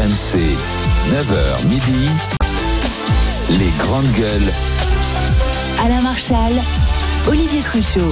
RMC, 0.00 0.56
9h 1.10 1.66
midi, 1.68 2.08
les 3.58 3.70
grandes 3.80 4.10
gueules. 4.12 4.50
Alain 5.84 6.00
Marchal, 6.00 6.52
Olivier 7.28 7.60
Truchot. 7.60 8.10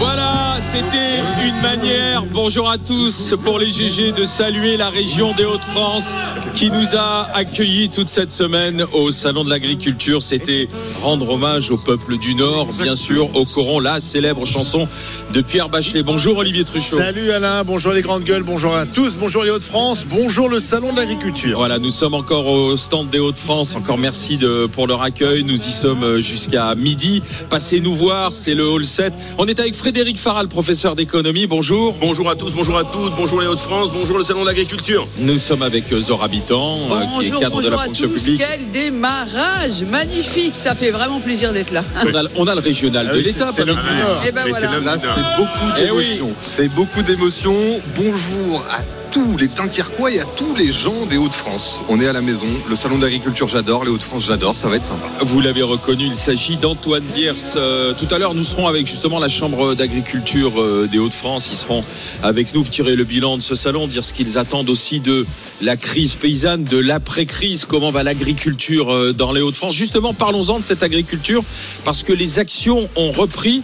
Voilà, 0.00 0.58
c'était 0.60 1.20
une 1.46 1.60
manière, 1.62 2.24
bonjour 2.32 2.68
à 2.68 2.78
tous, 2.78 3.34
pour 3.44 3.60
les 3.60 3.70
GG 3.70 4.12
de 4.12 4.24
saluer 4.24 4.76
la 4.76 4.88
région 4.88 5.32
des 5.34 5.44
Hauts-de-France 5.44 6.12
qui 6.54 6.70
nous 6.70 6.96
a 6.96 7.28
accueillis 7.34 7.88
toute 7.88 8.08
cette 8.08 8.32
semaine 8.32 8.84
au 8.92 9.10
Salon 9.10 9.44
de 9.44 9.50
l'Agriculture. 9.50 10.22
C'était 10.22 10.68
rendre 11.02 11.30
hommage 11.30 11.70
au 11.70 11.76
peuple 11.76 12.18
du 12.18 12.34
Nord, 12.34 12.68
bien 12.82 12.94
sûr, 12.94 13.34
au 13.36 13.44
Coron, 13.44 13.80
la 13.80 14.00
célèbre 14.00 14.44
chanson 14.46 14.88
de 15.32 15.40
Pierre 15.40 15.68
Bachelet. 15.68 16.02
Bonjour 16.02 16.38
Olivier 16.38 16.64
Truchot. 16.64 16.98
Salut 16.98 17.30
Alain, 17.30 17.64
bonjour 17.64 17.92
les 17.92 18.02
grandes 18.02 18.24
gueules, 18.24 18.42
bonjour 18.42 18.74
à 18.74 18.86
tous, 18.86 19.18
bonjour 19.18 19.44
les 19.44 19.50
Hauts-de-France, 19.50 20.04
bonjour 20.08 20.48
le 20.48 20.60
Salon 20.60 20.92
de 20.92 20.98
l'Agriculture. 20.98 21.58
Voilà, 21.58 21.78
nous 21.78 21.90
sommes 21.90 22.14
encore 22.14 22.46
au 22.46 22.76
stand 22.76 23.10
des 23.10 23.18
Hauts-de-France. 23.18 23.74
Encore 23.76 23.98
merci 23.98 24.36
de, 24.36 24.66
pour 24.66 24.86
leur 24.86 25.02
accueil. 25.02 25.44
Nous 25.44 25.56
y 25.56 25.70
sommes 25.70 26.18
jusqu'à 26.18 26.74
midi. 26.74 27.22
Passez 27.50 27.80
nous 27.80 27.94
voir, 27.94 28.32
c'est 28.32 28.54
le 28.54 28.68
hall 28.68 28.84
7. 28.84 29.12
On 29.38 29.46
est 29.46 29.60
avec 29.60 29.74
Frédéric 29.74 30.18
Faral, 30.18 30.48
professeur 30.48 30.96
d'économie. 30.96 31.46
Bonjour. 31.46 31.94
Bonjour 32.00 32.28
à 32.28 32.36
tous, 32.36 32.52
bonjour 32.52 32.78
à 32.78 32.84
toutes, 32.84 33.14
bonjour 33.16 33.40
les 33.40 33.46
Hauts-de-France, 33.46 33.90
bonjour 33.92 34.18
le 34.18 34.24
Salon 34.24 34.42
de 34.42 34.46
l'Agriculture. 34.46 35.06
Nous 35.18 35.38
sommes 35.38 35.62
avec 35.62 35.84
Zora 35.98 36.28
Euh, 36.50 37.00
qui 37.00 37.26
est 37.26 37.30
Bonjour, 37.30 37.40
cadre 37.40 37.62
de 37.62 37.68
la 37.68 37.76
bonjour 37.76 37.80
à 37.82 37.86
tous. 37.86 38.22
publique. 38.22 38.40
Quel 38.46 38.70
démarrage 38.70 39.82
magnifique. 39.90 40.54
Ça 40.54 40.74
fait 40.74 40.90
vraiment 40.90 41.20
plaisir 41.20 41.52
d'être 41.52 41.70
là. 41.72 41.84
On 42.04 42.14
a, 42.14 42.22
on 42.36 42.46
a 42.46 42.54
le 42.54 42.60
régional 42.60 43.06
Ah 43.08 43.12
de 43.12 43.18
oui, 43.18 43.24
l'État. 43.24 43.48
c'est- 43.54 43.64
le. 43.64 43.72
Et 43.72 44.32
ben 44.32 44.42
Mais 44.44 44.50
voilà. 44.50 44.68
c'est 44.68 44.74
le- 44.74 44.84
Là, 44.84 44.96
c'est 44.98 45.36
beaucoup 45.42 45.58
Eh 45.78 45.90
oui. 45.90 46.04
d'émotions. 46.06 46.30
C'est 46.40 46.68
beaucoup 46.68 47.02
d'émotions. 47.02 47.80
Bonjour 47.96 48.64
à 48.70 48.78
tous 49.12 49.36
les 49.36 49.46
Dunkerquois 49.46 50.10
et 50.10 50.20
à 50.20 50.24
tous 50.24 50.54
les 50.54 50.72
gens 50.72 51.04
des 51.04 51.18
Hauts-de-France. 51.18 51.80
On 51.90 52.00
est 52.00 52.08
à 52.08 52.14
la 52.14 52.22
maison. 52.22 52.46
Le 52.70 52.74
salon 52.74 52.96
d'agriculture, 52.96 53.46
j'adore. 53.46 53.84
Les 53.84 53.90
Hauts-de-France, 53.90 54.24
j'adore. 54.24 54.54
Ça 54.54 54.68
va 54.68 54.76
être 54.76 54.86
sympa. 54.86 55.06
Vous 55.20 55.42
l'avez 55.42 55.60
reconnu, 55.60 56.06
il 56.06 56.14
s'agit 56.14 56.56
d'Antoine 56.56 57.02
Diers. 57.02 57.32
Euh, 57.56 57.92
tout 57.92 58.12
à 58.12 58.18
l'heure, 58.18 58.34
nous 58.34 58.42
serons 58.42 58.68
avec 58.68 58.86
justement 58.86 59.18
la 59.18 59.28
Chambre 59.28 59.74
d'agriculture 59.74 60.58
euh, 60.58 60.88
des 60.90 60.98
Hauts-de-France. 60.98 61.50
Ils 61.52 61.58
seront 61.58 61.82
avec 62.22 62.54
nous 62.54 62.62
pour 62.62 62.70
tirer 62.70 62.96
le 62.96 63.04
bilan 63.04 63.36
de 63.36 63.42
ce 63.42 63.54
salon, 63.54 63.86
dire 63.86 64.02
ce 64.02 64.14
qu'ils 64.14 64.38
attendent 64.38 64.70
aussi 64.70 65.00
de 65.00 65.26
la 65.60 65.76
crise 65.76 66.14
paysanne, 66.14 66.64
de 66.64 66.78
l'après-crise, 66.78 67.66
comment 67.66 67.90
va 67.90 68.02
l'agriculture 68.02 68.90
euh, 68.90 69.12
dans 69.12 69.32
les 69.32 69.42
Hauts-de-France. 69.42 69.74
Justement, 69.74 70.14
parlons-en 70.14 70.58
de 70.58 70.64
cette 70.64 70.82
agriculture, 70.82 71.44
parce 71.84 72.02
que 72.02 72.14
les 72.14 72.38
actions 72.38 72.88
ont 72.96 73.12
repris. 73.12 73.62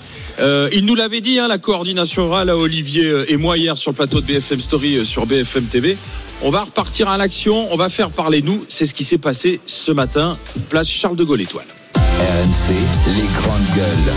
Il 0.72 0.86
nous 0.86 0.94
l'avait 0.94 1.20
dit, 1.20 1.40
hein, 1.40 1.48
la 1.48 1.58
coordination 1.58 2.26
orale 2.26 2.48
à 2.48 2.56
Olivier 2.56 3.24
et 3.26 3.36
moi 3.36 3.58
hier 3.58 3.76
sur 3.76 3.90
le 3.90 3.96
plateau 3.96 4.20
de 4.20 4.26
BFM 4.26 4.60
Story 4.60 5.04
sur 5.04 5.26
BFM 5.26 5.37
TV. 5.44 5.96
On 6.42 6.50
va 6.50 6.62
repartir 6.64 7.08
à 7.08 7.16
l'action, 7.18 7.72
on 7.72 7.76
va 7.76 7.88
faire 7.88 8.10
parler 8.10 8.42
nous. 8.42 8.64
C'est 8.68 8.86
ce 8.86 8.94
qui 8.94 9.04
s'est 9.04 9.18
passé 9.18 9.60
ce 9.66 9.90
matin, 9.92 10.36
place 10.68 10.88
Charles 10.88 11.16
de 11.16 11.24
Gaulle 11.24 11.40
Étoile. 11.40 11.66
RMC, 11.94 12.74
les 13.16 13.40
grandes 13.40 13.76
gueules. 13.76 14.14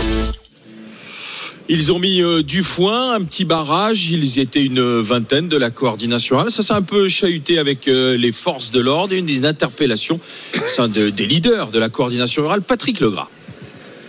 Ils 1.68 1.92
ont 1.92 1.98
mis 1.98 2.20
euh, 2.22 2.42
du 2.42 2.62
foin, 2.62 3.14
un 3.14 3.22
petit 3.22 3.44
barrage. 3.44 4.10
Ils 4.10 4.38
étaient 4.38 4.64
une 4.64 5.00
vingtaine 5.00 5.48
de 5.48 5.56
la 5.56 5.70
coordination. 5.70 6.48
Ça 6.50 6.62
s'est 6.62 6.72
un 6.72 6.82
peu 6.82 7.08
chahuté 7.08 7.58
avec 7.58 7.88
euh, 7.88 8.16
les 8.16 8.32
forces 8.32 8.72
de 8.72 8.80
l'ordre 8.80 9.14
et 9.14 9.18
une, 9.18 9.28
une 9.28 9.46
interpellation 9.46 10.18
au 10.56 10.68
sein 10.68 10.88
de- 10.88 11.10
des 11.10 11.24
leaders 11.26 11.68
de 11.70 11.78
la 11.78 11.88
coordination 11.88 12.42
orale, 12.42 12.62
Patrick 12.62 13.00
Legras. 13.00 13.28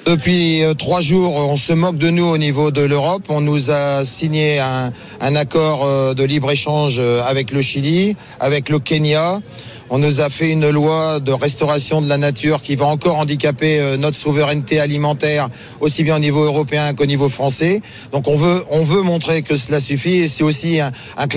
Depuis 0.05 0.63
euh, 0.63 0.73
trois 0.73 0.99
jours, 0.99 1.33
on 1.33 1.55
se 1.55 1.71
moque 1.71 1.97
de 1.97 2.09
nous 2.09 2.25
au 2.25 2.37
niveau 2.37 2.71
de 2.71 2.81
l'Europe. 2.81 3.23
On 3.29 3.39
nous 3.39 3.71
a 3.71 4.03
signé 4.03 4.59
un, 4.59 4.91
accord 5.35 5.85
euh, 5.85 6.13
de 6.13 6.23
libre-échange 6.23 6.97
euh, 6.99 7.23
avec 7.23 7.51
le 7.51 7.61
Chili, 7.61 8.17
avec 8.41 8.67
le 8.67 8.79
Kenya. 8.79 9.39
On 9.95 9.99
nous 9.99 10.21
a 10.21 10.29
fait 10.31 10.49
une 10.49 10.71
loi 10.71 11.19
de 11.19 11.31
restauration 11.31 12.01
de 12.01 12.09
la 12.09 12.17
nature 12.17 12.63
qui 12.63 12.75
va 12.75 12.87
encore 12.87 13.19
handicaper 13.19 13.79
euh, 13.79 13.95
notre 13.95 14.17
souveraineté 14.17 14.79
alimentaire, 14.79 15.49
aussi 15.81 16.01
bien 16.01 16.15
au 16.15 16.19
niveau 16.19 16.43
européen 16.43 16.95
qu'au 16.95 17.05
niveau 17.05 17.29
français. 17.29 17.79
Donc 18.11 18.27
on 18.27 18.35
veut, 18.35 18.63
on 18.71 18.81
veut 18.81 19.03
montrer 19.03 19.43
que 19.43 19.55
cela 19.55 19.79
suffit 19.79 20.15
et 20.15 20.27
c'est 20.27 20.43
aussi 20.43 20.79
un, 20.79 20.91
un 21.15 21.27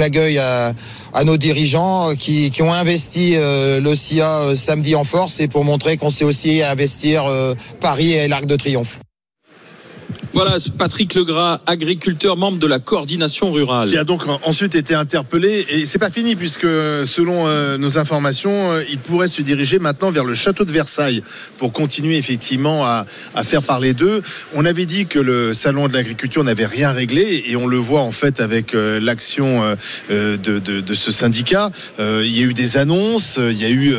à, 1.12 1.24
nos 1.24 1.36
dirigeants 1.36 2.12
euh, 2.12 2.14
qui, 2.14 2.50
ont 2.62 2.72
investi 2.72 3.34
euh, 3.36 3.78
le 3.78 3.94
SIA 3.94 4.38
euh, 4.38 4.54
samedi 4.54 4.94
en 4.94 5.04
force 5.04 5.38
et 5.40 5.48
pour 5.48 5.62
montrer 5.62 5.98
qu'on 5.98 6.08
sait 6.08 6.24
aussi 6.24 6.62
investir 6.62 7.26
Paris 7.82 8.14
et 8.14 8.26
l'Arc 8.26 8.46
de 8.46 8.56
Triomphe. 8.56 8.98
Voilà, 10.36 10.58
Patrick 10.76 11.14
Legras, 11.14 11.60
agriculteur, 11.64 12.36
membre 12.36 12.58
de 12.58 12.66
la 12.66 12.78
coordination 12.78 13.50
rurale. 13.52 13.88
Qui 13.88 13.96
a 13.96 14.04
donc 14.04 14.26
en- 14.28 14.38
ensuite 14.44 14.74
été 14.74 14.94
interpellé 14.94 15.64
et 15.70 15.86
c'est 15.86 15.98
pas 15.98 16.10
fini 16.10 16.36
puisque 16.36 16.60
selon 17.06 17.46
euh, 17.46 17.78
nos 17.78 17.96
informations, 17.96 18.72
euh, 18.72 18.82
il 18.90 18.98
pourrait 18.98 19.28
se 19.28 19.40
diriger 19.40 19.78
maintenant 19.78 20.10
vers 20.10 20.24
le 20.24 20.34
château 20.34 20.66
de 20.66 20.72
Versailles 20.72 21.22
pour 21.56 21.72
continuer 21.72 22.18
effectivement 22.18 22.84
à, 22.84 23.06
à 23.34 23.44
faire 23.44 23.62
parler 23.62 23.94
d'eux. 23.94 24.20
On 24.54 24.66
avait 24.66 24.84
dit 24.84 25.06
que 25.06 25.18
le 25.18 25.54
salon 25.54 25.88
de 25.88 25.94
l'agriculture 25.94 26.44
n'avait 26.44 26.66
rien 26.66 26.92
réglé 26.92 27.44
et 27.46 27.56
on 27.56 27.66
le 27.66 27.78
voit 27.78 28.02
en 28.02 28.12
fait 28.12 28.38
avec 28.40 28.74
euh, 28.74 29.00
l'action 29.00 29.62
de, 30.10 30.36
de- 30.36 30.58
de 30.82 30.94
ce 30.94 31.12
syndicat. 31.12 31.70
Il 31.98 32.36
y 32.36 32.40
a 32.40 32.44
eu 32.44 32.52
des 32.52 32.76
annonces, 32.76 33.38
il 33.38 33.58
y 33.58 33.64
a 33.64 33.70
eu, 33.70 33.94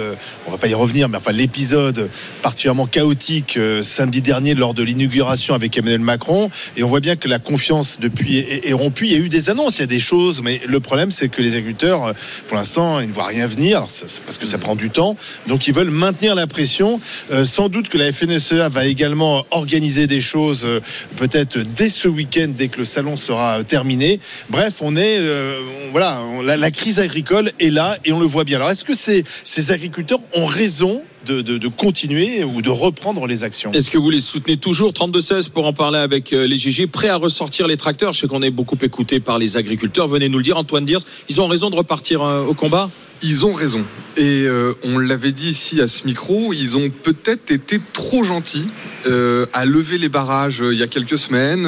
on 0.46 0.52
va 0.52 0.60
pas 0.60 0.68
y 0.68 0.76
revenir, 0.76 1.10
mais 1.10 1.18
enfin 1.18 1.32
l'épisode 1.32 2.12
particulièrement 2.44 2.86
chaotique 2.86 3.58
samedi 3.82 4.22
dernier 4.22 4.54
lors 4.54 4.76
de 4.76 4.84
l'inauguration 4.84 5.56
avec 5.56 5.76
Emmanuel 5.76 6.02
Macron. 6.02 6.27
Et 6.76 6.84
on 6.84 6.88
voit 6.88 7.00
bien 7.00 7.16
que 7.16 7.28
la 7.28 7.40
confiance 7.40 7.98
depuis 8.00 8.38
est, 8.38 8.68
est 8.68 8.74
rompue. 8.74 9.06
Il 9.06 9.12
y 9.12 9.16
a 9.16 9.20
eu 9.20 9.30
des 9.30 9.50
annonces, 9.50 9.78
il 9.78 9.82
y 9.82 9.84
a 9.84 9.88
des 9.88 10.00
choses, 10.00 10.42
mais 10.42 10.62
le 10.68 10.80
problème 10.80 11.12
c'est 11.12 11.30
que 11.30 11.42
les 11.42 11.52
agriculteurs, 11.56 12.06
euh, 12.06 12.14
pour 12.48 12.58
l'instant, 12.58 13.00
ils 13.00 13.10
ne 13.10 13.14
voient 13.14 13.26
rien 13.26 13.48
venir. 13.48 13.78
Alors, 13.78 13.92
c'est 13.92 14.10
c'est 14.10 14.22
parce 14.24 14.38
que 14.38 14.46
ça 14.46 14.58
prend 14.58 14.76
du 14.76 14.90
temps, 14.90 15.16
donc 15.48 15.68
ils 15.68 15.74
veulent 15.74 15.90
maintenir 15.90 16.36
la 16.36 16.48
pression. 16.48 17.00
Euh, 17.32 17.46
sans 17.46 17.70
doute 17.70 17.90
que 17.90 17.98
la 17.98 18.12
FNSEA 18.12 18.70
va 18.70 18.86
également 18.86 19.46
organiser 19.52 20.08
des 20.08 20.22
choses, 20.22 20.64
euh, 20.66 20.80
peut-être 21.18 21.60
dès 21.60 21.90
ce 21.90 22.08
week-end, 22.08 22.48
dès 22.56 22.68
que 22.68 22.80
le 22.80 22.86
salon 22.86 23.18
sera 23.18 23.64
terminé. 23.64 24.20
Bref, 24.50 24.76
on 24.82 24.96
est, 24.96 25.18
euh, 25.20 25.60
voilà, 25.92 26.22
on- 26.24 26.42
la, 26.42 26.58
la 26.58 26.72
crise 26.72 27.00
agricole 27.00 27.52
est 27.60 27.70
là 27.70 27.98
et 28.06 28.12
on 28.12 28.20
le 28.20 28.26
voit 28.26 28.44
bien. 28.44 28.58
Alors, 28.58 28.70
est-ce 28.72 28.84
que 28.86 28.96
ces, 28.96 29.24
ces 29.44 29.72
agriculteurs 29.72 30.20
ont 30.34 30.46
raison 30.46 31.02
de, 31.28 31.68
continuer 31.68 32.44
ou 32.44 32.62
de 32.62 32.70
reprendre 32.70 33.28
les 33.28 33.44
actions 33.44 33.72
Est-ce 33.74 33.90
que 33.90 33.98
vous 33.98 34.10
les 34.10 34.20
soutenez 34.20 34.58
toujours 34.58 34.92
32-16 34.92 35.50
pour 35.50 35.66
en 35.66 35.74
parler 35.74 36.00
avec 36.00 36.34
euh, 36.34 36.48
les 36.48 36.58
GG, 36.58 36.88
prêts 36.88 37.10
à 37.10 37.18
ressortir 37.18 37.68
les 37.68 37.78
tracteurs? 37.78 38.14
Je 38.14 38.22
sais 38.22 38.28
qu'on 38.28 38.42
est 38.42 38.52
beaucoup 38.52 38.78
écouté 38.82 39.20
par 39.20 39.40
les 39.40 39.58
agriculteurs. 39.58 40.08
Venez 40.08 40.30
nous 40.30 40.38
le 40.38 40.44
dire, 40.44 40.58
Antoine 40.58 40.86
Diers. 40.86 40.98
Ils 41.30 41.42
ont 41.42 41.48
raison 41.48 41.70
de 41.70 41.76
repartir 41.76 42.24
euh, 42.24 42.46
au 42.46 42.54
combat? 42.54 42.90
Ils 43.22 43.46
ont 43.46 43.54
raison. 43.54 43.84
Et 44.16 44.46
euh, 44.46 44.74
on 44.84 44.98
l'avait 44.98 45.32
dit 45.32 45.50
ici 45.50 45.80
à 45.82 45.88
ce 45.88 46.06
micro, 46.06 46.54
ils 46.54 46.76
ont 46.76 46.90
peut-être 46.90 47.52
été 47.52 47.80
trop 47.94 48.24
gentils 48.24 48.66
euh, 49.06 49.46
à 49.54 49.66
lever 49.66 49.98
les 49.98 50.10
barrages 50.10 50.62
euh, 50.62 50.74
il 50.74 50.80
y 50.80 50.84
a 50.84 50.88
quelques 50.88 51.18
semaines, 51.18 51.68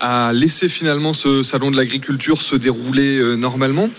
à 0.00 0.32
laisser 0.32 0.68
finalement 0.68 1.12
ce 1.12 1.42
salon 1.42 1.70
de 1.70 1.76
l'agriculture 1.76 2.40
se 2.40 2.56
dérouler 2.56 3.36
normalement. 3.36 3.90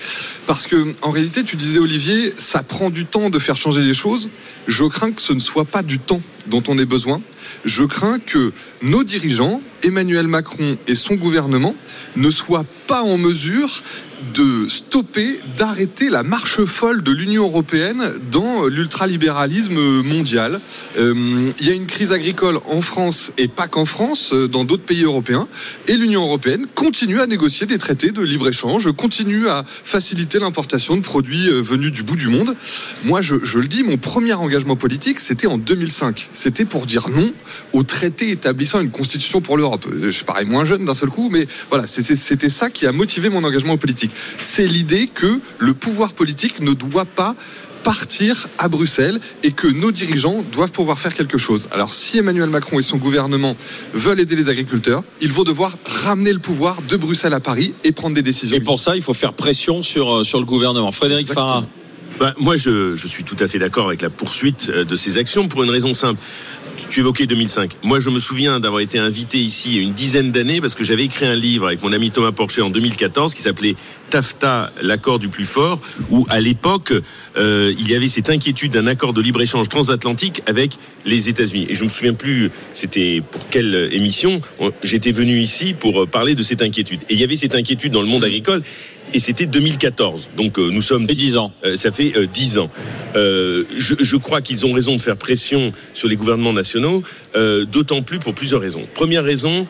Parce 0.45 0.67
que 0.67 0.93
en 1.01 1.11
réalité, 1.11 1.43
tu 1.43 1.55
disais 1.55 1.79
Olivier, 1.79 2.33
ça 2.37 2.63
prend 2.63 2.89
du 2.89 3.05
temps 3.05 3.29
de 3.29 3.39
faire 3.39 3.57
changer 3.57 3.81
les 3.81 3.93
choses. 3.93 4.29
Je 4.67 4.85
crains 4.85 5.11
que 5.11 5.21
ce 5.21 5.33
ne 5.33 5.39
soit 5.39 5.65
pas 5.65 5.83
du 5.83 5.99
temps 5.99 6.21
dont 6.47 6.63
on 6.67 6.79
ait 6.79 6.85
besoin. 6.85 7.21
Je 7.65 7.83
crains 7.83 8.19
que 8.19 8.51
nos 8.81 9.03
dirigeants, 9.03 9.61
Emmanuel 9.83 10.27
Macron 10.27 10.77
et 10.87 10.95
son 10.95 11.15
gouvernement, 11.15 11.75
ne 12.15 12.31
soient 12.31 12.65
pas 12.87 13.03
en 13.03 13.17
mesure 13.17 13.69
de 14.33 14.67
stopper, 14.67 15.39
d'arrêter 15.57 16.09
la 16.09 16.23
marche 16.23 16.63
folle 16.65 17.03
de 17.03 17.11
l'Union 17.11 17.43
européenne 17.43 18.03
dans 18.31 18.65
l'ultralibéralisme 18.65 20.01
mondial. 20.03 20.59
Euh, 20.97 21.47
il 21.59 21.67
y 21.67 21.71
a 21.71 21.73
une 21.73 21.85
crise 21.85 22.11
agricole 22.11 22.59
en 22.65 22.81
France 22.81 23.31
et 23.37 23.47
pas 23.47 23.67
qu'en 23.67 23.85
France, 23.85 24.31
euh, 24.33 24.47
dans 24.47 24.63
d'autres 24.63 24.83
pays 24.83 25.03
européens, 25.03 25.47
et 25.87 25.95
l'Union 25.95 26.23
européenne 26.23 26.65
continue 26.75 27.19
à 27.19 27.27
négocier 27.27 27.65
des 27.65 27.77
traités 27.77 28.11
de 28.11 28.21
libre-échange, 28.21 28.91
continue 28.93 29.47
à 29.47 29.63
faciliter 29.67 30.39
l'importation 30.39 30.95
de 30.95 31.01
produits 31.01 31.49
euh, 31.49 31.61
venus 31.61 31.91
du 31.91 32.03
bout 32.03 32.15
du 32.15 32.27
monde. 32.27 32.55
Moi, 33.03 33.21
je, 33.21 33.35
je 33.43 33.59
le 33.59 33.67
dis, 33.67 33.83
mon 33.83 33.97
premier 33.97 34.33
engagement 34.33 34.75
politique, 34.75 35.19
c'était 35.19 35.47
en 35.47 35.57
2005. 35.57 36.29
c'était 36.33 36.65
pour 36.65 36.85
dire 36.85 37.09
non 37.09 37.31
au 37.73 37.83
traité 37.83 38.31
établissant 38.31 38.81
une 38.81 38.91
constitution 38.91 39.41
pour 39.41 39.57
l'Europe. 39.57 39.85
Je 40.09 40.23
parais 40.23 40.45
moins 40.45 40.65
jeune 40.65 40.85
d'un 40.85 40.93
seul 40.95 41.09
coup, 41.09 41.29
mais 41.31 41.47
voilà, 41.69 41.85
c'était 41.87 42.49
ça 42.49 42.69
qui 42.69 42.85
a 42.85 42.91
motivé 42.91 43.29
mon 43.29 43.43
engagement 43.43 43.77
politique. 43.77 44.06
C'est 44.39 44.67
l'idée 44.67 45.07
que 45.07 45.39
le 45.59 45.73
pouvoir 45.73 46.13
politique 46.13 46.59
ne 46.59 46.73
doit 46.73 47.05
pas 47.05 47.35
partir 47.83 48.49
à 48.57 48.67
Bruxelles 48.67 49.19
et 49.43 49.51
que 49.51 49.67
nos 49.67 49.91
dirigeants 49.93 50.43
doivent 50.51 50.71
pouvoir 50.71 50.99
faire 50.99 51.13
quelque 51.13 51.37
chose. 51.37 51.69
Alors 51.71 51.93
si 51.93 52.17
Emmanuel 52.17 52.49
Macron 52.49 52.79
et 52.79 52.81
son 52.81 52.97
gouvernement 52.97 53.55
veulent 53.93 54.19
aider 54.19 54.35
les 54.35 54.49
agriculteurs, 54.49 55.03
ils 55.21 55.31
vont 55.31 55.45
devoir 55.45 55.77
ramener 55.85 56.33
le 56.33 56.39
pouvoir 56.39 56.81
de 56.81 56.97
Bruxelles 56.97 57.33
à 57.33 57.39
Paris 57.39 57.73
et 57.85 57.93
prendre 57.93 58.13
des 58.13 58.21
décisions. 58.21 58.57
Et 58.57 58.59
pour 58.59 58.81
ça, 58.81 58.97
il 58.97 59.01
faut 59.01 59.13
faire 59.13 59.31
pression 59.31 59.83
sur, 59.83 60.17
euh, 60.17 60.23
sur 60.23 60.39
le 60.39 60.45
gouvernement. 60.45 60.91
Frédéric 60.91 61.29
Exactement. 61.29 61.47
Farah. 61.47 61.67
Ben, 62.19 62.33
moi, 62.39 62.57
je, 62.57 62.95
je 62.95 63.07
suis 63.07 63.23
tout 63.23 63.37
à 63.39 63.47
fait 63.47 63.59
d'accord 63.59 63.87
avec 63.87 64.01
la 64.01 64.09
poursuite 64.09 64.69
euh, 64.69 64.83
de 64.83 64.95
ces 64.95 65.17
actions 65.17 65.47
pour 65.47 65.63
une 65.63 65.69
raison 65.69 65.93
simple. 65.93 66.19
Tu- 66.89 66.99
évoquais 67.01 67.25
2005. 67.27 67.71
Moi, 67.83 67.99
je 67.99 68.09
me 68.09 68.19
souviens 68.19 68.59
d'avoir 68.59 68.81
été 68.81 68.97
invité 68.99 69.37
ici 69.37 69.77
une 69.77 69.93
dizaine 69.93 70.31
d'années 70.31 70.61
parce 70.61 70.73
que 70.75 70.83
j'avais 70.83 71.03
écrit 71.05 71.25
un 71.25 71.35
livre 71.35 71.67
avec 71.67 71.81
mon 71.83 71.91
ami 71.93 72.09
Thomas 72.11 72.31
Porcher 72.31 72.61
en 72.61 72.69
2014 72.69 73.33
qui 73.35 73.41
s'appelait 73.41 73.75
TAFTA, 74.09 74.71
l'accord 74.81 75.19
du 75.19 75.27
plus 75.27 75.43
fort, 75.45 75.79
où 76.09 76.25
à 76.29 76.39
l'époque, 76.39 76.93
euh, 77.37 77.73
il 77.77 77.89
y 77.89 77.95
avait 77.95 78.07
cette 78.07 78.29
inquiétude 78.29 78.71
d'un 78.71 78.87
accord 78.87 79.13
de 79.13 79.21
libre-échange 79.21 79.67
transatlantique 79.69 80.41
avec 80.47 80.77
les 81.05 81.29
États-Unis. 81.29 81.67
Et 81.69 81.75
je 81.75 81.83
me 81.83 81.89
souviens 81.89 82.13
plus, 82.13 82.49
c'était 82.73 83.21
pour 83.31 83.47
quelle 83.49 83.89
émission, 83.91 84.41
on- 84.59 84.71
j'étais 84.83 85.11
venu 85.11 85.39
ici 85.39 85.75
pour 85.77 86.03
euh, 86.03 86.05
parler 86.05 86.35
de 86.35 86.43
cette 86.43 86.61
inquiétude. 86.61 87.01
Et 87.09 87.13
il 87.15 87.19
y 87.19 87.23
avait 87.23 87.35
cette 87.35 87.53
inquiétude 87.55 87.91
dans 87.91 88.01
le 88.01 88.07
monde 88.07 88.23
agricole. 88.23 88.63
Et 89.13 89.19
c'était 89.19 89.45
2014. 89.45 90.27
Donc 90.35 90.59
euh, 90.59 90.69
nous 90.69 90.81
sommes 90.81 91.05
Et 91.09 91.15
10 91.15 91.37
ans. 91.37 91.53
euh, 91.65 91.75
ça 91.75 91.91
fait 91.91 92.13
euh, 92.17 92.27
10 92.27 92.57
ans. 92.57 92.69
Euh, 93.15 93.63
je, 93.77 93.95
je 93.99 94.15
crois 94.17 94.41
qu'ils 94.41 94.65
ont 94.65 94.73
raison 94.73 94.95
de 94.95 95.01
faire 95.01 95.17
pression 95.17 95.71
sur 95.93 96.07
les 96.07 96.15
gouvernements 96.15 96.53
nationaux, 96.53 97.03
euh, 97.35 97.65
d'autant 97.65 98.01
plus 98.01 98.19
pour 98.19 98.33
plusieurs 98.33 98.61
raisons. 98.61 98.83
Première 98.93 99.23
raison, 99.23 99.65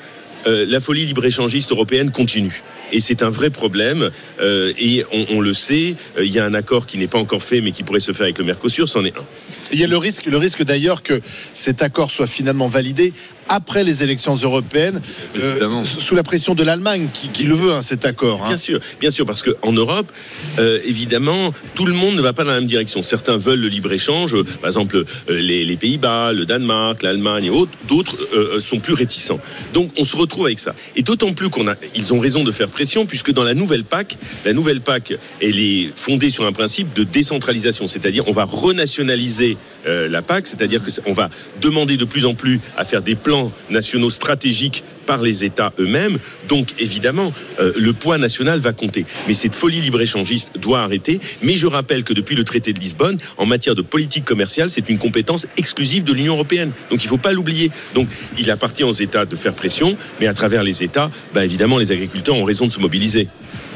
euh, 0.47 0.65
la 0.67 0.79
folie 0.79 1.05
libre-échangiste 1.05 1.71
européenne 1.71 2.11
continue. 2.11 2.63
Et 2.91 2.99
c'est 3.01 3.21
un 3.21 3.29
vrai 3.29 3.49
problème. 3.49 4.09
euh, 4.41 4.71
et 4.79 5.03
on, 5.11 5.25
on 5.31 5.41
le 5.41 5.53
sait, 5.53 5.95
euh, 6.17 6.25
il 6.25 6.31
y 6.31 6.39
a 6.39 6.45
un 6.45 6.53
accord 6.53 6.87
qui 6.87 6.97
n'est 6.97 7.07
pas 7.07 7.19
encore 7.19 7.43
fait, 7.43 7.61
mais 7.61 7.71
qui 7.71 7.83
pourrait 7.83 7.99
se 7.99 8.13
faire 8.13 8.23
avec 8.23 8.37
le 8.37 8.45
Mercosur, 8.45 8.87
c'en 8.89 9.03
est 9.05 9.15
un. 9.17 9.25
Il 9.73 9.79
y 9.79 9.83
a 9.83 9.87
le 9.87 9.97
risque, 9.97 10.25
le 10.25 10.37
risque 10.37 10.63
d'ailleurs 10.63 11.03
que 11.03 11.19
cet 11.53 11.81
accord 11.81 12.09
soit 12.11 12.27
finalement 12.27 12.69
validé 12.69 13.13
après 13.49 13.83
les 13.83 14.03
élections 14.03 14.35
européennes, 14.35 15.01
euh, 15.37 15.83
sous 15.83 16.15
la 16.15 16.23
pression 16.23 16.55
de 16.55 16.63
l'Allemagne 16.63 17.07
qui, 17.13 17.29
qui 17.29 17.43
le 17.43 17.55
veut, 17.55 17.73
hein, 17.73 17.81
cet 17.81 18.05
accord. 18.05 18.41
hein. 18.43 18.47
Bien 18.49 18.57
sûr, 18.57 18.79
bien 18.99 19.09
sûr, 19.09 19.25
parce 19.25 19.43
qu'en 19.43 19.71
Europe, 19.71 20.11
euh, 20.59 20.79
évidemment, 20.85 21.53
tout 21.75 21.85
le 21.85 21.93
monde 21.93 22.15
ne 22.15 22.21
va 22.21 22.33
pas 22.33 22.43
dans 22.43 22.51
la 22.51 22.59
même 22.59 22.67
direction. 22.67 23.03
Certains 23.03 23.37
veulent 23.37 23.59
le 23.59 23.67
libre-échange, 23.69 24.33
euh, 24.35 24.43
par 24.43 24.67
exemple 24.69 25.03
les, 25.29 25.65
les 25.65 25.77
Pays-Bas, 25.77 26.33
le 26.33 26.45
Danemark, 26.45 27.03
l'Allemagne 27.03 27.45
et 27.45 27.49
autres. 27.49 27.71
D'autres 27.87 28.15
sont 28.59 28.79
plus 28.79 28.93
réticents. 28.93 29.39
Donc 29.73 29.91
on 29.97 30.03
se 30.03 30.15
retrouve 30.15 30.45
avec 30.45 30.59
ça. 30.59 30.73
Et 30.95 31.01
d'autant 31.03 31.33
plus 31.33 31.49
qu'on 31.49 31.67
a, 31.67 31.75
ils 31.95 32.13
ont 32.13 32.19
raison 32.19 32.43
de 32.43 32.51
faire 32.51 32.67
pression, 32.69 33.05
puisque 33.05 33.31
dans 33.31 33.43
la 33.43 33.53
nouvelle 33.53 33.83
PAC, 33.83 34.17
la 34.45 34.53
nouvelle 34.53 34.81
PAC, 34.81 35.13
elle 35.41 35.59
est 35.59 35.89
fondée 35.95 36.29
sur 36.29 36.45
un 36.45 36.51
principe 36.51 36.93
de 36.93 37.03
décentralisation, 37.03 37.87
c'est-à-dire 37.87 38.27
on 38.27 38.31
va 38.31 38.45
renationaliser 38.45 39.57
la 39.85 40.21
PAC, 40.21 40.47
c'est-à-dire 40.47 40.83
que 40.83 40.91
c'est- 40.91 41.01
on 41.05 41.13
va 41.13 41.29
demander 41.61 41.97
de 41.97 42.05
plus 42.05 42.25
en 42.25 42.33
plus 42.33 42.59
à 42.77 42.83
faire 42.83 43.01
des 43.01 43.15
plans 43.15 43.36
nationaux 43.69 44.09
stratégiques 44.09 44.83
par 45.05 45.21
les 45.21 45.45
États 45.45 45.73
eux-mêmes. 45.79 46.19
Donc 46.47 46.73
évidemment, 46.79 47.33
euh, 47.59 47.71
le 47.77 47.93
poids 47.93 48.17
national 48.17 48.59
va 48.59 48.73
compter. 48.73 49.05
Mais 49.27 49.33
cette 49.33 49.55
folie 49.55 49.81
libre-échangiste 49.81 50.51
doit 50.59 50.81
arrêter. 50.81 51.19
Mais 51.41 51.55
je 51.55 51.65
rappelle 51.65 52.03
que 52.03 52.13
depuis 52.13 52.35
le 52.35 52.43
traité 52.43 52.73
de 52.73 52.79
Lisbonne, 52.79 53.17
en 53.37 53.45
matière 53.45 53.73
de 53.73 53.81
politique 53.81 54.25
commerciale, 54.25 54.69
c'est 54.69 54.89
une 54.89 54.97
compétence 54.97 55.47
exclusive 55.57 56.03
de 56.03 56.13
l'Union 56.13 56.33
européenne. 56.33 56.71
Donc 56.91 57.03
il 57.03 57.07
ne 57.07 57.09
faut 57.09 57.17
pas 57.17 57.33
l'oublier. 57.33 57.71
Donc 57.95 58.07
il 58.37 58.51
appartient 58.51 58.83
aux 58.83 58.91
États 58.91 59.25
de 59.25 59.35
faire 59.35 59.53
pression, 59.53 59.97
mais 60.19 60.27
à 60.27 60.33
travers 60.33 60.63
les 60.63 60.83
États, 60.83 61.09
bah, 61.33 61.45
évidemment, 61.45 61.77
les 61.77 61.91
agriculteurs 61.91 62.35
ont 62.35 62.43
raison 62.43 62.65
de 62.65 62.71
se 62.71 62.79
mobiliser. 62.79 63.27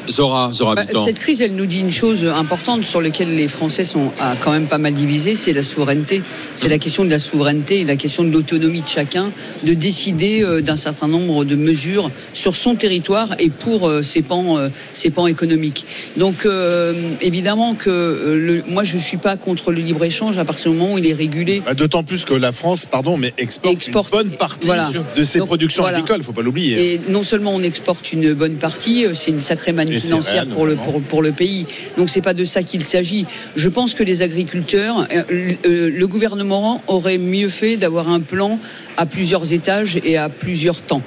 Zora, 0.09 0.51
Zora 0.53 0.75
Bah, 0.75 0.83
cette 1.05 1.19
crise, 1.19 1.41
elle 1.41 1.55
nous 1.55 1.65
dit 1.65 1.79
une 1.79 1.91
chose 1.91 2.25
importante 2.25 2.83
sur 2.83 3.01
laquelle 3.01 3.35
les 3.35 3.47
Français 3.47 3.85
sont 3.85 4.11
ah, 4.19 4.35
quand 4.43 4.51
même 4.51 4.65
pas 4.67 4.77
mal 4.77 4.93
divisés, 4.93 5.35
c'est 5.35 5.53
la 5.53 5.63
souveraineté. 5.63 6.21
C'est 6.55 6.67
la 6.67 6.79
question 6.79 7.05
de 7.05 7.09
la 7.09 7.19
souveraineté 7.19 7.81
et 7.81 7.85
la 7.85 7.95
question 7.95 8.23
de 8.23 8.31
l'autonomie 8.31 8.81
de 8.81 8.87
chacun, 8.87 9.31
de 9.63 9.73
décider 9.73 10.43
euh, 10.43 10.61
d'un 10.61 10.75
certain 10.75 11.07
nombre 11.07 11.45
de 11.45 11.55
mesures 11.55 12.11
sur 12.33 12.55
son 12.55 12.75
territoire 12.75 13.29
et 13.39 13.49
pour 13.49 13.87
euh, 13.87 14.01
ses 14.01 14.21
pans, 14.21 14.57
euh, 14.57 14.69
ses 14.93 15.11
pans 15.11 15.27
économiques. 15.27 15.85
Donc 16.17 16.45
euh, 16.45 16.93
évidemment 17.21 17.75
que 17.75 17.89
euh, 17.89 18.35
le, 18.37 18.63
moi 18.67 18.83
je 18.83 18.97
suis 18.97 19.17
pas 19.17 19.37
contre 19.37 19.71
le 19.71 19.81
libre 19.81 20.03
échange 20.03 20.37
à 20.37 20.45
partir 20.45 20.71
du 20.71 20.77
moment 20.77 20.93
où 20.93 20.97
il 20.97 21.07
est 21.07 21.13
régulé. 21.13 21.61
Bah, 21.65 21.73
D'autant 21.73 22.03
plus 22.03 22.25
que 22.25 22.33
la 22.33 22.51
France, 22.51 22.85
pardon, 22.85 23.17
mais 23.17 23.33
exporte, 23.37 23.73
Exporte- 23.75 24.13
une 24.13 24.17
bonne 24.29 24.37
partie 24.37 24.67
voilà. 24.67 24.89
de 25.15 25.23
ses 25.23 25.39
Donc, 25.39 25.47
productions 25.47 25.83
voilà. 25.83 25.99
agricoles, 25.99 26.21
faut 26.23 26.33
pas 26.33 26.41
l'oublier. 26.41 26.93
Et 26.95 27.01
non 27.09 27.23
seulement 27.23 27.53
on 27.55 27.61
exporte 27.61 28.11
une 28.11 28.33
bonne 28.33 28.55
partie, 28.55 29.05
c'est 29.13 29.31
une 29.31 29.39
sacrée 29.41 29.71
manne 29.73 29.90
Financière 29.99 30.45
pour 30.47 30.65
le, 30.65 30.75
notamment. 30.75 30.91
pour, 30.93 31.01
pour 31.03 31.21
le 31.21 31.31
pays. 31.31 31.65
Donc 31.97 32.09
c'est 32.09 32.21
pas 32.21 32.33
de 32.33 32.45
ça 32.45 32.63
qu'il 32.63 32.83
s'agit. 32.83 33.25
Je 33.55 33.69
pense 33.69 33.93
que 33.93 34.03
les 34.03 34.21
agriculteurs, 34.21 35.07
euh, 35.13 35.23
le- 35.29 35.55
euh, 35.65 35.91
le 35.95 36.07
gouvernement 36.07 36.81
aurait 36.87 37.17
mieux 37.17 37.49
fait 37.49 37.77
d'avoir 37.77 38.09
un 38.09 38.19
plan 38.21 38.59
à 38.97 39.05
plusieurs 39.05 39.51
étages 39.53 39.99
et 40.03 40.17
à 40.17 40.29
plusieurs 40.29 40.81
temps. 40.81 41.01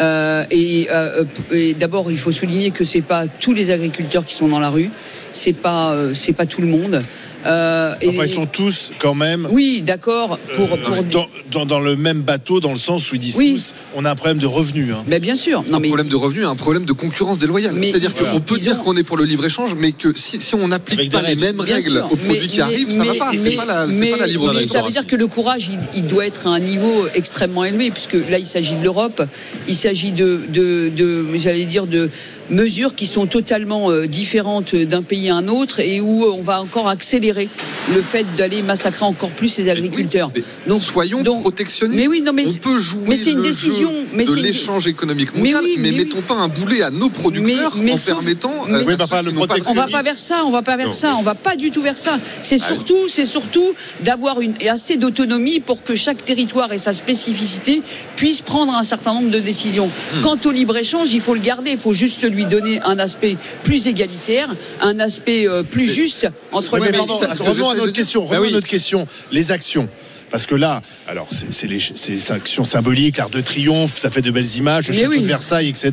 Euh, 0.00 0.44
et 0.50 0.88
euh, 0.90 1.24
et 1.52 1.74
d'abord, 1.74 2.10
il 2.10 2.18
faut 2.18 2.32
souligner 2.32 2.70
que 2.70 2.84
c'est 2.84 3.00
pas 3.02 3.26
tous 3.26 3.52
les 3.54 3.70
agriculteurs 3.70 4.24
qui 4.24 4.34
sont 4.34 4.48
dans 4.48 4.60
la 4.60 4.70
rue, 4.70 4.90
c'est 5.32 5.52
pas 5.56 5.92
euh, 5.92 6.14
c'est 6.14 6.32
pas 6.32 6.46
tout 6.46 6.60
le 6.60 6.68
monde. 6.68 7.02
Euh, 7.46 7.94
Enfin, 8.04 8.22
et- 8.22 8.26
ils 8.26 8.34
sont 8.34 8.46
tous 8.46 8.90
quand 8.98 9.14
même 9.14 9.46
oui, 9.50 9.82
d'accord. 9.82 10.38
Pour, 10.54 10.72
euh, 10.72 10.76
pour... 10.76 11.02
dans, 11.04 11.26
dans- 11.52 11.66
dans 11.66 11.80
le 11.80 11.94
même 11.96 12.22
bateau, 12.22 12.58
dans 12.60 12.72
le 12.72 12.78
sens 12.78 13.10
où 13.10 13.14
ils 13.14 13.20
disent 13.20 13.36
Oui. 13.36 13.52
tous, 13.54 13.74
on 13.94 14.04
a 14.04 14.10
un 14.10 14.14
problème 14.16 14.38
de 14.38 14.46
revenus. 14.46 14.92
hein. 14.92 15.04
Ben, 15.06 15.20
bien 15.20 15.36
sûr. 15.36 15.62
Non 15.70 15.76
un 15.76 15.80
mais 15.80 15.88
problème 15.88 16.08
de 16.08 16.16
revenus, 16.16 16.46
un 16.46 16.56
problème 16.56 16.84
de 16.84 16.92
concurrence 16.92 17.38
déloyale. 17.38 17.74
Mais- 17.74 17.90
C'est-à-dire 17.90 18.12
Voilà. 18.16 18.32
qu'on 18.34 18.40
peut 18.40 18.56
Ils 18.56 18.62
dire 18.62 18.80
ont- 18.80 18.82
qu'on 18.84 18.96
est 18.96 19.02
pour 19.04 19.16
le 19.16 19.24
libre-échange, 19.24 19.74
mais 19.78 19.92
que 19.92 20.12
si, 20.18 20.40
si 20.40 20.54
on 20.56 20.66
n'applique 20.68 21.10
pas 21.12 21.22
les 21.22 21.36
mêmes 21.36 21.62
Bien 21.62 21.76
règles 21.76 21.90
sûr, 21.98 22.04
aux 22.10 22.16
produits 22.16 22.38
mais- 22.42 22.48
qui 22.48 22.60
arrivent, 22.60 22.90
ça 22.90 22.98
mais- 23.02 23.08
va 23.08 23.14
pas. 23.14 23.30
C'est 23.34 23.42
mais- 23.50 23.56
pas 23.56 23.64
la, 23.64 23.86
mais- 23.86 24.10
pas 24.10 24.16
la 24.18 24.26
libre 24.26 24.52
mais 24.52 24.66
Ça 24.66 24.82
veut 24.82 24.90
dire 24.90 25.06
que 25.06 25.16
le 25.16 25.26
courage, 25.28 25.68
il, 25.72 25.78
il 25.96 26.06
doit 26.06 26.26
être 26.26 26.46
à 26.46 26.50
un 26.50 26.58
niveau 26.60 27.06
extrêmement 27.14 27.64
élevé, 27.64 27.90
puisque 27.90 28.14
là, 28.30 28.38
il 28.38 28.46
s'agit 28.46 28.74
de 28.74 28.82
l'Europe, 28.82 29.22
il 29.68 29.76
s'agit 29.76 30.10
de, 30.12 30.40
de, 30.48 30.88
de 30.94 31.24
j'allais 31.36 31.64
dire, 31.64 31.86
de 31.86 32.10
mesures 32.50 32.94
qui 32.94 33.06
sont 33.06 33.26
totalement 33.26 33.90
euh, 33.90 34.06
différentes 34.06 34.74
d'un 34.74 35.02
pays 35.02 35.28
à 35.30 35.36
un 35.36 35.48
autre 35.48 35.80
et 35.80 36.00
où 36.00 36.24
on 36.24 36.42
va 36.42 36.60
encore 36.62 36.88
accélérer 36.88 37.48
le 37.94 38.02
fait 38.02 38.24
d'aller 38.36 38.62
massacrer 38.62 39.04
encore 39.04 39.32
plus 39.32 39.58
les 39.58 39.68
agriculteurs. 39.70 40.30
Mais 40.34 40.42
Donc, 40.66 40.82
soyons 40.82 41.22
donc- 41.22 41.42
protectionnistes. 41.42 41.98
mais 42.00 42.08
oui, 42.08 42.20
non, 42.22 42.32
mais 42.32 42.46
on 42.46 42.52
peut 42.54 42.78
jouer 42.78 43.02
mais 43.06 43.16
c'est 43.16 43.30
une 43.32 43.38
le 43.38 43.42
décision, 43.44 43.90
jeu 43.90 44.06
mais 44.12 44.24
de 44.24 44.34
l'échange 44.36 44.86
économique 44.86 45.30
Mais 45.34 45.40
mondial, 45.52 45.60
oui, 45.64 45.74
mais, 45.78 45.90
mais 45.90 45.98
oui. 45.98 46.04
mettons 46.04 46.20
pas 46.22 46.34
un 46.34 46.48
boulet 46.48 46.82
à 46.82 46.90
nos 46.90 47.08
producteurs 47.08 47.74
Mais- 47.76 47.82
mais 47.84 47.92
en 47.92 47.98
sauf- 47.98 48.14
permettant. 48.18 48.52
mais- 48.68 48.74
à 48.76 48.78
Oui, 48.84 48.94
bah, 48.98 49.06
qui 49.08 49.24
le 49.24 49.68
On 49.68 49.74
va 49.74 49.86
pas 49.88 50.02
vers 50.02 50.18
ça, 50.18 50.42
on 50.44 50.50
va 50.50 50.62
pas 50.62 50.76
vers 50.76 50.88
Non. 50.88 50.92
ça, 50.94 51.14
on 51.18 51.22
va 51.22 51.34
pas 51.34 51.56
du 51.56 51.70
tout 51.70 51.82
vers 51.82 51.96
ça. 51.98 52.18
C'est 52.42 52.58
surtout, 52.58 53.08
c'est 53.08 53.26
surtout 53.26 53.74
d'avoir 54.02 54.40
une 54.40 54.54
assez 54.70 54.96
d'autonomie 54.96 55.60
pour 55.60 55.82
que 55.82 55.94
chaque 55.94 56.24
territoire 56.24 56.72
et 56.72 56.78
sa 56.78 56.92
spécificité 56.94 57.82
puisse 58.16 58.40
prendre 58.42 58.72
un 58.74 58.82
certain 58.84 59.14
nombre 59.14 59.30
de 59.30 59.38
décisions. 59.38 59.88
Quant 60.22 60.38
au 60.44 60.50
libre 60.50 60.76
échange, 60.76 61.12
il 61.12 61.20
faut 61.20 61.34
le 61.34 61.40
garder, 61.40 61.72
il 61.72 61.78
faut 61.78 61.92
juste 61.92 62.22
lui 62.30 62.37
donner 62.44 62.80
un 62.84 62.98
aspect 62.98 63.36
plus 63.64 63.86
égalitaire, 63.86 64.48
un 64.80 64.98
aspect 65.00 65.48
euh, 65.48 65.62
plus 65.62 65.86
juste 65.86 66.28
entre 66.52 66.78
Oui, 66.78 66.86
les 66.86 66.92
que 66.92 66.98
revenons 67.46 67.70
à 67.70 67.76
notre. 67.76 68.24
Bah 68.24 68.30
revenons 68.30 68.42
oui. 68.42 68.48
à 68.48 68.52
notre 68.52 68.66
question. 68.68 69.06
Les 69.32 69.52
actions. 69.52 69.88
Parce 70.30 70.46
que 70.46 70.54
là, 70.54 70.82
alors 71.06 71.26
c'est 71.30 71.52
c'est 71.52 71.66
les, 71.66 71.80
c'est 71.80 72.12
les 72.12 72.32
actions 72.32 72.64
symboliques, 72.64 73.16
l'art 73.16 73.30
de 73.30 73.40
triomphe, 73.40 73.96
ça 73.96 74.10
fait 74.10 74.20
de 74.22 74.30
belles 74.30 74.56
images, 74.56 74.88
le 74.88 74.94
château 74.94 75.10
oui. 75.10 75.20
de 75.20 75.26
Versailles, 75.26 75.68
etc. 75.68 75.92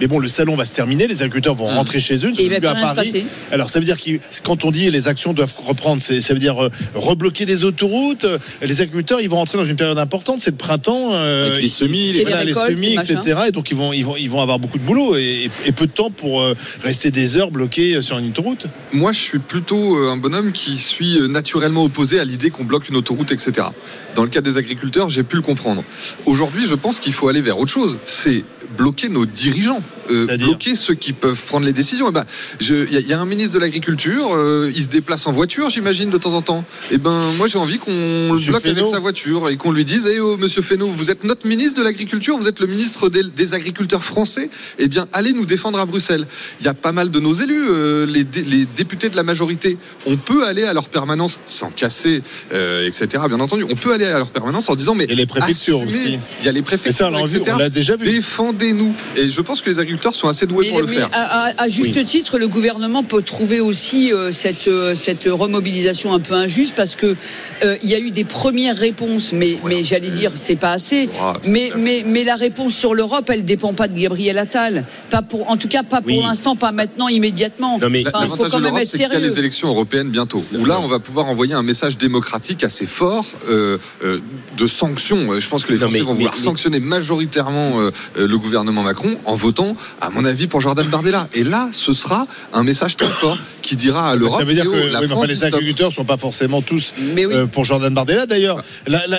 Mais 0.00 0.06
bon, 0.06 0.18
le 0.18 0.28
salon 0.28 0.56
va 0.56 0.64
se 0.64 0.72
terminer, 0.74 1.06
les 1.06 1.22
agriculteurs 1.22 1.54
vont 1.54 1.66
rentrer 1.66 2.00
chez 2.00 2.14
eux, 2.24 2.28
ne 2.28 2.32
Et 2.32 2.36
sont 2.36 2.42
il 2.44 2.50
va 2.50 2.58
plus 2.58 2.66
à 2.68 2.94
Paris. 2.94 3.24
Alors 3.52 3.68
ça 3.70 3.78
veut 3.78 3.84
dire 3.84 4.00
que 4.00 4.10
quand 4.42 4.64
on 4.64 4.70
dit 4.70 4.90
les 4.90 5.08
actions 5.08 5.32
doivent 5.34 5.54
reprendre, 5.66 6.00
ça 6.00 6.32
veut 6.32 6.38
dire 6.40 6.62
euh, 6.64 6.70
rebloquer 6.94 7.44
les 7.44 7.64
autoroutes. 7.64 8.24
euh, 8.24 8.38
Les 8.62 8.80
agriculteurs, 8.80 9.20
ils 9.20 9.28
vont 9.28 9.36
rentrer 9.36 9.58
dans 9.58 9.64
une 9.64 9.76
période 9.76 9.98
importante, 9.98 10.40
c'est 10.40 10.50
le 10.50 10.56
printemps. 10.56 11.10
euh, 11.12 11.50
Avec 11.50 11.62
les 11.62 11.68
semis, 11.68 12.12
les- 12.12 12.18
les 12.18 12.22
voilà, 12.24 12.44
les 12.44 12.52
récoltes, 12.52 12.68
semis, 12.74 12.94
etc. 12.94 13.40
Et 13.48 13.52
donc 13.52 13.70
ils 13.70 13.76
vont, 13.76 13.92
ils 13.92 14.04
vont, 14.04 14.16
ils 14.16 14.30
vont 14.30 14.40
avoir 14.40 14.58
beaucoup 14.58 14.78
de 14.78 14.84
boulot 14.84 15.16
et, 15.16 15.50
et 15.66 15.72
peu 15.72 15.86
de 15.86 15.92
temps 15.92 16.10
pour 16.10 16.40
euh, 16.40 16.54
rester 16.82 17.10
des 17.10 17.36
heures 17.36 17.50
bloqués 17.50 18.00
sur 18.00 18.18
une 18.18 18.28
autoroute. 18.30 18.66
Moi, 18.92 19.12
je 19.12 19.20
suis 19.20 19.38
plutôt 19.38 19.96
un 19.96 20.16
bonhomme 20.16 20.52
qui 20.52 20.78
suis 20.78 21.18
naturellement 21.28 21.84
opposé 21.84 22.20
à 22.20 22.24
l'idée 22.24 22.50
qu'on 22.50 22.64
bloque 22.64 22.88
une 22.88 22.96
autoroute, 22.96 23.32
etc. 23.32 23.65
Dans 24.14 24.22
le 24.22 24.28
cas 24.28 24.40
des 24.40 24.56
agriculteurs, 24.56 25.10
j'ai 25.10 25.22
pu 25.22 25.36
le 25.36 25.42
comprendre. 25.42 25.84
Aujourd'hui, 26.24 26.66
je 26.66 26.74
pense 26.74 26.98
qu'il 26.98 27.12
faut 27.12 27.28
aller 27.28 27.42
vers 27.42 27.58
autre 27.58 27.70
chose. 27.70 27.98
C'est 28.06 28.44
bloquer 28.76 29.08
nos 29.08 29.26
dirigeants. 29.26 29.82
Euh, 30.10 30.36
bloquer 30.36 30.74
ceux 30.76 30.94
qui 30.94 31.12
peuvent 31.12 31.42
prendre 31.44 31.66
les 31.66 31.72
décisions. 31.72 32.08
Eh 32.08 32.12
ben, 32.12 32.24
Il 32.60 32.92
y, 32.92 32.96
a- 32.96 33.00
il 33.00 33.06
y 33.08 33.12
a 33.12 33.20
un 33.20 33.26
ministre 33.26 33.54
de 33.54 33.58
l'Agriculture, 33.58 34.28
euh, 34.34 34.70
il 34.74 34.82
se 34.82 34.88
déplace 34.88 35.26
en 35.26 35.32
voiture, 35.32 35.70
j'imagine, 35.70 36.10
de 36.10 36.18
temps 36.18 36.32
en 36.34 36.42
temps. 36.42 36.64
Et 36.90 36.98
ben, 36.98 37.32
moi, 37.36 37.46
j'ai 37.46 37.58
envie 37.58 37.78
qu'on 37.78 37.90
le 38.32 38.38
bloque 38.46 38.66
avec 38.66 38.86
sa 38.86 38.98
voiture 38.98 39.48
et 39.48 39.56
qu'on 39.56 39.72
lui 39.72 39.84
dise 39.84 40.08
Eh 40.12 40.20
oh, 40.20 40.36
monsieur 40.36 40.62
Fesneau, 40.62 40.88
vous 40.88 41.10
êtes 41.10 41.24
notre 41.24 41.46
ministre 41.46 41.78
de 41.78 41.84
l'Agriculture, 41.84 42.36
vous 42.36 42.48
êtes 42.48 42.60
le 42.60 42.66
ministre 42.66 43.08
des, 43.08 43.22
des 43.24 43.54
agriculteurs 43.54 44.04
français. 44.04 44.50
Eh 44.78 44.88
bien, 44.88 45.06
allez 45.12 45.32
nous 45.32 45.46
défendre 45.46 45.78
à 45.78 45.86
Bruxelles. 45.86 46.26
Il 46.60 46.66
y 46.66 46.68
a 46.68 46.74
pas 46.74 46.92
mal 46.92 47.10
de 47.10 47.20
nos 47.20 47.34
élus, 47.34 47.66
euh, 47.68 48.06
les, 48.06 48.24
dé- 48.24 48.44
les 48.44 48.64
députés 48.76 49.08
de 49.08 49.16
la 49.16 49.22
majorité. 49.22 49.76
On 50.06 50.16
peut 50.16 50.46
aller 50.46 50.64
à 50.64 50.72
leur 50.72 50.88
permanence 50.88 51.38
sans 51.46 51.70
casser, 51.70 52.22
etc. 52.52 53.06
Bien 53.28 53.40
entendu, 53.40 53.64
on 53.68 53.74
peut 53.76 53.92
aller 53.92 54.06
à 54.06 54.18
leur 54.18 54.30
permanence 54.30 54.68
en 54.68 54.74
disant 54.76 54.94
Mais 54.94 55.04
Et 55.08 55.14
les 55.14 55.26
préfectures 55.26 55.82
assumez. 55.82 55.92
aussi. 55.92 56.18
Il 56.40 56.46
y 56.46 56.48
a 56.48 56.52
les 56.52 56.60
ça, 56.60 56.64
préfectures, 56.64 57.10
on 57.12 57.26
etc. 57.26 57.42
on 57.54 57.58
l'a 57.58 57.70
déjà 57.70 57.96
vu. 57.96 58.04
Défendez-nous. 58.06 58.94
Et 59.16 59.28
je 59.28 59.40
pense 59.40 59.60
que 59.60 59.68
les 59.70 59.78
agriculteurs 59.78 59.95
sont 60.14 60.28
assez 60.28 60.46
doués 60.46 60.66
Mais, 60.66 60.70
pour 60.70 60.80
le 60.80 60.86
mais 60.86 60.96
faire. 60.96 61.10
à, 61.12 61.46
à- 61.48 61.62
à 61.64 61.68
juste 61.68 62.04
titre, 62.04 62.38
le 62.38 62.48
gouvernement 62.48 63.02
peut 63.02 63.22
trouver 63.22 63.60
aussi 63.60 64.12
euh, 64.12 64.32
cette, 64.32 64.68
euh, 64.68 64.94
cette 64.94 65.24
remobilisation 65.26 66.12
un 66.14 66.20
peu 66.20 66.34
injuste 66.34 66.74
parce 66.76 66.94
que 66.96 67.16
euh, 67.64 67.76
il 67.82 67.90
y 67.90 67.94
a 67.94 67.98
eu 67.98 68.10
des 68.10 68.24
premières 68.24 68.76
réponses, 68.76 69.32
mais, 69.32 69.58
mais 69.64 69.82
j'allais 69.84 70.10
dire 70.10 70.32
c'est 70.34 70.56
pas 70.56 70.70
assez. 70.72 71.08
C'est 71.42 71.50
mais, 71.50 71.72
mais, 71.76 72.04
mais 72.06 72.24
la 72.24 72.36
réponse 72.36 72.74
sur 72.74 72.94
l'Europe, 72.94 73.28
elle 73.32 73.44
dépend 73.44 73.72
pas 73.72 73.88
de 73.88 73.98
Gabriel 73.98 74.38
Attal. 74.38 74.84
Pas 75.10 75.22
pour, 75.22 75.50
en 75.50 75.56
tout 75.56 75.68
cas, 75.68 75.82
pas 75.82 76.00
pour 76.00 76.16
Oui. 76.16 76.22
l'instant, 76.22 76.56
pas 76.56 76.72
maintenant, 76.72 77.08
immédiatement. 77.08 77.78
Non, 77.78 77.88
mais- 77.90 78.04
Enfin, 78.06 78.24
il 78.24 78.30
faut 78.30 78.36
L'avantage 78.36 78.50
quand 78.50 78.58
de 78.58 78.62
même 78.62 78.70
l'Europe, 78.72 78.82
être 78.82 78.88
c'est 78.88 78.98
qu'il 78.98 79.02
y 79.02 79.04
a 79.06 79.10
sérieux. 79.10 79.26
les 79.26 79.38
élections 79.38 79.68
européennes 79.68 80.10
bientôt. 80.10 80.44
Où 80.58 80.64
là, 80.64 80.80
on 80.80 80.86
va 80.88 80.98
pouvoir 81.00 81.26
envoyer 81.26 81.54
un 81.54 81.62
message 81.62 81.96
démocratique 81.98 82.62
assez 82.64 82.86
fort 82.86 83.24
euh, 83.48 83.78
euh, 84.04 84.18
de 84.56 84.66
sanctions. 84.66 85.32
Euh, 85.32 85.40
Je 85.40 85.48
pense 85.48 85.64
que 85.64 85.72
les 85.72 85.78
Non, 85.78 85.82
Français 85.86 85.98
mais- 85.98 86.04
vont 86.04 86.14
vouloir 86.14 86.34
mais- 86.36 86.40
sanctionner 86.42 86.80
majoritairement 86.80 87.80
euh, 87.80 87.90
euh, 88.18 88.26
le 88.26 88.38
gouvernement 88.38 88.82
Macron 88.82 89.16
en 89.24 89.34
votant, 89.34 89.76
à 90.00 90.10
mon 90.10 90.24
avis, 90.24 90.46
pour 90.46 90.60
Jordan 90.60 90.86
Bardella. 90.86 91.28
Et 91.34 91.44
là, 91.44 91.68
ce 91.72 91.92
sera 91.92 92.26
un 92.52 92.62
message 92.62 92.96
très 92.96 93.06
fort 93.08 93.38
qui 93.62 93.76
dira 93.76 94.10
à 94.10 94.16
l'Europe 94.16 94.38
Ça 94.40 94.44
veut 94.44 94.54
dire 94.54 94.64
que 94.64 94.70
la 94.70 94.76
oui, 94.76 94.90
mais 95.00 95.06
France 95.08 95.18
enfin, 95.18 95.26
les 95.26 95.44
agriculteurs 95.44 95.92
sont 95.92 96.04
pas 96.04 96.16
forcément 96.16 96.62
tous 96.62 96.94
Mais 97.14 97.26
oui. 97.26 97.34
euh, 97.34 97.46
pour 97.46 97.64
Jordan 97.64 97.92
Bardella 97.92 98.26
d'ailleurs. 98.26 98.62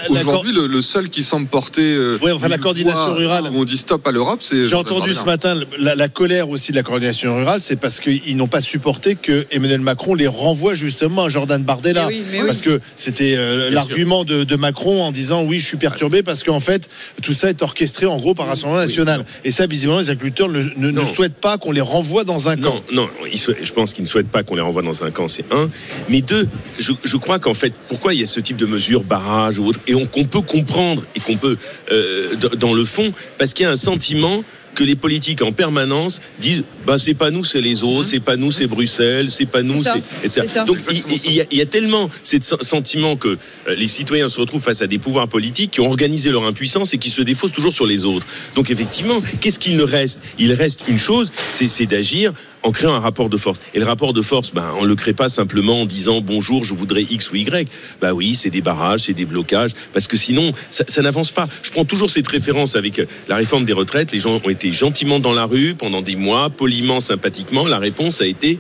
Aujourd'hui, 0.10 0.52
le, 0.54 0.68
le 0.68 0.82
seul 0.82 1.10
qui 1.10 1.24
semble 1.24 1.48
porter 1.48 1.82
euh, 1.96 2.18
Ouais, 2.22 2.32
enfin, 2.32 2.48
la 2.48 2.58
coordination 2.58 3.14
rurale. 3.14 3.46
où 3.52 3.60
on 3.60 3.66
dit 3.66 3.78
stop 3.78 4.06
à 4.08 4.12
l'Europe, 4.12 4.40
c'est 4.42 4.68
J'ai 4.68 4.76
entendu 4.76 5.14
Bardella. 5.14 5.20
ce 5.22 5.26
matin 5.26 5.60
la, 5.80 5.96
la 5.96 6.08
colère 6.08 6.50
aussi 6.50 6.72
de 6.72 6.78
la 6.78 6.84
coordination 6.84 7.36
rurale, 7.38 7.60
c'est 7.62 7.76
parce 7.76 8.00
qu'ils 8.00 8.38
n'ont 8.38 8.48
pas 8.48 8.62
supporté 8.62 9.16
que 9.16 9.46
Emmanuel 9.52 9.82
Macron 9.82 10.14
les 10.16 10.28
renvoie 10.28 10.74
justement 10.76 11.26
à 11.26 11.30
Jordan 11.30 11.62
Bardella. 11.64 12.08
Mais 12.08 12.16
oui, 12.16 12.24
mais 12.32 12.40
oui. 12.42 12.48
parce 12.48 12.62
que 12.62 12.80
c'était 12.96 13.36
euh, 13.38 13.70
l'argument 13.70 14.24
de, 14.24 14.44
de 14.44 14.56
Macron 14.56 15.04
en 15.04 15.12
disant 15.12 15.44
oui, 15.44 15.60
je 15.60 15.66
suis 15.68 15.78
perturbé 15.78 16.24
parce 16.24 16.44
qu'en 16.44 16.60
fait, 16.60 16.90
tout 17.22 17.34
ça 17.34 17.50
est 17.50 17.62
orchestré 17.62 18.06
en 18.06 18.18
gros 18.18 18.34
par 18.34 18.48
Rassemblement 18.48 18.82
national. 18.82 19.26
Et 19.44 19.52
ça, 19.52 19.68
visiblement, 19.68 20.00
les 20.00 20.10
agriculteurs 20.10 20.50
ne, 20.50 20.57
ne- 20.76 20.92
souhaitent 21.06 21.36
pas 21.36 21.58
qu'on 21.58 21.72
les 21.72 21.82
renvoie 21.82 22.24
dans 22.24 22.50
un 22.50 22.56
camp. 22.58 22.82
Non, 22.92 23.10
je 23.34 23.72
pense 23.74 23.94
qu'ils 23.94 24.04
ne 24.04 24.10
souhaitent 24.10 24.30
pas 24.30 24.44
qu'on 24.44 24.56
les 24.56 24.62
renvoie 24.62 24.82
dans 24.82 25.04
un 25.04 25.12
camp, 25.12 25.28
c'est 25.28 25.52
un. 25.54 25.70
Mais 26.10 26.22
deux, 26.22 26.48
je, 26.80 26.92
je 27.04 27.18
crois 27.18 27.40
qu'en 27.40 27.54
fait, 27.54 27.74
pourquoi 27.90 28.14
il 28.14 28.20
y 28.20 28.24
a 28.24 28.28
ce 28.28 28.40
type 28.40 28.58
de 28.58 28.66
mesures, 28.66 29.04
barrage 29.04 29.58
ou 29.60 29.66
autre, 29.68 29.80
et 29.88 29.96
on- 29.96 30.06
qu'on 30.06 30.26
peut 30.26 30.42
comprendre 30.42 31.04
et 31.16 31.20
qu'on 31.20 31.38
peut, 31.38 31.58
euh, 31.92 32.36
dans 32.58 32.74
le 32.74 32.86
fond, 32.86 33.12
parce 33.38 33.54
qu'il 33.54 33.64
y 33.66 33.68
a 33.68 33.72
un 33.72 33.78
sentiment 33.78 34.44
que 34.78 34.84
les 34.84 34.96
politiques 34.96 35.42
en 35.42 35.52
permanence 35.52 36.22
disent 36.40 36.62
bah 36.86 37.00
c'est 37.00 37.16
pas 37.16 37.32
nous 37.32 37.44
c'est 37.44 37.62
les 37.62 37.84
autres 37.84 38.08
c'est 38.08 38.20
pas 38.20 38.36
nous 38.36 38.52
c'est 38.52 38.68
Bruxelles 38.68 39.32
c'est 39.32 39.48
pas 39.48 39.64
nous 39.64 39.82
ça, 39.82 39.96
c'est 40.24 40.66
donc 40.68 40.78
il, 40.92 41.04
il 41.26 41.34
y 41.34 41.42
a, 41.42 41.46
il 41.50 41.58
y 41.58 41.62
a 41.62 41.66
tellement 41.66 42.12
ce 42.22 42.38
sentiment 42.62 43.16
que 43.16 43.30
euh, 43.68 43.76
les 43.76 43.88
citoyens 43.88 44.30
se 44.30 44.40
retrouvent 44.40 44.62
face 44.62 44.84
à 44.84 44.88
des 44.88 45.00
pouvoirs 45.00 45.28
politiques 45.28 45.72
qui 45.72 45.82
ont 45.82 45.88
organisé 45.88 46.30
leur 46.30 46.46
impuissance 46.46 46.94
et 46.94 47.00
qui 47.00 47.10
se 47.10 47.24
défaussent 47.24 47.54
toujours 47.54 47.74
sur 47.74 47.88
les 47.88 48.06
autres. 48.06 48.28
Donc 48.56 48.70
effectivement 48.70 49.20
qu'est-ce 49.42 49.58
qu'il 49.58 49.78
ne 49.78 49.84
reste? 49.84 50.20
Il 50.38 50.54
reste 50.54 50.84
une 50.88 51.00
chose 51.00 51.32
c'est 51.50 51.68
c'est 51.68 51.88
d'agir 51.88 52.34
en 52.68 52.72
créant 52.72 52.94
un 52.94 53.00
rapport 53.00 53.30
de 53.30 53.38
force. 53.38 53.60
Et 53.74 53.80
le 53.80 53.86
rapport 53.86 54.12
de 54.12 54.22
force 54.22 54.52
ben 54.54 54.70
on 54.80 54.84
le 54.84 54.96
crée 54.96 55.14
pas 55.14 55.30
simplement 55.30 55.82
en 55.82 55.86
disant 55.86 56.20
bonjour 56.20 56.66
je 56.66 56.74
voudrais 56.74 57.04
X 57.04 57.32
ou 57.32 57.38
Y. 57.38 57.68
Bah 58.02 58.14
oui 58.14 58.36
c'est 58.36 58.50
des 58.50 58.62
barrages 58.62 59.02
c'est 59.02 59.14
des 59.14 59.26
blocages 59.26 59.72
parce 59.94 60.08
que 60.08 60.18
sinon 60.18 60.52
ça, 60.70 60.84
ça 60.88 61.02
n'avance 61.02 61.32
pas. 61.32 61.48
Je 61.64 61.72
prends 61.72 61.86
toujours 61.86 62.10
cette 62.10 62.28
référence 62.28 62.76
avec 62.76 63.00
euh, 63.00 63.06
la 63.30 63.38
réforme 63.38 63.64
des 63.64 63.74
retraites. 63.74 64.12
Les 64.12 64.20
gens 64.20 64.40
ont 64.44 64.50
été 64.50 64.72
gentiment 64.74 65.20
dans 65.20 65.34
la 65.34 65.46
rue 65.46 65.76
pendant 65.76 66.02
des 66.02 66.18
mois 66.18 66.50
poliment 66.50 67.00
sympathiquement. 67.00 67.66
La 67.68 67.80
réponse 67.80 68.20
a 68.22 68.26
été 68.26 68.60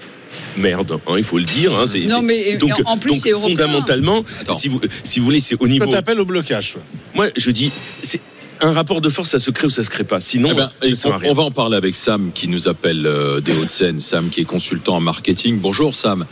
merde 0.56 1.00
hein, 1.08 1.16
il 1.18 1.24
faut 1.24 1.38
le 1.38 1.44
dire 1.44 1.76
hein, 1.76 1.86
c'est- 1.86 2.06
Non, 2.06 2.22
mais, 2.22 2.58
donc, 2.58 2.72
en 2.86 2.98
plus, 2.98 3.22
donc 3.22 3.42
fondamentalement 3.42 4.24
si 4.58 4.70
vous 4.70 4.80
si 5.04 5.20
vous 5.20 5.26
voulez 5.26 5.40
c'est 5.40 5.56
au 5.60 5.68
niveau 5.68 5.86
Toi, 5.86 5.96
t'appelles 5.96 6.20
au 6.20 6.26
blocage. 6.26 6.76
moi 7.14 7.28
je 7.36 7.52
dis 7.52 7.72
c'est 8.02 8.20
un 8.62 8.72
rapport 8.72 9.02
de 9.02 9.10
force 9.10 9.30
ça 9.30 9.40
se 9.40 9.52
crée 9.52 9.68
ou 9.68 9.70
ça 9.70 9.84
se 9.84 9.90
crée 9.90 10.04
pas 10.04 10.20
sinon 10.20 10.50
Eh 10.52 10.56
ben, 10.56 10.72
ça 10.82 10.88
et 10.88 10.96
sert 10.96 11.12
à 11.14 11.16
on, 11.16 11.20
rien. 11.20 11.30
on 11.32 11.34
va 11.34 11.44
en 11.44 11.52
parler 11.52 11.78
avec 11.78 11.96
Sam 11.96 12.32
qui 12.34 12.48
nous 12.48 12.68
appelle 12.68 13.06
euh, 13.06 13.40
des 13.40 13.54
Hauts-de-Seine. 13.54 14.00
Sam 14.00 14.30
qui 14.30 14.42
est 14.42 14.46
consultant 14.46 14.96
en 14.96 15.00
marketing. 15.02 15.60
Bonjour 15.60 15.94
Sam. 15.94 16.26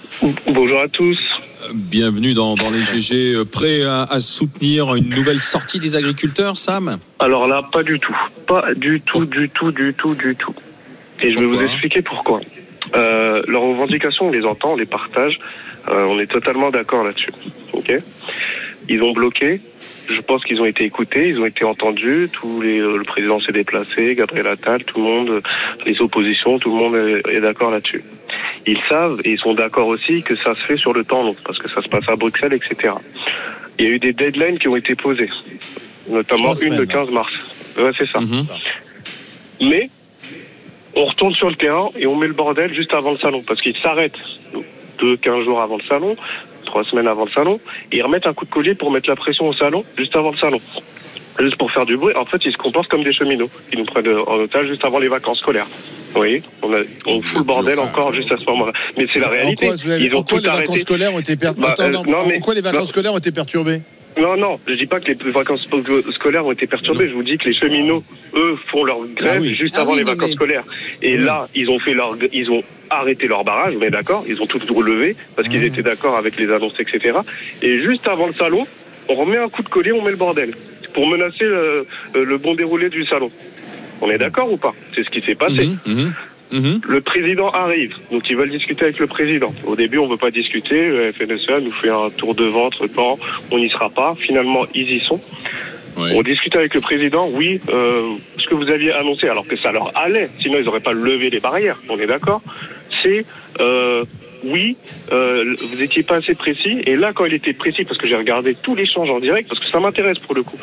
Bonjour 0.48 0.80
à 0.82 0.88
tous. 0.88 1.18
Euh, 1.64 1.72
Bienvenue 1.74 2.34
dans, 2.34 2.56
dans 2.56 2.70
les 2.70 2.80
GG. 2.80 3.34
Euh, 3.36 3.46
Prêt 3.46 3.84
à, 3.84 4.04
à 4.04 4.20
soutenir 4.20 4.96
une 4.96 5.10
nouvelle 5.10 5.40
sortie 5.40 5.80
des 5.80 5.96
agriculteurs, 5.96 6.58
Sam? 6.58 6.98
Alors 7.20 7.48
là, 7.48 7.62
pas 7.72 7.84
du 7.84 8.00
tout. 8.00 8.16
Pas 8.48 8.74
du 8.76 9.02
tout, 9.02 9.26
du 9.26 9.50
tout, 9.50 9.72
du 9.72 9.94
tout, 9.94 10.16
du 10.16 10.36
tout. 10.36 10.54
Et 11.22 11.32
je 11.32 11.40
vais 11.40 11.46
vous 11.46 11.62
expliquer 11.62 12.02
pourquoi. 12.02 12.42
Euh, 12.96 13.42
leurs 13.48 13.62
revendications, 13.64 14.28
on 14.28 14.32
les 14.32 14.44
entend, 14.44 14.74
on 14.74 14.76
les 14.78 14.86
partage. 14.86 15.40
Euh, 15.88 16.06
on 16.06 16.20
est 16.20 16.28
totalement 16.28 16.72
d'accord 16.72 17.04
là-dessus. 17.04 17.32
Ok? 17.74 17.92
Ils 18.90 19.02
ont 19.02 19.12
bloqué. 19.14 19.62
Je 20.08 20.22
pense 20.22 20.44
qu'ils 20.44 20.62
ont 20.62 20.66
été 20.66 20.84
écoutés, 20.84 21.30
ils 21.30 21.40
ont 21.40 21.46
été 21.46 21.64
entendus. 21.64 22.30
Tous 22.32 22.62
les, 22.62 22.80
le 22.80 23.04
président 23.04 23.40
s'est 23.40 23.52
déplacé, 23.52 24.16
Gabriel 24.16 24.48
Attal, 24.48 24.84
tout 24.84 25.00
le 25.00 25.04
monde, 25.04 25.42
les 25.86 26.00
oppositions, 26.02 26.60
tout 26.60 26.70
le 26.70 26.84
monde 26.84 26.96
est, 26.96 27.36
est 27.36 27.42
d'accord 27.42 27.72
là-dessus. 27.72 28.04
Ils 28.68 28.80
savent 28.90 29.20
et 29.24 29.32
ils 29.32 29.40
sont 29.40 29.54
d'accord 29.54 29.88
aussi 29.88 30.24
que 30.24 30.36
ça 30.36 30.54
se 30.54 30.62
fait 30.62 30.78
sur 30.78 30.94
le 30.94 31.04
temps 31.04 31.24
long, 31.24 31.36
parce 31.44 31.58
que 31.58 31.70
ça 31.70 31.82
se 31.82 31.88
passe 31.88 32.08
à 32.08 32.16
Bruxelles, 32.16 32.54
etc. 32.54 32.94
Il 33.78 33.86
y 33.86 33.88
a 33.88 33.92
eu 33.92 34.00
des 34.00 34.14
deadlines 34.14 34.58
qui 34.58 34.68
ont 34.68 34.76
été 34.76 34.96
posées, 34.96 35.30
notamment 36.10 36.54
une 36.56 36.70
le 36.70 36.86
semaines. 36.86 36.88
15 36.88 37.12
mars. 37.12 37.34
Ouais, 37.78 37.92
c'est 37.98 38.10
ça. 38.10 38.20
Mhm. 38.20 38.42
Mais 39.62 39.90
on 40.96 41.06
retourne 41.06 41.34
sur 41.34 41.50
le 41.50 41.56
terrain 41.56 41.90
et 41.98 42.08
on 42.08 42.16
met 42.16 42.28
le 42.28 42.34
bordel 42.34 42.74
juste 42.74 42.94
avant 42.94 43.12
le 43.12 43.18
salon 43.18 43.42
parce 43.46 43.62
qu'ils 43.62 43.78
s'arrêtent 43.78 44.18
deux, 45.00 45.18
15 45.18 45.44
jours 45.44 45.62
avant 45.62 45.78
le 45.78 45.84
salon, 45.84 46.16
trois 46.66 46.84
semaines 46.84 47.08
avant 47.08 47.26
le 47.26 47.32
salon, 47.32 47.60
et 47.92 47.98
ils 47.98 48.04
remettent 48.04 48.28
un 48.28 48.34
coup 48.34 48.46
de 48.46 48.52
collier 48.52 48.76
pour 48.76 48.92
mettre 48.92 49.10
la 49.10 49.16
pression 49.16 49.48
au 49.48 49.54
salon 49.54 49.84
juste 49.98 50.16
avant 50.16 50.32
le 50.32 50.38
salon. 50.38 50.60
Juste 51.38 51.58
pour 51.58 51.70
faire 51.70 51.86
du 51.86 51.98
bruit. 51.98 52.16
En 52.16 52.24
fait, 52.24 52.38
ils 52.46 52.52
se 52.54 52.58
comportent 52.58 52.88
comme 52.88 53.04
des 53.04 53.12
cheminots 53.12 53.50
qui 53.70 53.76
nous 53.78 53.84
prennent 53.84 54.08
en 54.08 54.36
otage 54.36 54.68
juste 54.68 54.86
avant 54.86 55.00
les 55.00 55.10
vacances 55.10 55.40
scolaires. 55.40 55.68
Vous 56.12 56.22
voyez, 56.22 56.42
on, 56.62 56.74
a, 56.74 56.78
on 57.08 57.20
fout 57.20 57.40
le 57.40 57.44
bordel 57.44 57.78
encore 57.80 58.14
juste 58.14 58.32
à 58.32 58.38
ce 58.38 58.46
moment-là. 58.46 58.72
Mais 58.98 59.06
c'est 59.12 59.20
la 59.20 59.28
réalité. 59.28 59.66
quoi, 59.68 59.76
vous 59.76 59.90
avez- 59.92 60.06
Ils 60.06 60.14
en 60.16 60.20
ont 60.20 60.24
quoi 60.24 60.38
tout 60.40 60.44
les 60.46 60.50
vacances 60.50 60.80
scolaires 60.80 61.14
ont 61.14 61.20
été 61.20 61.36
perturbées 61.36 61.68
Bah, 61.68 61.84
euh, 61.84 61.90
non, 61.90 62.04
mais- 62.26 62.38
En 62.38 62.40
quoi 62.40 62.54
les 62.54 62.62
vacances 62.62 62.80
non. 62.84 62.86
scolaires 62.88 63.14
ont 63.14 63.18
été 63.18 63.34
perturbées? 63.34 63.82
Non, 64.18 64.38
non, 64.38 64.60
je 64.68 64.74
dis 64.74 64.86
pas 64.86 65.00
que 65.02 65.08
les 65.12 65.32
vacances 65.32 65.68
scolaires 66.12 66.46
ont 66.46 66.52
été 66.52 66.68
perturbées. 66.68 67.10
Je 67.10 67.14
vous 67.14 67.24
dis 67.24 67.38
que 67.38 67.50
les 67.50 67.54
cheminots, 67.54 68.04
eux, 68.34 68.56
font 68.68 68.84
leur 68.86 69.00
grève 69.14 69.38
Ah 69.38 69.42
oui. 69.42 69.54
juste 69.56 69.74
Ah 69.78 69.82
avant 69.82 69.92
oui, 69.92 69.98
les 70.00 70.04
vacances 70.06 70.30
mais- 70.30 70.36
scolaires. 70.36 70.64
Et 71.02 71.18
là, 71.18 71.50
ils 71.54 71.70
ont 71.70 71.80
fait 71.80 71.94
leur, 71.94 72.16
ils 72.32 72.50
ont 72.50 72.64
arrêté 72.90 73.28
leur 73.28 73.44
barrage. 73.44 73.74
On 73.78 73.82
est 73.82 73.90
d'accord 73.90 74.24
Ils 74.28 74.42
ont 74.42 74.46
tout 74.46 74.60
relevé 74.74 75.16
parce 75.36 75.48
qu'ils 75.50 75.64
étaient 75.64 75.84
d'accord 75.84 76.16
avec 76.16 76.38
les 76.38 76.50
annonces, 76.52 76.80
etc. 76.80 77.18
Et 77.62 77.80
juste 77.82 78.08
avant 78.08 78.28
le 78.28 78.34
salon, 78.34 78.66
on 79.10 79.16
remet 79.16 79.38
un 79.38 79.50
coup 79.50 79.64
de 79.64 79.70
collier, 79.70 79.92
on 79.92 80.02
met 80.02 80.12
le 80.12 80.18
bordel 80.18 80.54
pour 80.94 81.08
menacer 81.08 81.44
le, 81.44 81.86
le 82.14 82.38
bon 82.38 82.56
déroulé 82.56 82.90
du 82.90 83.04
salon. 83.06 83.32
On 84.02 84.10
est 84.10 84.18
d'accord 84.18 84.52
ou 84.52 84.58
pas? 84.58 84.74
C'est 84.94 85.04
ce 85.04 85.10
qui 85.10 85.22
s'est 85.22 85.36
passé. 85.36 85.70
Mhm, 85.86 86.14
mhm. 86.52 86.82
Le 86.88 87.02
président 87.02 87.50
arrive, 87.50 87.96
donc 88.12 88.30
ils 88.30 88.36
veulent 88.36 88.50
discuter 88.50 88.86
avec 88.86 89.00
le 89.00 89.08
président. 89.08 89.54
Au 89.66 89.76
début, 89.76 89.98
on 89.98 90.08
veut 90.08 90.18
pas 90.18 90.32
discuter. 90.32 90.90
Le 90.90 91.12
FNSEA 91.12 91.60
nous 91.62 91.72
fait 91.72 91.90
un 91.90 92.10
tour 92.10 92.36
de 92.36 92.46
ventre. 92.46 92.86
Non, 92.96 93.18
on 93.52 93.58
n'y 93.58 93.70
sera 93.70 93.90
pas. 93.90 94.16
Finalement, 94.20 94.66
ils 94.74 94.92
y 94.92 95.00
sont. 95.00 95.22
On 95.98 96.22
discute 96.24 96.56
avec 96.56 96.74
le 96.74 96.82
président. 96.82 97.30
Oui, 97.32 97.62
euh, 97.70 98.16
ce 98.38 98.48
que 98.48 98.56
vous 98.56 98.70
aviez 98.70 98.92
annoncé, 98.92 99.30
alors 99.30 99.48
que 99.48 99.56
ça 99.56 99.72
leur 99.72 99.96
allait, 99.98 100.30
sinon 100.42 100.58
ils 100.60 100.66
n'auraient 100.66 100.82
pas 100.82 100.94
levé 100.94 101.30
les 101.30 101.40
barrières. 101.40 101.82
On 101.90 101.98
est 101.98 102.06
d'accord 102.06 102.42
C'est 103.02 103.26
euh, 103.60 104.04
oui, 104.44 104.78
euh, 105.12 105.56
vous 105.72 105.82
étiez 105.82 106.04
pas 106.04 106.16
assez 106.16 106.36
précis. 106.36 106.82
Et 106.86 106.96
là, 106.96 107.14
quand 107.14 107.26
il 107.26 107.34
était 107.34 107.54
précis, 107.54 107.86
parce 107.86 107.98
que 107.98 108.08
j'ai 108.08 108.16
regardé 108.16 108.56
tout 108.56 108.76
l'échange 108.76 109.10
en 109.10 109.20
direct, 109.20 109.48
parce 109.48 109.60
que 109.60 109.68
ça 109.68 109.80
m'intéresse 109.80 110.20
pour 110.20 110.36
le 110.36 110.44
coup. 110.44 110.58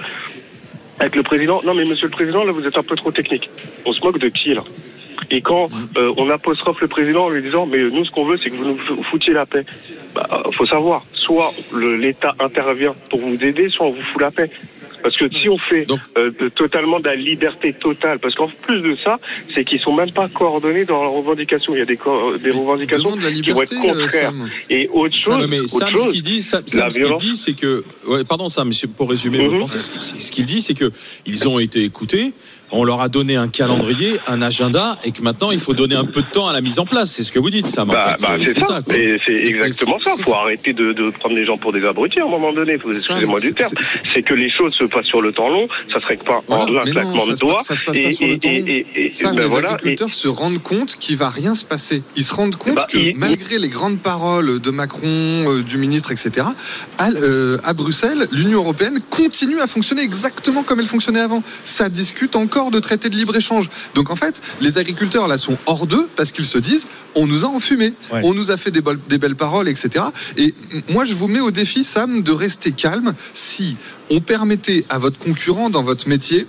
Avec 0.99 1.17
le 1.17 1.23
président, 1.23 1.62
non 1.65 1.75
mais 1.75 1.85
monsieur 1.85 2.07
le 2.07 2.12
président, 2.12 2.45
là 2.45 2.53
vous 2.53 2.67
êtes 2.67 2.77
un 2.77 2.83
peu 2.83 2.95
trop 2.95 3.11
technique. 3.11 3.49
On 3.85 3.93
se 3.93 4.01
moque 4.03 4.19
de 4.19 4.29
qui 4.29 4.55
là? 4.55 4.62
Et 5.31 5.41
quand 5.41 5.71
euh, 5.97 6.12
on 6.17 6.29
apostrophe 6.31 6.81
le 6.81 6.88
président 6.88 7.25
en 7.26 7.31
lui 7.31 7.43
disant 7.43 7.67
mais 7.67 7.79
nous 7.83 8.05
ce 8.05 8.11
qu'on 8.11 8.25
veut 8.25 8.37
c'est 8.43 8.50
que 8.50 8.57
vous 8.57 8.64
nous 8.64 9.02
foutiez 9.02 9.33
la 9.33 9.47
paix. 9.47 9.64
Bah, 10.14 10.43
faut 10.52 10.67
savoir, 10.67 11.05
soit 11.14 11.55
l'État 11.99 12.35
intervient 12.38 12.95
pour 13.11 13.21
vous 13.21 13.35
aider, 13.41 13.69
soit 13.69 13.87
on 13.87 13.93
vous 13.93 14.02
fout 14.12 14.21
la 14.21 14.31
paix. 14.31 14.50
Parce 15.02 15.17
que 15.17 15.29
si 15.35 15.49
on 15.49 15.59
fait 15.59 15.85
Donc- 15.85 15.99
euh, 16.17 16.31
de- 16.38 16.49
totalement 16.49 17.00
de 17.00 17.07
la 17.07 17.17
liberté 17.17 17.73
totale, 17.73 18.21
parce 18.21 18.37
qu'en 18.37 18.47
plus 18.47 18.81
de 18.83 18.95
ça, 18.95 19.19
c'est 19.52 19.64
qu'ils 19.64 19.81
sont 19.81 19.93
même 19.93 20.12
pas 20.12 20.29
coordonnés 20.29 20.85
dans 20.85 21.02
leurs 21.02 21.11
revendications. 21.11 21.75
Il 21.75 21.81
y 21.81 21.83
a 21.83 21.87
des, 21.87 21.97
des 22.41 22.50
revendications 22.52 23.17
la 23.17 23.33
qui 23.33 23.50
vont 23.50 23.62
être 23.62 23.73
euh, 23.73 23.81
contraires. 23.88 24.11
Sam. 24.31 24.49
Et 24.71 24.88
autre 24.93 25.17
chose, 25.17 25.49
mais 25.49 25.59
autre 25.59 25.71
Sam, 25.71 25.97
ce 25.97 26.02
chose, 26.05 26.12
qu'il 26.12 26.23
dit, 26.23 26.41
Sam, 26.41 26.62
Sam, 26.67 26.81
la 26.85 26.91
ce 26.91 26.95
qu'il 26.95 27.05
violence. 27.05 27.23
dit, 27.25 27.35
c'est 27.37 27.55
que 27.55 27.83
ouais, 28.07 28.23
pardon 28.23 28.47
ça, 28.49 28.64
monsieur, 28.64 28.87
pour 28.87 29.11
résumer 29.11 29.38
votre 29.38 29.55
Mhm. 29.55 29.61
pensée, 29.61 29.81
ce 29.83 29.91
qu'il- 29.91 30.02
ce 30.02 30.31
qu'il 30.31 30.47
dit, 30.47 30.61
c'est 30.61 30.75
que 30.75 30.93
ils 31.26 31.49
ont 31.49 31.59
été 31.59 31.83
écoutés. 31.83 32.33
On 32.73 32.85
leur 32.85 33.00
a 33.02 33.09
donné 33.09 33.37
un 33.37 33.49
calendrier, 33.49 34.19
un 34.26 34.41
agenda, 34.43 34.97
et 35.05 35.12
que 35.12 35.23
maintenant 35.23 35.50
il 35.50 35.59
faut 35.61 35.75
donner 35.75 35.95
un 35.95 36.05
peu 36.07 36.23
de 36.23 36.26
temps 36.31 36.49
à 36.49 36.52
la 36.52 36.61
mise 36.61 36.79
en 36.79 36.87
place. 36.87 37.11
C'est 37.11 37.23
ce 37.23 37.31
que 37.33 37.38
vous 37.38 37.50
dites, 37.50 37.67
Sam. 37.67 37.91
en 37.91 37.93
fait. 37.93 37.99
bah, 38.23 38.37
c'est 38.45 38.61
ça. 38.61 38.81
c'est 39.26 39.33
exactement 39.33 40.00
ça. 40.00 40.12
sauf- 40.17 40.23
Faut 40.25 40.35
arrêter 40.35 40.73
de, 40.73 40.93
de 40.93 41.11
prendre 41.11 41.35
les 41.35 41.45
gens 41.45 41.59
pour 41.59 41.73
des 41.73 41.85
abrutis 41.85 42.21
à 42.21 42.25
un 42.25 42.29
moment 42.29 42.52
donné. 42.52 42.75
Excusez-moi 42.75 43.41
du 43.41 43.52
terme. 43.55 43.73
c'est- 44.14 44.23
que 44.23 44.35
les 44.35 44.49
choses 44.50 44.73
se 44.75 44.85
passent 44.85 45.07
sur 45.07 45.21
le 45.21 45.33
temps 45.33 45.49
long. 45.50 45.67
Ça 45.93 46.00
serait 46.00 46.17
que 46.17 46.25
pas 46.25 46.43
en 46.49 46.64
Voilà, 46.64 46.81
un 46.83 46.85
mais 46.85 46.91
claquement 46.93 47.26
de 47.26 47.35
doigts. 47.35 47.59
ça 47.62 47.76
se 47.76 47.85
passe 47.85 47.97
Et- 47.97 48.05
pas 48.05 48.12
sur 48.12 48.26
le 48.29 48.38
temps. 48.38 48.49
et- 48.49 48.87
et- 48.97 49.07
et- 49.07 49.12
Ça, 49.12 49.33
ben 49.33 49.43
les 49.43 49.49
voilà. 49.49 49.71
Agriculteurs 49.73 50.09
se 50.11 50.29
rendent 50.29 50.62
compte 50.62 50.97
qu'il 50.99 51.17
va 51.17 51.29
rien 51.29 51.55
se 51.55 51.64
passer. 51.64 52.02
Ils 52.17 52.25
se 52.25 52.33
rendent 52.35 52.57
compte 52.57 52.76
Bah, 52.76 52.87
que 52.91 52.97
il- 52.99 53.17
malgré 53.19 53.59
les 53.59 53.69
grandes 53.69 53.99
paroles 53.99 54.61
de 54.61 54.71
Macron, 54.71 55.02
euh, 55.09 55.62
du 55.62 55.76
ministre, 55.76 56.12
etc., 56.12 56.47
à, 56.99 57.11
euh, 57.11 57.59
à 57.64 57.75
Bruxelles, 57.75 58.26
l'Union 58.33 58.59
européenne 58.61 59.00
continue 59.11 59.61
à 59.61 59.67
fonctionner 59.67 60.02
exactement 60.02 60.62
comme 60.62 60.81
elle 60.81 60.87
fonctionnait 60.87 61.21
avant. 61.21 61.43
Ça 61.64 61.88
discute 61.88 62.37
encore 62.37 62.62
de 62.71 62.78
traités 62.81 63.09
de 63.09 63.16
libre-échange. 63.16 63.71
Donc 63.95 64.11
en 64.11 64.16
fait, 64.16 64.40
les 64.61 64.78
agriculteurs 64.78 65.28
là 65.28 65.38
sont 65.38 65.57
hors 65.66 65.87
d'eux 65.87 66.09
parce 66.16 66.33
qu'ils 66.33 66.45
se 66.47 66.59
disent 66.59 66.87
on 67.14 67.26
nous 67.26 67.45
a 67.45 67.49
enfumés, 67.49 67.92
Ouais. 68.12 68.21
on 68.25 68.33
nous 68.35 68.50
a 68.50 68.57
fait 68.57 68.71
des, 68.71 68.81
bol- 68.81 68.99
des 69.09 69.19
belles 69.19 69.37
paroles, 69.37 69.69
etc. 69.69 70.04
Et 70.37 70.54
moi, 70.88 71.04
je 71.04 71.14
vous 71.14 71.28
mets 71.28 71.40
au 71.40 71.50
défi, 71.50 71.85
Sam, 71.85 72.23
de 72.23 72.33
rester 72.33 72.73
calme 72.73 73.14
si 73.35 73.76
on 74.11 74.21
permettait 74.21 74.85
à 74.88 74.99
votre 74.99 75.19
concurrent 75.19 75.71
dans 75.71 75.83
votre 75.83 76.09
métier 76.09 76.47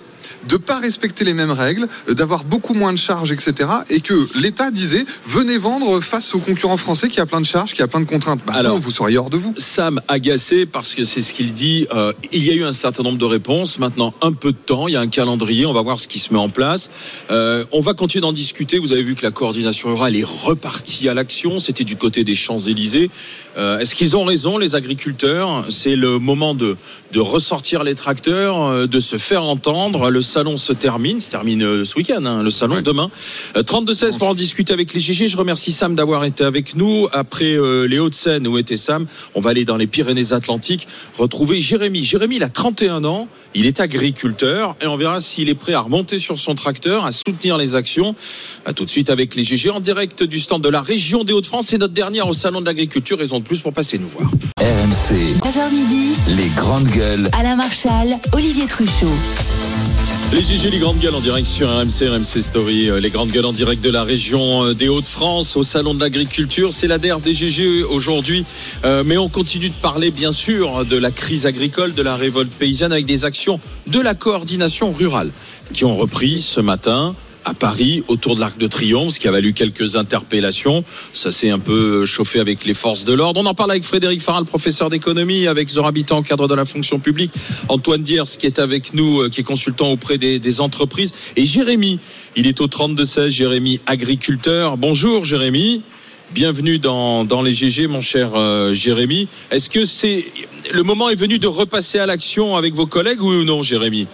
de 0.48 0.58
pas 0.58 0.80
respecter 0.80 1.24
les 1.24 1.34
mêmes 1.34 1.52
règles, 1.52 1.88
euh, 2.10 2.14
d'avoir 2.14 2.44
beaucoup 2.44 2.74
moins 2.74 2.92
de 2.94 2.98
charges, 2.98 3.32
etc. 3.32 3.70
Et 3.90 4.00
que 4.02 4.28
l'État 4.40 4.72
disait 4.72 5.06
venez 5.26 5.58
vendre 5.58 6.00
face 6.02 6.34
au 6.36 6.40
concurrent 6.40 6.78
français 6.78 7.10
qui 7.10 7.20
a 7.20 7.26
plein 7.26 7.42
de 7.42 7.46
charges, 7.46 7.74
qui 7.74 7.82
a 7.82 7.88
plein 7.88 8.00
de 8.02 8.06
contraintes. 8.06 8.42
Bah 8.46 8.54
Alors- 8.56 8.74
non, 8.76 8.80
vous 8.80 8.92
seriez 8.92 9.18
hors 9.18 9.30
de 9.30 9.38
vous. 9.38 9.54
Sam 9.58 10.02
agacé 10.08 10.66
parce 10.66 10.94
que 10.96 11.04
c'est 11.04 11.22
ce 11.22 11.34
qu'il 11.34 11.54
dit. 11.54 11.88
euh, 11.94 12.12
il 12.32 12.44
y 12.46 12.50
a 12.50 12.54
eu 12.54 12.64
un 12.64 12.74
certain 12.74 13.04
nombre 13.04 13.18
de 13.18 13.26
réponses. 13.26 13.80
Maintenant, 13.80 14.14
un 14.22 14.34
peu 14.34 14.52
de 14.52 14.58
temps. 14.58 14.88
Il 14.88 14.94
y 14.94 14.98
a 14.98 15.02
un 15.02 15.08
calendrier. 15.08 15.66
On 15.66 15.74
va 15.74 15.82
voir 15.82 16.00
ce 16.00 16.08
qui 16.08 16.20
se 16.20 16.34
met 16.34 16.40
en 16.40 16.50
place. 16.50 16.90
Euh, 17.32 17.64
on 17.72 17.82
va 17.82 17.94
continuer 17.94 18.22
d'en 18.22 18.34
discuter. 18.34 18.80
Vous 18.80 18.92
avez 18.92 19.04
vu 19.04 19.16
que 19.16 19.24
la 19.24 19.32
coordination 19.32 19.90
rurale 19.90 20.16
est 20.16 20.26
repartie 20.26 21.08
à 21.10 21.14
l'action. 21.14 21.60
C'était 21.60 21.84
du 21.84 21.96
côté 21.96 22.24
des 22.24 22.36
Champs 22.36 22.60
Élysées. 22.60 23.10
Euh, 23.58 23.80
Est-ce 23.80 23.94
qu'ils 23.96 24.18
ont 24.18 24.24
raison, 24.24 24.58
les 24.58 24.76
agriculteurs? 24.76 25.66
C'est 25.70 25.96
le 25.96 26.20
moment 26.20 26.54
de 26.56 26.76
de 27.12 27.20
ressortir 27.20 27.84
les 27.84 27.94
tracteurs, 27.94 28.64
euh, 28.64 28.88
de 28.88 29.00
se 29.00 29.18
faire 29.18 29.44
entendre. 29.44 30.10
Le 30.10 30.22
salon 30.34 30.58
se 30.58 30.74
termine. 30.74 31.20
Se 31.20 31.30
termine 31.30 31.64
euh, 31.64 31.86
ce 31.86 31.96
week-end. 31.96 32.26
hein, 32.26 32.42
le 32.42 32.50
salon 32.50 32.82
demain. 32.82 33.12
Euh, 33.56 33.62
32-16 33.62 34.18
pour 34.18 34.30
en 34.30 34.34
discuter 34.34 34.74
avec 34.74 34.94
les 34.94 35.00
GG. 35.00 35.28
Je 35.28 35.38
remercie 35.38 35.72
Sam 35.72 35.94
d'avoir 35.96 36.26
été 36.26 36.44
avec 36.44 36.76
nous. 36.76 37.08
Après 37.12 37.54
euh, 37.54 37.84
les 37.88 38.00
Hauts-de-Seine 38.00 38.48
où 38.48 38.58
était 38.58 38.78
Sam, 38.78 39.06
on 39.36 39.42
va 39.42 39.52
aller 39.52 39.64
dans 39.64 39.78
les 39.78 39.86
Pyrénées-Atlantiques 39.86 40.88
retrouver 41.18 41.62
Jérémy. 41.62 42.04
Jérémy, 42.04 42.38
il 42.38 42.44
a 42.44 42.50
31 42.50 43.06
ans. 43.06 43.28
Il 43.56 43.68
est 43.68 43.80
agriculteur 43.80 44.76
et 44.82 44.88
on 44.88 44.98
verra 44.98 45.22
s'il 45.22 45.48
est 45.48 45.54
prêt 45.54 45.74
à 45.74 45.82
remonter 45.82 46.18
sur 46.18 46.40
son 46.40 46.56
tracteur, 46.56 47.06
à 47.06 47.12
soutenir 47.12 47.56
les 47.60 47.76
actions. 47.76 48.16
À 48.66 48.74
tout 48.74 48.86
de 48.86 48.90
suite 48.90 49.12
avec 49.12 49.36
les 49.36 49.44
GG 49.44 49.70
en 49.70 49.80
direct 49.80 50.24
du 50.24 50.40
stand 50.40 50.64
de 50.64 50.70
la 50.70 50.82
région 50.82 51.24
des 51.24 51.34
Hauts-de-France. 51.34 51.68
C'est 51.70 51.78
notre 51.78 51.94
dernière 51.94 52.28
au 52.28 52.34
salon 52.34 52.62
de 52.62 52.66
l'agriculture. 52.66 53.20
Raison 53.20 53.40
de 53.40 53.44
plus 53.44 53.62
pour 53.62 53.72
passer 53.74 54.00
nous 54.00 54.10
voir. 54.10 54.32
RMC, 54.58 55.14
11h 55.42 55.72
midi, 55.72 56.14
les 56.30 56.50
grandes 56.56 56.88
gueules. 56.88 57.30
Alain 57.34 57.56
Marchal, 57.56 58.18
Olivier 58.34 58.66
Truchot. 58.66 59.06
Les 60.34 60.42
GG, 60.42 60.72
les 60.72 60.80
grandes 60.80 60.98
gueules 60.98 61.14
en 61.14 61.20
direct 61.20 61.46
sur 61.46 61.70
RMC, 61.70 62.10
RMC 62.10 62.42
Story, 62.42 62.90
euh, 62.90 63.00
les 63.00 63.12
grandes 63.12 63.30
gueules 63.30 63.46
en 63.46 63.54
direct 63.54 63.84
de 63.84 63.92
la 63.92 64.04
région 64.04 64.64
euh, 64.66 64.74
des 64.74 64.90
Hauts-de-France 64.90 65.56
au 65.56 65.62
Salon 65.62 65.94
de 65.94 66.00
l'Agriculture. 66.00 66.74
C'est 66.74 66.88
la 66.88 66.98
des 66.98 67.34
GG 67.34 67.84
aujourd'hui, 67.84 68.44
Euh, 68.84 69.04
mais 69.06 69.18
on 69.18 69.30
continue 69.30 69.70
de 69.70 69.76
parler 69.76 70.10
bien 70.10 70.32
sûr 70.32 70.86
de 70.86 70.98
la 70.98 71.12
crise 71.12 71.46
agricole, 71.46 71.94
de 71.94 72.02
la 72.02 72.16
révolte 72.16 72.50
paysanne 72.50 72.92
avec 72.92 73.06
des 73.06 73.26
actions 73.26 73.60
de 73.86 74.02
la 74.02 74.16
coordination 74.16 74.92
rurale 74.92 75.30
qui 75.72 75.86
ont 75.86 75.96
repris 75.96 76.42
ce 76.42 76.62
matin 76.62 77.16
à 77.46 77.54
Paris 77.54 78.04
autour 78.08 78.36
de 78.36 78.40
l'Arc 78.40 78.58
de 78.58 78.68
Triomphe, 78.68 79.16
ce 79.16 79.20
qui 79.20 79.28
a 79.28 79.32
valu 79.32 79.54
quelques 79.54 79.96
interpellations. 79.96 80.84
Ça 81.14 81.32
s'est 81.32 81.50
un 81.50 81.60
peu 81.60 82.06
chauffé 82.06 82.40
avec 82.40 82.66
les 82.66 82.74
forces 82.74 83.06
de 83.06 83.14
l'ordre. 83.14 83.42
On 83.42 83.46
en 83.46 83.54
parle 83.54 83.72
avec 83.72 83.84
Frédéric 83.84 84.22
Faral, 84.22 84.46
professeur 84.46 84.90
d'économie, 84.90 85.48
avec 85.48 85.70
Zora 85.70 85.90
Habitant, 85.90 86.24
cadre 86.24 86.48
de 86.48 86.56
la 86.56 86.66
fonction 86.66 87.00
publique, 87.00 87.32
Antoine 87.70 88.04
Diers, 88.04 88.24
qui 88.40 88.46
est 88.46 88.60
avec 88.60 88.94
nous, 88.94 89.22
euh, 89.22 89.30
qui 89.30 89.42
est 89.42 89.44
consultant 89.44 89.92
auprès 89.92 90.18
des, 90.18 90.40
des 90.40 90.62
entreprises, 90.62 91.14
et 91.36 91.46
Jérémy. 91.46 92.00
Il 92.36 92.48
est 92.48 92.62
au 92.62 92.68
32-16, 92.68 93.30
Jérémy, 93.30 93.80
agriculteur. 93.86 94.78
Bonjour 94.78 95.24
Jérémy. 95.24 95.82
Bienvenue 96.32 96.80
dans, 96.80 97.26
dans 97.26 97.44
les 97.44 97.54
GG, 97.54 97.86
mon 97.86 98.02
cher 98.02 98.32
euh, 98.34 98.74
Jérémy. 98.74 99.28
Est-ce 99.52 99.70
que 99.70 99.86
c'est 99.86 100.26
le 100.74 100.82
moment 100.82 101.10
est 101.10 101.16
venu 101.16 101.38
de 101.38 101.46
repasser 101.46 102.00
à 102.00 102.08
l'action 102.08 102.56
avec 102.56 102.74
vos 102.74 102.88
collègues 102.88 103.22
ou 103.22 103.44
non, 103.44 103.62
Jérémy? 103.62 104.08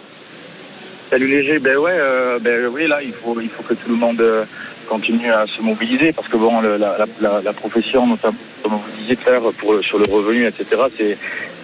Salut 1.10 1.28
Léger, 1.28 1.58
ben 1.60 1.76
ouais, 1.78 1.92
euh, 1.96 2.38
ben 2.40 2.68
oui 2.72 2.88
là 2.88 3.02
il 3.02 3.12
faut 3.14 3.36
il 3.42 3.50
faut 3.50 3.64
que 3.64 3.74
tout 3.74 3.90
le 3.90 3.96
monde 3.96 4.22
euh, 4.22 4.44
continue 4.88 5.32
à 5.32 5.46
se 5.48 5.60
mobiliser 5.62 6.12
parce 6.14 6.28
que 6.28 6.38
bon 6.38 6.62
le- 6.62 6.78
la, 6.78 6.98
la, 7.20 7.42
la, 7.44 7.54
profession 7.54 8.06
notamment 8.06 8.38
comme 8.62 8.74
vous 8.74 8.98
disiez 9.00 9.16
Claire 9.16 9.42
pour 9.58 9.84
sur 9.84 9.98
le 9.98 10.06
revenu 10.06 10.46
etc 10.46 10.64
c'est 10.96 11.18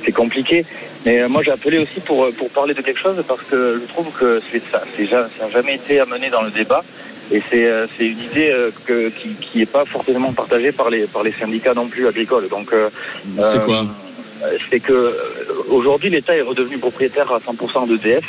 c'est 0.04 0.12
compliqué. 0.12 0.66
Mais 1.06 1.22
euh, 1.22 1.30
moi 1.30 1.44
j'ai 1.44 1.52
appelé 1.52 1.78
aussi 1.78 2.00
pour 2.00 2.24
euh, 2.26 2.32
pour 2.36 2.50
parler 2.50 2.74
de 2.74 2.82
quelque 2.82 3.00
chose 3.00 3.24
parce 3.28 3.44
que 3.44 3.80
je 3.82 3.88
trouve 3.94 4.08
que 4.20 4.42
c'est 4.52 4.64
ça 4.72 4.82
c'est 4.98 5.06
ça 5.08 5.28
n'a 5.40 5.50
jamais 5.52 5.76
été 5.76 6.00
amené 6.00 6.30
dans 6.32 6.42
le 6.42 6.50
débat. 6.50 6.84
Et 7.32 7.42
c'est 7.50 7.68
c'est 7.98 8.06
une 8.08 8.22
idée 8.22 8.52
que, 8.86 9.10
qui 9.10 9.30
qui 9.42 9.62
est 9.62 9.66
pas 9.72 9.86
forcément 9.86 10.32
partagée 10.32 10.72
par 10.72 10.90
les 10.90 11.06
par 11.06 11.22
les 11.24 11.32
syndicats 11.34 11.74
non 11.76 11.88
plus 11.88 12.08
agricoles. 12.08 12.48
Donc 12.50 12.70
C'est 12.72 13.58
euh, 13.58 13.60
quoi 13.60 13.86
c'est 14.70 14.80
que 14.80 15.16
aujourd'hui 15.70 16.10
l'État 16.10 16.36
est 16.36 16.42
redevenu 16.42 16.78
propriétaire 16.78 17.32
à 17.32 17.40
100% 17.40 17.88
d'EDF 17.88 18.26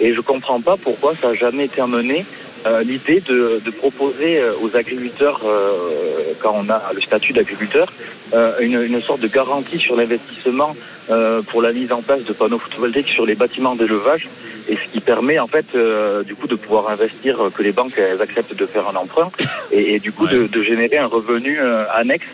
et 0.00 0.14
je 0.14 0.20
comprends 0.20 0.60
pas 0.60 0.76
pourquoi 0.76 1.14
ça 1.20 1.28
n'a 1.28 1.34
jamais 1.34 1.64
été 1.66 1.80
amené 1.80 2.24
euh, 2.66 2.82
l'idée 2.82 3.20
de, 3.20 3.60
de 3.64 3.70
proposer 3.70 4.40
euh, 4.40 4.52
aux 4.62 4.76
agriculteurs, 4.76 5.40
euh, 5.44 6.34
quand 6.40 6.54
on 6.56 6.68
a 6.68 6.82
le 6.94 7.00
statut 7.00 7.32
d'agriculteur, 7.32 7.92
euh, 8.34 8.52
une, 8.60 8.82
une 8.82 9.00
sorte 9.00 9.20
de 9.20 9.28
garantie 9.28 9.78
sur 9.78 9.94
l'investissement 9.96 10.74
euh, 11.10 11.40
pour 11.42 11.62
la 11.62 11.72
mise 11.72 11.92
en 11.92 12.02
place 12.02 12.24
de 12.24 12.32
panneaux 12.32 12.58
photovoltaïques 12.58 13.08
sur 13.08 13.26
les 13.26 13.36
bâtiments 13.36 13.76
d'élevage. 13.76 14.28
Et 14.68 14.74
ce 14.76 14.92
qui 14.92 15.00
permet 15.00 15.38
en 15.38 15.46
fait 15.46 15.66
euh, 15.74 16.22
du 16.24 16.34
coup 16.34 16.46
de 16.46 16.56
pouvoir 16.56 16.90
investir, 16.90 17.38
que 17.54 17.62
les 17.62 17.72
banques 17.72 17.96
elles 17.96 18.20
acceptent 18.20 18.54
de 18.54 18.66
faire 18.66 18.86
un 18.88 18.96
emprunt 18.96 19.30
et, 19.72 19.94
et 19.94 19.98
du 19.98 20.12
coup 20.12 20.26
de, 20.26 20.46
de 20.46 20.62
générer 20.62 20.98
un 20.98 21.06
revenu 21.06 21.58
euh, 21.58 21.84
annexe 21.94 22.26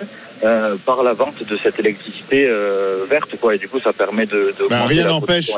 euh, 0.45 0.77
par 0.85 1.03
la 1.03 1.13
vente 1.15 1.43
de 1.49 1.57
cette 1.57 1.79
électricité 1.81 2.47
euh, 2.49 3.05
verte 3.09 3.31
quoi 3.41 3.55
et 3.55 3.59
du 3.59 3.69
coup 3.69 3.81
ça 3.81 3.93
permet 3.93 4.27
de, 4.27 4.55
de 4.59 4.69
Bah, 4.69 4.85
rien 4.87 5.07
n'empêche. 5.07 5.51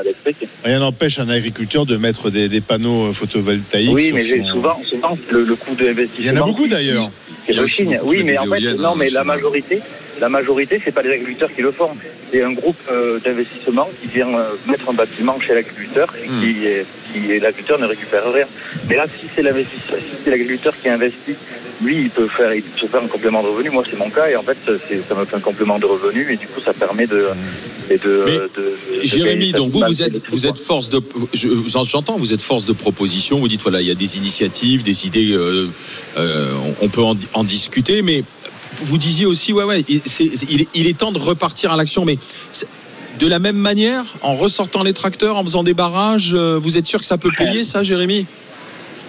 Rien 0.64 0.80
un 1.18 1.28
agriculteur 1.28 1.86
de 1.86 1.96
mettre 1.96 2.30
des, 2.30 2.48
des 2.48 2.60
panneaux 2.60 3.12
photovoltaïques. 3.12 3.90
Oui, 3.92 4.06
sur 4.08 4.14
mais 4.16 4.22
son- 4.22 4.44
souvent, 4.46 4.80
souvent 4.84 5.18
le, 5.30 5.44
le 5.44 5.54
coût 5.56 5.74
de 5.74 5.88
investissement. 5.88 6.24
Il 6.24 6.26
y 6.26 6.38
en 6.38 6.42
a 6.42 6.44
beaucoup 6.46 6.66
d'ailleurs. 6.68 7.10
Oui, 8.04 8.22
mais 8.24 8.36
en 8.38 8.44
fait, 8.46 8.74
non, 8.74 8.88
hein, 8.90 8.94
mais 8.96 9.08
la 9.10 9.22
majorité, 9.22 9.80
la 10.20 10.28
majorité, 10.28 10.80
c'est 10.84 10.90
pas 10.92 11.02
les 11.02 11.10
agriculteurs 11.12 11.52
qui 11.54 11.62
le 11.62 11.70
font. 11.70 11.90
C'est 12.32 12.42
un 12.42 12.52
groupe 12.52 12.76
euh, 12.90 13.20
d'investissement 13.20 13.88
qui 14.00 14.08
vient 14.08 14.28
euh, 14.36 14.48
mettre 14.66 14.90
un 14.90 14.94
bâtiment 14.94 15.38
chez 15.40 15.54
l'agriculteur 15.54 16.12
et 16.24 16.28
Hmm. 16.28 16.40
qui, 16.42 17.38
l'agriculteur 17.38 17.78
ne 17.78 17.86
récupère 17.86 18.32
rien. 18.32 18.46
Mais 18.88 18.96
là, 18.96 19.06
si 19.06 19.26
c'est 19.34 19.42
l'investisseur, 19.42 19.96
si 19.98 20.16
c'est 20.24 20.30
l'agriculteur 20.30 20.74
qui 20.80 20.88
investit, 20.88 21.36
lui, 21.82 22.02
il 22.02 22.10
peut 22.10 22.26
faire, 22.28 22.54
il 22.54 22.62
peut 22.62 22.78
se 22.80 22.86
faire 22.86 23.02
un 23.02 23.06
complément 23.06 23.42
de 23.42 23.48
revenu. 23.48 23.70
Moi, 23.70 23.84
c'est 23.90 23.98
mon 23.98 24.10
cas 24.10 24.28
et 24.28 24.36
en 24.36 24.42
fait, 24.42 24.56
ça 24.66 25.14
me 25.14 25.24
fait 25.24 25.36
un 25.36 25.40
complément 25.40 25.78
de 25.78 25.84
revenu 25.86 26.32
et 26.32 26.36
du 26.36 26.46
coup, 26.46 26.60
ça 26.64 26.72
permet 26.72 27.06
de, 27.06 27.26
et 27.90 27.98
de, 27.98 28.22
Mais, 28.26 28.32
de- 28.38 28.76
Jérémy, 29.04 29.52
donc 29.52 29.70
vous, 29.70 29.80
vous 29.86 30.02
êtes, 30.02 30.20
vous 30.30 30.46
êtes 30.46 30.58
force 30.58 30.88
de, 30.90 31.00
je- 31.34 31.48
j'entends, 31.88 32.16
vous 32.16 32.32
êtes 32.32 32.42
force 32.42 32.64
de 32.66 32.72
proposition. 32.72 33.38
Vous 33.38 33.48
dites 33.48 33.62
voilà, 33.62 33.80
il 33.82 33.86
y 33.88 33.90
a 33.90 33.94
des 33.94 34.16
initiatives, 34.16 34.82
des 34.82 35.06
idées, 35.06 35.32
euh, 35.32 35.68
euh, 36.16 36.52
on 36.80 36.86
on 36.86 36.88
peut 36.88 37.02
en, 37.02 37.16
en 37.34 37.44
discuter, 37.44 38.02
mais 38.02 38.24
vous 38.82 38.98
disiez 38.98 39.26
aussi, 39.26 39.52
ouais, 39.52 39.64
ouais, 39.64 39.84
il- 39.88 40.00
il, 40.50 40.60
est- 40.62 40.68
il 40.74 40.86
est 40.86 40.96
temps 40.98 41.12
de 41.12 41.18
repartir 41.18 41.72
à 41.72 41.76
l'action, 41.76 42.04
mais 42.04 42.18
de 43.18 43.26
la 43.26 43.38
même 43.38 43.56
manière, 43.56 44.04
en 44.22 44.34
ressortant 44.34 44.82
les 44.82 44.92
tracteurs, 44.92 45.36
en 45.36 45.44
faisant 45.44 45.62
des 45.62 45.72
barrages, 45.74 46.32
euh, 46.34 46.58
vous 46.62 46.76
êtes 46.78 46.86
sûr 46.86 46.98
que 47.00 47.06
ça 47.06 47.16
peut 47.18 47.30
payer, 47.36 47.64
ça, 47.64 47.82
Jérémy? 47.82 48.26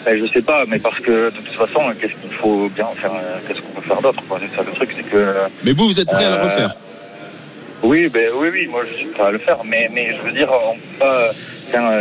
Ben, 0.07 0.17
je 0.25 0.31
sais 0.31 0.41
pas, 0.41 0.63
mais 0.69 0.79
parce 0.79 0.99
que 1.01 1.25
de 1.25 1.29
toute 1.31 1.49
façon, 1.49 1.81
qu'est-ce 1.99 2.13
qu'il 2.13 2.31
faut 2.31 2.69
bien 2.69 2.87
faire 2.95 3.11
Qu'est-ce 3.45 3.61
qu'on 3.61 3.73
peut 3.81 3.85
faire 3.85 4.01
d'autre 4.01 4.23
C'est 4.39 4.55
ça 4.55 4.63
le 4.65 4.71
truc, 4.71 4.89
c'est 4.95 5.03
que. 5.03 5.33
Mais 5.65 5.73
vous, 5.73 5.87
vous 5.87 5.99
êtes 5.99 6.07
prêt 6.07 6.23
à 6.23 6.29
le 6.29 6.35
Euh, 6.37 6.43
refaire 6.43 6.73
Oui, 7.83 8.07
ben 8.07 8.29
oui, 8.35 8.47
oui, 8.53 8.67
moi 8.67 8.83
je 8.89 8.95
suis 8.99 9.07
prêt 9.07 9.23
à 9.23 9.31
le 9.31 9.37
faire, 9.37 9.57
mais 9.65 9.89
mais 9.93 10.15
je 10.15 10.21
veux 10.25 10.31
dire, 10.31 10.49
on 10.49 10.75
peut 10.75 10.79
pas. 10.99 11.31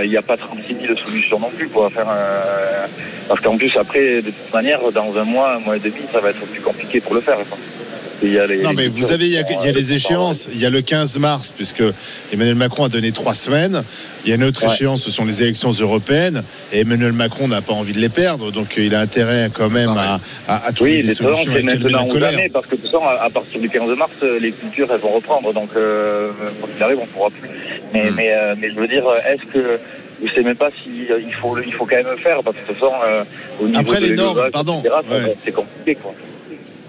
Il 0.04 0.10
n'y 0.10 0.16
a 0.16 0.22
pas 0.22 0.36
36 0.36 0.76
000 0.86 0.94
solutions 1.04 1.40
non 1.40 1.50
plus 1.50 1.66
pour 1.66 1.90
faire. 1.90 2.06
euh, 2.08 2.86
parce 3.26 3.40
qu'en 3.40 3.56
plus 3.56 3.76
après, 3.76 4.22
de 4.22 4.30
toute 4.30 4.54
manière, 4.54 4.78
dans 4.92 5.12
un 5.18 5.24
mois, 5.24 5.54
un 5.56 5.58
mois 5.58 5.76
et 5.76 5.80
demi, 5.80 6.02
ça 6.12 6.20
va 6.20 6.30
être 6.30 6.46
plus 6.46 6.60
compliqué 6.60 7.00
pour 7.00 7.14
le 7.14 7.20
faire. 7.20 7.38
quoi. 7.50 7.58
Il 8.22 8.32
y 8.32 8.38
a 8.38 8.46
les, 8.46 8.62
Non, 8.62 8.72
mais 8.72 8.88
vous 8.88 9.04
savez, 9.04 9.26
il 9.26 9.32
y 9.32 9.36
a, 9.36 9.42
il 9.60 9.66
y 9.66 9.68
a 9.68 9.72
les 9.72 9.92
échéances. 9.92 10.48
Il 10.52 10.58
y 10.58 10.64
a 10.64 10.70
le 10.70 10.80
15 10.80 11.18
mars, 11.18 11.52
puisque 11.54 11.82
Emmanuel 12.32 12.54
Macron 12.54 12.84
a 12.84 12.88
donné 12.88 13.12
trois 13.12 13.34
semaines. 13.34 13.82
Il 14.24 14.30
y 14.30 14.32
a 14.32 14.36
une 14.36 14.44
autre 14.44 14.64
Ouais. 14.66 14.72
échéance, 14.72 15.02
ce 15.02 15.10
sont 15.10 15.24
les 15.26 15.42
élections 15.42 15.70
européennes. 15.70 16.42
Et 16.72 16.80
Emmanuel 16.80 17.12
Macron 17.12 17.46
n'a 17.46 17.60
pas 17.60 17.74
envie 17.74 17.92
de 17.92 18.00
les 18.00 18.08
perdre. 18.08 18.50
Donc, 18.50 18.76
il 18.78 18.94
a 18.94 19.00
intérêt 19.00 19.50
quand 19.52 19.68
même 19.68 19.90
à, 19.90 20.18
à, 20.48 20.66
à 20.66 20.72
trouver 20.72 20.96
Oui, 20.98 21.06
des 21.06 21.14
solutions 21.14 21.52
et 21.54 21.62
la 21.62 21.74
maintenant 21.74 22.04
ou 22.06 22.08
colère. 22.12 22.30
jamais, 22.32 22.48
parce 22.48 22.66
que 22.66 22.76
de 22.76 22.80
toute 22.80 22.90
façon, 22.90 23.04
à, 23.04 23.28
partir 23.28 23.60
du 23.60 23.68
15 23.68 23.96
mars, 23.98 24.10
euh, 24.22 24.38
les 24.40 24.52
cultures, 24.52 24.88
elles 24.90 25.00
vont 25.00 25.12
reprendre. 25.12 25.52
Donc, 25.52 25.70
euh, 25.76 26.30
quand 26.60 26.68
il 26.76 26.82
arrive, 26.82 26.98
on 26.98 27.02
ne 27.02 27.06
pourra 27.08 27.28
plus. 27.30 27.50
Mais, 27.92 28.10
Hmm. 28.10 28.14
mais, 28.16 28.32
euh, 28.32 28.54
mais 28.58 28.70
je 28.70 28.74
veux 28.80 28.88
dire, 28.88 29.04
est-ce 29.28 29.44
que 29.52 29.78
je 30.22 30.26
ne 30.26 30.30
sais 30.34 30.42
même 30.42 30.56
pas 30.56 30.70
si 30.70 31.06
euh, 31.12 31.20
il 31.24 31.34
faut, 31.34 31.54
il 31.64 31.72
faut 31.74 31.84
quand 31.84 31.96
même 31.96 32.06
le 32.10 32.16
faire, 32.16 32.42
parce 32.42 32.56
que 32.56 32.62
de 32.62 32.66
toute 32.68 32.76
façon, 32.78 32.92
euh, 33.06 33.22
au 33.60 33.66
niveau 33.68 33.78
Après, 33.80 34.00
de 34.00 34.06
les 34.06 34.12
normes, 34.14 34.50
pardon, 34.50 34.82
ça- 34.82 35.02
ouais. 35.14 35.36
c'est 35.44 35.52
compliqué, 35.52 35.94
quoi. 35.96 36.14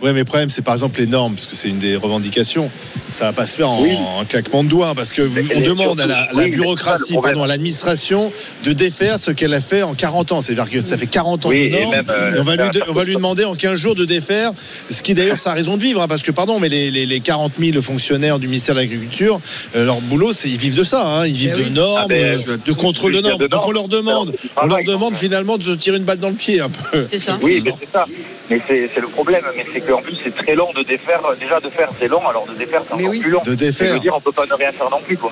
Ouais, 0.01 0.13
mais 0.13 0.19
le 0.19 0.25
problème, 0.25 0.49
c'est 0.49 0.61
par 0.61 0.75
exemple 0.75 0.99
les 0.99 1.07
normes, 1.07 1.33
parce 1.35 1.47
que 1.47 1.55
c'est 1.55 1.69
une 1.69 1.79
des 1.79 1.95
revendications. 1.95 2.69
Ça 3.11 3.25
va 3.25 3.33
pas 3.33 3.45
se 3.47 3.55
faire 3.57 3.69
en, 3.69 3.81
Oui. 3.81 3.93
en 3.95 4.25
claquement 4.25 4.63
de 4.63 4.69
doigts, 4.69 4.93
parce 4.95 5.11
que 5.11 5.23
on 5.55 5.59
demande 5.61 5.99
à 5.99 6.05
la, 6.05 6.15
surtout- 6.15 6.29
à 6.29 6.33
la 6.33 6.43
oui, 6.45 6.49
mais 6.51 6.55
bureaucratie, 6.57 7.15
pardon, 7.21 7.43
à 7.43 7.47
l'administration 7.47 8.31
de 8.63 8.73
défaire 8.73 9.17
ce 9.19 9.31
qu'elle 9.31 9.53
a 9.53 9.61
fait 9.61 9.81
en 9.81 9.95
40 9.95 10.31
ans. 10.33 10.41
C'est-à-dire 10.41 10.69
que 10.69 10.81
ça 10.81 10.97
fait 10.97 11.07
40 11.07 11.45
ans 11.45 11.49
Oui, 11.49 11.69
de 11.71 11.75
et 11.75 11.81
normes. 11.81 11.95
même, 11.95 12.05
euh, 12.09 12.35
et 12.35 12.39
on 12.39 12.43
va 12.43 12.55
lui, 12.55 12.63
faire 12.63 12.69
de- 12.71 12.83
on 12.89 12.93
va 12.93 13.03
lui 13.05 13.13
demander 13.15 13.43
en 13.45 13.55
15 13.55 13.73
jours 13.79 13.95
de 13.95 14.05
défaire, 14.05 14.51
ce 14.91 15.01
qui 15.01 15.13
d'ailleurs, 15.15 15.39
ça 15.39 15.51
a 15.51 15.53
raison 15.55 15.77
de 15.77 15.81
vivre, 15.81 16.01
hein, 16.01 16.07
parce 16.07 16.21
que 16.21 16.31
pardon, 16.31 16.59
mais 16.59 16.69
les, 16.69 16.91
les, 16.91 17.05
les 17.05 17.19
40 17.19 17.53
000 17.59 17.81
fonctionnaires 17.81 18.37
du 18.39 18.47
ministère 18.47 18.75
de 18.75 18.81
l'Agriculture, 18.81 19.39
euh, 19.75 19.85
leur 19.85 19.99
boulot, 20.01 20.31
c'est 20.33 20.49
ils 20.49 20.57
vivent 20.57 20.75
de 20.75 20.83
ça, 20.83 21.03
hein, 21.05 21.25
ils 21.25 21.33
vivent 21.35 21.55
Eh 21.57 21.61
de 21.61 21.67
oui. 21.69 21.71
normes, 21.71 22.07
Ah 22.11 22.13
euh, 22.13 22.37
de 22.65 22.73
contrôle 22.73 23.13
de 23.13 23.21
normes. 23.21 23.47
Donc 23.47 23.61
on 23.65 23.71
leur 23.71 23.87
demande, 23.87 24.33
C'est 24.41 24.49
on 24.61 24.67
leur 24.67 24.83
demande 24.85 25.15
finalement 25.15 25.57
de 25.57 25.63
se 25.63 25.71
tirer 25.71 25.97
une 25.97 26.03
balle 26.03 26.19
dans 26.19 26.29
le 26.29 26.35
pied 26.35 26.61
un 26.61 26.69
peu. 26.69 27.07
C'est 27.09 27.19
ça. 27.19 27.37
Oui, 27.41 27.61
mais 27.65 27.73
c'est 27.79 27.89
ça. 27.91 28.05
Mais 28.49 28.61
c'est 28.67 28.89
c'est 28.93 29.01
le 29.01 29.07
problème. 29.07 29.43
Mais 29.55 29.65
c'est 29.73 29.81
qu'en 29.81 30.01
plus, 30.01 30.15
c'est 30.23 30.35
très 30.35 30.55
long 30.55 30.71
de 30.73 30.83
défaire. 30.83 31.21
Déjà, 31.39 31.59
de 31.59 31.69
faire, 31.69 31.89
c'est 31.99 32.07
long. 32.07 32.25
Alors, 32.27 32.45
de 32.47 32.53
défaire, 32.57 32.81
c'est 32.87 32.95
Mais 32.95 33.03
encore 33.03 33.11
oui. 33.11 33.19
plus 33.19 33.31
long. 33.31 33.41
De 33.43 33.53
Et 33.53 33.55
défaire. 33.55 33.87
Je 33.89 33.93
veux 33.93 33.99
dire, 33.99 34.15
on 34.15 34.21
peut 34.21 34.31
pas 34.31 34.45
ne 34.45 34.53
rien 34.53 34.71
faire 34.71 34.89
non 34.89 34.99
plus, 35.05 35.17
quoi. 35.17 35.31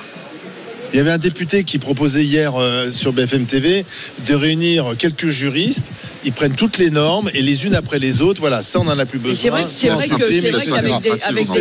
Il 0.92 0.96
y 0.96 1.00
avait 1.00 1.10
un 1.10 1.18
député 1.18 1.64
qui 1.64 1.78
proposait 1.78 2.22
hier 2.24 2.54
euh, 2.56 2.90
sur 2.90 3.12
BFM 3.12 3.44
TV 3.44 3.84
de 4.26 4.34
réunir 4.34 4.94
quelques 4.98 5.26
juristes. 5.26 5.92
Ils 6.26 6.32
prennent 6.32 6.56
toutes 6.56 6.78
les 6.78 6.90
normes 6.90 7.30
et 7.34 7.40
les 7.40 7.66
unes 7.66 7.74
après 7.74 7.98
les 8.00 8.20
autres. 8.20 8.40
Voilà, 8.40 8.60
ça 8.62 8.80
on 8.80 8.88
en 8.88 8.98
a 8.98 9.06
plus 9.06 9.18
besoin. 9.20 9.36
C'est 9.36 9.48
vrai, 9.48 9.64
c'est 9.68 9.88
vrai 9.88 10.08
qu'avec 10.08 10.42
des, 10.42 10.50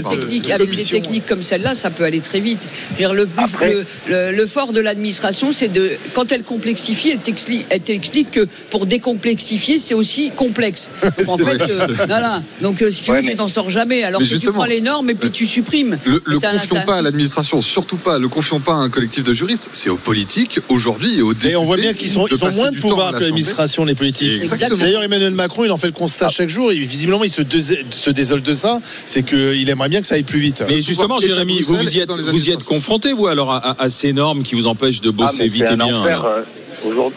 techniques, 0.09 0.49
avec 0.51 0.69
des 0.75 0.83
techniques 0.83 1.25
comme 1.27 1.43
celle-là, 1.43 1.75
ça 1.75 1.91
peut 1.91 2.03
aller 2.03 2.19
très 2.19 2.39
vite. 2.39 2.59
Le, 2.99 3.25
plus, 3.27 3.43
Après- 3.43 3.71
le, 3.71 3.85
le- 4.09 4.31
le 4.35 4.47
fort 4.47 4.73
de 4.73 4.79
l'administration, 4.81 5.51
c'est 5.53 5.67
de 5.71 5.91
quand 6.13 6.31
elle 6.31 6.43
complexifie, 6.43 7.11
elle 7.11 7.19
t'explique, 7.19 7.65
elle 7.69 7.81
t'explique 7.81 8.31
que 8.31 8.47
pour 8.71 8.85
décomplexifier, 8.87 9.77
c'est 9.79 9.93
aussi 9.93 10.31
complexe. 10.35 10.89
Donc, 11.03 11.29
en 11.29 11.37
C'est 11.37 11.43
fait, 11.43 11.57
vrai. 11.57 11.71
euh, 11.71 11.87
voilà. 12.07 12.41
Donc 12.61 12.81
euh, 12.81 12.91
si 12.91 13.03
tu 13.03 13.11
Ouais, 13.11 13.21
veux, 13.21 13.29
tu 13.29 13.35
t'en 13.35 13.47
sors 13.47 13.69
jamais. 13.69 14.03
Alors 14.03 14.19
que 14.19 14.25
tu 14.25 14.51
prends 14.51 14.65
les 14.65 14.81
normes 14.81 15.11
et 15.11 15.15
puis 15.15 15.29
tu 15.29 15.45
supprimes. 15.45 15.97
Le, 16.05 16.19
confions 16.39 16.81
pas 16.85 16.97
à 16.97 17.01
l'administration, 17.03 17.61
surtout 17.61 17.97
pas. 17.97 18.17
Le 18.17 18.27
confions 18.29 18.59
pas 18.59 18.73
à 18.73 18.77
un 18.77 18.89
collectif 18.89 19.23
de 19.23 19.33
juristes. 19.33 19.69
C'est 19.73 19.89
aux 19.89 19.97
politiques 19.97 20.59
aujourd'hui 20.69 21.19
et 21.19 21.21
aux 21.21 21.33
députés. 21.33 21.51
Et 21.51 21.55
on 21.55 21.63
voit 21.65 21.77
bien 21.77 21.93
qu'ils 21.93 22.09
sont, 22.09 22.25
ils 22.27 22.43
ont 22.43 22.51
moins 22.51 22.71
de 22.71 22.79
pouvoir 22.79 23.09
à 23.09 23.19
que 23.19 23.23
l'administration, 23.23 23.85
les 23.85 23.93
politiques. 23.95 24.41
Exactement. 24.55 24.83
D'ailleurs, 24.83 25.03
Emmanuel 25.03 25.33
Macron, 25.33 25.63
il 25.65 25.71
en 25.71 25.77
fait 25.77 25.87
le 25.87 25.93
constat 25.93 26.29
chaque 26.29 26.49
jour. 26.49 26.71
Et 26.71 26.77
visiblement, 26.77 27.23
il 27.23 27.29
se, 27.29 27.41
dés- 27.41 27.85
se 27.89 28.09
désole 28.09 28.41
de 28.41 28.53
ça. 28.53 28.79
C'est 29.05 29.23
qu'il 29.23 29.69
aimerait 29.69 29.89
bien 29.89 30.01
que 30.01 30.07
ça 30.07 30.15
aille 30.15 30.23
plus 30.23 30.39
vite. 30.39 30.63
Mais 30.67 30.81
justement, 30.81 31.19
Jérémy, 31.19 31.61
vous 31.61 31.75
y 31.89 31.99
et 31.99 32.01
êtes, 32.01 32.11
vous 32.11 32.49
y 32.49 32.57
confronté, 32.57 33.13
vous, 33.13 33.27
alors, 33.27 33.51
à, 33.51 33.57
à- 33.57 33.83
à 33.83 33.89
ces 33.89 34.13
normes 34.13 34.43
qui 34.43 34.55
vous 34.55 34.67
empêchent 34.67 35.01
de 35.01 35.09
Ah, 35.09 35.11
bosser 35.11 35.43
mais 35.43 35.47
vite 35.49 35.65
et 35.71 35.75
bien 35.75 36.05
euh, 36.05 36.41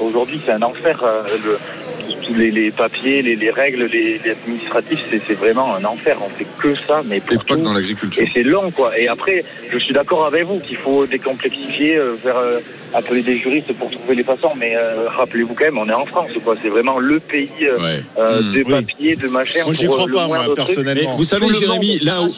Aujourd'hui, 0.00 0.40
c'est 0.44 0.52
un 0.52 0.62
enfer. 0.62 1.02
euh, 1.04 1.22
le- 1.44 1.58
les, 2.36 2.50
les 2.50 2.70
papiers, 2.70 3.22
les, 3.22 3.36
les 3.36 3.50
règles, 3.50 3.84
les, 3.90 4.20
les 4.22 4.30
administratifs, 4.32 5.00
c'est 5.10 5.20
c'est 5.26 5.32
vraiment 5.34 5.74
un 5.74 5.84
enfer. 5.86 6.18
On 6.22 6.28
fait 6.28 6.46
que 6.58 6.74
ça, 6.86 7.02
mais 7.06 7.16
Et 7.16 7.20
pour 7.20 7.42
pas 7.44 7.56
que 7.56 7.60
dans 7.62 7.72
l'agriculture. 7.72 8.22
Et 8.22 8.28
c'est 8.32 8.42
long, 8.42 8.70
quoi. 8.70 8.98
Et 8.98 9.08
après, 9.08 9.44
je 9.72 9.78
suis 9.78 9.94
d'accord 9.94 10.26
avec 10.26 10.44
vous 10.44 10.58
qu'il 10.60 10.76
faut 10.76 11.06
décomplexifier, 11.06 11.96
euh, 11.96 12.16
faire 12.22 12.36
euh, 12.36 12.58
appeler 12.94 13.22
des 13.22 13.36
juristes 13.38 13.72
pour 13.74 13.90
trouver 13.90 14.14
les 14.14 14.24
façons. 14.24 14.50
Mais 14.58 14.76
euh, 14.76 15.08
rappelez-vous 15.08 15.54
quand 15.54 15.64
même, 15.64 15.78
on 15.78 15.88
est 15.88 15.92
en 15.94 16.06
France, 16.06 16.30
quoi. 16.44 16.54
C'est 16.62 16.68
vraiment 16.68 16.98
le 16.98 17.20
pays 17.20 17.48
euh, 17.62 17.78
Ouais. 17.78 18.02
euh, 18.18 18.40
Hmm. 18.42 18.52
de 18.52 18.58
Oui. 18.58 18.64
papier, 18.70 19.16
de 19.16 19.28
machin. 19.28 19.60
Moi, 19.64 19.74
j'y 19.74 19.86
crois 19.86 20.04
euh, 20.04 20.06
le 20.06 20.12
pas, 20.14 20.26
moi. 20.26 20.44
Mais 20.48 20.54
personnellement. 20.54 21.16
vous 21.16 21.24
savez, 21.24 21.46
Jérémy, 21.52 21.98
là 22.00 22.22
où, 22.22 22.28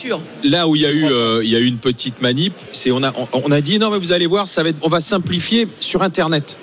là 0.45 0.69
où 0.69 0.77
il 0.77 0.83
y 0.83 0.87
a 0.87 0.91
eu, 0.91 1.05
euh, 1.07 1.41
il 1.43 1.51
y 1.51 1.57
a 1.57 1.59
eu 1.61 1.67
une 1.67 1.79
petite 1.79 2.21
manip, 2.23 2.53
c'est 2.73 2.91
on 2.91 3.03
a, 3.03 3.13
on, 3.17 3.29
on 3.45 3.51
a 3.53 3.61
dit 3.61 3.79
non 3.79 3.91
mais 3.91 3.99
vous 3.99 4.13
allez 4.13 4.27
voir, 4.27 4.47
ça 4.49 4.63
va 4.63 4.71
être, 4.71 4.77
on 4.83 4.89
va 4.89 5.01
simplifier 5.01 5.69
sur 5.81 6.03
Internet. 6.03 6.57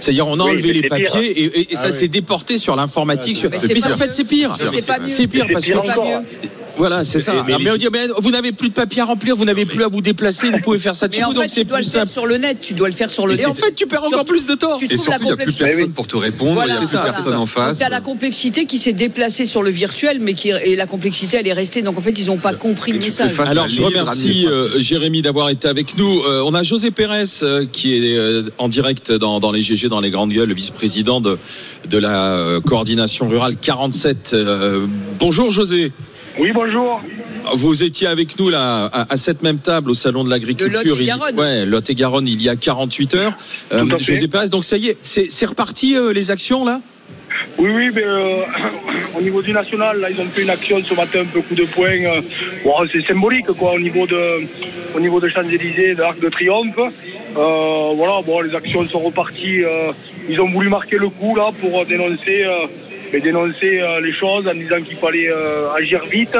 C'est-à-dire 0.00 0.26
on 0.26 0.40
a 0.40 0.44
Oui, 0.44 0.50
enlevé 0.50 0.72
les 0.72 0.80
pire. 0.82 0.90
papiers 0.90 1.44
et, 1.70 1.74
ça 1.76 1.82
Ah 1.84 1.86
oui. 1.86 1.92
s'est 1.92 2.08
déporté 2.08 2.58
sur 2.58 2.74
l'informatique. 2.74 3.36
Ça. 3.36 3.48
mais 3.68 3.86
en 3.92 3.96
fait 3.96 4.12
c'est 4.12 4.28
pire. 4.28 4.56
C'est 5.08 5.26
pire 5.28 5.46
parce 5.52 5.64
que. 5.64 5.72
Voilà 6.76 7.04
c'est 7.04 7.20
ça. 7.20 7.32
Mais- 7.32 7.42
mais 7.46 7.52
Ah, 7.54 7.58
Mais, 7.62 7.70
on 7.70 7.76
dit 7.76 7.88
mais 7.92 8.06
vous 8.20 8.30
n'avez 8.30 8.52
plus 8.52 8.68
de 8.68 8.74
papiers 8.74 9.02
à 9.02 9.04
remplir, 9.04 9.36
vous 9.36 9.44
n'avez 9.44 9.64
plus 9.66 9.82
à 9.84 9.88
vous 9.88 10.00
déplacer, 10.00 10.50
vous 10.50 10.58
pouvez 10.60 10.78
faire 10.78 10.94
ça 10.94 11.06
de 11.08 11.12
Mais 11.12 11.18
chez 11.18 11.24
en 11.24 11.28
vous 11.28 11.34
fait, 11.34 11.40
donc 11.42 11.50
c'est 11.50 11.60
tu 11.62 11.66
dois 11.66 11.78
plus 11.78 11.84
le 11.86 11.90
faire 11.90 12.00
simple. 12.02 12.12
sur 12.12 12.26
le 12.26 12.36
net. 12.38 12.58
Tu 12.60 12.74
dois 12.74 12.88
le 12.88 12.94
faire 12.94 13.10
sur 13.10 13.26
le 13.26 13.34
Et 13.34 13.36
net. 13.36 13.46
en 13.46 13.54
fait 13.54 13.74
tu 13.74 13.86
perds 13.86 14.04
encore 14.04 14.24
plus 14.24 14.46
de 14.46 14.54
temps. 14.54 14.78
Tu 14.78 14.86
Et 14.86 14.88
trouves 14.88 15.08
la 15.08 15.12
surtout, 15.18 15.22
il 15.24 15.26
n'y 15.26 15.32
a 15.32 15.36
plus 15.36 15.56
personne 15.58 15.92
pour 15.92 16.06
te 16.06 16.16
répondre, 16.16 16.54
Voilà, 16.54 16.72
il 16.74 16.76
n'y 16.76 16.76
a 16.76 16.80
plus 16.80 16.88
ça, 16.90 17.00
personne 17.00 17.36
en 17.36 17.46
face. 17.46 17.78
Donc, 17.78 17.78
t'as 17.78 17.88
la 17.88 18.00
complexité 18.00 18.64
qui 18.66 18.78
s'est 18.78 18.92
déplacée 18.92 19.46
sur 19.46 19.62
le 19.62 19.70
virtuel, 19.70 20.18
mais 20.20 20.34
qui 20.34 20.48
et 20.50 20.76
la 20.76 20.86
complexité 20.86 21.36
elle 21.38 21.46
est 21.48 21.52
restée. 21.52 21.82
Donc 21.82 21.98
en 21.98 22.00
fait 22.00 22.18
ils 22.18 22.26
n'ont 22.26 22.36
pas 22.38 22.54
compris 22.54 22.90
Et 22.92 22.94
le 22.94 23.00
tu 23.00 23.06
message. 23.06 23.32
Alors 23.38 23.68
je 23.68 23.82
remercie 23.82 24.46
euh, 24.46 24.78
Jérémy 24.78 25.22
d'avoir 25.22 25.50
été 25.50 25.68
avec 25.68 25.96
nous. 25.98 26.20
Euh, 26.22 26.42
on 26.46 26.54
a 26.54 26.62
José 26.62 26.90
Pérez 26.90 27.24
euh, 27.42 27.66
qui 27.70 27.94
est 27.94 28.18
en 28.58 28.68
direct 28.68 29.12
dans, 29.12 29.40
dans 29.40 29.52
les 29.52 29.60
GG, 29.62 29.88
dans 29.88 30.00
les 30.00 30.10
grandes 30.10 30.32
gueules, 30.32 30.48
le 30.48 30.54
vice-président 30.54 31.20
de, 31.20 31.38
de 31.88 31.98
la 31.98 32.58
coordination 32.64 33.28
rurale 33.28 33.56
47. 33.60 34.30
Euh, 34.34 34.86
bonjour 35.18 35.50
José. 35.50 35.92
Oui, 36.38 36.50
bonjour. 36.54 37.02
Vous 37.54 37.82
étiez 37.82 38.06
avec 38.06 38.38
nous 38.38 38.48
là 38.48 38.86
à, 38.92 39.12
à 39.12 39.16
cette 39.16 39.42
même 39.42 39.58
table 39.58 39.90
au 39.90 39.94
salon 39.94 40.24
de 40.24 40.30
l'agriculture. 40.30 40.96
Ouais, 41.36 41.66
Lot 41.66 41.90
et 41.90 41.94
Garonne 41.94 42.26
il 42.28 42.42
y 42.42 42.48
a 42.48 42.56
48 42.56 43.14
heures. 43.14 43.36
Euh. 43.72 43.84
José 43.98 44.28
Pérez, 44.28 44.48
donc 44.48 44.64
ça 44.64 44.76
y 44.76 44.88
est, 44.88 44.96
c'est 45.02 45.30
c'est 45.30 45.46
reparti 45.46 45.96
euh, 45.96 46.12
les 46.12 46.30
actions 46.30 46.64
là? 46.64 46.80
Oui, 47.58 47.70
oui, 47.74 47.90
mais 47.94 48.04
euh, 48.04 48.42
au 49.18 49.20
niveau 49.22 49.42
du 49.42 49.52
national, 49.52 50.00
là, 50.00 50.10
ils 50.10 50.20
ont 50.20 50.26
fait 50.26 50.42
une 50.42 50.50
action 50.50 50.82
ce 50.86 50.94
matin, 50.94 51.20
un 51.20 51.24
peu 51.24 51.40
coup 51.40 51.54
de 51.54 51.64
poing. 51.64 51.88
euh, 51.88 52.20
bon, 52.64 52.74
c'est 52.92 53.04
symbolique, 53.06 53.46
quoi, 53.58 53.72
au 53.72 53.78
niveau 53.80 54.06
de, 54.06 54.46
au 54.94 55.00
niveau 55.00 55.18
de 55.18 55.28
Champs-Élysées, 55.28 55.94
de 55.94 56.00
l'Arc 56.00 56.20
de 56.20 56.28
Triomphe. 56.28 56.76
Euh, 56.78 57.92
voilà, 57.96 58.20
bon, 58.24 58.40
les 58.42 58.54
actions 58.54 58.86
sont 58.88 58.98
reparties. 58.98 59.64
euh, 59.64 59.92
ils 60.28 60.40
ont 60.40 60.50
voulu 60.50 60.68
marquer 60.68 60.98
le 60.98 61.08
coup, 61.08 61.34
là, 61.34 61.50
pour 61.60 61.84
dénoncer, 61.86 62.44
et 63.12 63.20
dénoncer 63.20 63.80
euh, 63.80 64.00
les 64.00 64.12
choses 64.12 64.46
en 64.48 64.54
disant 64.54 64.80
qu'il 64.82 64.96
fallait 64.96 65.28
euh, 65.28 65.70
agir 65.72 66.04
vite, 66.10 66.36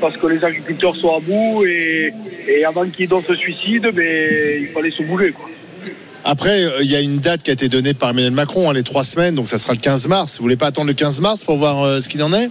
parce 0.00 0.16
que 0.16 0.26
les 0.26 0.44
agriculteurs 0.44 0.96
sont 0.96 1.16
à 1.16 1.20
bout, 1.20 1.64
et, 1.64 2.12
et 2.48 2.64
avant 2.64 2.84
qu'il 2.84 3.00
y 3.00 3.04
ait 3.04 3.06
d'autres 3.06 3.34
suicides, 3.34 3.88
ben, 3.94 4.60
il 4.60 4.68
fallait 4.68 4.90
se 4.90 5.02
bouger, 5.02 5.32
quoi. 5.32 5.48
Après, 6.24 6.64
euh, 6.64 6.82
il 6.82 6.90
y 6.90 6.96
a 6.96 7.00
une 7.00 7.18
date 7.18 7.42
qui 7.42 7.50
a 7.50 7.52
été 7.52 7.68
donnée 7.68 7.94
par 7.94 8.10
Emmanuel 8.10 8.32
Macron, 8.32 8.68
hein, 8.68 8.72
les 8.72 8.82
trois 8.82 9.04
semaines, 9.04 9.34
donc 9.34 9.48
ça 9.48 9.56
sera 9.56 9.72
le 9.72 9.78
15 9.78 10.08
mars. 10.08 10.38
Vous 10.38 10.42
voulez 10.42 10.56
pas 10.56 10.66
attendre 10.66 10.88
le 10.88 10.94
15 10.94 11.20
mars 11.20 11.44
pour 11.44 11.56
voir 11.56 12.02
ce 12.02 12.08
qu'il 12.08 12.22
en 12.22 12.32
est? 12.34 12.50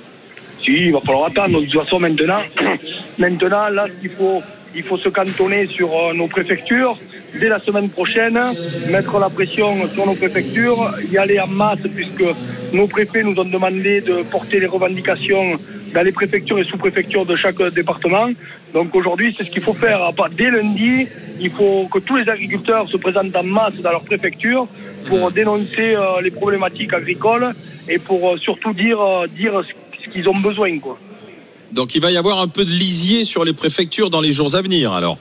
Si, 0.63 0.71
il 0.71 0.93
va 0.93 0.99
falloir 1.01 1.25
attendre. 1.25 1.59
De 1.61 1.65
toute 1.65 1.83
façon, 1.83 1.99
maintenant, 1.99 2.39
maintenant 3.19 3.69
là, 3.69 3.87
il 4.01 4.09
faut, 4.09 4.41
il 4.73 4.83
faut 4.83 4.97
se 4.97 5.09
cantonner 5.09 5.67
sur 5.67 5.89
nos 6.15 6.27
préfectures. 6.27 6.97
Dès 7.35 7.49
la 7.49 7.59
semaine 7.59 7.89
prochaine, 7.89 8.39
mettre 8.89 9.19
la 9.19 9.29
pression 9.29 9.87
sur 9.93 10.05
nos 10.05 10.15
préfectures, 10.15 10.93
y 11.11 11.17
aller 11.17 11.39
en 11.39 11.47
masse, 11.47 11.79
puisque 11.93 12.23
nos 12.73 12.87
préfets 12.87 13.23
nous 13.23 13.37
ont 13.39 13.45
demandé 13.45 14.01
de 14.01 14.23
porter 14.23 14.59
les 14.59 14.65
revendications 14.65 15.59
dans 15.93 16.01
les 16.01 16.11
préfectures 16.11 16.59
et 16.59 16.63
sous-préfectures 16.63 17.25
de 17.25 17.35
chaque 17.35 17.61
département. 17.73 18.29
Donc 18.73 18.95
aujourd'hui, 18.95 19.33
c'est 19.37 19.43
ce 19.43 19.51
qu'il 19.51 19.61
faut 19.61 19.73
faire. 19.73 20.11
Dès 20.37 20.49
lundi, 20.51 21.07
il 21.39 21.49
faut 21.51 21.87
que 21.91 21.99
tous 21.99 22.15
les 22.15 22.27
agriculteurs 22.29 22.87
se 22.89 22.97
présentent 22.97 23.35
en 23.35 23.43
masse 23.43 23.75
dans 23.75 23.91
leur 23.91 24.03
préfecture 24.03 24.65
pour 25.07 25.31
dénoncer 25.31 25.95
euh, 25.95 26.21
les 26.21 26.31
problématiques 26.31 26.93
agricoles 26.93 27.53
et 27.87 27.99
pour 27.99 28.33
euh, 28.33 28.37
surtout 28.37 28.73
dire, 28.73 28.99
euh, 28.99 29.27
dire 29.27 29.61
ce 29.67 29.73
ce 30.07 30.11
qu'ils 30.13 30.27
ont 30.29 30.39
besoin. 30.39 30.77
Quoi. 30.79 30.97
Donc 31.71 31.95
il 31.95 32.01
va 32.01 32.11
y 32.11 32.17
avoir 32.17 32.41
un 32.41 32.47
peu 32.47 32.63
de 32.63 32.69
lisier 32.69 33.23
sur 33.23 33.43
les 33.43 33.53
préfectures 33.53 34.09
dans 34.09 34.21
les 34.21 34.31
jours 34.31 34.55
à 34.55 34.61
venir 34.61 34.93
alors. 34.93 35.17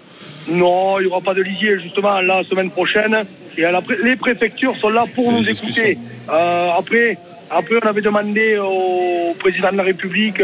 Non, 0.48 0.98
il 1.00 1.06
n'y 1.06 1.10
aura 1.10 1.20
pas 1.20 1.34
de 1.34 1.42
lisier, 1.42 1.78
justement, 1.78 2.20
la 2.20 2.44
semaine 2.44 2.70
prochaine. 2.70 3.16
Et 3.58 3.64
à 3.64 3.72
la 3.72 3.80
pré- 3.80 3.96
les 4.02 4.16
préfectures 4.16 4.76
sont 4.76 4.90
là 4.90 5.04
pour 5.14 5.24
nous 5.32 5.38
écouter. 5.48 5.98
Euh, 6.30 6.70
après, 6.78 7.16
après, 7.50 7.76
on 7.82 7.86
avait 7.86 8.00
demandé 8.02 8.58
au 8.58 9.34
président 9.38 9.72
de 9.72 9.76
la 9.78 9.82
République 9.82 10.42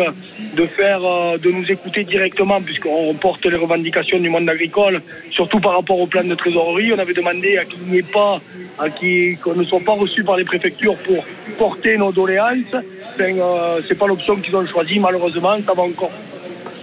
de 0.55 0.67
faire, 0.67 1.01
euh, 1.05 1.39
de 1.39 1.51
nous 1.51 1.71
écouter 1.71 2.05
directement, 2.05 2.61
puisqu'on 2.61 3.15
porte 3.15 3.45
les 3.47 3.57
revendications 3.57 4.19
du 4.19 4.29
monde 4.29 4.49
agricole, 4.49 5.03
surtout 5.31 5.61
par 5.61 5.75
rapport 5.77 5.99
au 6.01 6.07
plan 6.07 6.25
de 6.25 6.35
trésorerie. 6.35 6.93
On 6.93 6.99
avait 6.99 7.15
demandé 7.15 7.59
à 7.59 7.65
qu'il 7.65 7.81
n'y 7.89 7.99
ait 7.99 8.03
pas, 8.03 8.41
à 8.79 8.89
qui- 8.91 9.37
qu'on 9.43 9.55
ne 9.55 9.65
soit 9.65 9.81
pas 9.81 9.93
reçus 9.95 10.25
par 10.25 10.37
les 10.37 10.45
préfectures 10.45 10.97
pour 10.97 11.25
porter 11.59 11.97
nos 11.97 12.13
doléances. 12.13 12.75
Ben, 13.19 13.39
euh, 13.39 13.81
c'est 13.87 13.99
pas 13.99 14.07
l'option 14.07 14.37
qu'ils 14.37 14.57
ont 14.57 14.67
choisie, 14.67 14.99
malheureusement. 14.99 15.55
Ça 15.67 15.75
va 15.75 15.83
encore 15.83 16.11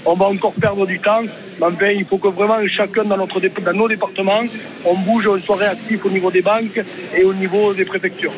on 0.05 0.13
va 0.13 0.27
encore 0.27 0.53
perdre 0.53 0.85
du 0.85 0.99
temps. 0.99 1.23
Mais 1.59 1.65
enfin, 1.65 1.89
il 1.89 2.05
faut 2.05 2.17
que 2.17 2.27
vraiment 2.27 2.65
chacun 2.67 3.03
dans, 3.03 3.17
notre, 3.17 3.39
dans 3.39 3.73
nos 3.73 3.87
départements, 3.87 4.43
on 4.85 4.95
bouge, 4.95 5.27
on 5.27 5.39
soit 5.41 5.57
réactif 5.57 6.05
au 6.05 6.09
niveau 6.09 6.31
des 6.31 6.41
banques 6.41 6.81
et 7.17 7.23
au 7.23 7.33
niveau 7.33 7.73
des 7.73 7.85
préfectures. 7.85 8.33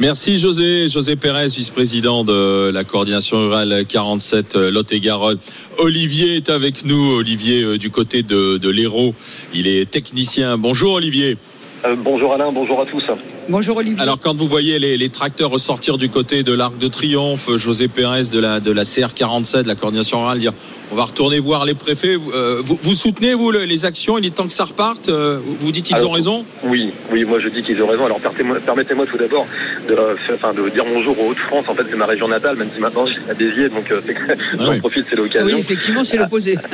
Merci 0.00 0.38
José, 0.38 0.88
José 0.88 1.16
Pérez, 1.16 1.48
vice-président 1.48 2.24
de 2.24 2.70
la 2.70 2.84
coordination 2.84 3.38
rurale 3.38 3.84
47 3.86 4.56
euh, 4.56 4.70
Lot-et-Garonne. 4.70 5.38
Olivier 5.78 6.36
est 6.36 6.50
avec 6.50 6.84
nous, 6.84 7.16
Olivier 7.16 7.62
euh, 7.62 7.78
du 7.78 7.90
côté 7.90 8.22
de, 8.22 8.58
de 8.58 8.70
l'Hérault. 8.70 9.14
Il 9.54 9.66
est 9.66 9.90
technicien. 9.90 10.56
Bonjour 10.56 10.94
Olivier. 10.94 11.36
Euh, 11.84 11.94
bonjour 11.96 12.34
Alain, 12.34 12.50
bonjour 12.50 12.80
à 12.80 12.86
tous. 12.86 13.04
Bonjour 13.48 13.76
Olivier. 13.76 14.00
Alors 14.02 14.18
quand 14.18 14.36
vous 14.36 14.48
voyez 14.48 14.78
les, 14.80 14.96
les 14.96 15.08
tracteurs 15.10 15.50
ressortir 15.50 15.96
du 15.96 16.08
côté 16.08 16.42
de 16.42 16.52
l'Arc 16.52 16.76
de 16.76 16.88
Triomphe, 16.88 17.48
José 17.56 17.86
Pérez 17.86 18.24
de 18.32 18.40
la, 18.40 18.58
de 18.58 18.72
la 18.72 18.82
CR47, 18.82 19.62
de 19.62 19.68
la 19.68 19.76
coordination 19.76 20.20
rurale, 20.20 20.38
dire 20.38 20.52
on 20.90 20.96
va 20.96 21.04
retourner 21.04 21.38
voir 21.38 21.64
les 21.66 21.74
préfets, 21.74 22.16
euh, 22.34 22.60
vous, 22.64 22.78
vous 22.82 22.94
soutenez 22.94 23.34
vous 23.34 23.52
le- 23.52 23.64
les 23.64 23.86
actions, 23.86 24.18
il 24.18 24.26
est 24.26 24.30
temps 24.34 24.46
que 24.46 24.52
ça 24.52 24.64
reparte, 24.64 25.08
euh, 25.08 25.38
vous 25.60 25.70
dites 25.70 25.84
qu'ils 25.86 25.96
Alors, 25.96 26.10
ont 26.10 26.14
raison 26.14 26.44
Oui, 26.64 26.90
oui, 27.12 27.24
moi 27.24 27.38
je 27.38 27.48
dis 27.48 27.62
qu'ils 27.62 27.80
ont 27.82 27.86
raison. 27.86 28.06
Alors 28.06 28.18
permettez-moi 28.18 28.56
permettez-moi 28.58 29.06
tout 29.06 29.16
d'abord 29.18 29.46
de, 29.88 29.94
euh, 29.94 30.14
enfin, 30.34 30.52
de 30.54 30.68
dire 30.70 30.84
bonjour 30.92 31.16
aux 31.20 31.30
Hauts-de-France. 31.30 31.66
En 31.68 31.74
fait, 31.74 31.84
c'est 31.88 31.96
ma 31.96 32.06
région 32.06 32.26
natale, 32.26 32.56
même 32.56 32.68
si 32.74 32.80
maintenant 32.80 33.06
je 33.06 33.12
suis 33.12 33.22
à 33.30 33.34
Béziers, 33.34 33.68
donc 33.68 33.90
euh, 33.92 34.00
c'est 34.04 34.14
que 34.14 34.32
j'en 34.58 34.70
oui. 34.70 34.78
profite, 34.80 35.04
c'est 35.08 35.16
Ah 35.16 35.20
l'occasion. 35.22 35.46
oui, 35.46 35.60
effectivement, 35.60 36.02
c'est 36.04 36.16
l'opposé. 36.16 36.56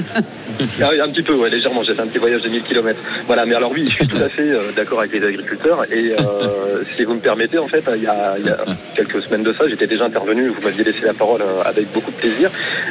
Ah 0.83 0.91
un 1.03 1.09
petit 1.09 1.23
peu, 1.23 1.35
ouais, 1.35 1.51
légèrement. 1.51 1.83
J'ai 1.83 1.95
fait 1.95 2.03
un 2.03 2.07
petit 2.07 2.19
voyage 2.19 2.43
de 2.43 2.49
1000 2.49 2.63
km. 2.63 2.99
Voilà, 3.27 3.47
mais 3.47 3.55
alors 3.55 3.73
oui, 3.73 3.85
je 3.89 3.95
suis 3.95 4.09
tout 4.09 4.23
à 4.23 4.29
fait 4.29 4.51
euh, 4.51 4.73
d'accord 4.75 5.01
avec 5.01 5.13
les 5.13 5.27
agriculteurs. 5.27 5.85
Et 5.93 6.13
euh, 6.13 6.83
si 6.97 7.05
vous 7.05 7.15
me 7.15 7.21
permettez, 7.21 7.59
en 7.59 7.69
fait, 7.69 7.85
il 7.97 8.03
y 8.03 8.07
a, 8.07 8.37
il 8.39 8.47
y 8.47 8.51
a 8.51 8.59
quelques 8.95 9.23
semaines 9.23 9.43
de 9.43 9.53
ça, 9.53 9.67
j'étais 9.69 9.87
déjà 9.87 10.05
intervenu. 10.05 10.49
Vous 10.49 10.63
m'aviez 10.63 10.85
laissé 10.85 11.05
la 11.05 11.15
parole 11.15 11.43
euh, 11.43 11.63
avec 11.65 11.93
beaucoup 11.93 12.11
de 12.11 12.17
plaisir, 12.17 12.51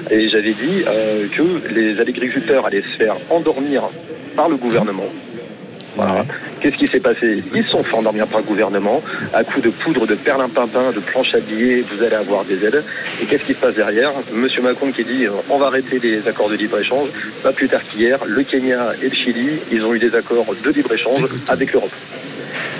et 0.09 0.29
j'avais 0.29 0.53
dit 0.53 0.83
euh, 0.87 1.27
que 1.31 1.73
les 1.73 1.99
agriculteurs 1.99 2.65
allaient 2.65 2.81
se 2.81 2.97
faire 2.97 3.15
endormir 3.29 3.83
par 4.35 4.49
le 4.49 4.55
gouvernement. 4.55 5.07
Voilà. 5.95 6.25
Qu'est-ce 6.59 6.77
qui 6.77 6.87
s'est 6.87 6.99
passé? 6.99 7.43
Ils 7.53 7.67
sont 7.67 7.83
fait 7.83 7.95
endormir 7.95 8.27
par 8.27 8.39
le 8.39 8.45
gouvernement 8.45 9.01
à 9.33 9.43
coup 9.43 9.61
de 9.61 9.69
poudre, 9.69 10.07
de 10.07 10.15
perlimpinpin, 10.15 10.91
de 10.95 10.99
planches 10.99 11.35
à 11.35 11.39
billets. 11.39 11.83
Vous 11.91 12.03
allez 12.03 12.15
avoir 12.15 12.43
des 12.45 12.65
aides. 12.65 12.83
Et 13.21 13.25
qu'est-ce 13.25 13.43
qui 13.43 13.53
se 13.53 13.59
passe 13.59 13.75
derrière? 13.75 14.11
Monsieur 14.33 14.61
Macron 14.61 14.91
qui 14.91 15.03
dit 15.03 15.25
euh, 15.25 15.31
on 15.49 15.57
va 15.57 15.67
arrêter 15.67 15.99
les 15.99 16.27
accords 16.27 16.49
de 16.49 16.55
libre 16.55 16.79
échange. 16.79 17.09
Pas 17.43 17.51
plus 17.51 17.67
tard 17.67 17.81
qu'hier, 17.83 18.19
le 18.25 18.43
Kenya 18.43 18.91
et 19.03 19.09
le 19.09 19.15
Chili, 19.15 19.59
ils 19.71 19.83
ont 19.83 19.93
eu 19.93 19.99
des 19.99 20.15
accords 20.15 20.55
de 20.63 20.69
libre 20.71 20.91
échange 20.93 21.29
avec 21.47 21.73
l'Europe. 21.73 21.91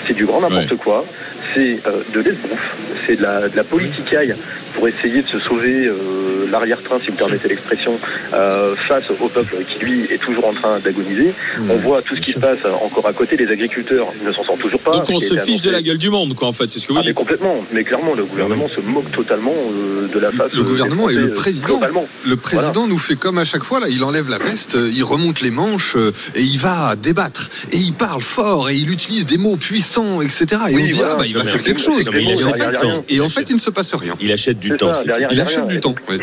C'est 0.07 0.13
du 0.13 0.25
grand 0.25 0.41
n'importe 0.41 0.75
quoi. 0.77 1.05
C'est 1.53 1.79
euh, 1.87 2.01
de 2.13 2.19
l'esbrouf. 2.21 2.75
C'est 3.05 3.17
de 3.17 3.23
la, 3.23 3.49
de 3.49 3.55
la 3.55 3.63
politicaille 3.63 4.35
pour 4.73 4.87
essayer 4.87 5.21
de 5.21 5.27
se 5.27 5.39
sauver 5.39 5.87
euh, 5.87 6.47
l'arrière-train, 6.51 6.97
si 6.99 7.07
vous 7.07 7.13
me 7.13 7.17
permettez 7.17 7.47
l'expression, 7.47 7.97
euh, 8.33 8.75
face 8.75 9.03
au 9.09 9.27
peuple 9.27 9.57
qui, 9.67 9.83
lui, 9.83 10.01
est 10.09 10.17
toujours 10.17 10.47
en 10.47 10.53
train 10.53 10.79
d'agoniser. 10.79 11.33
On 11.69 11.75
voit 11.77 12.01
tout 12.01 12.15
ce 12.15 12.21
qui 12.21 12.31
se 12.31 12.39
passe 12.39 12.59
encore 12.83 13.07
à 13.07 13.13
côté. 13.13 13.37
Les 13.37 13.49
agriculteurs 13.49 14.07
ne 14.25 14.31
s'en 14.31 14.43
sortent 14.43 14.59
toujours 14.59 14.79
pas. 14.79 14.91
Donc 14.91 15.09
on 15.09 15.19
se 15.19 15.37
fiche 15.37 15.61
de 15.61 15.69
la 15.69 15.81
gueule 15.81 15.97
du 15.97 16.09
monde, 16.09 16.35
quoi, 16.35 16.47
en 16.47 16.53
fait, 16.53 16.69
c'est 16.69 16.79
ce 16.79 16.87
que 16.87 16.93
vous 16.93 16.99
ah, 16.99 17.01
mais 17.01 17.09
dites. 17.09 17.17
complètement, 17.17 17.63
mais 17.71 17.83
clairement, 17.83 18.13
le 18.15 18.23
gouvernement 18.23 18.67
se 18.67 18.81
moque 18.81 19.11
totalement 19.11 19.53
euh, 19.53 20.07
de 20.07 20.19
la 20.19 20.31
face. 20.31 20.53
Le 20.53 20.63
gouvernement 20.63 21.09
et 21.09 21.15
le 21.15 21.33
président. 21.33 21.67
globalement. 21.77 22.07
Le 22.25 22.35
président 22.35 22.87
nous 22.87 22.99
fait 22.99 23.15
comme 23.15 23.37
à 23.37 23.45
chaque 23.45 23.63
fois, 23.63 23.79
là, 23.79 23.87
il 23.89 24.03
enlève 24.03 24.29
la 24.29 24.37
veste, 24.37 24.77
il 24.93 25.03
remonte 25.03 25.41
les 25.41 25.51
manches 25.51 25.95
et 26.35 26.41
il 26.41 26.57
va 26.57 26.95
débattre. 26.95 27.49
Et 27.71 27.77
il 27.77 27.93
parle 27.93 28.21
fort 28.21 28.69
et 28.69 28.75
il 28.75 28.89
utilise 28.89 29.25
des 29.25 29.37
mots 29.37 29.57
puissants, 29.57 30.21
etc. 30.21 30.45
Et 30.69 30.75
Oui, 30.75 30.81
on 30.81 30.85
dit, 30.85 30.91
voilà. 30.93 31.13
ah 31.13 31.15
bah 31.17 31.25
il 31.27 31.33
va 31.35 31.42
Mais 31.45 31.51
faire 31.51 31.63
quelque 31.63 31.81
chose. 31.81 32.05
non, 32.05 32.11
mais 32.13 32.23
il 32.23 32.29
et, 32.29 32.33
achète 32.33 32.45
en 32.47 32.51
du 32.51 32.61
fait, 32.61 32.71
temps. 32.81 33.05
et 33.09 33.19
en 33.21 33.29
fait, 33.29 33.49
il 33.49 33.55
ne 33.55 33.59
se 33.59 33.69
passe 33.69 33.93
rien. 33.93 34.15
Il 34.21 34.31
achète 34.31 34.59
du 34.59 34.75
temps. 34.77 34.91
Il 35.05 35.39
achète 35.41 35.67
du 35.67 35.79
temps. 35.79 35.95
ouais. 36.09 36.17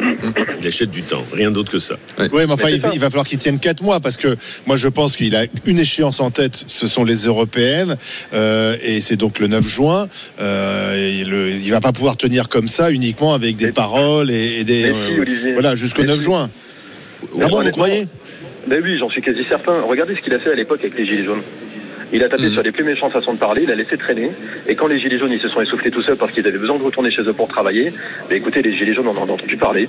Il 0.61 0.67
achète 0.67 0.91
du 0.91 1.03
temps, 1.03 1.25
rien 1.33 1.51
d'autre 1.51 1.73
que 1.73 1.79
ça. 1.79 1.97
Oui, 2.19 2.29
mais 2.33 2.53
enfin, 2.53 2.69
il, 2.71 2.81
va 2.81 3.11
falloir 3.11 3.27
qu'il 3.27 3.39
tienne 3.39 3.59
4 3.59 3.83
mois 3.83 4.01
parce 4.01 4.17
que 4.17 4.37
moi, 4.67 4.77
je 4.77 4.89
pense 4.89 5.17
qu'il 5.17 5.35
a 5.37 5.45
une 5.67 5.79
échéance 5.79 6.21
en 6.21 6.31
tête, 6.31 6.65
ce 6.67 6.87
sont 6.87 7.05
les 7.05 7.25
européennes, 7.27 7.97
euh, 8.35 8.77
et 8.83 9.01
c'est 9.01 9.17
donc 9.17 9.39
le 9.39 9.47
9 9.47 9.67
juin. 9.67 10.09
Euh, 10.41 10.95
et 11.21 11.25
le, 11.25 11.51
il 11.51 11.71
va 11.71 11.81
pas 11.81 11.93
pouvoir 11.93 12.17
tenir 12.17 12.49
comme 12.49 12.69
ça 12.69 12.91
uniquement 12.91 13.35
avec 13.35 13.57
des 13.57 13.67
Mais- 13.67 13.73
paroles 13.73 14.31
et, 14.31 14.61
et 14.61 14.65
des. 14.65 14.91
Olivier. 15.19 15.53
voilà, 15.53 15.75
jusqu'au 15.75 16.03
Mais 16.03 16.09
9 16.09 16.19
si. 16.19 16.25
juin. 16.25 16.51
Ah 17.43 17.49
bon, 17.49 17.63
vous 17.63 17.71
croyez? 17.71 18.07
Ben 18.67 18.81
oui, 18.83 18.97
j'en 18.97 19.09
suis 19.09 19.23
quasi 19.23 19.41
certain. 19.49 19.81
Regardez 19.81 20.15
ce 20.15 20.21
qu'il 20.21 20.35
a 20.35 20.39
fait 20.39 20.53
à 20.53 20.55
l'époque 20.55 20.81
avec 20.81 20.97
les 20.99 21.07
Gilets 21.07 21.25
jaunes. 21.25 21.43
Il 22.13 22.23
a 22.25 22.29
tapé 22.29 22.45
Mhm. 22.45 22.53
sur 22.53 22.63
les 22.63 22.73
plus 22.73 22.85
méchantes 22.85 23.13
façons 23.13 23.33
de 23.35 23.39
parler, 23.39 23.63
il 23.65 23.71
a 23.71 23.75
laissé 23.75 23.97
traîner. 23.97 24.31
Et 24.67 24.75
quand 24.75 24.87
les 24.87 24.99
Gilets 24.99 25.19
jaunes, 25.19 25.33
ils 25.33 25.39
se 25.41 25.49
sont 25.49 25.61
essoufflés 25.61 25.91
tout 25.91 26.03
seuls 26.03 26.17
parce 26.17 26.33
qu'ils 26.33 26.47
avaient 26.47 26.59
besoin 26.59 26.77
de 26.79 26.83
retourner 26.83 27.11
chez 27.11 27.23
eux 27.23 27.33
pour 27.33 27.49
travailler, 27.49 27.93
ben 28.29 28.37
écoutez, 28.37 28.63
les 28.63 28.73
Gilets 28.73 28.95
jaunes, 28.95 29.09
on 29.09 29.17
en 29.17 29.29
a 29.29 29.33
entendu 29.33 29.57
parler. 29.57 29.89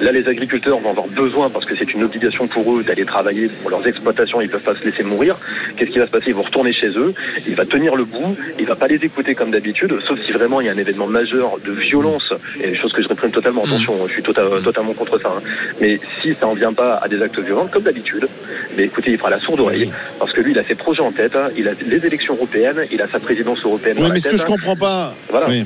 Là, 0.00 0.12
les 0.12 0.28
agriculteurs 0.28 0.78
vont 0.78 0.90
avoir 0.90 1.06
besoin, 1.08 1.48
parce 1.50 1.64
que 1.64 1.74
c'est 1.76 1.92
une 1.94 2.04
obligation 2.04 2.46
pour 2.46 2.76
eux 2.76 2.82
d'aller 2.82 3.04
travailler 3.04 3.48
pour 3.48 3.70
leurs 3.70 3.86
exploitations, 3.86 4.40
ils 4.40 4.48
peuvent 4.48 4.62
pas 4.62 4.74
se 4.74 4.84
laisser 4.84 5.02
mourir. 5.02 5.38
Qu'est-ce 5.76 5.90
qui 5.90 5.98
va 5.98 6.06
se 6.06 6.10
passer? 6.10 6.26
Ils 6.28 6.34
vont 6.34 6.42
retourner 6.42 6.72
chez 6.72 6.88
eux, 6.88 7.14
il 7.46 7.54
va 7.54 7.64
tenir 7.64 7.96
le 7.96 8.04
bout, 8.04 8.36
il 8.58 8.66
va 8.66 8.76
pas 8.76 8.86
les 8.88 9.02
écouter 9.04 9.34
comme 9.34 9.50
d'habitude, 9.50 9.94
sauf 10.06 10.18
si 10.20 10.32
vraiment 10.32 10.60
il 10.60 10.66
y 10.66 10.70
a 10.70 10.72
un 10.72 10.78
événement 10.78 11.06
majeur 11.06 11.58
de 11.64 11.72
violence, 11.72 12.32
et 12.62 12.68
des 12.68 12.76
choses 12.76 12.92
que 12.92 13.02
je 13.02 13.08
réprime 13.08 13.30
totalement, 13.30 13.64
attention, 13.64 13.94
je 14.08 14.12
suis 14.12 14.22
tota- 14.22 14.60
totalement 14.62 14.92
contre 14.94 15.18
ça. 15.20 15.28
hein. 15.36 15.42
Mais 15.80 15.98
si 16.20 16.34
ça 16.38 16.46
en 16.46 16.54
vient 16.54 16.72
pas 16.72 16.96
à 17.02 17.08
des 17.08 17.20
actes 17.22 17.38
violents, 17.38 17.68
comme 17.70 17.82
d'habitude, 17.82 18.28
ben 18.76 18.84
écoutez, 18.86 19.10
il 19.12 19.18
fera 19.18 19.30
la 19.30 19.38
sourde 19.38 19.60
oreille, 19.60 19.90
parce 20.18 20.32
que 20.32 20.40
lui, 20.40 20.52
il 20.52 20.58
a 20.58 20.64
ses 20.64 20.74
projets 20.74 21.00
en 21.02 21.12
tête, 21.12 21.34
hein, 21.36 21.48
il 21.56 21.61
a 21.68 21.72
les 21.86 22.06
élections 22.06 22.34
européennes, 22.34 22.86
il 22.90 23.00
a 23.02 23.08
sa 23.08 23.20
présidence 23.20 23.64
européenne. 23.64 23.98
Oui, 24.00 24.10
mais 24.12 24.20
ce 24.20 24.28
que 24.28 24.36
je 24.36 24.42
hein. 24.42 24.46
comprends 24.46 24.76
pas. 24.76 25.14
Voilà. 25.30 25.48
Oui. 25.48 25.64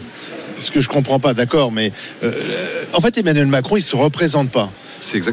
Ce 0.58 0.70
que 0.70 0.80
je 0.80 0.88
comprends 0.88 1.18
pas, 1.20 1.34
d'accord, 1.34 1.70
mais 1.72 1.92
euh, 2.24 2.32
en 2.92 3.00
fait, 3.00 3.16
Emmanuel 3.18 3.46
Macron, 3.46 3.76
il 3.76 3.82
se 3.82 3.96
représente 3.96 4.50
pas. 4.50 4.70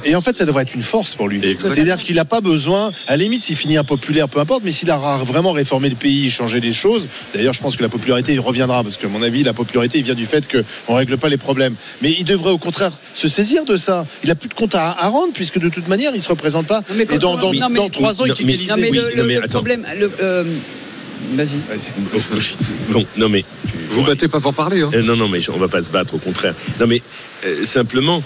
Et 0.03 0.13
en 0.15 0.19
fait, 0.21 0.35
ça 0.35 0.45
devrait 0.45 0.63
être 0.63 0.75
une 0.75 0.83
force 0.83 1.15
pour 1.15 1.29
lui. 1.29 1.39
C'est-à-dire 1.59 1.97
qu'il 1.97 2.17
n'a 2.17 2.25
pas 2.25 2.41
besoin, 2.41 2.91
à 3.07 3.11
la 3.15 3.23
limite, 3.23 3.41
s'il 3.41 3.55
finit 3.55 3.77
impopulaire, 3.77 4.27
peu 4.27 4.39
importe, 4.41 4.61
mais 4.65 4.71
s'il 4.71 4.91
a 4.91 4.97
vraiment 5.23 5.53
réformé 5.53 5.87
le 5.89 5.95
pays, 5.95 6.29
changé 6.29 6.59
les 6.59 6.73
choses, 6.73 7.07
d'ailleurs, 7.33 7.53
je 7.53 7.61
pense 7.61 7.77
que 7.77 7.81
la 7.81 7.87
popularité, 7.89 8.33
il 8.33 8.41
reviendra, 8.41 8.83
parce 8.83 8.97
que, 8.97 9.05
à 9.05 9.09
mon 9.09 9.23
avis, 9.23 9.43
la 9.43 9.53
popularité, 9.53 9.99
il 9.99 10.03
vient 10.03 10.13
du 10.15 10.25
fait 10.25 10.47
qu'on 10.51 10.93
ne 10.93 10.97
règle 10.97 11.17
pas 11.17 11.29
les 11.29 11.37
problèmes. 11.37 11.75
Mais 12.01 12.11
il 12.11 12.25
devrait, 12.25 12.51
au 12.51 12.57
contraire, 12.57 12.91
se 13.13 13.29
saisir 13.29 13.63
de 13.63 13.77
ça. 13.77 14.05
Il 14.23 14.29
n'a 14.29 14.35
plus 14.35 14.49
de 14.49 14.53
compte 14.53 14.75
à, 14.75 14.91
à 14.99 15.07
rendre, 15.07 15.31
puisque 15.33 15.59
de 15.59 15.69
toute 15.69 15.87
manière, 15.87 16.11
il 16.13 16.17
ne 16.17 16.21
se 16.23 16.27
représente 16.27 16.67
pas. 16.67 16.79
Non, 16.89 16.95
mais 16.97 17.03
Et 17.09 17.17
dans, 17.17 17.33
on- 17.35 17.37
dans, 17.37 17.53
non, 17.53 17.69
mais- 17.69 17.79
dans 17.79 17.89
trois 17.89 18.21
ans, 18.21 18.25
il 18.25 18.33
quitte 18.33 18.45
l'Élysée. 18.47 18.69
Non, 18.69 18.77
mais 18.77 18.89
Oui, 18.91 18.97
le, 19.15 19.47
problème. 19.47 19.85
Vas-y. 21.31 21.57
Bon, 22.89 23.05
non 23.17 23.29
mais 23.29 23.43
Vous 23.89 24.03
battez 24.03 24.27
pas 24.27 24.39
pour 24.39 24.53
parler. 24.53 24.81
Hein. 24.81 24.91
Euh, 24.93 25.01
non, 25.01 25.15
non, 25.15 25.27
mais 25.27 25.39
on 25.49 25.57
va 25.57 25.67
pas 25.67 25.81
se 25.81 25.89
battre, 25.89 26.15
au 26.15 26.19
contraire. 26.19 26.53
Non, 26.79 26.87
mais 26.87 27.01
euh, 27.45 27.65
simplement, 27.65 28.21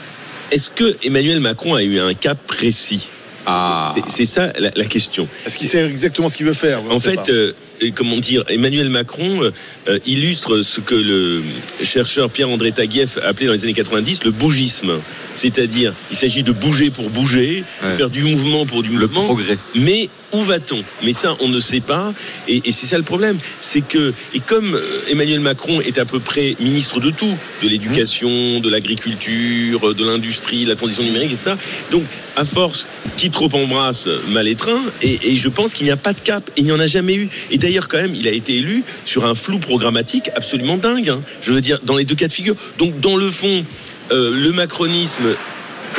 est-ce 0.52 0.70
que 0.70 0.96
Emmanuel 1.04 1.40
Macron 1.40 1.76
a 1.76 1.84
eu 1.84 2.00
un 2.00 2.14
cap 2.14 2.38
précis? 2.48 3.08
Ah. 3.46 3.94
C'est- 4.10 4.26
ça 4.26 4.52
la, 4.60 4.72
la 4.76 4.86
question. 4.86 5.28
Est-ce 5.46 5.58
qu'il 5.58 5.70
sait 5.70 5.86
exactement 5.86 6.28
ce 6.28 6.36
qu'il 6.36 6.46
veut 6.46 6.54
faire? 6.54 6.82
En 6.90 7.00
fait, 7.00 7.30
euh, 7.30 7.54
comment 7.96 8.18
dire, 8.18 8.44
Emmanuel 8.50 8.90
Macron 8.90 9.40
euh, 9.88 10.00
illustre 10.06 10.64
ce 10.64 10.82
que 10.82 10.96
le 10.96 11.44
chercheur 11.84 12.30
Pierre-André 12.30 12.74
Taguieff 12.74 13.18
appelait 13.24 13.48
dans 13.48 13.54
les 13.54 13.64
années 13.64 13.74
90 13.74 14.26
le 14.26 14.32
bougisme. 14.32 15.00
C'est-à-dire, 15.38 15.94
il 16.12 16.18
s'agit 16.18 16.42
de 16.44 16.52
bouger 16.52 16.90
pour 16.90 17.10
bouger, 17.10 17.64
Ouais. 17.84 17.96
faire 17.96 18.10
du 18.10 18.24
mouvement 18.24 18.66
pour 18.66 18.82
du 18.84 18.90
Le 18.90 19.02
mouvement. 19.08 19.26
progrès. 19.26 19.58
Mais 19.76 20.10
où 20.34 20.42
va-t-on? 20.42 20.84
Mais 21.04 21.14
ça, 21.14 21.36
on 21.40 21.48
ne 21.48 21.60
sait 21.60 21.80
pas. 21.80 22.12
Et, 22.48 22.62
et 22.66 22.72
c'est 22.72 22.88
ça 22.88 22.98
le 22.98 23.04
problème. 23.04 23.38
C'est 23.62 23.82
que, 23.82 24.14
et 24.34 24.40
comme 24.40 24.74
euh, 24.74 24.82
Emmanuel 25.10 25.40
Macron 25.40 25.80
est 25.82 26.00
à 26.00 26.06
peu 26.06 26.20
près 26.20 26.56
ministre 26.60 27.00
de 27.00 27.12
tout, 27.12 27.38
de 27.64 27.68
l'éducation, 27.70 28.60
de 28.60 28.68
l'agriculture, 28.70 29.94
de 29.96 30.04
l'industrie, 30.06 30.64
de 30.66 30.70
la 30.70 30.76
transition 30.76 31.04
numérique, 31.04 31.34
etc. 31.34 31.56
Donc, 31.92 32.04
à 32.36 32.44
force, 32.46 32.86
qui 33.18 33.30
trop 33.32 33.50
embrasse, 33.54 34.08
mal 34.30 34.48
étreint. 34.48 34.82
Et, 35.02 35.20
et 35.34 35.38
je 35.38 35.50
pense 35.50 35.74
qu'il 35.74 35.86
n'y 35.86 35.92
a 35.92 35.98
pas 35.98 36.14
de 36.14 36.20
cap. 36.22 36.50
Et 36.58 36.62
il 36.62 36.66
n'y 36.66 36.72
en 36.72 36.80
a 36.80 36.88
jamais 36.88 37.16
eu. 37.16 37.30
Et 37.52 37.58
d'ailleurs, 37.58 37.88
quand 37.88 37.98
même, 37.98 38.16
il 38.16 38.28
a 38.28 38.32
été 38.32 38.58
élu 38.58 38.84
sur 39.06 39.26
un 39.26 39.36
flou 39.36 39.60
programmatique 39.60 40.30
absolument 40.36 40.78
dingue. 40.78 41.10
hein. 41.10 41.22
Je 41.42 41.52
veux 41.52 41.62
dire, 41.62 41.80
dans 41.84 41.96
les 41.96 42.06
deux 42.06 42.16
cas 42.16 42.28
de 42.28 42.34
figure. 42.34 42.56
Donc, 42.80 43.00
dans 43.00 43.16
le 43.16 43.30
fond, 43.30 43.66
euh, 44.12 44.32
le 44.34 44.52
macronisme. 44.52 45.26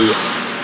euh, 0.01 0.05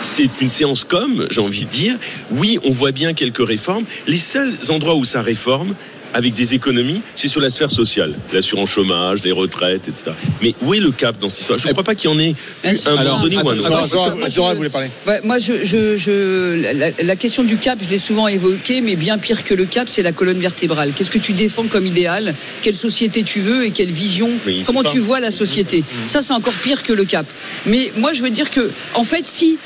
c'est 0.02 0.40
une 0.42 0.50
séance 0.50 0.84
comme, 0.84 1.26
j'ai 1.30 1.40
envie 1.40 1.64
de 1.64 1.70
dire. 1.70 1.96
Oui, 2.30 2.58
on 2.62 2.70
voit 2.70 2.92
bien 2.92 3.14
quelques 3.14 3.46
réformes. 3.46 3.84
Les 4.06 4.18
seuls 4.18 4.52
endroits 4.68 4.96
où 4.96 5.04
ça 5.04 5.22
réforme, 5.22 5.74
avec 6.14 6.34
des 6.34 6.54
économies, 6.54 7.02
c'est 7.16 7.28
sur 7.28 7.40
la 7.40 7.50
sphère 7.50 7.70
sociale. 7.70 8.14
L'assurance 8.32 8.70
chômage, 8.70 9.22
les 9.24 9.32
retraites, 9.32 9.88
etc. 9.88 10.12
Mais 10.42 10.54
où 10.62 10.72
est 10.74 10.80
le 10.80 10.90
cap 10.92 11.18
dans 11.20 11.28
cette 11.28 11.40
histoire? 11.40 11.58
Je 11.58 11.66
ne 11.68 11.72
crois 11.72 11.84
pas 11.84 11.94
qu'il 11.94 12.08
y 12.10 12.12
en 12.14 12.18
ait 12.18 12.30
eu 12.30 12.68
un 12.86 12.90
moment 12.90 13.00
Alors, 13.00 13.20
donné 13.20 13.36
ou 13.36 13.48
un 13.50 13.58
autre. 13.58 14.28
Zora, 14.28 14.54
voulait 14.54 14.70
parler. 14.70 14.88
Moi, 15.24 15.38
je, 15.38 15.64
je, 15.64 15.96
je- 15.96 16.72
la, 16.72 16.90
la 17.02 17.16
question 17.16 17.42
du 17.42 17.56
cap, 17.58 17.78
je 17.84 17.90
l'ai 17.90 17.98
souvent 17.98 18.28
évoquée, 18.28 18.80
mais 18.80 18.96
bien 18.96 19.18
pire 19.18 19.44
que 19.44 19.54
le 19.54 19.64
cap, 19.66 19.88
c'est 19.90 20.02
la 20.02 20.12
colonne 20.12 20.38
vertébrale. 20.40 20.92
Qu'est-ce 20.94 21.10
que 21.10 21.18
tu 21.18 21.32
défends 21.32 21.64
comme 21.66 21.86
idéal? 21.86 22.34
Quelle 22.62 22.76
société 22.76 23.22
tu 23.24 23.40
veux 23.40 23.64
et 23.66 23.70
quelle 23.70 23.90
vision? 23.90 24.30
Comment 24.66 24.82
tu 24.84 25.00
vois 25.00 25.20
la 25.20 25.30
société? 25.30 25.82
Ça, 26.06 26.22
c'est 26.22 26.32
encore 26.32 26.54
pire 26.54 26.82
que 26.82 26.92
le 26.92 27.04
cap. 27.04 27.26
Mais 27.66 27.90
moi, 27.96 28.12
je 28.12 28.22
veux 28.22 28.30
dire 28.30 28.50
que, 28.50 28.70
en 28.94 29.04
fait, 29.04 29.26
si, 29.26 29.58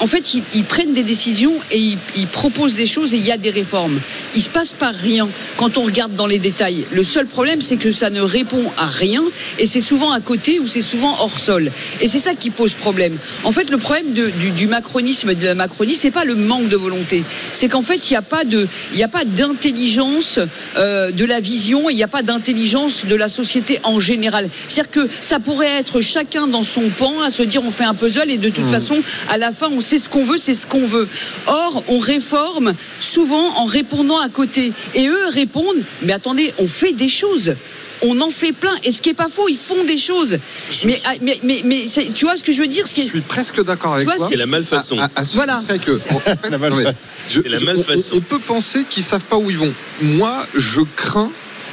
en 0.00 0.06
fait, 0.06 0.34
ils, 0.34 0.42
ils 0.54 0.64
prennent 0.64 0.92
des 0.94 1.02
décisions 1.02 1.54
et 1.70 1.78
ils, 1.78 1.98
ils 2.16 2.26
proposent 2.26 2.74
des 2.74 2.86
choses 2.86 3.14
et 3.14 3.16
il 3.16 3.24
y 3.24 3.32
a 3.32 3.36
des 3.36 3.50
réformes. 3.50 3.98
Il 4.34 4.42
se 4.42 4.48
passe 4.50 4.74
pas 4.74 4.90
rien. 4.90 5.28
Quand 5.56 5.78
on 5.78 5.82
regarde 5.84 6.14
dans 6.14 6.26
les 6.26 6.38
détails. 6.38 6.84
Le 6.92 7.02
seul 7.04 7.26
problème, 7.26 7.60
c'est 7.60 7.76
que 7.78 7.92
ça 7.92 8.10
ne 8.10 8.20
répond 8.20 8.70
à 8.76 8.86
rien 8.86 9.22
et 9.58 9.66
c'est 9.66 9.80
souvent 9.80 10.10
à 10.12 10.20
côté 10.20 10.58
ou 10.60 10.66
c'est 10.66 10.82
souvent 10.82 11.16
hors 11.20 11.38
sol. 11.38 11.70
Et 12.00 12.08
c'est 12.08 12.18
ça 12.18 12.34
qui 12.34 12.50
pose 12.50 12.74
problème. 12.74 13.16
En 13.44 13.52
fait, 13.52 13.70
le 13.70 13.78
problème 13.78 14.12
de- 14.12 14.30
du, 14.40 14.50
du 14.50 14.66
macronisme 14.66 15.30
et 15.30 15.34
de 15.34 15.44
la 15.44 15.54
Macronie, 15.54 15.94
c'est 15.94 16.10
pas 16.10 16.24
le 16.24 16.34
manque 16.34 16.68
de 16.68 16.76
volonté. 16.76 17.24
C'est 17.52 17.68
qu'en 17.68 17.82
fait, 17.82 18.10
il 18.10 18.12
n'y 18.12 18.16
a 18.16 18.22
pas 18.22 18.44
de, 18.44 18.68
il 18.94 19.02
a 19.02 19.08
pas 19.08 19.24
d'intelligence 19.24 20.38
euh, 20.76 21.10
de 21.10 21.24
la 21.24 21.40
vision, 21.40 21.88
et 21.88 21.92
il 21.92 21.96
n'y 21.96 22.02
a 22.02 22.08
pas 22.08 22.22
d'intelligence 22.22 23.04
de 23.06 23.14
la 23.14 23.28
société 23.28 23.78
en 23.84 24.00
général. 24.00 24.48
C'est-à-dire 24.68 24.90
que 24.90 25.08
ça 25.20 25.40
pourrait 25.40 25.70
être 25.78 26.00
chacun 26.00 26.46
dans 26.46 26.62
son 26.62 26.88
pan 26.90 27.20
à 27.22 27.30
se 27.30 27.42
dire 27.42 27.62
on 27.64 27.70
fait 27.70 27.84
un 27.84 27.94
puzzle 27.94 28.30
et 28.30 28.36
de 28.38 28.48
toute 28.50 28.68
façon, 28.70 28.96
à 29.30 29.38
la 29.38 29.52
fin, 29.52 29.65
on 29.72 29.80
sait 29.80 29.98
ce 29.98 30.08
qu'on 30.08 30.24
veut, 30.24 30.38
c'est 30.40 30.54
ce 30.54 30.66
qu'on 30.66 30.86
veut. 30.86 31.08
Or, 31.46 31.82
on 31.88 31.98
réforme 31.98 32.74
souvent 33.00 33.56
en 33.58 33.64
répondant 33.64 34.18
à 34.18 34.28
côté. 34.28 34.72
Et 34.94 35.06
eux 35.08 35.26
répondent, 35.32 35.82
mais 36.02 36.12
attendez, 36.12 36.52
on 36.58 36.66
fait 36.66 36.92
des 36.92 37.08
choses. 37.08 37.54
On 38.02 38.20
en 38.20 38.30
fait 38.30 38.52
plein. 38.52 38.74
Et 38.84 38.92
ce 38.92 39.00
qui 39.00 39.08
est 39.08 39.14
pas 39.14 39.30
faux, 39.30 39.48
ils 39.48 39.56
font 39.56 39.82
des 39.84 39.96
choses. 39.96 40.38
Mais, 40.84 41.00
ah, 41.06 41.12
mais, 41.22 41.38
mais, 41.42 41.62
mais 41.64 41.86
c'est- 41.88 42.12
tu 42.12 42.26
vois 42.26 42.36
ce 42.36 42.44
que 42.44 42.52
je 42.52 42.60
veux 42.60 42.66
dire 42.66 42.84
Je 42.86 43.00
suis 43.02 43.20
presque 43.22 43.64
d'accord 43.64 43.94
avec 43.94 44.06
vois, 44.06 44.16
toi. 44.16 44.28
c'est 44.30 44.36
la 44.36 44.44
malfaçon. 44.44 44.98
À, 44.98 45.04
à- 45.04 45.10
à 45.16 45.24
ce 45.24 45.34
Voilà. 45.34 45.62
près 45.66 45.78
que, 45.78 45.92
en 46.10 46.18
fait, 46.18 46.50
La 46.50 46.58
malfa- 46.58 46.70
non, 46.70 46.76
mais 46.84 46.94
je- 47.30 47.40
C'est 47.40 47.48
la 47.48 47.58
je- 47.58 47.62
on- 47.64 47.66
malfaçon. 47.66 48.10
On, 48.12 48.18
on 48.18 48.20
peut 48.20 48.38
penser 48.38 48.84
qu'ils 48.88 49.02
savent 49.02 49.24
pas 49.24 49.36
où 49.36 49.50
ils 49.50 49.56
vont. 49.56 49.72
Moi, 50.02 50.46
je 50.54 50.82
crains 50.94 51.30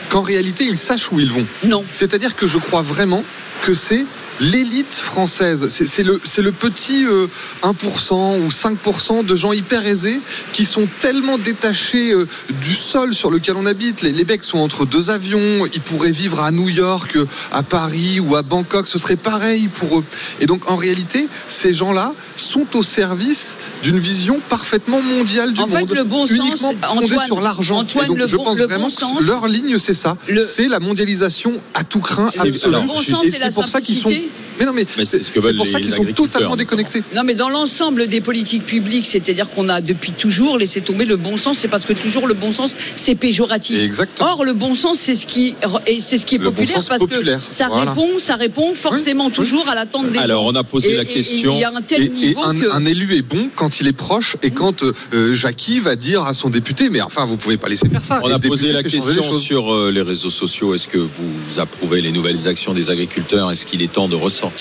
qu'en 0.09 0.21
réalité, 0.21 0.63
ils 0.63 0.77
sachent 0.77 1.11
où 1.11 1.19
ils 1.19 1.29
vont. 1.31 1.45
non. 1.65 1.83
C'est-à-dire 1.91 2.35
que 2.37 2.47
je 2.47 2.57
crois 2.57 2.81
vraiment 2.81 3.23
que 3.63 3.73
c'est 3.73 4.05
l'élite 4.39 4.93
française. 4.93 5.67
C'est 5.69 6.03
le, 6.03 6.19
le 6.37 6.51
petit 6.51 7.05
euh, 7.05 7.27
1% 7.63 8.39
ou 8.41 8.49
5% 8.49 9.25
de 9.25 9.35
gens 9.35 9.53
hyper 9.53 9.85
aisés 9.85 10.19
qui 10.51 10.65
sont 10.65 10.87
tellement 10.99 11.37
détachés 11.37 12.11
euh, 12.11 12.27
du 12.61 12.73
sol 12.73 13.13
sur 13.13 13.29
lequel 13.29 13.55
on 13.55 13.65
habite. 13.65 14.01
Les, 14.01 14.11
les 14.11 14.25
mecs 14.25 14.43
sont 14.43 14.59
entre 14.59 14.85
deux 14.85 15.09
avions. 15.09 15.65
Ils 15.73 15.81
pourraient 15.81 16.11
vivre 16.11 16.41
à 16.41 16.51
New 16.51 16.69
York, 16.69 17.15
euh, 17.15 17.25
à 17.51 17.63
Paris 17.63 18.19
ou 18.19 18.35
à 18.35 18.41
Bangkok. 18.41 18.87
Ce 18.87 18.97
serait 18.97 19.15
pareil 19.15 19.67
pour 19.67 19.99
eux. 19.99 20.03
Et 20.39 20.45
donc, 20.45 20.69
en 20.69 20.75
réalité, 20.75 21.27
ces 21.47 21.73
gens-là 21.73 22.13
sont 22.43 22.65
au 22.75 22.83
service 22.83 23.57
d'une 23.81 23.97
vision 23.99 24.39
parfaitement 24.49 25.01
mondiale 25.01 25.53
du 25.53 25.61
En 25.61 25.67
fait, 25.67 25.79
monde. 25.81 25.93
le 25.95 26.03
bon 26.03 26.27
sens, 26.27 26.31
uniquement 26.31 26.73
fondée 26.87 27.05
Antoine- 27.13 27.25
sur 27.25 27.41
l'argent. 27.41 27.83
Donc, 27.83 28.17
le 28.17 28.27
je 28.27 28.37
pense 28.37 28.57
vraiment 28.59 28.83
bon 28.83 28.87
que 28.87 28.91
sens- 28.93 29.21
leur 29.21 29.47
ligne, 29.47 29.77
c'est 29.79 29.93
ça. 29.93 30.17
Le- 30.27 30.43
C'est 30.43 30.67
la 30.67 30.79
mondialisation 30.79 31.53
à 31.73 31.83
tout 31.83 31.99
craint 32.01 32.27
absolu. 32.27 32.75
bon 32.85 33.01
Et 33.23 33.31
c'est 33.31 33.53
pour 33.53 33.67
ça 33.67 33.81
qu'ils 33.81 33.97
sont. 33.97 34.09
Mais 34.59 34.65
non, 34.65 34.73
mais, 34.73 34.85
Mais 34.97 35.05
c'est 35.05 35.23
ce 35.23 35.31
que 35.31 35.39
c'est 35.39 35.47
veulent 35.47 35.57
pour 35.57 35.67
ça 35.67 35.79
qu'ils 35.79 35.91
sont 35.93 36.03
totalement 36.05 36.55
déconnectés. 36.55 37.03
Non, 37.15 37.23
mais 37.23 37.33
dans 37.35 37.49
l'ensemble 37.49 38.07
des 38.07 38.21
politiques 38.21 38.65
publiques, 38.65 39.05
c'est-à-dire 39.07 39.49
qu'on 39.49 39.69
a 39.69 39.81
depuis 39.81 40.11
toujours 40.11 40.57
laissé 40.57 40.81
tomber 40.81 41.05
le 41.05 41.15
bon 41.15 41.37
sens, 41.37 41.57
c'est 41.59 41.67
parce 41.67 41.85
que 41.85 41.93
toujours 41.93 42.27
le 42.27 42.33
bon 42.33 42.51
sens, 42.51 42.75
c'est 42.95 43.15
péjoratif. 43.15 43.79
Exactement. 43.81 44.29
Or, 44.33 44.43
le 44.45 44.53
bon 44.53 44.75
sens, 44.75 44.99
c'est 44.99 45.15
ce 45.15 45.25
qui, 45.25 45.55
et 45.87 45.99
c'est 46.01 46.17
ce 46.17 46.25
qui 46.25 46.35
est 46.35 46.37
Le 46.39 46.45
populaire 46.45 46.83
parce 46.87 46.99
populaire, 46.99 47.39
que 47.47 47.53
ça 47.53 47.67
voilà. 47.67 47.91
répond, 47.91 48.09
ça 48.19 48.35
répond 48.35 48.73
forcément 48.73 49.29
toujours 49.29 49.67
à 49.69 49.75
l'attente 49.75 50.11
des 50.11 50.19
Alors, 50.19 50.43
gens. 50.43 50.49
on 50.51 50.55
a 50.55 50.63
posé 50.63 50.91
Et- 50.91 50.95
la 50.95 51.03
et- 51.03 51.05
et 51.05 51.13
question. 51.13 51.53
Il 51.55 51.59
y 51.59 51.63
a 51.63 51.71
un 51.75 51.81
tel 51.81 52.01
Et, 52.03 52.05
et 52.05 52.09
niveau 52.09 52.43
un, 52.43 52.55
que. 52.55 52.71
un 52.71 52.85
élu 52.85 53.15
est 53.15 53.21
bon 53.21 53.49
quand 53.55 53.79
il 53.79 53.87
est 53.87 53.93
proche 53.93 54.37
et 54.43 54.51
quand 54.51 54.83
euh, 54.83 55.33
Jackie 55.33 55.79
va 55.79 55.95
dire 55.95 56.23
à 56.23 56.33
son 56.33 56.49
député 56.49 56.89
mais 56.89 57.01
enfin 57.01 57.25
vous 57.25 57.37
pouvez 57.37 57.57
pas 57.57 57.69
laisser 57.69 57.89
faire 57.89 58.03
ça. 58.03 58.19
On 58.23 58.29
Et 58.29 58.33
a 58.33 58.39
posé 58.39 58.71
la 58.71 58.81
les 58.81 58.89
question 58.89 59.39
sur 59.39 59.73
euh, 59.73 59.91
les 59.91 60.01
réseaux 60.01 60.29
sociaux. 60.29 60.73
Est-ce 60.75 60.87
que 60.87 60.97
vous 60.97 61.59
approuvez 61.59 62.01
les 62.01 62.11
nouvelles 62.11 62.47
actions 62.47 62.73
des 62.73 62.89
agriculteurs? 62.89 63.51
Est-ce 63.51 63.65
qu'il 63.65 63.81
est 63.81 63.91
temps 63.91 64.07
de 64.07 64.15
ressortir 64.15 64.52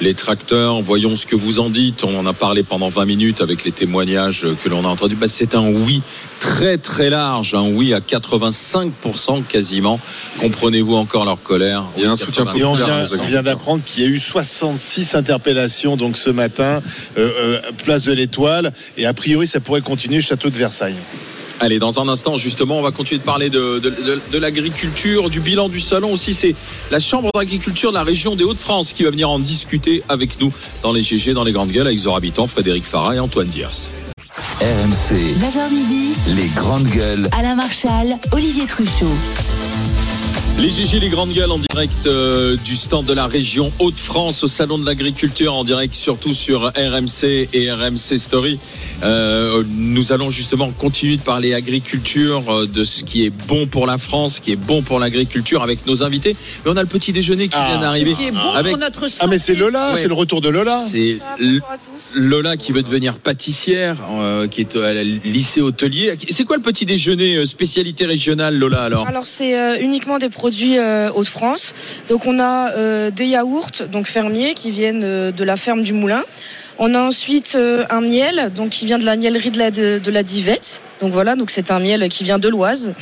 les 0.00 0.14
tracteurs 0.14 0.82
Voyons 0.82 1.16
ce 1.16 1.26
que 1.26 1.36
vous 1.36 1.60
en 1.60 1.70
dites. 1.70 2.04
On 2.04 2.18
en 2.18 2.26
a 2.26 2.32
parlé 2.32 2.62
pendant 2.62 2.88
20 2.88 3.04
minutes 3.04 3.40
avec 3.40 3.64
les 3.64 3.72
témoignages 3.72 4.46
que 4.62 4.68
l'on 4.68 4.84
a 4.84 4.88
entendus. 4.88 5.14
Bah, 5.14 5.28
c'est 5.28 5.54
un 5.54 5.68
oui 5.68 6.02
très 6.40 6.76
très 6.76 7.08
large, 7.08 7.54
un 7.54 7.68
oui 7.68 7.94
à 7.94 8.00
85% 8.00 9.44
quasiment. 9.44 10.00
Comprenez-vous 10.40 10.96
encore 10.96 11.24
leur 11.24 11.42
colère? 11.42 11.84
Il 11.96 12.02
y 12.02 12.06
a 12.06 12.10
un 12.10 12.16
soutien 12.16 12.44
85. 12.44 12.58
Et 12.58 13.20
on 13.20 13.24
vient, 13.24 13.42
d'apprendre 13.42 13.82
qu'il 13.84 14.02
y 14.02 14.06
a 14.06 14.08
eu 14.08 14.18
66 14.18 15.14
interpellations 15.14 15.96
donc 15.96 16.16
ce 16.16 16.30
matin, 16.30 16.82
euh, 17.16 17.30
euh, 17.38 17.60
place 17.84 18.04
de 18.04 18.12
l'Étoile, 18.12 18.72
et 18.96 19.06
a 19.06 19.14
priori 19.14 19.46
ça 19.46 19.60
pourrait 19.60 19.82
continuer 19.82 20.20
château 20.20 20.50
de 20.50 20.56
Versailles. 20.56 20.96
Allez, 21.64 21.78
dans 21.78 22.00
un 22.00 22.08
instant, 22.08 22.34
justement, 22.34 22.80
on 22.80 22.82
va 22.82 22.90
continuer 22.90 23.20
de 23.20 23.24
parler 23.24 23.48
de, 23.48 23.78
de- 23.78 23.90
de- 23.90 24.20
de 24.32 24.38
l'agriculture, 24.38 25.30
du 25.30 25.38
bilan 25.38 25.68
du 25.68 25.78
salon 25.78 26.12
aussi. 26.12 26.34
C'est 26.34 26.56
la 26.90 26.98
Chambre 26.98 27.30
d'agriculture 27.32 27.90
de 27.92 27.94
la 27.96 28.02
région 28.02 28.34
des 28.34 28.42
Hauts-de-France 28.42 28.92
qui 28.92 29.04
va 29.04 29.10
venir 29.10 29.30
en 29.30 29.38
discuter 29.38 30.02
avec 30.08 30.40
nous 30.40 30.52
dans 30.82 30.92
les 30.92 31.04
GG, 31.04 31.34
dans 31.34 31.44
les 31.44 31.52
grandes 31.52 31.70
gueules, 31.70 31.86
avec 31.86 32.00
Zora 32.00 32.16
Habitant, 32.18 32.48
Frédéric 32.48 32.82
Farah 32.82 33.14
et 33.14 33.20
Antoine 33.20 33.46
Diers. 33.46 33.66
RMC, 34.60 35.14
9h 35.14 35.72
midi, 35.72 36.14
les 36.34 36.48
grandes 36.56 36.88
gueules. 36.88 37.28
Alain 37.38 37.54
Marchal, 37.54 38.16
Olivier 38.32 38.66
Truchot. 38.66 39.06
Les 40.60 40.70
GG, 40.70 41.00
les 41.00 41.08
grandes 41.08 41.32
gueules 41.32 41.50
en 41.50 41.58
direct 41.58 42.06
euh, 42.06 42.56
du 42.64 42.76
stand 42.76 43.04
de 43.04 43.12
la 43.12 43.26
région 43.26 43.72
Hauts-de-France 43.80 44.44
au 44.44 44.46
Salon 44.46 44.78
de 44.78 44.86
l'Agriculture, 44.86 45.54
en 45.54 45.64
direct 45.64 45.92
surtout 45.92 46.32
sur 46.32 46.66
RMC 46.76 47.48
et 47.52 47.72
RMC 47.72 48.16
Story. 48.16 48.60
Euh, 49.02 49.64
nous 49.76 50.12
allons 50.12 50.30
justement 50.30 50.70
continuer 50.70 51.16
de 51.16 51.22
parler 51.22 51.52
agriculture, 51.52 52.44
euh, 52.48 52.66
de 52.68 52.84
ce 52.84 53.02
qui 53.02 53.24
est 53.26 53.30
bon 53.30 53.66
pour 53.66 53.88
la 53.88 53.98
France, 53.98 54.36
ce 54.36 54.40
qui 54.40 54.52
est 54.52 54.56
bon 54.56 54.82
pour 54.82 55.00
l'agriculture 55.00 55.64
avec 55.64 55.84
nos 55.88 56.04
invités. 56.04 56.36
Mais 56.64 56.70
on 56.70 56.76
a 56.76 56.82
le 56.82 56.88
petit 56.88 57.10
déjeuner 57.12 57.48
qui 57.48 57.56
Ah. 57.58 57.66
vient 57.72 57.80
d'arriver. 57.80 58.12
Qui 58.12 58.26
est 58.26 58.30
bon 58.30 58.38
avec 58.54 58.72
pour 58.74 58.80
notre 58.80 59.08
santé. 59.08 59.20
Ah 59.22 59.26
mais 59.26 59.38
c'est 59.38 59.56
Lola, 59.56 59.94
Ouais. 59.94 60.00
c'est 60.00 60.08
le 60.08 60.14
retour 60.14 60.40
de 60.40 60.48
Lola. 60.48 60.78
c'est 60.78 61.18
Lola 62.14 62.56
qui 62.56 62.70
veut 62.70 62.82
devenir 62.84 63.18
pâtissière, 63.18 63.96
euh, 64.20 64.46
qui 64.46 64.60
est 64.60 64.76
à 64.76 64.92
la 64.94 65.02
lycée 65.02 65.60
hôtelier. 65.60 66.12
C'est 66.30 66.44
quoi 66.44 66.54
le 66.56 66.62
petit 66.62 66.86
déjeuner 66.86 67.44
spécialité 67.44 68.06
régionale, 68.06 68.56
Lola 68.56 68.82
alors? 68.84 69.08
Alors 69.08 69.26
c'est 69.26 69.58
euh, 69.58 69.80
uniquement 69.80 70.18
des 70.18 70.28
produits 70.28 70.41
euh, 70.44 71.10
Hauts-de-France. 71.14 71.74
Donc 72.08 72.26
on 72.26 72.38
a 72.38 72.72
euh, 72.72 73.10
des 73.10 73.26
yaourts 73.26 73.70
donc 73.90 74.06
fermiers 74.06 74.54
qui 74.54 74.70
viennent 74.70 75.04
euh, 75.04 75.32
de 75.32 75.44
la 75.44 75.56
ferme 75.56 75.82
du 75.82 75.92
Moulin. 75.92 76.22
On 76.78 76.94
a 76.94 77.00
ensuite 77.00 77.56
un 77.90 78.00
miel 78.00 78.50
donc 78.56 78.70
qui 78.70 78.86
vient 78.86 78.98
de 78.98 79.04
la 79.04 79.14
mielerie 79.14 79.50
de 79.50 79.58
la, 79.58 79.70
la 80.10 80.22
Divette. 80.22 80.80
Donc 81.00 81.12
voilà, 81.12 81.36
donc 81.36 81.50
c'est 81.50 81.70
un 81.70 81.78
miel 81.78 82.08
qui 82.08 82.24
vient 82.24 82.38
de 82.38 82.48
l'Oise. 82.48 82.94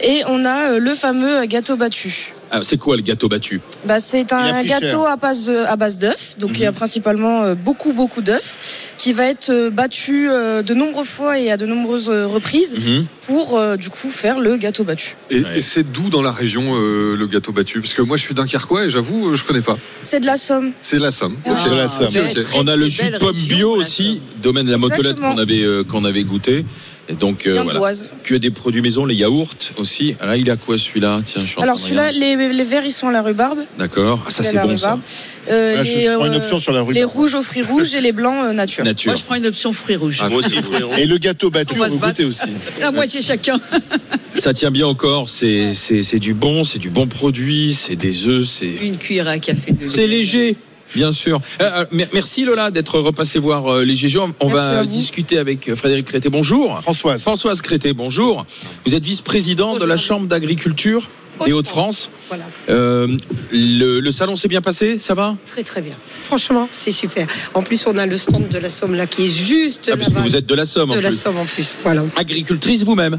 Et 0.00 0.22
on 0.26 0.44
a 0.44 0.78
le 0.78 0.94
fameux 0.94 1.46
gâteau 1.46 1.76
battu. 1.76 2.34
Ah, 2.50 2.60
C'est 2.62 2.76
quoi 2.78 2.96
le 2.96 3.02
gâteau 3.02 3.28
battu 3.28 3.60
Bah, 3.84 3.98
c'est 3.98 4.32
un 4.32 4.62
gâteau 4.62 4.86
cher. 5.02 5.06
à 5.06 5.16
base, 5.16 5.46
de- 5.46 5.56
à 5.66 5.76
base 5.76 5.98
d'œufs, 5.98 6.36
donc 6.38 6.52
il 6.54 6.60
y 6.60 6.66
a 6.66 6.72
principalement 6.72 7.42
euh, 7.42 7.54
beaucoup 7.54 7.92
beaucoup 7.92 8.22
d'œufs, 8.22 8.54
qui 8.98 9.12
va 9.12 9.26
être 9.26 9.50
euh, 9.50 9.68
battu 9.70 10.28
euh, 10.30 10.62
de 10.62 10.72
nombreuses 10.72 11.08
fois 11.08 11.38
et 11.38 11.50
à 11.50 11.56
de 11.56 11.66
nombreuses 11.66 12.08
reprises 12.08 12.76
pour 13.26 13.58
euh, 13.58 13.76
du 13.76 13.90
coup 13.90 14.08
faire 14.10 14.38
le 14.38 14.56
gâteau 14.56 14.84
battu. 14.84 15.16
Et, 15.30 15.40
Ouais. 15.40 15.58
et 15.58 15.60
c'est 15.60 15.82
d'où 15.82 16.08
dans 16.08 16.22
la 16.22 16.30
région 16.32 16.62
euh, 16.76 17.16
le 17.16 17.26
gâteau 17.26 17.52
battu? 17.52 17.80
Parce 17.80 17.92
que 17.94 18.02
moi 18.02 18.16
je 18.16 18.22
suis 18.22 18.34
dunkerquois 18.34 18.84
et 18.84 18.90
j'avoue 18.90 19.34
je 19.34 19.42
connais 19.44 19.60
pas. 19.60 19.76
C'est 20.04 20.20
de 20.20 20.26
la 20.26 20.36
somme. 20.36 20.72
C'est 20.80 20.98
la 21.00 21.10
Somme. 21.10 21.36
Ah, 21.46 21.68
de 21.68 21.74
la 21.74 21.88
Somme. 21.88 22.12
On 22.54 22.66
a 22.68 22.76
le 22.76 22.86
jus 22.88 23.10
de 23.10 23.18
pomme 23.18 23.36
bio 23.36 23.70
aussi, 23.76 24.22
domaine 24.42 24.66
de 24.66 24.70
la 24.70 24.78
Motelette 24.78 25.00
Exactement. 25.18 25.34
qu'on 25.34 25.38
avait, 25.40 25.62
euh, 25.64 25.82
qu'on 25.84 26.04
avait 26.04 26.22
goûté. 26.24 26.64
Et 27.08 27.14
donc, 27.14 27.46
euh, 27.46 27.62
voilà. 27.62 27.92
Que 28.24 28.34
des 28.34 28.50
produits 28.50 28.80
maison, 28.82 29.04
les 29.04 29.14
yaourts 29.14 29.54
aussi. 29.78 30.16
Ah, 30.20 30.26
Là, 30.26 30.36
il 30.36 30.50
a 30.50 30.56
quoi 30.56 30.76
celui-là? 30.76 31.20
Tiens, 31.24 31.42
je 31.42 31.46
suis 31.50 31.58
en 31.58 31.62
Alors 31.62 31.76
train 31.76 31.84
de 31.84 31.88
celui-là, 31.88 32.10
les, 32.12 32.52
les 32.52 32.64
verts 32.64 32.84
ils 32.84 32.90
sont 32.90 33.08
à 33.08 33.12
la 33.12 33.22
rhubarbe. 33.22 33.60
D'accord. 33.78 34.24
Ah, 34.26 34.30
ça, 34.30 34.42
c'est 34.42 34.56
bon, 34.58 34.76
ça. 34.76 34.94
rhubarbe. 34.94 35.00
Euh, 35.48 35.76
Ah, 35.78 35.84
je, 35.84 35.94
les, 35.94 36.00
je 36.02 36.10
prends 36.14 36.26
une 36.26 36.32
euh, 36.34 36.38
option 36.38 36.58
sur 36.58 36.72
la 36.72 36.82
rue. 36.82 36.92
les 36.94 37.04
rouges 37.04 37.34
aux 37.36 37.42
fruits 37.42 37.62
rouges 37.62 37.94
et 37.94 38.00
les 38.00 38.10
blancs 38.10 38.46
euh, 38.46 38.52
nature. 38.52 38.82
Nature. 38.84 39.12
Moi, 39.12 39.16
je 39.20 39.22
prends 39.24 39.36
une 39.36 39.46
option 39.46 39.72
fruits 39.72 39.94
rouges. 39.94 40.20
Moi 40.28 40.38
aussi, 40.40 40.60
frérot. 40.60 40.94
Et 40.96 41.06
le 41.06 41.18
gâteau 41.18 41.50
battu, 41.50 41.76
vous 41.78 41.98
goûtez 41.98 42.24
aussi. 42.24 42.48
La 42.80 42.90
moitié 42.90 43.22
chacun. 43.22 43.60
Ça 44.34 44.52
tient 44.52 44.70
bien 44.72 44.92
corps. 44.94 45.28
C'est, 45.28 45.72
c'est, 45.74 46.02
c'est 46.02 46.18
du 46.18 46.34
bon, 46.34 46.64
c'est 46.64 46.78
du 46.78 46.90
bon 46.90 47.06
produit, 47.06 47.72
c'est 47.72 47.96
des 47.96 48.26
œufs, 48.28 48.46
c'est. 48.46 48.66
Une 48.66 48.98
cuillère 48.98 49.28
à 49.28 49.38
café. 49.38 49.72
de 49.72 49.88
C'est 49.88 50.06
léger. 50.06 50.56
Bien 50.96 51.12
sûr. 51.12 51.40
Euh, 51.60 51.64
euh, 51.64 51.84
mer- 51.92 52.08
merci 52.14 52.44
Lola 52.44 52.70
d'être 52.70 52.98
repassé 52.98 53.38
voir 53.38 53.66
euh, 53.70 53.84
les 53.84 53.94
GG. 53.94 54.18
On- 54.18 54.26
Merci 54.48 54.50
va 54.72 54.84
discuter 54.86 55.36
avec 55.38 55.74
Frédéric 55.74 56.06
Crété. 56.06 56.30
Bonjour. 56.30 56.80
Françoise. 56.80 57.20
Françoise 57.20 57.60
Crété, 57.60 57.92
bonjour. 57.92 58.46
Vous 58.86 58.94
êtes 58.94 59.04
vice-président 59.04 59.76
de 59.76 59.84
la 59.84 59.98
Chambre 59.98 60.26
d'agriculture 60.26 61.02
des 61.44 61.52
Hauts-de-France. 61.52 62.08
Voilà, 62.28 62.44
Euh, 62.70 63.06
le, 63.52 64.00
le 64.00 64.10
salon 64.10 64.36
s'est 64.36 64.48
bien 64.48 64.62
passé, 64.62 64.98
ça 64.98 65.12
va? 65.12 65.36
Très 65.44 65.62
très 65.62 65.82
bien. 65.82 65.92
Franchement, 66.24 66.66
c'est 66.72 66.92
super. 66.92 67.26
En 67.52 67.60
plus, 67.62 67.84
on 67.86 67.98
a 67.98 68.06
le 68.06 68.16
stand 68.16 68.48
de 68.48 68.58
la 68.58 68.70
Somme 68.70 68.94
là 68.94 69.06
qui 69.06 69.26
est 69.26 69.28
juste 69.28 69.90
ah, 69.92 69.98
Parce 69.98 70.14
que 70.14 70.18
vous 70.18 70.34
êtes 70.34 70.46
de 70.46 70.54
la 70.54 70.64
Somme 70.64 70.92
en 70.92 70.94
de 70.94 71.00
la 71.00 71.10
plus. 71.10 71.18
Somme 71.18 71.36
en 71.36 71.44
plus. 71.44 71.74
Voilà. 71.84 72.04
Agricultrice 72.16 72.84
vous-même, 72.84 73.18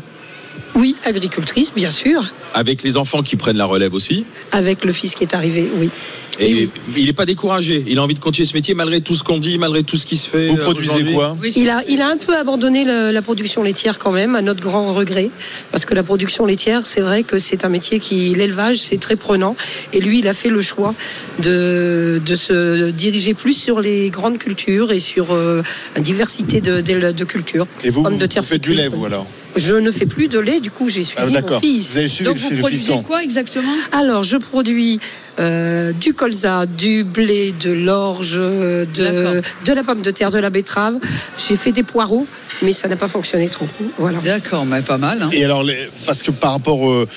Oui, 0.73 0.95
agricultrice, 1.05 1.71
bien 1.75 1.91
sûr, 1.91 2.33
avec 2.55 2.81
les 2.81 2.97
enfants 2.97 3.21
qui 3.21 3.35
prennent 3.35 3.57
la 3.57 3.65
relève 3.65 3.93
aussi? 3.93 4.25
avec 4.51 4.83
le 4.83 4.91
fils 4.93 5.13
qui 5.13 5.23
est 5.23 5.35
arrivé, 5.35 5.69
oui. 5.75 5.91
Et 6.39 6.53
Oui, 6.53 6.69
il 6.97 7.05
n'est 7.05 7.13
pas 7.13 7.25
découragé. 7.25 7.83
Il 7.87 7.97
a 7.99 8.03
envie 8.03 8.13
de 8.13 8.19
continuer 8.19 8.45
ce 8.47 8.53
métier 8.53 8.73
malgré 8.73 9.01
tout 9.01 9.13
ce 9.13 9.23
qu'on 9.23 9.37
dit, 9.39 9.57
malgré 9.57 9.83
tout 9.83 9.97
ce 9.97 10.05
qui 10.05 10.17
se 10.17 10.29
fait. 10.29 10.47
Vous 10.47 10.55
euh, 10.57 10.63
produisez 10.63 11.03
quoi 11.13 11.35
Il 11.55 11.69
a, 11.69 11.81
il 11.89 12.01
a 12.01 12.09
un 12.09 12.17
peu 12.17 12.35
abandonné 12.37 12.83
le- 12.85 13.11
la 13.11 13.21
production 13.21 13.63
laitière 13.63 13.97
quand 13.99 14.11
même, 14.11 14.35
à 14.35 14.41
notre 14.41 14.61
grand 14.61 14.93
regret, 14.93 15.29
parce 15.71 15.85
que 15.85 15.93
la 15.95 16.03
production 16.03 16.45
laitière, 16.45 16.85
c'est 16.85 17.01
vrai 17.01 17.23
que 17.23 17.37
c'est 17.37 17.65
un 17.65 17.69
métier 17.69 17.99
qui, 17.99 18.35
l'élevage, 18.35 18.77
c'est 18.77 18.99
très 18.99 19.15
prenant, 19.15 19.55
et 19.93 19.99
lui, 19.99 20.19
il 20.19 20.27
a 20.27 20.33
fait 20.33 20.49
le 20.49 20.61
choix 20.61 20.93
de, 21.39 22.21
de 22.25 22.35
se 22.35 22.89
diriger 22.91 23.33
plus 23.33 23.53
sur 23.53 23.79
les 23.79 24.09
grandes 24.09 24.37
cultures 24.37 24.91
et 24.91 24.99
sur 24.99 25.33
euh, 25.33 25.61
une 25.95 26.03
diversité 26.03 26.61
de, 26.61 26.81
de, 26.81 27.11
de 27.11 27.23
cultures. 27.23 27.67
Et 27.83 27.89
vous, 27.89 28.03
vous, 28.03 28.17
de 28.17 28.25
terre 28.25 28.41
vous 28.43 28.47
faites 28.49 28.61
du 28.61 28.73
lait, 28.73 28.87
vous 28.87 29.05
alors 29.05 29.27
Je 29.57 29.75
ne 29.75 29.91
fais 29.91 30.05
plus 30.05 30.27
de 30.27 30.39
lait, 30.39 30.59
du 30.59 30.71
coup 30.71 30.89
j'ai 30.89 31.03
suivi 31.03 31.35
Ah, 31.37 31.41
mon 31.41 31.59
fils. 31.59 31.91
Vous 31.91 31.97
avez 31.97 32.07
suivi 32.07 32.29
Donc 32.29 32.35
le, 32.37 32.41
vous 32.43 32.49
le 32.51 32.57
produisez 32.57 32.83
fiston. 32.85 33.03
quoi 33.03 33.23
exactement? 33.23 33.73
Alors, 33.91 34.23
je 34.23 34.37
produis 34.37 34.99
euh, 35.39 35.91
du 35.93 36.13
colza, 36.13 36.65
du 36.65 37.03
blé, 37.03 37.53
de 37.59 37.71
l'orge, 37.71 38.35
euh, 38.37 38.85
de, 38.85 39.41
de 39.65 39.73
la 39.73 39.83
pomme 39.83 40.01
de 40.01 40.09
terre, 40.11 40.31
de 40.31 40.39
la 40.39 40.49
betterave. 40.49 40.95
J'ai 41.37 41.55
fait 41.55 41.71
des 41.71 41.83
poireaux, 41.83 42.25
mais 42.63 42.71
ça 42.71 42.87
n'a 42.87 42.95
pas 42.95 43.07
fonctionné 43.07 43.47
trop. 43.49 43.67
Voilà. 43.99 44.19
D'accord, 44.21 44.65
mais 44.65 44.81
pas 44.81 44.97
mal. 44.97 45.21
hein. 45.21 45.29
Et 45.31 45.43
alors, 45.45 45.63
les- 45.63 45.89
parce 46.05 46.23
que 46.23 46.31
par 46.31 46.51
rapport 46.53 46.89
euh, 46.89 47.07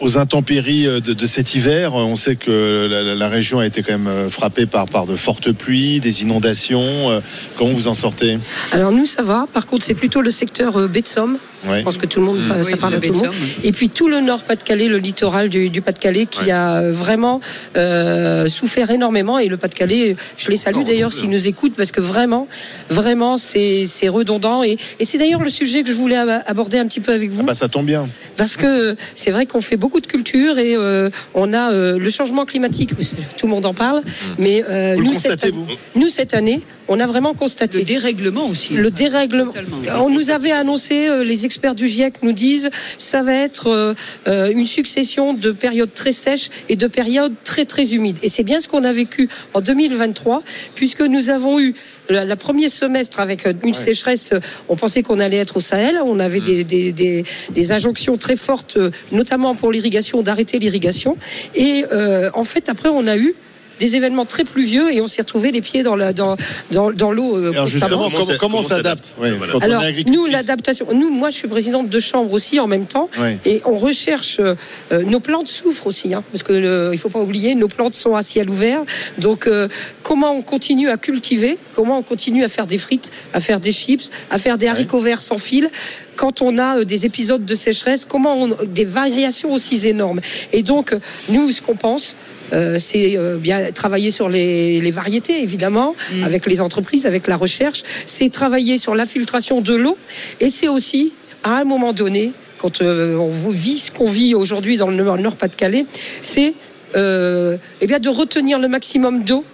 aux 0.00 0.18
intempéries 0.18 0.84
de, 0.86 0.98
de 1.12 1.26
cet 1.26 1.54
hiver, 1.54 1.94
on 1.94 2.16
sait 2.16 2.34
que 2.36 3.14
la, 3.16 3.28
région 3.28 3.58
a 3.60 3.66
été 3.66 3.82
quand 3.82 3.92
même 3.92 4.06
euh, 4.08 4.28
frappée 4.28 4.66
par, 4.66 4.86
par 4.86 5.06
de 5.06 5.14
fortes 5.16 5.52
pluies, 5.52 6.00
des 6.00 6.22
inondations. 6.22 7.10
Euh, 7.10 7.20
Comment 7.56 7.72
vous 7.72 7.88
en 7.88 7.94
sortez? 7.94 8.38
Alors 8.72 8.90
nous, 8.92 9.06
ça 9.06 9.22
va. 9.22 9.46
Par 9.52 9.66
contre, 9.66 9.84
c'est 9.84 9.94
plutôt 9.94 10.20
le 10.20 10.30
secteur 10.30 10.76
euh, 10.78 10.88
baie 10.88 11.02
de 11.02 11.06
Somme. 11.06 11.38
Ouais. 11.66 11.78
Je 11.78 11.82
pense 11.82 11.96
que 11.98 12.06
tout 12.06 12.20
le 12.20 12.26
monde, 12.26 12.38
Mmh. 12.38 12.62
ça 12.62 12.70
Oui, 12.72 12.78
parle 12.78 12.94
à 12.94 13.00
tout 13.00 13.12
le 13.12 13.18
monde. 13.18 13.34
Et 13.64 13.72
puis 13.72 13.88
tout 13.88 14.08
le 14.08 14.20
Nord 14.20 14.40
Pas-de-Calais, 14.42 14.88
le 14.88 14.98
littoral 14.98 15.48
du, 15.48 15.70
du 15.70 15.80
Pas-de-Calais, 15.82 16.26
qui 16.26 16.44
Ouais. 16.44 16.50
a 16.52 16.80
euh, 16.82 16.92
vraiment 16.92 17.40
euh, 17.76 18.48
souffert 18.48 18.90
énormément. 18.90 19.38
Et 19.38 19.48
le 19.48 19.56
Pas-de-Calais, 19.56 20.16
je 20.36 20.48
les 20.50 20.56
salue 20.56 20.84
d'ailleurs 20.84 21.10
plus. 21.10 21.20
s'ils 21.20 21.30
nous 21.30 21.48
écoutent, 21.48 21.74
parce 21.74 21.90
que 21.92 22.00
vraiment, 22.00 22.46
vraiment, 22.88 23.36
c'est 23.36 23.86
redondant. 24.08 24.62
Et, 24.62 24.78
et 25.00 25.04
c'est 25.04 25.18
d'ailleurs 25.18 25.42
le 25.42 25.50
sujet 25.50 25.82
que 25.82 25.88
je 25.88 25.94
voulais 25.94 26.16
ab- 26.16 26.42
aborder 26.46 26.78
un 26.78 26.86
petit 26.86 27.00
peu 27.00 27.12
avec 27.12 27.30
vous. 27.30 27.40
Ah 27.42 27.46
bah, 27.48 27.54
Ça 27.54 27.68
tombe 27.68 27.86
bien. 27.86 28.08
Parce 28.36 28.56
que 28.56 28.96
c'est 29.16 29.30
vrai 29.32 29.46
qu'on 29.46 29.60
fait 29.60 29.76
beaucoup 29.76 30.00
de 30.00 30.06
culture 30.06 30.58
et 30.58 30.76
euh, 30.76 31.10
on 31.34 31.52
a 31.52 31.72
euh, 31.72 31.98
le 31.98 32.10
changement 32.10 32.44
climatique, 32.44 32.90
tout 33.36 33.46
le 33.46 33.50
monde 33.52 33.66
en 33.66 33.74
parle, 33.74 34.02
mais 34.38 34.64
euh, 34.70 34.94
Vous 34.94 35.00
le 35.00 35.06
nous, 35.08 35.12
cette, 35.12 35.32
constatez, 35.32 35.50
vous 35.50 35.66
nous, 35.96 36.08
cette 36.08 36.34
année, 36.34 36.60
on 36.86 37.00
a 37.00 37.06
vraiment 37.06 37.34
constaté 37.34 37.78
Le 37.80 37.84
dérèglement 37.84 38.46
aussi. 38.46 38.74
le 38.74 38.90
dérèglement. 38.90 39.52
Totalement. 39.52 39.76
On 40.04 40.08
nous 40.10 40.30
avait 40.30 40.52
annoncé, 40.52 41.08
euh, 41.08 41.24
les 41.24 41.44
experts 41.48 41.74
du 41.74 41.88
GIEC 41.88 42.22
nous 42.22 42.32
disent, 42.32 42.68
ça 42.98 43.22
va 43.22 43.32
être 43.32 43.68
euh, 43.68 43.94
euh, 44.26 44.52
une 44.52 44.66
succession 44.66 45.32
de 45.32 45.50
périodes 45.50 45.94
très 45.94 46.12
sèches 46.12 46.50
et 46.68 46.76
de 46.76 46.86
périodes 46.86 47.32
très 47.42 47.64
très 47.64 47.94
humides. 47.94 48.18
Et 48.22 48.28
c'est 48.28 48.42
bien 48.42 48.60
ce 48.60 48.68
qu'on 48.68 48.84
a 48.84 48.92
vécu 48.92 49.30
en 49.54 49.62
2023, 49.62 50.42
puisque 50.74 51.00
nous 51.00 51.30
avons 51.30 51.58
eu 51.58 51.74
la, 52.10 52.26
la 52.26 52.36
premier 52.36 52.68
semestre 52.68 53.20
avec 53.20 53.46
euh, 53.46 53.54
une 53.64 53.72
sécheresse. 53.72 54.34
On 54.68 54.76
pensait 54.76 55.02
qu'on 55.02 55.20
allait 55.20 55.38
être 55.38 55.56
au 55.56 55.60
Sahel. 55.60 55.98
On 56.04 56.20
avait 56.20 56.40
des, 56.40 56.64
des, 56.64 56.92
des, 56.92 57.24
des 57.48 57.72
injonctions 57.72 58.18
très 58.18 58.36
fortes, 58.36 58.76
notamment 59.10 59.54
pour 59.54 59.72
l'irrigation, 59.72 60.20
d'arrêter 60.20 60.58
l'irrigation. 60.58 61.16
Et 61.54 61.84
euh, 61.92 62.30
en 62.34 62.44
fait, 62.44 62.68
après, 62.68 62.90
on 62.90 63.06
a 63.06 63.16
eu 63.16 63.34
des 63.78 63.96
événements 63.96 64.24
très 64.26 64.44
pluvieux 64.44 64.92
et 64.92 65.00
on 65.00 65.06
s'est 65.06 65.22
retrouvé 65.22 65.52
les 65.52 65.60
pieds 65.60 65.82
dans 65.82 65.96
la 65.96 66.12
dans 66.12 66.36
dans, 66.70 66.90
dans 66.90 67.12
l'eau 67.12 67.36
euh, 67.36 67.50
Alors 67.52 67.64
constamment. 67.64 67.66
justement, 67.66 68.10
Comment 68.38 68.38
comment, 68.38 68.62
s'adapte 68.62 69.14
Ouais, 69.20 69.30
Voilà. 69.32 69.52
quand 69.52 69.58
on 69.58 69.62
est 69.62 69.64
Alors, 69.64 69.82
nous, 70.06 70.26
l'adaptation, 70.26 70.86
nous, 70.92 71.10
moi, 71.10 71.30
je 71.30 71.36
suis 71.36 71.48
présidente 71.48 71.88
de 71.88 71.98
chambre 71.98 72.32
aussi 72.32 72.58
en 72.60 72.66
même 72.66 72.86
temps, 72.86 73.08
Ouais. 73.18 73.38
et 73.44 73.62
on 73.64 73.78
recherche. 73.78 74.38
euh, 74.40 74.54
euh, 74.92 75.02
nos 75.04 75.20
plantes 75.20 75.48
souffrent 75.48 75.86
aussi, 75.86 76.12
hein, 76.14 76.22
parce 76.32 76.42
que 76.42 76.52
le- 76.52 76.90
il 76.92 76.98
faut 76.98 77.08
pas 77.08 77.20
oublier, 77.20 77.54
nos 77.54 77.68
plantes 77.68 77.94
sont 77.94 78.14
à 78.16 78.22
ciel 78.22 78.48
ouvert. 78.50 78.80
Donc, 79.18 79.46
euh, 79.46 79.68
comment 80.02 80.32
on 80.32 80.42
continue 80.42 80.88
à 80.88 80.96
cultiver 80.96 81.58
Comment 81.74 81.98
on 81.98 82.02
continue 82.02 82.44
à 82.44 82.48
faire 82.48 82.66
des 82.66 82.78
frites, 82.78 83.10
à 83.32 83.40
faire 83.40 83.60
des 83.60 83.72
chips, 83.72 84.10
à 84.30 84.38
faire 84.38 84.58
des 84.58 84.66
haricots 84.68 85.00
verts 85.00 85.20
sans 85.20 85.38
fil 85.38 85.70
quand 86.16 86.42
on 86.42 86.58
a 86.58 86.84
des 86.84 87.06
épisodes 87.06 87.44
de 87.44 87.54
sécheresse, 87.54 88.04
comment 88.04 88.34
on, 88.42 88.56
des 88.66 88.84
variations 88.84 89.52
aussi 89.52 89.86
énormes. 89.86 90.20
Et 90.52 90.62
donc, 90.62 90.92
nous, 91.28 91.50
ce 91.52 91.62
qu'on 91.62 91.76
pense, 91.76 92.16
euh, 92.52 92.78
c'est 92.78 93.16
euh, 93.16 93.36
bien 93.36 93.70
travailler 93.72 94.10
sur 94.10 94.28
les, 94.28 94.80
les 94.80 94.90
variétés, 94.90 95.42
évidemment, 95.42 95.94
avec 96.24 96.46
les 96.46 96.60
entreprises, 96.60 97.06
avec 97.06 97.26
la 97.26 97.36
recherche. 97.36 97.82
C'est 98.06 98.30
travailler 98.30 98.78
sur 98.78 98.94
l'infiltration 98.94 99.60
de 99.60 99.74
l'eau. 99.74 99.96
Et 100.40 100.50
c'est 100.50 100.68
aussi, 100.68 101.12
à 101.42 101.58
un 101.58 101.64
moment 101.64 101.92
donné, 101.92 102.32
quand 102.58 102.82
euh, 102.82 103.16
on 103.16 103.50
vit 103.50 103.78
ce 103.78 103.90
qu'on 103.90 104.10
vit 104.10 104.34
aujourd'hui 104.34 104.76
dans 104.76 104.88
le 104.88 104.96
Nord- 104.96 105.18
Nord-Pas-de-Calais, 105.18 105.86
c'est 106.22 106.54
euh, 106.96 107.56
eh 107.80 107.86
bien 107.86 107.98
de 107.98 108.08
retenir 108.08 108.58
le 108.58 108.68
maximum 108.68 109.22
d'eau 109.22 109.44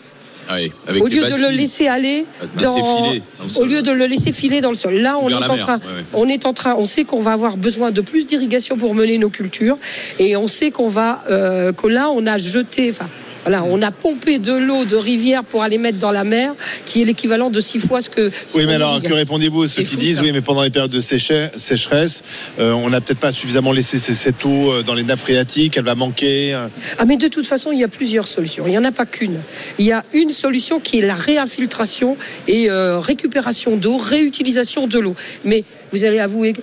Ah 0.48 0.54
avec 0.86 1.02
au 1.02 1.06
lieu 1.06 1.22
de 1.22 1.42
le 1.42 1.50
laisser 1.50 1.86
aller 1.88 2.26
Laisser 2.56 2.64
dans, 2.64 3.06
filer 3.06 3.22
dans 3.38 3.44
le 3.44 3.48
sol. 3.48 3.62
au 3.62 3.66
lieu 3.66 3.82
de 3.82 3.90
le 3.90 4.06
laisser 4.06 4.32
filer 4.32 4.60
dans 4.60 4.70
le 4.70 4.74
sol. 4.76 4.94
Là, 4.94 5.18
on 5.18 5.28
Vers 5.28 5.42
est 5.42 5.48
en 5.48 5.54
mer, 5.56 5.64
train, 5.64 5.76
ouais. 5.78 6.04
on 6.12 6.28
est 6.28 6.46
en 6.46 6.52
train, 6.52 6.74
on 6.78 6.84
sait 6.86 7.04
qu'on 7.04 7.20
va 7.20 7.32
avoir 7.32 7.56
besoin 7.56 7.90
de 7.90 8.00
plus 8.00 8.26
d'irrigation 8.26 8.76
pour 8.76 8.94
mener 8.94 9.18
nos 9.18 9.30
cultures, 9.30 9.78
et 10.18 10.36
on 10.36 10.48
sait 10.48 10.70
qu'on 10.70 10.88
va, 10.88 11.22
euh, 11.30 11.72
que 11.72 11.86
là, 11.86 12.10
on 12.10 12.26
a 12.26 12.38
jeté, 12.38 12.90
enfin. 12.90 13.08
Voilà, 13.44 13.62
on 13.64 13.82
a 13.82 13.90
pompé 13.90 14.38
de 14.38 14.52
l'eau 14.54 14.84
de 14.86 14.96
rivière 14.96 15.44
pour 15.44 15.62
aller 15.62 15.76
mettre 15.78 15.98
dans 15.98 16.10
la 16.10 16.24
mer, 16.24 16.54
qui 16.86 17.02
est 17.02 17.04
l'équivalent 17.04 17.50
de 17.50 17.60
six 17.60 17.78
fois 17.78 18.00
ce 18.00 18.08
que. 18.08 18.30
Oui, 18.54 18.64
mais 18.66 18.74
alors 18.74 19.02
que 19.02 19.12
répondez-vous 19.12 19.64
à 19.64 19.68
ceux 19.68 19.82
qui 19.82 19.94
fou, 19.94 19.96
disent 19.96 20.16
ça. 20.16 20.22
oui, 20.22 20.32
mais 20.32 20.40
pendant 20.40 20.62
les 20.62 20.70
périodes 20.70 20.90
de 20.90 21.00
sécher- 21.00 21.48
sécheresse, 21.56 22.22
euh, 22.58 22.72
on 22.72 22.88
n'a 22.90 23.00
peut-être 23.02 23.18
pas 23.20 23.32
suffisamment 23.32 23.72
laissé 23.72 23.98
cette 23.98 24.44
eau 24.46 24.72
euh, 24.72 24.82
dans 24.82 24.94
les 24.94 25.02
nappes 25.02 25.18
phréatiques, 25.20 25.76
elle 25.76 25.84
va 25.84 25.94
manquer. 25.94 26.54
euh. 26.54 26.68
Ah, 26.98 27.04
mais 27.04 27.16
de 27.18 27.28
toute 27.28 27.46
façon, 27.46 27.70
il 27.70 27.78
y 27.78 27.84
a 27.84 27.88
plusieurs 27.88 28.26
solutions. 28.26 28.64
Il 28.66 28.70
n'y 28.70 28.78
en 28.78 28.84
a 28.84 28.92
pas 28.92 29.06
qu'une. 29.06 29.38
Il 29.78 29.84
y 29.84 29.92
a 29.92 30.04
une 30.14 30.30
solution 30.30 30.80
qui 30.80 31.00
est 31.00 31.06
la 31.06 31.14
réinfiltration 31.14 32.16
et 32.48 32.70
euh, 32.70 32.98
récupération 32.98 33.76
d'eau, 33.76 33.98
réutilisation 33.98 34.86
de 34.86 34.98
l'eau. 34.98 35.14
Mais 35.44 35.64
vous 35.92 36.04
allez 36.04 36.18
avouer, 36.18 36.54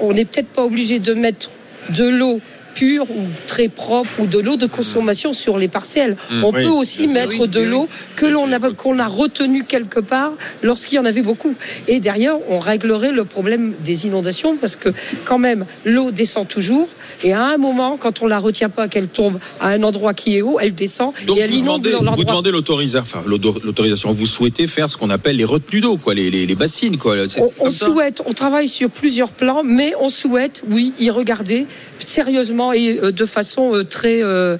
on 0.00 0.12
n'est 0.12 0.24
peut-être 0.24 0.48
pas 0.48 0.64
obligé 0.64 0.98
de 0.98 1.14
mettre 1.14 1.50
de 1.90 2.08
l'eau 2.08 2.40
pure 2.74 3.10
ou 3.10 3.24
très 3.46 3.68
propre 3.68 4.10
ou 4.18 4.26
de 4.26 4.38
l'eau 4.38 4.56
de 4.56 4.66
consommation 4.66 5.32
sur 5.32 5.58
les 5.58 5.68
parcelles. 5.68 6.16
on 6.42 6.50
Oui, 6.52 6.62
peut 6.64 6.68
aussi 6.70 7.06
mettre 7.08 7.40
Oui, 7.40 7.48
de 7.48 7.60
oui, 7.60 7.66
l'eau 7.66 7.88
que 8.16 8.26
l'on 8.26 8.50
a 8.52 8.58
qu'on 8.72 8.98
a 8.98 9.06
retenu 9.06 9.64
quelque 9.64 10.00
part 10.00 10.32
lorsqu'il 10.62 10.96
y 10.96 10.98
en 10.98 11.04
avait 11.04 11.22
beaucoup. 11.22 11.54
Et 11.88 12.00
derrière, 12.00 12.36
on 12.48 12.58
réglerait 12.58 13.12
le 13.12 13.24
problème 13.24 13.74
des 13.84 14.06
inondations 14.06 14.56
parce 14.56 14.76
que 14.76 14.88
quand 15.24 15.38
même 15.38 15.64
l'eau 15.84 16.10
descend 16.10 16.46
toujours 16.48 16.88
et 17.22 17.32
à 17.32 17.44
un 17.44 17.56
moment, 17.56 17.96
quand 17.98 18.22
on 18.22 18.26
la 18.26 18.38
retient 18.38 18.68
pas, 18.68 18.88
qu'elle 18.88 19.08
tombe 19.08 19.38
à 19.60 19.68
un 19.68 19.82
endroit 19.82 20.14
qui 20.14 20.36
est 20.36 20.42
haut, 20.42 20.58
elle 20.60 20.74
descend 20.74 21.12
Donc 21.26 21.38
et 21.38 21.40
elle 21.42 21.50
vous 21.50 21.56
inonde 21.56 21.82
demandez, 21.82 21.90
dans 21.92 21.98
vous 21.98 22.04
l'endroit. 22.22 22.24
demandez 22.24 22.50
l'autorisa- 22.50 23.00
enfin, 23.00 23.22
l'autorisation. 23.26 24.12
Vous 24.12 24.26
souhaitez 24.26 24.66
faire 24.66 24.90
ce 24.90 24.96
qu'on 24.96 25.10
appelle 25.10 25.36
les 25.36 25.44
retenues 25.44 25.80
d'eau, 25.80 25.96
quoi, 25.96 26.14
les, 26.14 26.30
les, 26.30 26.44
les 26.46 26.54
bassines, 26.54 26.98
quoi. 26.98 27.16
C'est- 27.28 27.40
On, 27.40 27.48
c'est 27.48 27.54
on 27.60 27.70
souhaite, 27.70 28.22
on 28.26 28.32
travaille 28.32 28.68
sur 28.68 28.90
plusieurs 28.90 29.30
plans, 29.30 29.62
mais 29.64 29.92
on 30.00 30.08
souhaite, 30.08 30.64
oui, 30.68 30.92
y 30.98 31.10
regarder 31.10 31.66
sérieusement 31.98 32.63
et 32.72 32.98
euh, 33.02 33.12
de 33.12 33.26
façon 33.26 33.74
euh, 33.74 33.84
très 33.84 34.22
euh, 34.22 34.56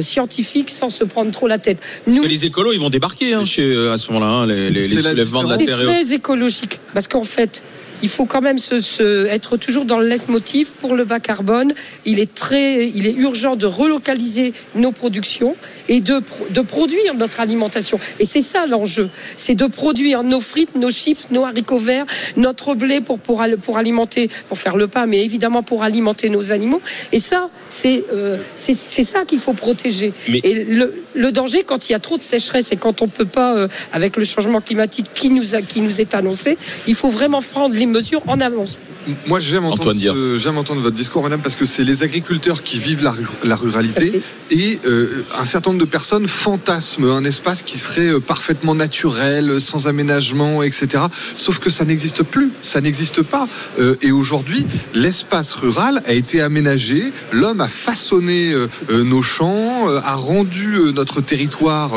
scientifique, 0.00 0.70
sans 0.70 0.90
se 0.90 1.04
prendre 1.04 1.30
trop 1.30 1.46
la 1.46 1.58
tête. 1.58 1.78
Nous, 2.06 2.24
les 2.24 2.44
écolos, 2.44 2.72
ils 2.72 2.80
vont 2.80 2.90
débarquer 2.90 3.34
hein, 3.34 3.44
chez, 3.44 3.62
à 3.88 3.96
ce 3.96 4.12
moment-là, 4.12 4.30
hein, 4.30 4.46
les, 4.46 4.70
les, 4.70 4.82
c'est 4.82 4.96
les 4.96 5.02
la 5.02 5.10
soulèvements 5.10 5.44
de 5.44 5.50
la 5.50 5.58
c'est 5.58 5.66
terre. 5.66 5.78
autres. 5.80 5.90
très 5.90 6.12
écologique, 6.12 6.80
parce 6.94 7.08
qu'en 7.08 7.24
fait, 7.24 7.62
il 8.02 8.08
faut 8.08 8.26
quand 8.26 8.40
même 8.40 8.58
se, 8.58 8.80
se- 8.80 9.26
être 9.26 9.56
toujours 9.56 9.84
dans 9.84 9.98
le 9.98 10.06
leitmotiv 10.08 10.72
pour 10.80 10.94
le 10.94 11.04
bas 11.04 11.20
carbone. 11.20 11.74
Il 12.04 12.18
est 12.20 12.34
très, 12.34 12.88
il 12.88 13.06
est 13.06 13.12
urgent 13.14 13.56
de 13.56 13.66
relocaliser 13.66 14.52
nos 14.74 14.92
productions 14.92 15.56
et 15.88 16.00
de, 16.00 16.20
de 16.50 16.60
produire 16.60 17.14
notre 17.14 17.40
alimentation. 17.40 17.98
Et 18.20 18.24
c'est 18.24 18.42
ça 18.42 18.66
l'enjeu, 18.66 19.08
c'est 19.36 19.54
de 19.54 19.66
produire 19.66 20.22
nos 20.22 20.40
frites, 20.40 20.74
nos 20.74 20.90
chips, 20.90 21.30
nos 21.30 21.44
haricots 21.44 21.78
verts, 21.78 22.06
notre 22.36 22.74
blé 22.74 23.00
pour, 23.00 23.18
pour, 23.18 23.42
pour 23.62 23.78
alimenter, 23.78 24.28
pour 24.48 24.58
faire 24.58 24.76
le 24.76 24.88
pain, 24.88 25.06
mais 25.06 25.24
évidemment 25.24 25.62
pour 25.62 25.82
alimenter 25.82 26.28
nos 26.28 26.52
animaux. 26.52 26.82
Et 27.12 27.18
ça, 27.18 27.48
c'est 27.68 28.04
euh, 28.12 28.38
c'est 28.56 28.74
c'est 28.74 29.04
ça 29.04 29.24
qu'il 29.24 29.38
faut 29.38 29.52
protéger. 29.52 30.12
Mais- 30.28 30.40
Et 30.44 30.64
le, 30.64 31.02
le 31.16 31.32
danger, 31.32 31.64
quand 31.64 31.88
il 31.88 31.92
y 31.92 31.94
a 31.94 31.98
trop 31.98 32.18
de 32.18 32.22
sécheresse 32.22 32.72
et 32.72 32.76
quand 32.76 33.02
on 33.02 33.08
peut 33.08 33.24
pas, 33.24 33.56
euh, 33.56 33.68
avec 33.92 34.16
le 34.16 34.24
changement 34.24 34.60
climatique 34.60 35.06
qui 35.14 35.30
nous 35.30 35.54
est 36.00 36.14
annoncé, 36.14 36.58
il 36.86 36.94
faut 36.94 37.08
vraiment 37.08 37.42
prendre 37.42 37.74
les 37.74 37.86
mesures 37.86 38.22
en 38.26 38.40
avance. 38.40 38.78
Moi, 39.26 39.40
j'aime 39.40 39.64
entendre, 39.64 39.92
ce- 40.16 40.38
votre 40.80 40.96
discours, 40.96 41.22
madame, 41.22 41.40
parce 41.40 41.56
que 41.56 41.64
c'est 41.64 41.84
les 41.84 42.02
agriculteurs 42.02 42.62
qui 42.62 42.78
vivent 42.78 43.02
la, 43.02 43.12
ru- 43.12 43.24
la 43.44 43.54
ruralité 43.56 44.20
et 44.50 44.80
euh, 44.84 45.24
un 45.36 45.44
certain 45.44 45.70
nombre 45.70 45.84
de 45.84 45.88
personnes 45.88 46.26
fantasment 46.28 47.16
un 47.16 47.24
espace 47.24 47.62
qui 47.62 47.78
serait 47.78 48.08
euh, 48.12 48.20
parfaitement 48.20 48.74
naturel, 48.74 49.60
sans 49.60 49.86
aménagement, 49.86 50.62
etc. 50.62 51.04
Sauf 51.36 51.58
que 51.58 51.70
ça 51.70 51.84
n'existe 51.84 52.22
plus, 52.22 52.50
ça 52.62 52.80
n'existe 52.80 53.22
pas. 53.22 53.48
Euh, 53.78 53.94
et 54.02 54.12
aujourd'hui, 54.12 54.66
l'espace 54.94 55.52
rural 55.54 56.02
a 56.06 56.12
été 56.12 56.40
aménagé, 56.40 57.12
l'homme 57.32 57.60
a 57.60 57.68
façonné 57.68 58.52
euh, 58.52 58.66
nos 59.04 59.22
champs, 59.22 59.88
euh, 59.88 60.00
a 60.04 60.14
rendu 60.14 60.74
euh, 60.74 60.92
notre 60.92 61.20
territoire 61.20 61.92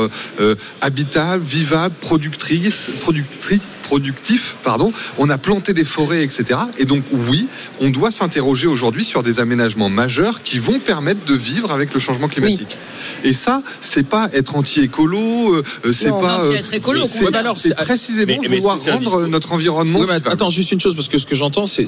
habitable, 0.81 1.43
vivable, 1.43 1.95
productrice, 2.01 2.89
productrice 3.01 3.61
productif, 3.89 4.55
pardon. 4.63 4.93
On 5.17 5.31
a 5.31 5.39
planté 5.39 5.73
des 5.73 5.83
forêts, 5.83 6.21
etc. 6.23 6.59
Et 6.77 6.85
donc 6.85 7.01
oui, 7.11 7.47
on 7.81 7.89
doit 7.89 8.11
s'interroger 8.11 8.67
aujourd'hui 8.67 9.03
sur 9.03 9.23
des 9.23 9.39
aménagements 9.39 9.89
majeurs 9.89 10.43
qui 10.43 10.59
vont 10.59 10.79
permettre 10.79 11.25
de 11.25 11.33
vivre 11.33 11.71
avec 11.71 11.91
le 11.95 11.99
changement 11.99 12.27
climatique. 12.27 12.77
Et 13.23 13.33
ça, 13.33 13.63
c'est 13.81 14.05
pas 14.07 14.29
être 14.33 14.55
anti-écolo, 14.55 15.55
euh, 15.55 15.63
euh, 15.85 15.91
c'est 15.91 16.09
pas. 16.09 16.37
non, 16.37 16.43
c'est 16.51 16.55
euh, 16.55 16.59
être 16.59 16.73
écolo, 16.75 17.01
c'est- 17.55 17.73
précisément 17.75 18.37
mais- 18.41 18.47
mais 18.47 18.57
vouloir 18.57 18.77
rendre 18.79 18.99
discours. 18.99 19.27
notre 19.27 19.51
environnement. 19.53 19.99
Oui, 19.99 20.05
mais 20.07 20.17
vivable. 20.17 20.33
attends, 20.33 20.51
juste 20.51 20.71
une 20.71 20.79
chose, 20.79 20.95
parce 20.95 21.07
que 21.07 21.17
ce 21.17 21.25
que 21.25 21.35
j'entends, 21.35 21.65
c'est, 21.65 21.87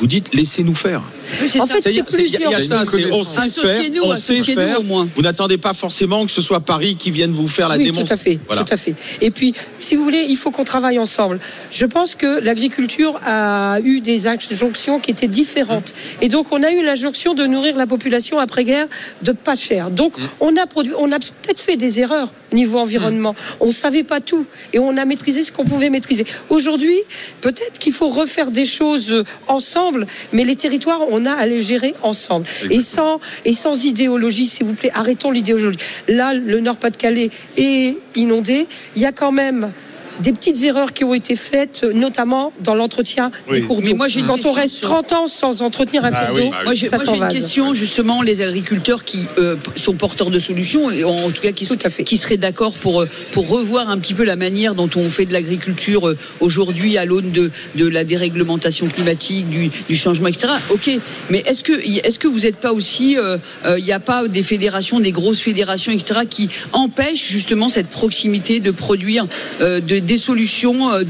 vous 0.00 0.06
dites, 0.08 0.34
laissez-nous 0.34 0.74
faire. 0.74 1.02
Oui, 1.40 1.48
c'est 1.48 1.60
En 1.60 1.66
ça. 1.66 1.74
fait, 1.74 1.82
c'est 1.82 1.90
il 1.90 1.96
y 1.96 2.00
a- 2.00 2.00
y 2.00 2.00
a 2.00 2.04
plusieurs. 2.04 2.40
ça, 2.62 2.82
on 2.82 2.84
sait 2.84 2.98
faire, 3.02 3.40
Associez-nous, 3.42 4.02
on 4.02 4.14
sait 4.16 4.34
associez-nous 4.38 4.60
faire. 4.62 4.80
au 4.80 4.82
moins. 4.82 5.08
Vous 5.14 5.22
n'attendez 5.22 5.58
pas 5.58 5.74
forcément 5.74 6.24
que 6.26 6.32
ce 6.32 6.40
soit 6.40 6.60
Paris 6.60 6.96
qui 6.96 7.10
vienne 7.10 7.32
vous 7.32 7.46
faire 7.48 7.68
la 7.68 7.76
oui, 7.76 7.84
démonstration. 7.84 8.24
tout 8.24 8.30
à 8.30 8.32
fait, 8.32 8.46
Voilà. 8.46 8.64
tout 8.64 8.74
à 8.74 8.76
fait. 8.76 8.94
Et 9.20 9.30
puis, 9.30 9.54
si 9.78 9.94
vous 9.94 10.02
voulez, 10.04 10.24
il 10.28 10.36
faut 10.36 10.50
qu'on 10.50 10.64
travaille 10.64 10.87
ensemble. 10.96 11.40
Je 11.70 11.84
pense 11.84 12.14
que 12.14 12.40
l'agriculture 12.40 13.20
a 13.26 13.78
eu 13.84 14.00
des 14.00 14.26
injonctions 14.26 15.00
qui 15.00 15.10
étaient 15.10 15.28
différentes. 15.28 15.92
Et 16.22 16.28
donc, 16.28 16.46
on 16.52 16.62
a 16.62 16.70
eu 16.70 16.82
l'injonction 16.84 17.34
de 17.34 17.44
nourrir 17.44 17.76
la 17.76 17.86
population 17.86 18.38
après-guerre 18.38 18.86
de 19.22 19.32
pas 19.32 19.56
cher. 19.56 19.90
Donc, 19.90 20.14
on 20.40 20.56
a 20.56 20.66
produit, 20.66 20.92
on 20.98 21.12
a 21.12 21.18
peut-être 21.18 21.60
fait 21.60 21.76
des 21.76 22.00
erreurs 22.00 22.32
au 22.52 22.56
niveau 22.56 22.78
environnement. 22.78 23.34
On 23.60 23.72
savait 23.72 24.04
pas 24.04 24.20
tout 24.20 24.46
et 24.72 24.78
on 24.78 24.96
a 24.96 25.04
maîtrisé 25.04 25.42
ce 25.42 25.52
qu'on 25.52 25.64
pouvait 25.64 25.90
maîtriser. 25.90 26.24
Aujourd'hui, 26.48 26.96
peut-être 27.40 27.78
qu'il 27.78 27.92
faut 27.92 28.08
refaire 28.08 28.50
des 28.50 28.64
choses 28.64 29.12
euh, 29.12 29.24
ensemble, 29.46 30.06
mais 30.32 30.44
les 30.44 30.56
territoires, 30.56 31.00
on 31.10 31.26
a 31.26 31.32
à 31.32 31.46
les 31.46 31.62
gérer 31.62 31.94
ensemble. 32.02 32.46
Et 32.70 32.80
sans, 32.80 33.20
et 33.44 33.52
sans 33.52 33.84
idéologie, 33.84 34.46
s'il 34.46 34.66
vous 34.66 34.74
plaît, 34.74 34.92
arrêtons 34.94 35.30
l'idéologie. 35.30 35.78
Là, 36.08 36.34
le 36.34 36.60
Nord-Pas-de-Calais 36.60 37.30
est 37.56 37.96
inondé. 38.14 38.66
Il 38.96 39.02
y 39.02 39.06
a 39.06 39.12
quand 39.12 39.32
même 39.32 39.72
des 40.20 40.32
petites 40.32 40.62
erreurs 40.64 40.92
qui 40.92 41.04
ont 41.04 41.14
été 41.14 41.36
faites, 41.36 41.84
notamment 41.84 42.52
dans 42.60 42.74
l'entretien 42.74 43.30
Oui. 43.48 43.60
des 43.60 43.66
cours 43.66 43.80
Mais 43.82 43.90
d'eau. 43.90 43.96
moi, 43.96 44.08
j'ai 44.08 44.20
une 44.20 44.26
Quand 44.26 44.44
on 44.46 44.52
reste 44.52 44.76
sur- 44.76 44.88
30 44.88 45.12
ans 45.12 45.26
sans 45.26 45.62
entretenir 45.62 46.04
un 46.04 46.10
cours 46.12 46.36
d'eau, 46.36 46.50
Moi, 46.64 46.74
j'ai 46.74 46.86
ça 46.88 46.96
moi, 46.96 47.06
j'ai 47.14 47.20
une 47.20 47.28
question 47.28 47.74
justement 47.74 48.22
les 48.22 48.40
agriculteurs 48.42 49.04
qui 49.04 49.26
euh, 49.38 49.56
sont 49.76 49.94
porteurs 49.94 50.30
de 50.30 50.38
solutions 50.38 50.90
et 50.90 51.04
en 51.04 51.30
tout 51.30 51.42
cas 51.42 51.52
qui, 51.52 51.66
qui 52.04 52.16
seraient 52.18 52.36
d'accord 52.36 52.72
pour 52.74 53.02
euh, 53.02 53.08
pour 53.32 53.48
revoir 53.48 53.88
un 53.90 53.98
petit 53.98 54.14
peu 54.14 54.24
la 54.24 54.36
manière 54.36 54.74
dont 54.74 54.90
on 54.96 55.08
fait 55.08 55.24
de 55.24 55.32
l'agriculture 55.32 56.08
euh, 56.08 56.16
aujourd'hui 56.40 56.98
à 56.98 57.04
l'aune 57.04 57.30
de 57.32 57.50
de 57.74 57.88
la 57.88 58.04
déréglementation 58.04 58.86
climatique, 58.88 59.48
du, 59.48 59.70
du 59.88 59.96
changement, 59.96 60.28
etc. 60.28 60.52
Ok, 60.70 60.90
mais 61.30 61.38
est-ce 61.46 61.62
que 61.62 61.72
est-ce 62.06 62.18
que 62.18 62.28
vous 62.28 62.40
n'êtes 62.40 62.56
pas 62.56 62.72
aussi 62.72 63.16
euh, 63.16 63.36
euh, 63.64 63.78
il 63.78 63.84
n'y 63.84 63.92
a 63.92 64.00
pas 64.00 64.26
des 64.28 64.42
fédérations, 64.42 65.00
des 65.00 65.12
grosses 65.12 65.40
fédérations, 65.40 65.92
etc. 65.92 66.20
qui 66.28 66.48
empêchent 66.72 67.26
justement 67.28 67.68
cette 67.68 67.88
proximité 67.88 68.60
de 68.60 68.70
produire 68.70 69.26
euh, 69.60 69.80
de, 69.80 69.98
des 70.08 70.18
solutions 70.18 70.90
euh, 70.90 71.02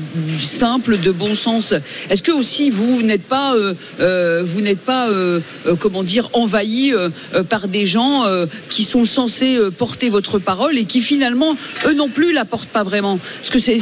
simples, 0.43 0.99
de 0.99 1.13
bon 1.13 1.35
sens. 1.37 1.73
Est-ce 2.11 2.23
que 2.23 2.33
aussi 2.33 2.69
vous 2.69 3.01
n'êtes 3.03 3.23
pas, 3.23 3.55
euh, 3.55 3.73
euh, 4.01 4.43
vous 4.45 4.61
n'êtes 4.61 4.81
pas, 4.81 5.09
comment 5.79 6.03
dire, 6.03 6.29
envahi 6.33 6.93
par 7.49 7.69
des 7.69 7.87
gens 7.87 8.25
qui 8.69 8.85
sont 8.85 9.05
censés 9.05 9.57
porter 9.77 10.11
votre 10.11 10.39
parole 10.39 10.77
et 10.77 10.85
qui 10.85 11.01
finalement, 11.01 11.57
eux 11.87 11.95
non 11.95 12.09
plus, 12.09 12.33
la 12.33 12.45
portent 12.45 12.69
pas 12.69 12.83
vraiment? 12.83 13.19
Parce 13.39 13.51
que 13.51 13.61
c'est, 13.61 13.79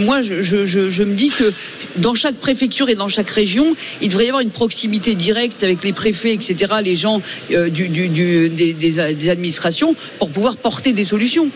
moi, 0.00 0.22
je, 0.22 1.02
me 1.02 1.14
dis 1.14 1.28
que 1.28 1.52
dans 1.96 2.14
chaque 2.14 2.36
préfecture 2.36 2.88
et 2.88 2.94
dans 2.94 3.08
chaque 3.08 3.30
région, 3.30 3.76
il 4.00 4.08
devrait 4.08 4.24
y 4.24 4.28
avoir 4.28 4.42
une 4.42 4.50
proximité 4.50 5.14
directe 5.14 5.62
avec 5.62 5.84
les 5.84 5.92
préfets, 5.92 6.32
etc., 6.32 6.74
les 6.82 6.96
gens 6.96 7.20
du, 7.50 7.88
du, 7.88 8.08
du- 8.08 8.48
des, 8.48 8.72
des 8.72 9.28
administrations 9.28 9.94
pour 10.18 10.30
pouvoir 10.30 10.56
porter 10.56 10.92
des 10.92 11.04
solutions. 11.04 11.48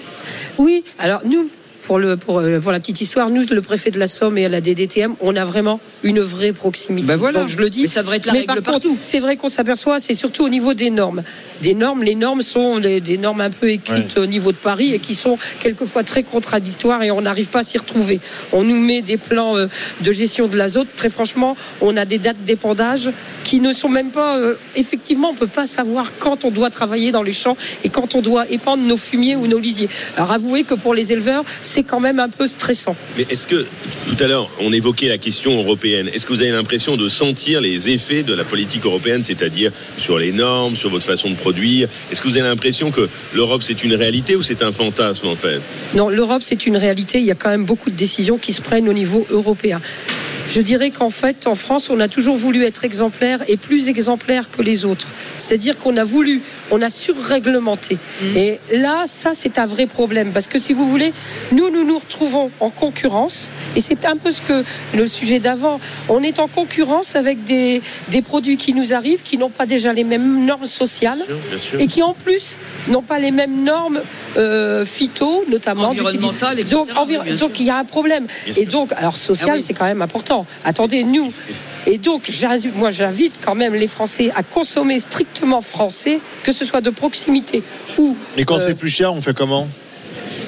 Oui, 0.58 0.84
alors 0.98 1.22
nous, 1.24 1.48
pour, 1.88 1.98
le, 1.98 2.18
pour, 2.18 2.40
euh, 2.40 2.60
pour 2.60 2.70
la 2.70 2.80
petite 2.80 3.00
histoire, 3.00 3.30
nous, 3.30 3.44
le 3.50 3.62
préfet 3.62 3.90
de 3.90 3.98
la 3.98 4.06
Somme 4.06 4.36
et 4.36 4.44
à 4.44 4.50
la 4.50 4.60
DDTM, 4.60 5.14
on 5.22 5.34
a 5.36 5.44
vraiment 5.46 5.80
une 6.02 6.20
vraie 6.20 6.52
proximité. 6.52 7.06
Ben 7.08 7.16
voilà. 7.16 7.40
Donc 7.40 7.48
je 7.48 7.56
le 7.56 7.70
dis. 7.70 7.82
Mais 7.82 7.88
ça 7.88 8.02
devrait 8.02 8.18
être 8.18 8.26
la 8.26 8.34
Mais 8.34 8.40
règle 8.40 8.60
par 8.60 8.74
contre, 8.74 8.88
C'est 9.00 9.20
vrai 9.20 9.36
qu'on 9.36 9.48
s'aperçoit, 9.48 9.98
c'est 9.98 10.12
surtout 10.12 10.44
au 10.44 10.50
niveau 10.50 10.74
des 10.74 10.90
normes. 10.90 11.22
Des 11.62 11.72
normes, 11.72 12.02
les 12.02 12.14
normes 12.14 12.42
sont 12.42 12.78
des, 12.78 13.00
des 13.00 13.16
normes 13.16 13.40
un 13.40 13.48
peu 13.48 13.70
écrites 13.70 14.18
au 14.18 14.26
niveau 14.26 14.52
de 14.52 14.58
Paris 14.58 14.92
et 14.92 14.98
qui 14.98 15.14
sont 15.14 15.38
quelquefois 15.60 16.04
très 16.04 16.24
contradictoires 16.24 17.02
et 17.02 17.10
on 17.10 17.22
n'arrive 17.22 17.48
pas 17.48 17.60
à 17.60 17.62
s'y 17.62 17.78
retrouver. 17.78 18.20
On 18.52 18.64
nous 18.64 18.78
met 18.78 19.00
des 19.00 19.16
plans 19.16 19.56
euh, 19.56 19.66
de 20.02 20.12
gestion 20.12 20.46
de 20.46 20.58
l'azote. 20.58 20.88
Très 20.94 21.08
franchement, 21.08 21.56
on 21.80 21.96
a 21.96 22.04
des 22.04 22.18
dates 22.18 22.44
d'épandage 22.44 23.10
qui 23.44 23.60
ne 23.60 23.72
sont 23.72 23.88
même 23.88 24.10
pas. 24.10 24.36
euh, 24.36 24.56
effectivement, 24.76 25.30
on 25.30 25.32
ne 25.32 25.38
peut 25.38 25.46
pas 25.46 25.64
savoir 25.64 26.12
quand 26.18 26.44
on 26.44 26.50
doit 26.50 26.68
travailler 26.68 27.12
dans 27.12 27.22
les 27.22 27.32
champs 27.32 27.56
et 27.82 27.88
quand 27.88 28.14
on 28.14 28.20
doit 28.20 28.46
épandre 28.50 28.82
nos 28.82 28.98
fumiers 28.98 29.36
ou 29.36 29.46
nos 29.46 29.58
lisiers. 29.58 29.88
Alors 30.18 30.32
avouez 30.32 30.64
que 30.64 30.74
pour 30.74 30.92
les 30.92 31.14
éleveurs, 31.14 31.44
c'est 31.62 31.77
quand 31.82 32.00
même 32.00 32.20
un 32.20 32.28
peu 32.28 32.46
stressant. 32.46 32.96
Mais 33.16 33.26
est-ce 33.30 33.46
que, 33.46 33.66
tout 34.08 34.16
à 34.22 34.26
l'heure, 34.26 34.50
on 34.60 34.72
évoquait 34.72 35.08
la 35.08 35.18
question 35.18 35.58
européenne. 35.58 36.08
Est-ce 36.12 36.26
que 36.26 36.32
vous 36.32 36.42
avez 36.42 36.50
l'impression 36.50 36.96
de 36.96 37.08
sentir 37.08 37.60
les 37.60 37.88
effets 37.90 38.22
de 38.22 38.34
la 38.34 38.44
politique 38.44 38.84
européenne, 38.84 39.22
c'est-à-dire 39.24 39.72
sur 39.98 40.18
les 40.18 40.32
normes, 40.32 40.76
sur 40.76 40.90
votre 40.90 41.04
façon 41.04 41.30
de 41.30 41.36
produire? 41.36 41.88
Est-ce 42.10 42.20
que 42.20 42.28
vous 42.28 42.36
avez 42.36 42.48
l'impression 42.48 42.90
que 42.90 43.08
l'Europe, 43.34 43.62
c'est 43.62 43.84
une 43.84 43.94
réalité 43.94 44.36
ou 44.36 44.42
c'est 44.42 44.62
un 44.62 44.72
fantasme, 44.72 45.26
en 45.26 45.36
fait? 45.36 45.60
Non, 45.94 46.08
l'Europe, 46.08 46.42
c'est 46.44 46.66
une 46.66 46.76
réalité. 46.76 47.18
Il 47.18 47.24
y 47.24 47.30
a 47.30 47.34
quand 47.34 47.50
même 47.50 47.64
beaucoup 47.64 47.90
de 47.90 47.96
décisions 47.96 48.38
qui 48.38 48.52
se 48.52 48.62
prennent 48.62 48.88
au 48.88 48.92
niveau 48.92 49.26
européen. 49.30 49.80
Je 50.48 50.62
dirais 50.62 50.90
qu'en 50.90 51.10
fait, 51.10 51.46
en 51.46 51.54
France, 51.54 51.90
on 51.90 52.00
a 52.00 52.08
toujours 52.08 52.36
voulu 52.36 52.64
être 52.64 52.84
exemplaire 52.84 53.40
et 53.48 53.58
plus 53.58 53.90
exemplaire 53.90 54.50
que 54.50 54.62
les 54.62 54.86
autres. 54.86 55.06
C'est-à-dire 55.36 55.78
qu'on 55.78 55.98
a 55.98 56.04
voulu, 56.04 56.40
on 56.70 56.82
a 56.82 56.90
surréglementé. 56.90 57.98
Et 58.36 58.58
là, 58.72 59.04
ça, 59.06 59.30
c'est 59.34 59.58
un 59.58 59.66
vrai 59.66 59.86
problème. 59.86 60.32
Parce 60.32 60.46
que 60.46 60.58
si 60.58 60.72
vous 60.72 60.88
voulez, 60.88 61.12
nous, 61.52 61.70
nous 61.70 61.84
nous 61.84 61.98
retrouvons 61.98 62.50
en 62.60 62.70
concurrence. 62.70 63.48
Et 63.76 63.80
c'est 63.80 64.04
un 64.06 64.16
peu 64.16 64.32
ce 64.32 64.40
que 64.40 64.64
le 64.94 65.06
sujet 65.06 65.38
d'avant. 65.38 65.80
On 66.08 66.22
est 66.22 66.38
en 66.38 66.48
concurrence 66.48 67.16
avec 67.16 67.44
des, 67.44 67.80
des 68.08 68.22
produits 68.22 68.56
qui 68.56 68.74
nous 68.74 68.92
arrivent, 68.92 69.22
qui 69.22 69.38
n'ont 69.38 69.50
pas 69.50 69.66
déjà 69.66 69.92
les 69.92 70.04
mêmes 70.04 70.44
normes 70.44 70.66
sociales 70.66 71.18
bien 71.48 71.58
sûr. 71.58 71.80
et 71.80 71.86
qui 71.86 72.02
en 72.02 72.14
plus 72.14 72.56
n'ont 72.88 73.02
pas 73.02 73.18
les 73.18 73.30
mêmes 73.30 73.64
normes 73.64 74.00
euh, 74.36 74.84
phyto, 74.84 75.44
notamment 75.48 75.88
Environnementales, 75.88 76.58
etc. 76.60 76.72
Donc, 76.76 76.90
envir- 76.96 77.24
donc 77.38 77.58
il 77.60 77.66
y 77.66 77.70
a 77.70 77.78
un 77.78 77.84
problème. 77.84 78.26
Bien 78.44 78.52
Et 78.52 78.62
sûr. 78.62 78.66
donc, 78.72 78.92
alors 78.96 79.16
social, 79.16 79.50
Ah 79.52 79.56
oui. 79.56 79.62
c'est 79.62 79.74
quand 79.74 79.84
même 79.86 80.02
important. 80.02 80.46
Attendez, 80.64 81.04
nous. 81.04 81.28
Et 81.86 81.96
donc, 81.98 82.30
moi, 82.76 82.90
j'invite 82.90 83.36
quand 83.44 83.54
même 83.54 83.74
les 83.74 83.86
Français 83.86 84.30
à 84.36 84.42
consommer 84.42 84.98
strictement 85.00 85.62
français, 85.62 86.20
que 86.44 86.52
ce 86.58 86.64
soit 86.64 86.80
de 86.80 86.90
proximité 86.90 87.62
ou. 87.96 88.16
Mais 88.36 88.44
quand 88.44 88.56
euh, 88.56 88.66
c'est 88.66 88.74
plus 88.74 88.90
cher, 88.90 89.14
on 89.14 89.20
fait 89.20 89.34
comment? 89.34 89.68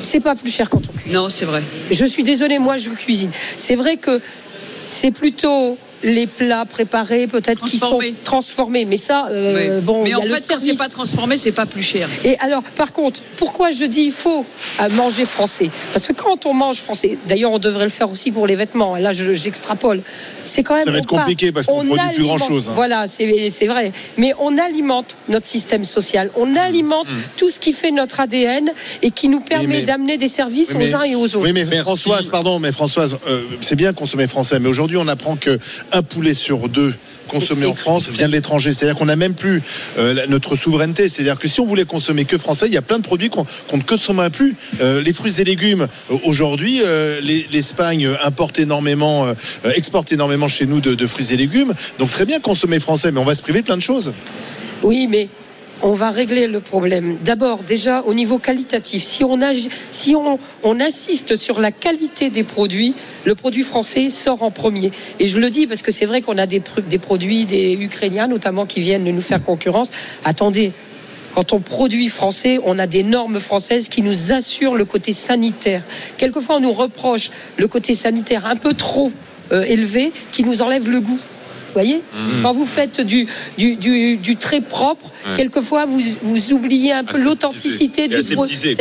c'est 0.03 0.21
pas 0.21 0.35
plus 0.35 0.51
cher 0.51 0.69
quand 0.69 0.83
on 0.89 0.93
cuisine. 0.99 1.13
Non, 1.13 1.29
c'est 1.29 1.45
vrai. 1.45 1.63
Je 1.91 2.07
suis 2.07 2.23
désolée, 2.23 2.59
moi 2.59 2.77
je 2.79 2.91
cuisine. 2.91 3.31
C'est 3.57 3.77
vrai 3.77 3.97
que 3.97 4.21
c'est 4.83 5.11
plutôt 5.11 5.79
les 6.03 6.27
plats 6.27 6.65
préparés, 6.65 7.27
peut-être 7.27 7.65
qui 7.67 7.79
sont 7.79 7.99
Transformés. 8.25 8.85
Mais 8.85 8.97
ça, 8.97 9.27
euh, 9.31 9.77
Oui. 9.77 9.83
bon, 9.83 10.03
mais 10.05 10.15
en 10.15 10.21
a 10.21 10.25
le 10.25 10.35
fait, 10.35 10.45
quand 10.55 10.61
c'est 10.63 10.79
pas 10.79 10.89
transformé, 10.89 11.37
c'est 11.37 11.53
pas 11.53 11.67
plus 11.67 11.83
cher. 11.83 12.09
Et 12.25 12.39
alors, 12.39 12.63
par 12.63 12.93
contre, 12.93 13.21
pourquoi 13.37 13.71
je 13.73 13.85
dis 13.85 14.03
il 14.03 14.13
faut 14.13 14.45
euh, 14.81 14.89
manger 14.91 15.25
français? 15.25 15.71
Parce 15.93 16.07
que 16.07 16.13
quand 16.13 16.47
on 16.47 16.55
mange 16.55 16.77
français, 16.79 17.19
d'ailleurs, 17.29 17.53
on 17.53 17.59
devrait 17.59 17.85
le 17.85 17.91
faire 17.91 18.11
aussi 18.11 18.31
pour 18.31 18.47
les 18.47 18.57
vêtements. 18.57 18.97
Là, 18.97 19.13
je- 19.13 19.35
j'extrapole. 19.35 20.03
C'est 20.45 20.63
quand 20.63 20.75
même. 20.75 20.85
Ça 20.85 20.91
va 20.91 20.99
être 20.99 21.07
compliqué 21.07 21.53
parce 21.53 21.67
qu'on 21.67 21.81
on 21.81 21.85
produit 21.85 21.95
plus 21.97 22.09
alimente- 22.23 22.39
grand-chose, 22.39 22.69
hein. 22.69 22.73
Voilà, 22.75 23.07
c'est 23.09 23.67
vrai. 23.67 23.93
Mais 24.17 24.33
on 24.39 24.57
alimente 24.59 25.17
notre 25.29 25.47
système 25.47 25.85
social. 25.85 26.31
On 26.37 26.57
alimente 26.57 27.09
tout 27.37 27.51
ce 27.51 27.61
qui 27.61 27.73
fait 27.73 27.91
notre 27.91 28.21
ADN 28.21 28.71
et 29.03 29.11
qui 29.11 29.29
nous 29.29 29.41
permet 29.41 29.67
mais- 29.67 29.83
d'amener 29.83 30.17
des 30.19 30.29
services 30.29 30.71
Oui, 30.71 30.77
mais- 30.79 30.95
aux 30.95 30.97
uns 30.97 31.03
et 31.03 31.15
aux 31.15 31.25
autres. 31.25 31.41
Oui, 31.41 31.53
mais 31.53 31.65
Françoise, 31.83 32.29
pardon, 32.29 32.59
mais 32.59 32.73
Françoise, 32.73 33.19
euh, 33.29 33.43
c'est 33.61 33.77
bien 33.77 33.93
consommer 33.93 34.27
français, 34.27 34.59
mais 34.61 34.69
aujourd'hui, 34.69 34.97
on 34.97 35.09
apprend 35.09 35.37
que 35.37 35.59
un 35.93 36.03
poulet 36.03 36.35
sur 36.35 36.69
deux 36.69 36.95
consommé 37.29 37.65
en 37.67 37.75
France 37.75 38.09
vient 38.09 38.27
de 38.27 38.33
l'étranger. 38.33 38.73
C'est-à-dire 38.73 38.97
qu'on 38.99 39.05
n'a 39.07 39.15
même 39.15 39.35
plus 39.35 39.63
euh, 39.99 40.27
notre 40.29 40.57
souveraineté. 40.57 41.07
C'est-à-dire 41.09 41.39
que 41.39 41.47
si 41.47 41.61
on 41.61 41.67
voulait 41.67 41.85
consommer 41.85 42.25
que 42.25 42.37
français, 42.39 42.67
il 42.67 42.73
y 42.73 42.77
a 42.77 42.83
plein 42.83 42.99
de 42.99 43.05
produits 43.05 43.31
qu'on 43.31 43.47
ne 43.77 43.83
consommera 43.83 44.31
plus. 44.31 44.57
Euh, 44.81 45.01
les 45.01 45.13
fruits 45.13 45.41
et 45.41 45.45
légumes, 45.45 45.87
euh, 46.11 46.17
aujourd'hui, 46.25 46.81
les- 47.23 47.47
l'Espagne 47.53 48.09
importe 48.25 48.59
énormément, 48.59 49.27
exporte 49.77 50.11
énormément 50.13 50.49
chez 50.49 50.67
nous 50.67 50.81
de 50.81 51.07
fruits 51.07 51.33
et 51.33 51.37
légumes. 51.37 51.73
Donc 52.01 52.11
très 52.11 52.27
bien 52.27 52.41
consommer 52.41 52.81
français, 52.81 53.13
mais 53.13 53.21
on 53.21 53.25
va 53.25 53.35
se 53.37 53.43
priver 53.43 53.61
de 53.61 53.67
plein 53.67 53.77
de 53.77 53.83
choses. 53.83 54.13
Oui, 54.83 55.07
mais 55.09 55.29
on 55.83 55.93
va 55.93 56.11
régler 56.11 56.47
le 56.47 56.61
problème. 56.61 57.19
D'abord, 57.25 57.63
déjà 57.63 58.03
au 58.03 58.15
niveau 58.15 58.39
qualitatif, 58.39 59.03
si 59.03 59.25
on, 59.25 60.39
on, 60.63 60.81
insiste 60.81 61.37
sur 61.37 61.61
la 61.61 61.73
qualité 61.73 62.31
des 62.31 62.45
produits, 62.45 62.95
le 63.25 63.35
produit 63.35 63.63
français 63.63 64.11
sort 64.11 64.43
en 64.43 64.51
premier. 64.51 64.93
Et 65.19 65.29
je 65.29 65.39
le 65.39 65.51
dis 65.51 65.67
parce 65.67 65.83
que 65.83 65.93
c'est 65.93 66.07
vrai 66.07 66.23
qu'on 66.23 66.39
a 66.39 66.47
des, 66.47 66.61
pr- 66.61 66.87
des 66.87 66.99
produits, 66.99 67.45
des 67.45 67.73
Ukrainiens 67.81 68.27
notamment, 68.27 68.67
qui 68.67 68.81
viennent 68.81 69.05
nous 69.05 69.21
faire 69.21 69.43
concurrence. 69.43 69.91
Attendez. 70.25 70.73
Quand 71.33 71.53
on 71.53 71.61
produit 71.61 72.09
français, 72.09 72.59
on 72.65 72.77
a 72.81 72.89
des 72.89 73.05
normes 73.05 73.39
françaises 73.39 73.89
qui 73.89 74.03
nous 74.03 74.33
assurent 74.33 74.75
le 74.75 74.85
côté 74.85 75.13
sanitaire. 75.13 75.83
Quelquefois, 76.17 76.57
on 76.57 76.61
nous 76.61 76.73
reproche 76.73 77.31
le 77.57 77.69
côté 77.69 77.95
sanitaire 77.95 78.47
un 78.47 78.57
peu 78.57 78.75
trop 78.75 79.13
euh, 79.53 79.63
élevé 79.63 80.13
qui 80.33 80.43
nous 80.43 80.61
enlève 80.61 80.91
le 80.91 81.01
goût. 81.01 81.21
Vous 81.71 81.81
voyez 81.81 82.01
Mhm. 82.15 82.43
Quand 82.43 82.53
vous 82.53 82.67
faites 82.67 83.01
du, 83.01 83.27
du, 83.57 83.77
du, 83.77 84.17
du 84.17 84.37
très 84.37 84.61
propre, 84.61 85.07
Ouais. 85.27 85.37
quelqueois 85.37 85.85
vous, 85.87 86.01
vous 86.23 86.53
oubliez 86.53 86.93
un 86.93 87.05
peu 87.05 87.23
l'authenticité 87.23 88.03
C'est 88.05 88.09
du 88.09 88.15
aseptisé, 88.17 88.75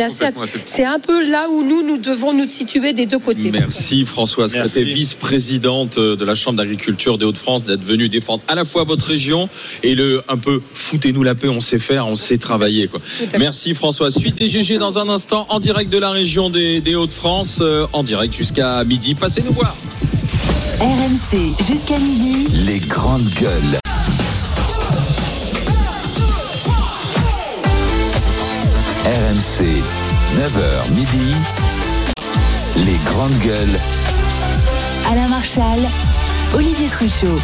C'est 0.66 0.86
un 0.86 1.00
peu 1.00 1.30
là 1.30 1.48
où 1.52 1.64
nous, 1.64 1.82
nous 1.86 1.98
devons 1.98 2.34
nous 2.34 2.48
situer 2.48 2.94
des 2.94 3.06
deux 3.06 3.20
côtés. 3.20 3.52
Merci 3.52 4.06
Françoise 4.06 4.54
Merci. 4.54 4.76
Crépé, 4.76 4.94
vice-présidente 4.94 6.00
de 6.00 6.26
la 6.26 6.36
Chambre 6.36 6.58
d'agriculture 6.58 7.18
des 7.18 7.26
Hauts-de-France, 7.26 7.66
d'être 7.66 7.84
venue 7.84 8.10
défendre 8.10 8.42
à 8.48 8.56
la 8.56 8.66
fois 8.66 8.84
votre 8.86 9.06
région 9.06 9.50
et 9.84 9.96
le 9.96 10.22
un 10.30 10.38
peu 10.38 10.62
foutez-nous 10.74 11.24
la 11.24 11.36
paix, 11.36 11.50
on 11.50 11.60
sait 11.60 11.80
faire, 11.80 12.08
on 12.08 12.16
sait 12.16 12.38
travailler. 12.38 12.88
Quoi. 12.88 13.02
Merci 13.38 13.74
Françoise. 13.74 14.16
Suite 14.18 14.36
des 14.40 14.48
GG 14.50 14.78
dans 14.78 14.98
un 14.98 15.10
instant 15.10 15.46
en 15.50 15.60
direct 15.60 15.92
de 15.92 15.98
la 15.98 16.12
région 16.12 16.50
des, 16.50 16.80
des 16.82 16.96
Hauts-de-France, 16.96 17.60
euh, 17.62 17.86
en 17.94 18.04
direct 18.04 18.34
jusqu'à 18.34 18.84
midi. 18.86 19.14
Passez 19.16 19.42
nous 19.46 19.54
voir. 19.54 19.76
RMC 20.80 21.62
jusqu'à 21.62 21.98
midi. 21.98 22.48
Les 22.54 22.80
grandes 22.80 23.28
gueules. 23.32 23.80
RMC, 29.06 29.84
9h 30.38 30.90
midi. 30.92 31.36
Les 32.78 32.98
grandes 33.06 33.38
gueules. 33.40 33.80
Alain 35.12 35.28
Marchal, 35.28 35.80
Olivier 36.54 36.88
Truchot. 36.88 37.36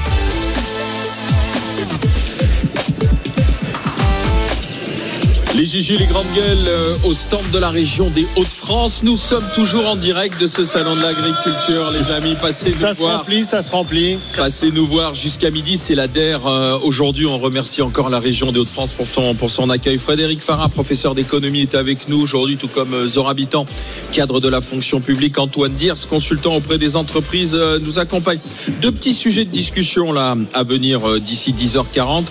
Les 5.56 5.66
Gigi, 5.66 5.98
les 5.98 6.06
grandes 6.06 6.26
gueules 6.36 6.68
euh, 6.68 6.96
au 7.06 7.14
stand 7.14 7.50
de 7.54 7.60
la 7.60 7.70
région 7.70 8.10
des 8.10 8.28
Hauts-de-France. 8.36 9.02
Nous 9.04 9.16
sommes 9.16 9.46
toujours 9.56 9.88
en 9.88 9.96
direct 9.96 10.40
de 10.42 10.48
ce 10.48 10.66
salon 10.66 10.98
de 10.98 11.02
l'agriculture, 11.02 11.92
les 11.98 12.12
amis. 12.12 12.36
Passez 12.36 12.72
nous 12.72 12.76
Ça 12.76 12.94
se 12.94 13.00
voir. 13.00 13.20
remplit, 13.20 13.46
ça 13.46 13.62
se 13.62 13.72
remplit. 13.72 14.18
Passez 14.36 14.70
nous 14.72 14.86
voir 14.86 15.14
jusqu'à 15.14 15.52
midi, 15.52 15.78
c'est 15.78 15.96
la 15.96 16.10
DER. 16.10 16.40
Euh, 16.46 16.78
Aujourd'hui, 16.84 17.26
on 17.26 17.38
remercie 17.38 17.82
encore 17.82 18.10
la 18.10 18.20
région 18.20 18.52
des 18.52 18.60
Hauts-de-France 18.60 18.96
pour 18.96 19.08
son, 19.08 19.34
pour 19.34 19.50
son 19.50 19.70
accueil. 19.70 19.98
Frédéric 19.98 20.42
Farah, 20.42 20.68
professeur 20.68 21.16
d'économie, 21.16 21.62
est 21.62 21.76
avec 21.76 22.10
nous 22.10 22.20
aujourd'hui, 22.20 22.58
tout 22.58 22.68
comme 22.68 22.94
euh, 22.94 23.08
Zora 23.08 23.32
Habitant, 23.32 23.66
cadre 24.12 24.42
de 24.42 24.50
la 24.50 24.60
fonction 24.60 25.00
publique. 25.00 25.38
Antoine 25.40 25.72
Diers, 25.72 25.94
consultant 26.10 26.56
auprès 26.58 26.78
des 26.78 26.98
entreprises, 26.98 27.56
euh, 27.56 27.80
nous 27.82 27.98
accompagne. 27.98 28.40
Deux 28.82 28.92
petits 28.92 29.14
sujets 29.14 29.46
de 29.46 29.52
discussion 29.52 30.12
là 30.12 30.36
à 30.54 30.64
venir 30.64 31.08
euh, 31.10 31.20
d'ici 31.22 31.54
10h40. 31.54 32.24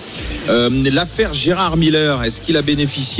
Euh, 0.47 0.69
L'affaire 0.93 1.33
Gérard 1.33 1.75
Miller, 1.75 2.23
est-ce 2.23 2.39
qu'il 2.39 2.55
a 2.55 2.61
bénéficié 2.61 3.14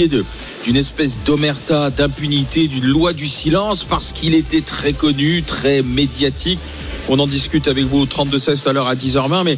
d'une 0.64 0.76
espèce 0.76 1.20
d'omerta, 1.26 1.90
d'impunité, 1.90 2.68
d'une 2.68 2.86
loi 2.86 3.14
du 3.14 3.28
silence 3.28 3.84
parce 3.84 4.12
qu'il 4.12 4.36
était 4.36 4.62
très 4.62 4.94
connu, 4.94 5.44
très 5.44 5.82
médiatique 5.82 6.60
on 7.08 7.20
en 7.20 7.28
discute 7.28 7.68
avec 7.68 7.86
vous 7.86 8.00
au 8.00 8.06
32-16 8.06 8.64
tout 8.64 8.70
à 8.70 8.74
l'heure 8.74 8.88
à 8.88 8.96
10h20. 8.96 9.44
Mais 9.44 9.58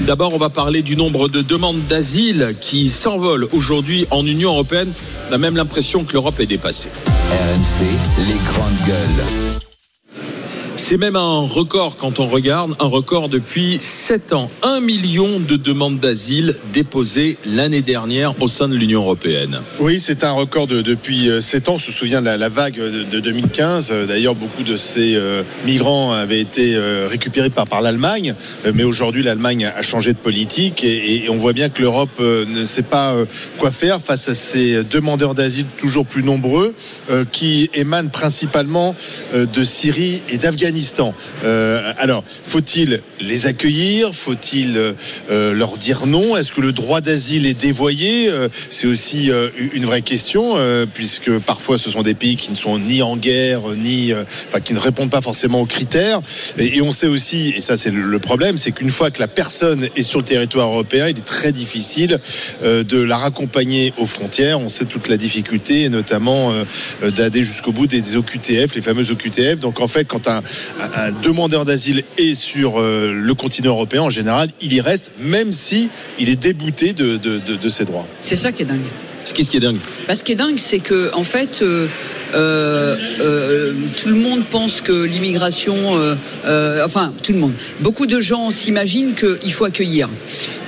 d'abord, 0.00 0.34
on 0.34 0.38
va 0.38 0.48
parler 0.48 0.82
du 0.82 0.96
nombre 0.96 1.28
de 1.28 1.42
demandes 1.42 1.80
d'asile 1.88 2.54
qui 2.60 2.88
s'envolent 2.88 3.46
aujourd'hui 3.52 4.06
en 4.10 4.24
Union 4.24 4.50
européenne. 4.50 4.90
On 5.30 5.34
a 5.34 5.38
même 5.38 5.56
l'impression 5.56 6.04
que 6.04 6.14
l'Europe 6.14 6.40
est 6.40 6.46
dépassée. 6.46 6.88
RMC, 7.30 7.84
les 8.26 8.52
grandes 8.52 8.86
gueules. 8.86 9.67
C'est 10.88 10.96
même 10.96 11.16
un 11.16 11.40
record 11.40 11.98
quand 11.98 12.18
on 12.18 12.28
regarde, 12.28 12.74
un 12.80 12.86
record 12.86 13.28
depuis 13.28 13.76
7 13.78 14.32
ans. 14.32 14.50
1 14.62 14.80
million 14.80 15.38
de 15.38 15.56
demandes 15.56 16.00
d'asile 16.00 16.56
déposées 16.72 17.36
l'année 17.44 17.82
dernière 17.82 18.32
au 18.40 18.48
sein 18.48 18.68
de 18.68 18.74
l'Union 18.74 19.02
européenne. 19.02 19.60
Oui, 19.80 20.00
c'est 20.00 20.24
un 20.24 20.30
record 20.30 20.66
de- 20.66 20.80
depuis 20.80 21.28
7 21.42 21.68
ans. 21.68 21.74
On 21.74 21.78
se 21.78 21.92
souvient 21.92 22.22
de 22.22 22.30
la, 22.30 22.48
vague 22.48 22.78
de, 22.78 23.02
de 23.02 23.20
2015. 23.20 23.90
Euh, 23.90 24.06
D'ailleurs, 24.06 24.34
beaucoup 24.34 24.62
de 24.62 24.78
ces 24.78 25.14
euh, 25.14 25.42
migrants 25.66 26.12
avaient 26.14 26.40
été 26.40 26.74
euh, 26.74 27.06
récupérés 27.10 27.50
par, 27.50 27.66
par 27.66 27.82
l'Allemagne. 27.82 28.34
Euh, 28.64 28.72
Mais 28.74 28.84
aujourd'hui, 28.84 29.22
l'Allemagne 29.22 29.66
a 29.66 29.82
changé 29.82 30.14
de 30.14 30.18
politique 30.18 30.84
et, 30.84 31.26
on 31.28 31.36
voit 31.36 31.52
bien 31.52 31.68
que 31.68 31.82
l'Europe 31.82 32.08
euh, 32.20 32.46
ne 32.46 32.64
sait 32.64 32.80
pas 32.80 33.12
euh, 33.12 33.26
quoi 33.58 33.70
faire 33.70 34.00
face 34.00 34.30
à 34.30 34.34
ces 34.34 34.82
demandeurs 34.84 35.34
d'asile 35.34 35.66
toujours 35.76 36.06
plus 36.06 36.22
nombreux 36.22 36.72
euh, 37.10 37.26
qui 37.30 37.68
émanent 37.74 38.08
principalement 38.08 38.96
euh, 39.34 39.44
de 39.44 39.64
Syrie 39.64 40.22
et 40.30 40.38
d'Afghanistan. 40.38 40.77
Euh, 41.44 41.92
alors, 41.98 42.24
faut-il 42.46 43.00
les 43.20 43.46
accueillir? 43.46 44.14
Faut-il 44.14 44.76
euh, 44.76 44.92
euh, 45.30 45.52
leur 45.52 45.78
dire 45.78 46.06
non? 46.06 46.36
Est-ce 46.36 46.52
que 46.52 46.60
le 46.60 46.72
droit 46.72 47.00
d'asile 47.00 47.46
est 47.46 47.58
dévoyé? 47.60 48.30
C'est 48.70 48.86
aussi 48.86 49.30
une 49.72 49.84
vraie 49.84 50.02
question, 50.02 50.56
puisque 50.94 51.30
parfois 51.38 51.78
ce 51.78 51.90
sont 51.90 52.02
des 52.02 52.14
pays 52.14 52.36
qui 52.36 52.50
ne 52.50 52.56
sont 52.56 52.78
ni 52.78 53.02
en 53.02 53.16
guerre, 53.16 53.60
ni, 53.76 54.12
qui 54.64 54.74
ne 54.74 54.78
répondent 54.78 55.10
pas 55.10 55.20
forcément 55.20 55.60
aux 55.60 55.66
critères. 55.66 56.20
Et, 56.58 56.80
on 56.80 56.92
sait 56.92 57.06
aussi, 57.06 57.52
et 57.56 57.60
ça 57.60 57.76
c'est 57.76 57.90
le, 57.90 58.18
problème, 58.18 58.58
c'est 58.58 58.72
qu'une 58.72 58.90
fois 58.90 59.10
que 59.10 59.20
la 59.20 59.28
personne 59.28 59.88
est 59.96 60.02
sur 60.02 60.18
le 60.20 60.24
territoire 60.24 60.68
européen, 60.68 61.08
il 61.08 61.18
est 61.18 61.24
très 61.24 61.52
difficile 61.52 62.18
de 62.62 63.00
la 63.00 63.16
raccompagner 63.16 63.92
aux 63.98 64.06
frontières. 64.06 64.60
On 64.60 64.68
sait 64.68 64.84
toute 64.84 65.08
la 65.08 65.16
difficulté, 65.16 65.88
notamment 65.88 66.52
d'aller 67.02 67.42
jusqu'au 67.42 67.72
bout 67.72 67.86
des, 67.86 68.00
des 68.00 68.16
OQTF, 68.16 68.74
les 68.74 68.82
fameuses 68.82 69.10
OQTF. 69.10 69.58
Donc 69.60 69.80
en 69.80 69.86
fait, 69.86 70.04
quand 70.04 70.28
un, 70.28 70.42
un- 70.80 71.12
demandeur 71.12 71.64
d'asile 71.64 72.04
est 72.16 72.34
sur 72.34 72.80
euh, 72.80 73.12
le 73.12 73.34
continent 73.34 73.70
européen, 73.70 74.02
en 74.02 74.10
général, 74.10 74.48
il 74.60 74.72
y 74.72 74.80
reste, 74.80 75.12
même 75.20 75.52
si 75.52 75.88
il 76.18 76.28
est 76.28 76.36
débouté 76.36 76.92
de, 76.92 77.16
de- 77.16 77.38
de- 77.38 77.56
de 77.56 77.68
ses 77.68 77.84
droits. 77.84 78.06
C'est 78.20 78.36
ça 78.36 78.52
qui 78.52 78.62
est 78.62 78.66
dingue. 78.66 78.80
Ce 79.24 79.34
qui, 79.34 79.44
ce 79.44 79.50
qui 79.50 79.58
est 79.58 79.60
dingue. 79.60 79.76
Bah, 80.06 80.14
ce 80.16 80.24
qui 80.24 80.32
est 80.32 80.36
dingue, 80.36 80.56
c'est 80.58 80.78
que 80.78 81.10
en 81.14 81.22
fait, 81.24 81.60
euh, 81.60 81.86
euh, 82.34 82.96
euh, 83.20 83.72
tout 84.00 84.08
le 84.08 84.14
monde 84.14 84.44
pense 84.46 84.80
que 84.80 85.04
l'immigration, 85.04 85.74
euh, 85.98 86.14
euh, 86.46 86.84
enfin 86.84 87.12
tout 87.22 87.32
le 87.32 87.38
monde, 87.38 87.52
beaucoup 87.80 88.06
de 88.06 88.20
gens 88.20 88.50
s'imaginent 88.50 89.14
qu'il 89.14 89.52
faut 89.52 89.64
accueillir, 89.66 90.08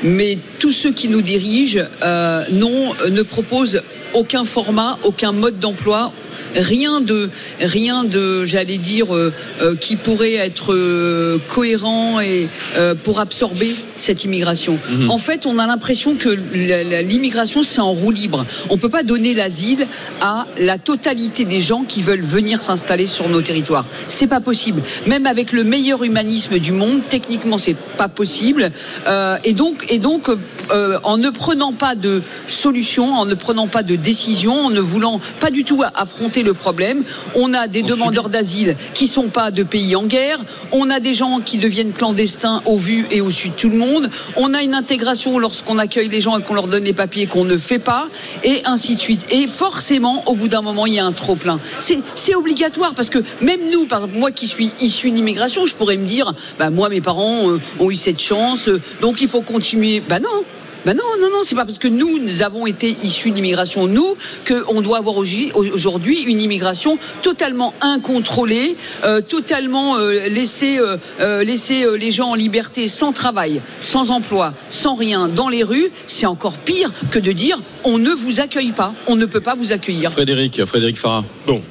mais 0.02 0.36
tous 0.58 0.72
ceux 0.72 0.92
qui 0.92 1.08
nous 1.08 1.22
dirigent 1.22 1.80
euh, 2.02 2.44
non, 2.52 2.92
ne 3.10 3.22
proposent 3.22 3.80
aucun 4.12 4.44
format, 4.44 4.98
aucun 5.04 5.32
mode 5.32 5.58
d'emploi. 5.58 6.12
Rien 6.54 7.00
de, 7.00 7.30
rien 7.60 8.04
de, 8.04 8.44
j'allais 8.44 8.78
dire, 8.78 9.14
euh, 9.14 9.32
euh, 9.60 9.74
qui 9.76 9.96
pourrait 9.96 10.34
être 10.34 10.72
euh, 10.72 11.38
cohérent 11.48 12.20
et 12.20 12.48
euh, 12.76 12.94
pour 12.94 13.20
absorber 13.20 13.74
cette 13.96 14.24
immigration. 14.24 14.78
Mhm. 14.90 15.10
En 15.10 15.18
fait, 15.18 15.46
on 15.46 15.58
a 15.58 15.66
l'impression 15.66 16.14
que 16.14 16.28
l'immigration 16.28 17.62
c'est 17.62 17.80
en 17.80 17.92
roue 17.92 18.10
libre. 18.10 18.46
On 18.70 18.78
peut 18.78 18.88
pas 18.88 19.02
donner 19.02 19.34
l'asile 19.34 19.86
à 20.20 20.46
la 20.58 20.78
totalité 20.78 21.44
des 21.44 21.60
gens 21.60 21.84
qui 21.84 22.02
veulent 22.02 22.22
venir 22.22 22.62
s'installer 22.62 23.06
sur 23.06 23.28
nos 23.28 23.42
territoires. 23.42 23.84
C'est 24.08 24.26
pas 24.26 24.40
possible. 24.40 24.82
Même 25.06 25.26
avec 25.26 25.52
le 25.52 25.64
meilleur 25.64 26.02
humanisme 26.04 26.58
du 26.58 26.72
monde, 26.72 27.00
techniquement 27.08 27.58
c'est 27.58 27.76
pas 27.96 28.08
possible. 28.08 28.70
Euh, 29.06 29.36
et 29.44 29.52
donc, 29.52 29.86
et 29.90 29.98
donc, 29.98 30.28
euh, 30.70 30.98
en 31.02 31.16
ne 31.16 31.30
prenant 31.30 31.72
pas 31.72 31.94
de 31.94 32.22
solution, 32.48 33.14
en 33.14 33.26
ne 33.26 33.34
prenant 33.34 33.66
pas 33.66 33.82
de 33.82 33.96
décision, 33.96 34.52
en 34.66 34.70
ne 34.70 34.80
voulant 34.80 35.20
pas 35.40 35.50
du 35.50 35.64
tout 35.64 35.82
affronter 35.94 36.39
le 36.42 36.54
problème, 36.54 37.04
on 37.34 37.54
a 37.54 37.68
des 37.68 37.82
demandeurs 37.82 38.28
d'asile 38.28 38.76
qui 38.94 39.08
sont 39.08 39.28
pas 39.28 39.50
de 39.50 39.62
pays 39.62 39.96
en 39.96 40.04
guerre. 40.04 40.38
On 40.72 40.90
a 40.90 41.00
des 41.00 41.14
gens 41.14 41.40
qui 41.40 41.58
deviennent 41.58 41.92
clandestins 41.92 42.62
au 42.66 42.76
vu 42.76 43.06
et 43.10 43.20
au 43.20 43.30
su 43.30 43.48
de 43.48 43.54
tout 43.54 43.68
le 43.68 43.76
monde. 43.76 44.10
On 44.36 44.54
a 44.54 44.62
une 44.62 44.74
intégration 44.74 45.38
lorsqu'on 45.38 45.78
accueille 45.78 46.08
les 46.08 46.20
gens 46.20 46.38
et 46.38 46.42
qu'on 46.42 46.54
leur 46.54 46.66
donne 46.66 46.84
les 46.84 46.92
papiers 46.92 47.26
qu'on 47.26 47.44
ne 47.44 47.56
fait 47.56 47.78
pas, 47.78 48.08
et 48.44 48.62
ainsi 48.64 48.96
de 48.96 49.00
suite. 49.00 49.26
Et 49.30 49.46
forcément, 49.46 50.22
au 50.26 50.34
bout 50.34 50.48
d'un 50.48 50.62
moment, 50.62 50.86
il 50.86 50.94
y 50.94 50.98
a 50.98 51.06
un 51.06 51.12
trop 51.12 51.36
plein. 51.36 51.60
C'est 51.80 52.34
obligatoire 52.34 52.94
parce 52.94 53.10
que 53.10 53.18
même 53.40 53.60
nous, 53.72 53.86
par 53.86 54.08
moi 54.08 54.30
qui 54.30 54.48
suis 54.48 54.72
issu 54.80 55.10
d'immigration, 55.10 55.66
je 55.66 55.74
pourrais 55.74 55.96
me 55.96 56.06
dire, 56.06 56.32
bah 56.58 56.70
moi 56.70 56.88
mes 56.88 57.00
parents 57.00 57.50
euh, 57.50 57.60
ont 57.78 57.90
eu 57.90 57.96
cette 57.96 58.20
chance, 58.20 58.68
euh, 58.68 58.80
donc 59.00 59.20
il 59.20 59.28
faut 59.28 59.42
continuer. 59.42 60.00
Bah 60.00 60.20
non. 60.20 60.44
Ben 60.86 60.94
non, 60.96 61.04
non, 61.20 61.28
non, 61.30 61.40
c'est 61.44 61.54
pas 61.54 61.64
parce 61.64 61.78
que 61.78 61.88
nous, 61.88 62.18
nous 62.18 62.42
avons 62.42 62.66
été 62.66 62.96
issus 63.02 63.30
d'immigration, 63.32 63.86
nous, 63.86 64.16
qu'on 64.48 64.80
doit 64.80 64.98
avoir 64.98 65.16
aujourd'hui- 65.16 66.22
une 66.26 66.40
immigration 66.40 66.98
totalement 67.22 67.74
incontrôlée, 67.80 68.76
euh, 69.04 69.20
totalement 69.20 69.98
euh, 69.98 70.28
laisser, 70.28 70.78
euh, 70.78 70.96
euh, 71.20 71.44
laisser 71.44 71.84
euh, 71.84 71.96
les 71.96 72.12
gens 72.12 72.30
en 72.30 72.34
liberté, 72.34 72.88
sans 72.88 73.12
travail, 73.12 73.60
sans 73.82 74.10
emploi, 74.10 74.54
sans 74.70 74.94
rien, 74.94 75.28
dans 75.28 75.48
les 75.50 75.62
rues. 75.62 75.90
C'est 76.06 76.26
encore 76.26 76.54
pire 76.56 76.90
que 77.10 77.18
de 77.18 77.32
dire 77.32 77.60
on 77.84 77.98
ne 77.98 78.10
vous 78.10 78.40
accueille 78.40 78.72
pas, 78.72 78.94
on 79.06 79.16
ne 79.16 79.26
peut 79.26 79.40
pas 79.40 79.54
vous 79.54 79.72
accueillir. 79.72 80.10
Frédéric, 80.10 80.64
Frédéric 80.64 80.96
Farah. 80.98 81.24
Bon, 81.46 81.62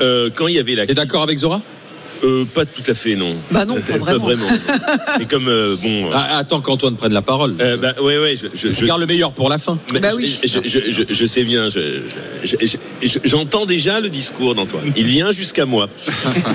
euh, 0.00 0.30
quand 0.34 0.46
il 0.46 0.54
y 0.54 0.58
avait 0.58 0.74
la. 0.74 0.86
T'es 0.86 0.94
d'accord 0.94 1.22
avec 1.22 1.38
Zora? 1.38 1.60
Euh, 2.22 2.44
Pas 2.54 2.64
tout 2.64 2.82
à 2.86 2.94
fait, 2.94 3.16
non. 3.16 3.34
Bah 3.50 3.64
non, 3.64 3.76
pas 3.80 4.18
vraiment. 4.18 4.46
Et 5.20 5.26
comme 5.26 5.48
euh, 5.48 5.76
bon. 5.82 6.10
Ah, 6.12 6.38
attends 6.38 6.60
qu'Antoine 6.60 6.96
prenne 6.96 7.12
la 7.12 7.22
parole. 7.22 7.54
Euh, 7.60 7.76
bah, 7.76 7.94
ouais, 8.00 8.18
ouais, 8.18 8.34
je, 8.36 8.46
je, 8.54 8.72
je- 8.72 8.80
Regarde 8.82 9.00
le 9.00 9.06
meilleur 9.06 9.32
pour 9.32 9.48
la 9.48 9.58
fin. 9.58 9.78
Bah 10.00 10.10
je- 10.12 10.16
oui. 10.16 10.38
je, 10.42 10.58
je- 10.62 10.90
je- 10.90 11.14
je 11.14 11.24
sais 11.26 11.44
bien, 11.44 11.68
je- 11.68 12.00
je- 12.44 12.56
je- 12.66 12.76
je- 13.08 13.18
j'entends 13.24 13.66
déjà 13.66 14.00
le 14.00 14.08
discours 14.08 14.54
d'Antoine. 14.54 14.92
Il 14.96 15.06
vient 15.06 15.32
jusqu'à 15.32 15.64
moi. 15.66 15.88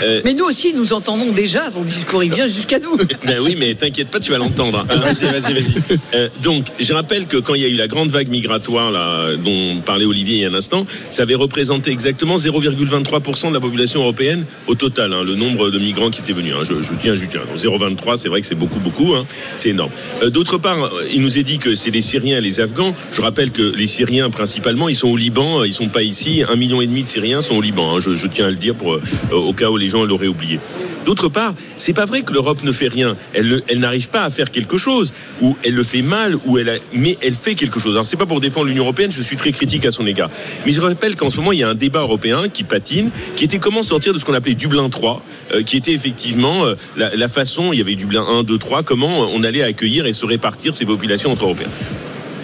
Euh, 0.03 0.21
Mais 0.23 0.33
nous 0.33 0.45
aussi, 0.45 0.73
nous 0.73 0.93
entendons 0.93 1.31
déjà 1.31 1.69
ton 1.71 1.81
discours, 1.83 2.23
il 2.23 2.33
vient 2.33 2.47
jusqu'à 2.47 2.79
nous. 2.79 2.97
ben 3.25 3.39
oui, 3.41 3.55
mais 3.57 3.73
t'inquiète 3.73 4.09
pas, 4.09 4.19
tu 4.19 4.31
vas 4.31 4.37
l'entendre. 4.37 4.85
hein. 4.89 4.95
Vas-y, 4.95 5.25
vas-y, 5.25 5.53
vas-y. 5.53 5.73
Euh, 6.13 6.29
donc, 6.43 6.65
je 6.79 6.93
rappelle 6.93 7.25
que 7.25 7.37
quand 7.37 7.55
il 7.55 7.61
y 7.61 7.65
a 7.65 7.67
eu 7.67 7.75
la 7.75 7.87
grande 7.87 8.09
vague 8.09 8.27
migratoire 8.29 8.91
là, 8.91 9.35
dont 9.35 9.77
parlait 9.85 10.05
Olivier 10.05 10.35
il 10.35 10.41
y 10.41 10.45
a 10.45 10.49
un 10.49 10.53
instant, 10.53 10.85
ça 11.09 11.23
avait 11.23 11.35
représenté 11.35 11.89
exactement 11.91 12.37
0,23% 12.37 13.49
de 13.49 13.53
la 13.55 13.59
population 13.59 14.01
européenne 14.01 14.45
au 14.67 14.75
total, 14.75 15.13
hein, 15.13 15.23
le 15.25 15.35
nombre 15.35 15.56
de 15.57 15.79
migrants 15.79 16.09
qui 16.09 16.21
étaient 16.21 16.33
venus. 16.33 16.53
hein. 16.55 16.63
je, 16.63 16.93
tiens, 16.99 17.15
je 17.15 17.25
tiens. 17.25 17.41
Donc, 17.47 17.57
0,23, 17.57 18.17
c'est 18.17 18.29
vrai 18.29 18.41
que 18.41 18.47
c'est 18.47 18.55
beaucoup, 18.55 18.79
beaucoup. 18.79 19.13
hein. 19.15 19.25
c'est 19.55 19.69
énorme. 19.69 19.91
Euh, 20.23 20.29
D'autre 20.29 20.57
part, 20.57 20.83
euh, 20.83 20.89
il 21.13 21.21
nous 21.21 21.37
est 21.37 21.43
dit 21.43 21.57
que 21.57 21.75
c'est 21.75 21.91
les 21.91 22.01
Syriens 22.01 22.37
et 22.37 22.41
les 22.41 22.59
Afghans. 22.59 22.93
Je 23.11 23.21
rappelle 23.21 23.51
que 23.51 23.61
les 23.75 23.87
Syriens, 23.87 24.29
principalement, 24.29 24.87
ils 24.89 24.95
sont 24.95 25.09
au 25.09 25.17
Liban, 25.17 25.61
euh, 25.61 25.67
ils 25.67 25.73
sont 25.73 25.89
pas 25.89 26.03
ici. 26.03 26.43
Un 26.47 26.55
million 26.55 26.81
et 26.81 26.87
demi 26.87 27.01
de 27.03 27.07
Syriens 27.07 27.41
sont 27.41 27.55
au 27.55 27.61
Liban. 27.61 27.95
hein. 27.95 27.99
Je, 27.99 28.27
tiens 28.27 28.47
à 28.47 28.49
le 28.49 28.55
dire 28.55 28.75
pour, 28.75 28.99
au 29.31 29.53
cas 29.53 29.69
où 29.69 29.77
les 29.77 29.89
gens 29.89 30.03
l'auraient 30.05 30.27
oublié. 30.27 30.59
D'autre 31.07 31.29
part, 31.29 31.53
c'est 31.77 31.93
pas 31.93 32.03
vrai 32.03 32.21
que 32.21 32.33
l'Europe 32.33 32.63
ne 32.63 32.73
fait 32.73 32.89
rien. 32.89 33.15
Elle, 33.33 33.61
elle 33.69 33.79
n'arrive 33.79 34.09
pas 34.09 34.25
à 34.25 34.29
faire 34.29 34.51
quelque 34.51 34.77
chose, 34.77 35.13
ou 35.41 35.55
elle 35.63 35.73
le 35.73 35.83
fait 35.83 36.01
mal, 36.01 36.35
ou 36.45 36.57
elle 36.57 36.81
mais 36.91 37.17
elle 37.21 37.33
fait 37.33 37.55
quelque 37.55 37.79
chose. 37.79 37.93
Alors 37.93 38.05
c'est 38.05 38.17
pas 38.17 38.25
pour 38.25 38.41
défendre 38.41 38.65
l'Union 38.67 38.83
européenne, 38.83 39.09
je 39.09 39.21
suis 39.21 39.37
très 39.37 39.53
critique 39.53 39.85
à 39.85 39.91
son 39.91 40.05
égard. 40.05 40.29
Mais 40.65 40.73
je 40.73 40.81
rappelle 40.81 41.15
qu'en 41.15 41.29
ce 41.29 41.37
moment 41.37 41.53
il 41.53 41.59
y 41.59 41.63
a 41.63 41.69
un 41.69 41.75
débat 41.75 42.01
européen 42.01 42.49
qui 42.49 42.65
patine, 42.65 43.09
qui 43.37 43.45
était 43.45 43.57
comment 43.57 43.83
sortir 43.83 44.13
de 44.13 44.19
ce 44.19 44.25
qu'on 44.25 44.33
appelait 44.33 44.53
Dublin 44.53 44.89
3, 44.89 45.23
euh, 45.53 45.63
qui 45.63 45.77
était 45.77 45.93
effectivement 45.93 46.65
euh, 46.65 46.75
la, 46.97 47.27
façon, 47.29 47.71
il 47.71 47.79
y 47.79 47.81
avait 47.81 47.95
Dublin 47.95 48.25
1, 48.29 48.43
2, 48.43 48.57
3, 48.57 48.83
comment 48.83 49.29
on 49.33 49.43
allait 49.45 49.63
accueillir 49.63 50.07
et 50.07 50.13
se 50.13 50.25
répartir 50.25 50.73
ces 50.73 50.85
populations 50.85 51.31
entre 51.31 51.45
Européens. 51.45 51.69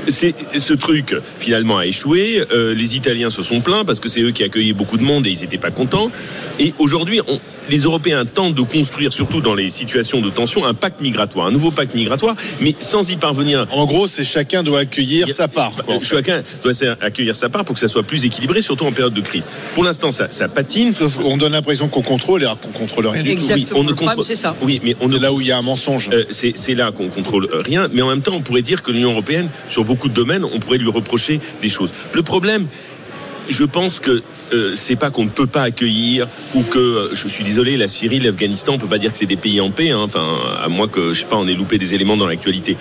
C'est 0.08 0.36
ce 0.58 0.74
truc 0.74 1.16
finalement 1.40 1.78
a 1.78 1.86
échoué. 1.86 2.44
Euh, 2.52 2.74
les 2.74 2.96
Italiens 2.96 3.30
se 3.30 3.42
sont 3.42 3.62
plaints 3.62 3.86
parce 3.86 4.00
que 4.00 4.10
c'est 4.10 4.22
eux 4.22 4.32
qui 4.32 4.44
accueillaient 4.44 4.74
beaucoup 4.74 4.98
de 4.98 5.04
monde 5.04 5.26
et 5.28 5.32
ils 5.32 5.42
n'étaient 5.42 5.58
pas 5.58 5.72
contents. 5.72 6.12
Et 6.60 6.74
aujourd'hui, 6.78 7.22
on, 7.28 7.40
les 7.70 7.80
Européens 7.80 8.26
tentent 8.26 8.56
de 8.56 8.62
construire, 8.62 9.12
surtout 9.14 9.42
dans 9.42 9.54
les 9.54 9.70
situations 9.70 10.22
de 10.22 10.30
tension, 10.30 10.66
un 10.66 10.74
pacte 10.74 11.02
migratoire, 11.02 11.48
un 11.48 11.52
nouveau 11.52 11.72
pacte 11.72 11.96
migratoire, 11.96 12.36
mais 12.62 12.76
sans 12.80 13.10
y 13.10 13.16
parvenir. 13.16 13.66
En 13.72 13.86
gros, 13.86 14.08
c'est 14.08 14.24
chacun 14.24 14.64
doit 14.64 14.80
accueillir 14.80 15.30
sa 15.30 15.48
part. 15.48 15.72
quoi, 15.86 15.96
en 15.96 16.00
fait. 16.00 16.16
Chacun 16.16 16.44
doit 16.64 16.74
accueillir 17.02 17.36
sa 17.36 17.50
part 17.50 17.66
pour 17.66 17.74
que 17.76 17.80
ça 17.80 17.88
soit 17.88 18.04
plus 18.04 18.26
équilibré, 18.26 18.62
surtout 18.62 18.86
en 18.86 18.92
période 18.92 19.14
de 19.14 19.22
crise. 19.22 19.48
Pour 19.76 19.84
l'instant, 19.84 20.12
ça, 20.12 20.28
ça 20.32 20.48
patine. 20.48 20.92
Sauf 20.94 21.18
qu'on 21.20 21.38
donne 21.38 21.54
l'impression 21.54 21.88
qu'on 21.88 22.02
contrôle 22.02 22.42
alors 22.44 22.60
qu'on 22.60 22.70
contrôle 22.72 23.08
rien 23.08 23.24
du 23.24 23.30
tout. 23.36 23.42
Exactement. 23.42 23.80
on 23.80 23.84
ne 23.84 23.90
le 23.90 23.96
problème, 23.96 24.16
contrôle- 24.18 24.26
c'est 24.26 24.36
ça. 24.36 24.56
Oui, 24.62 24.80
mais 24.84 24.96
on 25.02 25.08
C'est 25.08 25.16
ne 25.16 25.20
là 25.20 25.34
où 25.34 25.42
il 25.42 25.48
y 25.48 25.52
a 25.52 25.58
un 25.58 25.62
mensonge. 25.62 26.10
Euh, 26.14 26.24
c'est 26.30 26.54
c'est 26.56 26.76
là 26.76 26.92
qu'on 26.92 27.08
contrôle 27.10 27.46
euh, 27.54 27.62
rien, 27.62 27.88
mais 27.94 28.02
en 28.02 28.08
même 28.10 28.22
temps, 28.22 28.34
on 28.36 28.42
pourrait 28.42 28.62
dire 28.62 28.82
que 28.84 28.92
l'Union 28.92 29.12
européenne, 29.12 29.50
sur 29.70 29.84
beaucoup 29.84 30.10
de 30.10 30.14
domaines, 30.14 30.44
on 30.44 30.60
pourrait 30.60 30.78
lui 30.78 30.90
reprocher 30.90 31.40
des 31.62 31.70
choses. 31.70 31.92
Le 32.14 32.24
problème, 32.24 32.68
je 33.50 33.64
pense 33.64 34.00
que 34.00 34.22
euh, 34.54 34.76
c'est 34.76 34.96
pas 34.96 35.10
qu'on 35.10 35.26
ne 35.26 35.30
peut 35.30 35.48
pas 35.48 35.64
accueillir 35.64 36.28
ou 36.56 36.64
que, 36.64 36.80
euh, 36.80 37.16
je 37.16 37.28
suis 37.28 37.44
désolé, 37.44 37.78
la 37.78 37.88
Syrie, 37.88 38.20
l'Afghanistan, 38.20 38.74
on 38.74 38.78
peut 38.78 38.88
pas 38.88 38.98
dire 38.98 39.12
que 39.12 39.18
c'est 39.18 39.26
des 39.26 39.38
pays 39.38 39.60
en 39.62 39.72
paix, 39.72 39.92
hein, 39.92 40.02
enfin, 40.02 40.38
à 40.62 40.68
moins 40.70 40.88
que, 40.88 41.14
je 41.14 41.22
sais 41.22 41.26
pas, 41.26 41.38
on 41.38 41.48
ait 41.48 41.54
loupé 41.54 41.78
des 41.78 41.94
éléments 41.94 42.18
dans 42.18 42.28
l'actualité. 42.28 42.78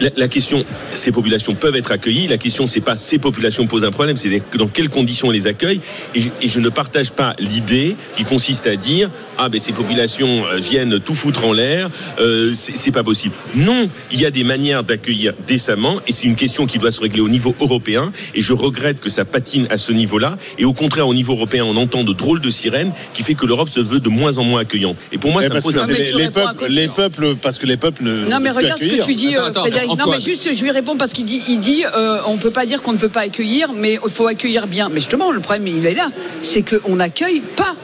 La, 0.00 0.10
la 0.16 0.28
question, 0.28 0.64
ces 0.94 1.10
populations 1.12 1.54
peuvent 1.54 1.74
être 1.76 1.90
accueillies. 1.92 2.28
La 2.28 2.38
question, 2.38 2.66
c'est 2.66 2.80
pas 2.80 2.96
ces 2.96 3.18
populations 3.18 3.66
posent 3.66 3.84
un 3.84 3.90
problème, 3.90 4.16
c'est 4.16 4.42
dans 4.56 4.68
quelles 4.68 4.90
conditions 4.90 5.28
on 5.28 5.30
les 5.32 5.46
accueille. 5.46 5.80
Et, 6.14 6.20
je- 6.20 6.28
et 6.40 6.48
je 6.48 6.60
ne 6.60 6.68
partage 6.68 7.10
pas 7.10 7.34
l'idée 7.38 7.96
qui 8.16 8.24
consiste 8.24 8.66
à 8.66 8.76
dire 8.76 9.10
ah 9.38 9.48
ben 9.48 9.60
ces 9.60 9.72
populations 9.72 10.46
euh, 10.46 10.56
viennent 10.58 10.98
tout 11.00 11.14
foutre 11.14 11.44
en 11.44 11.52
l'air, 11.52 11.90
euh, 12.20 12.52
c'est 12.54 12.90
pas 12.92 13.02
possible. 13.04 13.34
Non, 13.54 13.88
il 14.12 14.20
y 14.20 14.26
a 14.26 14.30
des 14.30 14.44
manières 14.44 14.84
d'accueillir 14.84 15.32
décemment, 15.46 16.00
et 16.06 16.12
c'est 16.12 16.26
une 16.26 16.36
question 16.36 16.66
qui 16.66 16.78
doit 16.78 16.90
se 16.92 17.00
régler 17.00 17.20
au 17.20 17.28
niveau 17.28 17.54
européen. 17.60 18.12
Et 18.34 18.42
je 18.42 18.52
regrette 18.52 19.00
que 19.00 19.08
ça 19.08 19.24
patine 19.24 19.66
à 19.70 19.76
ce 19.78 19.92
niveau-là. 19.92 20.38
Et 20.58 20.64
au 20.64 20.72
contraire, 20.72 21.08
au 21.08 21.14
niveau 21.14 21.34
européen, 21.34 21.64
on 21.64 21.76
entend 21.76 22.04
de 22.04 22.12
drôles 22.12 22.40
de 22.40 22.50
sirènes 22.50 22.92
qui 23.14 23.22
fait 23.22 23.34
que 23.34 23.46
l'Europe 23.46 23.68
se 23.68 23.80
veut 23.80 24.00
de 24.00 24.08
moins 24.08 24.38
en 24.38 24.44
moins 24.44 24.60
accueillante. 24.60 24.96
Et 25.12 25.18
pour 25.18 25.32
moi, 25.32 25.42
Eh, 25.44 25.48
ça 25.48 25.54
me 25.54 25.60
pose 25.60 25.76
un 25.78 25.86
mais 25.86 25.94
les, 25.98 26.12
les 26.12 26.30
peuples, 26.30 26.54
côté. 26.56 26.72
les 26.72 26.88
peuples, 26.88 27.34
parce 27.40 27.58
que 27.58 27.66
les 27.66 27.76
peuples 27.76 28.02
ne. 28.04 28.28
Non 28.28 28.38
mais 28.40 28.50
regarde 28.50 28.80
ce 28.80 28.86
que 28.86 28.92
accueillir. 28.94 29.06
tu 29.06 29.14
dis, 29.14 29.36
euh, 29.36 29.46
Attends, 29.46 29.60
Frédéric. 29.62 29.87
Non 29.96 30.10
mais 30.10 30.20
juste, 30.20 30.54
je 30.54 30.62
lui 30.62 30.70
réponds 30.70 30.96
parce 30.96 31.12
qu'il 31.12 31.24
dit, 31.24 31.42
il 31.48 31.60
dit, 31.60 31.84
euh, 31.96 32.18
on 32.26 32.36
peut 32.36 32.50
pas 32.50 32.66
dire 32.66 32.82
qu'on 32.82 32.92
ne 32.92 32.98
peut 32.98 33.08
pas 33.08 33.22
accueillir, 33.22 33.72
mais 33.72 33.98
il 34.04 34.10
faut 34.10 34.26
accueillir 34.26 34.66
bien. 34.66 34.88
Mais 34.88 35.00
justement, 35.00 35.30
le 35.30 35.40
problème 35.40 35.66
il 35.66 35.86
est 35.86 35.94
là, 35.94 36.10
c'est 36.42 36.62
qu'on 36.62 36.96
n'accueille 36.96 37.40
pas. 37.40 37.74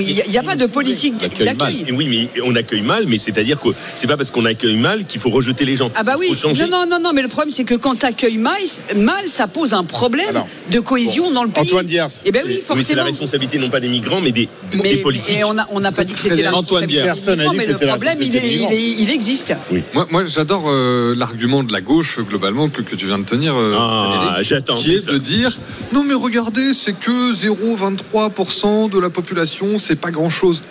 Il 0.00 0.22
n'y 0.30 0.38
a, 0.38 0.42
pas 0.42 0.56
de 0.56 0.66
politique 0.66 1.16
d'accueil. 1.18 1.86
Oui, 1.92 2.06
mais 2.34 2.42
on 2.42 2.54
accueille 2.56 2.82
mal, 2.82 3.04
mais 3.08 3.16
c'est-à-dire 3.18 3.58
que 3.60 3.68
c'est 3.96 4.06
pas 4.06 4.16
parce 4.16 4.30
qu'on 4.30 4.44
accueille 4.44 4.76
mal 4.76 5.04
qu'il 5.06 5.20
faut 5.20 5.30
rejeter 5.30 5.64
les 5.64 5.76
gens. 5.76 5.90
Ah 5.94 6.02
bah 6.02 6.14
oui, 6.18 6.32
non, 6.44 6.52
non, 6.68 6.86
non, 6.88 6.98
non, 7.00 7.12
mais 7.14 7.22
le 7.22 7.28
problème 7.28 7.52
c'est 7.52 7.64
que 7.64 7.74
quand 7.74 7.98
tu 7.98 8.06
accueilles 8.06 8.36
mal, 8.38 8.60
mal, 8.96 9.24
ça 9.28 9.46
pose 9.46 9.72
un 9.74 9.84
problème 9.84 10.28
Alors, 10.30 10.48
de 10.70 10.80
cohésion 10.80 11.30
dans 11.30 11.44
le 11.44 11.50
pays. 11.50 11.64
Antoine 11.64 11.86
Diers. 11.86 12.04
Eh 12.24 12.32
ben 12.32 12.42
oui, 12.44 12.52
Oui, 12.52 12.56
c'est 12.60 12.66
forcément. 12.66 12.96
la 12.98 13.04
responsabilité 13.04 13.58
non 13.58 13.70
pas 13.70 13.80
des 13.80 13.88
migrants, 13.88 14.20
mais 14.20 14.32
des, 14.32 14.48
des 14.70 14.78
mais, 14.82 14.96
politiques. 14.96 15.36
et 15.36 15.44
on 15.44 15.54
n'a 15.54 15.66
on 15.70 15.80
pas 15.80 16.04
dit 16.04 16.12
que 16.12 16.18
c'était 16.20 16.42
la 16.42 16.54
Antoine 16.54 16.84
responsabilité 16.84 16.86
Dier. 16.86 17.02
des 17.02 17.06
Personne 17.06 17.38
n'a 17.38 17.44
dit 17.44 17.50
que 17.50 17.56
mais 17.56 17.66
le 17.66 17.72
c'était 17.72 17.86
la 17.86 17.92
problème, 17.94 18.18
il, 18.20 18.36
est- 18.36 18.38
responsabilité 18.40 18.68
des 18.68 18.74
il 18.74 19.00
est- 19.00 19.02
il 19.02 19.10
existe. 19.10 19.54
Moi, 19.94 20.06
moi 20.10 20.24
j'adore 20.26 20.64
euh, 20.68 21.14
l'argument 21.16 21.62
de 21.62 21.72
la 21.72 21.80
gauche, 21.80 22.18
globalement, 22.20 22.68
que, 22.68 22.82
que 22.82 22.94
tu 22.96 23.06
viens 23.06 23.18
de 23.18 23.24
tenir, 23.24 23.54
euh, 23.56 23.74
Ah, 23.78 24.36
Frédéric, 24.42 24.64
qui 24.78 24.92
est 24.94 24.98
ça. 24.98 25.12
de 25.12 25.18
dire 25.18 25.58
non, 25.92 26.04
mais 26.04 26.14
regardez, 26.14 26.72
c'est 26.74 26.92
que 26.98 27.32
0,23% 27.34 28.88
de 28.90 28.98
la 28.98 29.10
population, 29.10 29.61
c'est 29.78 29.96
pas 29.96 30.10
grand-chose. 30.10 30.62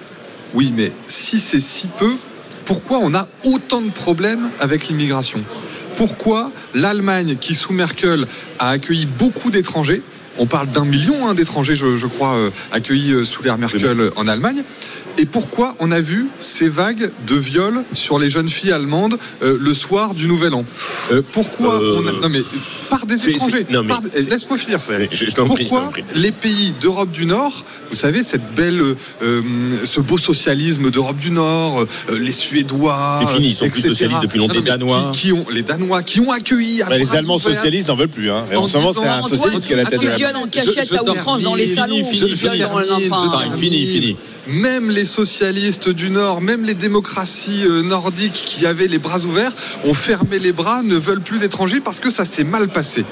Oui, 0.54 0.74
mais 0.76 0.92
si 1.08 1.40
c'est 1.40 1.60
si 1.60 1.88
peu, 1.88 2.14
pourquoi 2.66 3.00
on 3.02 3.14
a 3.14 3.28
autant 3.46 3.82
de 3.82 3.90
problèmes 3.90 4.50
avec 4.60 4.88
l'immigration? 4.88 5.44
Pourquoi 5.96 6.52
l'Allemagne, 6.74 7.38
qui 7.40 7.56
sous 7.56 7.74
Merkel 7.74 8.26
a 8.60 8.70
accueilli 8.70 9.06
beaucoup 9.06 9.52
d'étrangers, 9.52 10.02
on 10.38 10.46
parle 10.46 10.68
d'un 10.68 10.86
million 10.86 11.28
hein, 11.28 11.34
d'étrangers, 11.34 11.76
je, 11.76 12.08
crois, 12.08 12.34
euh, 12.36 12.50
accueillis 12.72 13.12
euh, 13.12 13.26
sous 13.26 13.44
l'ère 13.44 13.58
Merkel 13.58 14.12
en 14.16 14.28
Allemagne. 14.28 14.64
Et 15.18 15.26
pourquoi 15.26 15.76
on 15.80 15.92
a 15.92 16.02
vu 16.02 16.28
ces 16.40 16.70
vagues 16.70 17.12
de 17.28 17.36
viols 17.36 17.84
sur 17.94 18.18
les 18.18 18.30
jeunes 18.30 18.50
filles 18.50 18.72
allemandes 18.72 19.18
euh, 19.44 19.58
le 19.60 19.74
soir 19.74 20.14
du 20.14 20.28
Nouvel 20.28 20.54
An 20.54 20.66
Euh, 21.12 21.22
Pourquoi 21.32 21.82
Euh, 21.82 22.00
on 22.04 22.08
a... 22.08 22.12
Non 22.22 22.30
mais 22.30 22.42
par 22.90 23.06
des 23.06 23.30
étrangers. 23.30 23.66
mais 23.70 23.88
par- 23.88 24.02
Laisse-moi 24.14 24.58
finir, 24.58 24.82
frère. 24.82 25.00
Je- 25.12 25.26
je 25.26 25.32
t'en 25.32 25.46
prie, 25.46 25.66
je 25.66 25.70
Pourquoi 25.70 25.92
prie. 25.92 26.04
les 26.16 26.32
pays 26.32 26.74
d'Europe 26.82 27.12
du 27.12 27.26
Nord, 27.26 27.64
vous 27.90 27.96
savez, 27.96 28.24
cette 28.24 28.54
belle, 28.56 28.82
ce 29.86 30.00
beau 30.00 30.18
socialisme 30.18 30.90
d'Europe 30.92 31.18
du 31.18 31.32
Nord, 31.32 31.82
euh, 32.10 32.18
les 32.20 32.32
Suédois, 32.32 33.20
C'est 33.20 33.34
fini, 33.36 33.50
ils 33.50 33.56
sont 33.56 33.70
plus 33.70 33.80
etc. 33.80 33.90
socialistes 33.94 34.22
depuis 34.24 34.40
longtemps. 34.40 34.56
Non, 34.56 34.60
non, 34.62 34.66
mais 34.66 34.72
Les 34.72 34.78
Danois. 34.78 35.12
Qui, 35.14 35.20
qui 35.28 35.34
ont, 35.34 35.46
les 35.52 35.64
Danois, 35.64 36.04
qui 36.04 36.20
ont 36.20 36.32
accueilli. 36.32 36.82
à 36.82 36.88
Bah, 36.90 36.98
les 36.98 37.16
Allemands 37.16 37.40
socialistes 37.40 37.88
n'en 37.88 37.96
veulent 37.96 38.08
plus. 38.10 38.30
Hein. 38.32 38.46
Et 38.52 38.56
En 38.56 38.64
en 38.64 38.68
ce 38.68 38.78
moment, 38.78 38.94
c'est 38.94 39.08
un 39.08 39.22
socialiste 39.22 39.68
qui 39.68 39.74
est 39.74 39.76
à 39.80 39.84
la 39.84 39.86
tête 39.90 40.02
de 40.02 40.06
la. 40.06 40.12
Fusionne 40.14 40.36
en 40.36 40.48
cachette 40.48 40.94
à 40.94 41.04
outrance 41.04 41.44
dans 41.44 41.56
les 41.56 41.68
salons. 41.68 42.04
fini, 42.04 42.34
on 42.34 42.36
fini, 42.36 42.36
Fini, 43.58 43.86
fini. 43.88 44.18
Même 44.48 44.90
les 44.90 45.06
socialistes 45.06 45.90
du 45.90 46.10
Nord, 46.10 46.42
même 46.42 46.66
les 46.66 46.74
démocraties 46.74 47.64
euh, 47.64 47.84
nordiques 47.84 48.44
qui 48.46 48.66
avaient 48.66 48.88
les 48.88 48.98
bras 48.98 49.20
ouverts, 49.20 49.52
ont 49.86 49.94
fermé 49.94 50.40
les 50.40 50.52
bras, 50.52 50.82
ne 50.82 50.96
veulent 50.96 51.22
plus 51.22 51.38
d'étrangers 51.38 51.80
parce 51.80 52.00
que 52.00 52.10
ça 52.10 52.26
s'est 52.26 52.44
mal 52.44 52.70
passé. 52.70 53.06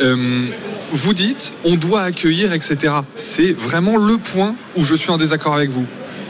Euh, 0.00 0.46
vous 0.92 1.14
dites, 1.14 1.52
on 1.64 1.74
doit 1.74 2.02
accueillir, 2.02 2.52
etc. 2.52 2.94
C'est 3.16 3.52
vraiment 3.52 3.96
le 3.96 4.18
point 4.18 4.54
où 4.76 4.84
je 4.84 4.94
suis 4.94 5.10
en 5.10 5.18
désaccord 5.18 5.54
avec 5.54 5.70
vous. 5.70 5.86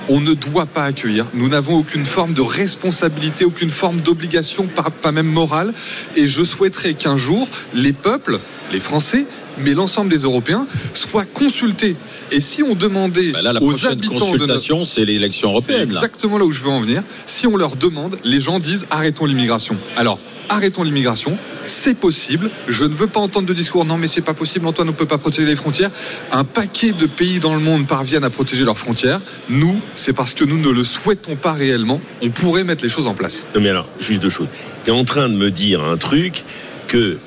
On 0.09 0.21
ne 0.21 0.33
doit 0.33 0.65
pas 0.65 0.85
accueillir. 0.85 1.27
Nous 1.35 1.51
n'avons 1.51 1.77
aucune 1.77 2.07
forme 2.07 2.33
de 2.33 2.41
responsabilité, 2.41 3.45
aucune 3.45 3.71
forme 3.71 4.01
d'obligation, 4.01 4.67
pas 4.67 4.85
pas 4.91 5.13
même 5.13 5.27
morale. 5.27 5.75
Et 6.17 6.27
je 6.27 6.43
souhaiterais 6.43 6.95
qu'un 6.95 7.19
jour, 7.19 7.47
les 7.75 7.93
peuples, 7.93 8.39
les 8.73 8.81
Français, 8.81 9.27
mais 9.61 9.75
l'ensemble 9.75 10.11
des 10.11 10.19
Européens, 10.19 10.67
soient 10.95 11.25
consultés. 11.25 11.97
Et 12.31 12.41
si 12.41 12.63
on 12.63 12.75
demandait 12.75 13.33
Bah 13.33 13.43
là, 13.43 13.53
la 13.53 13.63
aux 13.63 13.87
habitants 13.87 14.15
de 14.15 14.15
notre 14.15 14.27
consultation, 14.33 14.85
c'est 14.85 15.05
l'élection 15.05 15.49
c'est 15.49 15.53
européenne. 15.53 15.79
là. 15.79 15.85
exactement 15.85 16.39
là 16.39 16.45
où 16.45 16.53
je 16.53 16.61
veux 16.61 16.71
en 16.71 16.81
venir. 16.81 17.03
Si 17.27 17.47
on 17.47 17.57
leur 17.57 17.77
demande, 17.77 18.19
les 18.25 18.41
gens 18.41 18.59
disent 18.59 18.87
arrêtons 18.91 19.25
l'immigration. 19.25 19.77
Alors, 19.97 20.19
arrêtons 20.49 20.83
l'immigration, 20.83 21.37
c'est 21.67 21.95
possible. 21.95 22.51
Je 22.69 22.85
ne 22.85 22.95
veux 22.95 23.07
pas 23.07 23.21
entendre 23.21 23.47
de 23.47 23.53
discours 23.53 23.85
non, 23.85 23.99
mais 23.99 24.09
c'est 24.09 24.23
pas 24.23 24.35
possible, 24.35 24.67
Antoine, 24.67 24.89
on 24.89 24.93
ne 24.93 24.97
peut 24.97 25.07
pas 25.07 25.19
protéger 25.19 25.47
les 25.47 25.57
frontières. 25.57 25.91
Un 26.33 26.45
paquet 26.45 26.93
de 26.93 27.07
pays 27.07 27.41
dans 27.41 27.55
le 27.55 27.61
monde 27.61 27.87
parviennent 27.87 28.25
à 28.25 28.31
protéger 28.31 28.65
leurs 28.65 28.79
frontières. 28.79 29.21
Nous, 29.49 29.79
c'est 29.95 30.13
parce 30.13 30.35
que 30.35 30.45
nous 30.45 30.59
ne 30.59 30.71
le 30.71 30.85
souhaitons 30.85 31.37
pas 31.37 31.53
réellement. 31.53 32.01
On 32.23 32.31
pourrait 32.31 32.65
mettre 32.65 32.83
les 32.83 32.91
choses 32.91 33.07
en 33.07 33.15
place. 33.15 33.47
Non 33.55 33.61
mais 33.61 33.69
alors, 33.71 33.89
juste 34.01 34.23
deux 34.23 34.31
choses. 34.31 34.49
Tu 34.85 34.91
es 34.91 34.95
en 34.95 35.05
train 35.05 35.29
de 35.29 35.35
me 35.35 35.51
dire 35.51 35.83
un 35.83 35.97
truc 35.97 36.45
que 36.89 37.19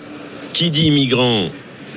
qui 0.53 0.69
dit 0.69 0.87
immigrant, 0.87 1.49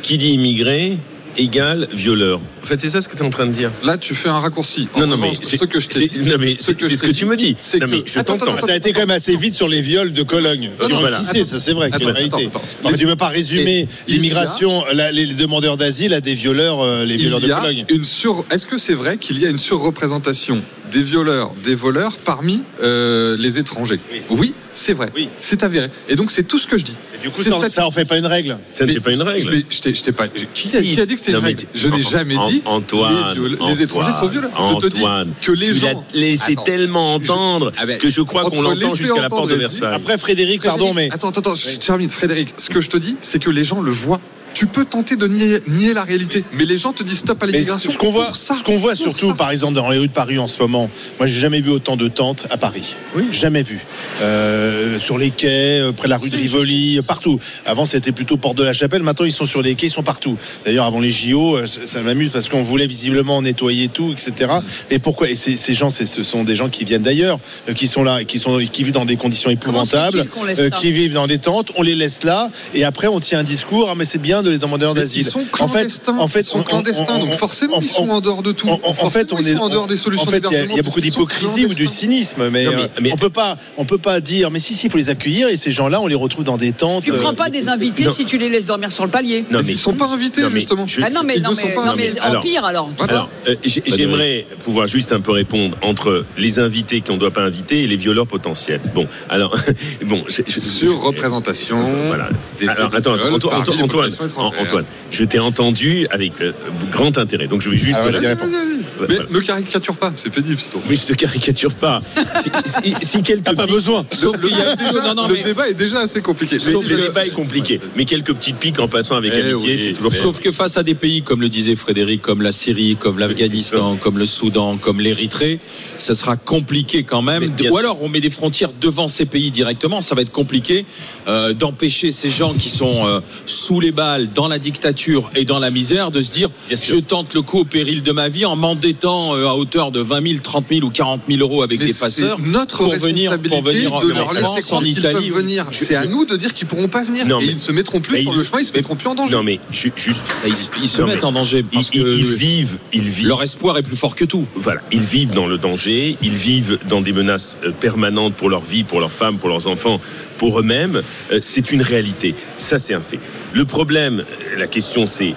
qui 0.04 0.18
dit 0.18 0.32
immigré, 0.34 0.98
égale 1.38 1.88
violeur. 1.92 2.38
En 2.62 2.66
fait, 2.66 2.78
c'est 2.78 2.90
ça 2.90 3.00
ce 3.00 3.08
que 3.08 3.16
tu 3.16 3.22
es 3.22 3.26
en 3.26 3.30
train 3.30 3.46
de 3.46 3.52
dire. 3.52 3.70
Là, 3.82 3.96
tu 3.98 4.14
fais 4.14 4.28
un 4.28 4.38
raccourci. 4.38 4.86
En 4.94 5.00
Non, 5.00 5.06
non, 5.06 5.16
mais 5.16 5.28
revanche, 5.30 5.38
c'est 5.42 5.56
ce 5.56 5.64
que 5.64 5.80
je 5.80 5.88
t'ai 5.88 6.00
c'est- 6.08 6.18
dit. 6.22 6.28
non, 6.28 6.36
mais 6.38 6.56
ce 6.58 6.72
que 6.72 6.88
ce 6.88 7.06
tu 7.06 7.24
me 7.24 7.36
dis. 7.36 7.56
c'est 7.58 7.80
Non, 7.80 7.86
que- 7.88 8.02
je 8.06 8.20
t'entends. 8.20 8.34
attends, 8.54 8.66
T'as 8.66 8.76
été 8.76 8.92
quand 8.92 9.00
même 9.00 9.10
assez 9.10 9.34
vite 9.34 9.54
sur 9.54 9.66
les 9.66 9.80
viols 9.80 10.12
de 10.12 10.22
Cologne. 10.22 10.70
Non, 10.78 10.94
ont 10.96 11.00
voilà. 11.00 11.18
ça 11.20 11.58
c'est 11.58 11.72
vrai. 11.72 11.88
Attends, 11.90 12.08
attends. 12.10 12.38
Non, 12.84 12.90
tu 12.96 13.04
ne 13.04 13.10
peux 13.10 13.16
pas 13.16 13.28
résumer 13.28 13.88
l'immigration, 14.06 14.84
les 15.12 15.26
demandeurs 15.26 15.76
d'asile 15.78 16.12
à 16.14 16.20
des 16.20 16.34
violeurs, 16.34 16.80
euh, 16.82 17.04
les 17.06 17.16
violeurs 17.16 17.40
de 17.40 17.48
Cologne. 17.48 17.84
une 17.88 18.04
sur. 18.04 18.44
Est-ce 18.50 18.66
que 18.66 18.76
c'est 18.78 18.94
vrai 18.94 19.16
qu'il 19.16 19.40
y 19.40 19.46
a 19.46 19.50
une 19.50 19.58
surreprésentation 19.58 20.60
des 20.92 21.02
violeurs, 21.02 21.52
des 21.64 21.74
voleurs 21.74 22.16
parmi 22.18 22.62
euh, 22.82 23.36
les 23.38 23.58
étrangers 23.58 24.00
Oui, 24.30 24.54
c'est 24.72 24.92
vrai. 24.94 25.10
Oui. 25.14 25.28
C'est 25.40 25.62
avéré. 25.62 25.88
Et 26.08 26.16
donc 26.16 26.30
c'est 26.30 26.44
tout 26.44 26.58
ce 26.58 26.66
que 26.66 26.78
je 26.78 26.84
dis. 26.84 26.94
Du 27.22 27.30
coup, 27.30 27.42
C'est 27.42 27.48
ça, 27.50 27.70
ça 27.70 27.86
en 27.86 27.90
fait 27.90 28.04
pas 28.04 28.18
une 28.18 28.26
règle. 28.26 28.58
Ça 28.70 28.84
ne 28.84 28.92
fait 28.92 29.00
pas 29.00 29.10
une 29.10 29.22
règle. 29.22 29.48
Mais 29.50 29.64
je 29.70 29.80
t'ai- 29.80 29.94
je 29.94 30.10
pas. 30.10 30.28
Qui, 30.28 30.76
a- 30.76 30.82
qui 30.82 31.00
a 31.00 31.06
dit 31.06 31.14
que 31.14 31.20
c'était 31.20 31.32
une 31.32 31.38
règle 31.38 31.60
tu- 31.60 31.66
Je 31.74 31.88
n'ai 31.88 32.02
jamais 32.02 32.36
dit. 32.50 32.60
Antoine, 32.66 33.14
les, 33.28 33.32
viol- 33.40 33.58
les 33.66 33.80
étrangers 33.82 34.12
sont 34.12 34.28
violeurs. 34.28 34.50
Je 34.54 34.86
te 34.86 34.92
dis 34.92 34.98
Antoine, 35.00 35.32
que 35.40 35.52
les 35.52 35.68
tu 35.68 35.74
gens. 35.74 36.04
l'as 36.12 36.20
laissé 36.20 36.52
Attends. 36.52 36.62
tellement 36.64 37.14
entendre 37.14 37.72
Ah 37.78 37.86
ben, 37.86 37.96
que 37.96 38.10
je 38.10 38.20
crois 38.20 38.44
qu'on 38.44 38.60
l'entend 38.60 38.94
jusqu'à 38.94 39.22
la 39.22 39.28
porte 39.30 39.48
de 39.48 39.54
Versailles. 39.54 39.94
Après, 39.94 40.18
Frédéric, 40.18 40.62
pardon, 40.62 40.92
mais. 40.92 41.08
Attends, 41.12 41.30
attends, 41.30 41.40
attends, 41.40 41.54
je 41.56 41.76
termine. 41.78 42.10
Frédéric, 42.10 42.52
ce 42.58 42.68
que 42.68 42.82
je 42.82 42.90
te 42.90 42.98
dis, 42.98 43.16
c'est 43.22 43.38
que 43.42 43.48
les 43.48 43.64
gens 43.64 43.80
le 43.80 43.90
voient. 43.90 44.20
Tu 44.54 44.66
peux 44.66 44.84
tenter 44.84 45.16
de 45.16 45.26
nier, 45.26 45.60
nier 45.68 45.92
la 45.92 46.04
réalité, 46.04 46.44
mais 46.52 46.64
les 46.64 46.78
gens 46.78 46.92
te 46.92 47.02
disent 47.02 47.18
stop 47.18 47.42
à 47.42 47.46
l'immigration. 47.46 47.90
ce 47.90 47.98
qu'on 47.98 48.10
voit, 48.10 48.32
ça, 48.34 48.56
ce 48.56 48.62
qu'on 48.62 48.76
voit 48.76 48.94
surtout, 48.94 49.30
ça. 49.30 49.34
par 49.34 49.50
exemple, 49.50 49.74
dans 49.74 49.90
les 49.90 49.98
rues 49.98 50.08
de 50.08 50.12
Paris 50.12 50.38
en 50.38 50.46
ce 50.46 50.60
moment, 50.60 50.88
moi, 51.18 51.26
j'ai 51.26 51.40
jamais 51.40 51.60
vu 51.60 51.70
autant 51.70 51.96
de 51.96 52.08
tentes 52.08 52.46
à 52.50 52.56
Paris. 52.56 52.96
Oui. 53.14 53.24
Jamais 53.32 53.62
vu. 53.62 53.80
Euh, 54.22 54.98
sur 54.98 55.18
les 55.18 55.30
quais, 55.30 55.80
euh, 55.80 55.92
près 55.92 56.06
de 56.06 56.10
la 56.10 56.18
rue 56.18 56.30
de 56.30 56.36
Rivoli, 56.36 57.00
partout. 57.06 57.40
Avant, 57.66 57.84
c'était 57.84 58.12
plutôt 58.12 58.36
Porte 58.36 58.56
de 58.56 58.62
la 58.64 58.72
Chapelle. 58.72 59.02
Maintenant, 59.02 59.26
ils 59.26 59.32
sont 59.32 59.46
sur 59.46 59.60
les 59.60 59.74
quais, 59.74 59.88
ils 59.88 59.90
sont 59.90 60.02
partout. 60.02 60.36
D'ailleurs, 60.64 60.84
avant 60.84 61.00
les 61.00 61.10
JO, 61.10 61.56
euh, 61.56 61.66
ça, 61.66 62.00
m'amuse 62.00 62.30
parce 62.30 62.48
qu'on 62.48 62.62
voulait 62.62 62.86
visiblement 62.86 63.42
nettoyer 63.42 63.88
tout, 63.88 64.12
etc. 64.12 64.52
Et 64.90 64.98
pourquoi? 64.98 65.28
Et 65.30 65.34
ces, 65.34 65.56
ces 65.56 65.74
gens, 65.74 65.90
ce 65.90 66.04
sont 66.04 66.44
des 66.44 66.54
gens 66.54 66.68
qui 66.68 66.84
viennent 66.84 67.02
d'ailleurs, 67.02 67.38
qui 67.74 67.88
sont 67.88 68.04
là, 68.04 68.24
qui 68.24 68.38
sont, 68.38 68.58
qui 68.70 68.84
vivent 68.84 68.92
dans 68.92 69.04
des 69.04 69.16
conditions 69.16 69.50
épouvantables, 69.50 70.24
euh, 70.58 70.70
qui 70.70 70.92
vivent 70.92 71.14
dans 71.14 71.26
des 71.26 71.38
tentes. 71.38 71.72
On 71.76 71.82
les 71.82 71.94
laisse 71.94 72.22
là, 72.22 72.50
et 72.74 72.84
après, 72.84 73.08
on 73.08 73.20
tient 73.20 73.40
un 73.40 73.44
discours. 73.44 73.88
Ah, 73.90 73.94
mais 73.96 74.04
c'est 74.04 74.18
bien 74.18 74.42
de 74.44 74.50
les 74.50 74.58
demandeurs 74.58 74.94
d'asile. 74.94 75.22
Ils 75.22 75.24
sont 75.30 75.40
En 75.60 75.66
fait, 75.68 75.78
clandestins. 75.78 76.16
en 76.18 76.28
fait, 76.28 76.40
ils 76.40 76.44
sont 76.44 76.58
on- 76.58 76.62
clandestins, 76.62 77.04
on- 77.08 77.18
donc 77.20 77.28
on- 77.32 77.36
forcément, 77.36 77.78
ils 77.80 77.88
sont 77.88 78.08
en 78.08 78.20
dehors 78.20 78.42
de 78.42 78.52
tout. 78.52 78.68
En, 78.68 78.80
en- 78.84 78.90
en 78.90 79.10
fait, 79.10 79.32
on 79.32 79.38
est 79.38 79.54
en 79.56 79.68
dehors 79.68 79.86
des 79.86 79.96
solutions 79.96 80.26
En 80.26 80.30
fait, 80.30 80.44
il 80.50 80.76
y 80.76 80.78
a- 80.78 80.82
beaucoup 80.82 81.00
d'hypocrisie 81.00 81.66
ou 81.66 81.74
du 81.74 81.86
cynisme, 81.86 82.48
mais, 82.50 82.64
Non, 82.64 82.70
mais- 82.76 82.82
euh, 82.82 82.88
mais- 83.00 83.12
on 83.12 83.16
peut 83.16 83.30
pas, 83.30 83.56
on 83.76 83.84
peut 83.84 83.98
pas 83.98 84.20
dire, 84.20 84.50
mais 84.50 84.58
si, 84.60 84.74
si, 84.74 84.86
il 84.86 84.90
faut 84.90 84.98
les 84.98 85.10
accueillir 85.10 85.48
et 85.48 85.56
ces 85.56 85.72
gens-là, 85.72 86.00
on 86.00 86.06
les 86.06 86.14
retrouve 86.14 86.44
dans 86.44 86.56
des 86.56 86.72
tentes. 86.72 87.04
Tu 87.04 87.12
euh, 87.12 87.20
prends 87.20 87.34
pas 87.34 87.50
des 87.50 87.68
invités 87.68 88.04
non. 88.04 88.12
si 88.12 88.24
tu 88.26 88.38
les 88.38 88.48
laisses 88.48 88.66
dormir 88.66 88.92
sur 88.92 89.04
le 89.04 89.10
palier. 89.10 89.44
Non, 89.50 89.60
Mais 89.64 89.72
ils 89.72 89.78
sont 89.78 89.94
pas 89.94 90.06
invités, 90.06 90.42
justement. 90.50 90.86
Ah 91.02 91.10
non 91.10 91.20
mais 91.24 91.36
mais 91.38 91.46
invités. 91.46 92.58
Alors- 92.58 93.28
euh, 93.48 93.54
j'ai- 93.64 93.82
j'aimerais 93.86 94.46
pouvoir 94.64 94.86
juste 94.86 95.12
un 95.12 95.20
peu 95.20 95.32
répondre 95.32 95.76
entre 95.82 96.24
les 96.38 96.58
invités 96.58 97.00
qu'on 97.00 97.14
ne 97.14 97.18
doit 97.18 97.30
pas 97.30 97.42
inviter 97.42 97.82
et 97.84 97.86
les 97.86 97.96
violeurs 97.96 98.26
potentiels. 98.26 98.80
Bon, 98.94 99.06
alors, 99.30 99.54
bon, 100.04 100.22
Sur 100.28 101.00
représentation. 101.02 101.78
Voilà. 102.06 102.28
des 102.58 102.68
Alors, 102.68 102.94
attends, 102.94 103.14
Antoine, 103.14 104.10
Antoine. 104.42 104.64
Antoine, 104.66 104.84
je 105.10 105.24
t'ai 105.24 105.38
entendu 105.38 106.06
avec 106.10 106.40
euh, 106.40 106.52
grand 106.90 107.16
intérêt. 107.18 107.46
Donc 107.46 107.62
je 107.62 107.70
vais 107.70 107.76
juste. 107.76 107.98
Ah, 108.00 108.06
vas-y. 108.08 108.22
Vas-y, 108.24 108.34
vas-y. 108.34 108.78
Mais 109.08 109.14
voilà. 109.16 109.24
ne 109.30 109.40
caricature 109.40 109.96
pas, 109.96 110.12
c'est 110.16 110.30
pénible, 110.30 110.58
sinon. 110.58 110.82
Mais 110.88 110.94
je 110.94 111.06
te 111.06 111.12
caricature 111.14 111.74
pas. 111.74 112.00
Si, 112.40 112.50
si, 112.64 112.94
si 113.06 113.22
quelques 113.22 113.44
T'as 113.44 113.54
pas 113.54 113.66
besoin. 113.66 114.06
Sauf 114.10 114.40
qu'il 114.40 114.56
y 114.56 114.60
a 114.60 114.76
Déjà, 114.76 115.14
non, 115.14 115.14
non, 115.14 115.28
le 115.28 115.34
mais- 115.34 115.42
débat 115.42 115.68
est 115.68 115.74
déjà 115.74 116.00
assez 116.00 116.22
compliqué. 116.22 116.56
Mais 116.64 116.72
Sauf 116.72 116.88
le 116.88 116.96
débat 116.96 117.24
est 117.26 117.34
compliqué. 117.34 117.80
Mais 117.96 118.04
quelques 118.04 118.32
petites 118.34 118.56
piques 118.56 118.78
en 118.78 118.88
passant 118.88 119.16
avec 119.16 119.32
Eh 119.34 119.40
amitié, 119.50 119.70
oui, 119.74 119.80
c'est 119.82 119.92
toujours 119.92 120.12
Sauf 120.12 120.40
que 120.40 120.52
face 120.52 120.76
à 120.76 120.82
des 120.82 120.94
pays 120.94 121.22
comme 121.22 121.40
le 121.40 121.48
disait 121.48 121.74
Frédéric, 121.76 122.22
comme 122.22 122.42
la 122.42 122.52
Syrie, 122.52 122.96
comme 122.96 123.18
l'Afghanistan, 123.18 123.96
comme 123.96 124.18
le 124.18 124.24
Soudan, 124.24 124.76
comme 124.76 125.00
l'Érythrée, 125.00 125.58
ça 125.98 126.14
sera 126.14 126.36
compliqué 126.36 127.02
quand 127.02 127.22
même. 127.22 127.52
Ou 127.70 127.76
alors 127.76 128.02
on 128.02 128.08
met 128.08 128.20
des 128.20 128.30
frontières 128.30 128.70
devant 128.80 129.08
ces 129.08 129.26
pays 129.26 129.50
directement, 129.50 130.00
ça 130.00 130.14
va 130.14 130.22
être 130.22 130.32
compliqué 130.32 130.86
euh, 131.28 131.52
d'empêcher 131.52 132.10
ces 132.10 132.30
gens 132.30 132.54
qui 132.54 132.68
sont 132.70 133.06
euh, 133.06 133.20
sous 133.46 133.80
les 133.80 133.92
balles, 133.92 134.23
dans 134.24 134.48
la 134.48 134.58
dictature 134.58 135.30
et 135.34 135.44
dans 135.44 135.58
la 135.58 135.70
misère, 135.70 136.10
de 136.10 136.20
se 136.20 136.30
dire 136.30 136.48
je 136.70 136.96
tente 136.96 137.34
le 137.34 137.42
coup 137.42 137.58
au 137.60 137.64
péril 137.64 138.02
de 138.02 138.12
ma 138.12 138.28
vie 138.28 138.44
en 138.44 138.56
m'endettant 138.56 139.34
euh, 139.36 139.46
à 139.48 139.54
hauteur 139.54 139.90
de 139.92 140.00
20 140.00 140.26
000, 140.28 140.40
30 140.42 140.64
000 140.70 140.86
ou 140.86 140.90
40 140.90 141.22
000 141.28 141.40
euros 141.40 141.62
avec 141.62 141.80
Mais 141.80 141.86
des 141.86 141.92
c'est 141.92 142.00
passeurs 142.00 142.38
notre 142.40 142.78
pour 142.78 142.94
venir, 142.94 143.30
responsabilité 143.32 143.48
pour 143.48 143.62
venir 143.64 143.90
de 143.90 143.96
en 144.12 144.14
leur 144.14 144.32
laisser 144.34 144.46
France, 144.46 144.72
en 144.72 144.78
qu'ils 144.80 144.98
Italie. 144.98 145.30
peuvent 145.30 145.38
venir. 145.42 145.66
Je- 145.70 145.84
C'est 145.84 145.94
à 145.94 146.06
nous 146.06 146.24
de 146.24 146.36
dire 146.36 146.54
qu'ils 146.54 146.66
pourront 146.66 146.88
pas 146.88 147.02
venir. 147.04 147.26
Non, 147.26 147.40
et 147.40 147.44
mais- 147.46 147.50
ils 147.52 147.54
ne 147.54 147.60
se 147.60 147.72
mettront 147.72 148.00
plus 148.00 148.22
sur 148.22 148.32
le 148.32 148.42
chemin, 148.42 148.60
ils 148.60 148.64
se 148.66 148.72
mettront 148.72 148.96
plus 148.96 149.08
en 149.08 149.14
danger. 149.14 149.34
Non 149.34 149.42
mais 149.42 149.60
ju- 149.72 149.92
juste. 149.96 150.24
Ils, 150.46 150.54
ils 150.82 150.88
se 150.88 151.00
Non, 151.02 151.08
mettent 151.08 151.24
en 151.24 151.32
danger 151.32 151.62
parce 151.62 151.88
ils, 151.92 152.02
que 152.02 152.16
ils 152.16 152.26
vivent, 152.26 152.78
ils 152.92 153.00
vivent. 153.02 153.28
leur 153.28 153.42
espoir 153.42 153.76
est 153.78 153.82
plus 153.82 153.96
fort 153.96 154.14
que 154.14 154.24
tout. 154.24 154.46
Voilà, 154.54 154.80
ils 154.92 155.00
vivent 155.00 155.32
dans 155.32 155.46
le 155.46 155.58
danger, 155.58 156.16
ils 156.22 156.32
vivent 156.34 156.78
dans 156.88 157.00
des 157.00 157.12
menaces 157.12 157.56
euh, 157.64 157.70
permanentes 157.70 158.34
pour 158.34 158.48
leur 158.48 158.62
vie, 158.62 158.84
pour 158.84 159.00
leurs 159.00 159.12
femmes, 159.12 159.38
pour 159.38 159.48
leurs 159.48 159.66
enfants, 159.66 160.00
pour 160.38 160.58
eux-mêmes. 160.60 161.00
Euh, 161.32 161.38
C'est 161.42 161.70
une 161.72 161.82
réalité. 161.82 162.34
Ça, 162.58 162.78
c'est 162.78 162.94
un 162.94 163.00
fait. 163.00 163.18
Le 163.54 163.64
problème, 163.64 164.24
la 164.58 164.66
question, 164.66 165.06
c'est 165.06 165.32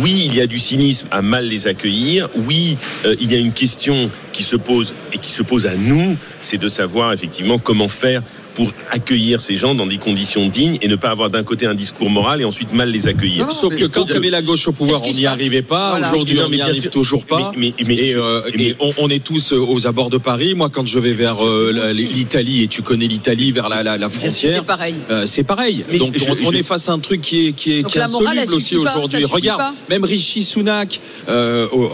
oui, 0.00 0.22
il 0.24 0.34
y 0.34 0.40
a 0.40 0.46
du 0.46 0.58
cynisme 0.58 1.06
à 1.10 1.20
mal 1.20 1.46
les 1.46 1.66
accueillir. 1.66 2.28
Oui, 2.46 2.78
euh, 3.04 3.14
il 3.20 3.30
y 3.30 3.36
a 3.36 3.38
une 3.38 3.52
question 3.52 4.10
qui 4.32 4.42
se 4.42 4.56
pose 4.56 4.94
et 5.12 5.18
qui 5.18 5.30
se 5.30 5.42
pose 5.42 5.66
à 5.66 5.76
nous, 5.76 6.16
c'est 6.40 6.56
de 6.56 6.68
savoir 6.68 7.12
effectivement 7.12 7.58
comment 7.58 7.88
faire 7.88 8.22
pour 8.58 8.72
accueillir 8.90 9.40
ces 9.40 9.54
gens 9.54 9.72
dans 9.76 9.86
des 9.86 9.98
conditions 9.98 10.48
dignes 10.48 10.78
et 10.82 10.88
ne 10.88 10.96
pas 10.96 11.10
avoir 11.10 11.30
d'un 11.30 11.44
côté 11.44 11.64
un 11.66 11.76
discours 11.76 12.10
moral 12.10 12.40
et 12.40 12.44
ensuite 12.44 12.72
mal 12.72 12.90
les 12.90 13.06
accueillir. 13.06 13.42
Non, 13.42 13.50
non, 13.50 13.50
Sauf 13.54 13.76
que 13.76 13.84
quand 13.84 14.04
il 14.06 14.14
y 14.14 14.16
avait 14.16 14.30
la 14.30 14.42
gauche 14.42 14.66
au 14.66 14.72
pouvoir, 14.72 15.00
on 15.04 15.12
n'y 15.12 15.26
arrivait 15.26 15.62
pas. 15.62 15.90
Voilà. 15.90 16.10
Aujourd'hui, 16.10 16.40
on 16.44 16.48
n'y 16.50 16.60
arrive 16.60 16.82
sûr. 16.82 16.90
toujours 16.90 17.24
pas. 17.24 17.52
Mais- 17.56 17.72
mais- 17.78 17.84
mais- 17.86 17.94
et 17.94 18.14
euh, 18.16 18.40
mais- 18.56 18.64
et 18.70 18.76
on, 18.80 18.90
on 18.98 19.08
est 19.10 19.22
tous 19.22 19.52
euh, 19.52 19.60
aux 19.60 19.86
abords 19.86 20.10
de 20.10 20.18
Paris. 20.18 20.54
Moi, 20.56 20.70
quand 20.70 20.84
je 20.88 20.98
vais 20.98 21.12
vers 21.12 21.36
euh, 21.46 21.92
l'Italie, 21.94 22.64
et 22.64 22.66
tu 22.66 22.82
connais 22.82 23.06
l'Italie, 23.06 23.52
vers 23.52 23.68
la, 23.68 23.84
la, 23.84 23.96
la 23.96 24.08
frontière, 24.08 24.58
C'est 24.58 24.66
pareil. 24.66 24.94
euh, 25.10 25.24
c'est 25.24 25.44
pareil. 25.44 25.84
Mais 25.92 25.98
Donc, 25.98 26.18
je- 26.18 26.24
on, 26.44 26.50
je- 26.50 26.56
est 26.58 26.62
face 26.64 26.88
à 26.88 26.92
un 26.94 26.98
truc 26.98 27.20
qui 27.20 27.46
est, 27.46 27.52
qui 27.52 27.74
est, 27.74 27.82
Donc 27.82 27.92
qui 27.92 27.98
est 27.98 28.08
morale, 28.10 28.38
insoluble 28.38 28.54
aussi 28.54 28.76
aujourd'hui. 28.76 29.24
Regarde, 29.24 29.60
pas. 29.60 29.74
même 29.88 30.02
Rishi 30.02 30.42
Sunak 30.42 30.98
au, 31.28 31.90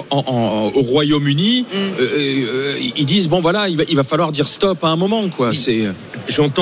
Royaume-Uni, 0.81 1.67
Mm. 1.71 2.87
ils 2.97 3.05
disent 3.05 3.29
bon 3.29 3.41
voilà, 3.43 3.69
il 3.69 3.77
va, 3.77 3.83
il 3.89 3.97
va 3.97 4.05
falloir 4.05 4.33
dire 4.33 4.49
stop 4.49 4.83
à 4.83 4.89
un 4.89 4.97
moment. 4.97 5.29
quoi. 5.29 5.53
C'est 5.55 5.85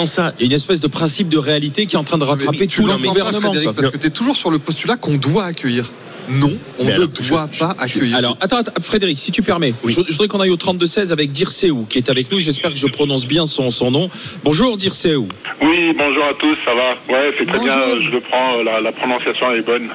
Ça. 0.07 0.33
il 0.39 0.43
y 0.43 0.45
a 0.45 0.47
une 0.47 0.53
espèce 0.57 0.81
de 0.81 0.87
principe 0.89 1.29
de 1.29 1.39
réalité 1.39 1.87
qui 1.87 1.97
est 1.97 1.99
en 1.99 2.05
train 2.05 2.19
de 2.19 2.25
rattraper 2.25 2.67
tout 2.67 2.87
le 2.87 2.95
pas, 2.97 2.99
gouvernement. 3.09 3.53
Parce 3.75 3.91
que 3.91 3.99
tu 3.99 4.07
es 4.07 4.11
toujours 4.11 4.37
sur 4.37 4.51
le 4.51 4.59
postulat 4.59 4.97
qu'on 4.97 5.15
doit 5.17 5.45
accueillir. 5.45 5.91
Non, 6.29 6.53
on 6.79 6.85
Mais 6.85 6.91
ne 6.93 6.95
alors, 6.97 7.09
doit 7.09 7.49
je- 7.53 7.59
pas 7.59 7.75
accueillir. 7.79 8.17
Alors, 8.17 8.37
attends, 8.41 8.59
attends, 8.59 8.81
Frédéric, 8.81 9.19
si 9.19 9.33
tu 9.33 9.43
permets, 9.43 9.75
Oui. 9.83 9.93
je, 9.93 10.03
je 10.07 10.13
voudrais 10.13 10.29
qu'on 10.29 10.41
aille 10.41 10.51
au 10.51 10.57
32-16 10.57 11.11
avec 11.11 11.33
Dirceou, 11.33 11.85
qui 11.89 11.99
est 11.99 12.09
avec 12.11 12.31
nous. 12.31 12.39
J'espère 12.39 12.71
que 12.71 12.77
je 12.79 12.87
prononce 12.87 13.27
bien 13.27 13.45
son, 13.45 13.71
son 13.71 13.91
nom. 13.91 14.09
Bonjour, 14.45 14.77
Dirceou. 14.77 15.27
Oui, 15.61 15.93
bonjour 15.99 16.25
à 16.25 16.35
tous, 16.35 16.57
ça 16.65 16.73
va 16.75 16.91
Ouais, 17.13 17.35
c'est 17.37 17.45
très 17.45 17.59
Bonjour. 17.59 17.75
bien, 17.77 18.07
je 18.07 18.11
le 18.11 18.21
prends, 18.21 18.59
euh, 18.59 18.63
la, 18.63 18.81
la 18.81 18.93
prononciation 18.93 19.53
est 19.53 19.63
bonne. 19.63 19.89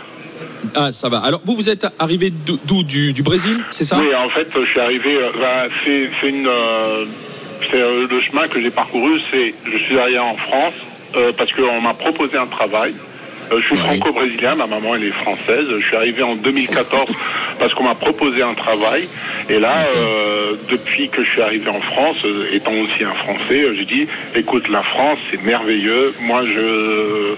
Ah, 0.75 0.91
ça 0.91 1.07
va. 1.07 1.19
Alors, 1.19 1.41
vous, 1.45 1.55
vous 1.55 1.69
êtes 1.69 1.87
arrivé 1.97 2.31
d'où? 2.65 2.83
Du, 2.83 3.13
du 3.13 3.23
Brésil, 3.23 3.63
c'est 3.71 3.85
ça? 3.85 3.97
Oui, 3.97 4.13
en 4.13 4.29
fait, 4.29 4.47
je 4.53 4.65
suis 4.69 4.79
arrivé, 4.81 5.15
euh, 5.15 5.29
ben, 5.39 5.69
c'est 5.85 6.27
une... 6.29 6.45
euh, 6.45 7.05
euh, 7.73 8.07
le 8.09 8.21
chemin 8.21 8.47
que 8.47 8.61
j'ai 8.61 8.71
parcouru, 8.71 9.19
c'est 9.31 9.53
je 9.65 9.77
suis 9.77 9.99
arrivé 9.99 10.19
en 10.19 10.35
France 10.35 10.75
euh, 11.15 11.31
parce 11.37 11.51
qu'on 11.51 11.81
m'a 11.81 11.93
proposé 11.93 12.37
un 12.37 12.47
travail. 12.47 12.93
Euh, 13.51 13.61
je 13.61 13.67
suis 13.67 13.77
franco-brésilien, 13.77 14.55
ma 14.55 14.67
maman 14.67 14.95
elle 14.95 15.05
est 15.05 15.11
française. 15.11 15.65
Je 15.69 15.85
suis 15.85 15.95
arrivé 15.95 16.23
en 16.23 16.35
2014 16.35 17.09
parce 17.59 17.73
qu'on 17.73 17.83
m'a 17.83 17.95
proposé 17.95 18.41
un 18.41 18.53
travail. 18.53 19.07
Et 19.49 19.59
là, 19.59 19.87
euh, 19.95 20.55
depuis 20.69 21.09
que 21.09 21.23
je 21.23 21.29
suis 21.29 21.41
arrivé 21.41 21.69
en 21.69 21.79
France, 21.79 22.17
euh, 22.25 22.53
étant 22.53 22.73
aussi 22.73 23.03
un 23.03 23.13
Français, 23.13 23.65
j'ai 23.75 23.85
dit, 23.85 24.07
écoute, 24.35 24.67
la 24.69 24.83
France 24.83 25.19
c'est 25.31 25.41
merveilleux. 25.43 26.13
Moi, 26.21 26.41
je, 26.43 27.35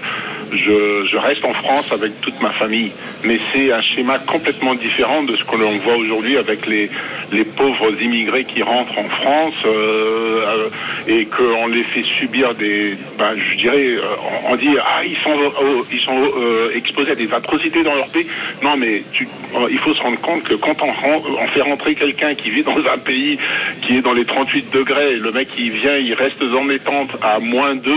je, 0.52 1.06
je 1.06 1.16
reste 1.16 1.44
en 1.44 1.54
France 1.54 1.90
avec 1.92 2.20
toute 2.20 2.40
ma 2.40 2.50
famille. 2.50 2.92
Mais 3.24 3.38
c'est 3.52 3.72
un 3.72 3.82
schéma 3.82 4.18
complètement 4.18 4.74
différent 4.74 5.22
de 5.22 5.36
ce 5.36 5.44
que 5.44 5.56
l'on 5.56 5.76
voit 5.78 5.96
aujourd'hui 5.96 6.36
avec 6.36 6.66
les, 6.66 6.90
les 7.32 7.44
pauvres 7.44 7.90
immigrés 8.00 8.44
qui 8.44 8.62
rentrent 8.62 8.98
en 8.98 9.08
France 9.08 9.54
euh, 9.64 10.44
euh, 10.46 10.68
et 11.06 11.26
qu'on 11.26 11.66
les 11.66 11.82
fait 11.82 12.02
subir 12.02 12.54
des, 12.54 12.96
ben, 13.18 13.34
je 13.36 13.56
dirais, 13.56 13.96
euh, 13.96 14.02
on, 14.48 14.56
dit 14.56 14.70
ah 14.80 15.04
ils 15.04 15.16
sont 15.18 15.30
euh, 15.30 15.82
ils 15.92 16.00
sont 16.00 16.18
euh, 16.18 16.70
exposés 16.74 17.12
à 17.12 17.14
des 17.14 17.32
atrocités 17.32 17.82
dans 17.82 17.94
leur 17.94 18.08
pays. 18.08 18.26
Non 18.62 18.76
mais 18.76 19.02
tu, 19.12 19.28
il 19.70 19.78
faut 19.78 19.94
se 19.94 20.02
rendre 20.02 20.20
compte 20.20 20.44
que 20.44 20.54
quand 20.54 20.76
on, 20.82 20.92
on 21.42 21.46
fait 21.48 21.62
rentrer 21.62 21.94
quelqu'un 21.94 22.34
qui 22.34 22.50
vit 22.50 22.62
dans 22.62 22.76
un 22.76 22.98
pays 22.98 23.38
qui 23.82 23.96
est 23.96 24.02
dans 24.02 24.12
les 24.12 24.24
38 24.24 24.72
degrés, 24.72 25.16
le 25.16 25.32
mec 25.32 25.48
il 25.58 25.70
vient, 25.70 25.96
il 25.96 26.14
reste 26.14 26.42
dans 26.42 26.64
les 26.64 26.78
tentes 26.78 27.16
à 27.22 27.38
moins 27.38 27.74
2 27.74 27.92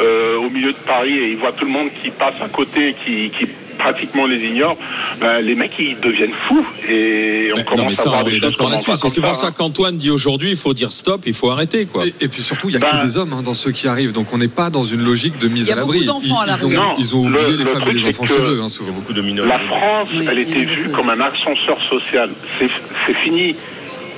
euh, 0.00 0.36
au 0.38 0.50
milieu 0.50 0.72
de 0.72 0.78
Paris 0.86 1.16
et 1.18 1.30
il 1.32 1.36
voit 1.36 1.52
tout 1.52 1.64
le 1.64 1.70
monde 1.70 1.88
qui 2.02 2.10
passe 2.10 2.34
à 2.42 2.48
côté, 2.48 2.94
qui, 3.04 3.30
qui 3.30 3.46
pratiquement 3.78 4.24
les 4.26 4.42
ignore, 4.42 4.74
ben, 5.20 5.40
les 5.40 5.54
mecs 5.54 5.78
ils 5.78 6.00
deviennent 6.00 6.32
fous 6.48 6.64
et 6.88 7.50
on 7.52 7.56
Mais- 7.58 7.64
commence 7.64 7.76
non, 7.78 7.84
mais 7.86 7.92
à 7.92 7.94
ça, 7.94 8.08
voir 8.08 8.20
on 8.20 8.24
des 8.24 8.30
est 8.36 8.40
choses 8.40 8.70
là-dessus. 8.70 8.90
C'est 9.10 9.20
pour 9.20 9.30
hein. 9.30 9.34
ça 9.34 9.50
qu'Antoine 9.50 9.98
dit 9.98 10.10
aujourd'hui, 10.10 10.48
il 10.50 10.56
faut 10.56 10.72
dire 10.72 10.90
stop, 10.92 11.22
il 11.26 11.34
faut 11.34 11.50
arrêter, 11.50 11.84
quoi. 11.84 12.06
Et, 12.06 12.14
et 12.22 12.28
puis 12.28 12.40
surtout, 12.42 12.68
il 12.70 12.72
n'y 12.76 12.76
a 12.76 12.80
Ben- 12.80 12.96
que 12.98 13.04
des 13.04 13.18
hommes 13.18 13.34
hein, 13.34 13.42
dans 13.42 13.52
ceux 13.52 13.72
qui 13.72 13.86
arrivent, 13.86 14.12
donc 14.12 14.32
on 14.32 14.38
n'est 14.38 14.48
pas 14.48 14.70
dans 14.70 14.84
une 14.84 15.02
logique 15.02 15.36
de 15.38 15.48
mise 15.48 15.64
Il 15.64 15.68
y 15.68 15.70
a 15.72 15.74
à 15.74 15.76
l'abri. 15.80 15.98
beaucoup 16.06 16.20
d'enfants 16.20 16.40
à 16.40 16.46
la 16.46 16.54
Ils, 16.54 16.58
ils 16.60 16.64
ont, 16.66 16.70
Non, 16.70 16.94
ils 16.98 17.16
ont 17.16 17.26
oublié 17.26 17.42
le- 17.50 17.50
les 17.52 17.64
le 17.64 17.64
femmes 17.66 17.76
et 17.76 17.84
truc, 17.84 17.94
les 17.94 18.00
c'est 18.00 18.08
enfants 18.08 18.22
que 18.22 18.28
chez 18.40 18.48
eux, 18.48 18.60
hein, 18.62 18.68
souvent. 18.70 18.92
Beaucoup 18.92 19.12
de 19.12 19.20
minorités. 19.22 19.54
La 19.54 19.60
France, 19.60 20.08
Oui, 20.12 20.26
elle 20.30 20.36
oui, 20.38 20.42
était 20.42 20.54
oui, 20.60 20.64
vue 20.64 20.82
oui. 20.86 20.92
comme 20.92 21.10
un 21.10 21.20
ascenseur 21.20 21.78
social. 21.88 22.30
C'est 22.58 22.70
c'est 23.06 23.14
fini. 23.14 23.54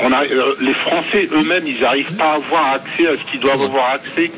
On 0.01 0.13
a, 0.13 0.25
euh, 0.25 0.55
les 0.61 0.75
Français 0.75 1.29
eux-mêmes, 1.33 1.67
ils 1.67 1.81
n'arrivent 1.81 2.15
pas 2.17 2.33
à 2.33 2.35
avoir 2.35 2.67
accès 2.75 3.07
à 3.09 3.17
ce 3.17 3.31
qu'ils 3.31 3.41
doivent 3.41 3.63
avoir 3.63 3.91
accès. 3.95 4.31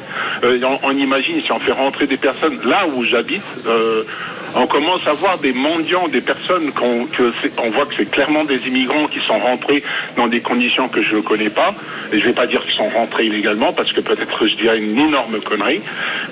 Euh, 0.43 0.59
on, 0.65 0.79
on 0.83 0.91
imagine 0.97 1.41
si 1.43 1.53
on 1.53 1.59
fait 1.61 1.73
rentrer 1.73 2.07
des 2.07 2.17
personnes 2.17 2.59
là 2.65 2.87
où 2.95 3.05
j'habite. 3.05 3.43
euh, 3.67 4.05
on 4.57 4.67
commence 4.67 5.07
à 5.07 5.13
voir 5.13 5.39
des 5.39 5.53
mendiants, 5.53 6.09
des 6.09 6.21
personnes 6.21 6.73
qu'on 6.73 7.07
que 7.07 7.33
c'est- 7.43 7.53
on 7.59 7.71
voit 7.71 7.87
que 7.87 7.95
c'est 7.97 8.11
clairement 8.11 8.45
des 8.45 8.61
immigrants 8.67 9.07
qui 9.09 9.21
sont 9.27 9.39
rentrés 9.39 9.83
dans 10.17 10.27
des 10.27 10.41
conditions 10.41 10.89
que 10.89 11.03
je 11.03 11.17
ne 11.17 11.21
connais 11.21 11.51
pas. 11.51 11.75
Et 12.13 12.17
je 12.19 12.23
ne 12.23 12.29
vais 12.29 12.33
pas 12.35 12.47
dire 12.47 12.63
qu'ils 12.65 12.75
sont 12.75 12.89
rentrés 12.89 13.27
illégalement 13.27 13.73
parce 13.73 13.93
que 13.93 14.01
peut-être 14.01 14.47
je 14.47 14.55
dirais 14.57 14.79
une 14.79 14.99
énorme 14.99 15.41
connerie. 15.41 15.81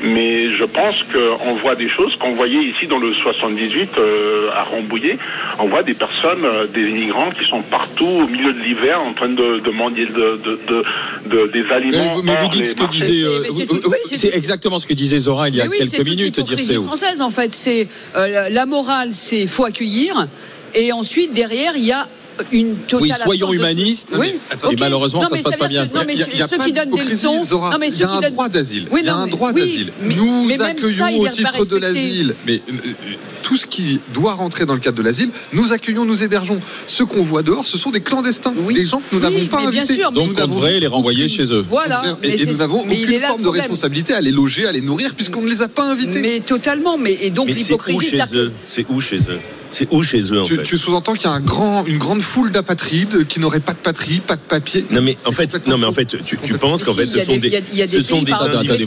Mais 0.02 0.52
je 0.52 0.64
pense 0.64 0.96
qu'on 1.12 1.54
voit 1.56 1.74
des 1.74 1.88
choses 1.88 2.16
qu'on 2.16 2.32
voyait 2.32 2.62
ici 2.62 2.86
dans 2.86 2.98
le 2.98 3.12
78 3.14 3.90
euh, 3.98 4.50
à 4.54 4.62
Rambouillet. 4.64 5.18
On 5.58 5.66
voit 5.68 5.82
des 5.82 5.94
personnes, 5.94 6.44
euh, 6.44 6.66
des 6.66 6.82
immigrants 6.88 7.30
qui 7.30 7.48
sont 7.48 7.62
partout 7.62 8.06
au 8.06 8.26
milieu 8.26 8.52
de 8.52 8.58
l'hiver 8.60 9.00
en 9.00 9.12
train 9.12 9.28
de, 9.28 9.60
de 9.60 9.70
mendier 9.70 10.06
de, 10.06 10.40
de, 10.44 10.58
de- 10.68 10.84
de- 11.26 11.46
des 11.52 11.70
aliments. 11.70 12.14
vous- 12.14 12.22
mais 12.22 12.36
vous 12.36 12.44
hors 12.44 12.48
dites 12.48 12.66
ce 12.66 12.74
que 12.74 12.82
marchés. 12.82 12.98
disait. 13.00 13.24
euh, 13.24 13.44
c'est 13.50 13.70
vous- 13.70 13.80
oui, 13.86 13.96
c'est 14.06 14.16
c'est 14.16 14.34
exactement 14.36 14.78
ce 14.78 14.86
que 14.86 14.94
disait 14.94 15.18
Zora 15.18 15.48
il 15.48 15.56
y 15.56 15.60
a 15.60 15.66
oui, 15.66 15.76
c'est 15.80 15.90
quelques 15.96 16.06
minutes, 16.06 16.36
l'hypocrisie 16.36 16.68
Dirceou. 16.68 16.86
française 16.86 17.20
en 17.20 17.30
fait. 17.30 17.54
C'est 17.54 17.82
euh, 17.82 18.07
la- 18.14 18.50
la 18.50 18.66
morale, 18.66 19.11
c'est 19.12 19.46
faut 19.46 19.64
accueillir, 19.64 20.28
et 20.74 20.92
ensuite 20.92 21.32
derrière 21.32 21.76
il 21.76 21.84
y 21.84 21.92
a 21.92 22.06
une 22.53 22.74
totale. 22.76 23.03
Oui, 23.03 23.12
soyons 23.22 23.51
de- 23.51 23.55
humanistes. 23.57 24.09
Oui. 24.16 24.34
Attends, 24.51 24.70
et 24.70 24.76
malheureusement, 24.78 25.22
ça 25.22 25.28
mais 25.32 25.39
se 25.39 25.43
passe 25.45 25.57
pas 25.57 25.68
bien. 25.68 25.84
Non 25.95 26.03
mais 26.07 26.14
Il 26.14 26.20
y 26.39 26.43
a- 26.43 26.49
ceux 26.49 26.57
pas 26.59 26.64
qui 26.64 26.72
donnent 26.72 26.91
des 26.91 27.05
leçons. 27.05 27.43
Zora. 27.43 27.70
Non 27.72 27.78
mais 27.78 27.89
Il 27.89 27.95
y 27.95 27.99
ceux 27.99 28.05
a 28.07 28.11
un 28.12 28.20
donnent- 28.20 28.32
droit 28.32 28.49
d'asile. 28.49 28.86
Oui, 28.91 29.01
Il 29.03 29.07
y 29.07 29.11
a 29.11 29.14
un 29.16 29.26
droit 29.26 29.53
oui, 29.55 29.61
d'asile. 29.62 29.93
Nous 30.03 30.49
accueillons 30.61 31.20
au 31.20 31.28
titre 31.28 31.64
de 31.66 31.76
l'asile. 31.76 32.34
Mais 32.47 32.62
euh, 32.68 32.72
euh, 32.72 33.14
tout 33.43 33.57
ce 33.57 33.66
qui 33.66 34.01
doit 34.12 34.34
rentrer 34.34 34.66
dans 34.66 34.74
le 34.74 34.80
cadre 34.80 34.99
de 34.99 35.03
l'asile, 35.03 35.30
nous 35.53 35.72
accueillons, 35.72 36.05
nous 36.05 36.22
hébergeons. 36.22 36.59
Ce 36.86 37.03
qu'on 37.03 37.22
voit 37.22 37.43
dehors, 37.43 37.66
ce 37.66 37.78
sont 37.78 37.91
des 37.91 38.01
clandestins, 38.01 38.53
des 38.74 38.84
gens 38.84 38.99
que 38.99 39.16
nous 39.16 39.18
Oui, 39.24 39.34
n'avons 39.34 39.47
pas 39.47 39.61
invités. 39.66 39.95
sûr, 39.95 40.12
Donc 40.12 40.30
on 40.39 40.47
devrait 40.47 40.80
les 40.80 40.86
renvoyer 40.86 41.28
chez 41.28 41.53
eux. 41.55 41.64
Voilà. 41.68 42.03
Et, 42.22 42.45
nous 42.47 42.57
n'avons 42.59 42.80
aucune 42.80 43.20
forme 43.20 43.43
de 43.43 43.49
responsabilité 43.49 44.14
à 44.14 44.20
les 44.20 44.32
loger, 44.32 44.66
à 44.66 44.72
les 44.72 44.80
nourrir, 44.82 45.14
puisqu'on 45.14 45.43
ne 45.43 45.49
les 45.49 45.62
a 45.62 45.68
pas 45.68 45.84
invités. 45.91 46.20
Mais 46.20 46.41
totalement. 46.41 46.99
Mais 46.99 47.16
et 47.22 47.30
donc 47.30 47.47
Mais 47.47 47.53
c'est 47.55 47.59
où 47.61 47.62
l'hypocrisie. 47.78 48.01
chez 48.11 48.16
c'est-à-dire 48.16 48.41
eux? 48.41 48.53
C'est 48.66 48.86
où 48.89 49.01
chez 49.01 49.18
eux? 49.18 49.41
C'est 49.70 49.86
où 49.90 50.02
chez 50.02 50.20
eux 50.32 50.40
en 50.40 50.44
Tu, 50.44 50.56
fait 50.56 50.62
tu 50.62 50.78
sous-entends 50.78 51.12
qu'il 51.12 51.24
y 51.24 51.26
a 51.30 51.32
un 51.34 51.40
grand, 51.40 51.84
une 51.86 51.98
grande 51.98 52.22
foule 52.22 52.50
d'apatrides 52.50 53.26
qui 53.26 53.38
n'auraient 53.38 53.60
pas 53.60 53.72
de 53.74 53.78
patrie, 53.78 54.20
pas 54.20 54.36
de 54.36 54.40
papier. 54.40 54.84
Non 54.90 55.02
mais 55.02 55.16
en 55.26 55.32
fait, 55.32 55.44
complètement 55.44 55.72
non 55.74 55.78
mais 55.78 55.84
en 55.86 55.88
faux. 55.90 55.96
fait, 55.96 56.06
tu, 56.24 56.38
tu 56.42 56.54
penses 56.58 56.84
qu'en 56.84 56.94
fait, 56.94 57.06
ce 57.06 57.18
sont 57.20 57.36
des- 57.36 57.50
ce 57.88 58.00
sont 58.00 58.22
des 58.22 58.30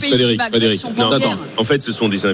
Frédéric, 0.00 0.40
en 0.84 0.90
attends. 1.12 1.18
guerre. 1.18 1.38
En 1.56 1.64
fait, 1.64 1.82
ce 1.82 1.92
sont 1.92 2.08
des, 2.08 2.26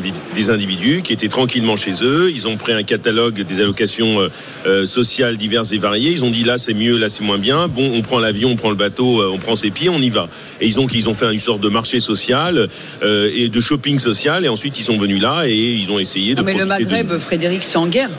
individus 0.50 1.02
qui 1.02 1.12
étaient 1.12 1.28
tranquillement 1.28 1.76
chez 1.76 1.92
eux. 2.02 2.30
Ils 2.34 2.46
ont 2.48 2.56
pris 2.56 2.72
un 2.72 2.82
catalogue 2.82 3.42
des 3.42 3.60
allocations 3.60 4.20
euh, 4.20 4.28
euh, 4.66 4.86
sociales 4.86 5.36
diverses 5.36 5.72
et 5.72 5.78
variées. 5.78 6.12
Ils 6.12 6.24
ont 6.24 6.30
dit 6.30 6.44
là 6.44 6.56
c'est 6.58 6.74
mieux, 6.74 6.96
là 6.96 7.08
c'est 7.08 7.22
moins 7.24 7.38
bien. 7.38 7.68
Bon, 7.68 7.92
on 7.94 8.00
prend 8.02 8.18
l'avion, 8.18 8.50
on 8.50 8.56
prend 8.56 8.70
le 8.70 8.76
bateau, 8.76 9.20
euh, 9.20 9.30
on 9.32 9.38
prend 9.38 9.56
ses 9.56 9.70
pieds, 9.70 9.88
on 9.90 10.00
y 10.00 10.08
va. 10.10 10.28
Et 10.60 10.66
ils 10.66 10.80
ont 10.80 10.88
ils 10.92 11.08
ont 11.08 11.14
fait 11.14 11.32
une 11.32 11.38
sorte 11.40 11.60
de 11.60 11.68
marché 11.68 12.00
social 12.00 12.68
euh, 13.02 13.30
et 13.34 13.48
de 13.48 13.60
shopping 13.60 13.98
social. 13.98 14.44
Et 14.44 14.48
ensuite 14.48 14.78
ils 14.78 14.84
sont 14.84 14.96
venus 14.98 15.20
là 15.20 15.44
et 15.46 15.54
ils 15.54 15.90
ont 15.90 15.98
essayé 15.98 16.34
de. 16.34 16.40
Non, 16.40 16.46
mais 16.46 16.54
le 16.54 16.60
de- 16.60 16.64
Maghreb, 16.64 17.18
Frédéric, 17.18 17.62
c'est 17.64 17.76
en 17.76 17.86
guerre. 17.86 18.10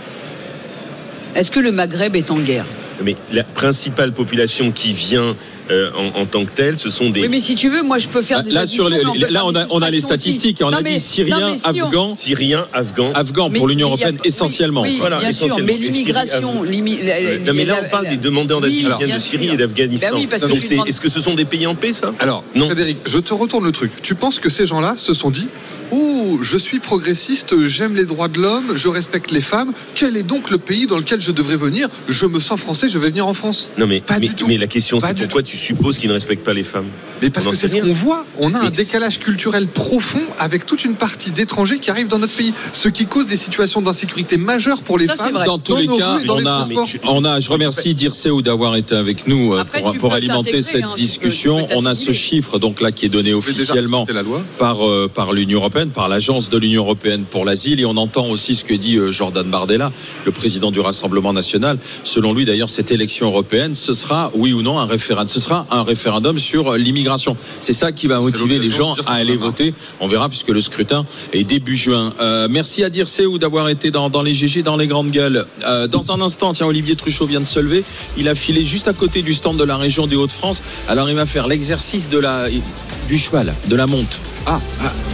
Est-ce 1.35 1.51
que 1.51 1.59
le 1.59 1.71
Maghreb 1.71 2.15
est 2.15 2.31
en 2.31 2.39
guerre? 2.39 2.65
Mais 3.03 3.15
la 3.31 3.43
principale 3.43 4.11
population 4.11 4.71
qui 4.71 4.93
vient 4.93 5.35
euh, 5.71 5.91
en, 5.95 6.21
en 6.21 6.25
tant 6.25 6.45
que 6.45 6.51
telle, 6.51 6.77
ce 6.77 6.89
sont 6.89 7.09
des. 7.09 7.21
Oui, 7.21 7.27
mais 7.29 7.39
si 7.41 7.55
tu 7.55 7.69
veux, 7.69 7.83
moi 7.83 7.97
je 7.99 8.07
peux 8.07 8.21
faire 8.21 8.43
des 8.43 8.51
Là, 8.51 8.65
sur 8.67 8.89
les- 8.89 8.99
peut 9.01 9.27
là, 9.29 9.45
on 9.45 9.55
a, 9.55 9.65
on 9.69 9.81
a 9.81 9.89
les 9.89 10.01
statistiques 10.01 10.61
et 10.61 10.63
on 10.63 10.71
Non, 10.71 10.77
a 10.77 10.81
mais- 10.81 10.93
dit 10.93 10.99
Syriens, 10.99 11.49
on- 11.65 11.69
Afghans, 11.69 12.15
Syriens, 12.15 12.67
Afghans. 12.73 13.11
Afghans 13.13 13.49
pour 13.51 13.67
l'Union 13.67 13.87
a- 13.87 13.89
européenne 13.91 14.15
oui, 14.21 14.27
essentiellement. 14.27 14.81
Oui, 14.81 14.97
Voilà, 14.99 15.19
bien 15.19 15.31
sûr, 15.31 15.45
essentiellement. 15.47 15.73
mais 15.73 15.77
l'immigration, 15.79 16.41
non, 16.63 17.53
mais 17.53 17.65
là, 17.65 17.75
on 17.85 17.89
parle 17.89 18.05
la- 18.05 18.09
des 18.11 18.17
demandeurs 18.17 18.61
d'asile 18.61 18.89
qui 18.97 19.03
viennent 19.05 19.17
de 19.17 19.21
Syrie 19.21 19.49
et 19.49 19.57
d'Afghanistan. 19.57 20.07
Ben 20.13 20.39
Donc, 20.39 20.87
est-ce 20.87 21.01
que 21.01 21.09
ce 21.09 21.21
sont 21.21 21.35
des 21.35 21.45
pays 21.45 21.67
en 21.67 21.75
paix, 21.75 21.93
ça? 21.93 22.13
Alors, 22.19 22.43
Non. 22.55 22.65
Frédéric, 22.67 22.97
je 23.05 23.19
te 23.19 23.33
retourne 23.33 23.65
le 23.65 23.71
truc. 23.71 23.91
Tu 24.01 24.15
penses 24.15 24.39
que 24.39 24.49
ces 24.49 24.65
gens-là 24.65 24.95
se 24.97 25.13
sont 25.13 25.29
dit 25.29 25.47
Oh, 25.91 26.37
je 26.43 26.55
suis 26.55 26.77
progressiste, 26.77 27.65
j'aime 27.65 27.95
les 27.95 28.05
droits 28.05 28.27
de 28.27 28.39
l'homme, 28.39 28.73
je 28.75 28.87
respecte 28.89 29.31
les 29.31 29.41
femmes. 29.41 29.73
Quel 29.95 30.17
est 30.17 30.23
donc 30.23 30.51
le 30.51 30.59
pays 30.59 30.85
dans 30.85 30.97
lequel 30.97 31.19
je 31.19 31.31
devrais 31.31 31.55
venir? 31.57 31.87
Je 32.07 32.27
me 32.27 32.39
sens 32.39 32.59
français, 32.59 32.89
je 32.89 32.99
vais 32.99 33.09
venir 33.09 33.25
en 33.25 33.33
France. 33.33 33.69
Non, 33.79 33.87
mais, 33.87 33.99
Pas 33.99 34.19
mais, 34.19 34.27
du 34.27 34.35
tout. 34.35 34.45
mais 34.45 34.57
la 34.59 34.67
question, 34.67 34.99
c'est 34.99 35.15
pourquoi 35.17 35.41
tu 35.41 35.57
supposes 35.59 35.97
qu'ils 35.97 36.09
ne 36.09 36.13
respectent 36.13 36.43
pas 36.43 36.53
les 36.53 36.63
femmes 36.63 36.87
Mais 37.21 37.29
parce 37.29 37.45
On 37.45 37.51
que 37.51 37.55
c'est 37.55 37.67
ce 37.67 37.77
qu'on 37.77 37.93
voit. 37.93 38.25
On 38.37 38.53
a 38.53 38.59
un 38.59 38.69
décalage 38.69 39.19
culturel 39.19 39.67
profond 39.67 40.21
avec 40.37 40.65
toute 40.65 40.85
une 40.85 40.95
partie 40.95 41.31
d'étrangers 41.31 41.79
qui 41.79 41.89
arrivent 41.91 42.07
dans 42.07 42.19
notre 42.19 42.35
pays, 42.35 42.53
ce 42.73 42.89
qui 42.89 43.05
cause 43.05 43.27
des 43.27 43.37
situations 43.37 43.81
d'insécurité 43.81 44.37
majeures 44.37 44.81
pour 44.81 44.97
les 44.97 45.07
Ça, 45.07 45.15
femmes. 45.15 45.43
Dans 45.45 45.59
tous 45.59 45.73
dans 45.73 45.79
les 45.79 45.87
cas, 45.99 46.15
rues 46.15 46.23
et 46.23 46.25
dans 46.25 46.35
on 46.35 46.37
les 46.37 46.47
a, 46.47 46.61
transports. 46.61 47.15
on 47.15 47.25
a, 47.25 47.39
je 47.39 47.49
remercie 47.49 47.93
Dirceu 47.93 48.41
d'avoir 48.41 48.75
été 48.75 48.95
avec 48.95 49.27
nous 49.27 49.53
euh, 49.53 49.61
Après, 49.61 49.81
pour, 49.81 50.13
alimenter 50.13 50.61
cette 50.61 50.83
hein, 50.83 50.93
discussion. 50.95 51.67
on 51.75 51.85
a 51.85 51.95
ce 51.95 52.11
chiffre 52.11 52.59
donc 52.59 52.81
là 52.81 52.91
qui 52.91 53.05
est 53.05 53.09
donné 53.09 53.33
officiellement 53.33 53.99
respecter 53.99 54.13
la 54.13 54.21
loi. 54.21 54.43
par, 54.57 54.87
euh, 54.87 55.09
par 55.13 55.33
l'Union 55.33 55.59
européenne, 55.59 55.89
par 55.89 56.09
l'agence 56.09 56.49
de 56.49 56.57
l'Union 56.57 56.83
européenne 56.83 57.25
pour 57.29 57.45
l'asile. 57.45 57.79
Et 57.79 57.85
on 57.85 57.97
entend 57.97 58.27
aussi 58.27 58.55
ce 58.55 58.63
que 58.63 58.73
dit 58.73 58.97
euh, 58.97 59.11
Jordan 59.11 59.49
Bardella, 59.49 59.91
le 60.25 60.31
président 60.31 60.71
du 60.71 60.79
Rassemblement 60.79 61.33
national. 61.33 61.77
Selon 62.03 62.33
lui, 62.33 62.45
d'ailleurs, 62.45 62.69
cette 62.69 62.91
élection 62.91 63.27
européenne, 63.27 63.75
ce 63.75 63.93
sera, 63.93 64.31
oui 64.35 64.53
ou 64.53 64.61
non, 64.61 64.79
un 64.79 64.85
référendum. 64.85 65.29
Ce 65.29 65.39
sera 65.39 65.48
un 65.69 65.83
référendum 65.83 66.37
sur 66.39 66.73
euh, 66.73 66.77
l'immigration. 66.77 67.35
C'est 67.59 67.73
ça 67.73 67.91
qui 67.91 68.07
va 68.07 68.19
motiver 68.19 68.59
les 68.59 68.69
gens 68.71 68.95
à 69.05 69.13
aller 69.13 69.35
voter. 69.37 69.73
On 69.99 70.07
verra 70.07 70.29
puisque 70.29 70.49
le 70.49 70.59
scrutin 70.59 71.05
est 71.33 71.43
début 71.43 71.75
juin. 71.75 72.13
Euh, 72.19 72.47
merci 72.49 72.83
à 72.83 72.89
Dirceu 72.89 73.37
d'avoir 73.39 73.69
été 73.69 73.91
dans, 73.91 74.09
dans 74.09 74.21
les 74.21 74.33
GG, 74.33 74.63
dans 74.63 74.77
les 74.77 74.87
grandes 74.87 75.11
gueules. 75.11 75.45
Euh, 75.65 75.87
dans 75.87 76.11
un 76.11 76.21
instant, 76.21 76.53
tiens, 76.53 76.67
Olivier 76.67 76.95
Truchot 76.95 77.25
vient 77.25 77.41
de 77.41 77.45
se 77.45 77.59
lever. 77.59 77.83
Il 78.17 78.27
a 78.29 78.35
filé 78.35 78.63
juste 78.63 78.87
à 78.87 78.93
côté 78.93 79.21
du 79.21 79.33
stand 79.33 79.57
de 79.57 79.63
la 79.63 79.77
région 79.77 80.07
des 80.07 80.15
Hauts-de-France. 80.15 80.61
Alors 80.87 81.09
il 81.09 81.15
va 81.15 81.25
faire 81.25 81.47
l'exercice 81.47 82.09
de 82.09 82.17
la 82.17 82.47
du 83.07 83.17
cheval, 83.17 83.53
de 83.67 83.75
la 83.75 83.87
monte. 83.87 84.19
Ah, 84.45 84.59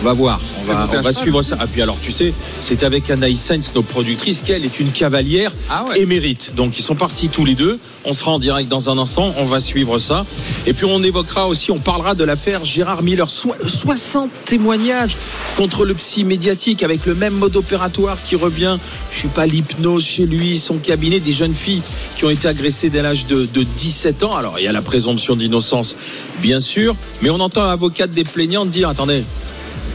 On 0.01 0.05
va 0.05 0.13
voir, 0.13 0.39
on 0.59 0.63
va, 0.63 0.87
on 1.03 1.13
suivre 1.13 1.41
ça. 1.41 1.57
Ah 1.59 1.65
puis 1.65 1.81
alors 1.81 1.97
tu 2.01 2.11
sais, 2.11 2.33
c'est 2.61 2.83
avec 2.83 3.09
Anaïs 3.09 3.39
Sainz, 3.39 3.71
nos 3.73 3.81
productrices, 3.81 4.41
qu'elle 4.41 4.65
est 4.65 4.79
une 4.79 4.91
cavalière 4.91 5.51
Ah 5.69 5.85
ouais. 5.85 6.01
émérite. 6.01 6.53
Donc 6.55 6.77
ils 6.77 6.81
sont 6.83 6.95
partis 6.95 7.29
tous 7.29 7.45
les 7.45 7.55
deux. 7.55 7.79
On 8.03 8.13
sera 8.13 8.31
en 8.31 8.39
direct 8.39 8.69
dans 8.69 8.89
un 8.89 8.97
instant, 8.97 9.33
on 9.37 9.45
va 9.45 9.59
suivre 9.59 9.97
ça. 9.97 10.24
Et 10.67 10.73
puis 10.73 10.85
on 10.85 11.01
évoquera 11.03 11.47
aussi, 11.47 11.71
on 11.71 11.77
parlera 11.77 12.15
de 12.15 12.23
l'affaire 12.23 12.63
Gérard 12.65 13.03
Miller. 13.03 13.27
Soi- 13.29 13.57
60 13.65 14.31
témoignages 14.45 15.15
contre 15.57 15.85
le 15.85 15.93
psy 15.93 16.23
médiatique 16.23 16.83
avec 16.83 17.05
le 17.05 17.15
même 17.15 17.33
mode 17.33 17.55
opératoire 17.55 18.17
qui 18.25 18.35
revient. 18.35 18.77
Je 19.11 19.17
suis 19.19 19.27
pas 19.27 19.45
l'hypnose 19.45 20.03
chez 20.05 20.25
lui, 20.25 20.57
son 20.57 20.77
cabinet, 20.77 21.19
des 21.19 21.33
jeunes 21.33 21.53
filles 21.53 21.81
qui 22.17 22.25
ont 22.25 22.29
été 22.29 22.47
agressées 22.47 22.89
dès 22.89 23.01
l'âge 23.01 23.25
de, 23.27 23.45
de 23.45 23.63
17 23.63 24.23
ans. 24.23 24.35
Alors 24.35 24.55
il 24.59 24.63
y 24.63 24.67
a 24.67 24.71
la 24.71 24.81
présomption 24.81 25.35
d'innocence, 25.35 25.95
bien 26.41 26.59
sûr, 26.61 26.95
mais 27.21 27.29
on 27.29 27.39
entend 27.39 27.63
un 27.63 27.71
avocat 27.71 28.07
des 28.07 28.23
plaignants 28.23 28.65
dire 28.65 28.89
attendez, 28.89 29.23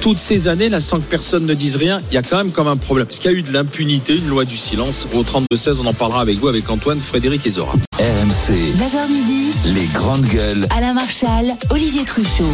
toutes 0.00 0.18
ces 0.18 0.48
années, 0.48 0.68
là, 0.68 0.80
sans 0.80 0.98
que 0.98 1.04
personne 1.04 1.46
ne 1.46 1.54
dise 1.54 1.76
rien, 1.76 2.00
il 2.10 2.14
y 2.14 2.18
a 2.18 2.22
quand 2.22 2.38
même 2.38 2.50
comme 2.50 2.68
un 2.68 2.76
problème. 2.76 3.06
Parce 3.06 3.18
qu'il 3.18 3.30
y 3.30 3.34
a 3.34 3.36
eu 3.36 3.42
de 3.42 3.52
l'impunité, 3.52 4.16
une 4.16 4.28
loi 4.28 4.44
du 4.44 4.56
silence. 4.56 5.06
Au 5.14 5.22
32-16, 5.22 5.78
on 5.82 5.86
en 5.86 5.92
parlera 5.92 6.22
avec 6.22 6.38
vous, 6.38 6.48
avec 6.48 6.68
Antoine, 6.70 7.00
Frédéric 7.00 7.46
et 7.46 7.50
Zora. 7.50 7.74
RMC, 7.98 8.52
9h 8.78 9.12
midi, 9.12 9.52
les 9.66 9.86
grandes 9.86 10.26
gueules. 10.26 10.66
Alain 10.76 10.94
Marchal, 10.94 11.52
Olivier 11.70 12.04
Truchot. 12.04 12.44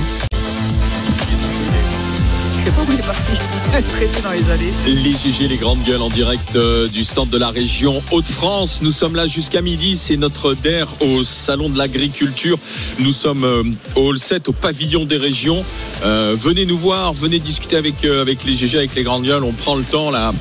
Les. 2.66 2.72
Les 4.92 5.12
GG, 5.12 5.48
les 5.48 5.56
grandes 5.56 5.82
gueules 5.84 6.02
en 6.02 6.08
direct 6.08 6.56
euh, 6.56 6.88
du 6.88 7.04
stand 7.04 7.28
de 7.28 7.38
la 7.38 7.50
région 7.50 8.02
Hauts-de-France. 8.10 8.80
Nous 8.82 8.90
sommes 8.90 9.14
là 9.14 9.26
jusqu'à 9.26 9.62
midi. 9.62 9.94
C'est 9.94 10.16
notre 10.16 10.54
DER 10.54 10.84
au 11.00 11.22
Salon 11.22 11.68
de 11.68 11.78
l'Agriculture. 11.78 12.58
Nous 12.98 13.12
sommes 13.12 13.44
euh, 13.44 13.62
au 13.94 14.08
Hall 14.08 14.18
7, 14.18 14.48
au 14.48 14.52
pavillon 14.52 15.04
des 15.04 15.16
régions. 15.16 15.64
Euh, 16.04 16.34
venez 16.38 16.66
nous 16.66 16.78
voir, 16.78 17.12
venez 17.12 17.38
discuter 17.38 17.76
avec, 17.76 18.04
avec 18.04 18.44
les 18.44 18.54
GG, 18.54 18.78
avec 18.78 18.94
les 18.96 19.04
grandes 19.04 19.24
gueules. 19.24 19.44
On 19.44 19.52
prend 19.52 19.76
le 19.76 19.84
temps 19.84 20.10
là. 20.10 20.32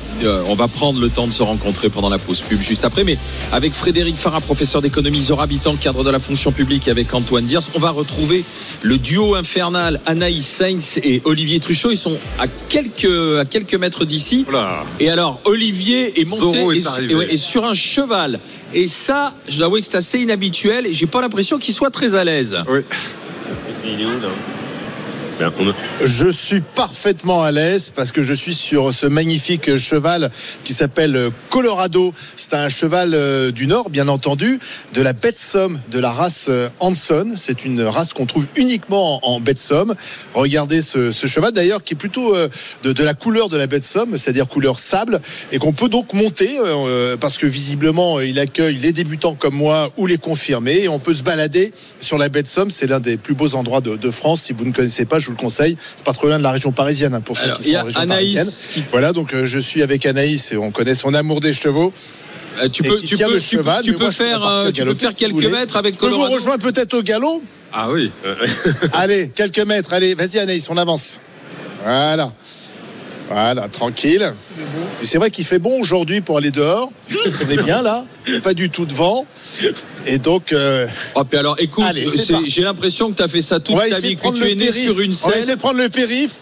On 0.48 0.54
va 0.54 0.66
prendre 0.66 0.98
le 0.98 1.10
temps 1.10 1.26
de 1.26 1.32
se 1.32 1.42
rencontrer 1.42 1.90
pendant 1.90 2.08
la 2.08 2.18
pause 2.18 2.40
pub 2.40 2.60
juste 2.60 2.84
après. 2.84 3.04
Mais 3.04 3.18
avec 3.52 3.72
Frédéric 3.72 4.16
Farah, 4.16 4.40
professeur 4.40 4.82
d'économie, 4.82 5.22
Zora 5.22 5.44
Habitant, 5.44 5.76
cadre 5.76 6.02
de 6.02 6.10
la 6.10 6.18
fonction 6.18 6.50
publique, 6.50 6.88
avec 6.88 7.14
Antoine 7.14 7.44
Diers, 7.44 7.60
on 7.74 7.78
va 7.78 7.90
retrouver 7.90 8.44
le 8.82 8.98
duo 8.98 9.34
infernal 9.34 10.00
Anaïs 10.06 10.46
Sainz 10.46 10.98
et 11.02 11.20
Olivier 11.24 11.60
Truchot. 11.60 11.90
Ils 11.90 11.98
sont 11.98 12.15
à 12.38 12.46
quelques, 12.68 13.38
à 13.38 13.44
quelques 13.44 13.74
mètres 13.74 14.04
d'ici. 14.04 14.44
Voilà. 14.48 14.84
Et 15.00 15.10
alors, 15.10 15.40
Olivier 15.44 16.20
est 16.20 16.24
monté 16.24 16.40
Zorro 16.40 16.72
est 16.72 16.78
et, 16.78 16.86
arrivé. 16.86 17.12
et 17.12 17.16
ouais, 17.16 17.26
et 17.34 17.36
sur 17.36 17.64
un 17.64 17.74
cheval. 17.74 18.40
Et 18.74 18.86
ça, 18.86 19.34
je 19.48 19.56
dois 19.56 19.66
avouer 19.66 19.80
que 19.80 19.86
c'est 19.86 19.96
assez 19.96 20.18
inhabituel 20.20 20.86
et 20.86 20.94
j'ai 20.94 21.06
pas 21.06 21.20
l'impression 21.20 21.58
qu'il 21.58 21.74
soit 21.74 21.90
très 21.90 22.14
à 22.14 22.24
l'aise. 22.24 22.56
Oui. 22.68 22.80
Il 23.84 24.00
est 24.00 24.04
où, 24.04 24.20
là? 24.20 24.28
Je 26.02 26.28
suis 26.28 26.60
parfaitement 26.60 27.42
à 27.42 27.52
l'aise 27.52 27.92
parce 27.94 28.10
que 28.10 28.22
je 28.22 28.32
suis 28.32 28.54
sur 28.54 28.94
ce 28.94 29.06
magnifique 29.06 29.76
cheval 29.76 30.30
qui 30.64 30.72
s'appelle 30.72 31.30
Colorado. 31.50 32.14
C'est 32.36 32.54
un 32.54 32.68
cheval 32.68 33.12
euh, 33.14 33.50
du 33.50 33.66
Nord, 33.66 33.90
bien 33.90 34.08
entendu, 34.08 34.58
de 34.94 35.02
la 35.02 35.12
bête 35.12 35.38
somme 35.38 35.78
de 35.90 35.98
la 35.98 36.10
race 36.10 36.46
euh, 36.48 36.68
Hanson. 36.80 37.34
C'est 37.36 37.64
une 37.64 37.82
race 37.82 38.14
qu'on 38.14 38.24
trouve 38.24 38.46
uniquement 38.56 39.26
en, 39.26 39.40
bête 39.40 39.58
somme. 39.58 39.94
Regardez 40.32 40.80
ce, 40.80 41.10
cheval 41.10 41.52
d'ailleurs 41.52 41.82
qui 41.82 41.94
est 41.94 41.96
plutôt 41.98 42.34
euh, 42.34 42.48
de, 42.82 43.04
la 43.04 43.14
couleur 43.14 43.48
de 43.48 43.58
la 43.58 43.66
bête 43.66 43.84
somme, 43.84 44.16
c'est-à-dire 44.16 44.48
couleur 44.48 44.78
sable, 44.78 45.20
et 45.52 45.58
qu'on 45.58 45.72
peut 45.72 45.88
donc 45.88 46.12
monter 46.12 46.48
parce 47.20 47.38
que 47.38 47.46
visiblement 47.46 48.20
il 48.20 48.38
accueille 48.38 48.76
les 48.76 48.92
débutants 48.92 49.34
comme 49.34 49.54
moi 49.54 49.90
ou 49.96 50.06
les 50.06 50.18
confirmés. 50.18 50.84
Et 50.84 50.88
on 50.88 50.98
peut 50.98 51.14
se 51.14 51.22
balader 51.22 51.72
sur 52.00 52.18
la 52.18 52.28
bête 52.28 52.48
somme. 52.48 52.70
C'est 52.70 52.86
l'un 52.86 53.00
des 53.00 53.16
plus 53.16 53.34
beaux 53.34 53.54
endroits 53.54 53.80
de, 53.80 54.10
France. 54.10 54.42
Si 54.42 54.52
vous 54.52 54.64
ne 54.64 54.72
connaissez 54.72 55.04
pas, 55.04 55.18
vous 55.26 55.32
le 55.32 55.38
conseille. 55.38 55.76
C'est 55.96 56.04
pas 56.04 56.12
trop 56.12 56.26
loin 56.28 56.38
de 56.38 56.42
la 56.42 56.52
région 56.52 56.72
parisienne 56.72 57.14
hein, 57.14 57.20
pour 57.20 57.36
ceux 57.36 57.44
Alors, 57.44 57.58
qui 57.58 57.70
y 57.70 57.72
sont 57.72 57.78
a 57.78 57.82
en 57.82 57.86
région 57.86 58.00
Anaïs 58.00 58.34
parisienne. 58.34 58.54
qui- 58.74 58.84
Voilà, 58.90 59.12
donc 59.12 59.34
euh, 59.34 59.44
je 59.44 59.58
suis 59.58 59.82
avec 59.82 60.04
Anaïs 60.06 60.52
et 60.52 60.56
on 60.56 60.70
connaît 60.70 60.94
son 60.94 61.14
amour 61.14 61.40
des 61.40 61.52
chevaux. 61.52 61.92
Euh, 62.62 62.68
tu 62.70 62.82
peux, 62.82 62.98
tu 63.00 63.16
peux, 63.18 63.24
le 63.24 63.28
tu 63.28 63.34
peux- 63.34 63.38
cheval, 63.38 63.82
tu 63.84 63.90
mais 63.90 63.96
peux 63.96 64.02
moi, 64.04 64.10
je 64.10 64.16
faire, 64.16 64.40
tu 64.72 64.84
peux 64.84 64.94
si 65.10 65.14
quelques 65.16 65.44
mètres 65.52 65.76
avec 65.76 65.94
Je 65.94 66.00
peux 66.00 66.06
vous 66.06 66.12
Colorado. 66.12 66.34
rejoindre 66.34 66.62
peut-être 66.62 66.94
au 66.94 67.02
galop? 67.02 67.42
Ah 67.72 67.90
oui. 67.90 68.10
Allez, 68.94 69.30
quelques 69.34 69.58
mètres. 69.58 69.92
Allez, 69.92 70.14
vas-y 70.14 70.38
Anaïs, 70.38 70.68
on 70.70 70.76
avance. 70.78 71.20
Voilà. 71.84 72.32
Voilà, 73.28 73.66
tranquille. 73.68 74.32
C'est 75.02 75.18
vrai 75.18 75.30
qu'il 75.30 75.44
fait 75.44 75.58
bon 75.58 75.80
aujourd'hui 75.80 76.20
pour 76.20 76.38
aller 76.38 76.50
dehors. 76.52 76.90
On 77.44 77.50
est 77.50 77.62
bien 77.62 77.82
là, 77.82 78.04
pas 78.42 78.54
du 78.54 78.70
tout 78.70 78.86
de 78.86 78.92
vent. 78.92 79.26
Et 80.06 80.18
donc, 80.18 80.52
euh, 80.52 80.86
Oh, 81.16 81.24
puis 81.24 81.38
alors, 81.38 81.56
écoute, 81.58 81.84
j'ai 82.46 82.62
l'impression 82.62 83.10
que 83.10 83.16
tu 83.16 83.22
as 83.22 83.28
fait 83.28 83.42
ça 83.42 83.58
toute 83.58 83.76
ta 83.76 83.98
vie, 83.98 84.14
que 84.16 84.28
tu 84.32 84.44
es 84.50 84.54
né 84.54 84.66
périph. 84.66 84.82
sur 84.84 85.00
une 85.00 85.12
On 85.12 85.26
va 85.28 85.30
essayer 85.32 85.46
scène. 85.46 85.54
de 85.56 85.60
prendre 85.60 85.78
le 85.80 85.88
périph. 85.88 86.34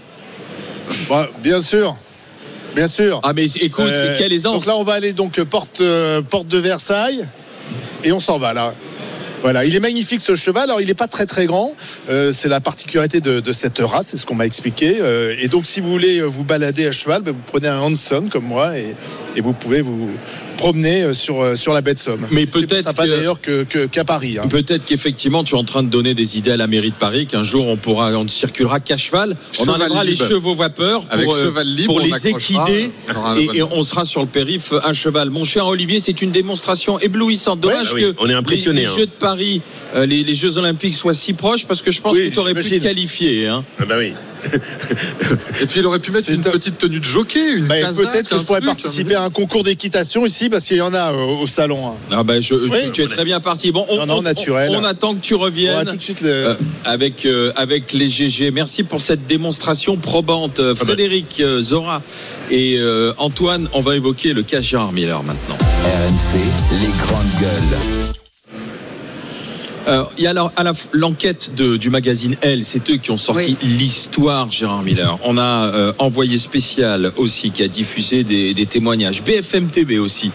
Bien 1.42 1.60
sûr. 1.62 1.96
Bien 2.74 2.88
sûr. 2.88 3.20
Ah, 3.22 3.32
mais 3.32 3.46
écoute, 3.46 3.84
Euh, 3.88 4.14
quelle 4.18 4.32
aisance. 4.32 4.52
Donc 4.52 4.66
là, 4.66 4.76
on 4.76 4.84
va 4.84 4.94
aller 4.94 5.12
donc 5.12 5.40
porte, 5.44 5.80
euh, 5.80 6.20
porte 6.22 6.48
de 6.48 6.58
Versailles. 6.58 7.26
Et 8.02 8.12
on 8.12 8.20
s'en 8.20 8.38
va 8.38 8.52
là. 8.52 8.74
Voilà, 9.44 9.66
il 9.66 9.76
est 9.76 9.80
magnifique 9.80 10.22
ce 10.22 10.36
cheval. 10.36 10.70
Alors, 10.70 10.80
il 10.80 10.86
n'est 10.86 10.94
pas 10.94 11.06
très 11.06 11.26
très 11.26 11.44
grand. 11.44 11.76
Euh, 12.08 12.32
c'est 12.32 12.48
la 12.48 12.62
particularité 12.62 13.20
de, 13.20 13.40
de 13.40 13.52
cette 13.52 13.78
race, 13.78 14.06
c'est 14.06 14.16
ce 14.16 14.24
qu'on 14.24 14.34
m'a 14.34 14.46
expliqué. 14.46 14.94
Euh, 15.02 15.36
et 15.38 15.48
donc, 15.48 15.66
si 15.66 15.82
vous 15.82 15.90
voulez 15.90 16.22
vous 16.22 16.44
balader 16.44 16.86
à 16.86 16.92
cheval, 16.92 17.20
ben, 17.20 17.32
vous 17.32 17.52
prenez 17.52 17.68
un 17.68 17.78
Hanson 17.78 18.28
comme 18.32 18.46
moi 18.46 18.78
et, 18.78 18.96
et 19.36 19.42
vous 19.42 19.52
pouvez 19.52 19.82
vous 19.82 20.10
promener 20.56 21.02
euh, 21.02 21.12
sur, 21.14 21.40
euh, 21.40 21.54
sur 21.54 21.72
la 21.74 21.80
baie 21.80 21.94
de 21.94 21.98
Somme. 21.98 22.26
Mais 22.30 22.46
peut-être 22.46 22.92
que- 22.94 23.08
d'ailleurs 23.08 23.40
que- 23.40 23.64
que- 23.64 23.86
qu'à 23.86 24.04
Paris. 24.04 24.38
hein. 24.38 24.48
Peut-être 24.48 24.84
qu'effectivement, 24.84 25.44
tu 25.44 25.54
es 25.54 25.58
en 25.58 25.64
train 25.64 25.82
de 25.82 25.88
donner 25.88 26.14
des 26.14 26.38
idées 26.38 26.52
à 26.52 26.56
la 26.56 26.66
mairie 26.66 26.90
de 26.90 26.94
Paris, 26.96 27.26
qu'un 27.26 27.42
jour 27.42 27.66
on 27.68 27.76
pourra, 27.76 28.12
on 28.12 28.24
ne 28.24 28.28
circulera 28.28 28.80
qu'à 28.80 28.96
cheval. 28.96 29.34
On 29.60 29.68
enlèvera 29.68 30.04
les 30.04 30.14
chevaux 30.16 30.54
vapeur 30.54 31.02
pour, 31.02 31.12
Avec 31.12 31.28
euh, 31.28 31.40
cheval 31.42 31.66
libre, 31.66 31.94
pour 31.94 32.02
on 32.02 32.06
les 32.06 32.28
équider 32.28 32.90
et, 33.54 33.62
on 33.62 33.82
sera 33.82 34.04
sur 34.04 34.20
le 34.20 34.26
périph' 34.26 34.72
à 34.82 34.92
cheval. 34.92 35.30
Mon 35.30 35.44
cher 35.44 35.66
Olivier, 35.66 36.00
c'est 36.00 36.22
une 36.22 36.30
démonstration 36.30 36.98
éblouissante. 37.00 37.60
Dommage 37.60 37.92
Ouais, 37.92 38.00
ah 38.04 38.08
oui, 38.08 38.14
que 38.14 38.22
on 38.22 38.28
est 38.28 38.34
impressionné, 38.34 38.80
les, 38.80 38.86
les 38.86 38.92
hein. 38.92 38.96
Jeux 38.96 39.06
de 39.06 39.10
Paris, 39.10 39.62
euh, 39.94 40.06
les, 40.06 40.22
les 40.24 40.34
Jeux 40.34 40.58
Olympiques 40.58 40.94
soient 40.94 41.14
si 41.14 41.32
proches 41.32 41.66
parce 41.66 41.82
que 41.82 41.90
je 41.90 42.00
pense 42.00 42.14
Oui, 42.14 42.28
que 42.28 42.34
tu 42.34 42.38
aurais 42.38 42.54
pu 42.54 42.62
te 42.64 42.74
qualifier. 42.82 43.46
Hein. 43.48 43.64
Ah 43.80 43.84
bah 43.84 43.96
oui. 43.98 44.12
Et 45.60 45.66
puis 45.66 45.80
il 45.80 45.86
aurait 45.86 45.98
pu 45.98 46.10
mettre 46.12 46.30
une 46.30 46.42
petite 46.42 46.78
tenue 46.78 47.00
de 47.00 47.04
jockey, 47.04 47.54
une 47.56 47.68
casaque, 47.68 48.10
Peut-être 48.10 48.28
que 48.28 48.34
un 48.34 48.38
je 48.38 48.44
pourrais 48.44 48.60
truc, 48.60 48.70
participer 48.72 49.14
à 49.14 49.22
un 49.22 49.30
concours 49.30 49.62
d'équitation 49.64 50.26
ici 50.26 50.48
parce 50.48 50.64
qu'il 50.66 50.76
y 50.76 50.80
en 50.82 50.94
a 50.94 51.12
euh, 51.12 51.40
au 51.42 51.46
salon. 51.46 51.88
hein. 51.88 51.94
Ah 52.10 52.22
ben, 52.22 52.40
je- 52.42 52.54
Oui. 52.54 52.78
tu, 52.86 52.92
tu 52.92 53.02
es 53.02 53.06
très 53.06 53.24
bien 53.24 53.40
parti. 53.40 53.72
Bon, 53.72 53.86
on, 53.88 53.96
Non, 53.98 54.06
non, 54.06 54.18
on- 54.18 54.22
naturel. 54.22 54.70
on- 54.72 54.80
on 54.80 54.84
attend 54.84 55.14
que 55.14 55.20
tu 55.20 55.34
reviennes. 55.34 55.84
tout 55.86 55.96
de 55.96 56.02
suite 56.02 56.20
le- 56.20 56.28
Euh, 56.28 56.54
avec, 56.84 57.24
euh, 57.26 57.52
avec 57.56 57.92
les 57.92 58.08
GG. 58.08 58.50
Merci 58.50 58.82
pour 58.82 59.00
cette 59.00 59.26
démonstration 59.26 59.96
probante. 59.96 60.58
Euh, 60.60 60.74
Frédéric, 60.74 61.36
euh, 61.40 61.60
Zora 61.60 62.02
et 62.50 62.76
euh, 62.78 63.12
Antoine, 63.18 63.68
on 63.72 63.80
va 63.80 63.96
évoquer 63.96 64.32
le 64.34 64.42
cas 64.42 64.60
Gérard 64.60 64.92
Miller 64.92 65.22
maintenant. 65.22 65.56
RMC, 65.84 66.38
les 66.80 67.06
grandes 67.06 67.40
gueules. 67.40 68.23
Euh, 69.86 70.04
Il 70.16 70.24
y 70.24 70.26
a 70.26 70.30
alors 70.30 70.50
à 70.56 70.62
la 70.62 70.72
f- 70.72 70.86
l'enquête 70.92 71.54
de- 71.54 71.76
du 71.76 71.90
magazine 71.90 72.36
Elle, 72.40 72.64
c'est 72.64 72.88
eux 72.90 72.96
qui 72.96 73.10
ont 73.10 73.18
sorti 73.18 73.56
l'histoire 73.62 74.48
Gérard 74.50 74.82
Miller. 74.82 75.18
On 75.24 75.36
a 75.36 75.66
euh, 75.74 75.92
envoyé 75.98 76.38
spécial 76.38 77.12
aussi 77.16 77.50
qui 77.50 77.62
a 77.62 77.68
diffusé 77.68 78.24
des, 78.24 78.54
des 78.54 78.64
témoignages. 78.66 79.22
BFM 79.22 79.68
TV 79.68 79.98
aussi 79.98 80.30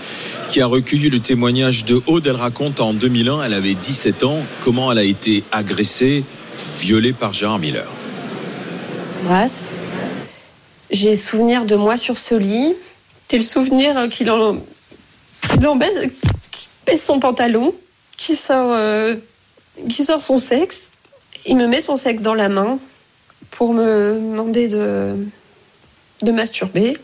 qui 0.52 0.62
a 0.62 0.68
recueilli 0.68 1.10
le 1.10 1.20
témoignage 1.20 1.86
de 1.86 2.00
Aude. 2.06 2.28
Elle 2.28 2.36
raconte 2.36 2.80
en 2.80 2.94
2001, 2.94 3.44
elle 3.44 3.54
avait 3.56 3.74
17 3.74 4.24
ans, 4.24 4.38
comment 4.64 4.92
elle 4.92 5.00
a 5.00 5.04
été 5.04 5.44
agressée, 5.52 6.24
violée 6.80 7.14
par 7.14 7.34
Gérard 7.34 7.60
Miller? 7.60 7.88
Brasse. 9.24 9.78
J'ai 10.92 11.16
souvenir 11.16 11.66
de 11.66 11.76
moi 11.76 11.98
sur 11.98 12.18
ce 12.18 12.36
lit. 12.36 12.74
J'ai 13.32 13.38
le 13.38 13.44
souvenir 13.44 13.98
euh, 13.98 14.08
qu'il 14.08 14.30
en, 14.32 14.58
qu'il 15.52 15.66
en 15.68 15.76
baisse, 15.76 16.08
qu'il 16.52 16.68
baisse 16.86 17.04
son 17.04 17.20
pantalon, 17.20 17.74
qu'il 18.18 18.36
sort, 18.36 18.72
euh, 18.74 19.16
qu'il 19.88 20.06
sort 20.06 20.22
son 20.22 20.38
sexe. 20.38 20.92
Il 21.46 21.58
me 21.58 21.68
met 21.68 21.82
son 21.82 21.96
sexe 21.96 22.22
dans 22.22 22.34
la 22.34 22.50
main 22.50 22.80
pour 23.52 23.74
me 23.74 24.14
demander 24.14 24.68
de, 24.68 25.16
de 26.22 26.32
masturber. 26.32 26.96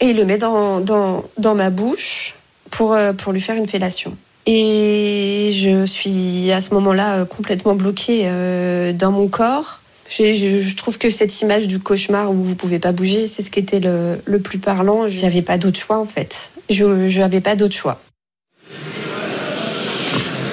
Et 0.00 0.10
il 0.10 0.16
le 0.16 0.24
met 0.24 0.38
dans, 0.38 0.80
dans, 0.80 1.24
dans 1.38 1.54
ma 1.54 1.70
bouche 1.70 2.34
pour, 2.70 2.94
euh, 2.94 3.12
pour 3.12 3.32
lui 3.32 3.40
faire 3.40 3.56
une 3.56 3.66
fellation. 3.66 4.16
Et 4.46 5.50
je 5.52 5.84
suis 5.84 6.50
à 6.52 6.60
ce 6.60 6.72
moment-là 6.74 7.20
euh, 7.20 7.24
complètement 7.24 7.74
bloquée 7.74 8.22
euh, 8.24 8.92
dans 8.92 9.12
mon 9.12 9.28
corps. 9.28 9.80
Je, 10.08 10.74
trouve 10.74 10.98
que 10.98 11.08
cette 11.08 11.40
image 11.40 11.68
du 11.68 11.78
cauchemar 11.78 12.32
où 12.32 12.34
vous 12.34 12.56
pouvez 12.56 12.80
pas 12.80 12.90
bouger, 12.90 13.28
c'est 13.28 13.42
ce 13.42 13.50
qui 13.50 13.60
était 13.60 13.78
le, 13.78 14.20
le 14.24 14.40
plus 14.40 14.58
parlant. 14.58 15.08
J'avais 15.08 15.42
pas 15.42 15.56
d'autre 15.56 15.78
choix 15.78 15.98
en 15.98 16.06
fait. 16.06 16.50
Je 16.68 16.84
n'avais 17.18 17.40
pas 17.40 17.54
d'autre 17.54 17.76
choix. 17.76 18.00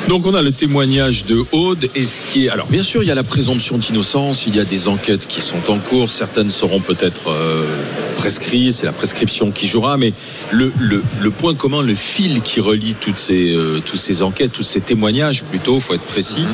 Donc 0.07 0.25
on 0.25 0.33
a 0.33 0.41
le 0.41 0.51
témoignage 0.53 1.25
de 1.25 1.43
Aude 1.51 1.89
et 1.93 2.05
ce 2.05 2.21
qui 2.21 2.45
est 2.45 2.49
alors 2.49 2.67
bien 2.67 2.83
sûr 2.83 3.03
il 3.03 3.07
y 3.07 3.11
a 3.11 3.15
la 3.15 3.25
présomption 3.25 3.77
d'innocence, 3.77 4.47
il 4.47 4.55
y 4.55 4.59
a 4.59 4.63
des 4.63 4.87
enquêtes 4.87 5.27
qui 5.27 5.41
sont 5.41 5.69
en 5.69 5.79
cours, 5.79 6.09
certaines 6.09 6.49
seront 6.49 6.79
peut-être 6.79 7.29
euh, 7.29 7.65
prescrites, 8.15 8.71
c'est 8.73 8.85
la 8.85 8.93
prescription 8.93 9.51
qui 9.51 9.67
jouera, 9.67 9.97
mais 9.97 10.13
le, 10.51 10.71
le, 10.79 11.03
le 11.21 11.29
point 11.29 11.55
commun, 11.55 11.81
le 11.81 11.93
fil 11.93 12.41
qui 12.41 12.61
relie 12.61 12.95
toutes 12.97 13.17
ces 13.17 13.53
euh, 13.53 13.81
toutes 13.85 13.99
ces 13.99 14.23
enquêtes, 14.23 14.53
tous 14.53 14.63
ces 14.63 14.79
témoignages 14.79 15.43
plutôt, 15.43 15.79
faut 15.81 15.93
être 15.93 16.01
précis. 16.05 16.45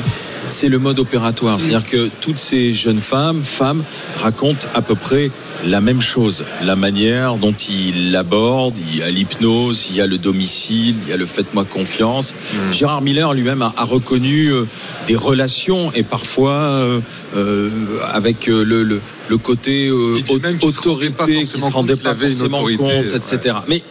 C'est 0.50 0.68
le 0.68 0.78
mode 0.78 0.98
opératoire, 0.98 1.60
c'est-à-dire 1.60 1.88
que 1.88 2.10
toutes 2.20 2.38
ces 2.38 2.74
jeunes 2.74 3.00
femmes, 3.00 3.42
femmes 3.42 3.82
racontent 4.20 4.66
à 4.74 4.82
peu 4.82 4.94
près 4.94 5.30
la 5.66 5.80
même 5.80 6.00
chose, 6.00 6.44
la 6.62 6.76
manière 6.76 7.36
dont 7.36 7.52
il 7.52 8.12
l'aborde, 8.12 8.74
il 8.90 8.98
y 8.98 9.02
a 9.02 9.10
l'hypnose, 9.10 9.88
il 9.90 9.96
y 9.96 10.00
a 10.00 10.06
le 10.06 10.18
domicile, 10.18 10.94
il 11.04 11.10
y 11.10 11.12
a 11.12 11.16
le 11.16 11.26
faites-moi 11.26 11.64
confiance. 11.64 12.34
Gérard 12.72 13.02
Miller 13.02 13.32
lui-même 13.34 13.62
a, 13.62 13.72
a 13.76 13.84
reconnu 13.84 14.48
euh, 14.48 14.66
des 15.06 15.16
relations 15.16 15.92
et 15.94 16.02
parfois 16.02 16.52
euh, 16.52 17.00
euh, 17.36 17.70
avec 18.12 18.46
le, 18.46 18.64
le, 18.64 19.00
le 19.28 19.38
côté 19.38 19.90
autorité 19.90 21.42
qui 21.42 21.46
se 21.46 21.70
rendait 21.70 21.96
pas 21.96 22.14
forcément 22.14 22.58
compte, 22.58 22.80
ouais. 22.80 23.16
etc. 23.16 23.56
Mais 23.68 23.82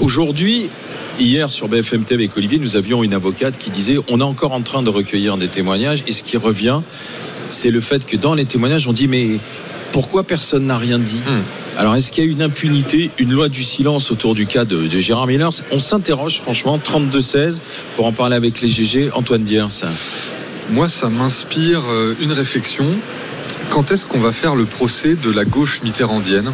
aujourd'hui, 0.00 0.68
Hier 1.18 1.50
sur 1.50 1.68
BFM 1.68 2.04
TV 2.04 2.24
avec 2.24 2.36
Olivier, 2.36 2.58
nous 2.58 2.76
avions 2.76 3.02
une 3.02 3.14
avocate 3.14 3.56
qui 3.56 3.70
disait 3.70 3.96
on 4.08 4.20
est 4.20 4.24
encore 4.24 4.52
en 4.52 4.60
train 4.60 4.82
de 4.82 4.90
recueillir 4.90 5.38
des 5.38 5.48
témoignages 5.48 6.04
et 6.06 6.12
ce 6.12 6.22
qui 6.22 6.36
revient, 6.36 6.80
c'est 7.50 7.70
le 7.70 7.80
fait 7.80 8.04
que 8.04 8.18
dans 8.18 8.34
les 8.34 8.44
témoignages, 8.44 8.86
on 8.86 8.92
dit 8.92 9.08
mais 9.08 9.38
pourquoi 9.92 10.24
personne 10.24 10.66
n'a 10.66 10.78
rien 10.78 10.98
dit 10.98 11.20
Hmm. 11.26 11.42
Alors 11.78 11.94
est-ce 11.94 12.10
qu'il 12.10 12.24
y 12.24 12.28
a 12.28 12.30
une 12.30 12.42
impunité, 12.42 13.10
une 13.18 13.32
loi 13.32 13.48
du 13.48 13.62
silence 13.62 14.10
autour 14.10 14.34
du 14.34 14.46
cas 14.46 14.64
de, 14.64 14.86
de 14.86 14.98
Gérard 14.98 15.26
Miller 15.26 15.50
On 15.70 15.78
s'interroge 15.78 16.40
franchement, 16.40 16.78
32-16, 16.78 17.60
pour 17.96 18.06
en 18.06 18.12
parler 18.12 18.36
avec 18.36 18.60
les 18.60 18.68
GG, 18.68 19.10
Antoine 19.12 19.42
Diers. 19.42 19.84
Moi, 20.70 20.88
ça 20.88 21.08
m'inspire 21.10 21.82
euh, 21.88 22.14
une 22.20 22.32
réflexion. 22.32 22.86
Quand 23.70 23.92
est-ce 23.92 24.06
qu'on 24.06 24.20
va 24.20 24.32
faire 24.32 24.56
le 24.56 24.64
procès 24.64 25.14
de 25.14 25.30
la 25.30 25.44
gauche 25.44 25.82
mitterrandienne? 25.82 26.50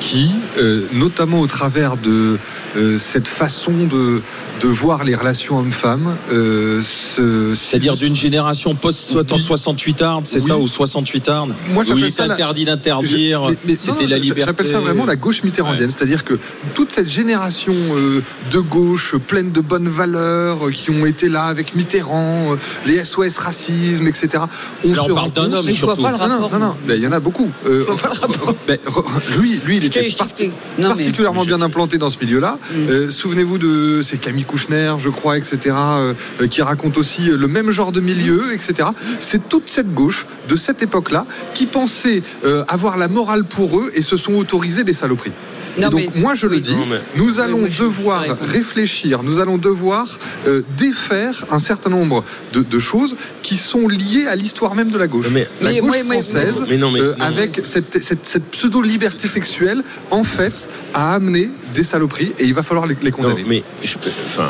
Qui, 0.00 0.30
euh, 0.58 0.82
notamment 0.92 1.40
au 1.40 1.46
travers 1.46 1.96
de 1.96 2.38
euh, 2.76 2.98
cette 2.98 3.26
façon 3.26 3.72
de, 3.72 4.20
de 4.60 4.68
voir 4.68 5.02
les 5.04 5.14
relations 5.14 5.58
hommes-femmes, 5.58 6.14
euh, 6.30 6.82
se- 6.82 7.54
C'est-à-dire 7.54 7.94
d'une 7.96 8.14
génération 8.14 8.74
post-68 8.74 10.02
arde, 10.02 10.24
c'est 10.26 10.40
Oui. 10.42 10.46
ça, 10.48 10.56
ou 10.58 10.66
68 10.66 11.28
arde 11.28 11.54
Moi, 11.70 11.82
Où 11.82 11.86
j'appelle 11.86 12.04
il 12.04 12.12
ça 12.12 12.26
la- 12.26 12.34
interdit 12.34 12.64
d'interdire, 12.64 13.40
non, 13.42 13.48
c'était 13.66 13.92
non, 13.92 14.08
la 14.08 14.16
je- 14.16 14.22
liberté. 14.22 14.42
J'appelle 14.46 14.66
ça 14.68 14.80
vraiment 14.80 15.04
la 15.06 15.16
gauche 15.16 15.42
mitterrandienne, 15.42 15.90
c'est-à-dire 15.90 16.24
que 16.24 16.34
toute 16.74 16.92
cette 16.92 17.08
génération 17.08 17.74
euh, 17.96 18.22
de 18.52 18.58
gauche 18.60 19.16
pleine 19.26 19.50
de 19.50 19.60
bonnes 19.60 19.88
valeurs 19.88 20.70
qui 20.72 20.90
ont 20.90 21.06
été 21.06 21.28
là 21.28 21.44
avec 21.44 21.74
Mitterrand, 21.74 22.56
les 22.86 23.02
SOS 23.04 23.38
racisme, 23.38 24.06
etc. 24.06 24.44
On 24.84 24.92
Là, 24.92 25.02
on 25.04 25.08
se 25.08 25.12
parle 25.12 25.32
d'un 25.32 25.52
homme, 25.52 25.64
Mais 25.66 25.72
je 25.72 25.84
vois 25.84 25.94
surtout. 25.96 26.02
pas 26.02 26.12
le 26.12 26.18
Non, 26.18 26.28
non, 26.28 26.34
rapport, 26.42 26.58
Non, 26.58 26.66
non, 26.68 26.74
ben, 26.86 26.94
il 26.96 27.02
y 27.02 27.06
en 27.06 27.12
a 27.12 27.20
beaucoup. 27.20 27.50
Euh, 27.66 27.84
ben, 28.68 28.78
re- 28.86 29.38
lui, 29.40 29.58
lui, 29.64 29.76
il 29.78 29.84
était 29.88 30.00
parti- 30.16 30.50
mais- 30.78 30.84
particulièrement 30.88 31.44
bien 31.44 31.60
implanté 31.62 31.98
dans 31.98 32.10
ce 32.10 32.18
milieu-là. 32.24 32.58
Euh, 32.88 33.08
Souvenez-vous 33.08 33.58
de 33.58 34.02
c'est 34.02 34.18
Camille 34.18 34.44
Kouchner, 34.44 34.94
je 34.98 35.08
crois, 35.08 35.36
etc., 35.36 35.58
euh, 35.66 36.14
euh, 36.40 36.46
qui 36.46 36.62
raconte 36.62 36.96
aussi 36.98 37.22
le 37.22 37.48
même 37.48 37.70
genre 37.70 37.92
de 37.92 38.00
milieu, 38.00 38.52
etc. 38.52 38.88
C'est 39.20 39.48
toute 39.48 39.68
cette 39.68 39.92
gauche 39.94 40.26
de 40.48 40.56
cette 40.56 40.82
époque-là 40.82 41.26
qui 41.54 41.66
pensait 41.66 42.22
euh, 42.44 42.64
avoir 42.68 42.96
la 42.96 43.08
morale 43.08 43.44
pour 43.44 43.78
eux 43.78 43.90
et 43.94 44.02
se 44.02 44.16
sont 44.16 44.34
autorisés 44.34 44.84
des 44.84 44.92
saloperies. 44.94 45.32
Non, 45.76 45.88
donc 45.90 46.00
mais- 46.14 46.20
moi 46.20 46.34
je 46.34 46.46
le 46.46 46.60
dis, 46.60 46.74
Non, 46.74 46.86
mais- 46.86 47.00
nous 47.16 47.40
allons 47.40 47.66
devoir 47.78 48.24
réfléchir, 48.40 49.22
nous 49.22 49.38
allons 49.40 49.58
devoir 49.58 50.06
euh, 50.46 50.62
défaire 50.76 51.44
un 51.50 51.58
certain 51.58 51.90
nombre 51.90 52.24
de, 52.52 52.62
de 52.62 52.78
choses 52.78 53.16
qui 53.42 53.56
sont 53.56 53.88
liées 53.88 54.26
à 54.26 54.36
l'histoire 54.36 54.74
même 54.74 54.90
de 54.90 54.98
la 54.98 55.06
gauche. 55.06 55.26
Mais- 55.30 55.48
la 55.60 55.72
Mais- 55.72 55.80
gauche 55.80 55.96
française, 56.02 56.64
Mais 56.68 56.76
non, 56.76 56.90
mais- 56.90 57.00
euh, 57.00 57.14
non. 57.18 57.24
avec 57.24 57.60
cette, 57.64 58.02
cette- 58.02 58.26
cette 58.26 58.50
pseudo-liberté 58.50 59.28
sexuelle, 59.28 59.82
en 60.10 60.24
fait, 60.24 60.68
a 60.94 61.14
amené 61.14 61.50
des 61.74 61.84
saloperies 61.84 62.32
et 62.38 62.44
il 62.44 62.54
va 62.54 62.62
falloir 62.62 62.86
les, 62.86 62.96
les 63.02 63.10
Non, 63.10 63.16
condamner. 63.16 63.44
mais 63.46 63.62
je, 63.84 63.96
enfin, 64.26 64.48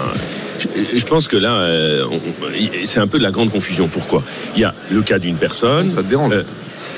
je, 0.59 0.99
je 0.99 1.07
pense 1.07 1.29
que 1.29 1.37
là, 1.37 1.55
euh, 1.55 2.05
c'est 2.85 3.01
un 3.01 3.07
peu 3.07 3.19
de 3.19 3.23
la 3.23 3.31
grande 3.31 3.51
confusion. 3.51 3.89
Pourquoi? 3.89 4.23
Il 4.55 4.61
y 4.63 4.65
a 4.65 4.75
le 4.91 5.03
cas 5.03 5.19
d'une 5.19 5.37
personne. 5.37 5.91
Ça 5.91 6.03
te 6.03 6.09
dérange 6.09 6.33
Euh, 6.33 6.43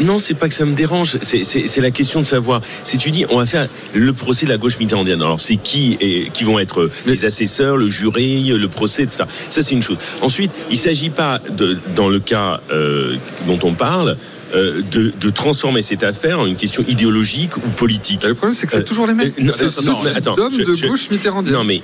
non, 0.01 0.19
c'est 0.19 0.35
pas 0.35 0.49
que 0.49 0.55
ça 0.55 0.65
me 0.65 0.75
dérange. 0.75 1.19
C'est- 1.23 1.81
la 1.81 1.91
question 1.91 2.21
de 2.21 2.27
savoir. 2.27 2.61
Si 2.85 2.99
tu 2.99 3.11
dis, 3.11 3.25
on 3.31 3.39
va 3.39 3.47
faire 3.47 3.69
le 3.95 4.13
procès 4.13 4.45
de 4.47 4.51
la 4.51 4.57
gauche 4.59 4.79
mitterrandienne. 4.79 5.21
Alors, 5.23 5.41
c'est 5.41 5.57
qui 5.57 5.97
et 6.01 6.31
qui 6.33 6.45
vont 6.45 6.59
être 6.59 6.91
les 7.07 7.25
assesseurs, 7.25 7.77
le 7.77 7.89
jury, 7.89 8.49
le 8.49 8.69
procès, 8.69 9.03
etc. 9.05 9.25
Ça, 9.51 9.63
c'est 9.63 9.75
une 9.75 9.83
chose. 9.83 9.97
Ensuite, 10.21 10.51
il 10.71 10.77
s'agit 10.79 11.11
pas 11.11 11.41
de, 11.51 11.79
dans 11.97 12.09
le 12.09 12.21
cas 12.21 12.61
euh, 12.71 13.17
dont 13.47 13.59
on 13.63 13.75
parle. 13.75 14.17
euh, 14.53 14.83
de, 14.91 15.13
de 15.21 15.31
transformer 15.31 15.81
cette 15.81 16.03
affaire 16.03 16.41
en 16.41 16.47
une 16.47 16.57
question 16.57 16.83
idéologique 16.89 17.57
ou 17.57 17.61
politique. 17.77 18.25
Le 18.25 18.35
problème, 18.35 18.53
c'est 18.57 18.67
que 18.67 18.73
c'est 18.73 18.79
Euh, 18.79 18.83
toujours 18.83 19.07
les 19.07 19.15
mêmes. 19.15 19.31
euh, 19.41 19.51
C'est 19.55 19.71
ce 19.71 19.81
non, 19.83 20.01
attends, 20.13 20.35
je- 20.51 20.65
de 20.65 20.75
je- 20.75 20.87
gauche 20.89 21.09
mitterrandienne. 21.09 21.55
Non, 21.55 21.63
mais 21.63 21.83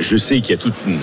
je 0.00 0.16
sais 0.16 0.40
qu'il 0.40 0.50
y 0.50 0.54
a 0.54 0.56
toute 0.56 0.74
une, 0.86 0.98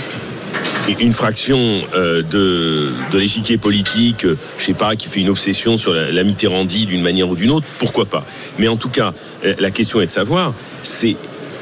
une 0.94 1.14
fraction 1.14 1.82
euh, 1.96 2.22
de, 2.22 3.18
l'échiquier 3.18 3.58
politique, 3.58 4.26
euh, 4.26 4.38
je 4.58 4.66
sais 4.66 4.74
pas, 4.74 4.96
qui 4.96 5.08
fait 5.08 5.22
une 5.22 5.30
obsession 5.30 5.78
sur 5.78 5.94
la, 5.94 6.12
la 6.12 6.24
d'une 6.24 7.02
manière 7.02 7.30
ou 7.30 7.36
d'une 7.36 7.52
autre. 7.52 7.66
Pourquoi 7.80 8.06
pas? 8.06 8.26
Mais 8.60 8.68
en 8.68 8.78
tout 8.78 8.90
cas, 8.90 9.14
euh, 9.44 9.56
la 9.60 9.72
question 9.72 10.02
est 10.02 10.08
de 10.08 10.12
savoir, 10.12 10.54
c'est 10.84 11.16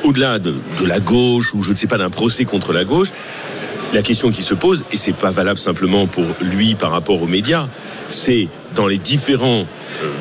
au-delà 0.03 0.39
de, 0.39 0.53
de 0.79 0.85
la 0.85 0.99
gauche 0.99 1.53
ou 1.53 1.63
je 1.63 1.71
ne 1.71 1.75
sais 1.75 1.87
pas 1.87 1.97
d'un 1.97 2.09
procès 2.09 2.45
contre 2.45 2.73
la 2.73 2.83
gauche. 2.83 3.09
La 3.93 4.01
question 4.01 4.31
qui 4.31 4.41
se 4.41 4.55
pose, 4.55 4.85
et 4.91 4.97
c'est 4.97 5.13
pas 5.13 5.31
valable 5.31 5.59
simplement 5.59 6.07
pour 6.07 6.25
lui 6.41 6.75
par 6.75 6.91
rapport 6.91 7.21
aux 7.21 7.27
médias, 7.27 7.67
c'est 8.09 8.47
dans 8.75 8.87
les 8.87 8.97
différents 8.97 9.67
euh, 10.01 10.11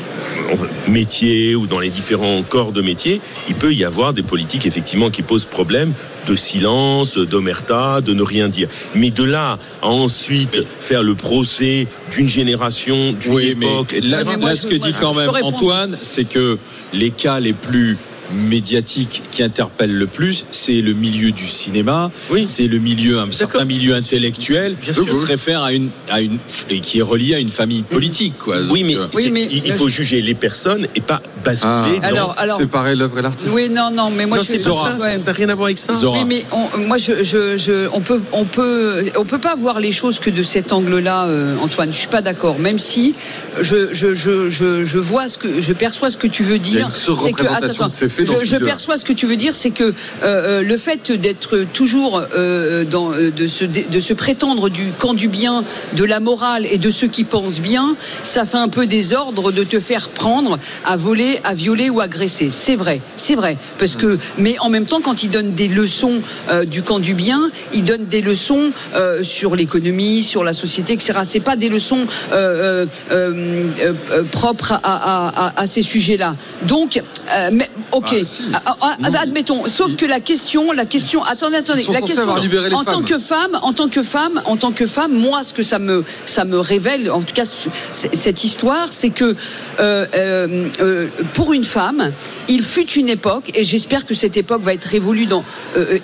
métiers 0.89 1.55
ou 1.55 1.67
dans 1.67 1.81
les 1.81 1.91
différents 1.91 2.43
corps 2.43 2.73
de 2.73 2.83
métier, 2.83 3.21
il 3.49 3.55
peut 3.55 3.75
y 3.75 3.85
avoir 3.85 4.13
des 4.13 4.23
politiques 4.23 4.67
effectivement 4.67 5.11
qui 5.11 5.23
posent 5.23 5.45
problème 5.45 5.93
de 6.27 6.37
silence, 6.37 7.19
d'omerta, 7.19 8.01
de 8.01 8.13
ne 8.13 8.23
rien 8.23 8.49
dire. 8.49 8.69
Mais 8.95 9.11
de 9.11 9.25
là 9.25 9.59
à 9.83 9.89
ensuite 9.89 10.63
faire 10.81 11.03
le 11.03 11.15
procès 11.15 11.87
d'une 12.13 12.29
génération, 12.29 13.13
d'une 13.13 13.35
Oui, 13.35 13.55
mais 13.57 13.67
époque, 13.67 13.93
etc. 13.93 14.11
là, 14.11 14.37
là, 14.37 14.57
ce 14.57 14.67
que 14.67 14.75
dit 14.75 14.95
quand 15.01 15.15
même 15.15 15.31
Antoine, 15.43 15.97
c'est 16.01 16.25
que 16.25 16.59
les 16.93 17.11
cas 17.11 17.41
les 17.41 17.53
plus 17.53 17.97
médiatiques 18.35 19.23
qui 19.31 19.43
interpellent 19.43 19.97
le 19.97 20.07
plus, 20.07 20.47
c'est 20.51 20.81
le 20.81 20.93
milieu 20.93 21.31
du 21.31 21.47
cinéma, 21.47 22.11
c'est 22.45 22.67
le 22.67 22.79
milieu, 22.79 23.19
un 23.19 23.31
certain 23.33 23.65
milieu 23.65 23.95
intellectuel 23.95 24.77
Bien 24.81 24.93
qui 24.93 25.15
se 25.15 25.27
réfère 25.27 25.63
à 25.63 25.73
une, 25.73 25.91
à 26.11 26.21
une, 26.21 26.39
et 26.71 26.81
qui 26.81 26.99
est 26.99 27.03
relié 27.03 27.35
à 27.35 27.39
une 27.39 27.49
famille 27.51 27.83
politique, 27.83 28.35
quoi. 28.39 28.57
Oui, 28.71 28.85
mais, 28.85 28.97
euh, 28.97 29.07
il, 29.51 29.63
il 29.67 29.73
faut 29.73 29.89
juger 29.89 30.21
les 30.23 30.35
personnes 30.35 30.87
et 30.95 31.01
pas 31.01 31.21
basculer 31.45 31.99
dans... 32.01 32.07
Alors- 32.07 32.35
alors- 32.39 32.59
séparer 32.59 32.95
l'œuvre 32.95 33.19
et 33.19 33.23
l'artiste. 33.23 33.51
Oui, 33.53 33.69
non, 33.69 33.91
non, 33.93 34.11
mais 34.11 34.27
moi 34.27 34.39
Non, 34.39 34.43
je 34.43 34.49
c'est 34.49 34.59
suis 34.59 34.71
pas 34.71 34.97
ça, 34.99 35.19
ça 35.19 35.31
n'a 35.33 35.37
rien 35.37 35.49
à 35.49 35.55
voir 35.55 35.67
avec 35.67 35.79
ça. 35.79 35.93
Oui, 36.05 36.25
mais 36.27 36.45
on, 36.53 36.79
moi, 36.79 36.99
je, 36.99 37.23
je, 37.25 37.57
je- 37.57 37.89
on 37.93 38.01
peut, 38.01 38.21
on 38.33 38.45
peut, 38.45 39.05
on 39.17 39.25
peut 39.25 39.39
pas 39.39 39.57
voir 39.57 39.81
les 39.81 39.93
choses 39.93 40.19
que 40.19 40.31
de 40.31 40.43
cet 40.43 40.73
angle-là, 40.73 41.27
euh, 41.27 41.57
Antoine. 41.61 41.93
Je 41.93 41.99
suis 41.99 42.09
pas 42.09 42.23
d'accord. 42.23 42.59
Même 42.59 42.79
si 42.79 43.15
je, 43.61 43.89
je, 43.93 44.15
je, 44.15 44.49
je, 44.49 44.85
je 44.85 44.99
vois 44.99 45.29
ce 45.29 45.39
que, 45.39 45.61
je 45.61 45.73
perçois 45.73 46.11
ce 46.11 46.17
que 46.17 46.27
tu 46.27 46.43
veux 46.43 46.59
dire. 46.59 46.89
C'est 46.91 46.99
que, 47.11 47.17
surreprésentation 47.17 47.89
dans 48.25 48.35
je, 48.35 48.39
ce 48.41 48.45
je 48.45 48.55
milieu-là. 48.57 48.73
perçois 48.73 48.99
ce 48.99 49.05
que 49.05 49.13
tu 49.13 49.27
veux 49.27 49.37
dire, 49.37 49.55
c'est 49.55 49.71
que 49.71 49.85
euh, 49.85 49.93
euh, 50.23 50.63
le 50.63 50.77
fait 50.77 51.11
d'être 51.13 51.65
toujours 51.73 52.23
euh, 52.35 52.85
dans, 52.85 53.11
de 53.11 53.47
se, 53.47 53.65
de 53.65 54.01
se 54.01 54.13
prétendre 54.13 54.69
du 54.69 54.93
camp 54.99 55.15
du 55.15 55.29
bien, 55.29 55.65
de 55.95 56.05
la 56.05 56.21
morale 56.21 56.67
et 56.71 56.79
de 56.79 56.91
ceux 56.91 57.07
qui 57.09 57.25
pensent 57.25 57.61
bien, 57.61 57.97
ça 58.23 58.45
fait 58.45 58.59
un 58.59 58.69
peu 58.69 58.87
désordre 58.87 59.53
de 59.53 59.65
te 59.65 59.81
faire 59.81 60.09
prendre 60.09 60.59
à 60.85 60.97
voler, 60.97 61.39
à 61.45 61.55
violer 61.55 61.91
ou 61.91 62.01
agresser. 62.01 62.51
C'est 62.53 62.77
vrai, 62.77 63.01
c'est 63.17 63.35
vrai. 63.35 63.57
Parce 63.79 63.97
que, 63.97 64.19
mais 64.39 64.57
en 64.61 64.69
même 64.71 64.87
temps, 64.87 65.01
quand 65.01 65.23
il 65.23 65.31
donne 65.31 65.53
des 65.55 65.69
leçons 65.69 66.21
euh, 66.51 66.65
du 66.65 66.83
camp 66.83 66.99
du 66.99 67.15
bien, 67.15 67.51
il 67.75 67.85
donne 67.85 68.07
des 68.07 68.21
leçons 68.23 68.71
sur 69.23 69.57
l'économie, 69.57 70.23
sur 70.23 70.45
la 70.45 70.53
société, 70.55 70.93
etc. 70.95 71.21
C'est 71.27 71.41
pas 71.41 71.57
des 71.57 71.69
leçons 71.69 72.07
propres 74.31 74.73
à, 74.73 74.79
à- 74.83 75.47
à- 75.49 75.61
à 75.61 75.67
ces 75.67 75.83
sujets-là. 75.83 76.35
Donc, 76.63 77.01
mais, 77.53 77.69
ok, 78.03 78.15
Ah, 78.55 78.61
ah, 78.81 78.97
ah, 79.03 79.09
admettons. 79.21 79.65
Sauf 79.67 79.97
que 79.97 80.07
la 80.07 80.21
question, 80.21 80.73
la 80.73 80.85
question, 80.85 81.23
attendez, 81.23 81.57
attendez, 81.57 81.85
la 81.93 82.01
question. 82.01 82.25
en 82.75 82.85
tant 82.85 83.03
que 83.03 83.19
femme, 83.19 83.59
en 83.63 83.73
tant 83.73 83.89
que 83.89 84.03
femme, 84.03 84.41
en 84.47 84.57
tant 84.57 84.73
que 84.73 84.87
femme, 84.87 85.13
moi, 85.13 85.45
ce 85.45 85.53
que 85.53 85.63
ça 85.63 85.79
me, 85.79 86.05
ça 86.27 86.45
me 86.45 86.59
révèle, 86.59 87.11
en 87.11 87.21
tout 87.21 87.35
cas, 87.35 87.45
cette 87.93 88.45
histoire, 88.45 88.89
c'est 88.91 89.11
que 89.11 89.37
euh, 89.81 90.07
euh, 90.15 90.69
euh, 90.81 91.07
pour 91.35 91.53
une 91.53 91.65
femme, 91.65 92.13
il 92.49 92.63
fut 92.63 92.91
une 92.93 93.09
époque, 93.09 93.51
et 93.55 93.65
j'espère 93.65 94.05
que 94.05 94.15
cette 94.15 94.37
époque 94.37 94.63
va 94.63 94.75
être 94.75 94.85
révolue 94.85 95.27
dans, 95.27 95.45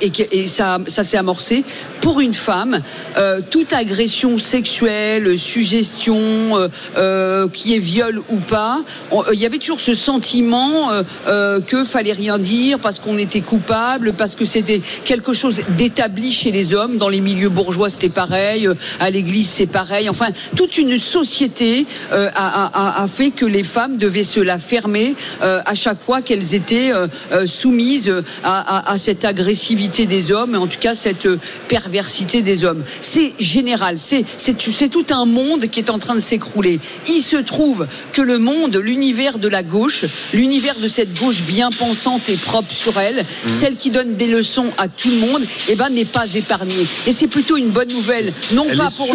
et, 0.00 0.46
ça, 0.46 0.78
ça 0.86 1.04
s'est 1.04 1.16
amorcé. 1.16 1.64
Pour 2.00 2.20
une 2.20 2.32
femme, 2.32 2.80
toute 3.50 3.72
agression 3.72 4.38
sexuelle, 4.38 5.36
suggestion, 5.38 6.70
qui 7.52 7.74
est 7.74 7.80
viol 7.80 8.22
ou 8.30 8.36
pas, 8.36 8.82
il 9.32 9.38
y 9.38 9.44
avait 9.44 9.58
toujours 9.58 9.80
ce 9.80 9.94
sentiment 9.94 10.90
que 11.66 11.84
fallait 11.84 12.12
rien 12.12 12.38
dire 12.38 12.78
parce 12.78 13.00
qu'on 13.00 13.18
était 13.18 13.40
coupable, 13.40 14.12
parce 14.12 14.36
que 14.36 14.46
c'était 14.46 14.80
quelque 15.04 15.34
chose 15.34 15.60
d'établi 15.76 16.32
chez 16.32 16.52
les 16.52 16.72
hommes. 16.72 16.98
Dans 16.98 17.08
les 17.08 17.20
milieux 17.20 17.50
bourgeois, 17.50 17.90
c'était 17.90 18.08
pareil. 18.08 18.68
À 19.00 19.10
l'église, 19.10 19.48
c'est 19.48 19.66
pareil. 19.66 20.08
Enfin, 20.08 20.28
toute 20.56 20.78
une 20.78 20.98
société 20.98 21.84
a 22.12 23.06
fait 23.12 23.32
que 23.32 23.44
les 23.44 23.57
femmes 23.64 23.96
devaient 23.98 24.24
se 24.24 24.40
la 24.40 24.58
fermer 24.58 25.14
euh, 25.42 25.60
à 25.64 25.74
chaque 25.74 26.00
fois 26.02 26.22
qu'elles 26.22 26.54
étaient 26.54 26.92
euh, 26.92 27.06
euh, 27.32 27.46
soumises 27.46 28.12
à, 28.44 28.76
à- 28.78 28.92
à 28.92 28.98
cette 28.98 29.24
agressivité 29.24 30.06
des 30.06 30.32
hommes, 30.32 30.54
en 30.54 30.66
tout 30.66 30.78
cas 30.80 30.94
cette 30.94 31.28
perversité 31.68 32.42
des 32.42 32.64
hommes. 32.64 32.82
C'est 33.02 33.34
général. 33.38 33.96
C'est 33.98 34.88
tout 34.90 35.06
un 35.10 35.24
monde 35.26 35.66
qui 35.68 35.80
est 35.80 35.90
en 35.90 35.98
train 35.98 36.14
de 36.14 36.20
s'écrouler. 36.20 36.80
Il 37.08 37.22
se 37.22 37.36
trouve 37.36 37.86
que 38.12 38.22
le 38.22 38.38
monde, 38.38 38.76
l'univers 38.76 39.38
de 39.38 39.48
la 39.48 39.62
gauche, 39.62 40.04
l'univers 40.32 40.76
de 40.80 40.88
cette 40.88 41.18
gauche 41.18 41.42
bien 41.42 41.70
pensante 41.70 42.28
et 42.28 42.36
propre 42.36 42.72
sur 42.72 42.98
elle, 42.98 43.24
celle 43.60 43.76
qui 43.76 43.90
donne 43.90 44.14
des 44.16 44.26
leçons 44.26 44.70
à 44.78 44.88
tout 44.88 45.08
le 45.10 45.16
monde, 45.16 45.42
eh 45.68 45.74
ben 45.74 45.90
n'est 45.90 46.04
pas 46.04 46.26
épargnée. 46.34 46.86
Et 47.06 47.12
c'est 47.12 47.26
plutôt 47.26 47.56
une 47.56 47.68
bonne 47.70 47.88
nouvelle. 47.92 48.32
Non 48.52 48.66
Elle 48.70 48.78
pas 48.78 48.86
est 48.86 48.96
pour 48.96 49.06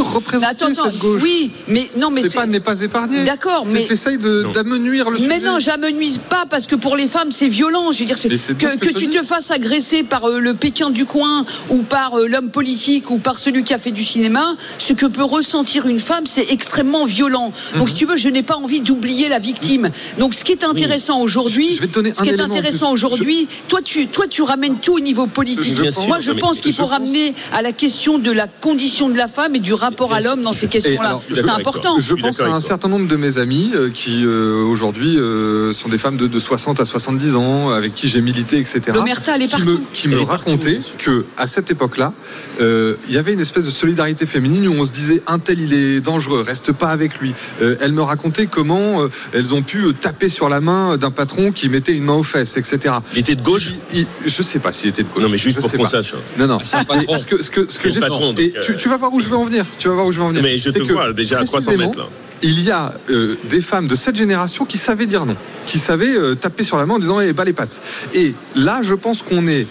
Attends, 0.43 0.67
attends, 0.67 0.89
cette 0.89 0.99
gauche. 0.99 1.21
Oui, 1.23 1.51
mais 1.67 1.89
non, 1.97 2.11
mais 2.11 2.21
c'est 2.23 2.33
pas 2.33 2.45
n'est 2.45 2.59
pas 2.59 2.79
épargné. 2.81 3.23
D'accord, 3.23 3.65
mais 3.65 3.85
t'essayes 3.85 4.17
de- 4.17 4.32
d'amenuire 4.53 5.10
le 5.10 5.19
mais 5.19 5.35
sujet. 5.35 5.45
non, 5.47 5.60
j'amenuise 5.60 6.18
pas 6.18 6.45
parce 6.49 6.68
que 6.68 6.76
pour 6.76 6.95
les 6.95 7.07
femmes 7.07 7.31
c'est 7.31 7.47
violent. 7.47 7.91
Je 7.91 7.99
veux 7.99 8.05
dire, 8.05 8.18
Mais 8.23 8.30
que, 8.55 8.69
ce 8.69 8.77
que 8.77 8.89
tu 8.97 9.07
te 9.10 9.23
fasses 9.23 9.51
agresser 9.51 10.03
par 10.03 10.26
euh, 10.26 10.39
le 10.39 10.53
Pékin 10.53 10.89
du 10.89 11.05
coin 11.05 11.45
ou 11.69 11.84
par 11.84 12.18
euh, 12.19 12.27
l'homme 12.27 12.49
politique 12.49 13.10
ou 13.11 13.18
par 13.18 13.39
celui 13.39 13.64
qui 13.64 13.73
a 13.73 13.77
fait 13.77 13.91
du 13.91 14.03
cinéma, 14.03 14.55
ce 14.77 14.93
que 14.93 15.05
peut 15.05 15.23
ressentir 15.23 15.88
une 15.88 15.99
femme, 15.99 16.26
c'est 16.26 16.51
extrêmement 16.51 17.05
violent. 17.05 17.51
Mhm. 17.73 17.80
Donc 17.80 17.89
si 17.89 17.95
tu 17.95 18.05
veux, 18.05 18.18
je 18.18 18.30
n'ai 18.30 18.43
pas 18.43 18.55
envie 18.55 18.81
d'oublier 18.81 19.30
la 19.30 19.39
victime. 19.39 19.89
Donc 20.18 20.34
ce 20.34 20.43
qui 20.43 20.51
est 20.51 20.64
intéressant 20.64 21.22
aujourd'hui, 21.22 21.73
ce 21.76 22.22
qui 22.23 22.30
est 22.30 22.39
intéressant 22.41 22.91
aujourd'hui, 22.91 23.47
toi 23.68 23.81
tu 23.84 24.07
toi 24.07 24.26
tu 24.30 24.41
ramènes 24.41 24.77
tout 24.77 24.93
au 24.93 24.99
niveau 24.99 25.27
politique. 25.27 25.77
Moi 26.07 26.19
je 26.19 26.31
mais 26.31 26.39
pense 26.39 26.61
qu'il 26.61 26.73
faut 26.73 26.84
pense- 26.84 26.91
ramener 26.91 27.34
à 27.53 27.61
la 27.61 27.72
question 27.72 28.18
de 28.18 28.31
la 28.31 28.47
condition 28.47 29.10
de 29.10 29.18
la 29.18 29.27
femme 29.27 29.55
et 29.55 29.60
du 29.60 29.73
rapport 29.73 30.14
à 30.14 30.19
l'homme 30.22 30.43
dans 30.43 30.53
ces 30.53 30.68
questions-là. 30.68 31.19
C'est 31.34 31.49
important. 31.49 31.99
Je 31.99 32.15
pense 32.15 32.39
à 32.41 32.47
un 32.47 32.60
certain 32.61 32.88
nombre 32.88 33.07
de 33.07 33.15
mes 33.15 33.38
amis 33.38 33.72
euh, 33.76 33.89
qui 34.23 34.29
euh, 34.29 34.63
aujourd'hui 34.63 35.17
euh, 35.17 35.73
sont 35.73 35.89
des 35.89 35.97
femmes 35.97 36.17
de, 36.17 36.27
de 36.27 36.39
60 36.39 36.79
à 36.79 36.85
70 36.85 37.35
ans, 37.35 37.69
avec 37.69 37.93
qui 37.95 38.07
j'ai 38.07 38.21
milité, 38.21 38.57
etc. 38.57 38.81
L'omerta, 38.93 39.35
elle 39.35 39.43
est 39.43 39.45
qui 39.47 39.51
partout. 39.51 39.65
me, 39.65 39.77
qui 39.93 40.07
me 40.07 40.15
Elle 40.15 40.21
est 40.21 40.25
racontaient 40.25 40.79
que 40.97 41.25
à 41.37 41.47
cette 41.47 41.71
époque-là, 41.71 42.13
euh, 42.61 42.95
il 43.07 43.13
y 43.13 43.17
avait 43.17 43.33
une 43.33 43.39
espèce 43.39 43.65
de 43.65 43.71
solidarité 43.71 44.25
féminine 44.25 44.67
où 44.67 44.73
on 44.73 44.85
se 44.85 44.91
disait 44.91 45.21
un 45.27 45.39
tel 45.39 45.59
il 45.59 45.73
est 45.73 45.99
dangereux, 46.01 46.41
reste 46.41 46.71
pas 46.71 46.89
avec 46.89 47.19
lui. 47.19 47.33
Euh, 47.61 47.75
elles 47.81 47.91
me 47.91 48.01
racontaient 48.01 48.45
comment 48.47 49.01
euh, 49.01 49.09
elles 49.33 49.53
ont 49.53 49.61
pu 49.63 49.85
euh, 49.85 49.93
taper 49.93 50.29
sur 50.29 50.49
la 50.49 50.61
main 50.61 50.97
d'un 50.97 51.11
patron 51.11 51.51
qui 51.51 51.69
mettait 51.69 51.93
une 51.93 52.03
main 52.05 52.13
aux 52.13 52.23
fesses, 52.23 52.57
etc. 52.57 52.95
Il 53.13 53.19
était 53.19 53.35
de 53.35 53.41
gauche 53.43 53.71
Il- 53.93 54.07
je 54.25 54.41
sais 54.43 54.59
pas 54.59 54.71
s'il 54.71 54.89
était 54.89 55.03
de 55.03 55.07
gauche. 55.13 55.23
Non, 55.23 55.29
mais 55.29 55.37
juste 55.37 55.57
Je 55.57 55.61
pour 55.61 55.71
qu'on 55.71 55.85
sache. 55.85 56.13
hein. 56.13 56.19
Non, 56.37 56.47
non. 56.47 56.59
un 56.59 57.17
ce 57.17 57.25
que, 57.25 57.41
ce 57.41 57.49
que, 57.51 57.71
ce 57.71 57.79
que 57.79 57.89
j'ai- 57.89 57.99
patron, 57.99 58.31
donc, 58.33 58.39
Et 58.39 58.53
euh, 58.55 58.61
tu, 58.63 58.77
tu 58.77 58.89
vas 58.89 58.97
voir 58.97 59.13
où 59.13 59.21
je 59.21 59.27
veux 59.27 59.37
en 59.37 59.45
venir. 59.45 59.65
Tu 59.77 59.87
vas 59.87 59.93
voir 59.95 60.05
où 60.05 60.11
je 60.11 60.17
veux 60.19 60.23
en 60.23 60.29
venir. 60.29 60.43
Mais 60.43 60.57
je 60.57 60.69
te 60.69 60.79
que, 60.79 60.93
vois 60.93 61.11
déjà 61.13 61.39
à 61.39 61.43
300 61.45 61.65
précisément, 61.71 61.89
mètres, 61.89 61.99
là. 61.99 62.07
Il 62.43 62.61
y 62.61 62.71
a 62.71 62.93
euh, 63.09 63.37
des 63.45 63.61
femmes 63.61 63.87
de 63.87 63.95
cette 63.95 64.17
génération 64.17 64.65
qui 64.65 64.77
savaient 64.77 65.05
dire 65.05 65.25
non, 65.25 65.37
qui 65.65 65.79
savaient 65.79 66.17
euh, 66.17 66.35
taper 66.35 66.65
sur 66.65 66.77
la 66.77 66.85
main 66.85 66.95
en 66.95 66.99
disant 66.99 67.21
eh, 67.21 67.31
bas 67.31 67.45
les 67.45 67.53
pattes. 67.53 67.81
Et 68.13 68.35
là, 68.55 68.81
je 68.83 68.93
pense 68.93 69.21
qu'on 69.21 69.47
est 69.47 69.65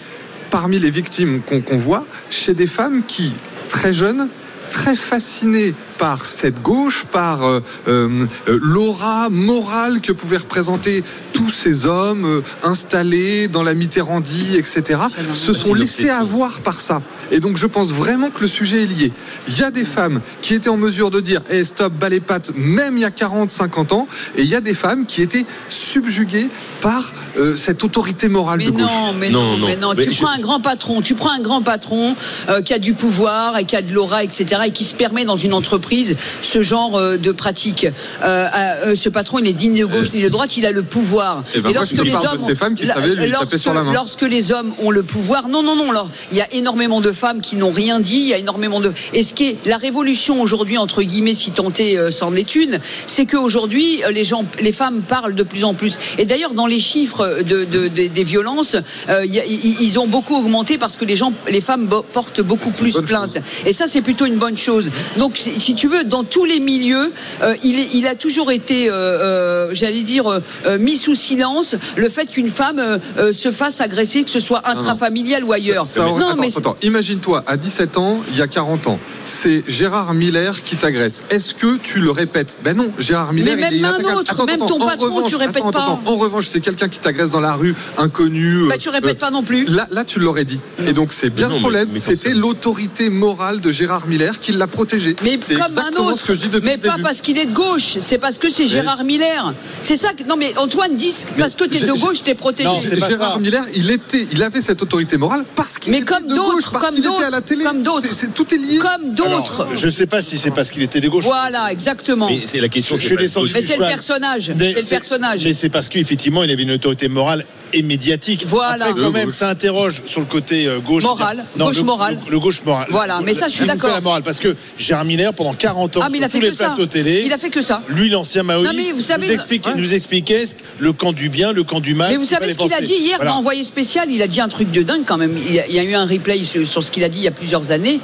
parmi 0.49 0.79
les 0.79 0.89
victimes 0.89 1.41
qu'on 1.41 1.77
voit 1.77 2.05
chez 2.31 2.55
des 2.55 2.67
femmes 2.67 3.03
qui, 3.07 3.31
très 3.69 3.93
jeunes, 3.93 4.27
très 4.71 4.95
fascinées 4.95 5.75
par 5.97 6.25
cette 6.25 6.61
gauche, 6.61 7.05
par 7.11 7.43
euh, 7.43 7.59
euh, 7.87 8.25
euh, 8.47 8.59
l'aura 8.61 9.29
morale 9.29 10.01
que 10.01 10.11
pouvaient 10.11 10.37
représenter 10.37 11.03
tous 11.33 11.49
ces 11.49 11.85
hommes 11.85 12.25
euh, 12.25 12.41
installés 12.63 13.47
dans 13.47 13.63
la 13.63 13.73
Mitterrandie, 13.73 14.55
etc., 14.55 14.99
se 15.33 15.53
sont 15.53 15.73
laissés 15.73 16.09
avoir 16.09 16.61
par 16.61 16.79
ça. 16.79 17.01
Et 17.31 17.39
donc 17.39 17.57
je 17.57 17.65
pense 17.65 17.89
vraiment 17.89 18.29
que 18.29 18.41
le 18.41 18.47
sujet 18.47 18.83
est 18.83 18.85
lié. 18.85 19.11
Il 19.47 19.57
y 19.57 19.63
a 19.63 19.71
des 19.71 19.85
femmes 19.85 20.21
qui 20.41 20.53
étaient 20.53 20.69
en 20.69 20.77
mesure 20.77 21.09
de 21.09 21.19
dire 21.19 21.41
hey, 21.49 21.65
stop, 21.65 21.91
bas 21.93 22.09
les 22.09 22.19
pattes, 22.19 22.51
même 22.55 22.97
il 22.97 23.01
y 23.01 23.05
a 23.05 23.11
40, 23.11 23.49
50 23.49 23.93
ans, 23.93 24.07
et 24.37 24.43
il 24.43 24.49
y 24.49 24.55
a 24.55 24.61
des 24.61 24.75
femmes 24.75 25.05
qui 25.05 25.21
étaient 25.21 25.45
subjuguées 25.69 26.47
par 26.81 27.11
euh, 27.37 27.55
cette 27.55 27.83
autorité 27.83 28.29
morale 28.29 28.59
Mais 28.59 28.65
de 28.65 28.71
gauche. 28.71 28.81
non, 28.81 29.13
mais 29.13 29.29
non, 29.29 29.57
mais 29.57 29.75
non. 29.77 29.95
tu 29.95 30.11
prends 30.11 30.29
un 30.29 30.39
grand 30.39 30.59
patron, 30.59 31.01
tu 31.01 31.15
prends 31.15 31.31
un 31.31 31.39
grand 31.39 31.61
patron 31.61 32.15
euh, 32.49 32.61
qui 32.61 32.73
a 32.73 32.79
du 32.79 32.93
pouvoir 32.93 33.57
et 33.57 33.65
qui 33.65 33.75
a 33.75 33.81
de 33.81 33.91
l'aura, 33.93 34.23
etc., 34.23 34.61
et 34.67 34.71
qui 34.71 34.83
se 34.83 34.93
permet 34.93 35.25
dans 35.25 35.37
une 35.37 35.53
entreprise 35.53 35.92
ce 36.41 36.61
genre 36.61 36.95
euh, 36.97 37.17
de 37.17 37.31
pratique. 37.31 37.87
Euh, 38.23 38.47
euh, 38.85 38.95
ce 38.95 39.09
patron, 39.09 39.39
il 39.39 39.47
est 39.47 39.53
digne 39.53 39.79
de 39.79 39.85
gauche 39.85 40.11
ni 40.13 40.21
de 40.21 40.29
droite, 40.29 40.57
il 40.57 40.65
a 40.65 40.71
le 40.71 40.83
pouvoir. 40.83 41.43
Eh 41.55 41.59
ben, 41.61 41.71
moi, 41.73 41.83
je 41.85 41.95
te 41.95 42.01
parle 42.11 42.37
de 42.37 42.41
ces 42.41 42.55
femmes 42.55 42.75
qui 42.75 42.85
savaient 42.87 43.15
lui 43.15 43.31
taper 43.31 43.57
sur 43.57 43.73
la 43.73 43.83
main. 43.83 43.93
Lorsque 43.93 44.21
les 44.23 44.51
hommes 44.51 44.71
ont 44.83 44.91
le 44.91 45.03
pouvoir, 45.03 45.47
non, 45.49 45.63
non, 45.63 45.75
non. 45.75 45.89
Alors, 45.91 46.09
il 46.31 46.37
y 46.37 46.41
a 46.41 46.51
énormément 46.53 47.01
de 47.01 47.11
femmes 47.11 47.41
qui 47.41 47.55
n'ont 47.55 47.71
rien 47.71 47.99
dit. 47.99 48.17
Il 48.17 48.27
y 48.27 48.33
a 48.33 48.37
énormément 48.37 48.79
de. 48.79 48.91
Et 49.13 49.23
ce 49.23 49.33
qui 49.33 49.45
est 49.49 49.57
la 49.65 49.77
révolution 49.77 50.41
aujourd'hui 50.41 50.77
entre 50.77 51.01
guillemets, 51.03 51.35
si 51.35 51.51
tentée 51.51 51.97
euh, 51.97 52.11
s'en 52.11 52.35
est 52.35 52.55
une, 52.55 52.79
c'est 53.07 53.25
qu'aujourd'hui 53.25 54.01
les 54.11 54.25
gens, 54.25 54.45
les 54.61 54.71
femmes 54.71 55.01
parlent 55.01 55.35
de 55.35 55.43
plus 55.43 55.63
en 55.63 55.73
plus. 55.73 55.97
Et 56.17 56.25
d'ailleurs, 56.25 56.53
dans 56.53 56.67
les 56.67 56.79
chiffres 56.79 57.39
de, 57.47 57.63
de- 57.65 57.87
de- 57.87 58.07
des 58.07 58.23
violences, 58.23 58.75
il 59.09 59.33
y 59.33 59.39
a- 59.39 59.45
ils 59.45 59.81
ils 59.81 59.99
ont 59.99 60.07
beaucoup 60.07 60.35
augmenté 60.35 60.77
parce 60.77 60.97
que 60.97 61.05
les 61.05 61.15
gens, 61.15 61.33
les 61.49 61.61
femmes 61.61 61.89
portent 62.13 62.41
beaucoup 62.41 62.71
plus 62.71 62.93
plainte. 63.01 63.37
Et 63.65 63.73
ça, 63.73 63.85
c'est 63.87 64.01
plutôt 64.01 64.25
une 64.25 64.37
bonne 64.37 64.57
chose. 64.57 64.89
Donc, 65.17 65.37
si 65.37 65.72
si 65.73 65.81
tu 65.81 65.87
veux, 65.87 66.03
dans 66.03 66.23
tous 66.23 66.45
les 66.45 66.59
milieux, 66.59 67.11
euh, 67.41 67.55
il, 67.63 67.79
est- 67.79 67.89
il 67.93 68.07
a 68.07 68.15
toujours 68.15 68.51
été, 68.51 68.89
euh, 68.89 68.93
euh, 68.93 69.69
j'allais 69.73 70.01
dire, 70.01 70.41
mis 70.79 70.97
sous 70.97 71.15
silence 71.15 71.75
le 71.97 72.09
fait 72.09 72.27
qu'une 72.27 72.49
femme 72.49 72.79
euh, 72.79 72.97
euh, 73.17 73.33
se 73.33 73.51
fasse 73.51 73.81
agresser, 73.81 74.23
que 74.23 74.29
ce 74.29 74.39
soit 74.39 74.61
intrafamilial 74.69 75.43
ou 75.43 75.51
ailleurs. 75.53 75.85
Ça 75.85 76.07
aurait- 76.07 76.19
non, 76.19 76.29
attends, 76.29 76.41
mais 76.41 76.57
attends, 76.57 76.75
imagine-toi, 76.81 77.43
à 77.47 77.57
17 77.57 77.97
ans, 77.97 78.19
il 78.31 78.37
y 78.37 78.41
a 78.41 78.47
40 78.47 78.87
ans, 78.87 78.99
c'est 79.25 79.63
Gérard 79.67 80.13
Miller 80.13 80.63
qui 80.63 80.75
t'agresse. 80.75 81.23
Est-ce 81.29 81.53
que 81.53 81.77
tu 81.77 81.99
le 81.99 82.11
répètes? 82.11 82.57
Ben 82.63 82.75
non, 82.75 82.89
Gérard 82.99 83.33
Miller. 83.33 83.55
Mais 83.57 83.67
il 83.71 83.79
est 83.79 83.81
même 83.81 83.85
un 83.95 84.15
autre, 84.15 84.45
même 84.45 84.59
ton 84.59 84.79
patron, 84.79 85.05
revanche, 85.15 85.29
tu 85.29 85.35
répètes 85.35 85.57
attends, 85.57 85.71
pas. 85.71 85.83
attends, 85.83 86.01
en 86.05 86.15
revanche, 86.17 86.45
c'est 86.47 86.59
quelqu'un 86.61 86.87
qui 86.89 86.99
t'agresse 86.99 87.31
dans 87.31 87.39
la 87.41 87.53
rue, 87.53 87.75
inconnu. 87.97 88.67
Bah, 88.67 88.77
tu 88.77 88.89
répètes 88.89 89.19
pas 89.19 89.31
non 89.31 89.43
plus. 89.43 89.65
Là, 89.65 89.87
là, 89.91 90.03
tu 90.05 90.19
l'aurais 90.19 90.45
dit. 90.45 90.59
Et 90.85 90.93
donc, 90.93 91.13
c'est 91.13 91.29
bien 91.29 91.47
non, 91.49 91.55
le 91.55 91.61
problème. 91.61 91.89
C'était 91.99 92.33
l'autorité 92.33 93.09
morale 93.09 93.61
de 93.61 93.71
Gérard 93.71 94.07
Miller 94.07 94.39
qui 94.39 94.51
l'a 94.51 94.67
protégé. 94.67 95.15
Mais 95.23 95.37
comme 95.67 95.77
un 95.77 95.81
exactement 95.81 96.07
autre, 96.09 96.17
ce 96.19 96.25
que 96.25 96.33
je 96.33 96.39
dis 96.41 96.49
depuis 96.49 96.65
mais 96.65 96.77
pas 96.77 96.91
début. 96.91 97.03
parce 97.03 97.21
qu'il 97.21 97.37
est 97.37 97.45
de 97.45 97.53
gauche, 97.53 97.97
c'est 97.99 98.17
parce 98.17 98.37
que 98.37 98.49
c'est 98.49 98.67
Gérard 98.67 99.03
Miller. 99.03 99.53
C'est 99.81 99.97
ça 99.97 100.13
que 100.13 100.23
non 100.23 100.35
mais 100.37 100.53
Antoine 100.57 100.95
dit 100.95 101.13
parce 101.37 101.55
que 101.55 101.63
t'es 101.65 101.79
de 101.79 101.93
J'ai- 101.95 102.01
gauche, 102.01 102.23
t'es 102.23 102.35
protégé. 102.35 102.69
Gérard 102.97 103.39
Miller, 103.39 103.63
il 103.75 103.89
était, 103.91 104.27
il 104.31 104.41
avait 104.43 104.61
cette 104.61 104.81
autorité 104.81 105.17
morale 105.17 105.43
parce 105.55 105.77
qu'il 105.77 105.93
était 105.93 106.05
comme 106.05 106.27
de 106.27 106.35
gauche, 106.35 106.69
parce 106.71 106.85
comme 106.85 106.95
qu'il 106.95 107.03
était 107.05 107.13
d'autres, 107.13 107.25
à 107.25 107.29
la 107.29 107.41
télé. 107.41 107.63
comme 107.63 107.83
d'autres. 107.83 108.05
C'est- 108.07 108.13
c'est- 108.15 108.33
tout 108.33 108.53
est 108.53 108.57
lié. 108.57 108.77
Comme 108.79 109.13
d'autres. 109.13 109.61
Alors, 109.63 109.75
je 109.75 109.85
ne 109.87 109.91
sais 109.91 110.05
pas 110.07 110.21
si 110.21 110.37
c'est 110.37 110.51
parce 110.51 110.71
qu'il 110.71 110.81
était 110.81 110.99
de 111.01 111.09
gauche. 111.09 111.23
Voilà, 111.25 111.71
exactement. 111.71 112.27
Mais 112.29 112.41
c'est 112.45 112.59
la 112.59 112.69
question. 112.69 112.95
Je 112.95 113.01
c'est 113.01 113.07
suis 113.07 113.15
pas- 113.15 113.21
descendu 113.21 113.51
Mais 113.53 113.61
c'est 113.61 113.77
le 113.77 113.85
personnage, 113.85 114.51
Mais 114.57 114.73
c'est 114.73 114.81
le 114.81 114.87
personnage. 114.87 115.43
Mais 115.43 115.53
c'est 115.53 115.69
parce 115.69 115.89
qu'effectivement, 115.89 116.43
il 116.43 116.51
avait 116.51 116.63
une 116.63 116.71
autorité 116.71 117.07
morale 117.07 117.45
et 117.73 117.81
médiatique. 117.81 118.45
Voilà. 118.47 118.85
Après, 118.85 119.01
quand 119.01 119.11
même, 119.11 119.25
gauche. 119.25 119.33
ça 119.35 119.49
interroge 119.49 120.03
sur 120.05 120.19
le 120.21 120.25
côté 120.27 120.67
euh, 120.67 120.79
gauche. 120.79 121.03
Moral, 121.03 121.43
gauche 121.57 121.77
le, 121.77 121.83
moral. 121.83 122.19
Le, 122.25 122.31
le 122.31 122.39
gauche 122.39 122.63
moral. 122.63 122.87
Voilà, 122.89 123.19
mais 123.23 123.33
ça, 123.33 123.47
je 123.47 123.53
suis 123.53 123.65
d'accord. 123.65 123.81
faites 123.89 123.95
la 123.95 124.01
morale 124.01 124.23
parce 124.23 124.39
que 124.39 124.55
Gérard 124.77 125.05
Miller, 125.05 125.33
pendant 125.33 125.53
40 125.53 125.97
ans, 125.97 125.99
Ah 126.03 126.09
mais 126.11 126.19
il 126.19 126.23
a 126.23 126.29
sur 126.29 126.39
fait 126.39 126.47
tous 126.49 126.53
que 126.53 126.57
plateaux 126.57 126.85
télé, 126.85 127.23
Il 127.25 127.33
a 127.33 127.37
fait 127.37 127.49
que 127.49 127.61
ça. 127.61 127.81
lui, 127.89 128.09
l'ancien 128.09 128.43
maoïste, 128.43 128.71
Non, 128.73 128.77
mais 128.77 128.91
vous 128.91 129.01
savez- 129.01 129.27
nous, 129.27 129.33
explique- 129.33 129.65
Ouais. 129.65 129.73
nous 129.75 129.93
expliquait 129.93 130.45
ce- 130.45 130.55
le 130.79 130.93
camp 130.93 131.13
du 131.13 131.29
bien, 131.29 131.51
le 131.53 131.63
camp 131.63 131.79
du 131.79 131.95
mal. 131.95 132.09
Mais 132.11 132.15
vous 132.17 132.21
qu'il 132.25 132.29
savez 132.37 132.53
ce 132.53 132.57
qu'il 132.59 132.73
a 132.73 132.81
dit 132.81 132.93
hier 132.93 133.17
Voilà. 133.17 133.31
dans 133.31 133.37
Envoyé 133.43 133.63
spécial 133.65 134.07
Il 134.09 134.21
a 134.21 134.27
dit 134.27 134.39
un 134.41 134.47
truc 134.47 134.71
de 134.71 134.81
dingue 134.83 135.03
quand 135.05 135.17
même. 135.17 135.37
Il 135.37 135.53
y 135.53 135.59
a, 135.59 135.67
il 135.67 135.73
y 135.75 135.79
a 135.79 135.83
eu 135.83 135.95
un 135.95 136.05
replay 136.05 136.43
sur, 136.45 136.65
sur 136.67 136.83
ce 136.83 136.91
qu'il 136.91 137.03
a 137.03 137.09
dit 137.09 137.17
il 137.19 137.23
y 137.23 137.27
a 137.27 137.31
plusieurs 137.31 137.71
années. 137.71 137.99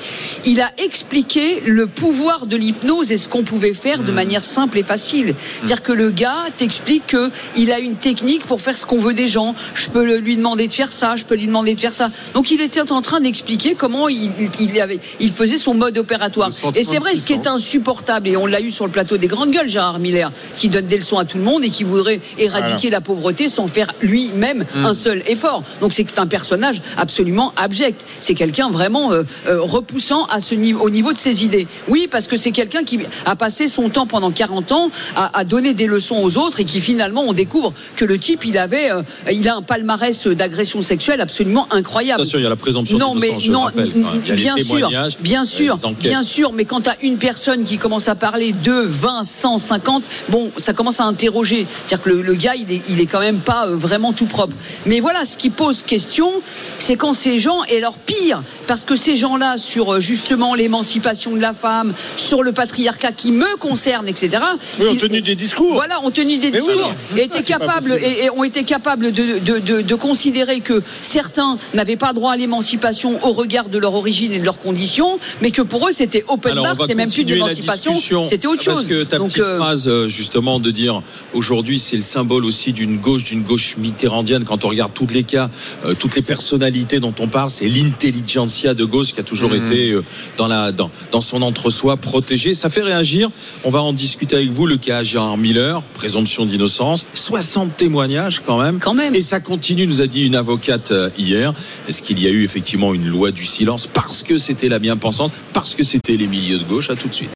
Il 0.45 0.59
a 0.61 0.69
expliqué 0.83 1.61
le 1.65 1.87
pouvoir 1.87 2.45
de 2.45 2.57
l'hypnose 2.57 3.11
et 3.11 3.17
ce 3.17 3.27
qu'on 3.27 3.43
pouvait 3.43 3.73
faire 3.73 3.99
Hmm. 4.01 4.05
de 4.05 4.11
manière 4.11 4.43
simple 4.43 4.77
et 4.77 4.83
facile. 4.83 5.33
C'est-à-dire 5.57 5.81
que 5.81 5.91
le 5.93 6.11
gars 6.11 6.43
t'explique 6.57 7.07
que 7.07 7.31
il 7.55 7.71
a 7.71 7.79
une 7.79 7.95
technique 7.95 8.45
pour 8.45 8.59
faire 8.61 8.77
ce 8.77 8.85
qu'on 8.85 8.99
veut 8.99 9.13
des 9.13 9.27
gens. 9.29 9.55
Je 9.73 9.90
peux 9.90 10.18
lui 10.18 10.38
demander 10.38 10.68
de 10.68 10.73
faire 10.73 10.91
ça, 10.91 11.15
je 11.15 11.26
peux 11.26 11.36
lui 11.36 11.45
demander 11.48 11.73
de 11.76 11.80
faire 11.80 11.94
ça. 11.94 12.10
Donc 12.34 12.52
il 12.52 12.61
était 12.61 12.91
en 12.91 13.02
train 13.02 13.19
d'expliquer 13.19 13.76
comment 13.76 14.10
il, 14.10 14.31
il 14.60 14.80
avait, 14.81 14.99
il 15.19 15.31
faisait 15.31 15.57
son 15.57 15.73
mode 15.73 15.98
opératoire. 15.98 16.49
Et 16.76 16.84
c'est 16.84 16.99
vrai, 16.99 17.15
ce 17.15 17.26
qui 17.26 17.34
est 17.34 17.48
insupportable, 17.48 18.27
et 18.27 18.38
on 18.38 18.45
l'a 18.45 18.61
eu 18.61 18.72
sur 18.72 18.86
le 18.86 18.91
plateau 18.91 19.18
des 19.18 19.27
grandes 19.27 19.52
gueules, 19.52 19.69
Gérard 19.69 19.99
Miller, 19.99 20.31
qui 20.57 20.69
donne 20.69 20.86
des 20.88 20.98
leçons 20.98 21.18
à 21.18 21.26
tout 21.26 21.38
le 21.38 21.44
monde 21.44 21.64
et 21.64 21.69
qui 21.69 21.84
voudrait 21.84 22.19
éradiquer 22.38 22.90
la 22.90 23.02
pauvreté 23.02 23.49
sans 23.49 23.68
faire 23.68 23.88
lui-même 24.02 24.65
Hmm. 24.73 24.86
un 24.86 24.94
seul 24.94 25.23
effort. 25.27 25.64
Donc 25.81 25.94
c'est 25.94 26.19
un 26.19 26.27
personnage 26.27 26.81
absolument 26.98 27.53
abject. 27.56 28.06
C'est 28.19 28.36
quelqu'un 28.36 28.69
vraiment 28.69 29.11
euh, 29.11 29.23
euh, 29.48 29.60
repoussant 29.61 30.26
à 30.26 30.41
ce 30.41 30.53
niveau, 30.56 30.81
au 30.86 30.90
niveau 30.90 31.14
de 31.14 31.18
ses 31.18 31.44
idées. 31.44 31.68
Oui, 31.88 32.07
parce 32.10 32.27
que 32.27 32.38
c'est 32.38 32.52
quelqu'un 32.52 32.84
qui 32.84 32.99
a 33.26 33.36
passé 33.36 33.68
son 33.68 33.90
temps 33.90 34.06
pendant 34.06 34.31
40 34.31 34.72
ans 34.72 34.91
à, 35.15 35.40
à 35.40 35.44
donner 35.44 35.73
des 35.73 35.88
leçons 35.88 36.22
aux 36.22 36.38
autres 36.38 36.60
et 36.60 36.65
qui 36.65 36.81
finalement 36.81 37.23
on 37.27 37.34
découvre 37.34 37.73
que 37.95 38.06
le 38.06 38.18
type 38.18 38.45
il 38.45 38.57
avait, 38.57 38.91
euh, 38.91 39.02
il 39.31 39.48
a 39.49 39.55
un 39.55 39.61
palmarès 39.61 40.27
d'agression 40.27 40.81
sexuelle 40.81 41.21
absolument 41.21 41.67
incroyable. 41.71 42.21
Attention, 42.21 42.39
il 42.39 42.43
y 42.43 42.45
a 42.45 42.49
la 42.49 42.55
présomption 42.55 42.97
Non, 42.97 43.15
mais 43.15 43.39
je 43.39 43.51
non, 43.51 43.61
rappelle, 43.61 43.91
quand 43.91 44.11
même. 44.11 44.21
Il 44.23 44.30
y 44.30 44.31
a 44.31 44.35
les 44.35 44.41
bien 44.41 44.55
sûr, 44.57 44.89
bien 45.19 45.43
euh, 45.43 45.45
sûr, 45.45 45.77
bien 45.99 46.23
sûr. 46.23 46.53
Mais 46.53 46.65
quand 46.65 46.81
tu 46.81 46.89
as 46.89 46.97
une 47.01 47.17
personne 47.17 47.65
qui 47.65 47.77
commence 47.77 48.07
à 48.07 48.15
parler 48.15 48.51
de 48.51 48.71
20, 48.71 49.23
100, 49.23 49.57
50, 49.59 50.03
bon, 50.30 50.51
ça 50.57 50.73
commence 50.73 50.99
à 50.99 51.05
interroger. 51.05 51.65
C'est-à-dire 51.88 52.03
que 52.03 52.09
le, 52.09 52.21
le 52.21 52.34
gars, 52.34 52.55
il 52.55 52.71
est, 52.71 52.81
il 52.89 52.99
est 53.01 53.05
quand 53.05 53.19
même 53.19 53.39
pas 53.39 53.67
euh, 53.67 53.76
vraiment 53.76 54.13
tout 54.13 54.26
propre. 54.26 54.55
Mais 54.85 54.99
voilà, 54.99 55.26
ce 55.26 55.38
qui 55.38 55.49
pose 55.49 55.81
question, 55.84 56.31
c'est 56.77 56.95
quand 56.95 57.13
ces 57.13 57.39
gens, 57.39 57.63
et 57.65 57.77
alors 57.77 57.97
pire, 57.97 58.41
parce 58.67 58.85
que 58.85 58.95
ces 58.95 59.17
gens-là, 59.17 59.57
sur 59.57 59.95
euh, 59.95 59.99
justement 59.99 60.55
l'émancipation 60.55 61.35
de 61.35 61.41
la 61.41 61.53
femme, 61.53 61.93
sur 62.17 62.43
le 62.43 62.51
patriarcat 62.51 63.11
qui 63.11 63.31
me 63.31 63.57
concerne, 63.57 64.07
etc. 64.07 64.41
Oui, 64.80 64.88
ont 64.89 64.95
tenu 64.95 65.21
des 65.21 65.35
discours. 65.35 65.73
Voilà, 65.73 66.03
ont 66.03 66.11
tenu 66.11 66.38
des 66.38 66.51
Mais 66.51 66.59
discours 66.59 66.93
et 67.15 67.19
ça 67.19 67.23
étaient 67.23 67.43
capables 67.43 67.91
et 68.01 68.30
ont 68.30 68.43
été 68.43 68.63
capables 68.63 69.11
de, 69.11 69.28
de, 69.38 69.60
de- 69.60 69.81
de 69.81 69.95
considérer 69.95 70.60
que 70.61 70.81
certains 71.01 71.57
n'avaient 71.73 71.95
pas 71.97 72.14
droit 72.14 72.34
à 72.34 72.38
l'émancipation 72.38 73.23
au 73.26 73.34
regard 73.34 73.69
de 73.69 73.77
leur 73.77 73.93
origine 73.93 74.31
et 74.31 74.39
de 74.39 74.43
leurs 74.45 74.60
conditions, 74.60 75.19
mais 75.41 75.51
que 75.51 75.61
pour 75.61 75.88
eux 75.88 75.91
c'était 75.93 76.23
open 76.27 76.53
Alors, 76.53 76.64
bar, 76.65 76.76
c'était 76.80 76.95
même 76.95 77.11
plus 77.11 77.23
de 77.23 77.34
l'émancipation, 77.34 77.93
c'était 78.27 78.47
autre 78.47 78.64
chose. 78.64 78.76
Parce 78.76 78.85
que 78.88 79.03
ta 79.03 79.18
Donc, 79.18 79.27
petite 79.30 79.41
euh, 79.43 79.57
phrase, 79.57 79.88
euh, 79.88 80.07
justement, 80.07 80.60
de 80.60 80.72
dire 80.72 81.01
aujourd'hui, 81.34 81.77
c'est 81.80 81.95
le 81.95 82.01
symbole 82.01 82.45
aussi 82.45 82.73
d'une 82.73 82.97
gauche, 82.97 83.23
d'une 83.26 83.43
gauche 83.43 83.76
mitterrandienne. 83.77 84.43
Quand 84.43 84.65
on 84.65 84.69
regarde 84.69 84.93
tous 84.93 85.07
les 85.14 85.23
cas, 85.23 85.49
euh, 85.85 85.93
toutes 85.93 86.15
les 86.15 86.22
personnalités 86.22 86.99
dont 86.99 87.14
on 87.19 87.27
parle, 87.27 87.49
c'est 87.49 87.68
l'intelligentsia 87.68 88.73
de 88.73 88.85
gauche 88.85 89.14
qui 89.14 89.19
a 89.19 89.23
toujours 89.23 89.51
Mhm. 89.51 89.65
été 89.65 89.91
euh, 89.91 90.03
dans, 90.38 90.47
la, 90.47 90.72
dans, 90.72 90.89
dans 91.11 91.22
son 91.22 91.41
entre-soi 91.41 91.97
protégé. 91.97 92.53
Ça 92.53 92.69
fait 92.69 92.81
réagir. 92.81 93.30
On 93.64 93.69
va 93.69 93.81
en 93.81 93.93
discuter 93.93 94.35
avec 94.35 94.49
vous. 94.51 94.65
Le 94.68 94.77
cas 94.77 95.03
Gérard 95.03 95.38
Miller, 95.38 95.81
présomption 95.93 96.45
d'innocence, 96.45 97.06
60 97.14 97.76
témoignages 97.77 98.41
quand 98.45 98.57
même. 98.61 98.80
Quand 98.80 98.93
même. 98.93 99.14
Et 99.19 99.21
ça 99.21 99.41
continue, 99.41 99.85
nous 99.85 99.99
a 99.99 100.07
dit 100.07 100.25
une 100.25 100.35
avocate 100.35 100.93
euh, 100.93 101.09
hier. 101.17 101.53
Est-ce 101.89 102.01
qu'il 102.01 102.23
y 102.23 102.27
a 102.27 102.29
eu 102.29 102.45
effectivement 102.45 102.93
une 102.93 103.05
loi 103.05 103.31
du 103.31 103.43
silence 103.43 103.85
parce 103.85 104.23
que 104.23 104.37
c'était 104.37 104.69
la 104.69 104.79
bien-pensance, 104.79 105.31
parce 105.51 105.75
que 105.75 105.83
c'était 105.83 106.15
les 106.15 106.25
milieux 106.25 106.57
de 106.57 106.63
gauche? 106.63 106.89
À 106.89 106.95
tout 106.95 107.09
de 107.09 107.13
suite. 107.13 107.31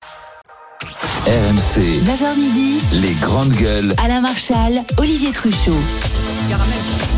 RMC, 1.28 1.82
9h 1.82 2.40
midi, 2.40 2.80
les 3.02 3.14
grandes 3.16 3.52
gueules. 3.52 3.94
Alain 4.02 4.22
Marchal, 4.22 4.82
Olivier 4.98 5.34
Truchot. 5.34 5.74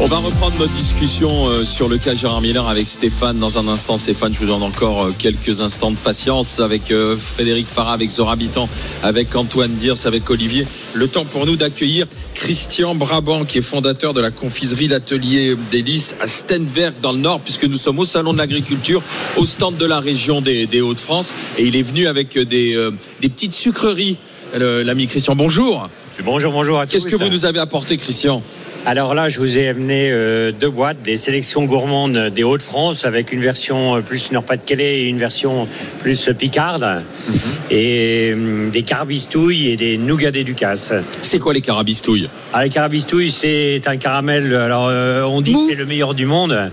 On 0.02 0.08
va 0.08 0.18
reprendre 0.18 0.60
notre 0.60 0.74
discussion 0.74 1.48
euh, 1.48 1.64
sur 1.64 1.88
le 1.88 1.98
cas 1.98 2.16
Gérard 2.16 2.42
Miller 2.42 2.68
avec 2.68 2.88
Stéphane 2.90 3.40
dans 3.40 3.58
un 3.58 3.68
instant. 3.70 3.98
Stéphane, 3.98 4.34
je 4.34 4.40
vous 4.40 4.46
donne 4.46 4.62
encore 4.62 5.06
euh, 5.06 5.12
quelques 5.18 5.62
instants 5.62 5.90
de 5.90 5.96
patience 5.96 6.60
avec 6.60 6.92
euh, 6.92 7.16
Frédéric 7.16 7.66
Farah, 7.66 7.94
avec 7.94 8.10
Zora 8.10 8.34
Habitant, 8.34 8.68
avec 9.04 9.34
Antoine 9.36 9.72
Diers, 9.72 10.06
avec 10.06 10.30
Olivier. 10.30 10.68
Le 10.94 11.08
temps 11.08 11.24
pour 11.24 11.46
nous 11.46 11.56
d'accueillir 11.56 12.08
Christian 12.34 12.94
Brabant, 12.94 13.46
qui 13.46 13.60
est 13.60 13.62
fondateur 13.62 14.14
de 14.14 14.20
la 14.20 14.32
confiserie 14.32 14.90
L'Atelier 14.90 15.56
Lys 15.72 16.14
à 16.20 16.28
Stenberg 16.28 16.96
dans 17.02 17.14
le 17.14 17.20
Nord, 17.20 17.40
puisque 17.40 17.64
nous 17.64 17.78
sommes 17.78 18.00
au 18.00 18.06
Salon 18.06 18.34
de 18.34 18.38
l'Agriculture, 18.38 19.02
au 19.38 19.46
stand 19.46 19.78
de 19.78 19.86
la 19.86 20.02
région 20.02 20.42
des, 20.42 20.68
des 20.68 20.82
Hauts-de-France. 20.82 21.34
Et 21.58 21.64
il 21.64 21.78
est 21.78 21.84
venu 21.84 22.08
avec 22.08 22.38
des, 22.38 22.76
euh, 22.76 22.92
des 23.22 23.30
petites 23.30 23.54
sucreries. 23.54 24.18
L'ami 24.58 25.08
Christian, 25.08 25.36
bonjour. 25.36 25.90
Bonjour, 26.24 26.52
bonjour 26.52 26.80
à 26.80 26.86
tous. 26.86 26.92
Qu'est-ce 26.94 27.08
que 27.08 27.22
vous 27.22 27.30
nous 27.30 27.46
avez 27.46 27.60
apporté, 27.60 27.98
Christian? 27.98 28.42
Alors 28.88 29.16
là, 29.16 29.30
je 29.30 29.40
vous 29.40 29.58
ai 29.58 29.68
amené 29.70 30.12
euh, 30.12 30.52
deux 30.52 30.70
boîtes, 30.70 31.02
des 31.02 31.18
sélections 31.18 31.64
gourmandes 31.66 32.30
des 32.30 32.44
Hauts-de-France, 32.44 33.04
avec 33.06 33.32
une 33.32 33.40
version 33.42 33.96
euh, 33.96 34.02
plus 34.02 34.32
Nord-Pas-de-Calais 34.32 35.00
et 35.00 35.04
une 35.08 35.18
version 35.18 35.68
plus 36.02 36.30
picarde, 36.38 37.02
Mhm. 37.28 37.36
et 37.72 38.32
hum, 38.34 38.70
des 38.70 38.84
carabistouilles 38.84 39.70
et 39.72 39.76
des 39.76 39.98
nougats 39.98 40.30
des 40.30 40.44
Ducasse. 40.44 40.94
C'est 41.24 41.40
quoi 41.40 41.54
les 41.56 41.62
carabistouilles? 41.62 42.30
Ah, 42.54 42.64
Les 42.64 42.70
carabistouilles, 42.70 43.32
c'est 43.32 43.82
un 43.88 43.98
caramel, 43.98 44.54
alors 44.54 44.86
euh, 44.90 45.24
on 45.24 45.42
dit 45.42 45.54
que 45.54 45.60
c'est 45.68 45.76
le 45.76 45.88
meilleur 45.88 46.14
du 46.14 46.28
monde, 46.28 46.70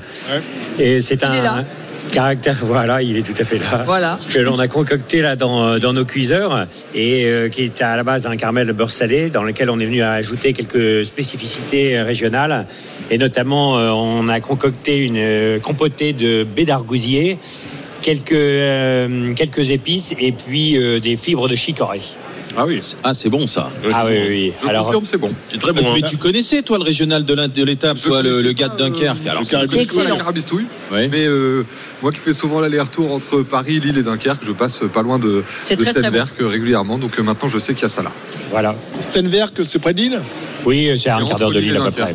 et 0.78 1.00
c'est 1.00 1.24
un... 1.24 1.30
Caractère, 2.10 2.58
voilà, 2.62 3.02
il 3.02 3.16
est 3.16 3.22
tout 3.22 3.40
à 3.40 3.44
fait 3.44 3.58
là. 3.58 3.84
Voilà. 3.86 4.18
Que 4.32 4.38
l'on 4.38 4.58
a 4.58 4.68
concocté 4.68 5.20
là 5.20 5.36
dans, 5.36 5.78
dans 5.78 5.92
nos 5.92 6.04
cuiseurs 6.04 6.66
et 6.94 7.24
euh, 7.24 7.48
qui 7.48 7.62
est 7.62 7.80
à 7.80 7.96
la 7.96 8.02
base 8.02 8.26
un 8.26 8.36
caramel 8.36 8.72
beurre 8.72 8.90
salé 8.90 9.30
dans 9.30 9.42
lequel 9.42 9.70
on 9.70 9.78
est 9.80 9.86
venu 9.86 10.02
à 10.02 10.12
ajouter 10.12 10.52
quelques 10.52 11.04
spécificités 11.04 11.96
euh, 11.96 12.04
régionales 12.04 12.66
et 13.10 13.18
notamment 13.18 13.78
euh, 13.78 13.90
on 13.90 14.28
a 14.28 14.40
concocté 14.40 14.98
une 14.98 15.16
euh, 15.16 15.60
compotée 15.60 16.12
de 16.12 16.44
baies 16.44 16.64
d'argousier, 16.64 17.38
quelques, 18.00 18.32
euh, 18.32 19.34
quelques 19.34 19.70
épices 19.70 20.14
et 20.18 20.32
puis 20.32 20.76
euh, 20.76 21.00
des 21.00 21.16
fibres 21.16 21.48
de 21.48 21.54
chicorée. 21.54 22.02
Ah 22.56 22.64
oui, 22.66 22.78
c'est- 22.82 22.96
ah, 23.02 23.14
c'est 23.14 23.28
bon 23.30 23.46
ça. 23.46 23.70
Ah 23.92 24.04
oui, 24.06 24.12
oui, 24.12 24.26
oui. 24.28 24.52
Je 24.62 24.68
Alors, 24.68 24.84
confirme, 24.86 25.04
c'est 25.04 25.16
bon. 25.16 25.32
C'est 25.50 25.58
très 25.58 25.72
bon. 25.72 25.82
Mais 25.94 26.02
hein. 26.04 26.06
tu 26.08 26.16
connaissais 26.18 26.62
toi 26.62 26.76
le 26.78 26.84
régional 26.84 27.24
de 27.24 27.62
l'étape, 27.64 27.96
Je 27.96 28.02
toi 28.08 28.22
le, 28.22 28.28
connaissais 28.30 28.42
le 28.44 28.52
gars 28.52 28.68
pas, 28.68 28.74
de 28.76 28.78
Dunkerque? 28.82 29.18
euh, 29.26 29.30
Alors 29.30 29.40
le 29.40 29.46
c'est- 29.46 29.52
carabistouille, 29.52 29.82
excellent. 29.82 30.08
la 30.10 30.16
carabistouille. 30.16 30.64
Mais 30.92 31.26
euh, 31.26 31.64
moi 32.02 32.12
qui 32.12 32.18
fais 32.18 32.32
souvent 32.32 32.60
l'aller-retour 32.60 33.12
entre 33.12 33.42
Paris, 33.42 33.80
Lille 33.80 33.96
et 33.98 34.02
Dunkerque, 34.02 34.42
je 34.46 34.52
passe 34.52 34.80
pas 34.92 35.02
loin 35.02 35.18
de, 35.18 35.42
C'est 35.62 35.76
de 35.76 35.82
très, 35.82 35.92
très 35.92 36.02
Stenberg 36.02 36.28
régulièrement. 36.40 36.98
Donc 36.98 37.18
euh, 37.18 37.22
maintenant, 37.22 37.48
je 37.48 37.58
sais 37.58 37.72
qu'il 37.74 37.82
y 37.82 37.86
a 37.86 37.88
ça 37.88 38.02
là. 38.02 38.12
voilà. 38.50 38.74
Stenberg, 39.00 39.52
c'est 39.64 39.78
près 39.78 39.94
de 39.94 39.98
Lille? 40.00 40.20
Oui, 40.66 40.90
c'est 40.98 41.08
à 41.08 41.16
un 41.16 41.24
Et 41.24 41.28
quart 41.28 41.38
d'heure 41.38 41.48
entre 41.48 41.56
de 41.56 41.60
Lille 41.60 41.76
à 41.76 41.84
peu 41.86 41.90
près. 41.90 42.14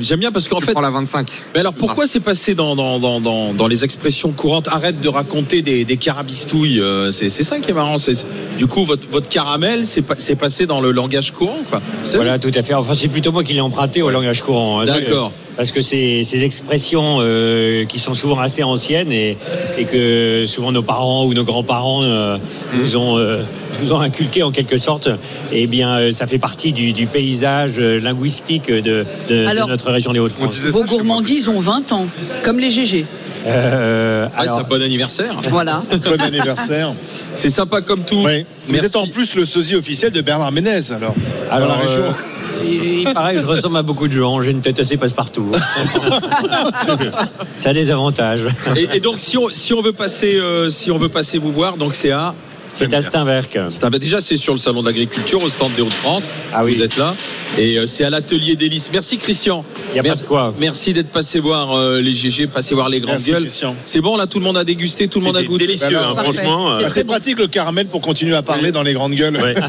J'aime 0.00 0.20
bien 0.20 0.30
parce 0.32 0.46
qu'en 0.48 0.60
fait. 0.60 0.72
prends 0.72 0.80
la 0.80 0.90
25. 0.90 1.28
Mais 1.54 1.60
alors 1.60 1.72
pourquoi 1.72 2.06
c'est 2.06 2.20
passé 2.20 2.54
dans, 2.54 2.76
dans, 2.76 2.98
dans, 2.98 3.20
dans, 3.20 3.54
dans 3.54 3.66
les 3.66 3.84
expressions 3.84 4.30
courantes 4.32 4.68
Arrête 4.68 5.00
de 5.00 5.08
raconter 5.08 5.62
des, 5.62 5.84
des 5.84 5.96
carabistouilles. 5.96 6.80
euh, 6.80 7.10
C'est 7.10 7.28
c'est 7.28 7.44
ça 7.44 7.58
qui 7.60 7.70
est 7.70 7.74
marrant. 7.74 7.98
c'est- 7.98 8.26
Du 8.58 8.66
coup, 8.66 8.84
votre, 8.84 9.08
votre 9.10 9.28
caramel, 9.28 9.86
c'est 9.86 10.02
pa- 10.02 10.14
c'est 10.18 10.36
passé 10.36 10.66
dans 10.66 10.80
le 10.80 10.90
langage 10.92 11.32
courant. 11.32 11.58
Quoi. 11.70 11.80
Voilà, 12.14 12.38
tout 12.38 12.50
à 12.54 12.62
fait. 12.62 12.74
Enfin, 12.74 12.94
c'est 12.94 13.08
plutôt 13.08 13.32
moi 13.32 13.42
qui 13.44 13.54
l'ai 13.54 13.60
emprunté 13.60 14.02
au 14.02 14.10
langage 14.10 14.42
courant. 14.42 14.80
hein. 14.80 14.84
D'accord. 14.84 15.32
Parce 15.60 15.72
que 15.72 15.82
c'est 15.82 16.22
ces 16.24 16.42
expressions 16.44 17.18
euh, 17.20 17.84
qui 17.84 17.98
sont 17.98 18.14
souvent 18.14 18.38
assez 18.40 18.62
anciennes 18.62 19.12
et, 19.12 19.36
et 19.76 19.84
que 19.84 20.46
souvent 20.48 20.72
nos 20.72 20.80
parents 20.82 21.26
ou 21.26 21.34
nos 21.34 21.44
grands-parents 21.44 22.02
euh, 22.02 22.38
nous 22.72 22.96
ont 22.96 23.18
euh, 23.18 23.42
nous 23.82 23.92
ont 23.92 24.00
inculqué 24.00 24.42
en 24.42 24.52
quelque 24.52 24.78
sorte. 24.78 25.10
Eh 25.52 25.66
bien, 25.66 25.98
euh, 25.98 26.12
ça 26.14 26.26
fait 26.26 26.38
partie 26.38 26.72
du, 26.72 26.94
du 26.94 27.06
paysage 27.06 27.74
euh, 27.78 28.00
linguistique 28.00 28.68
de, 28.68 28.80
de- 28.80 29.04
de 29.28 29.44
Alors, 29.46 29.68
notre 29.68 29.90
région 29.90 30.14
des 30.14 30.18
Hauts-de-France. 30.18 30.56
Vos 30.68 30.84
gourmandises 30.84 31.48
ont 31.48 31.60
20 31.60 31.92
ans, 31.92 32.06
comme 32.42 32.58
les 32.58 32.70
GG. 32.70 33.04
Euh, 33.46 34.26
Ouais, 34.40 34.48
un 34.48 34.62
bon 34.62 34.80
anniversaire. 34.82 35.34
Voilà. 35.50 35.82
Bon 36.04 36.20
anniversaire. 36.22 36.94
C'est 37.34 37.50
sympa 37.50 37.82
comme 37.82 38.00
tout. 38.00 38.22
Oui. 38.24 38.46
Vous 38.66 38.82
êtes 38.82 38.96
en 38.96 39.06
plus 39.06 39.34
le 39.34 39.44
sosie 39.44 39.74
officiel 39.76 40.10
de 40.12 40.22
Bernard 40.22 40.52
Ménez, 40.52 40.90
alors. 40.92 41.14
Alors, 41.50 41.68
dans 41.68 41.74
la 41.74 41.80
région. 41.82 42.02
euh, 42.04 42.10
il, 42.64 43.00
il 43.00 43.12
paraît 43.12 43.34
que 43.34 43.40
je 43.40 43.46
ressemble 43.46 43.76
à 43.76 43.82
beaucoup 43.82 44.08
de 44.08 44.12
gens. 44.12 44.40
J'ai 44.40 44.50
une 44.50 44.60
tête 44.60 44.78
assez 44.78 44.96
passe-partout. 44.96 45.50
ça 47.58 47.70
a 47.70 47.72
des 47.72 47.90
avantages. 47.90 48.46
Et, 48.76 48.96
et 48.96 49.00
donc, 49.00 49.18
si 49.18 49.38
on, 49.38 49.48
si 49.50 49.72
on 49.72 49.82
veut 49.82 49.92
passer, 49.92 50.36
euh, 50.36 50.70
si 50.70 50.90
on 50.90 50.98
veut 50.98 51.08
passer 51.08 51.38
vous 51.38 51.52
voir, 51.52 51.76
donc 51.76 51.94
c'est 51.94 52.10
à. 52.10 52.34
C'est 52.74 52.94
à 52.94 53.00
Steinberg. 53.00 53.46
Steinberg. 53.68 54.00
Déjà, 54.02 54.20
c'est 54.20 54.36
sur 54.36 54.52
le 54.54 54.58
salon 54.58 54.82
d'agriculture 54.82 55.42
au 55.42 55.48
stand 55.48 55.72
des 55.74 55.82
Hauts-de-France. 55.82 56.22
Ah 56.52 56.64
oui. 56.64 56.74
Vous 56.74 56.82
êtes 56.82 56.96
là. 56.96 57.14
Et 57.58 57.78
euh, 57.78 57.86
c'est 57.86 58.04
à 58.04 58.10
l'atelier 58.10 58.54
d'hélice. 58.56 58.90
Merci 58.92 59.18
Christian. 59.18 59.64
Y 59.94 59.98
a 59.98 60.02
pas 60.02 60.14
de 60.14 60.22
quoi. 60.22 60.54
Merci 60.58 60.92
d'être 60.92 61.10
passé 61.10 61.40
voir 61.40 61.72
euh, 61.76 62.00
les 62.00 62.14
GG, 62.14 62.46
passé 62.46 62.74
voir 62.74 62.88
les 62.88 63.00
grandes 63.00 63.14
Merci, 63.16 63.32
gueules. 63.32 63.42
Christian. 63.42 63.74
C'est 63.84 64.00
bon, 64.00 64.16
là, 64.16 64.26
tout 64.26 64.38
le 64.38 64.44
monde 64.44 64.56
a 64.56 64.64
dégusté, 64.64 65.08
tout 65.08 65.18
le 65.18 65.24
monde 65.26 65.36
a 65.36 65.42
goûté. 65.42 65.66
délicieux, 65.66 65.96
hein, 65.98 66.14
Parfait. 66.14 66.32
franchement. 66.32 66.78
C'est 66.78 66.84
euh, 66.84 66.88
c'est 66.88 67.04
pratique 67.04 67.38
le 67.38 67.48
caramel 67.48 67.86
pour 67.86 68.00
continuer 68.00 68.34
à 68.36 68.42
parler 68.42 68.70
dans 68.72 68.82
les 68.84 68.92
grandes 68.92 69.14
gueules. 69.14 69.36
ouais. 69.36 69.54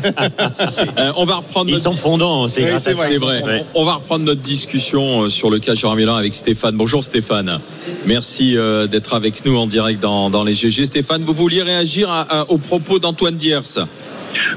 Euh, 0.97 1.11
on 1.15 1.23
va 1.25 1.35
reprendre 1.37 1.69
Ils 1.69 1.73
notre 1.73 1.83
sont 1.85 1.95
fondants, 1.95 2.47
c'est 2.47 2.77
c'est 2.79 2.93
vrai. 2.93 3.17
Ouais. 3.43 3.63
On 3.75 3.83
va 3.85 3.95
reprendre 3.95 4.25
notre 4.25 4.41
discussion 4.41 5.29
sur 5.29 5.49
le 5.49 5.59
cas 5.59 5.73
Gérard 5.75 5.95
Milan 5.95 6.15
avec 6.15 6.33
Stéphane. 6.33 6.75
Bonjour 6.75 7.03
Stéphane. 7.03 7.59
Merci 8.05 8.57
euh, 8.57 8.87
d'être 8.87 9.13
avec 9.13 9.45
nous 9.45 9.57
en 9.57 9.67
direct 9.67 10.01
dans, 10.01 10.29
dans 10.29 10.43
les 10.43 10.53
GG. 10.53 10.85
Stéphane, 10.85 11.23
vous 11.23 11.33
vouliez 11.33 11.61
réagir 11.63 12.09
à- 12.09 12.21
à- 12.41 12.45
aux 12.49 12.57
propos 12.57 12.90
d'Antoine 12.99 13.35
Diers 13.35 13.79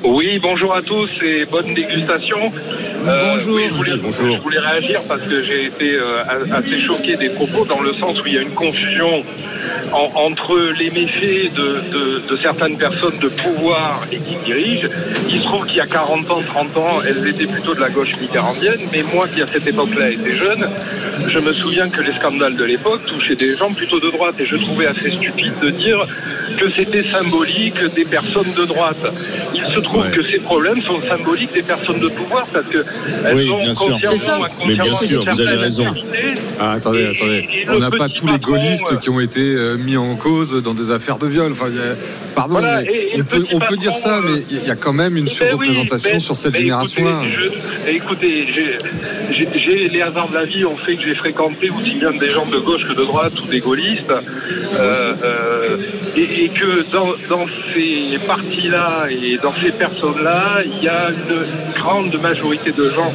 Oui, 0.02 0.38
bonjour 0.42 0.74
à 0.74 0.82
tous 0.82 1.08
et 1.22 1.44
bonne 1.46 1.66
dégustation. 1.74 2.52
Euh, 3.06 3.34
Bonjour. 3.34 3.54
oui, 3.56 3.64
je, 3.68 3.74
voulais, 3.74 3.92
je 4.36 4.40
voulais 4.42 4.58
réagir 4.58 5.00
parce 5.08 5.22
que 5.22 5.42
j'ai 5.42 5.66
été 5.66 5.94
euh, 5.94 6.22
assez 6.52 6.80
choqué 6.80 7.16
des 7.16 7.28
propos 7.30 7.64
dans 7.64 7.80
le 7.80 7.92
sens 7.94 8.20
où 8.20 8.26
il 8.26 8.34
y 8.34 8.38
a 8.38 8.42
une 8.42 8.50
confusion 8.54 9.22
en- 9.92 10.10
entre 10.14 10.58
les 10.78 10.90
méfaits 10.90 11.52
de, 11.54 11.80
de- 11.92 12.22
de 12.30 12.36
certaines 12.42 12.76
personnes 12.78 13.18
de 13.22 13.28
pouvoir 13.28 14.02
et 14.12 14.16
qui 14.16 14.36
dirigent. 14.44 14.88
Il 15.28 15.40
se 15.40 15.44
trouve 15.44 15.66
qu'il 15.66 15.76
y 15.76 15.80
a 15.80 15.86
40 15.86 16.30
ans, 16.30 16.42
30 16.46 16.76
ans, 16.76 17.00
elles 17.06 17.26
étaient 17.26 17.46
plutôt 17.46 17.74
de 17.74 17.80
la 17.80 17.90
gauche 17.90 18.14
mitterrandienne, 18.20 18.80
mais 18.92 19.02
moi 19.14 19.26
qui 19.28 19.42
à 19.42 19.46
cette 19.46 19.66
époque-là 19.66 20.10
étais 20.10 20.32
jeune, 20.32 20.66
je 21.28 21.38
me 21.38 21.52
souviens 21.52 21.88
que 21.88 22.00
les 22.00 22.12
scandales 22.14 22.56
de 22.56 22.64
l'époque 22.64 23.04
touchaient 23.06 23.36
des 23.36 23.56
gens 23.56 23.72
plutôt 23.72 24.00
de 24.00 24.10
droite 24.10 24.34
et 24.40 24.46
je 24.46 24.56
trouvais 24.56 24.86
assez 24.86 25.10
stupide 25.10 25.52
de 25.62 25.70
dire 25.70 26.06
que 26.58 26.68
c'était 26.68 27.04
symbolique 27.04 27.82
des 27.94 28.04
personnes 28.04 28.52
de 28.56 28.64
droite. 28.64 28.96
Il 29.54 29.63
se 29.72 29.80
trouve 29.80 30.10
que 30.10 30.22
ces 30.22 30.38
problèmes 30.38 30.80
sont 30.80 31.00
symboliques 31.02 31.52
des 31.52 31.62
personnes 31.62 32.00
de 32.00 32.08
pouvoir 32.08 32.46
parce 32.52 32.66
que 32.66 32.84
elles 33.24 33.34
Oui, 33.36 33.50
ont 33.50 33.58
bien 33.62 33.74
sûr. 33.74 33.98
ça. 34.18 34.38
Mais 34.66 34.74
bien 34.74 34.96
sûr, 34.96 35.20
vous 35.24 35.40
avez 35.40 35.56
raison. 35.56 35.86
Ah, 36.60 36.72
attendez, 36.72 37.00
Et- 37.02 37.06
attendez. 37.16 37.48
et 37.52 37.66
On 37.70 37.78
n'a 37.78 37.90
pas 37.90 38.08
tous 38.08 38.26
les 38.26 38.38
gaullistes 38.38 38.92
euh, 38.92 38.96
qui 38.96 39.10
ont 39.10 39.20
été 39.20 39.40
euh, 39.40 39.76
mis 39.76 39.96
en 39.96 40.14
cause 40.16 40.62
dans 40.62 40.74
des 40.74 40.90
affaires 40.90 41.18
de 41.18 41.26
viol. 41.26 41.52
Enfin, 41.52 41.66
il 41.68 41.80
pardon, 42.34 42.58
Voilà, 42.60 42.82
mais 42.82 42.88
et- 42.92 43.10
on 43.20 43.24
peut, 43.24 43.40
petit 43.40 43.54
on 43.54 43.58
peut 43.58 43.76
dire 43.76 43.96
ça, 43.96 44.18
euh, 44.18 44.20
mais 44.24 44.42
il 44.50 44.66
y 44.66 44.70
a 44.70 44.76
quand 44.76 44.92
même 44.92 45.16
une 45.16 45.24
oui, 45.24 45.30
surreprésentation 45.30 46.20
sur 46.20 46.36
cette 46.36 46.54
génération-là. 46.56 47.20
Écoutez, 47.88 48.44
je- 48.44 48.50
écoutez, 48.50 48.78
j'ai- 49.32 49.88
les 49.88 50.02
hasards 50.02 50.28
de 50.28 50.34
la 50.34 50.44
vie 50.44 50.64
ont 50.64 50.76
fait 50.76 50.96
que 50.96 51.04
j'ai 51.04 51.14
fréquenté 51.14 51.70
aussi 51.70 51.94
bien 51.96 52.10
des 52.12 52.30
gens 52.30 52.46
de 52.46 52.58
gauche 52.58 52.82
que 52.86 52.94
de 52.94 53.04
droite 53.04 53.32
ou 53.42 53.46
des 53.46 53.60
gaullistes. 53.60 54.10
Euh, 54.12 55.14
euh, 55.24 55.76
et, 56.16 56.44
et 56.44 56.48
que 56.48 56.84
dans, 56.92 57.12
dans 57.28 57.46
ces 57.72 58.18
partis-là 58.26 59.06
et 59.10 59.36
dans 59.38 59.52
ces 59.52 59.70
personnes-là, 59.72 60.62
il 60.64 60.84
y 60.84 60.88
a 60.88 61.08
une 61.10 61.72
grande 61.80 62.14
majorité 62.20 62.72
de 62.72 62.90
gens 62.90 63.12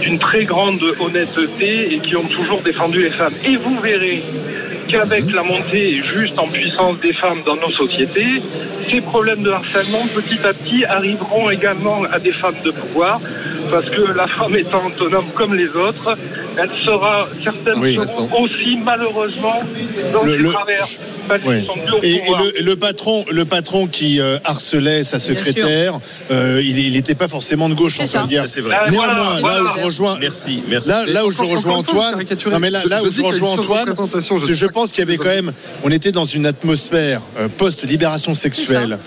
d'une 0.00 0.18
très 0.18 0.44
grande 0.44 0.80
honnêteté 1.00 1.94
et 1.94 1.98
qui 1.98 2.16
ont 2.16 2.24
toujours 2.24 2.60
défendu 2.62 3.02
les 3.02 3.10
femmes. 3.10 3.32
Et 3.46 3.56
vous 3.56 3.78
verrez 3.80 4.22
qu'avec 4.88 5.30
la 5.32 5.42
montée 5.42 5.94
juste 5.96 6.38
en 6.38 6.46
puissance 6.48 6.98
des 7.00 7.12
femmes 7.12 7.42
dans 7.44 7.56
nos 7.56 7.70
sociétés, 7.70 8.40
ces 8.90 9.02
problèmes 9.02 9.42
de 9.42 9.50
harcèlement 9.50 10.06
petit 10.14 10.38
à 10.46 10.54
petit 10.54 10.84
arriveront 10.86 11.50
également 11.50 12.04
à 12.10 12.18
des 12.18 12.30
femmes 12.30 12.54
de 12.64 12.70
pouvoir, 12.70 13.20
parce 13.70 13.88
que 13.90 14.12
la 14.16 14.26
femme 14.26 14.54
étant 14.56 14.86
autonome 14.86 15.26
comme 15.34 15.54
les 15.54 15.68
autres, 15.68 16.16
elle 16.56 16.70
sera 16.84 17.28
Oui, 17.76 17.94
seront 17.96 18.42
aussi 18.42 18.76
malheureusement 18.82 19.62
dans 20.12 20.22
Le- 20.24 20.32
les 20.32 20.38
le- 20.38 20.50
travers, 20.52 20.86
parce 21.28 21.42
Et, 22.02 22.20
le, 22.26 22.62
le 22.64 22.76
patron, 22.76 23.24
le 23.30 23.44
patron 23.44 23.86
qui 23.86 24.20
euh, 24.20 24.38
harcelait 24.44 25.04
sa 25.04 25.18
secrétaire, 25.18 25.98
euh, 26.30 26.62
il 26.64 26.92
n'était 26.92 27.14
pas 27.14 27.28
forcément 27.28 27.68
de 27.68 27.74
gauche, 27.74 27.98
on 28.00 28.06
peut 28.06 28.18
le 28.22 28.26
dire. 28.28 28.48
C'est 28.48 28.60
vrai. 28.60 28.76
Ah, 28.80 28.90
Néanmoins, 28.90 29.14
voilà, 29.14 29.28
là 29.30 29.40
voilà. 29.40 29.62
où 29.62 29.74
je 29.80 29.84
rejoins, 29.84 30.18
Merci, 30.20 30.62
merci. 30.68 30.88
Là, 30.88 31.04
là 31.06 31.26
où 31.26 31.30
je 31.30 31.42
rejoins 31.42 31.76
Antoine, 31.76 32.14
non 32.50 32.58
mais 32.58 32.70
là, 32.70 32.82
où 33.02 33.10
je 33.10 33.22
rejoins 33.22 33.50
Antoine, 33.52 33.94
je 34.50 34.66
pense 34.66 34.92
qu'il 34.92 35.00
y 35.04 35.06
avait 35.08 35.16
quand 35.18 35.26
même, 35.26 35.52
on 35.84 35.90
était 35.90 36.12
dans 36.12 36.24
une 36.24 36.46
atmosphère 36.46 37.20
euh, 37.38 37.48
post-libération 37.48 38.34
sexuelle 38.34 38.98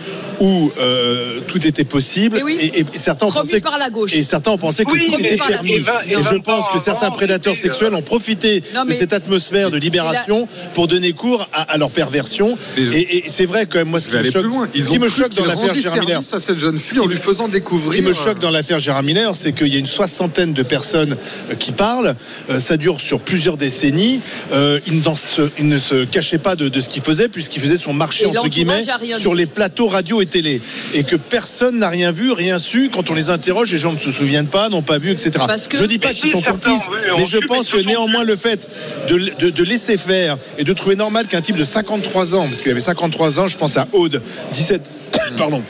où 0.42 0.72
euh, 0.80 1.40
tout 1.48 1.66
était 1.66 1.84
possible 1.86 2.38
Eh 2.40 2.44
oui. 2.44 2.58
et, 2.60 2.80
et 2.80 2.86
certains 2.96 3.28
ont 3.28 3.32
Promis 3.32 3.48
pensé 3.48 3.62
par 3.62 3.78
la 3.78 3.90
gauche. 3.90 4.14
et 4.14 4.24
certains 4.24 4.52
ont 4.52 4.58
pensé 4.58 4.84
que 4.84 4.92
Oui, 4.92 5.08
tout 5.08 5.20
était 5.20 5.38
permis. 5.38 5.74
Et 5.76 5.84
je 6.24 6.36
pense 6.42 6.68
que 6.70 6.80
certains 6.80 7.12
prédateurs 7.12 7.56
c'était, 7.56 7.70
sexuels 7.70 7.94
ont 7.94 8.02
profité 8.02 8.64
Non, 8.76 8.84
de 8.86 8.92
cette 8.92 9.14
atmosphère 9.14 9.72
de 9.72 9.78
libération 9.78 10.48
pour 10.74 10.88
donner 10.88 11.14
cours 11.14 11.48
à, 11.54 11.62
à 11.72 11.78
leur 11.78 11.92
perversion. 11.92 12.58
Et, 12.78 13.18
et 13.18 13.24
c'est 13.28 13.46
vrai 13.46 13.66
quand 13.68 13.78
même 13.80 13.90
moi 13.90 14.00
ce 14.00 14.10
qui 14.10 14.16
me 14.18 14.24
choque, 14.24 14.46
ce 14.76 14.90
qui 14.90 15.00
me 15.00 15.08
choque 15.08 15.34
dans 15.36 15.46
l'affaire 15.46 15.74
Gérard 15.74 16.00
Miller, 16.02 16.20
à 16.20 16.40
cette 16.40 16.60
jeune 16.60 16.80
fille 16.80 17.00
en 17.00 17.06
lui 17.06 17.18
faisant 17.18 17.46
ce 17.46 17.52
découvrir. 17.52 17.94
qui 18.02 18.02
me 18.02 18.14
choque 18.14 18.40
dans 18.40 18.52
l'affaire 18.52 18.80
Gérard 18.80 19.04
Miller, 19.04 19.36
c'est 19.36 19.54
qu'il 19.54 19.68
y 19.68 19.76
a 19.76 19.80
une 19.80 19.86
soixantaine 19.86 20.54
de 20.54 20.64
personnes 20.64 21.16
euh, 21.52 21.56
qui 21.56 21.72
parlent. 21.72 22.16
Euh, 22.50 22.60
ça 22.60 22.78
dure 22.78 23.00
sur 23.00 23.20
plusieurs 23.20 23.58
décennies. 23.58 24.20
Euh, 24.54 24.80
il, 24.88 24.98
ne 25.02 25.16
se, 25.16 25.42
il 25.60 25.68
ne 25.68 25.78
se 25.78 26.04
cachait 26.06 26.38
pas 26.40 26.56
de, 26.56 26.68
de 26.68 26.80
ce 26.82 26.90
qu'il 26.90 27.04
faisait, 27.04 27.28
puisqu'il 27.30 27.62
faisait 27.62 27.78
son 27.78 27.94
marché, 27.94 28.24
Et 28.24 28.28
entre 28.28 28.48
guillemets, 28.48 28.84
sur 29.20 29.36
les 29.36 29.46
plateaux 29.46 29.88
radio 29.88 30.22
et 30.22 30.26
télé. 30.32 30.62
Et 30.96 31.04
que 31.04 31.16
personne 31.16 31.78
n'a 31.78 31.90
rien 31.90 32.12
vu, 32.12 32.32
rien 32.32 32.58
su. 32.58 32.90
Quand 32.92 33.10
on 33.10 33.14
les 33.14 33.30
interroge, 33.30 33.72
les 33.72 33.78
gens 33.78 33.94
ne 33.94 34.00
se 34.00 34.12
souviennent 34.12 34.48
pas, 34.48 34.70
n'ont 34.70 34.82
pas 34.82 34.98
vu, 34.98 35.12
etc. 35.12 35.32
Que- 35.70 35.78
Je 35.78 35.86
dis 35.86 36.00
pas 36.00 36.14
qu'ils 36.14 36.32
sont 36.32 36.42
complices, 36.42 36.88
mais 37.18 37.26
je 37.26 37.38
pense 37.38 37.70
que 37.70 37.78
néanmoins 37.78 38.24
le 38.24 38.36
fait 38.36 38.68
de, 39.08 39.32
de- 39.40 39.50
de 39.52 39.64
laisser 39.64 39.98
faire 39.98 40.38
et 40.58 40.64
de 40.64 40.74
trouver 40.74 40.96
normal 40.96 41.28
qu'un 41.28 41.42
type 41.42 41.58
de 41.58 41.64
53 41.64 42.34
ans, 42.36 42.48
parce 42.48 42.62
qu'il 42.62 42.72
avait 42.72 42.80
53 42.82 43.40
ans, 43.40 43.48
je 43.48 43.58
pense 43.58 43.78
à 43.78 43.88
Aude, 43.92 44.22
17, 44.54 44.82
pardon, 45.38 45.62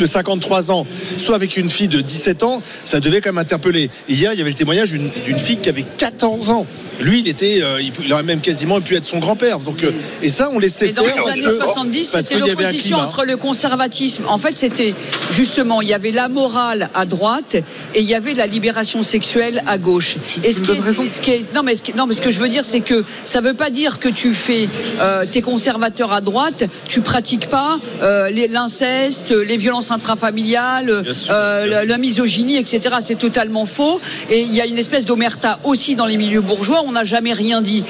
de 0.00 0.06
53 0.06 0.70
ans, 0.70 0.86
soit 1.18 1.36
avec 1.36 1.56
une 1.56 1.70
fille 1.70 1.88
de 1.88 2.00
17 2.00 2.42
ans, 2.42 2.60
ça 2.84 3.00
devait 3.00 3.20
quand 3.20 3.30
même 3.30 3.38
interpeller. 3.38 3.90
Hier, 4.08 4.32
il 4.32 4.38
y 4.38 4.42
avait 4.42 4.50
le 4.50 4.56
témoignage 4.56 4.90
d'une 4.92 5.38
fille 5.38 5.58
qui 5.58 5.68
avait 5.68 5.84
14 5.98 6.50
ans. 6.50 6.66
Lui, 7.00 7.18
il 7.20 7.28
était, 7.28 7.58
euh, 7.60 7.80
il, 8.04 8.12
aurait 8.12 8.22
même 8.22 8.40
quasiment 8.40 8.80
pu 8.80 8.94
être 8.94 9.04
son 9.04 9.18
grand-père. 9.18 9.58
Donc, 9.58 9.82
euh, 9.82 9.90
et 10.22 10.28
ça, 10.28 10.48
on 10.52 10.60
laissait 10.60 10.86
Mais 10.86 10.92
dans 10.92 11.02
faire 11.02 11.14
les 11.16 11.20
parce 11.22 11.32
années 11.32 11.42
que- 11.42 11.54
70, 11.64 12.10
parce 12.10 12.24
c'était 12.26 12.36
qu'il 12.36 12.46
y 12.46 12.50
avait 12.50 12.64
un 12.64 12.68
l'opposition 12.68 12.98
entre 12.98 13.24
le 13.24 13.36
conservatisme. 13.78 14.24
En 14.28 14.38
fait, 14.38 14.56
c'était 14.56 14.94
justement, 15.32 15.82
il 15.82 15.88
y 15.88 15.94
avait 15.94 16.12
la 16.12 16.28
morale 16.28 16.88
à 16.94 17.06
droite 17.06 17.56
et 17.94 18.00
il 18.00 18.04
y 18.08 18.14
avait 18.14 18.34
la 18.34 18.46
libération 18.46 19.02
sexuelle 19.02 19.62
à 19.66 19.78
gauche. 19.78 20.16
Tu- 20.32 20.40
Et 20.40 20.48
tu 20.48 20.54
ce 20.54 20.60
qui 20.60 20.70
est, 20.72 21.10
ce 21.10 21.20
qui 21.20 21.30
est- 21.32 21.54
non, 21.54 21.62
mais 21.64 21.74
ce 21.76 21.82
qui- 21.82 21.94
non, 21.94 22.06
mais 22.06 22.14
ce 22.14 22.22
que 22.22 22.30
je 22.30 22.38
veux 22.38 22.48
dire, 22.48 22.64
c'est 22.64 22.80
que 22.80 23.04
ça 23.24 23.40
veut 23.40 23.54
pas 23.54 23.70
dire 23.70 23.98
que 23.98 24.08
tu 24.08 24.32
fais, 24.32 24.68
euh, 25.00 25.24
t'es 25.30 25.42
conservateur 25.42 26.12
à 26.12 26.20
droite, 26.20 26.64
tu 26.88 27.00
pratiques 27.00 27.48
pas 27.48 27.78
euh, 28.02 28.30
l'inceste, 28.50 29.30
les 29.32 29.56
violences 29.56 29.90
intrafamiliales, 29.90 31.04
euh, 31.30 31.84
la, 31.84 31.98
misogynie, 31.98 32.56
etc. 32.58 32.96
C'est 33.04 33.18
totalement 33.18 33.66
faux. 33.66 34.00
Et 34.30 34.40
il 34.42 34.52
y 34.54 34.60
a 34.60 34.66
une 34.66 34.78
espèce 34.78 35.04
d'omerta 35.04 35.58
aussi 35.64 35.94
dans 35.94 36.06
les 36.06 36.16
milieux 36.16 36.40
bourgeois. 36.42 36.82
On 36.86 36.92
n'a 36.92 37.04
jamais 37.04 37.32
rien 37.32 37.62
dit. 37.62 37.82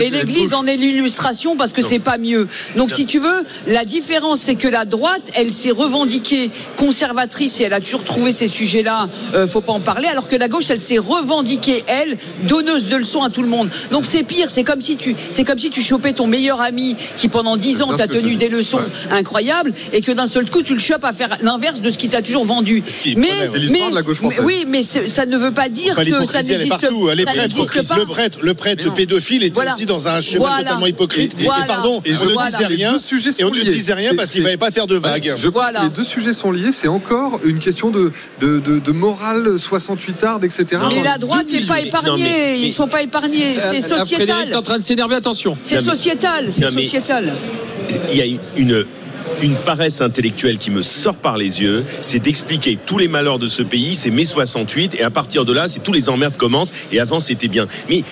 Et- 0.00 0.10
l'Église 0.10 0.54
en 0.54 0.66
est 0.66 0.76
l'illustration 0.76 1.56
parce 1.56 1.72
que 1.72 1.80
c'est 1.82 1.98
pas 2.00 2.18
mieux. 2.18 2.48
Donc 2.76 2.90
si 2.90 3.06
tu 3.06 3.18
veux, 3.18 3.44
la 3.68 3.84
différence 3.84 4.40
c'est 4.40 4.56
que 4.56 4.68
la 4.68 4.84
droite, 4.84 5.21
elle 5.34 5.52
s'est 5.52 5.70
revendiquée 5.70 6.50
conservatrice 6.76 7.60
et 7.60 7.64
elle 7.64 7.72
a 7.72 7.80
toujours 7.80 8.04
trouvé 8.04 8.32
ces 8.32 8.48
sujets-là, 8.48 9.08
euh, 9.34 9.46
faut 9.46 9.60
pas 9.60 9.72
en 9.72 9.80
parler, 9.80 10.08
alors 10.08 10.28
que 10.28 10.36
la 10.36 10.48
gauche, 10.48 10.70
elle 10.70 10.80
s'est 10.80 10.98
revendiquée 10.98 11.82
elle 11.86 12.16
donneuse 12.48 12.86
de 12.86 12.96
leçons 12.96 13.22
à 13.22 13.30
tout 13.30 13.42
le 13.42 13.48
monde. 13.48 13.70
Donc 13.90 14.04
c'est 14.06 14.22
pire, 14.24 14.50
c'est 14.50 14.64
comme 14.64 14.80
si 14.82 14.96
tu, 14.96 15.14
c'est 15.30 15.44
comme 15.44 15.58
si 15.58 15.70
tu 15.70 15.82
chopais 15.82 16.12
ton 16.12 16.26
meilleur 16.26 16.60
ami 16.60 16.96
qui 17.18 17.28
pendant 17.28 17.56
dix 17.56 17.82
ans 17.82 17.92
t'a 17.94 18.06
tenu 18.06 18.36
des 18.36 18.48
leçons 18.48 18.78
Ouais. 18.78 19.16
incroyables 19.18 19.72
et 19.92 20.00
que 20.00 20.12
d'un 20.12 20.26
seul 20.26 20.48
coup 20.50 20.62
tu 20.62 20.72
le 20.74 20.80
chopes 20.80 21.04
à 21.04 21.12
faire 21.12 21.36
l'inverse 21.42 21.80
de 21.80 21.90
ce 21.90 21.98
qu'il 21.98 22.10
t'a 22.10 22.22
toujours 22.22 22.44
vendu. 22.44 22.82
qui 23.02 23.12
est 23.12 23.14
Mais, 23.16 23.28
de 23.28 23.94
la 23.94 24.02
gauche 24.02 24.18
oui, 24.42 24.64
mais 24.66 24.82
ça 24.82 25.26
ne 25.26 25.36
veut 25.36 25.52
pas 25.52 25.68
dire 25.68 25.92
Enfin, 25.92 26.04
que 26.04 26.26
ça 26.26 26.40
est 26.40 26.42
n'existe 26.44 26.68
partout. 26.70 27.08
Elle 27.10 27.20
est 27.20 27.24
ça 27.24 27.32
prêtre, 27.32 27.56
n'existe 27.56 27.88
pas. 27.88 27.96
le 27.98 28.54
prêtre, 28.54 28.82
le 28.84 28.90
pédophile 28.90 29.42
était 29.44 29.54
Voilà. 29.54 29.74
aussi 29.74 29.86
dans 29.86 30.08
un 30.08 30.20
schéma 30.20 30.38
Voilà. 30.46 30.64
totalement 30.64 30.86
hypocrite. 30.86 31.34
Et- 31.38 31.44
voilà. 31.44 31.64
Et 31.64 31.66
pardon, 31.68 32.02
Et 32.04 32.12
on 32.12 32.16
je 32.16 32.24
ne 32.24 32.50
disait 32.50 32.66
rien. 32.66 32.98
Et 33.38 33.44
on 33.44 33.50
ne 33.50 33.60
disait 33.62 33.94
rien 33.94 34.14
parce 34.14 34.30
qu'il 34.30 34.40
ne 34.40 34.46
fallait 34.46 34.56
pas 34.56 34.70
faire 34.70 34.86
de 34.86 34.98
Bah, 34.98 35.11
Je 35.36 35.48
crois 35.48 35.72
que 35.72 35.82
les 35.82 35.88
deux 35.90 36.04
sujets 36.04 36.32
sont 36.32 36.52
liés. 36.52 36.72
C'est 36.72 36.88
encore 36.88 37.40
une 37.44 37.58
question 37.58 37.90
de, 37.90 38.12
de, 38.40 38.58
de, 38.58 38.78
de 38.78 38.92
morale 38.92 39.58
68 39.58 40.24
ardes, 40.24 40.44
etc. 40.44 40.66
Mais 40.88 41.02
la 41.02 41.18
droite 41.18 41.46
n'est 41.50 41.62
pas 41.66 41.80
épargnée. 41.80 42.10
Non, 42.10 42.16
mais- 42.18 42.60
Ils 42.60 42.68
ne 42.68 42.72
sont 42.72 42.88
pas 42.88 43.02
épargnés. 43.02 43.54
C'est 43.54 43.60
Frédéric 43.60 43.84
est 43.84 43.98
sociétal. 43.98 44.54
en 44.56 44.62
train 44.62 44.78
de 44.78 44.84
s'énerver, 44.84 45.14
attention. 45.16 45.56
C'est 45.62 45.80
sociétal. 45.80 46.46
C'est 46.50 46.70
sociétal. 46.70 47.32
il 48.12 48.16
y 48.16 48.22
a 48.22 48.38
une 48.56 48.84
une 49.42 49.54
paresse 49.54 50.00
intellectuelle 50.00 50.58
qui 50.58 50.70
me 50.70 50.82
sort 50.82 51.16
par 51.16 51.36
les 51.36 51.60
yeux, 51.60 51.84
c'est 52.00 52.18
d'expliquer 52.18 52.78
tous 52.84 52.98
les 52.98 53.08
malheurs 53.08 53.38
de 53.38 53.46
ce 53.46 53.62
pays, 53.62 53.94
c'est 53.94 54.10
mai 54.10 54.24
68, 54.24 54.94
et 54.98 55.02
à 55.02 55.10
partir 55.10 55.44
de 55.44 55.52
là, 55.52 55.68
c'est 55.68 55.80
tous 55.80 55.92
les 55.92 56.08
emmerdes 56.08 56.36
commencent, 56.36 56.72
et 56.92 57.00
avant 57.00 57.20
c'était 57.20 57.48
bien. 57.48 57.66
Mais 57.88 58.04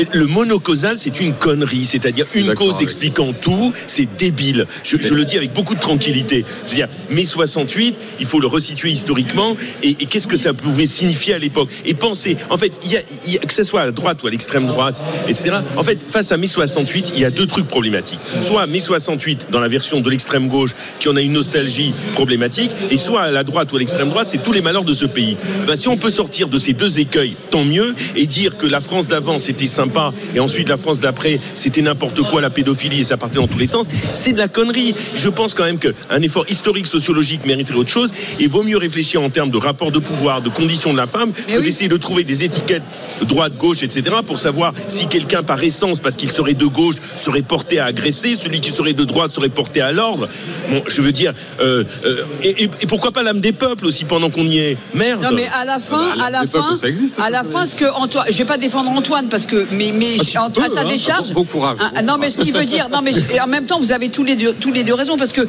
euh, 0.00 0.04
le 0.12 0.26
monocausal, 0.26 0.98
c'est 0.98 1.20
une 1.20 1.34
connerie, 1.34 1.84
c'est-à-dire 1.84 2.26
une 2.34 2.54
cause 2.54 2.80
expliquant 2.82 3.32
tout, 3.32 3.72
c'est 3.86 4.08
débile. 4.16 4.66
Je, 4.84 4.96
je 5.00 5.14
le 5.14 5.24
dis 5.24 5.36
avec 5.36 5.52
beaucoup 5.52 5.74
de 5.74 5.80
tranquillité. 5.80 6.44
Je 6.66 6.70
veux 6.70 6.76
dire, 6.76 6.88
mai 7.10 7.24
68, 7.24 7.96
il 8.20 8.26
faut 8.26 8.40
le 8.40 8.46
resituer 8.46 8.90
historiquement, 8.90 9.56
et, 9.82 9.90
et 9.90 10.06
qu'est-ce 10.06 10.28
que 10.28 10.36
ça 10.36 10.52
pouvait 10.54 10.86
signifier 10.86 11.34
à 11.34 11.38
l'époque? 11.38 11.68
Et 11.84 11.94
penser, 11.94 12.36
en 12.50 12.56
fait, 12.56 12.72
y 12.86 12.96
a, 12.96 13.00
y 13.26 13.36
a- 13.36 13.40
que 13.40 13.54
ce 13.54 13.64
soit 13.64 13.82
à 13.82 13.90
droite 13.90 14.22
ou 14.22 14.26
à 14.26 14.30
l'extrême 14.30 14.66
droite, 14.66 14.96
etc. 15.28 15.56
En 15.76 15.82
fait, 15.82 15.98
face 16.08 16.32
à 16.32 16.36
mai 16.36 16.46
68, 16.46 17.12
il 17.14 17.20
y 17.20 17.24
a 17.24 17.30
deux 17.30 17.46
trucs 17.46 17.66
problématiques. 17.66 18.20
Soit 18.42 18.66
mai 18.66 18.80
68 18.80 19.48
dans 19.50 19.60
la 19.60 19.68
version 19.68 20.00
de 20.00 20.10
l'extrême 20.10 20.48
gauche, 20.48 20.70
qui 21.00 21.08
en 21.08 21.16
a 21.16 21.20
une 21.20 21.32
nostalgie 21.32 21.92
problématique, 22.14 22.70
et 22.90 22.96
soit 22.96 23.22
à 23.22 23.30
la 23.30 23.44
droite 23.44 23.72
ou 23.72 23.76
à 23.76 23.78
l'extrême 23.78 24.08
droite, 24.10 24.28
c'est 24.30 24.42
tous 24.42 24.52
les 24.52 24.60
malheurs 24.60 24.84
de 24.84 24.92
ce 24.92 25.04
pays. 25.04 25.36
Ben, 25.66 25.76
si 25.76 25.88
on 25.88 25.96
peut 25.96 26.10
sortir 26.10 26.48
de 26.48 26.58
ces 26.58 26.72
deux 26.72 27.00
écueils, 27.00 27.34
tant 27.50 27.64
mieux, 27.64 27.94
et 28.16 28.26
dire 28.26 28.56
que 28.56 28.66
la 28.66 28.80
France 28.80 29.08
d'avant 29.08 29.38
c'était 29.38 29.66
sympa, 29.66 30.12
et 30.34 30.40
ensuite 30.40 30.68
la 30.68 30.76
France 30.76 31.00
d'après 31.00 31.38
c'était 31.54 31.82
n'importe 31.82 32.22
quoi, 32.22 32.40
la 32.40 32.50
pédophilie, 32.50 33.00
et 33.00 33.04
ça 33.04 33.16
partait 33.16 33.38
dans 33.38 33.48
tous 33.48 33.58
les 33.58 33.66
sens, 33.66 33.86
c'est 34.14 34.32
de 34.32 34.38
la 34.38 34.48
connerie. 34.48 34.94
Je 35.14 35.28
pense 35.28 35.54
quand 35.54 35.64
même 35.64 35.78
qu'un 35.78 36.22
effort 36.22 36.46
historique, 36.48 36.86
sociologique 36.86 37.44
mériterait 37.46 37.78
autre 37.78 37.90
chose, 37.90 38.12
et 38.40 38.46
vaut 38.46 38.62
mieux 38.62 38.76
réfléchir 38.78 39.22
en 39.22 39.30
termes 39.30 39.50
de 39.50 39.58
rapport 39.58 39.92
de 39.92 39.98
pouvoir, 39.98 40.42
de 40.42 40.48
conditions 40.48 40.92
de 40.92 40.96
la 40.96 41.06
femme, 41.06 41.32
que 41.32 41.60
d'essayer 41.60 41.88
de 41.88 41.96
trouver 41.96 42.24
des 42.24 42.44
étiquettes 42.44 42.82
droite, 43.22 43.56
gauche, 43.56 43.82
etc., 43.82 44.02
pour 44.26 44.38
savoir 44.38 44.72
si 44.88 45.06
quelqu'un 45.06 45.42
par 45.42 45.62
essence, 45.62 46.00
parce 46.00 46.16
qu'il 46.16 46.30
serait 46.30 46.54
de 46.54 46.66
gauche, 46.66 46.96
serait 47.16 47.42
porté 47.42 47.78
à 47.78 47.86
agresser, 47.86 48.34
celui 48.34 48.60
qui 48.60 48.70
serait 48.70 48.92
de 48.92 49.04
droite 49.04 49.30
serait 49.30 49.48
porté 49.48 49.80
à 49.80 49.92
l'ordre. 49.92 50.28
Bon, 50.70 50.82
je 50.86 51.00
veux 51.02 51.12
dire, 51.12 51.32
euh, 51.60 51.84
euh, 52.04 52.24
et, 52.42 52.64
et- 52.64 52.70
et 52.80 52.86
pourquoi 52.86 53.12
pas 53.12 53.22
l'âme 53.22 53.40
des 53.40 53.52
peuples 53.52 53.86
aussi 53.86 54.04
pendant 54.04 54.30
qu'on 54.30 54.46
y 54.46 54.58
est 54.58 54.76
Merde. 54.94 55.22
Non 55.22 55.30
mais 55.32 55.46
à 55.54 55.64
la 55.64 55.78
fin, 55.78 56.14
bah, 56.16 56.24
à 56.26 56.30
la 56.30 56.40
peuples, 56.40 56.58
fin, 56.70 56.74
ça 56.76 56.88
existe, 56.88 57.18
à 57.20 57.30
la 57.30 57.44
fin, 57.44 57.66
ce 57.66 57.74
que 57.76 57.84
Antoine, 57.94 58.26
je 58.30 58.36
vais 58.38 58.44
pas 58.44 58.58
défendre 58.58 58.90
Antoine 58.90 59.28
parce 59.28 59.46
que, 59.46 59.66
mais, 59.72 59.92
mais 59.94 60.16
en- 60.36 60.46
à 60.62 60.68
sa 60.68 60.80
hein. 60.80 60.84
décharge. 60.88 61.32
Bon 61.32 61.44
courage. 61.44 61.78
Ah, 61.94 62.02
non 62.02 62.16
mais 62.18 62.30
ce 62.30 62.38
qui 62.38 62.50
veut 62.50 62.64
dire, 62.64 62.88
non 62.90 63.00
mais 63.02 63.12
en 63.40 63.46
même 63.46 63.64
temps, 63.66 63.78
vous 63.78 63.92
avez 63.92 64.08
tous 64.08 64.24
les 64.24 64.36
deux, 64.36 64.52
tous 64.52 64.72
les 64.72 64.84
deux 64.84 64.94
raisons 64.94 65.16
parce 65.16 65.32
que 65.32 65.40
euh, 65.42 65.46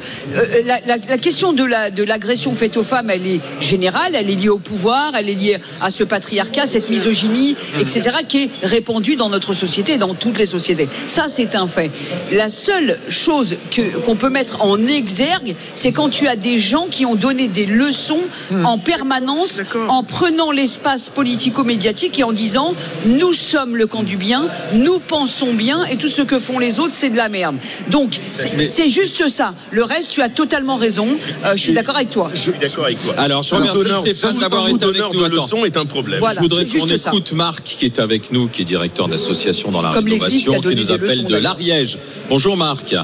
la, 0.65 0.77
la- 0.87 0.97
la 1.09 1.17
question 1.17 1.53
de 1.53 1.63
la 1.63 1.89
de 1.91 2.03
l'agression 2.03 2.53
faite 2.55 2.77
aux 2.77 2.83
femmes, 2.83 3.09
elle 3.09 3.25
est 3.25 3.39
générale, 3.59 4.13
elle 4.15 4.29
est 4.29 4.35
liée 4.35 4.49
au 4.49 4.59
pouvoir, 4.59 5.13
elle 5.17 5.29
est 5.29 5.33
liée 5.33 5.57
à 5.81 5.91
ce 5.91 6.03
patriarcat, 6.03 6.67
cette 6.67 6.89
misogynie, 6.89 7.55
etc., 7.79 8.01
qui 8.27 8.43
est 8.43 8.49
répandue 8.63 9.15
dans 9.15 9.29
notre 9.29 9.53
société, 9.53 9.97
dans 9.97 10.13
toutes 10.13 10.37
les 10.37 10.45
sociétés. 10.45 10.87
Ça, 11.07 11.25
c'est 11.29 11.55
un 11.55 11.67
fait. 11.67 11.91
La 12.31 12.49
seule 12.49 12.97
chose 13.09 13.55
que 13.71 13.81
qu'on 13.99 14.15
peut 14.15 14.29
mettre 14.29 14.63
en 14.63 14.77
exergue, 14.99 15.55
c'est 15.75 15.91
quand 15.91 16.09
tu 16.09 16.27
as 16.27 16.35
des 16.35 16.59
gens 16.59 16.87
qui 16.91 17.05
ont 17.05 17.15
donné 17.15 17.47
des 17.47 17.65
leçons 17.65 18.21
en 18.63 18.77
permanence, 18.77 19.59
en 19.87 20.03
prenant 20.03 20.51
l'espace 20.51 21.09
politico-médiatique 21.09 22.19
et 22.19 22.23
en 22.23 22.31
disant 22.31 22.75
nous 23.05 23.33
sommes 23.33 23.75
le 23.75 23.87
camp 23.87 24.03
du 24.03 24.17
bien, 24.17 24.47
nous 24.73 24.99
pensons 24.99 25.53
bien 25.53 25.83
et 25.85 25.95
tout 25.95 26.07
ce 26.07 26.21
que 26.21 26.37
font 26.37 26.59
les 26.59 26.79
autres 26.79 26.93
c'est 26.93 27.09
de 27.09 27.17
la 27.17 27.29
merde. 27.29 27.55
Donc 27.89 28.19
c'est 28.27 28.89
juste 28.89 29.27
ça. 29.29 29.53
Le 29.71 29.83
reste, 29.83 30.09
tu 30.09 30.21
as 30.21 30.29
totalement 30.29 30.75
raison. 30.75 31.07
Euh, 31.45 31.55
je 31.55 31.61
suis 31.61 31.73
d'accord 31.73 31.95
avec 31.95 32.09
toi. 32.09 32.29
Je 32.33 32.39
suis 32.39 32.51
d'accord 32.59 32.85
avec 32.85 33.01
toi. 33.01 33.15
Alors, 33.17 33.43
je 33.43 33.55
remercie 33.55 33.93
Stéphane 34.01 34.37
d'avoir 34.37 34.67
été 34.67 34.85
avec 34.85 35.13
nous. 35.13 35.23
de 35.23 35.27
leçons 35.35 35.65
est 35.65 35.77
un 35.77 35.85
problème. 35.85 36.21
je 36.33 36.39
voudrais 36.39 36.65
qu'on 36.65 36.71
juste 36.71 36.97
ça. 36.97 37.09
écoute 37.09 37.31
Marc 37.33 37.63
qui 37.63 37.85
est 37.85 37.99
avec 37.99 38.31
nous, 38.31 38.47
qui 38.47 38.61
est 38.61 38.65
directeur 38.65 39.07
d'association 39.07 39.71
dans 39.71 39.81
la 39.81 39.91
Comme 39.91 40.05
rénovation, 40.05 40.59
qui 40.61 40.75
nous 40.75 40.91
appelle 40.91 41.25
de 41.25 41.35
l'Ariège. 41.35 41.97
Bonjour 42.29 42.57
Marc. 42.57 42.95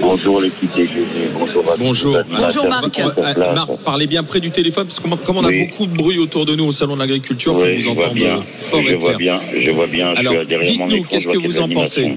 Bonjour 0.00 0.40
l'équipe 0.40 0.72
TGV, 0.72 1.30
bonjour 1.38 1.64
à 1.70 1.74
tous. 1.76 1.82
Bonjour. 1.82 2.18
Bonjour, 2.30 2.68
Marc. 2.68 2.98
Euh. 2.98 3.54
Marc, 3.54 3.70
parlez 3.84 4.06
bien 4.06 4.22
près 4.22 4.40
du 4.40 4.50
téléphone 4.50 4.84
parce 4.86 5.00
que 5.00 5.08
comme 5.26 5.36
on 5.38 5.44
a 5.44 5.48
Oui. 5.48 5.66
beaucoup 5.66 5.86
de 5.86 5.96
bruit 5.96 6.18
autour 6.18 6.44
de 6.44 6.54
nous 6.54 6.66
au 6.66 6.72
salon 6.72 6.94
de 6.94 7.00
l'agriculture, 7.00 7.56
Oui, 7.56 7.74
vous 7.74 7.80
je 7.80 7.90
vois 7.90 8.04
entende 8.04 8.14
bien, 8.16 8.42
fort 8.58 8.82
je 8.84 8.90
et 8.90 8.94
vois 8.94 9.14
clair. 9.14 9.40
bien, 9.40 9.60
je 9.60 9.70
vois 9.70 9.86
bien. 9.86 10.08
Alors, 10.14 10.32
je 10.34 10.38
suis 10.38 10.46
derrière 10.48 10.78
mon 10.78 10.86
dites-nous, 10.86 11.04
qu'est-ce 11.04 11.28
que 11.28 11.38
vous 11.38 11.60
en 11.60 11.68
pensez 11.68 12.12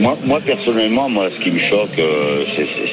moi, 0.00 0.18
moi, 0.24 0.40
personnellement, 0.40 1.08
moi, 1.08 1.28
ce 1.36 1.44
qui 1.44 1.50
me 1.50 1.60
choque, 1.60 1.98
euh, 1.98 2.44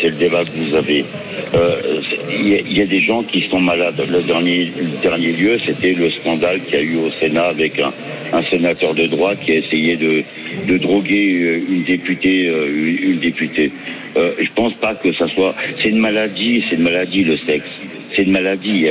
c'est 0.02 0.10
le 0.10 0.16
débat 0.16 0.44
que 0.44 0.50
vous 0.56 0.76
avez. 0.76 1.06
Euh, 1.56 2.02
Il 2.42 2.78
y, 2.78 2.82
a- 2.82 2.86
des 2.86 3.02
gens 3.02 3.24
qui 3.24 3.48
sont 3.50 3.60
malades. 3.60 4.02
Le 4.10 4.22
dernier, 4.22 4.72
dernier 5.02 5.32
lieu, 5.32 5.58
c'était 5.58 5.94
le 5.94 6.10
scandale 6.12 6.62
qu'il 6.62 6.76
y 6.76 6.78
a 6.78 6.82
eu 6.84 6.96
au 6.98 7.10
Sénat 7.12 7.46
avec 7.48 7.80
un, 7.80 8.44
sénateur 8.44 8.94
de 8.94 9.08
droite 9.08 9.40
qui 9.44 9.52
a 9.54 9.56
essayé 9.56 9.98
de, 9.98 10.24
de 10.68 10.78
droguer 10.78 11.40
euh, 11.42 11.62
une 11.70 11.84
députée. 11.84 12.48
euh, 12.48 12.68
Une, 13.04 13.18
députée. 13.20 13.72
Je 14.16 14.50
pense 14.56 14.74
pas 14.74 14.96
que 14.96 15.12
ça 15.14 15.28
soit. 15.28 15.56
C'est 15.82 15.90
une 15.90 16.00
maladie. 16.00 16.64
C'est 16.70 16.76
une 16.76 16.84
maladie 16.84 17.24
le 17.24 17.38
sexe. 17.38 17.66
C'est 18.20 18.26
une 18.26 18.32
maladie. 18.32 18.86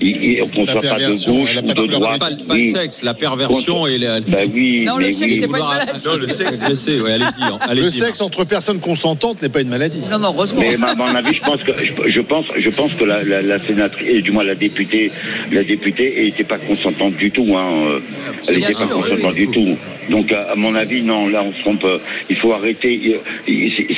Il- 0.00 0.16
il- 0.24 0.38
qu'on 0.50 0.64
La 0.64 0.72
soit 0.72 0.80
pas 0.80 0.88
de 0.88 0.94
perversion, 0.98 1.36
gauche 1.40 1.50
ou 1.56 1.62
pas 1.62 1.72
de 1.74 1.86
droite. 1.86 2.18
Pas, 2.18 2.30
pas 2.48 2.54
le 2.56 2.60
Oui. 2.62 2.70
sexe, 2.72 3.02
la 3.04 3.14
perversion 3.14 3.86
et 3.86 3.96
la. 3.96 4.20
Bah 4.20 4.38
oui, 4.52 4.84
Non, 4.84 4.96
le 4.98 5.04
sexe, 5.12 5.20
oui. 5.20 5.38
c'est 5.40 5.48
pas 5.48 5.58
une 5.60 5.64
maladie. 5.66 6.04
Non, 6.06 6.16
le 6.16 6.26
sexe 6.26 6.60
blessé, 6.60 7.00
ouais, 7.00 7.12
allez-y. 7.12 7.42
hein, 7.44 7.58
allez-y, 7.60 7.84
Le 7.84 7.90
sexe 7.90 8.20
entre 8.20 8.44
personnes 8.44 8.80
consentantes 8.80 9.40
n'est 9.40 9.48
pas 9.50 9.60
une 9.60 9.68
maladie. 9.68 10.00
Non, 10.10 10.18
non, 10.18 10.32
heureusement. 10.34 10.62
Mais 10.62 10.74
à 10.74 10.94
mon 10.96 11.04
avis, 11.14 11.34
je 11.36 11.42
pense 11.42 11.62
que 11.62 11.70
je, 12.08 12.20
pense, 12.22 12.46
je 12.58 12.70
pense 12.70 12.92
que 12.94 13.04
la, 13.04 13.22
la, 13.22 13.40
la 13.42 13.58
sénatrice, 13.60 14.08
et 14.08 14.20
du 14.20 14.32
moins 14.32 14.42
la 14.42 14.56
députée, 14.56 15.12
la 15.52 15.62
députée, 15.62 16.22
n'était 16.24 16.42
pas 16.42 16.58
consentante 16.58 17.14
du 17.16 17.30
tout. 17.30 17.54
Hein. 17.56 17.68
euh, 17.86 18.00
Elle 18.48 18.56
n'était 18.56 18.72
pas 18.72 18.78
sûr, 18.80 18.88
oui, 18.96 19.10
consentante 19.10 19.34
du 19.36 19.46
tout. 19.48 19.76
Donc, 20.10 20.32
à, 20.32 20.50
à 20.50 20.54
mon 20.56 20.74
avis, 20.74 21.02
non, 21.02 21.28
là, 21.28 21.44
on 21.44 21.52
se 21.52 21.60
trompe. 21.60 21.84
euh, 21.84 21.98
Il 22.30 22.34
faut 22.36 22.52
arrêter. 22.52 23.20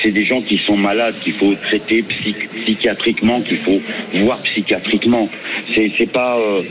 C'est 0.02 0.10
des 0.10 0.24
gens 0.24 0.42
qui 0.42 0.58
sont 0.58 0.76
malades, 0.76 1.14
qu'il 1.22 1.32
faut 1.32 1.54
traiter 1.68 2.02
psych- 2.02 2.48
psychiatriquement, 2.66 3.40
qu'il 3.40 3.56
faut 3.56 3.80
voir 4.16 4.36
psychiatriquement. 4.42 4.73
C'est 5.74 6.12
pas, 6.12 6.36
euh, 6.38 6.62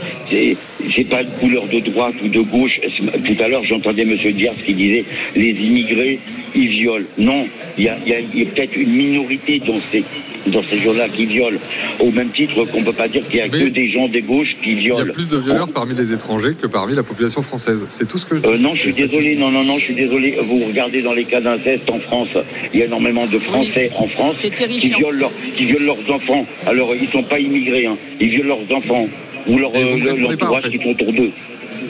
c'est 0.94 1.04
pas 1.08 1.22
une 1.22 1.28
couleur 1.40 1.66
de 1.66 1.80
droite 1.80 2.14
ou 2.24 2.28
de 2.28 2.40
gauche. 2.40 2.80
Tout 3.24 3.42
à 3.42 3.48
l'heure, 3.48 3.64
j'entendais 3.64 4.04
Monsieur 4.04 4.32
Diaz 4.32 4.54
qui 4.64 4.74
disait 4.74 5.04
les 5.36 5.50
immigrés, 5.50 6.18
ils 6.54 6.68
violent. 6.68 7.04
Non, 7.18 7.46
il 7.78 7.84
y 7.84 7.88
a, 7.88 7.96
il 8.06 8.12
y 8.12 8.14
a- 8.14 8.20
il 8.20 8.38
y 8.40 8.42
a 8.42 8.46
peut-être 8.46 8.76
une 8.76 8.90
minorité 8.92 9.58
dans 9.60 9.78
ces 9.90 10.02
dans 10.46 10.62
ces 10.62 10.76
gens-là 10.76 11.08
qui 11.08 11.24
violent. 11.24 11.56
Au 12.00 12.10
même 12.10 12.28
titre 12.28 12.64
qu'on 12.66 12.82
peut 12.82 12.92
pas 12.92 13.08
dire 13.08 13.26
qu'il 13.28 13.38
y 13.38 13.40
a 13.40 13.46
Mais- 13.50 13.60
que 13.64 13.68
des 13.70 13.88
gens 13.88 14.08
des 14.08 14.20
gauches 14.20 14.54
qui 14.62 14.72
Il 14.72 14.82
y 14.82 14.90
a 14.90 14.94
violent. 14.96 15.12
plus 15.14 15.26
de 15.26 15.38
violeurs 15.38 15.68
parmi 15.72 15.94
les 15.94 16.12
étrangers 16.12 16.52
que 16.60 16.66
parmi 16.66 16.94
la 16.94 17.02
population 17.02 17.40
française. 17.40 17.86
C'est 17.88 18.06
tout 18.06 18.18
ce 18.18 18.26
que 18.26 18.36
je 18.36 18.46
Euh, 18.46 18.58
non, 18.58 18.74
je 18.74 18.80
suis 18.80 18.92
désolé. 18.92 19.36
Non, 19.36 19.50
non, 19.50 19.64
non, 19.64 19.78
je 19.78 19.84
suis 19.86 19.94
désolé. 19.94 20.34
Vous 20.42 20.58
regardez 20.66 21.00
dans 21.00 21.14
les 21.14 21.24
cas 21.24 21.40
d'inceste 21.40 21.88
en 21.88 21.98
France, 21.98 22.28
il 22.74 22.80
y 22.80 22.82
a 22.82 22.84
énormément 22.84 23.24
de 23.26 23.38
Français 23.38 23.90
en 23.96 24.06
France 24.06 24.36
C'est 24.40 24.50
qui 24.54 24.88
violent, 24.88 25.10
leur- 25.18 25.32
qui 25.56 25.64
violent 25.64 25.94
leurs 25.96 26.14
enfants. 26.14 26.46
Alors, 26.66 26.92
ils 26.94 27.08
sont 27.08 27.22
pas 27.22 27.40
immigrés, 27.40 27.86
hein. 27.86 27.96
ils 28.20 28.28
violent 28.28 28.58
leurs 28.68 28.76
enfants 28.76 29.08
ou 29.46 29.58
leur, 29.58 29.70
euh, 29.74 29.96
leur- 29.98 30.14
répondez 30.16 30.36
pas, 30.36 30.46
en 30.46 30.48
l'entourage 30.54 30.62
fait. 30.64 30.70
qui 30.70 30.76
sont 30.78 30.90
autour 30.90 31.12
d'eux. 31.12 31.30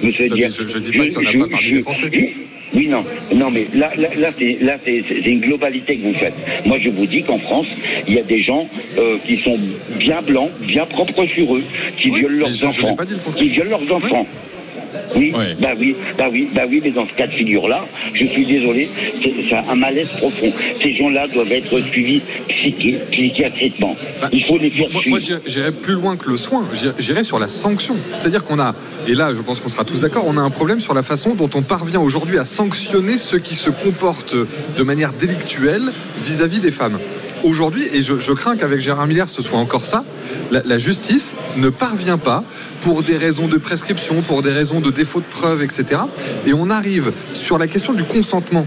Je- 0.02 0.10
je 0.10 0.78
dis 0.78 0.92
pas 0.92 1.04
qu'il 1.04 1.12
y 1.12 1.42
en 1.42 1.44
a 1.44 1.46
pas 1.46 1.50
parmi 1.52 1.70
les 1.70 1.80
Français. 1.80 2.10
oui, 2.74 2.88
non, 2.88 3.04
non, 3.34 3.50
mais 3.50 3.66
là, 3.74 3.92
là, 3.96 4.08
là, 4.18 4.30
c'est, 4.36 4.58
là, 4.60 4.76
c'est, 4.84 5.02
c'est- 5.06 5.22
c'est 5.22 5.30
une 5.30 5.40
globalité 5.40 5.96
que 5.96 6.02
vous 6.02 6.14
faites. 6.14 6.34
Moi, 6.66 6.78
je 6.80 6.90
vous 6.90 7.06
dis 7.06 7.22
qu'en 7.22 7.38
France, 7.38 7.66
il 8.08 8.14
y 8.14 8.18
a 8.18 8.22
des 8.22 8.42
gens 8.42 8.68
euh, 8.98 9.16
qui 9.24 9.38
sont 9.38 9.56
bien 9.98 10.20
blancs, 10.22 10.50
bien 10.60 10.84
propres 10.84 11.24
sur 11.26 11.54
eux, 11.56 11.62
qui 11.96 12.10
Oui, 12.10 12.20
violent 12.20 12.38
leurs 12.38 12.64
enfants, 12.64 12.94
pas 12.96 13.04
dit 13.04 13.12
le 13.14 13.18
contraire. 13.20 13.42
qui 13.44 13.48
violent 13.50 13.70
leurs 13.70 13.96
enfants. 13.96 14.26
Oui, 14.30 14.38
Ouais. 15.16 15.54
bah 15.60 15.68
oui, 15.78 15.94
bah 16.18 16.26
oui, 16.30 16.48
bah 16.54 16.62
oui, 16.68 16.80
mais 16.82 16.90
dans 16.90 17.06
ce 17.06 17.12
cas 17.14 17.26
de 17.26 17.32
figure-là, 17.32 17.86
je 18.14 18.26
suis 18.26 18.44
désolé, 18.46 18.88
c'est, 19.22 19.54
un 19.54 19.74
malaise 19.74 20.08
profond. 20.18 20.52
Ces 20.82 20.94
gens-là 20.94 21.26
doivent 21.28 21.52
être 21.52 21.80
suivis 21.86 22.20
psychi- 22.48 22.98
psychiatriquement. 23.10 23.96
Bah, 24.20 24.28
Il 24.32 24.44
faut 24.44 24.58
les 24.58 24.70
faire 24.70 24.86
Moi, 25.06 25.18
j'irais- 25.46 25.72
plus 25.72 25.94
loin 25.94 26.16
que 26.16 26.30
le 26.30 26.36
soin. 26.36 26.66
J'irais- 26.72 26.94
J'irais 26.98 27.24
sur 27.24 27.38
la 27.38 27.48
sanction. 27.48 27.96
C'est-à-dire 28.12 28.44
qu'on 28.44 28.58
a, 28.58 28.74
et 29.08 29.14
là, 29.14 29.32
je 29.34 29.40
pense 29.42 29.60
qu'on 29.60 29.68
sera 29.68 29.84
tous 29.84 30.00
d'accord, 30.00 30.24
on 30.26 30.36
a 30.36 30.40
un 30.40 30.50
problème 30.50 30.80
sur 30.80 30.94
la 30.94 31.02
façon 31.02 31.34
dont 31.34 31.50
on 31.54 31.62
parvient 31.62 32.00
aujourd'hui 32.00 32.38
à 32.38 32.44
sanctionner 32.44 33.18
ceux 33.18 33.38
qui 33.38 33.54
se 33.54 33.70
comportent 33.70 34.36
de 34.76 34.82
manière 34.82 35.12
délictuelle 35.12 35.92
vis-à-vis 36.24 36.60
des 36.60 36.70
femmes. 36.70 36.98
Aujourd'hui, 37.44 37.84
et 37.92 38.02
je, 38.02 38.32
crains 38.32 38.56
qu'avec 38.56 38.80
Gérard 38.80 39.06
Miller 39.06 39.28
ce 39.28 39.42
soit 39.42 39.58
encore 39.58 39.84
ça, 39.84 40.02
la, 40.50 40.62
la 40.64 40.78
justice 40.78 41.36
ne 41.58 41.68
parvient 41.68 42.16
pas, 42.16 42.42
pour 42.80 43.02
des 43.02 43.18
raisons 43.18 43.48
de 43.48 43.58
prescription, 43.58 44.22
pour 44.22 44.40
des 44.40 44.50
raisons 44.50 44.80
de 44.80 44.90
défaut 44.90 45.20
de 45.20 45.26
preuve, 45.26 45.62
etc. 45.62 46.00
Et 46.46 46.54
on 46.54 46.70
arrive 46.70 47.12
sur 47.34 47.58
la 47.58 47.66
question 47.66 47.92
du 47.92 48.04
consentement. 48.04 48.66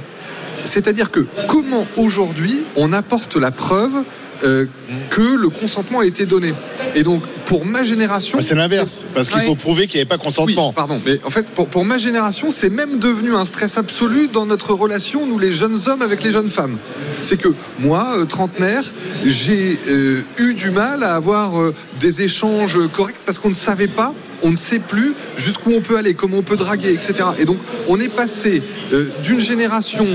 C'est-à-dire 0.63 1.09
que 1.09 1.25
comment 1.47 1.87
aujourd'hui 1.97 2.61
on 2.75 2.93
apporte 2.93 3.35
la 3.35 3.49
preuve 3.49 4.03
euh, 4.43 4.65
que 5.09 5.21
le 5.35 5.49
consentement 5.49 5.99
a 6.01 6.05
été 6.05 6.25
donné 6.25 6.53
Et 6.95 7.03
donc 7.03 7.23
pour 7.45 7.65
ma 7.65 7.83
génération. 7.83 8.37
Bah, 8.37 8.43
c'est 8.45 8.55
l'inverse, 8.55 9.05
parce 9.15 9.29
qu'il 9.29 9.39
Ouais. 9.39 9.45
faut 9.45 9.55
prouver 9.55 9.87
qu'il 9.87 9.97
n'y 9.97 10.01
avait 10.01 10.09
pas 10.09 10.17
consentement. 10.17 10.67
Oui, 10.69 10.73
pardon, 10.75 10.99
mais 11.05 11.19
en 11.23 11.29
fait, 11.29 11.49
pour, 11.51 11.67
pour 11.67 11.85
ma 11.85 11.97
génération, 11.97 12.51
c'est 12.51 12.69
même 12.69 12.99
devenu 12.99 13.33
un 13.35 13.45
stress 13.45 13.77
absolu 13.77 14.27
dans 14.27 14.45
notre 14.45 14.73
relation, 14.73 15.25
nous 15.25 15.39
les 15.39 15.51
jeunes 15.53 15.79
hommes 15.87 16.01
avec 16.01 16.23
les 16.23 16.31
jeunes 16.31 16.49
femmes. 16.49 16.77
C'est 17.21 17.37
que 17.37 17.49
moi, 17.79 18.15
euh, 18.17 18.25
trentenaire, 18.25 18.83
j'ai 19.25 19.79
euh, 19.87 20.21
eu 20.39 20.53
du 20.55 20.71
mal 20.71 21.03
à 21.03 21.15
avoir 21.15 21.51
des 21.99 22.21
échanges 22.21 22.79
corrects 22.93 23.15
parce 23.25 23.39
qu'on 23.39 23.49
ne 23.49 23.53
savait 23.53 23.87
pas. 23.87 24.13
On 24.43 24.51
ne 24.51 24.55
sait 24.55 24.79
plus 24.79 25.13
jusqu'où 25.37 25.71
on 25.73 25.81
peut 25.81 25.97
aller, 25.97 26.13
comment 26.13 26.37
on 26.37 26.43
peut 26.43 26.57
draguer, 26.57 26.91
etc. 26.93 27.13
Et 27.39 27.45
donc, 27.45 27.57
on 27.87 27.99
est 27.99 28.09
passé 28.09 28.61
euh, 28.93 29.07
d'une 29.23 29.39
génération 29.39 30.07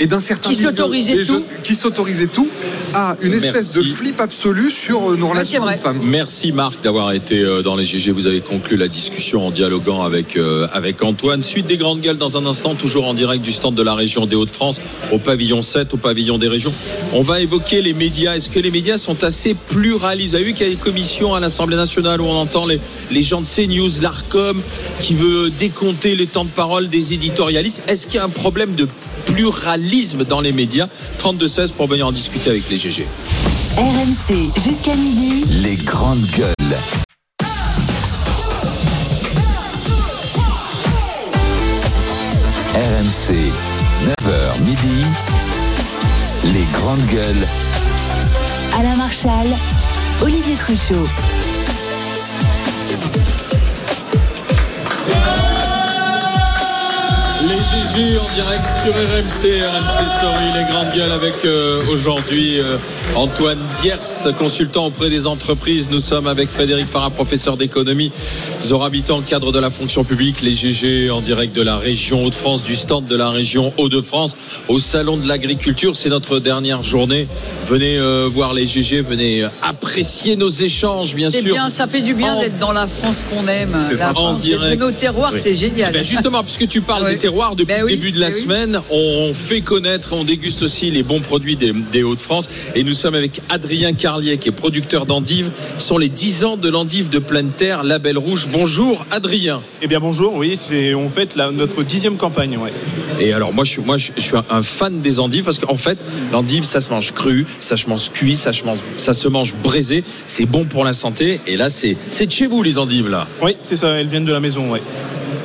et 0.00 0.06
d'un 0.06 0.20
certain 0.20 0.50
Qui 0.50 0.56
s'autorisait 0.56 1.24
tout. 1.24 1.44
qui 1.62 1.74
s'autorisait 1.74 2.26
tout, 2.26 2.48
à 2.94 3.16
une 3.22 3.32
espèce 3.32 3.74
Merci. 3.76 3.90
de 3.90 3.94
flip 3.94 4.20
absolu 4.20 4.70
sur 4.70 5.10
euh, 5.12 5.16
nos 5.16 5.28
relations 5.28 5.64
de 5.64 5.70
femmes. 5.72 6.00
Merci 6.02 6.52
Marc 6.52 6.82
d'avoir 6.82 7.12
été 7.12 7.40
euh, 7.40 7.62
dans 7.62 7.76
les 7.76 7.84
GG. 7.84 8.10
Vous 8.10 8.26
avez 8.26 8.40
conclu 8.40 8.76
la 8.76 8.88
discussion 8.88 9.46
en 9.46 9.50
dialoguant 9.50 10.02
avec, 10.02 10.36
euh, 10.36 10.66
avec 10.72 11.02
Antoine. 11.02 11.42
Suite 11.42 11.66
des 11.66 11.76
grandes 11.76 12.00
gueules 12.00 12.16
dans 12.18 12.36
un 12.36 12.46
instant, 12.46 12.74
toujours 12.74 13.06
en 13.06 13.14
direct 13.14 13.42
du 13.42 13.52
stand 13.52 13.74
de 13.74 13.82
la 13.82 13.94
région 13.94 14.26
des 14.26 14.36
Hauts-de-France, 14.36 14.80
au 15.12 15.18
pavillon 15.18 15.62
7, 15.62 15.94
au 15.94 15.96
pavillon 15.96 16.38
des 16.38 16.48
régions. 16.48 16.72
On 17.12 17.22
va 17.22 17.40
évoquer 17.40 17.82
les 17.82 17.94
médias. 17.94 18.34
Est-ce 18.36 18.50
que 18.50 18.60
les 18.60 18.70
médias 18.70 18.98
sont 18.98 19.24
assez 19.24 19.54
pluralistes? 19.54 20.30
Vous 20.30 20.34
avez 20.36 20.44
vu 20.44 20.52
qu'il 20.52 20.66
y 20.66 20.70
a 20.70 20.72
des 20.72 20.78
commissions 20.80 21.34
à 21.34 21.40
l'Assemblée 21.40 21.76
nationale 21.76 22.20
où 22.20 22.24
on 22.24 22.34
entend 22.36 22.66
les, 22.66 22.80
les 23.10 23.22
gens 23.22 23.40
de 23.40 23.46
CNews, 23.62 24.00
l'ARCOM, 24.00 24.60
qui 25.00 25.14
veut 25.14 25.50
décompter 25.50 26.16
les 26.16 26.26
temps 26.26 26.44
de 26.44 26.50
parole 26.50 26.88
des 26.88 27.14
éditorialistes. 27.14 27.82
Est-ce 27.86 28.06
qu'il 28.06 28.16
y 28.16 28.18
a 28.18 28.24
un 28.24 28.28
problème 28.28 28.74
de 28.74 28.88
pluralisme 29.26 30.24
dans 30.24 30.40
les 30.40 30.52
médias? 30.52 30.88
32-16 31.22 31.72
pour 31.72 31.86
venir 31.86 32.06
en 32.06 32.12
discuter 32.12 32.50
avec 32.50 32.68
les 32.70 32.76
GG. 32.76 33.06
RMC 33.76 34.50
jusqu'à 34.62 34.96
midi. 34.96 35.44
Les 35.62 35.76
grandes 35.76 36.26
gueules. 36.36 36.52
RMC, 42.74 43.52
9h 44.24 44.60
midi. 44.60 45.04
Les 46.52 46.64
grandes 46.72 47.06
gueules. 47.06 47.46
Alain 48.78 48.96
Marchal, 48.96 49.46
Olivier 50.22 50.56
Truchot. 50.56 51.06
En 57.94 58.34
direct 58.34 58.64
sur 58.82 58.94
RMC, 58.94 59.60
RMC 59.66 60.08
Story, 60.08 60.44
les 60.56 60.72
grandes 60.72 60.94
gueules 60.96 61.12
avec 61.12 61.34
euh, 61.44 61.82
aujourd'hui 61.92 62.58
euh, 62.58 62.78
Antoine 63.14 63.58
Diers, 63.82 63.96
consultant 64.38 64.86
auprès 64.86 65.10
des 65.10 65.26
entreprises. 65.26 65.88
Nous 65.90 66.00
sommes 66.00 66.26
avec 66.26 66.48
Frédéric 66.48 66.86
Farah, 66.86 67.10
professeur 67.10 67.58
d'économie, 67.58 68.10
Zora 68.62 68.86
Habitant, 68.86 69.20
cadre 69.20 69.52
de 69.52 69.58
la 69.58 69.68
fonction 69.68 70.04
publique. 70.04 70.40
Les 70.40 70.54
GG 70.54 71.10
en 71.10 71.20
direct 71.20 71.54
de 71.54 71.60
la 71.60 71.76
région 71.76 72.24
Hauts-de-France, 72.24 72.62
du 72.62 72.76
stand 72.76 73.04
de 73.04 73.14
la 73.16 73.28
région 73.28 73.74
Hauts-de-France, 73.76 74.36
au 74.68 74.78
salon 74.78 75.18
de 75.18 75.28
l'agriculture. 75.28 75.94
C'est 75.94 76.08
notre 76.08 76.38
dernière 76.38 76.82
journée. 76.82 77.28
Venez 77.68 77.98
euh, 77.98 78.26
voir 78.32 78.54
les 78.54 78.66
GG, 78.66 79.02
venez 79.02 79.44
apprécier 79.62 80.36
nos 80.36 80.48
échanges, 80.48 81.14
bien 81.14 81.30
sûr. 81.30 81.42
bien, 81.42 81.68
ça 81.68 81.86
fait 81.86 82.00
du 82.00 82.14
bien 82.14 82.36
En- 82.36 82.40
d'être 82.40 82.58
dans 82.58 82.72
la 82.72 82.86
France 82.86 83.22
qu'on 83.30 83.46
aime. 83.48 83.76
C'est 83.90 83.96
ça. 83.98 84.12
En 84.12 84.14
France, 84.14 84.40
direct. 84.40 84.80
de 84.80 84.84
nos 84.86 84.92
terroirs, 84.92 85.32
Oui. 85.34 85.40
c'est 85.42 85.54
génial. 85.54 85.90
Eh 85.94 85.98
ben, 85.98 86.04
justement, 86.04 86.42
puisque 86.42 86.66
tu 86.68 86.80
parles 86.80 87.06
des 87.10 87.18
terroirs, 87.18 87.54
depuis 87.54 87.81
Oui, 87.84 87.96
début 87.96 88.12
de 88.12 88.20
la 88.20 88.28
oui. 88.28 88.40
semaine, 88.40 88.80
on 88.90 89.32
fait 89.34 89.60
connaître, 89.60 90.12
on 90.12 90.24
déguste 90.24 90.62
aussi 90.62 90.90
les 90.90 91.02
bons 91.02 91.20
produits 91.20 91.56
des, 91.56 91.72
des 91.72 92.02
Hauts-de-France. 92.02 92.48
Et 92.74 92.84
nous 92.84 92.92
sommes 92.92 93.14
avec 93.14 93.40
Adrien 93.48 93.92
Carlier, 93.92 94.38
qui 94.38 94.48
est 94.48 94.52
producteur 94.52 95.06
d'endives. 95.06 95.50
Ce 95.78 95.86
sont 95.88 95.98
les 95.98 96.08
10 96.08 96.44
ans 96.44 96.56
de 96.56 96.68
l'endive 96.68 97.08
de 97.08 97.18
pleine 97.18 97.50
terre, 97.50 97.84
label 97.84 98.18
rouge. 98.18 98.48
Bonjour, 98.52 99.04
Adrien. 99.10 99.62
Eh 99.82 99.86
bien 99.88 100.00
bonjour, 100.00 100.34
oui, 100.34 100.56
c'est 100.56 100.94
on 100.94 101.08
fait 101.08 101.36
la- 101.36 101.50
notre 101.50 101.82
dixième 101.82 102.16
campagne, 102.16 102.56
ouais. 102.58 102.72
Et 103.20 103.32
alors, 103.32 103.52
moi, 103.52 103.64
je 103.64 103.70
suis, 103.70 103.82
moi, 103.82 103.96
je 103.98 104.10
je 104.16 104.22
suis 104.22 104.36
un- 104.50 104.62
fan 104.62 105.00
des 105.00 105.20
endives 105.20 105.44
parce 105.44 105.58
qu'en 105.58 105.76
fait, 105.76 105.98
l'endive, 106.32 106.64
ça 106.64 106.80
se 106.80 106.90
mange 106.90 107.12
cru, 107.12 107.46
ça 107.60 107.76
se 107.76 107.88
mange 107.88 108.10
cuit, 108.12 108.36
ça 108.36 108.52
se 108.52 108.64
mange, 108.64 108.78
ça 108.96 109.12
se 109.12 109.28
mange 109.28 109.54
braisé. 109.62 110.04
C'est 110.26 110.46
bon 110.46 110.64
pour 110.64 110.84
la 110.84 110.92
santé. 110.92 111.40
Et 111.46 111.56
là, 111.56 111.68
c'est 111.70 111.96
c'est 112.10 112.26
de 112.26 112.32
chez 112.32 112.46
vous, 112.46 112.62
les 112.62 112.78
endives, 112.78 113.08
là. 113.08 113.26
Oui, 113.42 113.56
c'est 113.62 113.76
ça, 113.76 113.88
elles 113.90 114.06
viennent 114.08 114.24
de 114.24 114.32
la 114.32 114.40
maison, 114.40 114.70
ouais. 114.70 114.80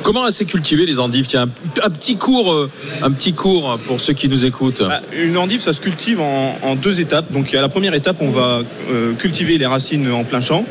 Comment 0.02 0.26
elles 0.26 0.32
s'est 0.32 0.44
cultivées, 0.44 0.86
les 0.86 0.98
endives 0.98 1.26
Tiens, 1.26 1.42
un, 1.42 1.86
un 1.86 1.90
petit 1.90 2.16
cours, 2.16 2.52
euh, 2.52 2.70
un 3.02 3.10
petit 3.10 3.32
cours 3.32 3.78
pour 3.86 4.00
ceux 4.00 4.12
qui 4.12 4.28
nous 4.28 4.44
écoutent. 4.44 4.82
Bah, 4.82 5.00
Une 5.16 5.36
endive, 5.36 5.60
ça 5.60 5.72
se 5.72 5.80
cultive 5.80 6.20
en, 6.20 6.58
en 6.62 6.74
deux 6.76 7.00
étapes. 7.00 7.30
Donc 7.32 7.52
à 7.54 7.60
la 7.60 7.68
première 7.68 7.94
étape, 7.94 8.16
on 8.20 8.30
va 8.30 8.60
euh, 8.90 9.12
cultiver 9.14 9.58
les 9.58 9.66
racines 9.66 10.10
en 10.10 10.24
plein 10.24 10.40
champ. 10.40 10.64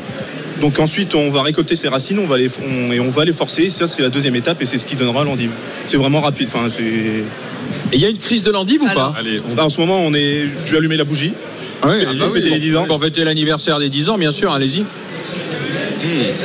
Donc 0.60 0.80
ensuite, 0.80 1.14
on 1.14 1.30
va 1.30 1.42
récolter 1.42 1.76
ces 1.76 1.86
racines, 1.88 2.18
on 2.18 2.26
va 2.26 2.36
les, 2.36 2.48
on- 2.66 2.92
et 2.92 2.98
on 3.00 3.10
va 3.10 3.24
les 3.24 3.32
forcer. 3.32 3.70
Ça, 3.70 3.86
c'est 3.86 4.02
la 4.02 4.08
deuxième 4.08 4.34
étape 4.34 4.60
et 4.60 4.66
c'est 4.66 4.78
ce 4.78 4.86
qui 4.86 4.96
donnera 4.96 5.22
l'endive. 5.24 5.50
C'est 5.88 5.96
vraiment 5.96 6.20
rapide. 6.20 6.48
Enfin, 6.52 6.68
c'est. 6.68 6.82
Et 6.82 7.24
il 7.92 8.00
y 8.00 8.04
a 8.06 8.08
une 8.08 8.18
crise 8.18 8.42
de 8.42 8.50
l'endive 8.50 8.82
ou 8.82 8.86
pas 8.94 9.14
Allez, 9.18 9.40
En 9.58 9.68
ce 9.70 9.78
moment, 9.80 10.00
on 10.00 10.12
est. 10.14 10.46
Je 10.64 10.72
vais 10.72 10.78
allumer 10.78 10.96
la 10.96 11.04
bougie. 11.04 11.32
Oui, 11.84 11.90
Je 12.12 12.24
vais 12.24 12.30
fêter 12.40 12.50
les 12.50 12.58
10 12.58 12.76
ans. 12.76 12.86
Pour 12.86 13.00
fêter 13.00 13.22
l'anniversaire 13.24 13.78
des 13.78 13.88
10 13.88 14.08
ans, 14.08 14.18
bien 14.18 14.32
sûr, 14.32 14.50
allez-y. 14.52 14.84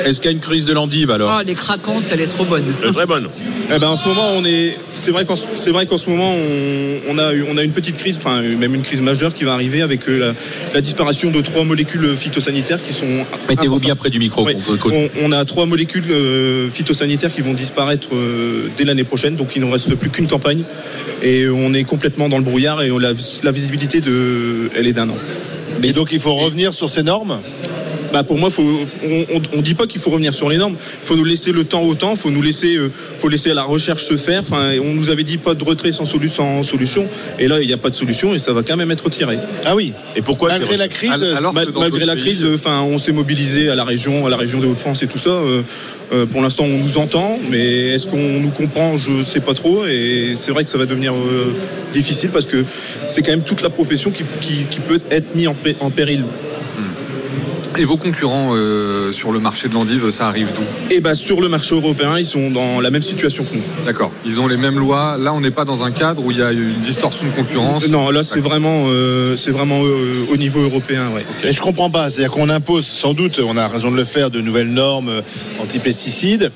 Est-ce 0.05 0.19
qu'il 0.19 0.25
y 0.25 0.33
a 0.33 0.35
une 0.35 0.39
crise 0.39 0.65
de 0.65 0.73
l'endive 0.73 1.11
alors 1.11 1.31
Oh, 1.35 1.39
elle 1.41 1.49
est 1.49 1.55
craquante, 1.55 2.03
elle 2.11 2.21
est 2.21 2.27
trop 2.27 2.45
bonne. 2.45 2.63
très 2.93 3.05
bonne. 3.05 3.27
Eh 3.73 3.79
ben, 3.79 3.87
en 3.89 3.97
ce 3.97 4.05
moment, 4.07 4.29
on 4.35 4.43
est. 4.45 4.77
C'est 4.93 5.11
vrai 5.11 5.25
qu'en 5.25 5.35
c'est 5.37 5.69
vrai 5.71 5.85
qu'en 5.85 5.97
ce 5.97 6.09
moment, 6.09 6.33
on, 6.33 7.13
on 7.15 7.17
a 7.17 7.33
eu- 7.33 7.45
on 7.49 7.57
a 7.57 7.63
une 7.63 7.71
petite 7.71 7.97
crise, 7.97 8.17
enfin 8.17 8.41
même 8.41 8.75
une 8.75 8.81
crise 8.81 9.01
majeure 9.01 9.33
qui 9.33 9.43
va 9.43 9.53
arriver 9.53 9.81
avec 9.81 10.07
euh, 10.09 10.19
la, 10.19 10.33
la 10.73 10.81
disparition 10.81 11.31
de 11.31 11.41
trois 11.41 11.63
molécules 11.63 12.15
phytosanitaires 12.17 12.79
qui 12.85 12.93
sont. 12.93 13.05
Mettez-vous 13.49 13.79
bien 13.79 13.95
près 13.95 14.09
du 14.09 14.19
micro. 14.19 14.45
On, 14.91 15.09
on 15.21 15.31
a 15.31 15.45
trois 15.45 15.65
molécules 15.65 16.03
euh, 16.11 16.69
phytosanitaires 16.69 17.33
qui 17.33 17.41
vont 17.41 17.53
disparaître 17.53 18.09
euh, 18.13 18.67
dès 18.77 18.83
l'année 18.85 19.03
prochaine, 19.03 19.35
donc 19.35 19.49
il 19.55 19.61
ne 19.65 19.71
reste 19.71 19.93
plus 19.95 20.09
qu'une 20.09 20.27
campagne 20.27 20.63
et 21.21 21.47
on 21.47 21.73
est 21.73 21.83
complètement 21.85 22.27
dans 22.29 22.37
le 22.37 22.43
brouillard 22.43 22.81
et 22.81 22.91
on- 22.91 22.99
la, 22.99 23.11
la 23.43 23.51
visibilité 23.51 24.01
de, 24.01 24.69
elle 24.75 24.87
est 24.87 24.93
d'un 24.93 25.09
an. 25.09 25.17
Mais 25.81 25.91
donc 25.91 26.11
il 26.11 26.19
faut 26.19 26.35
revenir 26.35 26.73
sur 26.73 26.89
ces 26.89 27.03
normes? 27.03 27.39
Bah 28.13 28.23
pour 28.23 28.37
moi, 28.37 28.51
faut, 28.51 28.61
on, 28.61 29.25
on, 29.35 29.41
on 29.57 29.61
dit 29.61 29.73
pas 29.73 29.87
qu'il 29.87 29.99
faut 29.99 30.11
revenir 30.11 30.33
sur 30.35 30.47
les 30.47 30.57
normes. 30.57 30.75
Il 31.01 31.07
faut 31.07 31.15
nous 31.15 31.25
laisser 31.25 31.51
le 31.51 31.63
temps 31.63 31.81
au 31.81 31.95
temps. 31.95 32.11
Il 32.11 32.17
faut 32.17 32.29
nous 32.29 32.43
laisser, 32.43 32.75
euh, 32.77 32.91
faut 33.17 33.27
laisser 33.27 33.53
la 33.55 33.63
recherche 33.63 34.03
se 34.03 34.15
faire. 34.17 34.41
Enfin, 34.41 34.69
on 34.83 34.93
nous 34.93 35.09
avait 35.09 35.23
dit 35.23 35.37
pas 35.39 35.55
de 35.55 35.63
retrait 35.63 35.91
sans, 35.91 36.03
solu- 36.05 36.29
sans 36.29 36.61
solution. 36.61 37.07
Et 37.39 37.47
là, 37.47 37.59
il 37.59 37.65
n'y 37.67 37.73
a 37.73 37.77
pas 37.77 37.89
de 37.89 37.95
solution 37.95 38.35
et 38.35 38.39
ça 38.39 38.53
va 38.53 38.61
quand 38.61 38.77
même 38.77 38.91
être 38.91 39.05
retiré. 39.05 39.39
Ah 39.65 39.75
oui. 39.75 39.93
Et 40.15 40.21
pourquoi 40.21 40.49
Malgré 40.49 40.69
c'est- 40.73 40.77
la 40.77 40.87
crise, 40.87 41.11
alors 41.35 41.53
mal- 41.53 41.67
malgré 41.79 42.05
la 42.05 42.15
crise, 42.15 42.43
euh, 42.43 42.53
enfin, 42.55 42.81
on 42.83 42.99
s'est 42.99 43.11
mobilisé 43.11 43.69
à 43.69 43.75
la 43.75 43.83
région, 43.83 44.27
à 44.27 44.29
la 44.29 44.37
région 44.37 44.59
des 44.59 44.67
Hauts-de-France 44.67 45.01
et 45.01 45.07
tout 45.07 45.17
ça. 45.17 45.31
Euh, 45.31 45.63
euh, 46.13 46.25
pour 46.27 46.43
l'instant, 46.43 46.65
on 46.65 46.77
nous 46.77 46.97
entend, 46.99 47.39
mais 47.49 47.87
est-ce 47.95 48.05
qu'on 48.05 48.39
nous 48.39 48.51
comprend? 48.51 48.95
Je 48.99 49.23
sais 49.23 49.39
pas 49.39 49.55
trop. 49.55 49.87
Et 49.87 50.33
c'est 50.35 50.51
vrai 50.51 50.63
que 50.63 50.69
ça 50.69 50.77
va 50.77 50.85
devenir 50.85 51.13
euh, 51.15 51.51
difficile 51.93 52.29
parce 52.29 52.45
que 52.45 52.63
c'est 53.07 53.23
quand 53.23 53.31
même 53.31 53.41
toute 53.41 53.63
la 53.63 53.71
profession 53.71 54.11
qui, 54.11 54.23
qui- 54.39 54.65
qui 54.69 54.79
peut 54.81 54.99
être 55.09 55.33
mise 55.33 55.47
en, 55.47 55.89
péril. 55.89 56.23
Et 57.77 57.85
vos 57.85 57.97
concurrents 57.97 58.51
euh, 58.53 59.11
sur 59.11 59.31
le 59.31 59.39
marché 59.39 59.67
de 59.67 59.73
l'endive, 59.73 60.09
ça 60.11 60.27
arrive 60.27 60.53
d'où? 60.53 60.61
Et 60.91 60.99
bah 61.01 61.15
sur 61.15 61.41
le 61.41 61.49
marché 61.49 61.73
européen, 61.73 62.19
ils 62.19 62.25
sont 62.25 62.51
dans 62.51 62.79
la 62.81 62.91
même 62.91 63.01
situation 63.01 63.43
que 63.43 63.55
nous. 63.55 63.63
D'accord. 63.85 64.11
Ils 64.25 64.39
ont 64.39 64.47
les 64.47 64.57
mêmes 64.57 64.77
lois. 64.77 65.17
Là, 65.17 65.33
on 65.33 65.41
n'est 65.41 65.51
pas 65.51 65.65
dans 65.65 65.83
un 65.83 65.91
cadre 65.91 66.23
où 66.23 66.31
il 66.31 66.37
y 66.37 66.43
a 66.43 66.51
une 66.51 66.79
distorsion 66.81 67.25
de 67.25 67.31
concurrence. 67.31 67.87
Non, 67.87 68.11
là 68.11 68.23
c'est 68.23 68.39
vraiment, 68.39 68.85
euh, 68.87 69.35
c'est 69.37 69.51
vraiment 69.51 69.81
euh, 69.83 70.25
au 70.31 70.37
niveau 70.37 70.61
européen, 70.61 71.09
ouais. 71.15 71.25
Et 71.43 71.51
je 71.51 71.61
comprends 71.61 71.89
pas, 71.89 72.09
c'est-à-dire 72.09 72.31
qu'on 72.31 72.49
impose 72.49 72.85
sans 72.85 73.13
doute, 73.13 73.39
on 73.43 73.57
a 73.57 73.67
raison 73.67 73.89
de 73.91 73.97
le 73.97 74.03
faire, 74.03 74.29
de 74.29 74.39
nouvelles 74.39 74.71
normes 74.71 75.09
euh, 75.09 75.21
anti-pesticides, 75.59 76.51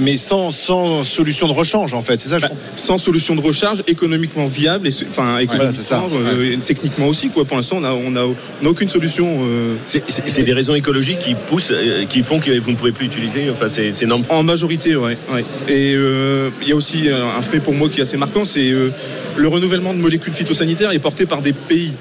mais- 0.00 0.16
sans, 0.16 0.50
sans 0.50 1.04
solution 1.04 1.46
de 1.48 1.52
rechange 1.52 1.94
en 1.94 2.00
fait, 2.02 2.18
c'est 2.20 2.28
ça 2.28 2.38
je 2.38 2.46
comprends. 2.46 2.60
Sans 2.76 2.98
solution 2.98 3.34
de 3.36 3.40
recharge 3.40 3.82
économiquement 3.86 4.46
viable, 4.46 4.88
et 4.88 4.90
enfin 5.08 5.38
économiquement, 5.38 5.72
c'est 5.72 5.82
ça. 5.82 6.04
euh, 6.12 6.56
techniquement 6.64 7.06
aussi 7.08 7.28
quoi. 7.30 7.44
Pour 7.44 7.56
l'instant, 7.56 7.76
on 7.78 7.84
a, 7.84 7.92
on 7.92 8.16
a, 8.16 8.24
on 8.24 8.66
a 8.66 8.68
aucune 8.68 8.88
solution. 8.88 9.26
euh, 9.42 9.74
C'est- 9.86 10.02
des 10.42 10.52
raisons 10.52 10.74
écologiques 10.74 11.18
qui 11.20 11.34
poussent, 11.34 11.70
euh, 11.72 12.04
qui 12.06 12.22
font 12.22 12.38
que 12.40 12.58
vous 12.58 12.70
ne 12.70 12.76
pouvez 12.76 12.92
plus 12.92 13.06
utiliser 13.06 13.50
enfin, 13.50 13.68
ces, 13.68 13.92
ces 13.92 14.06
normes. 14.06 14.24
En 14.28 14.42
majorité, 14.42 14.96
ouais. 14.96 15.16
ouais. 15.32 15.44
Et 15.68 15.94
euh, 15.96 16.50
il 16.62 16.68
y 16.68 16.72
a 16.72 16.76
aussi 16.76 17.08
un 17.10 17.42
fait 17.42 17.60
pour 17.60 17.74
moi 17.74 17.88
qui 17.88 17.98
est 18.00 18.02
assez 18.02 18.16
marquant, 18.16 18.44
c'est 18.44 18.70
euh, 18.72 18.90
le 19.36 19.48
renouvellement 19.48 19.92
de 19.94 19.98
molécules 19.98 20.32
phytosanitaires 20.32 20.92
est 20.92 20.98
porté 20.98 21.26
par 21.26 21.40
des 21.42 21.52
pays. 21.52 21.92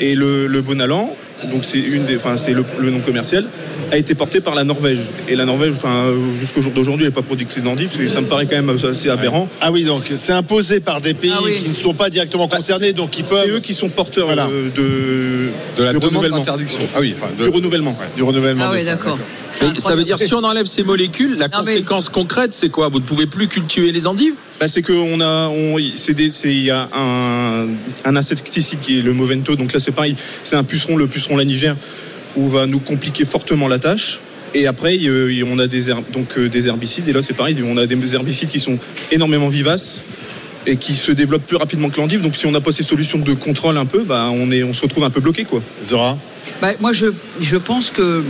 Et 0.00 0.14
le, 0.14 0.46
le 0.46 0.62
Bonalan, 0.62 1.14
donc 1.50 1.64
c'est 1.64 1.78
une 1.78 2.04
des, 2.06 2.16
enfin 2.16 2.36
c'est 2.36 2.52
le, 2.52 2.64
le 2.80 2.90
nom 2.90 3.00
commercial, 3.00 3.44
a 3.92 3.98
été 3.98 4.14
porté 4.14 4.40
par 4.40 4.54
la 4.54 4.64
Norvège. 4.64 4.98
Et 5.28 5.36
la 5.36 5.44
Norvège, 5.44 5.74
enfin 5.76 6.06
jusqu'au 6.40 6.62
jour 6.62 6.72
d'aujourd'hui, 6.72 7.04
elle 7.04 7.10
n'est 7.10 7.14
pas 7.14 7.20
productrice 7.22 7.62
d'endives. 7.62 7.90
Ça 8.08 8.22
me 8.22 8.26
paraît 8.26 8.46
quand 8.46 8.56
même 8.56 8.74
assez 8.90 9.10
aberrant. 9.10 9.48
Ah 9.60 9.70
oui, 9.70 9.84
donc 9.84 10.10
c'est 10.16 10.32
imposé 10.32 10.80
par 10.80 11.02
des 11.02 11.12
pays 11.12 11.30
qui 11.62 11.68
ne 11.68 11.74
sont 11.74 11.92
pas 11.92 12.08
directement 12.08 12.48
concernés, 12.48 12.94
donc 12.94 13.18
ils 13.18 13.24
peuvent. 13.24 13.42
C'est 13.44 13.50
eux 13.50 13.60
qui 13.60 13.74
sont 13.74 13.90
porteurs 13.90 14.26
Voilà. 14.26 14.46
euh, 14.46 14.68
de, 14.74 15.50
De 15.76 15.84
la 15.84 15.92
du 15.92 15.98
demande 15.98 16.10
renouvellement. 16.10 16.38
d'interdiction. 16.38 16.80
Ah 16.96 17.00
oui, 17.00 17.14
enfin, 17.16 17.30
de- 17.36 17.42
Du 17.44 17.50
renouvellement. 17.50 17.96
Du 18.16 18.22
renouvellement. 18.22 18.64
Ah 18.68 18.72
oui, 18.74 18.84
d'accord. 18.84 19.18
Ça 19.50 19.94
veut 19.94 20.04
dire 20.04 20.18
si 20.18 20.32
on 20.32 20.42
enlève 20.42 20.64
ces 20.66 20.82
molécules, 20.84 21.36
la 21.38 21.48
Non, 21.48 21.58
mais- 21.66 21.72
conséquence 21.72 22.08
concrète, 22.08 22.52
c'est 22.54 22.70
quoi? 22.70 22.88
Vous 22.88 22.98
ne 22.98 23.04
pouvez 23.04 23.26
plus 23.26 23.46
cultiver 23.48 23.92
les 23.92 24.06
endives? 24.06 24.34
Bah, 24.58 24.68
c'est 24.68 24.80
qu'on 24.80 25.20
a, 25.20 25.48
on, 25.48 25.78
il 25.78 26.64
y 26.64 26.70
a 26.70 26.88
un, 26.96 27.66
un 28.06 28.16
insecticide 28.16 28.80
qui 28.80 28.98
est 29.00 29.02
le 29.02 29.12
Movento. 29.12 29.54
Donc 29.56 29.74
là, 29.74 29.80
c'est 29.80 29.92
pareil. 29.92 30.16
C'est 30.44 30.56
un 30.56 30.64
puceron, 30.64 30.96
le 30.96 31.06
puceron 31.08 31.36
lanigère, 31.36 31.76
où 32.36 32.48
va 32.48 32.66
nous 32.66 32.80
compliquer 32.80 33.24
fortement 33.24 33.68
la 33.68 33.78
tâche. 33.78 34.20
Et 34.54 34.66
après, 34.66 34.98
on 35.46 35.58
a 35.58 35.66
des, 35.66 35.88
herb- 35.90 36.04
donc, 36.12 36.36
euh, 36.36 36.48
des 36.48 36.68
herbicides. 36.68 37.08
Et 37.08 37.12
là, 37.12 37.22
c'est 37.22 37.32
pareil. 37.34 37.56
On 37.64 37.76
a 37.78 37.86
des 37.86 38.14
herbicides 38.14 38.50
qui 38.50 38.60
sont 38.60 38.78
énormément 39.10 39.48
vivaces 39.48 40.02
et 40.66 40.76
qui 40.76 40.94
se 40.94 41.10
développent 41.10 41.46
plus 41.46 41.56
rapidement 41.56 41.88
que 41.88 41.98
l'endive. 42.00 42.20
Donc, 42.22 42.36
si 42.36 42.46
on 42.46 42.50
n'a 42.52 42.60
pas 42.60 42.70
ces 42.72 42.82
solutions 42.82 43.18
de 43.18 43.32
contrôle 43.34 43.76
un 43.78 43.86
peu, 43.86 44.02
bah, 44.04 44.28
on, 44.32 44.50
est, 44.50 44.62
on 44.62 44.74
se 44.74 44.82
retrouve 44.82 45.04
un 45.04 45.10
peu 45.10 45.20
bloqué. 45.20 45.44
Quoi. 45.44 45.62
Zora 45.82 46.18
Bah, 46.60 46.72
moi, 46.80 46.92
je, 46.92 47.06
je 47.40 47.56
pense 47.56 47.90
que 47.90 48.22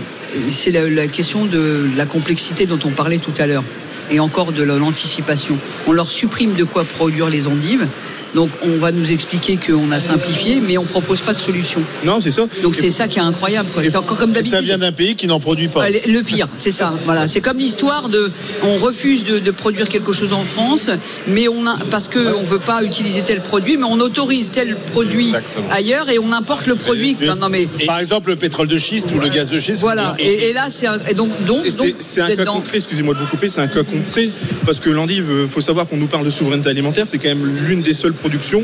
c'est 0.48 0.70
la, 0.70 0.88
la 0.88 1.08
question 1.08 1.44
de 1.46 1.88
la 1.96 2.06
complexité 2.06 2.66
dont 2.66 2.78
on 2.84 2.90
parlait 2.90 3.18
tout 3.18 3.34
à 3.38 3.46
l'heure, 3.48 3.64
et 4.10 4.20
encore 4.20 4.52
de 4.52 4.62
l'anticipation. 4.62 5.58
On 5.86 5.92
leur 5.92 6.10
supprime 6.10 6.54
de 6.54 6.64
quoi 6.64 6.84
produire 6.84 7.28
les 7.30 7.46
endives. 7.48 7.86
Donc 8.34 8.50
on 8.62 8.78
va 8.78 8.92
nous 8.92 9.10
expliquer 9.12 9.58
qu'on 9.58 9.90
a 9.92 10.00
simplifié, 10.00 10.60
mais 10.60 10.78
on 10.78 10.84
propose 10.84 11.20
pas 11.20 11.34
de 11.34 11.38
solution. 11.38 11.82
Non, 12.04 12.20
c'est 12.20 12.30
ça. 12.30 12.46
Donc 12.62 12.74
c'est 12.76 12.90
ça 12.90 13.08
qui 13.08 13.18
est 13.18 13.22
incroyable. 13.22 13.68
quoi. 13.72 13.82
C'est 13.84 13.96
encore 13.96 14.16
comme 14.16 14.30
Et 14.30 14.34
d'habitude. 14.34 14.54
ça 14.58 14.62
vient 14.62 14.78
d'un 14.78 14.92
pays 14.92 15.14
qui 15.16 15.26
n'en 15.26 15.40
produit 15.40 15.68
pas. 15.68 15.88
Le 15.90 16.22
pire, 16.22 16.48
c'est 16.56 16.72
ça. 16.72 16.92
Voilà, 17.04 17.28
c'est 17.28 17.40
comme 17.40 17.58
l'histoire 17.58 18.08
de, 18.08 18.30
on 18.62 18.76
refuse 18.76 19.24
de, 19.24 19.38
de 19.38 19.50
produire 19.50 19.88
quelque 19.88 20.12
chose 20.12 20.32
en 20.32 20.44
France, 20.44 20.88
mais 21.26 21.48
on 21.48 21.66
a, 21.66 21.76
parce 21.90 22.08
que 22.08 22.34
on 22.36 22.42
veut 22.42 22.58
pas 22.58 22.82
utiliser 22.84 23.22
tel 23.22 23.40
produit, 23.42 23.76
mais 23.76 23.84
on 23.84 23.98
autorise 24.00 24.50
tel 24.50 24.76
produit 24.92 25.32
ailleurs 25.70 26.08
et 26.10 26.18
on 26.18 26.32
importe 26.32 26.66
le 26.66 26.76
produit. 26.76 27.16
Non, 27.20 27.36
non, 27.36 27.48
mais 27.50 27.66
Par 27.86 27.98
exemple, 27.98 28.30
le 28.30 28.36
pétrole 28.36 28.68
de 28.68 28.78
schiste 28.78 29.08
ou 29.14 29.18
le 29.20 29.28
gaz 29.28 29.50
de 29.50 29.58
schiste. 29.58 29.80
voilà. 29.80 30.14
Et, 30.18 30.48
et 30.50 30.52
là, 30.52 30.68
c'est 30.70 30.86
donc 31.14 31.30
donc 31.44 31.66
c'est- 32.00 32.20
un 32.20 32.28
cas 32.34 32.44
dans- 32.44 32.54
concret, 32.54 32.78
excusez-moi 32.78 33.14
de 33.14 33.18
vous 33.20 33.26
couper, 33.26 33.48
c'est 33.48 33.60
un 33.60 33.66
cas 33.68 33.82
concret 33.82 34.28
parce 34.64 34.80
que 34.80 34.90
l'endive, 34.90 35.26
euh, 35.30 35.46
faut 35.48 35.60
savoir 35.60 35.86
qu'on 35.86 35.96
nous 35.96 36.06
parle 36.06 36.24
de 36.24 36.30
souveraineté 36.30 36.68
alimentaire, 36.70 37.06
c'est 37.08 37.18
quand 37.18 37.28
même 37.28 37.44
l'une 37.66 37.82
des 37.82 37.94
seules 37.94 38.12
productions 38.26 38.62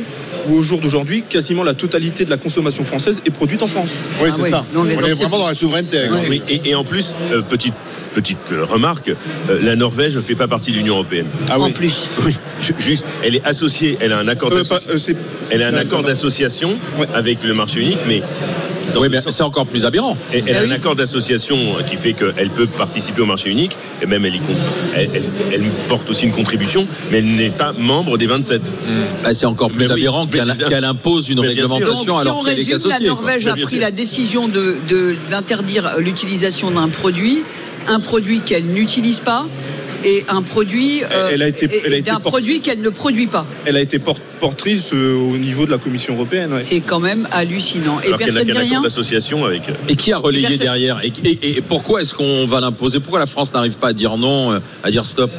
où 0.48 0.54
au 0.56 0.62
jour 0.62 0.78
d'aujourd'hui, 0.80 1.24
quasiment 1.28 1.62
la 1.64 1.74
totalité 1.74 2.24
de 2.24 2.30
la 2.30 2.36
consommation 2.38 2.84
française 2.84 3.20
est 3.26 3.30
produite 3.30 3.62
en 3.62 3.68
France. 3.68 3.90
Oui, 4.22 4.30
c'est 4.34 4.48
ça. 4.48 4.64
on 4.74 4.88
est 4.88 4.94
vraiment 4.94 5.38
dans 5.38 5.48
la 5.48 5.54
souveraineté. 5.54 5.98
avec 5.98 6.30
Oui, 6.30 6.42
et, 6.48 6.70
et 6.70 6.74
en 6.74 6.84
plus, 6.84 7.14
euh, 7.32 7.42
petite 7.42 7.74
petite 8.14 8.38
euh, 8.52 8.64
remarque, 8.64 9.10
euh, 9.10 9.58
la 9.62 9.76
Norvège 9.76 10.16
ne 10.16 10.22
fait 10.22 10.34
pas 10.34 10.48
partie 10.48 10.72
de 10.72 10.76
l'Union 10.78 10.94
européenne. 10.94 11.26
Ah 11.50 11.60
En 11.60 11.70
plus. 11.70 12.08
Oui, 12.26 12.34
ju- 12.62 12.74
juste, 12.80 13.06
elle 13.22 13.36
est 13.36 13.44
associée, 13.44 13.98
elle 14.00 14.12
a 14.12 14.18
un 14.18 14.26
accord 14.28 14.50
Euh, 14.52 14.56
d'asso- 14.62 14.68
pas- 14.70 14.92
euh, 14.92 14.98
c'est- 14.98 15.14
elle 15.50 15.62
a 15.62 15.68
un 15.68 15.74
accord 15.74 16.02
d'association 16.02 16.78
avec 17.14 17.44
le 17.44 17.52
marché 17.54 17.80
unique, 17.80 17.98
mais 18.08 18.22
Oui, 18.96 19.08
mais 19.10 19.18
c'est 19.30 19.42
encore 19.42 19.66
plus 19.66 19.84
aberrant. 19.84 20.16
Et 20.32 20.42
elle 20.46 20.56
a 20.56 20.60
un 20.62 20.70
accord 20.70 20.96
d'association 20.96 21.56
qui 21.88 21.96
fait 21.96 22.12
qu'elle 22.14 22.50
peut 22.50 22.66
participer 22.66 23.20
au 23.22 23.26
marché 23.26 23.50
unique, 23.50 23.76
et 24.02 24.06
même 24.06 24.24
elle, 24.24 24.36
y 24.36 24.40
compte- 24.40 24.56
elle, 24.94 25.10
elle- 25.14 25.22
elle 25.52 25.62
porte 25.88 26.08
aussi 26.10 26.24
une 26.24 26.32
contribution, 26.32 26.86
mais 27.10 27.18
elle 27.18 27.26
n'est 27.34 27.50
pas 27.50 27.72
membre 27.72 28.18
des 28.18 28.26
27. 28.26 28.62
Bah, 29.22 29.34
c'est 29.34 29.46
encore 29.46 29.70
plus 29.70 29.86
Mais 29.86 29.90
aberrant 29.92 30.26
qu'elle 30.26 30.84
impose 30.84 31.28
une 31.28 31.40
réglementation 31.40 31.94
Donc, 31.94 32.04
si 32.04 32.10
alors 32.20 32.38
on 32.40 32.44
qu'elle 32.44 32.54
est 32.54 32.56
résume, 32.72 32.88
la 32.90 32.96
quoi. 32.98 33.06
Norvège 33.06 33.46
a 33.46 33.56
pris 33.56 33.78
la 33.78 33.90
décision 33.90 34.48
de- 34.48 34.76
de- 34.88 35.16
d'interdire 35.30 35.94
l'utilisation 35.98 36.70
d'un 36.70 36.88
produit, 36.88 37.42
un 37.88 38.00
produit 38.00 38.40
qu'elle 38.40 38.64
n'utilise 38.66 39.20
pas, 39.20 39.46
et 40.04 40.24
un 40.28 40.42
produit, 40.42 41.02
euh, 41.10 41.30
Elle 41.32 41.42
a 41.42 41.48
été- 41.48 41.66
et- 41.66 41.82
elle 41.86 41.92
a 41.92 41.96
et 41.96 41.98
été 42.00 42.10
d'un 42.10 42.20
portée- 42.20 42.28
produit 42.30 42.60
qu'elle 42.60 42.80
ne 42.80 42.88
produit 42.88 43.26
pas. 43.26 43.46
Elle 43.64 43.76
a 43.76 43.80
été 43.80 43.98
porte- 43.98 44.22
portrice 44.38 44.90
euh, 44.92 45.14
au 45.16 45.36
niveau 45.36 45.66
de 45.66 45.70
la 45.70 45.78
Commission 45.78 46.14
européenne. 46.14 46.52
ouais. 46.52 46.62
C'est 46.62 46.80
quand 46.80 47.00
même 47.00 47.28
hallucinant. 47.32 48.00
Et 48.02 48.06
Alors 48.06 48.18
personne 48.18 48.44
dit 48.44 48.52
rien. 48.52 48.80
d'association 48.82 49.44
avec. 49.44 49.62
Et 49.88 49.96
qui 49.96 50.12
a 50.12 50.18
relayé 50.18 50.42
Personne- 50.46 50.62
derrière 50.62 51.00
et, 51.04 51.12
et- 51.24 51.56
et 51.56 51.60
pourquoi 51.60 52.02
est-ce 52.02 52.14
qu'on 52.14 52.46
va 52.46 52.60
l'imposer? 52.60 53.00
Pourquoi 53.00 53.18
la 53.20 53.26
France 53.26 53.52
n'arrive 53.52 53.76
pas 53.78 53.88
à 53.88 53.92
dire 53.92 54.16
non, 54.16 54.52
euh, 54.52 54.58
à 54.82 54.90
dire 54.90 55.04
stop? 55.06 55.30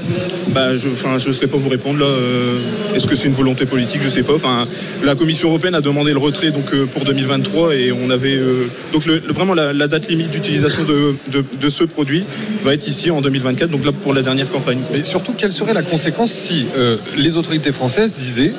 Bah, 0.50 0.76
je 0.78 0.90
ne 0.90 1.20
saurais 1.34 1.48
pas 1.48 1.58
vous 1.58 1.70
répondre 1.70 2.00
là. 2.00 2.06
euh, 2.06 2.60
Est-ce 2.96 3.08
que 3.08 3.16
c'est 3.16 3.28
une 3.28 3.34
volonté 3.34 3.66
politique? 3.66 4.02
Je 4.04 4.10
sais 4.10 4.24
pas. 4.24 4.34
Enfin, 4.34 4.66
la 5.04 5.16
Commission 5.16 5.50
européenne 5.50 5.76
a 5.76 5.82
demandé 5.82 6.12
le 6.12 6.18
retrait 6.20 6.52
donc 6.52 6.74
euh, 6.74 6.86
pour 6.86 7.06
2023 7.06 7.76
et 7.76 7.92
on 7.92 8.10
avait 8.10 8.36
euh, 8.36 8.68
donc 8.94 9.06
le- 9.06 9.22
le- 9.26 9.34
vraiment 9.34 9.54
la, 9.54 9.74
la 9.74 9.88
date 9.88 10.08
limite 10.10 10.32
d'utilisation 10.32 10.84
de, 10.84 11.16
de- 11.32 11.46
de 11.60 11.70
ce 11.70 11.84
produit 11.84 12.24
va 12.64 12.74
être 12.74 12.88
ici 12.88 13.12
en 13.12 13.22
2024. 13.22 13.70
Donc 13.70 13.86
là 13.86 13.92
pour 13.92 14.14
la 14.14 14.22
dernière 14.22 14.50
campagne. 14.50 14.80
Mais 14.92 15.04
surtout, 15.04 15.34
quelle 15.38 15.52
serait 15.52 15.74
la 15.74 15.84
conséquence 15.84 16.32
si 16.32 16.66
euh, 16.78 16.98
les 17.18 17.38
autorités 17.38 17.72
françaises 17.72 18.14
disaient 18.14 18.54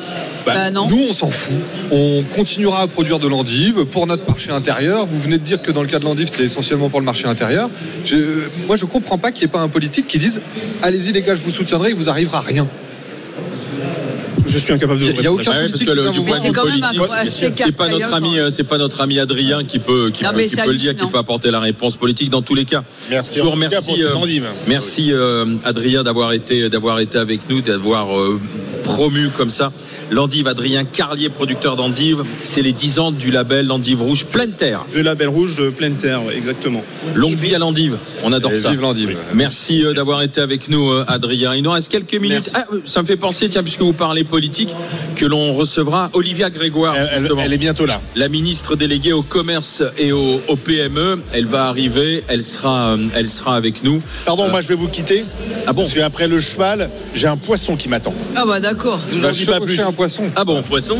bah, 0.46 0.52
Bah 0.54 0.70
non. 0.70 0.88
nous 0.88 1.06
on 1.08 1.12
s'en 1.12 1.30
fout, 1.30 1.52
on 1.90 2.22
continuera 2.34 2.82
à 2.82 2.86
produire 2.86 3.18
de 3.18 3.28
l'endive 3.28 3.84
pour 3.86 4.06
notre 4.06 4.26
marché 4.28 4.50
intérieur. 4.50 5.06
Vous 5.06 5.18
venez 5.18 5.38
de 5.38 5.44
dire 5.44 5.60
que 5.62 5.70
dans 5.72 5.82
le 5.82 5.88
cas 5.88 5.98
de 5.98 6.04
l'endive, 6.04 6.28
c'était 6.32 6.44
essentiellement 6.44 6.88
pour 6.88 7.00
le 7.00 7.06
marché 7.06 7.26
intérieur. 7.26 7.68
Je, 8.04 8.16
moi, 8.66 8.76
je 8.76 8.84
comprends 8.86 9.18
pas 9.18 9.32
qu'il 9.32 9.42
n'y 9.42 9.50
ait 9.50 9.52
pas 9.52 9.60
un 9.60 9.68
politique 9.68 10.06
qui 10.08 10.18
dise 10.18 10.40
allez-y 10.82 11.12
les 11.12 11.22
gars, 11.22 11.34
je 11.34 11.42
vous 11.42 11.50
soutiendrai, 11.50 11.90
il 11.90 11.96
vous 11.96 12.08
arrivera 12.08 12.40
rien. 12.40 12.66
Je 14.46 14.58
suis 14.58 14.72
incapable 14.72 14.98
de. 14.98 15.04
Il 15.04 15.08
y 15.08 15.10
a- 15.10 15.12
vous 15.12 15.20
il 15.20 15.24
y 15.24 15.26
a 15.26 15.30
répondre. 15.30 15.40
aucun 15.42 15.50
Bah 15.52 15.56
ouais, 15.58 15.68
parce 15.68 15.70
politique 15.84 15.88
que 15.88 15.92
le- 15.92 16.10
du 16.10 16.20
point 16.22 16.36
de 16.36 16.40
c'est 16.42 16.46
vue 16.48 16.52
quand 16.52 16.64
même 16.64 16.80
politique, 16.80 17.00
un- 17.02 17.22
c'est- 17.24 17.30
c'est 17.30 17.52
c'est 17.66 17.72
pas 17.76 17.88
notre 17.88 18.14
ami, 18.14 18.38
euh, 18.38 18.50
c'est 18.50 18.64
pas 18.64 18.78
notre 18.78 19.00
ami 19.00 19.18
Adrien 19.20 19.62
qui 19.62 19.78
peut 19.78 20.10
qui, 20.12 20.24
Non, 20.24 20.30
peut, 20.30 20.36
mais 20.38 20.46
qui 20.46 20.56
c'est 20.56 20.64
peut 20.64 20.72
le 20.72 20.76
dire, 20.78 20.96
qui 20.96 21.06
peut 21.06 21.18
apporter 21.18 21.52
la 21.52 21.60
réponse 21.60 21.96
politique 21.96 22.30
dans 22.30 22.42
tous 22.42 22.56
les 22.56 22.64
cas. 22.64 22.82
Merci 23.10 23.38
Je 23.38 23.42
vous 23.42 23.50
remercie, 23.52 24.02
euh, 24.02 24.08
merci 24.66 25.12
euh, 25.12 25.44
Adrien 25.64 26.02
d'avoir 26.02 26.32
été 26.32 26.68
d'avoir 26.68 26.98
été 26.98 27.18
avec 27.18 27.48
nous, 27.48 27.60
d'avoir 27.60 28.18
euh, 28.18 28.40
promu 28.82 29.28
comme 29.36 29.50
ça 29.50 29.70
l'endive 30.10 30.46
Adrien 30.48 30.84
Carlier, 30.84 31.28
producteur 31.28 31.76
d'endives. 31.76 32.22
C'est 32.44 32.62
les 32.62 32.72
10 32.72 32.98
ans 32.98 33.10
du 33.12 33.30
label 33.30 33.66
l'endive 33.66 34.02
rouge 34.02 34.24
pleine 34.26 34.52
terre. 34.52 34.84
De 34.94 35.00
label 35.00 35.28
rouge 35.28 35.56
de 35.56 35.70
pleine 35.70 35.94
terre, 35.94 36.20
exactement. 36.34 36.82
Longue 37.14 37.34
vie 37.36 37.54
à 37.54 37.58
l'endive. 37.58 37.98
On 38.24 38.32
adore 38.32 38.52
Et 38.52 38.56
ça. 38.56 38.70
vive 38.70 38.80
l'endive. 38.80 39.16
Merci 39.34 39.84
euh, 39.84 39.92
d'avoir 39.94 40.22
été 40.22 40.40
avec 40.40 40.68
nous, 40.68 40.90
euh, 40.90 41.04
Adrien. 41.08 41.54
Il 41.54 41.62
nous 41.62 41.70
reste 41.70 41.90
quelques 41.90 42.14
minutes. 42.14 42.50
Merci. 42.52 42.52
Ah, 42.54 42.64
euh, 42.72 42.80
ça 42.84 43.02
me 43.02 43.06
fait 43.06 43.16
penser, 43.16 43.48
tiens, 43.48 43.62
puisque 43.62 43.80
vous 43.80 43.92
parlez 43.92 44.24
politique, 44.24 44.74
que 45.16 45.26
l'on 45.26 45.52
recevra 45.54 46.10
Olivia 46.12 46.50
Grégoire, 46.50 46.94
Elle, 46.96 47.06
elle- 47.12 47.18
justement. 47.20 47.42
elle 47.44 47.52
est 47.52 47.58
bientôt 47.58 47.86
là. 47.86 48.00
La 48.16 48.28
ministre 48.28 48.76
déléguée 48.76 49.12
au 49.12 49.22
commerce 49.22 49.82
et 49.98 50.12
au, 50.12 50.40
au 50.48 50.56
PME, 50.56 51.18
elle 51.32 51.46
va 51.46 51.66
arriver, 51.66 52.22
elle 52.28 52.42
sera, 52.42 52.96
elle 53.14 53.28
sera 53.28 53.56
avec 53.56 53.82
nous. 53.84 54.00
Pardon, 54.24 54.44
Euh, 54.44 54.50
moi 54.50 54.60
je 54.60 54.68
vais 54.68 54.74
vous 54.74 54.88
quitter. 54.88 55.24
Ah 55.66 55.72
bon 55.72 55.82
Parce 55.82 55.94
qu'après 55.94 56.28
le 56.28 56.40
cheval, 56.40 56.90
j'ai 57.14 57.26
un 57.28 57.36
poisson 57.36 57.76
qui 57.76 57.88
m'attend. 57.88 58.14
Ah 58.36 58.44
bah 58.46 58.60
d'accord. 58.60 58.98
Je 59.08 59.18
vous 59.18 59.24
en 59.24 59.30
dis 59.30 59.44
pas 59.44 59.60
plus. 59.60 59.76
Poisson. 60.00 60.30
Ah 60.34 60.44
bon, 60.46 60.62
Poisson 60.62 60.96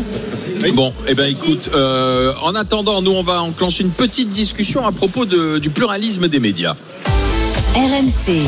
Bon, 0.75 0.93
eh 1.07 1.15
ben 1.15 1.27
écoute, 1.27 1.71
euh, 1.73 2.31
en 2.43 2.53
attendant, 2.53 3.01
nous 3.01 3.09
on 3.09 3.23
va 3.23 3.41
enclencher 3.41 3.83
une 3.83 3.89
petite 3.89 4.29
discussion 4.29 4.85
à 4.85 4.91
propos 4.91 5.25
de- 5.25 5.57
du 5.57 5.71
pluralisme 5.71 6.27
des 6.27 6.39
médias. 6.39 6.75
RMC, 7.73 8.43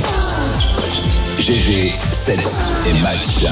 GG, 1.40 1.92
7 2.12 2.40
et 2.88 3.02
match. 3.02 3.52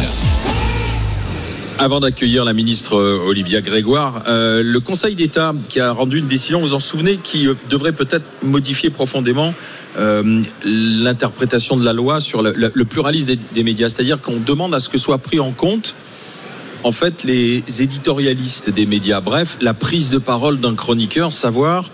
Avant 1.80 1.99
d'accueillir 2.02 2.45
la 2.45 2.53
ministre 2.53 2.98
euh, 2.98 3.18
Olivia 3.26 3.61
Grégoire, 3.61 4.22
euh, 4.28 4.61
le 4.64 4.80
Conseil 4.80 5.15
d'État 5.15 5.56
qui 5.69 5.80
a 5.80 5.91
rendu 5.91 6.19
une 6.19 6.28
décision, 6.28 6.61
vous 6.61 6.76
en 6.76 6.80
souvenez, 6.80 7.18
qui 7.18 7.48
devrait 7.68 7.94
peut-être 7.94 8.26
modifier 8.44 8.91
profondément 8.91 9.56
euh, 9.98 10.44
l'interprétation 10.64 11.78
de 11.78 11.84
la 11.84 11.94
loi 11.94 12.19
sur 12.22 12.44
le, 12.44 12.53
le- 12.56 12.72
le 12.72 12.86
pluralisme 12.86 13.26
des, 13.30 13.40
des 13.56 13.64
médias. 13.64 13.90
C'est-à-dire 13.90 14.22
qu'on 14.22 14.38
demande 14.40 14.76
à 14.76 14.80
ce 14.80 14.88
que 14.90 14.99
soit 14.99 15.18
pris 15.18 15.40
en 15.40 15.52
compte 15.52 15.95
en 16.83 16.91
fait 16.91 17.23
les 17.23 17.63
éditorialistes 17.81 18.69
des 18.69 18.85
médias. 18.85 19.21
Bref, 19.21 19.57
la 19.61 19.73
prise 19.73 20.09
de 20.09 20.17
parole 20.17 20.59
d'un 20.59 20.75
chroniqueur, 20.75 21.33
savoir 21.33 21.89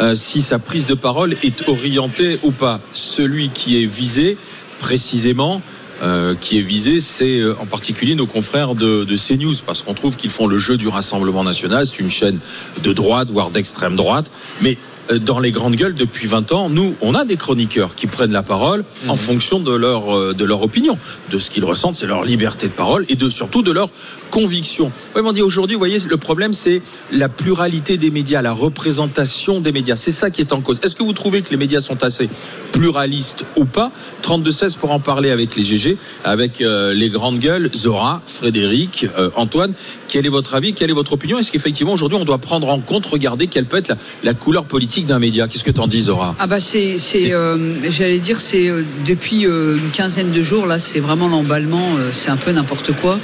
euh, 0.00 0.14
si 0.14 0.42
sa 0.42 0.58
prise 0.58 0.86
de 0.86 0.94
parole 0.94 1.36
est 1.42 1.68
orientée 1.68 2.38
ou 2.42 2.50
pas. 2.50 2.80
Celui 2.92 3.50
qui 3.50 3.82
est 3.82 3.86
visé 3.86 4.36
précisément, 4.78 5.60
euh, 6.02 6.34
qui 6.34 6.58
est 6.58 6.62
visé, 6.62 6.98
c'est 6.98 7.38
euh, 7.38 7.54
en 7.60 7.66
particulier 7.66 8.14
nos 8.14 8.26
confrères 8.26 8.74
de, 8.74 9.04
de 9.04 9.16
CNews, 9.16 9.54
parce 9.66 9.82
qu'on 9.82 9.94
trouve 9.94 10.16
qu'ils 10.16 10.30
font 10.30 10.46
le 10.46 10.58
jeu 10.58 10.76
du 10.76 10.88
Rassemblement 10.88 11.44
national. 11.44 11.86
C'est 11.86 12.00
une 12.00 12.10
chaîne 12.10 12.38
de 12.82 12.92
droite, 12.92 13.30
voire 13.30 13.50
d'extrême 13.50 13.96
droite, 13.96 14.30
mais 14.60 14.78
dans 15.10 15.40
les 15.40 15.50
grandes 15.50 15.76
gueules 15.76 15.94
depuis 15.94 16.26
20 16.26 16.52
ans, 16.52 16.68
nous, 16.68 16.94
on 17.00 17.14
a 17.14 17.24
des 17.24 17.36
chroniqueurs 17.36 17.94
qui 17.94 18.06
prennent 18.06 18.32
la 18.32 18.42
parole 18.42 18.84
en 19.08 19.16
fonction 19.16 19.60
de 19.60 19.74
leur, 19.74 20.16
euh, 20.16 20.32
de 20.32 20.44
leur 20.44 20.62
opinion, 20.62 20.96
de 21.30 21.38
ce 21.38 21.50
qu'ils 21.50 21.64
ressentent, 21.64 21.96
c'est 21.96 22.06
leur 22.06 22.24
liberté 22.24 22.68
de 22.68 22.72
parole 22.72 23.04
et 23.08 23.16
de 23.16 23.28
surtout 23.28 23.62
de 23.62 23.72
leur 23.72 23.90
conviction. 24.30 24.92
Ouais, 25.14 25.22
on 25.24 25.32
dit 25.32 25.42
aujourd'hui, 25.42 25.74
vous 25.74 25.80
voyez, 25.80 25.98
le 26.08 26.16
problème, 26.16 26.54
c'est 26.54 26.82
la 27.10 27.28
pluralité 27.28 27.96
des 27.98 28.10
médias, 28.10 28.42
la 28.42 28.52
représentation 28.52 29.60
des 29.60 29.72
médias. 29.72 29.96
C'est 29.96 30.12
ça 30.12 30.30
qui 30.30 30.40
est 30.40 30.52
en 30.52 30.60
cause. 30.60 30.80
Est-ce 30.82 30.96
que 30.96 31.02
vous 31.02 31.12
trouvez 31.12 31.42
que 31.42 31.50
les 31.50 31.56
médias 31.56 31.80
sont 31.80 32.02
assez 32.02 32.28
pluralistes 32.72 33.44
ou 33.56 33.64
pas? 33.64 33.90
32-16 34.22 34.76
pour 34.78 34.90
en 34.92 35.00
parler 35.00 35.30
avec 35.30 35.56
les 35.56 35.62
GG, 35.62 35.98
avec 36.24 36.60
euh, 36.60 36.94
les 36.94 37.10
grandes 37.10 37.40
gueules, 37.40 37.70
Zora, 37.74 38.22
Frédéric, 38.26 39.06
euh, 39.18 39.30
Antoine. 39.36 39.74
Quel 40.08 40.26
est 40.26 40.30
votre 40.30 40.54
avis? 40.54 40.72
Quelle 40.74 40.90
est 40.90 40.94
votre 40.94 41.12
opinion? 41.12 41.38
Est-ce 41.38 41.52
qu'effectivement, 41.52 41.92
aujourd'hui, 41.92 42.18
on 42.20 42.24
doit 42.24 42.38
prendre 42.38 42.68
en 42.70 42.80
compte, 42.80 43.06
regarder 43.06 43.48
quelle 43.48 43.66
peut 43.66 43.78
être 43.78 43.88
la, 43.88 43.96
la 44.24 44.34
couleur 44.34 44.64
politique? 44.64 44.91
D'un 45.00 45.18
média 45.18 45.48
Qu'est-ce 45.48 45.64
que 45.64 45.70
t'en 45.70 45.86
dis, 45.86 46.02
Zora 46.02 46.36
Ah 46.38 46.46
bah 46.46 46.60
c'est, 46.60 46.98
c'est, 46.98 47.32
euh, 47.32 47.56
j'allais 47.90 48.18
dire, 48.18 48.38
c'est 48.40 48.68
euh, 48.68 48.82
depuis 49.06 49.46
euh, 49.46 49.78
une 49.78 49.90
quinzaine 49.90 50.30
de 50.30 50.42
jours 50.42 50.66
là, 50.66 50.78
c'est 50.78 51.00
vraiment 51.00 51.28
l'emballement, 51.28 51.96
c'est 52.12 52.28
un 52.28 52.36
peu 52.36 52.52
n'importe 52.52 52.92
quoi. 53.00 53.18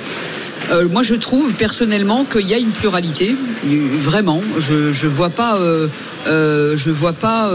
Moi, 0.91 1.03
je 1.03 1.15
trouve 1.15 1.55
personnellement 1.55 2.27
qu'il 2.31 2.47
y 2.47 2.53
a 2.53 2.59
une 2.59 2.73
pluralité, 2.73 3.35
vraiment. 4.01 4.43
Je 4.59 4.93
je 4.93 5.07
vois 5.07 5.31
pas, 5.31 5.59
je 6.27 6.91
vois 6.91 7.15
pas 7.15 7.51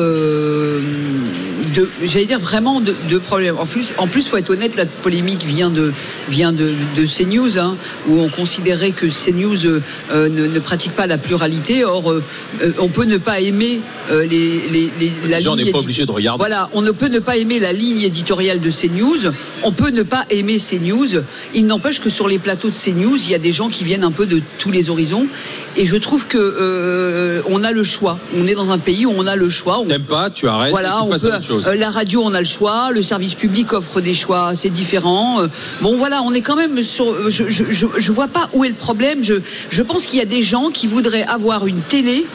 de 1.75 1.89
j'allais 2.03 2.25
dire 2.25 2.39
vraiment 2.39 2.81
de, 2.81 2.93
de 3.09 3.17
problèmes. 3.17 3.57
En 3.57 3.65
plus, 3.65 3.93
en 3.97 4.07
plus, 4.07 4.27
faut 4.27 4.37
être 4.37 4.49
honnête, 4.49 4.75
la 4.75 4.85
polémique 4.85 5.43
vient 5.45 5.69
de 5.69 5.93
vient 6.29 6.51
de, 6.53 6.71
de 6.95 7.05
CNews, 7.05 7.57
hein, 7.57 7.75
où 8.07 8.19
on 8.19 8.29
considérait 8.29 8.91
que 8.91 9.05
CNews 9.07 9.65
euh, 9.65 9.81
ne, 10.29 10.47
ne 10.47 10.59
pratique 10.59 10.93
pas 10.93 11.07
la 11.07 11.17
pluralité. 11.17 11.83
Or, 11.85 12.11
euh, 12.11 12.23
euh, 12.63 12.71
on 12.79 12.87
peut 12.89 13.05
ne 13.05 13.17
pas 13.17 13.39
aimer 13.39 13.79
euh, 14.11 14.25
les, 14.25 14.61
les, 14.69 14.91
les- 14.99 15.11
la 15.29 15.39
gens, 15.39 15.53
on 15.53 15.55
ligne 15.55 15.67
n'est 15.67 15.71
pas 15.71 15.79
obligé 15.79 16.05
de 16.05 16.11
regarder. 16.11 16.37
Voilà, 16.39 16.69
on 16.73 16.81
ne 16.81 16.91
peut 16.91 17.07
ne 17.09 17.19
pas 17.19 17.37
aimer 17.37 17.59
la 17.59 17.73
ligne 17.73 18.01
éditoriale 18.01 18.59
de 18.59 18.69
CNews. 18.71 19.31
On 19.63 19.71
peut 19.71 19.89
ne 19.91 20.03
pas 20.03 20.25
aimer 20.29 20.57
CNews. 20.59 21.23
Il 21.53 21.65
n'empêche 21.67 21.99
que 22.01 22.09
sur 22.09 22.27
les 22.27 22.39
plateaux 22.39 22.69
de 22.69 22.75
CNews, 22.75 23.17
il 23.17 23.29
y 23.31 23.35
a 23.35 23.39
des 23.39 23.53
gens 23.53 23.69
qui 23.69 23.83
viennent 23.83 24.03
un 24.03 24.11
peu 24.11 24.25
de 24.25 24.41
tous 24.59 24.71
les 24.71 24.89
horizons. 24.89 25.27
Et 25.75 25.85
je 25.87 25.97
trouve 25.97 26.27
que 26.27 26.37
euh, 26.37 27.41
on 27.49 27.63
a 27.63 27.71
le 27.71 27.83
choix. 27.83 28.17
On 28.37 28.45
est 28.47 28.53
dans 28.53 28.71
un 28.71 28.77
pays 28.77 29.05
où 29.05 29.13
on 29.15 29.25
a 29.25 29.35
le 29.35 29.49
choix. 29.49 29.79
On- 29.79 29.85
T'aimes 29.85 30.03
pas, 30.03 30.29
tu 30.29 30.47
arrêtes, 30.47 30.71
voilà, 30.71 30.89
tu 30.99 31.03
on 31.03 31.09
passes 31.09 31.21
peut, 31.23 31.33
à 31.33 31.37
autre 31.37 31.47
chose. 31.47 31.63
euh, 31.67 31.75
la 31.75 31.89
radio, 31.89 32.21
on 32.23 32.33
a 32.33 32.39
le 32.39 32.45
choix. 32.45 32.91
Le 32.91 33.01
service 33.01 33.33
public 33.33 33.73
offre 33.73 33.99
des 33.99 34.13
choix 34.13 34.47
assez 34.49 34.69
différents. 34.69 35.41
Euh, 35.41 35.47
bon, 35.81 35.95
voilà, 35.97 36.21
on 36.23 36.31
est 36.33 36.41
quand 36.41 36.55
même 36.55 36.83
sur. 36.83 37.09
euh, 37.09 37.29
Je, 37.29 37.45
je, 37.49 37.63
je, 37.69 37.87
je 37.97 38.11
vois 38.11 38.27
pas 38.27 38.47
où 38.53 38.63
est 38.63 38.69
le 38.69 38.75
problème. 38.75 39.23
Je, 39.23 39.35
je 39.69 39.81
pense 39.81 40.05
qu'il 40.05 40.19
y 40.19 40.21
a 40.21 40.25
des 40.25 40.43
gens 40.43 40.69
qui 40.69 40.85
voudraient 40.87 41.23
avoir 41.23 41.65
une 41.65 41.81
télé 41.81 42.25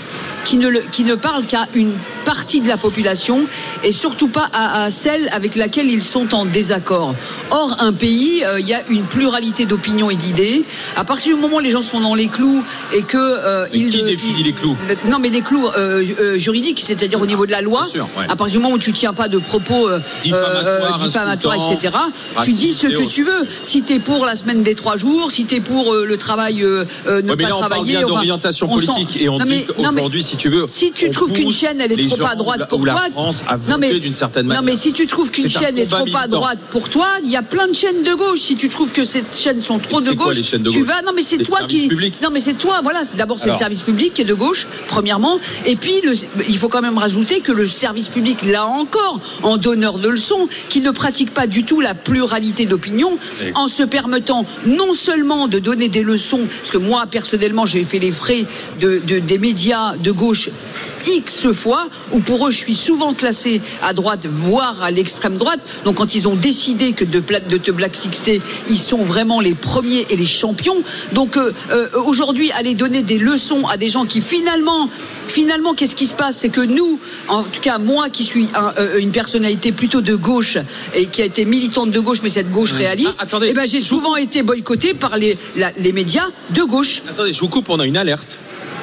qui 0.45 0.57
ne, 0.57 0.69
le- 0.69 0.83
qui 0.91 1.05
ne 1.05 1.15
parle 1.15 1.45
qu'à 1.45 1.67
une 1.75 1.93
partie 2.25 2.61
de 2.61 2.69
la 2.69 2.77
population 2.77 3.47
et 3.85 3.93
surtout 3.93 4.29
pas 4.29 4.49
à, 4.53 4.83
à 4.85 4.91
celle 4.91 5.29
avec 5.33 5.57
laquelle 5.57 5.91
ils 5.91 6.03
sont 6.03 6.35
en 6.35 6.45
désaccord. 6.45 7.15
Or, 7.51 7.77
un 7.81 7.93
pays, 7.93 8.43
euh, 8.45 8.61
il 8.61 8.67
y 8.69 8.75
a 8.75 8.83
une 8.91 9.05
pluralité 9.05 9.65
d'opinions 9.65 10.11
et 10.11 10.17
d'idées. 10.17 10.65
À 10.97 11.05
partir 11.05 11.35
du 11.35 11.41
moment 11.41 11.57
où 11.57 11.61
les 11.61 11.71
gens 11.71 11.83
sont 11.83 12.01
dans 12.01 12.15
les 12.15 12.29
clous 12.29 12.63
et 12.93 13.03
que 13.03 13.17
euh, 13.17 13.67
ils 13.73 13.89
qui 13.91 14.03
définit 14.03 14.43
les 14.43 14.53
clous? 14.53 14.77
Non, 15.09 15.19
mais 15.19 15.31
les 15.31 15.41
clous 15.41 15.67
euh, 15.77 16.05
euh, 16.21 16.39
juridiques, 16.39 16.85
c'est-à-dire 16.87 17.21
au 17.21 17.27
niveau 17.27 17.47
de 17.47 17.51
la 17.53 17.63
loi. 17.63 17.87
Sûr, 17.87 18.07
ouais. 18.19 18.27
À 18.29 18.37
partir 18.37 18.59
du 18.59 18.63
moment 18.63 18.75
où 18.75 18.79
tu 18.79 18.93
tiens 18.93 19.15
pas 19.15 19.29
de 19.29 19.39
propos 19.39 19.89
euh, 19.89 19.99
Diffamatoires, 20.23 21.59
euh, 21.71 21.75
etc. 21.75 21.95
Tu 22.45 22.53
dis 22.53 22.75
ce 22.75 22.87
que 22.87 23.05
tu 23.07 23.25
veux. 23.25 23.47
Si 23.63 23.83
t'es 23.83 23.99
pour 23.99 24.27
la 24.27 24.37
semaine 24.37 24.63
des 24.63 24.75
trois 24.75 24.97
jours, 24.97 25.31
si 25.31 25.45
t'es 25.47 25.61
pour 25.61 25.93
euh, 25.95 26.05
le 26.05 26.17
travail, 26.17 26.63
euh, 26.63 26.85
euh, 27.07 27.23
ne 27.23 27.31
Ouais, 27.31 27.37
mais 27.37 27.43
pas 27.45 27.49
là, 27.51 27.57
on 27.57 27.69
parle 27.69 27.85
bien 27.85 28.03
d'orientation 28.03 28.69
politique 28.69 29.17
et 29.21 29.29
on 29.29 29.39
Non, 29.39 29.45
dit 29.45 29.51
mais- 29.51 29.67
non, 29.83 29.91
mais 29.93 29.97
qu'aujourd'hui, 29.97 30.23
si 30.23 30.37
tu 30.37 30.49
veux, 30.49 30.67
si 30.69 30.93
tu 30.93 31.11
trouves 31.11 31.33
qu'une 31.33 31.53
chaîne 31.53 31.81
elle 31.81 31.93
est 31.93 32.09
trop 32.09 32.27
à 32.27 32.35
droite 32.35 32.69
pour 32.69 32.83
toi, 32.85 33.01
France 33.13 33.43
a 33.49 33.57
non 33.57 33.63
voté 33.63 33.79
mais 33.79 34.01
d'une 34.01 34.13
certaine 34.13 34.45
non 34.47 34.49
manière. 34.55 34.63
mais 34.65 34.77
si 34.77 34.93
tu 34.93 35.07
trouves 35.07 35.31
qu'une 35.31 35.49
chaîne 35.51 35.79
est 35.79 35.87
trop 35.87 36.05
à 36.17 36.27
droite 36.29 36.59
pour 36.71 36.89
toi, 36.89 37.07
il 37.23 37.31
y 37.31 37.37
a 37.37 37.38
plein 37.43 37.67
de 37.67 37.73
chaînes 37.75 38.03
de 38.03 38.15
gauche. 38.15 38.41
Si 38.41 38.57
tu 38.57 38.69
trouves 38.69 38.93
que 38.93 39.05
ces 39.05 39.23
chaînes 39.33 39.63
sont 39.63 39.79
trop 39.79 40.01
de 40.01 40.13
quoi, 40.13 40.27
gauche, 40.27 40.37
les 40.37 40.43
chaînes 40.43 40.63
de 40.63 40.71
tu 40.71 40.83
vas. 40.83 41.03
Non 41.03 41.13
mais 41.15 41.23
c'est 41.23 41.39
toi 41.39 41.61
qui. 41.67 41.89
publics 41.89 42.21
Non 42.23 42.31
mais 42.33 42.41
c'est 42.41 42.55
toi. 42.59 42.81
Voilà. 42.83 43.01
D'abord 43.17 43.39
c'est 43.41 43.51
le 43.51 43.57
service 43.57 43.83
public 43.83 44.15
qui 44.15 44.23
est 44.23 44.25
de 44.27 44.35
gauche, 44.35 44.67
premièrement. 44.89 45.39
Et 45.67 45.77
puis 45.77 46.01
le- 46.03 46.15
il 46.49 46.59
faut 46.59 46.69
quand 46.69 46.83
même 46.83 46.99
rajouter 46.99 47.41
que 47.41 47.53
le 47.53 47.67
service 47.69 48.09
public, 48.09 48.43
là 48.43 48.65
encore, 48.67 49.21
en 49.43 49.57
donneur 49.57 49.99
de 49.99 50.09
leçons, 50.09 50.49
qui 50.69 50.81
ne 50.81 50.91
pratique 50.91 51.33
pas 51.33 51.47
du 51.47 51.65
tout 51.65 51.81
la 51.81 51.95
pluralité 51.95 52.67
d'opinions, 52.67 53.19
Oui. 53.43 53.49
en 53.55 53.69
se 53.69 53.83
permettant 53.83 54.45
non 54.67 54.93
seulement 54.93 55.49
de 55.49 55.59
donner 55.59 55.89
des 55.89 56.03
leçons, 56.03 56.47
parce 56.61 56.71
que 56.71 56.79
moi 56.79 57.07
personnellement 57.11 57.67
j'ai 57.67 57.85
fait 57.85 57.99
les 57.99 58.13
frais 58.13 58.45
de, 58.81 59.01
de- 59.07 59.19
des 59.19 59.39
médias 59.39 59.97
de 59.97 60.11
gauche 60.13 60.51
X 61.07 61.53
fois, 61.53 61.89
où 62.13 62.21
pour 62.21 62.47
eux 62.49 62.51
je 62.51 62.57
suis 62.57 62.75
souvent 62.75 63.15
classé 63.15 63.61
à 63.83 63.93
droite, 63.93 64.27
voire 64.31 64.83
à 64.83 64.91
l'extrême 64.91 65.37
droite. 65.37 65.61
Donc 65.85 65.97
quand 65.97 66.15
ils 66.15 66.27
ont 66.29 66.35
décidé 66.37 66.93
que 66.93 67.05
de, 67.05 67.21
te 67.21 67.71
blacklister, 67.71 68.41
ils 68.69 68.79
sont 68.79 69.05
vraiment 69.05 69.41
les 69.41 69.55
premiers 69.55 70.07
et 70.11 70.17
les 70.17 70.27
champions. 70.27 70.77
Donc 71.13 71.37
euh, 71.37 71.53
euh, 71.71 71.89
aujourd'hui, 72.07 72.51
aller 72.53 72.75
donner 72.75 73.03
des 73.03 73.19
leçons 73.19 73.67
à 73.67 73.77
des 73.77 73.91
gens 73.91 74.05
qui 74.05 74.21
finalement, 74.21 74.89
finalement, 75.29 75.75
qu'est-ce 75.75 75.95
qui 75.95 76.07
se 76.07 76.15
passe? 76.15 76.37
C'est 76.39 76.49
que 76.49 76.61
nous, 76.61 76.99
en 77.29 77.43
tout 77.43 77.61
cas 77.61 77.79
moi 77.79 78.09
qui 78.11 78.25
suis 78.25 78.49
un- 78.55 78.73
euh, 78.79 78.99
une 78.99 79.11
personnalité 79.13 79.73
plutôt 79.73 80.01
de 80.01 80.15
gauche 80.15 80.59
et 80.95 81.07
qui 81.07 81.23
a 81.23 81.25
été 81.25 81.45
militante 81.45 81.91
de 81.91 82.01
gauche, 82.01 82.19
mais 82.23 82.31
cette 82.31 82.51
gauche 82.51 82.73
réaliste, 82.73 83.19
eh 83.51 83.53
ben, 83.55 83.69
j'ai 83.69 83.81
souvent 83.81 84.17
été 84.17 84.43
boycotté 84.43 84.95
par 84.95 85.17
les, 85.17 85.37
la- 85.57 85.73
les 85.79 85.93
médias 85.93 86.27
de 86.51 86.63
gauche. 86.63 87.03
Attendez, 87.09 87.33
je 87.33 87.41
vous 87.41 87.49
coupe, 87.49 87.69
on 87.69 87.79
a 87.81 87.87
une 87.87 87.97
alerte. 87.97 88.39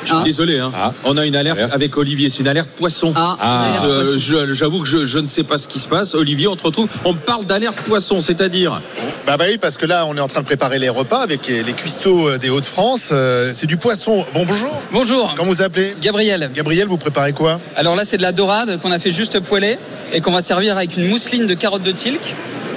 Je 0.05 0.09
suis 0.11 0.17
Ah. 0.21 0.23
désolé, 0.23 0.59
hein. 0.59 0.71
on 1.03 1.17
a 1.17 1.25
une 1.25 1.35
alerte 1.35 1.59
avec 1.73 1.97
Olivier, 1.97 2.29
c'est 2.29 2.39
une 2.39 2.47
alerte 2.47 2.69
poisson. 2.69 3.11
Ah. 3.15 3.67
Je- 3.83 4.17
je- 4.17 4.53
J'avoue 4.53 4.81
que 4.81 4.87
je, 4.87 5.05
je 5.05 5.19
ne 5.19 5.27
sais 5.27 5.43
pas 5.43 5.57
ce 5.57 5.67
qui 5.67 5.79
se 5.79 5.87
passe. 5.87 6.15
Olivier, 6.15 6.47
on 6.47 6.55
te 6.55 6.63
retrouve, 6.63 6.87
on 7.03 7.13
me 7.13 7.17
parle 7.17 7.45
d'alerte 7.45 7.77
poisson, 7.81 8.19
c'est-à-dire 8.19 8.81
Bah, 9.25 9.37
bah 9.37 9.45
oui, 9.49 9.57
parce 9.57 9.77
que 9.77 9.85
là, 9.87 10.05
on 10.07 10.15
est 10.15 10.19
en 10.21 10.27
train 10.27 10.41
de 10.41 10.45
préparer 10.45 10.77
les 10.77 10.89
repas 10.89 11.21
avec 11.21 11.47
les, 11.47 11.63
les 11.63 11.73
cuistots 11.73 12.29
euh, 12.29 12.37
des 12.37 12.49
Hauts-de-France. 12.51 13.09
Euh, 13.11 13.51
c'est 13.53 13.65
du 13.65 13.77
poisson. 13.77 14.23
Bon, 14.35 14.45
bonjour. 14.45 14.81
Bonjour. 14.91 15.33
Comment 15.35 15.51
vous 15.51 15.61
appelez 15.63 15.95
Gabriel. 15.99 16.51
Gabriel, 16.53 16.87
vous 16.87 16.97
préparez 16.97 17.33
quoi? 17.33 17.59
Alors 17.75 17.95
là, 17.95 18.05
c'est 18.05 18.17
de 18.17 18.21
la 18.21 18.31
dorade 18.31 18.79
qu'on 18.81 18.91
a 18.91 18.99
fait 18.99 19.11
juste 19.11 19.39
poêler 19.39 19.77
et 20.13 20.21
qu'on 20.21 20.31
va 20.31 20.41
servir 20.43 20.77
avec 20.77 20.95
une 20.95 21.07
mousseline 21.09 21.47
de 21.47 21.53
carottes 21.55 21.81
de 21.83 21.91
tilk, 21.91 22.21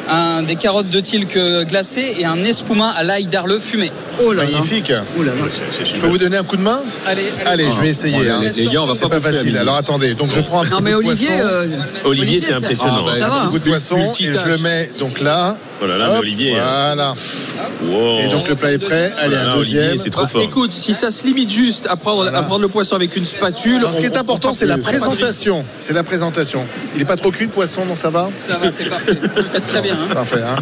un, 0.09 0.43
des 0.43 0.57
carottes 0.57 0.89
de 0.89 1.01
tilk 1.01 1.37
euh, 1.37 1.65
glacées 1.65 2.17
et 2.19 2.25
un 2.25 2.39
espuma 2.45 2.91
à 2.91 3.03
l'ail 3.05 3.27
d'arle 3.27 3.61
fumé. 3.61 3.91
Oh 4.23 4.33
Magnifique. 4.35 4.93
Je 5.85 6.01
peux 6.01 6.07
vous 6.09 6.19
donner 6.19 6.37
un 6.39 6.45
coup 6.45 6.57
de 6.57 6.63
main? 6.63 6.81
Allez, 7.07 7.23
Allez, 7.47 7.65
je 7.71 7.81
vais 7.81 7.89
Oh, 7.89 7.91
essayer. 7.91 8.31
hein. 8.31 8.41
les 8.57 8.67
gars, 8.67 8.83
on 8.83 8.87
va 8.87 8.95
C'est 8.95 9.09
pas 9.09 9.21
facile. 9.21 9.57
Alors 9.59 9.77
attendez, 9.77 10.15
donc 10.15 10.31
je 10.35 10.41
prends 10.41 10.61
un 10.61 10.65
petit 10.65 10.73
Non 10.73 10.81
mais 10.81 10.93
bout 10.95 11.03
de 11.03 11.09
Olivier, 11.09 11.29
poisson. 11.29 11.45
euh, 11.45 11.67
Olivier, 12.05 12.41
c'est 12.41 12.53
impressionnant. 12.55 13.05
Ah, 13.09 13.19
bah, 13.19 13.27
un 13.27 13.45
petit 13.45 13.53
bout 13.53 13.59
de 13.59 13.69
poisson 13.69 14.13
et 14.21 14.33
je 14.33 14.49
le 14.49 14.59
mets 14.59 14.91
donc 14.99 15.21
là. 15.21 15.57
Oh 15.81 15.87
là 15.87 15.97
là, 15.97 16.11
mais 16.13 16.19
Olivier, 16.19 16.57
hein. 16.59 16.95
Voilà. 16.95 17.15
Wow. 17.85 18.19
Et 18.19 18.29
donc 18.29 18.49
le 18.49 18.55
plat 18.57 18.73
est 18.73 18.79
prêt. 18.79 19.13
Allez, 19.21 19.35
Oh 19.35 19.39
là 19.39 19.43
un 19.43 19.47
là, 19.51 19.57
deuxième. 19.57 19.83
Olivier, 19.85 19.99
c'est 20.05 20.11
trop 20.11 20.23
Bah, 20.23 20.29
fort. 20.29 20.43
Écoute, 20.43 20.73
si 20.73 20.93
ça 20.95 21.11
se 21.11 21.25
limite 21.25 21.51
juste 21.53 21.87
à 21.89 21.97
prendre, 21.97 22.27
à 22.35 22.43
prendre 22.43 22.63
le 22.63 22.69
poisson 22.69 22.97
avec 22.97 23.17
une 23.17 23.25
spatule. 23.25 23.77
Alors, 23.77 23.95
ce 23.95 24.01
qui 24.01 24.07
est 24.07 24.17
important, 24.17 24.53
c'est 24.55 24.67
la 24.67 24.79
présentation. 24.79 25.65
C'est 25.79 25.93
la 25.93 26.03
présentation. 26.03 26.67
Il 26.97 27.03
est 27.03 27.05
pas 27.05 27.17
trop 27.17 27.31
cuit 27.31 27.45
le 27.47 27.51
poisson, 27.53 27.85
non 27.87 27.95
ça 27.95 28.11
va 28.11 28.29
Ça 28.49 28.59
va, 28.59 28.73
c'est 28.73 28.87
parfait. 28.91 29.13
Vous 29.15 29.43
faites 29.43 29.67
très 29.67 29.83
bien. 29.83 29.95
hein. 29.95 30.13
Parfait. 30.15 30.43
Hein 30.43 30.57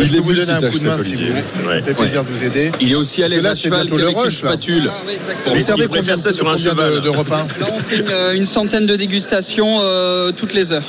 je 0.00 0.16
est 0.16 0.20
vous 0.20 0.32
donner 0.32 0.50
un 0.50 0.60
coup 0.60 0.78
de 0.78 0.84
main 0.86 0.98
si 0.98 1.14
vous 1.14 1.26
voulez. 1.26 1.82
Fait 1.82 1.94
plaisir 1.94 2.22
de 2.24 2.28
vous 2.28 2.44
aider. 2.44 2.70
Il 2.80 2.92
est 2.92 2.94
aussi 2.94 3.22
à 3.22 3.28
l'aise 3.28 3.42
là, 3.42 3.50
à 3.50 3.54
cheval 3.54 3.88
qu'avec 3.88 4.16
une 4.24 4.30
spatule. 4.30 4.90
Ah. 4.92 5.50
Vous 5.52 5.60
servez 5.60 5.86
combien, 5.88 6.16
ça 6.16 6.32
sur 6.32 6.48
un 6.48 6.54
combien 6.54 6.72
de, 6.74 6.78
cheval. 6.92 7.00
de 7.00 7.08
repas 7.08 7.46
Là, 7.60 7.66
on 7.72 7.78
fait 7.80 7.96
une, 8.32 8.36
une 8.38 8.46
centaine 8.46 8.86
de 8.86 8.96
dégustations 8.96 9.78
euh, 9.80 10.30
toutes 10.32 10.52
les 10.54 10.72
heures. 10.72 10.82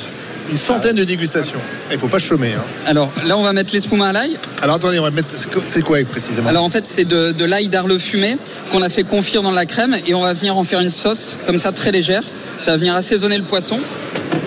Une 0.50 0.58
centaine 0.58 0.96
de 0.96 1.04
dégustations. 1.04 1.60
Il 1.92 1.98
faut 1.98 2.08
pas 2.08 2.18
chômer. 2.18 2.52
hein. 2.54 2.62
Alors 2.86 3.12
là, 3.24 3.36
on 3.38 3.42
va 3.42 3.52
mettre 3.52 3.72
l'espuma 3.72 4.08
à 4.08 4.12
l'ail. 4.12 4.36
Alors 4.62 4.76
attendez, 4.76 4.98
on 4.98 5.02
va 5.02 5.10
mettre. 5.10 5.28
c'est 5.64 5.82
quoi- 5.82 5.98
précisément? 6.04 6.48
Alors 6.48 6.64
en 6.64 6.68
fait, 6.70 6.86
c'est 6.86 7.04
de, 7.04 7.30
de 7.32 7.44
l'ail 7.44 7.68
d'arle 7.68 7.98
fumé 8.00 8.36
qu'on 8.72 8.82
a 8.82 8.88
fait 8.88 9.04
confire 9.04 9.42
dans 9.42 9.52
la 9.52 9.66
crème 9.66 9.96
et 10.06 10.14
on 10.14 10.22
va 10.22 10.32
venir 10.32 10.56
en 10.56 10.64
faire 10.64 10.80
une 10.80 10.90
sauce 10.90 11.36
comme 11.46 11.58
ça 11.58 11.70
très 11.72 11.92
légère. 11.92 12.22
Ça 12.60 12.72
va 12.72 12.76
venir 12.78 12.94
assaisonner 12.94 13.38
le 13.38 13.44
poisson. 13.44 13.78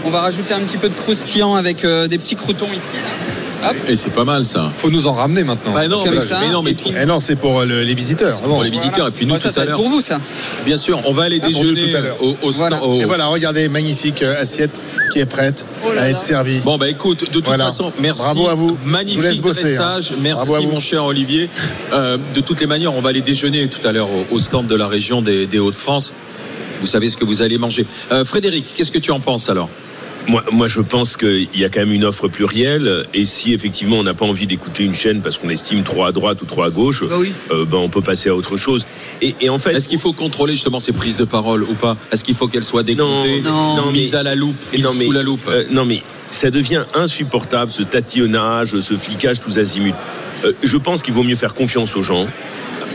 On 0.05 0.09
va 0.09 0.19
rajouter 0.19 0.53
un 0.53 0.59
petit 0.59 0.77
peu 0.77 0.89
de 0.89 0.93
croustillant 0.93 1.55
avec 1.55 1.85
euh, 1.85 2.07
des 2.07 2.17
petits 2.17 2.35
croutons 2.35 2.67
ici. 2.67 2.93
là. 2.95 3.32
Hop. 3.69 3.76
Et 3.88 3.95
c'est 3.95 4.10
pas 4.11 4.23
mal 4.26 4.44
ça. 4.45 4.72
Faut 4.77 4.90
nous 4.90 5.07
en 5.07 5.14
ramener 5.14 5.44
maintenant. 5.44 5.73
Bah 5.73 5.88
non, 5.88 6.03
mais, 6.10 6.19
ça, 6.19 6.40
mais 6.41 6.49
non, 6.52 6.61
mais 6.64 6.72
et 6.72 6.73
puis- 6.73 6.94
Eh 7.02 7.06
non, 7.06 7.19
c'est 7.19 7.35
pour 7.35 7.60
euh, 7.61 7.65
le- 7.65 7.84
les 7.84 7.94
visiteurs. 7.94 8.40
pour 8.41 8.64
les 8.64 8.69
visiteurs 8.69 9.07
et 9.07 9.11
puis 9.11 9.26
nous 9.26 9.34
Ouais, 9.34 9.40
ça, 9.40 9.49
tout 9.49 9.56
ça 9.56 9.61
à 9.61 9.65
l'heure. 9.65 9.77
pour 9.77 9.88
vous 9.90 10.02
ça. 10.02 10.19
Bien 10.65 10.77
sûr, 10.77 11.02
on 11.06 11.11
va 11.11 11.23
aller 11.23 11.40
Ça, 11.40 11.48
déjeuner 11.48 11.90
tout 11.91 11.98
à 11.98 12.02
l'heure. 12.02 12.18
au, 12.41 12.52
stand- 12.52 12.80
au- 12.84 12.99
Et 13.02 13.06
voilà, 13.06 13.27
regardez, 13.27 13.69
magnifique 13.69 14.22
euh, 14.22 14.41
assiette 14.41 14.81
qui 15.11 15.19
est 15.19 15.26
prête 15.26 15.65
à 15.98 16.10
être 16.10 16.22
servie. 16.22 16.60
Bon 16.65 16.77
bah 16.77 16.90
écoute, 16.90 17.22
de 17.22 17.26
toute 17.31 17.45
Voilà. 17.45 17.65
façon, 17.65 17.91
merci. 17.99 18.22
Bravo 18.22 18.48
à 18.49 18.56
vous. 18.56 18.69
Vous 18.69 18.77
Magnifique 18.90 19.41
bosser, 19.41 19.61
hein. 19.64 19.68
message. 19.69 20.14
Merci 20.19 20.35
Bravo 20.48 20.56
à 20.56 20.60
vous. 20.60 20.72
mon 20.73 20.80
cher 20.80 21.06
Olivier. 21.06 21.49
Euh, 21.94 22.18
de 22.34 22.41
toutes 22.41 22.60
les 22.61 22.68
manières, 22.68 22.94
on 22.95 23.02
va 23.02 23.10
aller 23.10 23.22
déjeuner 23.22 23.68
tout 23.68 23.85
à 23.88 23.91
l'heure 23.91 24.10
au, 24.10 24.35
au 24.35 24.40
stand 24.40 24.68
de 24.68 24.76
la 24.76 24.88
région 24.88 25.22
des, 25.22 25.45
des 25.48 25.60
Hauts-de-France. 25.60 26.11
Vous 26.81 26.88
savez 26.88 27.07
ce 27.10 27.15
que 27.18 27.23
vous 27.26 27.41
allez 27.41 27.57
manger. 27.57 27.85
Euh, 28.11 28.26
Frédéric, 28.26 28.73
qu'est-ce 28.76 28.91
que 28.91 28.98
tu 28.99 29.11
en 29.11 29.19
penses 29.22 29.49
alors? 29.49 29.69
Moi, 30.28 30.44
moi, 30.52 30.68
je 30.70 30.80
pense 30.80 31.18
qu'il 31.18 31.50
y 31.54 31.66
a 31.66 31.70
quand 31.70 31.82
même 31.82 31.91
une 31.91 32.06
offre 32.06 32.28
plurielle. 32.30 33.06
Et 33.14 33.26
si 33.26 33.54
effectivement 33.54 33.98
on 33.98 34.04
n'a 34.04 34.14
pas 34.14 34.26
envie 34.26 34.48
d'écouter 34.48 34.84
une 34.84 34.94
chaîne 34.94 35.22
parce 35.22 35.38
qu'on 35.38 35.50
estime 35.50 35.84
trop 35.84 36.06
à 36.06 36.12
droite 36.14 36.41
ou 36.41 36.45
trop 36.45 36.64
à 36.64 36.70
gauche, 36.70 37.04
Bah 37.04 37.16
oui. 37.20 37.34
euh, 37.52 37.66
ben, 37.66 37.78
on 37.78 37.90
peut 37.90 38.02
passer 38.02 38.30
à 38.30 38.36
autre 38.36 38.56
chose. 38.56 38.86
Et, 39.22 39.36
et 39.41 39.50
en 39.50 39.58
fait, 39.58 39.74
Est-ce 39.76 39.90
qu'il 39.90 40.00
faut 40.00 40.14
contrôler 40.14 40.54
justement 40.54 40.80
ces 40.80 40.94
prises 40.94 41.18
de 41.18 41.26
parole 41.26 41.64
ou 41.64 41.74
pas? 41.74 41.98
Est-ce 42.12 42.24
qu'il 42.24 42.36
faut 42.36 42.48
qu'elles 42.48 42.64
soient 42.64 42.84
décomptées, 42.84 43.41
Non, 43.41 43.76
non, 43.76 43.91
mises 43.91 44.14
mais- 44.14 44.18
à 44.20 44.24
la 44.24 44.36
loupe, 44.36 44.56
mises 44.74 44.84
non, 44.84 44.91
mais, 44.98 45.06
sous 45.06 45.12
la 45.12 45.24
loupe? 45.24 45.41
euh, 45.50 45.66
non 45.72 45.84
mais 45.86 46.02
ça 46.32 46.50
devient 46.50 46.84
insupportable 46.95 47.70
ce 47.70 47.84
tatillonnage, 47.84 48.80
ce 48.80 48.98
flicage 48.98 49.40
tous 49.41 49.58
azimuts. 49.60 49.94
Euh, 50.45 50.54
je 50.64 50.78
pense 50.78 51.04
qu'il 51.04 51.14
vaut 51.14 51.24
mieux 51.24 51.36
faire 51.36 51.54
confiance 51.54 51.95
aux 51.95 52.04
gens, 52.04 52.28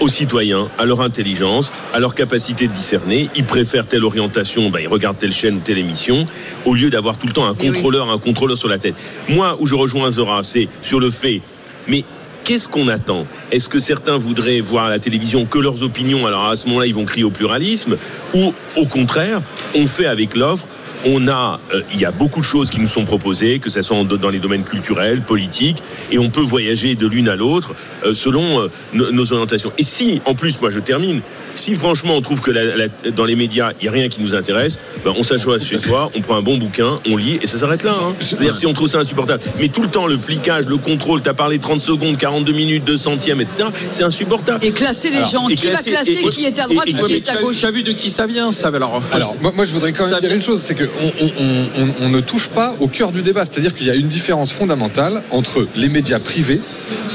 aux 0.01 0.09
citoyens, 0.09 0.69
à 0.78 0.86
leur 0.86 1.01
intelligence, 1.01 1.73
à 1.93 2.01
leur 2.01 2.15
capacité 2.15 2.69
de 2.69 2.73
discerner. 2.73 3.28
Ils 3.35 3.44
préfèrent 3.44 3.86
telle 3.86 4.05
orientation, 4.05 4.70
ben, 4.70 4.81
ils 4.81 4.89
regardent 4.89 5.19
telle 5.19 5.32
chaîne 5.32 5.56
ou 5.56 5.60
telle 5.60 5.78
émission, 5.78 6.27
au 6.65 6.74
lieu 6.74 6.90
d'avoir 6.90 7.19
tout 7.19 7.27
le 7.27 7.32
temps 7.32 7.47
un 7.47 7.56
Eh 7.59 7.66
contrôleur, 7.66 8.10
un 8.10 8.19
contrôleur 8.19 8.56
sur 8.56 8.69
la 8.69 8.78
tête. 8.78 8.94
Moi, 9.28 9.56
où 9.60 9.66
je 9.66 9.74
rejoins 9.74 10.10
Zora, 10.10 10.43
c'est 10.43 10.69
sur 10.82 11.01
le 11.01 11.10
fait, 11.10 11.40
mais 11.86 12.05
qu'est-ce 12.44 12.69
qu'on 12.69 12.89
attend? 12.89 13.27
Est-ce 13.51 13.69
que 13.69 13.78
certains 13.78 14.16
voudraient 14.16 14.60
voir 14.60 14.86
à 14.86 14.90
la 14.90 14.98
télévision 14.98 15.44
que 15.44 15.59
leurs 15.59 15.82
opinions? 15.82 16.27
Alors 16.27 16.47
à 16.47 16.56
ce 16.56 16.66
moment-là, 16.69 16.86
ils 16.86 16.94
vont 16.94 17.05
crier 17.05 17.24
au 17.24 17.31
pluralisme, 17.31 17.97
ou 18.35 18.55
au 18.77 18.86
contraire, 18.86 19.40
on 19.74 19.86
fait 19.86 20.06
avec 20.06 20.35
l'offre 20.35 20.66
on 21.07 21.29
a, 21.29 21.61
euh, 21.75 21.83
il 21.95 22.01
y 22.01 22.05
a 22.05 22.11
beaucoup 22.11 22.41
de 22.41 22.45
choses 22.45 22.70
qui 22.70 22.81
nous 22.81 22.87
sont 22.87 23.05
proposées, 23.05 23.59
que 23.59 23.70
ce 23.70 23.83
soit 23.83 24.03
dans 24.05 24.29
les 24.31 24.39
domaines 24.39 24.65
culturels, 24.65 25.20
politiques, 25.23 25.83
et 26.11 26.19
on 26.19 26.31
peut 26.31 26.41
voyager 26.41 26.95
de 26.95 27.07
l'une 27.07 27.29
à 27.29 27.37
l'autre 27.37 27.75
euh, 28.05 28.15
selon 28.15 28.61
euh, 28.61 28.69
nos, 28.95 29.11
nos 29.12 29.33
orientations. 29.33 29.73
Et 29.79 29.83
si, 29.83 30.20
en 30.25 30.35
plus, 30.35 30.61
moi 30.61 30.70
je 30.70 30.81
termine, 30.81 31.20
si 31.55 31.75
franchement 31.75 32.15
on 32.16 32.20
trouve 32.20 32.41
que 32.41 32.51
la- 32.51 32.77
la- 32.77 33.11
dans 33.15 33.25
les 33.25 33.35
médias 33.35 33.73
il 33.81 33.85
n'y 33.85 33.89
a 33.89 33.93
rien 33.93 34.09
qui 34.09 34.23
nous 34.23 34.35
intéresse, 34.35 34.79
ben, 35.05 35.12
on 35.16 35.23
s'assoit 35.23 35.59
chez 35.59 35.79
soi, 35.87 36.11
on 36.16 36.20
prend 36.20 36.37
un 36.37 36.43
bon 36.43 36.57
bouquin, 36.59 36.99
on 37.09 37.16
lit 37.16 37.39
et 37.43 37.47
ça 37.47 37.59
s'arrête 37.59 37.83
là. 37.85 37.95
hein. 38.01 38.15
C'est-à-dire 38.20 38.57
si 38.57 38.66
on 38.66 38.73
trouve 38.73 38.89
ça 38.89 38.99
insupportable. 39.01 39.43
Mais 39.59 39.69
tout 39.69 39.83
le 39.83 39.89
temps, 39.89 40.07
le 40.07 40.16
flicage, 40.19 40.66
le 40.66 40.77
contrôle, 40.77 41.20
t'as 41.23 41.35
parlé 41.35 41.59
30 41.59 41.81
secondes, 41.81 42.16
42 42.16 42.53
minutes, 42.53 42.85
2 42.85 42.97
centièmes, 42.97 43.41
etc. 43.41 43.65
C'est 43.91 44.05
insupportable. 44.05 44.65
Et 44.65 44.73
classer 44.73 45.11
les 45.11 45.25
gens. 45.27 45.47
Qui 45.47 45.66
va 45.69 45.79
classer 45.83 46.16
qui 46.31 46.45
est 46.45 46.59
à 46.61 46.66
droite 46.69 46.87
et, 46.87 46.93
qui 46.93 47.12
est 47.15 47.29
à 47.29 47.37
gauche? 47.37 47.59
Tu 47.61 47.66
as 47.66 47.70
vu 47.70 47.83
de 47.83 47.93
qui 47.93 48.11
ça 48.11 48.27
vient, 48.27 48.53
ça 48.53 48.69
alors 48.69 49.03
Alors, 49.12 49.35
moi, 49.41 49.53
moi, 49.55 49.65
je 49.65 49.73
voudrais 49.73 49.93
quand 49.93 50.09
même 50.09 50.20
dire 50.20 50.33
une 50.33 50.43
chose, 50.43 50.61
c'est 50.61 50.75
qu'on 50.75 50.88
on, 51.01 51.06
on- 51.27 51.82
on- 51.82 52.06
on 52.06 52.09
ne 52.09 52.20
touche 52.20 52.48
pas 52.48 52.74
au 52.81 52.89
cœur 52.89 53.12
du 53.12 53.23
débat. 53.23 53.44
C'est-à-dire 53.44 53.74
qu'il 53.74 53.86
y 53.86 53.90
a 53.90 53.94
une 53.94 54.09
différence 54.09 54.52
fondamentale 54.52 55.23
entre 55.31 55.66
les 55.77 55.89
médias 55.89 56.19
privés 56.19 56.60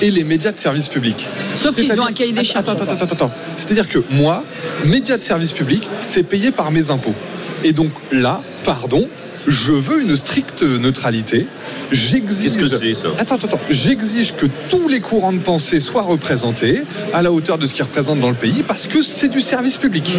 et 0.01 0.11
les 0.11 0.23
médias 0.23 0.51
de 0.51 0.57
service 0.57 0.87
public. 0.87 1.27
Sauf 1.53 1.75
qu'ils 1.75 1.99
ont 1.99 2.05
un 2.05 2.11
cahier 2.11 2.31
des 2.33 2.43
charges. 2.43 2.67
Attends, 2.69 2.83
attends, 2.83 2.93
attends, 2.93 3.13
attends. 3.15 3.31
C'est-à-dire 3.55 3.87
que 3.87 3.99
moi, 4.11 4.43
médias 4.85 5.17
de 5.17 5.23
service 5.23 5.51
public, 5.51 5.87
c'est 6.01 6.23
payé 6.23 6.51
par 6.51 6.71
mes 6.71 6.89
impôts. 6.89 7.15
Et 7.63 7.71
donc 7.73 7.91
là, 8.11 8.41
pardon, 8.63 9.07
je 9.47 9.71
veux 9.71 10.01
une 10.01 10.15
stricte 10.17 10.63
neutralité. 10.63 11.47
J'exige. 11.91 12.43
Qu'est-ce 12.43 12.57
que 12.57 12.67
c'est, 12.67 12.93
ça 12.93 13.09
Attends, 13.19 13.35
attends, 13.35 13.47
attends. 13.47 13.59
J'exige 13.69 14.35
que 14.35 14.45
tous 14.69 14.87
les 14.87 14.99
courants 14.99 15.33
de 15.33 15.39
pensée 15.39 15.79
soient 15.79 16.01
représentés 16.01 16.81
à 17.13 17.21
la 17.21 17.31
hauteur 17.31 17.57
de 17.57 17.67
ce 17.67 17.73
qu'ils 17.73 17.83
représentent 17.83 18.19
dans 18.19 18.29
le 18.29 18.35
pays 18.35 18.63
parce 18.67 18.87
que 18.87 19.01
c'est 19.01 19.27
du 19.27 19.41
service 19.41 19.77
public. 19.77 20.11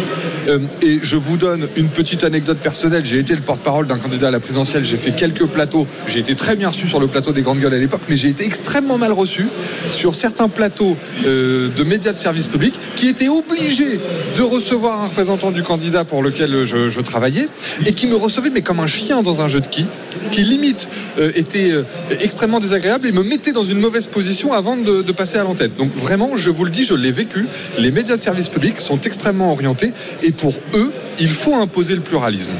Euh, 0.47 0.59
et 0.81 0.99
je 1.01 1.15
vous 1.15 1.37
donne 1.37 1.67
une 1.75 1.89
petite 1.89 2.23
anecdote 2.23 2.57
personnelle. 2.59 3.03
J'ai 3.05 3.19
été 3.19 3.35
le 3.35 3.41
porte-parole 3.41 3.87
d'un 3.87 3.97
candidat 3.97 4.27
à 4.29 4.31
la 4.31 4.39
présidentielle. 4.39 4.83
J'ai 4.83 4.97
fait 4.97 5.15
quelques 5.15 5.45
plateaux. 5.45 5.85
J'ai 6.07 6.19
été 6.19 6.35
très 6.35 6.55
bien 6.55 6.69
reçu 6.69 6.87
sur 6.87 6.99
le 6.99 7.07
plateau 7.07 7.31
des 7.31 7.41
Grandes 7.41 7.59
Gueules 7.59 7.73
à 7.73 7.79
l'époque, 7.79 8.01
mais 8.09 8.15
j'ai 8.15 8.29
été 8.29 8.45
extrêmement 8.45 8.97
mal 8.97 9.11
reçu 9.11 9.47
sur 9.91 10.15
certains 10.15 10.49
plateaux 10.49 10.97
euh, 11.25 11.69
de 11.69 11.83
médias 11.83 12.13
de 12.13 12.19
service 12.19 12.47
public 12.47 12.73
qui 12.95 13.07
étaient 13.07 13.29
obligés 13.29 13.99
de 14.37 14.41
recevoir 14.41 15.03
un 15.03 15.07
représentant 15.07 15.51
du 15.51 15.63
candidat 15.63 16.05
pour 16.05 16.23
lequel 16.23 16.65
je, 16.65 16.89
je 16.89 17.01
travaillais 17.01 17.47
et 17.85 17.93
qui 17.93 18.07
me 18.07 18.15
recevait 18.15 18.49
mais 18.49 18.61
comme 18.61 18.79
un 18.79 18.87
chien 18.87 19.21
dans 19.21 19.41
un 19.41 19.47
jeu 19.47 19.59
de 19.59 19.67
qui, 19.67 19.85
qui 20.31 20.41
limite 20.43 20.87
euh, 21.19 21.31
était 21.35 21.71
euh, 21.71 21.83
extrêmement 22.21 22.59
désagréable 22.59 23.07
et 23.07 23.11
me 23.11 23.23
mettait 23.23 23.51
dans 23.51 23.65
une 23.65 23.79
mauvaise 23.79 24.07
position 24.07 24.53
avant 24.53 24.75
de, 24.77 25.11
passer 25.11 25.37
à 25.37 25.43
l'antenne. 25.43 25.71
Donc 25.77 25.95
vraiment, 25.95 26.35
je 26.35 26.49
vous 26.49 26.65
le 26.65 26.71
dis, 26.71 26.83
je 26.83 26.93
l'ai 26.93 27.11
vécu. 27.11 27.45
Les 27.77 27.91
médias 27.91 28.15
de 28.15 28.21
service 28.21 28.49
public 28.49 28.79
sont 28.79 28.99
extrêmement 29.01 29.51
orientés 29.51 29.93
et 30.23 30.31
pour 30.31 30.53
eux, 30.73 30.91
il 31.19 31.29
faut 31.29 31.55
imposer 31.55 31.95
le 31.95 32.01
pluralisme. 32.01 32.51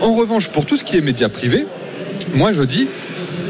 En 0.00 0.14
revanche, 0.14 0.50
pour 0.50 0.66
tout 0.66 0.76
ce 0.76 0.84
qui 0.84 0.96
est 0.96 1.00
médias 1.00 1.28
privés, 1.28 1.66
moi 2.34 2.52
je 2.52 2.62
dis 2.62 2.88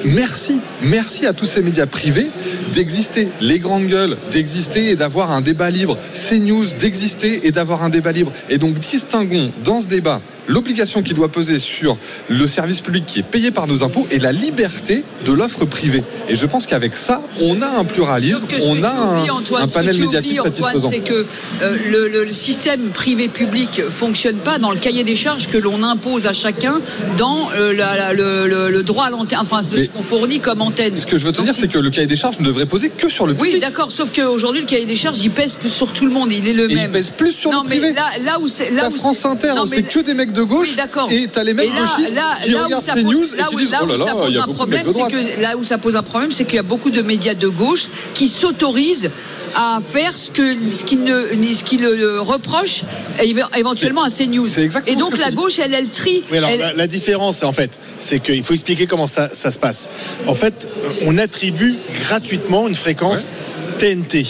merci, 0.05 0.61
merci 0.83 1.27
à 1.27 1.33
tous 1.33 1.47
ces 1.47 1.63
médias 1.63 1.87
privés 1.87 2.29
d'exister, 2.75 3.29
les 3.41 3.59
grandes 3.59 3.87
gueules, 3.87 4.17
d'exister 4.33 4.91
et 4.91 4.97
d'avoir 4.97 5.33
un 5.33 5.41
débat 5.41 5.71
libre, 5.71 5.97
CNews 6.15 6.67
d'exister 6.79 7.47
et 7.47 7.51
d'avoir 7.51 7.83
un 7.83 7.91
débat 7.91 8.13
libre. 8.13 8.33
Et 8.51 8.59
donc 8.59 8.79
distinguons 8.79 9.51
dans 9.65 9.81
ce 9.81 9.89
débat 9.89 10.21
l'obligation 10.47 11.03
qui 11.03 11.15
doit 11.15 11.29
peser 11.29 11.59
sur 11.59 11.97
le 12.29 12.47
service 12.47 12.81
public 12.81 13.05
qui 13.07 13.21
est 13.21 13.23
payé 13.23 13.51
par 13.51 13.67
nos 13.67 13.83
impôts 13.83 14.07
et 14.11 14.19
la 14.19 14.33
liberté 14.33 15.05
de 15.27 15.33
l'offre 15.33 15.65
privée. 15.65 16.03
Et 16.29 16.35
je 16.35 16.47
pense 16.47 16.67
qu'avec 16.67 16.97
ça, 16.97 17.23
on 17.41 17.61
a 17.63 17.69
un 17.69 17.85
pluralisme, 17.85 18.47
Que 18.47 18.57
on 18.63 18.83
a 18.83 18.89
un, 18.91 19.29
Antoine, 19.29 19.63
un 19.65 19.69
panel 19.69 19.97
médiatique 19.99 20.41
satisfaisant. 20.43 20.91
c'est 20.91 21.01
que 21.01 21.27
euh, 21.63 21.77
le, 21.91 22.09
le- 22.09 22.25
le 22.25 22.33
système 22.33 22.91
privé-public 22.91 23.83
fonctionne 23.83 24.37
pas 24.37 24.59
dans 24.59 24.71
le 24.71 24.79
cahier 24.79 25.05
des 25.05 25.17
charges 25.17 25.49
que 25.49 25.59
l'on 25.59 25.83
impose 25.83 26.27
à 26.27 26.33
chacun 26.33 26.81
dans 27.19 27.51
euh, 27.57 27.73
la- 27.73 27.97
la- 27.97 28.13
le, 28.13 28.47
le- 28.71 28.83
droit 28.83 29.05
à 29.07 29.11
l'antenne, 29.11 29.39
enfin 29.41 29.63
ce 29.63 29.87
qu'on 29.89 30.03
fournit 30.03 30.41
comme 30.41 30.61
antenne. 30.61 30.95
Ce 30.95 31.07
que 31.07 31.17
je 31.17 31.25
veux 31.25 31.33
te 31.33 31.41
dire, 31.43 31.55
c'est 31.55 31.69
que 31.69 31.79
le 31.79 31.91
cahier 31.91 32.07
des 32.07 32.17
charges 32.17 32.39
ne 32.39 32.45
devrait 32.45 32.67
poser 32.67 32.91
que 32.91 33.09
sur 33.11 33.27
le 33.27 33.35
Oui, 33.41 33.59
d'accord, 33.61 33.91
sauf 33.91 34.11
qu'aujourd'hui, 34.15 34.61
le 34.61 34.67
cahier 34.67 34.85
des 34.87 34.97
charges, 34.97 35.19
il 35.23 35.31
pèse 35.31 35.57
plus 35.57 35.71
sur 35.71 35.93
tout 35.93 36.05
le 36.05 36.13
monde, 36.13 36.33
il 36.33 36.47
est 36.47 36.53
le 36.53 36.69
Et 36.71 36.73
il 36.73 36.77
même. 36.77 36.91
pèse 36.91 37.11
plus 37.11 37.33
sur 37.33 37.51
non, 37.51 37.63
le 37.63 37.69
mais 37.71 37.77
privé. 37.79 37.95
là, 37.95 38.03
là 38.25 38.39
où 38.41 38.49
c'est. 38.49 38.71
Là 38.71 38.83
La 38.83 38.89
où 38.89 38.93
France 38.93 39.19
c'est- 39.23 39.29
Inter, 39.29 39.53
c'est 39.67 39.77
mais- 39.77 39.83
que 39.85 40.01
des 40.01 40.13
mecs 40.15 40.33
de 40.35 40.43
gauche 40.43 40.71
Oui, 40.71 40.77
d'accord. 40.77 41.09
et 41.11 41.27
t'as 41.33 41.45
les 41.45 41.55
là, 41.55 41.65
gauchistes 41.65 42.15
là, 42.17 42.23
qui 42.45 42.55
regardent 42.55 42.83
ça 42.85 42.95
ces 42.95 43.03
pose- 43.03 43.15
news 43.15 43.35
et 43.35 43.37
là 43.39 43.47
qui 43.49 43.55
où- 43.55 43.59
disent 43.61 43.71
là 43.71 43.79
oh 43.83 43.85
où 43.87 43.89
là 43.89 43.97
ça 44.05 44.13
pose 44.15 44.27
il 44.31 44.35
y 44.35 44.39
a 44.39 44.43
un 44.43 44.47
problème, 44.49 44.87
c'est 44.93 45.11
que 45.11 45.43
là 45.43 45.57
où 45.57 45.65
ça 45.65 45.79
pose 45.79 45.97
un 45.97 46.03
problème, 46.03 46.33
c'est 46.33 46.45
qu'il 46.45 46.57
y 46.57 46.59
a 46.59 46.63
beaucoup 46.63 46.91
de 46.91 47.01
médias 47.03 47.35
de 47.35 47.49
gauche 47.49 47.87
qui 48.15 48.29
s'autorisent 48.29 49.11
à 49.57 49.79
faire 49.89 50.19
ce 50.19 50.31
que 50.33 50.43
ce 50.73 50.83
qu'ils 50.85 51.05
ne 51.05 51.29
ce 51.55 51.77
le 51.77 52.21
reprochent 52.21 52.83
éve- 53.23 53.47
éventuellement 53.57 54.03
à 54.03 54.11
CNews. 54.11 54.49
Et 54.89 54.97
donc 54.97 55.17
la 55.17 55.31
gauche, 55.31 55.61
elle, 55.61 55.73
elle 55.75 55.89
trie. 55.89 56.25
Oui, 56.33 56.39
alors 56.39 56.51
elle- 56.51 56.59
la, 56.59 56.73
la 56.73 56.87
différence, 56.89 57.45
en 57.45 57.53
fait, 57.53 57.79
c'est 58.01 58.19
qu'il 58.21 58.43
faut 58.43 58.55
expliquer 58.55 58.87
comment 58.89 59.07
ça, 59.07 59.29
ça 59.33 59.53
se 59.53 59.59
passe. 59.61 59.89
En 60.27 60.35
fait, 60.35 60.67
on 61.03 61.19
attribue 61.19 61.77
gratuitement 62.01 62.67
une 62.67 62.75
fréquence 62.75 63.33
TNT 63.79 64.27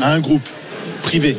à 0.00 0.12
un 0.12 0.20
groupe 0.20 0.46
privé. 1.02 1.36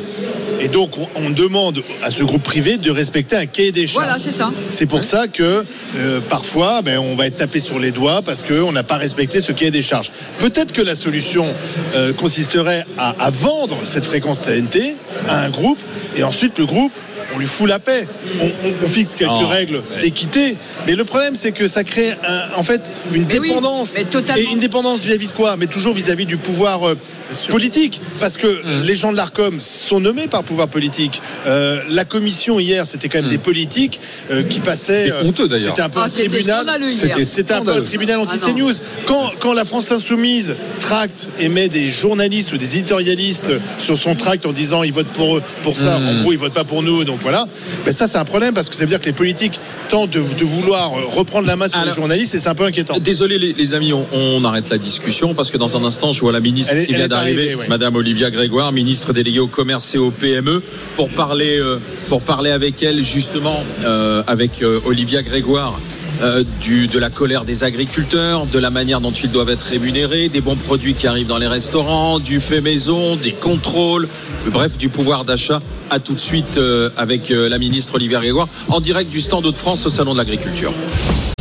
Et 0.60 0.68
donc, 0.68 0.98
on, 0.98 1.08
on 1.16 1.30
demande 1.30 1.82
à 2.02 2.10
ce 2.10 2.22
groupe 2.22 2.42
privé 2.42 2.76
de 2.76 2.90
respecter 2.90 3.36
un 3.36 3.46
cahier 3.46 3.72
des 3.72 3.86
charges. 3.86 4.04
Voilà, 4.04 4.18
c'est 4.18 4.32
ça. 4.32 4.50
C'est 4.70 4.86
pour 4.86 5.04
ça 5.04 5.26
que 5.26 5.64
euh, 5.96 6.20
parfois, 6.28 6.82
ben, 6.82 6.98
on 6.98 7.14
va 7.16 7.26
être 7.26 7.36
tapé 7.36 7.60
sur 7.60 7.78
les 7.78 7.90
doigts 7.92 8.20
parce 8.22 8.42
qu'on 8.42 8.72
n'a 8.72 8.82
pas 8.82 8.96
respecté 8.96 9.40
ce 9.40 9.52
cahier 9.52 9.70
des 9.70 9.82
charges. 9.82 10.10
Peut-être 10.38 10.72
que 10.72 10.82
la 10.82 10.94
solution 10.94 11.46
euh, 11.94 12.12
consisterait 12.12 12.84
à, 12.98 13.10
à 13.18 13.30
vendre 13.30 13.78
cette 13.84 14.04
fréquence 14.04 14.42
TNT 14.42 14.96
à 15.28 15.40
un 15.44 15.50
groupe 15.50 15.78
et 16.16 16.22
ensuite 16.22 16.58
le 16.58 16.66
groupe. 16.66 16.92
On 17.32 17.38
lui 17.38 17.46
fout 17.46 17.68
la 17.68 17.78
paix. 17.78 18.08
On, 18.40 18.46
on- 18.46 18.72
on 18.84 18.88
fixe 18.88 19.14
quelques 19.14 19.30
Oh, 19.40 19.46
règles 19.46 19.76
ouais. 19.76 20.00
d'équité. 20.02 20.56
Mais 20.88 20.96
le 20.96 21.04
problème, 21.04 21.36
c'est 21.36 21.52
que 21.52 21.68
ça 21.68 21.84
crée 21.84 22.10
un- 22.26 22.58
en 22.58 22.64
fait 22.64 22.90
une 23.14 23.24
dépendance. 23.24 23.96
et 23.96 24.04
une 24.52 24.58
dépendance 24.58 25.04
vis-à-vis 25.04 25.28
de 25.28 25.32
quoi? 25.32 25.56
Mais 25.56 25.68
toujours 25.68 25.94
vis-à-vis 25.94 26.26
du 26.26 26.38
pouvoir 26.38 26.88
euh, 26.88 26.96
politique. 27.48 28.00
Parce 28.20 28.36
que 28.36 28.46
Mmh. 28.50 28.82
les 28.82 28.94
gens 28.94 29.12
de 29.12 29.16
l'ARCOM 29.16 29.60
sont 29.60 30.00
nommés 30.00 30.26
par 30.28 30.40
le 30.42 30.46
pouvoir 30.46 30.68
politique. 30.68 31.22
Euh, 31.46 31.80
la 31.88 32.04
commission 32.04 32.58
hier, 32.60 32.86
c'était 32.86 33.08
quand 33.08 33.20
même 33.22 33.30
des 33.30 33.38
politiques 33.38 34.00
euh, 34.30 34.42
qui 34.42 34.60
passaient. 34.60 35.06
C'était 35.06 35.26
honteux, 35.26 35.48
d'ailleurs. 35.48 35.70
C'était 35.70 35.82
un 35.82 35.88
peu 35.88 36.00
Ah, 36.02 36.06
un 36.06 36.08
tribunal. 36.08 36.66
C'était 37.24 37.52
un 37.54 37.62
peu 37.64 37.72
un 37.72 37.80
tribunal 37.82 38.18
Ah, 38.20 38.22
anti-CNews. 38.24 38.72
quand, 39.06 39.30
quand 39.40 39.54
la 39.54 39.64
France 39.64 39.90
Insoumise 39.92 40.54
tracte 40.80 41.28
et 41.38 41.48
met 41.48 41.68
des 41.68 41.88
journalistes 41.88 42.52
ou 42.52 42.56
des 42.58 42.76
éditorialistes 42.78 43.50
sur 43.78 43.96
son 43.98 44.14
tract 44.14 44.46
en 44.46 44.52
disant 44.52 44.82
ils 44.82 44.92
votent 44.92 45.06
pour 45.08 45.36
eux, 45.38 45.42
pour 45.62 45.76
ça, 45.76 45.98
Mmh. 45.98 46.08
en 46.08 46.22
gros 46.22 46.32
ils 46.32 46.38
votent 46.38 46.52
pas 46.52 46.64
pour 46.64 46.82
nous, 46.82 47.04
donc 47.04 47.20
voilà. 47.22 47.46
Ben 47.84 47.92
ça 47.92 48.06
c'est 48.08 48.18
un 48.18 48.24
problème 48.24 48.54
parce 48.54 48.68
que 48.68 48.74
ça 48.74 48.80
veut 48.82 48.86
dire 48.88 49.00
que 49.00 49.06
les 49.06 49.12
politiques 49.12 49.58
tentent 49.88 50.10
de, 50.10 50.20
de 50.20 50.44
vouloir 50.44 50.92
euh, 50.94 51.04
reprendre 51.06 51.46
la 51.46 51.56
main 51.56 51.68
sur 51.68 51.84
les 51.84 51.92
journalistes 51.92 52.34
et 52.34 52.38
c'est 52.38 52.48
un 52.48 52.54
peu 52.54 52.64
inquiétant. 52.64 52.98
Désolé 52.98 53.38
les, 53.38 53.52
les 53.52 53.74
amis, 53.74 53.92
on, 53.92 54.06
on 54.12 54.44
arrête 54.44 54.68
la 54.70 54.78
discussion 54.78 55.34
parce 55.34 55.50
que 55.50 55.56
dans 55.58 55.76
un 55.76 55.84
instant, 55.84 56.12
je 56.12 56.20
vois 56.20 56.32
la 56.32 56.40
ministre 56.40 56.72
Elle 56.74 56.86
qui 56.86 56.92
elle 56.92 56.98
vient 56.98 57.08
Madame 57.68 57.96
Olivia 57.96 58.30
Grégoire, 58.30 58.72
ministre 58.72 59.12
déléguée 59.12 59.40
au 59.40 59.46
commerce 59.46 59.94
et 59.94 59.98
au 59.98 60.10
PME, 60.10 60.62
pour 60.96 61.10
parler, 61.10 61.58
euh, 61.58 61.78
pour 62.08 62.22
parler 62.22 62.50
avec 62.50 62.82
elle 62.82 63.04
justement, 63.04 63.64
euh, 63.84 64.22
avec 64.26 64.62
euh, 64.62 64.80
Olivia 64.86 65.22
Grégoire. 65.22 65.78
Euh, 66.22 66.44
du, 66.60 66.86
de 66.86 66.98
la 66.98 67.10
colère 67.10 67.44
des 67.44 67.64
agriculteurs, 67.64 68.46
de 68.46 68.58
la 68.58 68.70
manière 68.70 69.00
dont 69.00 69.12
ils 69.12 69.30
doivent 69.30 69.48
être 69.50 69.62
rémunérés, 69.64 70.28
des 70.28 70.40
bons 70.40 70.56
produits 70.56 70.94
qui 70.94 71.06
arrivent 71.06 71.26
dans 71.26 71.38
les 71.38 71.46
restaurants, 71.46 72.18
du 72.18 72.40
fait 72.40 72.60
maison, 72.60 73.16
des 73.16 73.32
contrôles, 73.32 74.08
bref, 74.48 74.76
du 74.76 74.88
pouvoir 74.88 75.24
d'achat. 75.24 75.60
À 75.90 75.98
tout 75.98 76.14
de 76.14 76.20
suite 76.20 76.58
euh, 76.58 76.90
avec 76.96 77.30
euh, 77.30 77.48
la 77.48 77.58
ministre 77.58 77.94
Olivia 77.94 78.20
Grégoire 78.20 78.48
en 78.68 78.80
direct 78.80 79.10
du 79.10 79.20
stand 79.20 79.44
Hauts-de-France 79.44 79.86
au 79.86 79.90
Salon 79.90 80.12
de 80.12 80.18
l'Agriculture. 80.18 80.72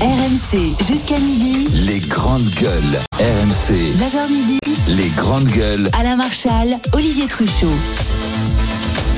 RMC 0.01 0.75
jusqu'à 0.87 1.19
midi. 1.19 1.67
Les 1.85 1.99
grandes 1.99 2.49
gueules. 2.61 2.99
RMC. 3.19 3.73
9h 3.73 4.31
midi. 4.31 4.59
Les 4.87 5.09
grandes 5.17 5.49
gueules. 5.49 5.89
Alain 5.99 6.15
Marchal, 6.15 6.77
Olivier 6.93 7.27
Truchot. 7.27 7.67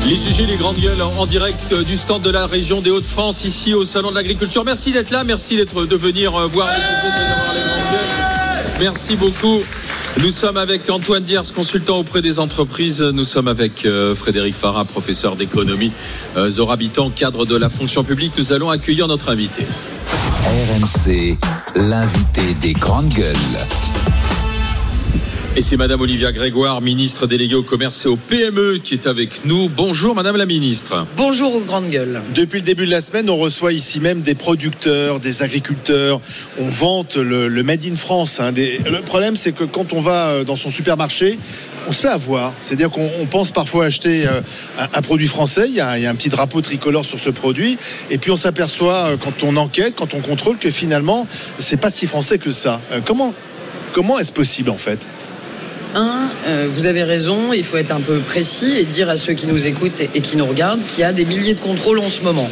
Les 0.07 0.15
GG, 0.15 0.45
les 0.45 0.57
grandes 0.57 0.79
gueules 0.79 1.01
en 1.01 1.25
direct 1.25 1.73
du 1.73 1.95
stand 1.95 2.21
de 2.21 2.29
la 2.29 2.47
région 2.47 2.81
des 2.81 2.89
Hauts-de-France, 2.89 3.43
ici 3.43 3.73
au 3.73 3.85
Salon 3.85 4.09
de 4.09 4.15
l'Agriculture. 4.15 4.63
Merci 4.65 4.91
d'être 4.91 5.11
là, 5.11 5.23
merci 5.23 5.55
d'être 5.55 5.85
de 5.85 5.95
venir 5.95 6.35
euh, 6.35 6.47
voir 6.47 6.67
les 6.67 6.73
GG, 6.73 7.07
les 7.13 7.29
grandes 7.29 7.91
gueules. 7.91 8.79
Merci 8.79 9.15
beaucoup. 9.15 9.59
Nous 10.17 10.31
sommes 10.31 10.57
avec 10.57 10.89
Antoine 10.89 11.23
Diers, 11.23 11.41
consultant 11.55 11.99
auprès 11.99 12.21
des 12.21 12.39
entreprises. 12.39 13.01
Nous 13.01 13.23
sommes 13.23 13.47
avec 13.47 13.85
euh, 13.85 14.15
Frédéric 14.15 14.55
Farah, 14.55 14.85
professeur 14.85 15.35
d'économie, 15.35 15.91
euh, 16.35 16.49
cadre 17.15 17.45
de 17.45 17.55
la 17.55 17.69
fonction 17.69 18.03
publique. 18.03 18.33
Nous 18.37 18.51
allons 18.53 18.69
accueillir 18.69 19.07
notre 19.07 19.29
invité. 19.29 19.65
RMC. 20.43 21.37
L'invité 21.75 22.53
des 22.59 22.73
grandes 22.73 23.09
gueules. 23.09 23.37
Et 25.57 25.61
c'est 25.61 25.75
Madame 25.75 25.99
Olivia 25.99 26.31
Grégoire, 26.31 26.79
ministre 26.79 27.27
déléguée 27.27 27.55
au 27.55 27.63
commerce 27.63 28.05
et 28.05 28.07
au 28.07 28.15
PME, 28.15 28.77
qui 28.81 28.93
est 28.93 29.05
avec 29.05 29.43
nous. 29.43 29.67
Bonjour 29.67 30.15
Madame 30.15 30.37
la 30.37 30.45
ministre. 30.45 31.05
Bonjour 31.17 31.53
aux 31.53 31.59
grandes 31.59 31.89
gueules. 31.89 32.21
Depuis 32.33 32.61
le 32.61 32.65
début 32.65 32.85
de 32.85 32.91
la 32.91 33.01
semaine, 33.01 33.29
on 33.29 33.35
reçoit 33.35 33.73
ici 33.73 33.99
même 33.99 34.21
des 34.21 34.33
producteurs, 34.33 35.19
des 35.19 35.43
agriculteurs. 35.43 36.21
On 36.57 36.69
vante 36.69 37.17
le, 37.17 37.49
le 37.49 37.63
Made 37.63 37.83
in 37.85 37.95
France. 37.95 38.39
hein. 38.39 38.53
Des- 38.53 38.79
Le 38.89 39.01
problème, 39.01 39.35
c'est 39.35 39.51
que 39.51 39.65
quand 39.65 39.91
on 39.91 39.99
va 39.99 40.27
euh, 40.29 40.43
dans 40.45 40.55
son 40.55 40.69
supermarché, 40.69 41.37
on 41.85 41.91
se 41.91 41.99
fait 42.03 42.07
avoir. 42.07 42.53
C'est-à-dire 42.61 42.89
qu'on 42.89 43.09
on 43.19 43.25
pense 43.25 43.51
parfois 43.51 43.83
acheter 43.85 44.25
euh, 44.27 44.39
un, 44.79 44.87
un 44.93 45.01
produit 45.01 45.27
français. 45.27 45.65
Il 45.67 45.75
y, 45.75 45.81
a, 45.81 45.97
il 45.97 46.03
y 46.03 46.05
a 46.05 46.09
un 46.11 46.15
petit 46.15 46.29
drapeau 46.29 46.61
tricolore 46.61 47.03
sur 47.03 47.19
ce 47.19 47.29
produit. 47.29 47.77
Et 48.09 48.17
puis 48.17 48.31
on 48.31 48.37
s'aperçoit, 48.37 49.09
euh, 49.09 49.17
quand 49.21 49.43
on 49.43 49.57
enquête, 49.57 49.95
quand 49.97 50.13
on 50.13 50.21
contrôle, 50.21 50.57
que 50.57 50.71
finalement, 50.71 51.27
c'est 51.59 51.75
pas 51.77 51.89
si 51.91 52.07
français 52.07 52.37
que 52.37 52.51
ça. 52.51 52.79
Euh, 52.93 53.01
Comment, 53.03 53.33
comment 53.91 54.17
est-ce 54.17 54.31
possible 54.31 54.69
en 54.69 54.77
fait? 54.77 55.05
Un, 55.95 56.30
euh, 56.47 56.68
vous 56.72 56.85
avez 56.85 57.03
raison, 57.03 57.53
il 57.53 57.63
faut 57.63 57.77
être 57.77 57.91
un 57.91 57.99
peu 57.99 58.19
précis 58.19 58.77
et 58.77 58.85
dire 58.85 59.09
à 59.09 59.18
ceux 59.18 59.34
qui 59.34 59.47
nous 59.47 59.68
écoutent 59.68 59.99
et, 59.99 60.09
et 60.15 60.22
qui 60.22 60.38
nous 60.38 60.45
regardent 60.45 60.85
qu'il 60.85 61.01
y 61.01 61.03
a 61.03 61.11
des 61.11 61.26
milliers 61.26 61.53
de 61.53 61.59
contrôles 61.59 61.99
en 61.99 62.09
ce 62.09 62.22
moment. 62.22 62.49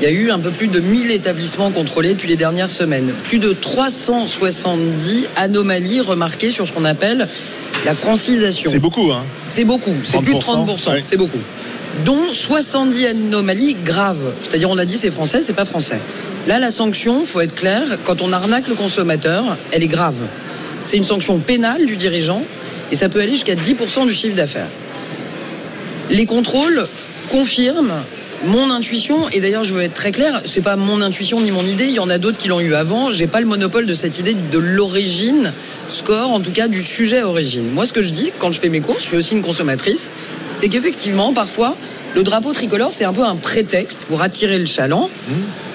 Il 0.00 0.04
y 0.04 0.06
a 0.06 0.10
eu 0.10 0.30
un 0.30 0.38
peu 0.38 0.50
plus 0.50 0.66
de 0.66 0.80
1000 0.80 1.10
établissements 1.12 1.70
contrôlés 1.70 2.14
depuis 2.14 2.28
les 2.28 2.36
dernières 2.36 2.70
semaines. 2.70 3.12
Plus 3.24 3.38
de 3.38 3.52
370 3.52 5.28
anomalies 5.36 6.00
remarquées 6.00 6.50
sur 6.50 6.66
ce 6.66 6.72
qu'on 6.72 6.84
appelle 6.84 7.28
la 7.84 7.94
francisation. 7.94 8.70
C'est 8.70 8.78
beaucoup, 8.78 9.12
hein 9.12 9.24
C'est 9.46 9.64
beaucoup, 9.64 9.94
c'est 10.02 10.20
plus 10.20 10.34
de 10.34 10.38
30%, 10.38 10.90
ouais. 10.90 11.02
c'est 11.02 11.16
beaucoup. 11.16 11.38
Dont 12.04 12.32
70 12.32 13.06
anomalies 13.06 13.76
graves. 13.84 14.32
C'est-à-dire, 14.42 14.70
on 14.70 14.78
a 14.78 14.84
dit 14.84 14.98
c'est 14.98 15.12
français, 15.12 15.42
c'est 15.42 15.52
pas 15.52 15.64
français. 15.64 16.00
Là, 16.46 16.58
la 16.58 16.70
sanction, 16.70 17.24
faut 17.24 17.40
être 17.40 17.54
clair, 17.54 17.82
quand 18.04 18.20
on 18.20 18.32
arnaque 18.32 18.68
le 18.68 18.74
consommateur, 18.74 19.56
elle 19.70 19.82
est 19.82 19.88
grave. 19.88 20.16
C'est 20.82 20.96
une 20.96 21.04
sanction 21.04 21.38
pénale 21.38 21.86
du 21.86 21.96
dirigeant 21.96 22.42
et 22.94 22.96
ça 22.96 23.08
peut 23.08 23.20
aller 23.20 23.32
jusqu'à 23.32 23.56
10% 23.56 24.06
du 24.06 24.12
chiffre 24.12 24.36
d'affaires. 24.36 24.68
Les 26.10 26.26
contrôles 26.26 26.86
confirment 27.28 28.04
mon 28.44 28.70
intuition, 28.70 29.28
et 29.30 29.40
d'ailleurs 29.40 29.64
je 29.64 29.74
veux 29.74 29.82
être 29.82 29.94
très 29.94 30.12
clair, 30.12 30.40
c'est 30.44 30.60
pas 30.60 30.76
mon 30.76 31.02
intuition 31.02 31.40
ni 31.40 31.50
mon 31.50 31.64
idée, 31.66 31.86
il 31.86 31.94
y 31.94 31.98
en 31.98 32.08
a 32.08 32.18
d'autres 32.18 32.38
qui 32.38 32.46
l'ont 32.46 32.60
eu 32.60 32.72
avant, 32.74 33.10
j'ai 33.10 33.26
pas 33.26 33.40
le 33.40 33.46
monopole 33.46 33.86
de 33.86 33.94
cette 33.94 34.20
idée 34.20 34.34
de 34.34 34.58
l'origine 34.60 35.52
score, 35.90 36.30
en 36.30 36.38
tout 36.38 36.52
cas 36.52 36.68
du 36.68 36.84
sujet 36.84 37.24
origine. 37.24 37.68
Moi 37.72 37.84
ce 37.84 37.92
que 37.92 38.00
je 38.00 38.10
dis 38.10 38.30
quand 38.38 38.52
je 38.52 38.60
fais 38.60 38.68
mes 38.68 38.80
courses, 38.80 39.02
je 39.02 39.08
suis 39.08 39.16
aussi 39.16 39.34
une 39.34 39.42
consommatrice, 39.42 40.12
c'est 40.56 40.68
qu'effectivement 40.68 41.32
parfois 41.32 41.76
le 42.14 42.22
drapeau 42.22 42.52
tricolore 42.52 42.92
c'est 42.92 43.04
un 43.04 43.12
peu 43.12 43.24
un 43.24 43.34
prétexte 43.34 44.02
pour 44.02 44.22
attirer 44.22 44.60
le 44.60 44.66
chaland. 44.66 45.10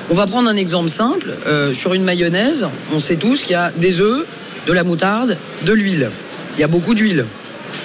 On 0.10 0.14
va 0.14 0.26
prendre 0.26 0.48
un 0.48 0.56
exemple 0.56 0.90
simple, 0.90 1.36
euh, 1.48 1.74
sur 1.74 1.94
une 1.94 2.06
mayonnaise, 2.06 2.66
on 2.94 3.02
sait 3.02 3.18
tous 3.18 3.42
qu'il 3.42 3.52
y 3.52 3.56
a 3.56 3.74
des 3.76 4.00
œufs, 4.00 4.26
de 4.68 4.72
la 4.72 4.86
moutarde, 4.86 5.36
de 5.66 5.74
l'huile. 5.74 6.12
Il 6.60 6.62
y 6.62 6.66
a 6.66 6.68
beaucoup 6.68 6.94
d'huile. 6.94 7.26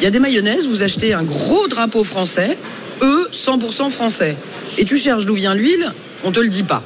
Il 0.00 0.04
y 0.04 0.06
a 0.08 0.10
des 0.10 0.18
mayonnaises, 0.18 0.66
vous 0.66 0.82
achetez 0.82 1.14
un 1.14 1.22
gros 1.22 1.68
drapeau 1.68 2.02
français, 2.02 2.58
eux 3.02 3.28
100% 3.32 3.88
français. 3.88 4.36
Et 4.78 4.84
tu 4.84 4.98
cherches 4.98 5.26
d'où 5.26 5.34
vient 5.34 5.54
l'huile, 5.54 5.92
on 6.24 6.32
te 6.32 6.40
le 6.40 6.48
dit 6.48 6.64
pas. 6.64 6.82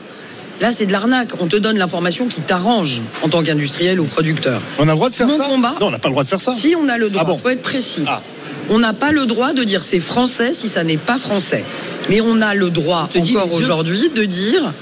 Là, 0.60 0.70
c'est 0.70 0.84
de 0.84 0.92
l'arnaque. 0.92 1.30
On 1.40 1.46
te 1.46 1.56
donne 1.56 1.78
l'information 1.78 2.26
qui 2.28 2.42
t'arrange 2.42 3.00
en 3.22 3.30
tant 3.30 3.42
qu'industriel 3.42 4.00
ou 4.00 4.04
producteur. 4.04 4.60
On 4.78 4.82
a 4.82 4.86
le 4.88 4.96
droit 4.96 5.08
de 5.08 5.14
faire 5.14 5.28
Mon 5.28 5.38
ça 5.38 5.44
combat. 5.44 5.76
Non, 5.80 5.86
on 5.86 5.90
n'a 5.90 5.98
pas 5.98 6.08
le 6.08 6.12
droit 6.12 6.24
de 6.24 6.28
faire 6.28 6.42
ça. 6.42 6.52
Si 6.52 6.74
on 6.76 6.90
a 6.90 6.98
le 6.98 7.08
droit, 7.08 7.22
Ah 7.24 7.30
bon 7.30 7.38
faut 7.38 7.48
être 7.48 7.62
précis. 7.62 8.04
On 8.68 8.78
n'a 8.78 8.92
pas 8.92 9.10
le 9.10 9.24
droit 9.24 9.54
de 9.54 9.64
dire 9.64 9.82
c'est 9.82 10.00
français 10.00 10.52
si 10.52 10.68
ça 10.68 10.84
n'est 10.84 10.98
pas 10.98 11.16
français. 11.16 11.64
Mais 12.10 12.20
on 12.20 12.42
a 12.42 12.52
le 12.52 12.68
droit 12.68 13.08
encore 13.16 13.54
aujourd'hui 13.54 14.10
de 14.14 14.26
dire 14.26 14.74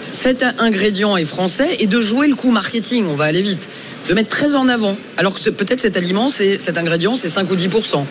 cet 0.00 0.44
ingrédient 0.60 1.16
est 1.16 1.24
français 1.24 1.76
et 1.80 1.88
de 1.88 2.00
jouer 2.00 2.28
le 2.28 2.36
coup 2.36 2.52
marketing. 2.52 3.06
On 3.08 3.16
va 3.16 3.24
aller 3.24 3.42
vite. 3.42 3.68
De 4.08 4.14
mettre 4.14 4.28
très 4.28 4.54
en 4.54 4.68
avant. 4.68 4.96
Alors 5.16 5.34
que 5.34 5.50
peut-être 5.50 5.80
cet 5.80 5.96
aliment, 5.96 6.28
c'est 6.28 6.60
cet 6.60 6.76
ingrédient, 6.76 7.16
c'est 7.16 7.28
5 7.28 7.50
ou 7.50 7.56
10% 7.56 8.04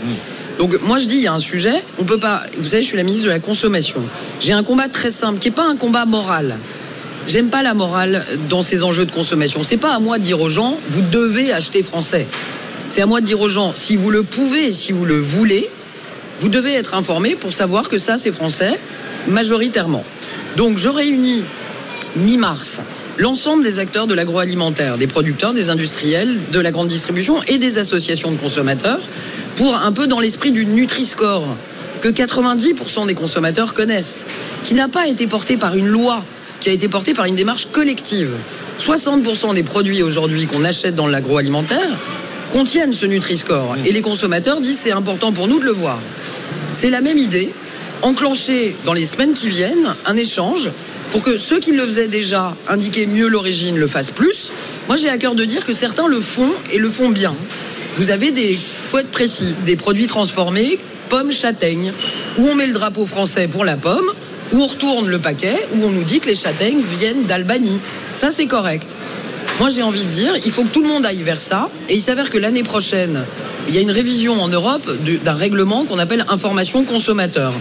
donc 0.61 0.79
moi 0.83 0.99
je 0.99 1.05
dis 1.05 1.15
il 1.15 1.21
y 1.21 1.27
a 1.27 1.33
un 1.33 1.39
sujet, 1.39 1.83
on 1.97 2.03
peut 2.03 2.19
pas. 2.19 2.43
Vous 2.55 2.67
savez, 2.67 2.83
je 2.83 2.87
suis 2.87 2.97
la 2.97 3.01
ministre 3.01 3.25
de 3.25 3.31
la 3.31 3.39
consommation. 3.39 3.99
J'ai 4.41 4.53
un 4.53 4.61
combat 4.61 4.89
très 4.89 5.09
simple 5.09 5.39
qui 5.39 5.47
est 5.47 5.51
pas 5.51 5.67
un 5.67 5.75
combat 5.75 6.05
moral. 6.05 6.55
J'aime 7.27 7.47
pas 7.47 7.63
la 7.63 7.73
morale 7.73 8.23
dans 8.47 8.61
ces 8.61 8.83
enjeux 8.83 9.05
de 9.05 9.11
consommation. 9.11 9.63
C'est 9.63 9.77
pas 9.77 9.95
à 9.95 9.99
moi 9.99 10.19
de 10.19 10.23
dire 10.23 10.39
aux 10.39 10.49
gens 10.49 10.77
vous 10.89 11.01
devez 11.01 11.51
acheter 11.51 11.81
français. 11.81 12.27
C'est 12.89 13.01
à 13.01 13.07
moi 13.07 13.21
de 13.21 13.25
dire 13.25 13.41
aux 13.41 13.49
gens 13.49 13.71
si 13.73 13.95
vous 13.95 14.11
le 14.11 14.21
pouvez, 14.21 14.71
si 14.71 14.91
vous 14.91 15.03
le 15.03 15.19
voulez, 15.19 15.67
vous 16.39 16.49
devez 16.49 16.73
être 16.73 16.93
informé 16.93 17.35
pour 17.35 17.53
savoir 17.53 17.89
que 17.89 17.97
ça 17.97 18.19
c'est 18.19 18.31
français 18.31 18.79
majoritairement. 19.27 20.05
Donc 20.57 20.77
je 20.77 20.89
réunis 20.89 21.43
mi-mars 22.17 22.81
l'ensemble 23.17 23.63
des 23.63 23.79
acteurs 23.79 24.07
de 24.07 24.13
l'agroalimentaire, 24.13 24.97
des 24.97 25.07
producteurs, 25.07 25.53
des 25.53 25.69
industriels, 25.69 26.37
de 26.51 26.59
la 26.59 26.71
grande 26.71 26.87
distribution 26.87 27.41
et 27.47 27.57
des 27.57 27.77
associations 27.77 28.31
de 28.31 28.37
consommateurs 28.37 28.99
pour 29.55 29.75
un 29.75 29.91
peu 29.91 30.07
dans 30.07 30.19
l'esprit 30.19 30.51
du 30.51 30.65
Nutri-Score 30.65 31.45
que 32.01 32.09
90% 32.09 33.05
des 33.05 33.13
consommateurs 33.13 33.73
connaissent, 33.73 34.25
qui 34.63 34.73
n'a 34.73 34.87
pas 34.87 35.07
été 35.07 35.27
porté 35.27 35.57
par 35.57 35.75
une 35.75 35.87
loi, 35.87 36.23
qui 36.59 36.69
a 36.69 36.73
été 36.73 36.87
porté 36.87 37.13
par 37.13 37.25
une 37.25 37.35
démarche 37.35 37.67
collective. 37.71 38.31
60% 38.79 39.53
des 39.53 39.63
produits 39.63 40.01
aujourd'hui 40.01 40.47
qu'on 40.47 40.63
achète 40.63 40.95
dans 40.95 41.07
l'agroalimentaire 41.07 41.97
contiennent 42.51 42.93
ce 42.93 43.05
Nutri-Score. 43.05 43.75
Et 43.85 43.91
les 43.91 44.01
consommateurs 44.01 44.59
disent 44.61 44.79
c'est 44.79 44.91
important 44.91 45.31
pour 45.31 45.47
nous 45.47 45.59
de 45.59 45.65
le 45.65 45.71
voir. 45.71 45.99
C'est 46.73 46.89
la 46.89 47.01
même 47.01 47.17
idée, 47.17 47.53
enclencher 48.01 48.75
dans 48.85 48.93
les 48.93 49.05
semaines 49.05 49.33
qui 49.33 49.49
viennent 49.49 49.95
un 50.05 50.15
échange 50.15 50.69
pour 51.11 51.23
que 51.23 51.37
ceux 51.37 51.59
qui 51.59 51.71
le 51.71 51.83
faisaient 51.83 52.07
déjà, 52.07 52.55
indiquer 52.69 53.05
mieux 53.05 53.27
l'origine, 53.27 53.77
le 53.77 53.87
fassent 53.87 54.11
plus. 54.11 54.51
Moi, 54.87 54.95
j'ai 54.97 55.09
à 55.09 55.17
cœur 55.17 55.35
de 55.35 55.43
dire 55.43 55.65
que 55.65 55.73
certains 55.73 56.07
le 56.07 56.21
font 56.21 56.51
et 56.71 56.77
le 56.77 56.89
font 56.89 57.09
bien. 57.09 57.33
Vous 57.95 58.11
avez 58.11 58.31
des, 58.31 58.57
faut 58.87 58.97
être 58.97 59.11
précis, 59.11 59.53
des 59.65 59.75
produits 59.75 60.07
transformés, 60.07 60.79
pommes 61.09 61.31
châtaignes, 61.31 61.91
où 62.37 62.47
on 62.47 62.55
met 62.55 62.67
le 62.67 62.73
drapeau 62.73 63.05
français 63.05 63.49
pour 63.49 63.65
la 63.65 63.75
pomme, 63.75 64.09
où 64.53 64.61
on 64.61 64.67
retourne 64.67 65.09
le 65.09 65.19
paquet, 65.19 65.55
où 65.73 65.83
on 65.83 65.89
nous 65.89 66.03
dit 66.03 66.21
que 66.21 66.29
les 66.29 66.35
châtaignes 66.35 66.81
viennent 66.97 67.25
d'Albanie. 67.25 67.79
Ça, 68.13 68.31
c'est 68.31 68.47
correct. 68.47 68.87
Moi, 69.59 69.69
j'ai 69.69 69.83
envie 69.83 70.05
de 70.05 70.11
dire, 70.11 70.33
il 70.45 70.51
faut 70.51 70.63
que 70.63 70.69
tout 70.69 70.81
le 70.81 70.87
monde 70.87 71.05
aille 71.05 71.21
vers 71.21 71.39
ça. 71.39 71.69
Et 71.89 71.95
il 71.95 72.01
s'avère 72.01 72.29
que 72.29 72.37
l'année 72.37 72.63
prochaine, 72.63 73.25
il 73.67 73.75
y 73.75 73.77
a 73.77 73.81
une 73.81 73.91
révision 73.91 74.41
en 74.41 74.47
Europe 74.47 74.89
d'un 75.23 75.33
règlement 75.33 75.83
qu'on 75.85 75.99
appelle 75.99 76.25
information 76.29 76.83
consommateur. 76.85 77.53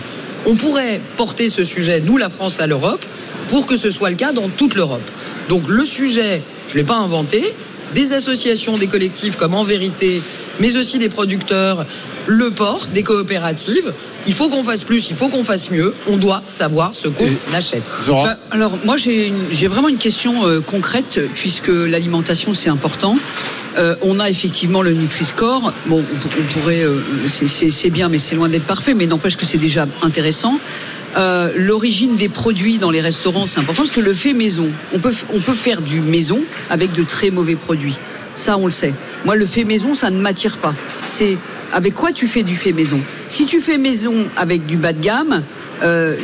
On 0.47 0.55
pourrait 0.55 1.01
porter 1.17 1.51
ce 1.51 1.65
sujet, 1.65 2.01
nous, 2.01 2.17
la 2.17 2.31
France, 2.31 2.61
à 2.61 2.67
l'Europe, 2.67 3.05
pour 3.51 3.67
que 3.67 3.77
ce 3.77 3.91
soit 3.91 4.11
le 4.11 4.17
cas 4.17 4.33
dans 4.33 4.49
toute 4.49 4.75
l'Europe. 4.75 5.09
Donc 5.49 5.65
le 5.69 5.85
sujet, 5.85 6.41
je 6.69 6.75
ne 6.75 6.79
l'ai 6.79 6.85
pas 6.87 6.97
inventé, 6.97 7.45
des 7.95 8.13
associations, 8.13 8.79
des 8.79 8.87
collectifs 8.87 9.37
comme 9.37 9.55
En 9.55 9.65
Vérité, 9.65 10.23
mais 10.61 10.77
aussi 10.77 10.99
des 10.99 11.09
producteurs, 11.09 11.85
le 12.27 12.51
port, 12.51 12.87
des 12.95 13.03
coopératives. 13.03 13.93
Il 14.27 14.35
faut 14.35 14.51
qu'on 14.51 14.63
fasse 14.63 14.85
plus, 14.85 15.09
il 15.09 15.17
faut 15.17 15.29
qu'on 15.31 15.43
fasse 15.45 15.71
mieux. 15.71 15.95
On 16.07 16.19
doit 16.19 16.43
savoir 16.47 16.95
ce 16.95 17.09
qu'on 17.09 17.25
achète. 17.55 17.83
Bah, 18.25 18.37
alors 18.51 18.73
moi 18.85 18.97
j'ai 18.99 19.33
vraiment 19.67 19.89
une 19.89 19.97
question 19.97 20.47
euh, 20.47 20.61
concrète 20.61 21.19
puisque 21.35 21.69
l'alimentation 21.69 22.53
c'est 22.53 22.69
important. 22.69 23.17
Euh, 23.79 23.97
on 24.03 24.21
a 24.21 24.29
effectivement 24.29 24.83
le 24.83 24.93
Nutri-Score. 24.93 25.73
Bon, 25.87 26.05
on, 26.13 26.17
pour- 26.19 26.31
on 26.39 26.53
pourrait, 26.61 26.83
euh, 26.85 27.01
c'est 27.31 27.89
bien, 27.91 28.09
mais 28.11 28.19
c'est 28.19 28.35
loin 28.35 28.49
d'être 28.51 28.67
parfait. 28.67 28.93
Mais 28.95 29.07
n'empêche 29.07 29.37
que 29.39 29.47
c'est 29.47 29.59
déjà 29.59 29.87
intéressant. 30.03 30.59
Euh, 31.17 31.53
L'origine 31.57 32.17
des 32.17 32.29
produits 32.29 32.79
dans 32.79 32.91
les 32.91 33.01
restaurants 33.01 33.47
c'est 33.47 33.59
important 33.59 33.83
parce 33.83 33.91
que 33.91 34.01
le 34.01 34.15
fait 34.15 34.33
maison, 34.33 34.69
on 34.93 34.99
peut 35.01 35.15
on 35.33 35.41
peut 35.41 35.55
faire 35.55 35.81
du 35.81 36.01
maison 36.01 36.41
avec 36.71 36.93
de 36.93 37.03
très 37.03 37.31
mauvais 37.31 37.57
produits. 37.57 37.97
Ça 38.37 38.57
on 38.59 38.67
le 38.67 38.73
sait. 38.73 38.95
Moi 39.25 39.37
le 39.37 39.45
fait 39.47 39.65
maison 39.65 39.95
ça 39.95 40.11
ne 40.11 40.21
m'attire 40.21 40.59
pas. 40.59 40.75
C'est 41.07 41.37
avec 41.73 41.95
quoi 41.95 42.13
tu 42.13 42.27
fais 42.27 42.43
du 42.43 42.55
fait 42.57 42.73
maison? 42.73 43.01
Si 43.29 43.47
tu 43.47 43.61
fais 43.61 43.79
maison 43.79 44.15
avec 44.37 44.67
du 44.67 44.77
bas 44.77 44.93
de 44.93 45.01
gamme, 45.01 45.43
euh, 45.83 46.15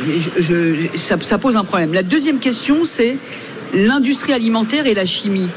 ça, 0.95 1.17
ça 1.19 1.37
pose 1.37 1.55
un 1.55 1.63
problème. 1.63 1.93
La 1.93 2.03
deuxième 2.03 2.39
question, 2.39 2.83
c'est 2.83 3.17
l'industrie 3.73 4.33
alimentaire 4.33 4.87
et 4.87 4.93
la 4.93 5.05
chimie. 5.05 5.49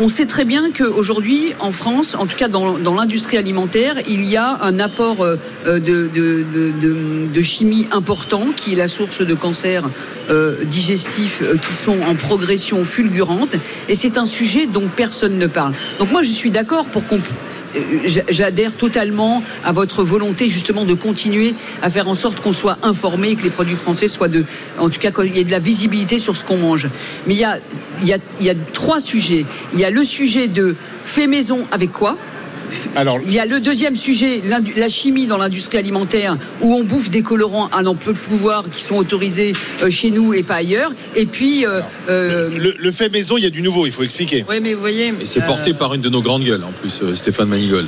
On 0.00 0.08
sait 0.08 0.26
très 0.26 0.44
bien 0.44 0.72
qu'aujourd'hui, 0.72 1.54
en 1.60 1.70
France, 1.70 2.16
en 2.18 2.26
tout 2.26 2.36
cas 2.36 2.48
dans, 2.48 2.94
l'industrie 2.94 3.36
alimentaire, 3.36 3.94
il 4.08 4.24
y 4.24 4.36
a 4.36 4.58
un 4.62 4.80
apport 4.80 5.22
euh, 5.22 5.38
de, 5.66 7.42
chimie 7.42 7.86
important 7.92 8.46
qui 8.56 8.72
est 8.72 8.76
la 8.76 8.88
source 8.88 9.20
de 9.20 9.34
cancers 9.34 9.84
euh, 10.30 10.64
digestifs 10.64 11.42
euh, 11.42 11.56
qui 11.56 11.74
sont 11.74 12.00
en 12.08 12.16
progression 12.16 12.84
fulgurante. 12.84 13.54
Et 13.88 13.94
c'est 13.94 14.18
un 14.18 14.26
sujet 14.26 14.66
dont 14.66 14.88
personne 14.88 15.38
ne 15.38 15.46
parle. 15.46 15.74
Donc 16.00 16.10
moi, 16.10 16.24
je 16.24 16.30
suis 16.30 16.50
d'accord 16.50 16.86
pour 16.88 17.06
qu'on 17.06 17.20
j'adhère 18.28 18.74
totalement 18.74 19.42
à 19.64 19.72
votre 19.72 20.02
volonté 20.02 20.48
justement 20.48 20.84
de 20.84 20.94
continuer 20.94 21.54
à 21.82 21.90
faire 21.90 22.08
en 22.08 22.14
sorte 22.14 22.40
qu'on 22.40 22.52
soit 22.52 22.78
informé 22.82 23.30
et 23.30 23.36
que 23.36 23.42
les 23.42 23.50
produits 23.50 23.76
français 23.76 24.08
soient 24.08 24.28
de, 24.28 24.44
en 24.78 24.88
tout 24.88 25.00
cas 25.00 25.10
qu'il 25.10 25.36
y 25.36 25.40
ait 25.40 25.44
de 25.44 25.50
la 25.50 25.58
visibilité 25.58 26.18
sur 26.18 26.36
ce 26.36 26.44
qu'on 26.44 26.58
mange. 26.58 26.88
Mais 27.26 27.34
il 27.34 27.40
y 27.40 27.44
a, 27.44 27.58
il 28.02 28.08
y 28.08 28.12
a, 28.12 28.18
il 28.40 28.46
y 28.46 28.50
a 28.50 28.54
trois 28.72 29.00
sujets. 29.00 29.44
Il 29.72 29.80
y 29.80 29.84
a 29.84 29.90
le 29.90 30.04
sujet 30.04 30.48
de 30.48 30.74
fait 31.04 31.26
maison 31.26 31.64
avec 31.70 31.92
quoi 31.92 32.16
Alors, 32.96 33.18
il 33.24 33.32
y 33.32 33.38
a 33.38 33.46
le 33.46 33.60
deuxième 33.60 33.96
sujet, 33.96 34.42
la 34.76 34.88
chimie 34.88 35.26
dans 35.26 35.38
l'industrie 35.38 35.78
alimentaire, 35.78 36.36
où 36.60 36.74
on 36.74 36.84
bouffe 36.84 37.10
des 37.10 37.22
colorants 37.22 37.68
à 37.68 37.82
n'en 37.82 37.94
plus 37.94 38.14
pouvoir 38.14 38.64
qui 38.70 38.82
sont 38.82 38.96
autorisés 38.96 39.52
euh, 39.82 39.90
chez 39.90 40.10
nous 40.10 40.34
et 40.34 40.42
pas 40.42 40.56
ailleurs. 40.56 40.92
Et 41.16 41.26
puis, 41.26 41.66
euh, 41.66 41.80
euh, 42.08 42.50
le, 42.56 42.74
le 42.78 42.90
fait 42.90 43.10
maison, 43.10 43.36
il 43.36 43.44
y 43.44 43.46
a 43.46 43.50
du 43.50 43.62
nouveau, 43.62 43.86
il 43.86 43.92
faut 43.92 44.02
expliquer. 44.02 44.44
Oui, 44.48 44.56
mais 44.62 44.74
vous 44.74 44.80
voyez. 44.80 45.12
Et 45.20 45.26
c'est 45.26 45.42
euh, 45.42 45.46
porté 45.46 45.74
par 45.74 45.94
une 45.94 46.00
de 46.00 46.08
nos 46.08 46.22
grandes 46.22 46.44
gueules 46.44 46.64
en 46.64 46.72
plus, 46.72 47.02
Stéphane 47.14 47.48
Manigol. 47.48 47.86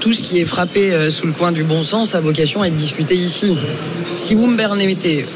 tout 0.00 0.12
ce 0.12 0.22
qui 0.22 0.38
est 0.40 0.44
frappé 0.44 1.10
sous 1.10 1.26
le 1.26 1.32
coin 1.32 1.52
du 1.52 1.64
bon 1.64 1.82
sens 1.82 2.14
a 2.14 2.20
vocation 2.20 2.62
à 2.62 2.68
être 2.68 2.76
discuté 2.76 3.14
ici. 3.14 3.56
Si 4.14 4.34
vous 4.34 4.46
me 4.46 4.56
permettez, 4.56 5.26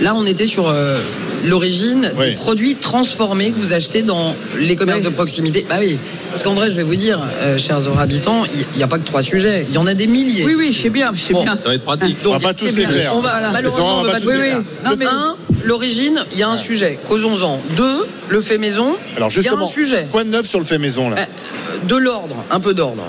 là 0.00 0.14
on 0.16 0.24
était 0.26 0.46
sur 0.46 0.68
euh, 0.68 0.98
l'origine 1.46 2.10
des 2.20 2.32
produits 2.32 2.74
transformés 2.76 3.52
que 3.52 3.58
vous 3.58 3.72
achetez 3.72 4.02
dans 4.02 4.34
les 4.58 4.76
commerces 4.76 5.02
de 5.02 5.08
proximité. 5.10 5.64
Bah 5.68 5.76
oui, 5.80 5.98
parce 6.30 6.42
qu'en 6.42 6.54
vrai, 6.54 6.70
je 6.70 6.74
vais 6.76 6.82
vous 6.82 6.96
dire, 6.96 7.20
euh, 7.42 7.58
chers 7.58 7.98
habitants, 7.98 8.44
il 8.72 8.76
n'y 8.76 8.82
a 8.82 8.86
pas 8.88 8.98
que 8.98 9.04
trois 9.04 9.22
sujets, 9.22 9.66
il 9.68 9.74
y 9.74 9.78
en 9.78 9.86
a 9.86 9.94
des 9.94 10.06
milliers. 10.06 10.44
Oui, 10.44 10.54
oui, 10.56 10.72
je 10.72 10.82
sais 10.82 10.90
bien, 10.90 11.12
je 11.14 11.20
sais 11.20 11.32
Bon. 11.32 11.42
bien. 11.44 11.56
Ça 11.56 11.68
va 11.68 11.74
être 11.74 11.84
pratique. 11.84 12.22
Donc, 12.22 12.34
On 12.34 12.38
va 12.38 12.48
pas 12.48 12.54
tous 12.54 12.66
c'est 12.66 12.72
les 12.72 12.86
faire. 12.86 13.12
On 13.14 13.20
va, 13.20 13.30
Voilà. 13.32 13.50
malheureusement, 13.52 13.98
on 13.98 14.00
On 14.00 14.04
va 14.04 14.12
pas 14.12 14.20
tous 14.20 14.30
les 14.30 14.36
les 14.36 14.42
faire. 14.50 14.62
faire. 14.82 14.90
Non, 14.90 14.96
mais 14.98 15.06
un, 15.06 15.36
l'origine, 15.64 16.24
il 16.32 16.38
y 16.38 16.42
a 16.42 16.48
un 16.48 16.56
sujet. 16.56 16.98
Causons-en. 17.08 17.60
Deux, 17.76 18.06
le 18.28 18.40
fait 18.40 18.58
maison. 18.58 18.96
Alors 19.16 19.30
il 19.36 19.42
y 19.42 19.48
a 19.48 19.54
un 19.54 19.66
sujet. 19.66 20.08
quoi 20.10 20.24
de 20.24 20.30
neuf 20.30 20.46
sur 20.48 20.58
le 20.58 20.64
fait 20.64 20.78
maison 20.78 21.10
là 21.10 21.16
Euh, 21.20 21.86
De 21.86 21.96
l'ordre, 21.96 22.36
un 22.50 22.58
peu 22.60 22.74
d'ordre. 22.74 23.04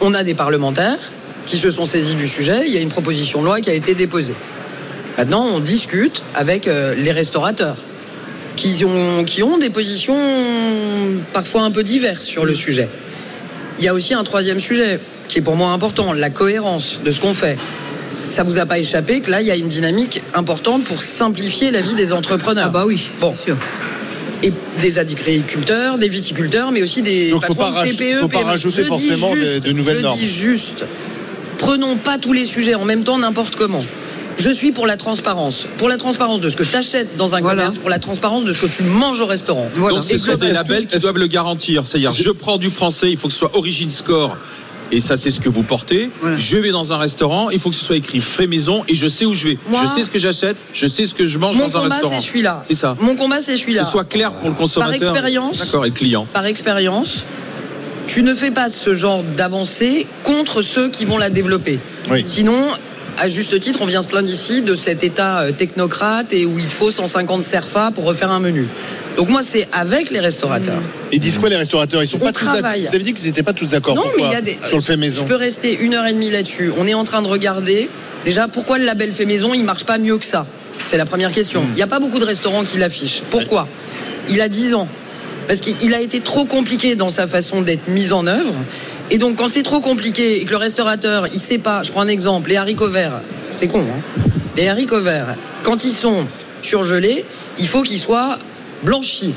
On 0.00 0.14
a 0.14 0.24
des 0.24 0.34
parlementaires 0.34 0.98
qui 1.46 1.56
se 1.58 1.70
sont 1.70 1.86
saisis 1.86 2.14
du 2.14 2.28
sujet. 2.28 2.62
Il 2.66 2.72
y 2.72 2.76
a 2.76 2.80
une 2.80 2.88
proposition 2.90 3.40
de 3.40 3.46
loi 3.46 3.60
qui 3.60 3.70
a 3.70 3.74
été 3.74 3.94
déposée. 3.94 4.34
Maintenant, 5.18 5.46
on 5.54 5.60
discute 5.60 6.22
avec 6.34 6.66
euh, 6.68 6.94
les 6.94 7.12
restaurateurs 7.12 7.76
qui 8.56 8.84
ont, 8.84 9.24
qui 9.24 9.42
ont 9.42 9.58
des 9.58 9.70
positions 9.70 10.16
parfois 11.32 11.62
un 11.62 11.70
peu 11.70 11.82
diverses 11.82 12.24
sur 12.24 12.44
le 12.44 12.54
sujet. 12.54 12.88
Il 13.78 13.84
y 13.84 13.88
a 13.88 13.94
aussi 13.94 14.14
un 14.14 14.24
troisième 14.24 14.60
sujet 14.60 15.00
qui 15.28 15.38
est 15.38 15.42
pour 15.42 15.56
moi 15.56 15.70
important, 15.70 16.12
la 16.12 16.30
cohérence 16.30 17.00
de 17.04 17.10
ce 17.10 17.20
qu'on 17.20 17.34
fait. 17.34 17.56
Ça 18.30 18.42
vous 18.44 18.58
a 18.58 18.66
pas 18.66 18.78
échappé 18.78 19.20
que 19.20 19.30
là, 19.30 19.40
il 19.40 19.46
y 19.46 19.50
a 19.50 19.56
une 19.56 19.68
dynamique 19.68 20.22
importante 20.34 20.84
pour 20.84 21.02
simplifier 21.02 21.70
la 21.70 21.80
vie 21.80 21.94
des 21.94 22.12
entrepreneurs. 22.12 22.66
Ah 22.68 22.70
bah 22.70 22.84
oui, 22.86 23.08
bon. 23.20 23.34
Et 24.42 24.52
des 24.80 24.98
agriculteurs, 24.98 25.98
des 25.98 26.08
viticulteurs, 26.08 26.72
mais 26.72 26.82
aussi 26.82 27.02
des 27.02 27.30
Donc, 27.30 27.44
faut 27.44 27.54
patrons 27.54 27.72
pas 27.72 27.84
de 27.84 27.88
raj- 27.88 27.96
TPE, 27.96 28.20
faut 28.20 28.28
pas 28.28 28.42
rajouter 28.42 28.82
Je 28.82 28.88
forcément 28.88 29.34
de- 29.34 29.38
juste- 29.38 29.60
de 29.64 29.72
nouvelles 29.72 29.96
je 29.96 30.02
normes. 30.02 30.18
dis 30.18 30.28
juste, 30.28 30.84
prenons 31.58 31.96
pas 31.96 32.18
tous 32.18 32.32
les 32.32 32.44
sujets 32.46 32.74
en 32.74 32.84
même 32.84 33.04
temps, 33.04 33.18
n'importe 33.18 33.56
comment. 33.56 33.84
Je 34.40 34.50
suis 34.50 34.72
pour 34.72 34.86
la 34.86 34.96
transparence. 34.96 35.66
Pour 35.78 35.88
la 35.88 35.96
transparence 35.98 36.40
de 36.40 36.48
ce 36.50 36.56
que 36.56 36.62
tu 36.64 36.74
achètes 36.74 37.16
dans 37.16 37.34
un 37.34 37.42
commerce, 37.42 37.76
pour 37.76 37.90
la 37.90 37.98
transparence 37.98 38.44
de 38.44 38.52
ce 38.52 38.60
que 38.62 38.66
tu 38.66 38.82
manges 38.82 39.20
au 39.20 39.26
restaurant. 39.26 39.68
Donc 39.76 40.02
ce 40.02 40.18
sont 40.18 40.34
des 40.34 40.52
labels 40.52 40.86
qui 40.86 40.98
doivent 40.98 41.18
le 41.18 41.26
garantir. 41.26 41.82
C'est-à-dire, 41.86 42.12
je 42.12 42.30
prends 42.30 42.56
du 42.56 42.70
français, 42.70 43.10
il 43.10 43.16
faut 43.18 43.28
que 43.28 43.32
ce 43.34 43.40
soit 43.40 43.56
Origin 43.56 43.90
Score. 43.90 44.36
Et 44.92 44.98
ça, 44.98 45.16
c'est 45.16 45.30
ce 45.30 45.38
que 45.38 45.48
vous 45.48 45.62
portez. 45.62 46.10
Je 46.36 46.56
vais 46.56 46.70
dans 46.72 46.92
un 46.92 46.96
restaurant, 46.98 47.50
il 47.50 47.60
faut 47.60 47.70
que 47.70 47.76
ce 47.76 47.84
soit 47.84 47.96
écrit 47.96 48.20
fait 48.20 48.48
maison 48.48 48.82
et 48.88 48.96
je 48.96 49.06
sais 49.06 49.24
où 49.24 49.34
je 49.34 49.48
vais. 49.50 49.58
Moi- 49.68 49.80
je 49.84 49.94
sais 49.94 50.04
ce 50.04 50.10
que 50.10 50.18
j'achète, 50.18 50.56
je 50.72 50.88
sais 50.88 51.06
ce 51.06 51.14
que 51.14 51.26
je 51.28 51.38
mange 51.38 51.54
Mon 51.56 51.68
dans 51.68 51.76
un 51.78 51.82
combat, 51.82 51.94
restaurant. 51.96 52.18
c'est 52.18 52.26
celui-là. 52.26 52.60
C'est 52.66 52.74
ça. 52.74 52.96
Mon 53.00 53.14
combat, 53.14 53.40
c'est 53.40 53.52
Que 53.54 53.58
celui-là. 53.60 53.84
ce 53.84 53.90
soit 53.92 54.02
clair 54.04 54.32
pour 54.32 54.48
le 54.48 54.54
consommateur. 54.56 54.98
Par 54.98 55.12
expérience. 55.14 55.58
D'accord, 55.58 55.84
et 55.86 55.90
le 55.90 55.94
client. 55.94 56.26
Par 56.32 56.44
expérience, 56.46 57.24
tu 58.08 58.24
ne 58.24 58.34
fais 58.34 58.50
pas 58.50 58.68
ce 58.68 58.96
genre 58.96 59.22
d'avancée 59.36 60.08
contre 60.24 60.60
ceux 60.62 60.88
qui 60.88 61.04
vont 61.04 61.18
la 61.18 61.30
développer. 61.30 61.78
Sinon, 62.26 62.60
à 63.20 63.28
juste 63.28 63.58
titre, 63.60 63.80
on 63.82 63.86
vient 63.86 64.02
se 64.02 64.08
plaindre 64.08 64.28
ici 64.28 64.62
de 64.62 64.74
cet 64.74 65.04
état 65.04 65.40
euh, 65.40 65.52
technocrate 65.52 66.32
et 66.32 66.46
où 66.46 66.58
il 66.58 66.70
faut 66.70 66.90
150 66.90 67.44
serfa 67.44 67.90
pour 67.94 68.04
refaire 68.04 68.30
un 68.30 68.40
menu. 68.40 68.66
Donc 69.16 69.28
moi, 69.28 69.42
c'est 69.42 69.68
avec 69.72 70.10
les 70.10 70.20
restaurateurs. 70.20 70.80
Ils 71.12 71.20
disent 71.20 71.38
quoi 71.38 71.50
les 71.50 71.56
restaurateurs? 71.56 72.02
Ils 72.02 72.06
sont 72.06 72.16
On 72.16 72.24
pas 72.24 72.32
tous 72.32 72.44
d'accord. 72.46 72.60
travaille. 72.60 72.86
Vous 72.86 72.94
avez 72.94 73.04
dit 73.04 73.12
qu'ils 73.12 73.26
n'étaient 73.26 73.42
pas 73.42 73.52
tous 73.52 73.70
d'accord. 73.70 73.94
Non, 73.94 74.04
mais 74.16 74.22
il 74.24 74.32
y 74.32 74.34
a 74.34 74.40
des. 74.40 74.58
sur 74.66 74.78
le 74.78 74.82
fait 74.82 74.96
maison. 74.96 75.22
Je 75.22 75.26
peux 75.26 75.36
rester 75.36 75.76
une 75.80 75.94
heure 75.94 76.06
et 76.06 76.14
demie 76.14 76.30
là-dessus. 76.30 76.72
On 76.78 76.86
est 76.86 76.94
en 76.94 77.04
train 77.04 77.20
de 77.20 77.26
regarder 77.26 77.90
déjà 78.24 78.48
pourquoi 78.48 78.78
le 78.78 78.86
label 78.86 79.12
fait 79.12 79.26
maison 79.26 79.52
il 79.52 79.64
marche 79.64 79.84
pas 79.84 79.98
mieux 79.98 80.16
que 80.16 80.24
ça? 80.24 80.46
C'est 80.86 80.96
la 80.96 81.06
première 81.06 81.32
question. 81.32 81.62
Il 81.70 81.74
n'y 81.74 81.82
a 81.82 81.86
pas 81.86 81.98
beaucoup 81.98 82.20
de 82.20 82.24
restaurants 82.24 82.64
qui 82.64 82.78
l'affichent. 82.78 83.22
Pourquoi? 83.30 83.68
Il 84.30 84.40
a 84.40 84.48
10 84.48 84.74
ans. 84.74 84.88
Parce 85.46 85.60
qu'il 85.60 85.94
a 85.94 86.00
été 86.00 86.20
trop 86.20 86.44
compliqué 86.44 86.94
dans 86.94 87.10
sa 87.10 87.26
façon 87.26 87.60
d'être 87.60 87.88
mis 87.88 88.12
en 88.12 88.26
œuvre. 88.26 88.54
Et 89.10 89.18
donc, 89.18 89.36
quand 89.36 89.48
c'est 89.48 89.64
trop 89.64 89.80
compliqué 89.80 90.40
et 90.40 90.44
que 90.44 90.50
le 90.50 90.56
restaurateur, 90.56 91.26
il 91.32 91.40
sait 91.40 91.58
pas, 91.58 91.82
je 91.82 91.90
prends 91.90 92.02
un 92.02 92.08
exemple, 92.08 92.50
les 92.50 92.56
haricots 92.56 92.90
verts, 92.90 93.20
c'est 93.56 93.66
con, 93.66 93.80
hein 93.80 94.00
Les 94.56 94.68
haricots 94.68 95.00
verts, 95.00 95.34
quand 95.64 95.84
ils 95.84 95.92
sont 95.92 96.26
surgelés, 96.62 97.24
il 97.58 97.66
faut 97.66 97.82
qu'ils 97.82 97.98
soient 97.98 98.38
blanchis. 98.84 99.34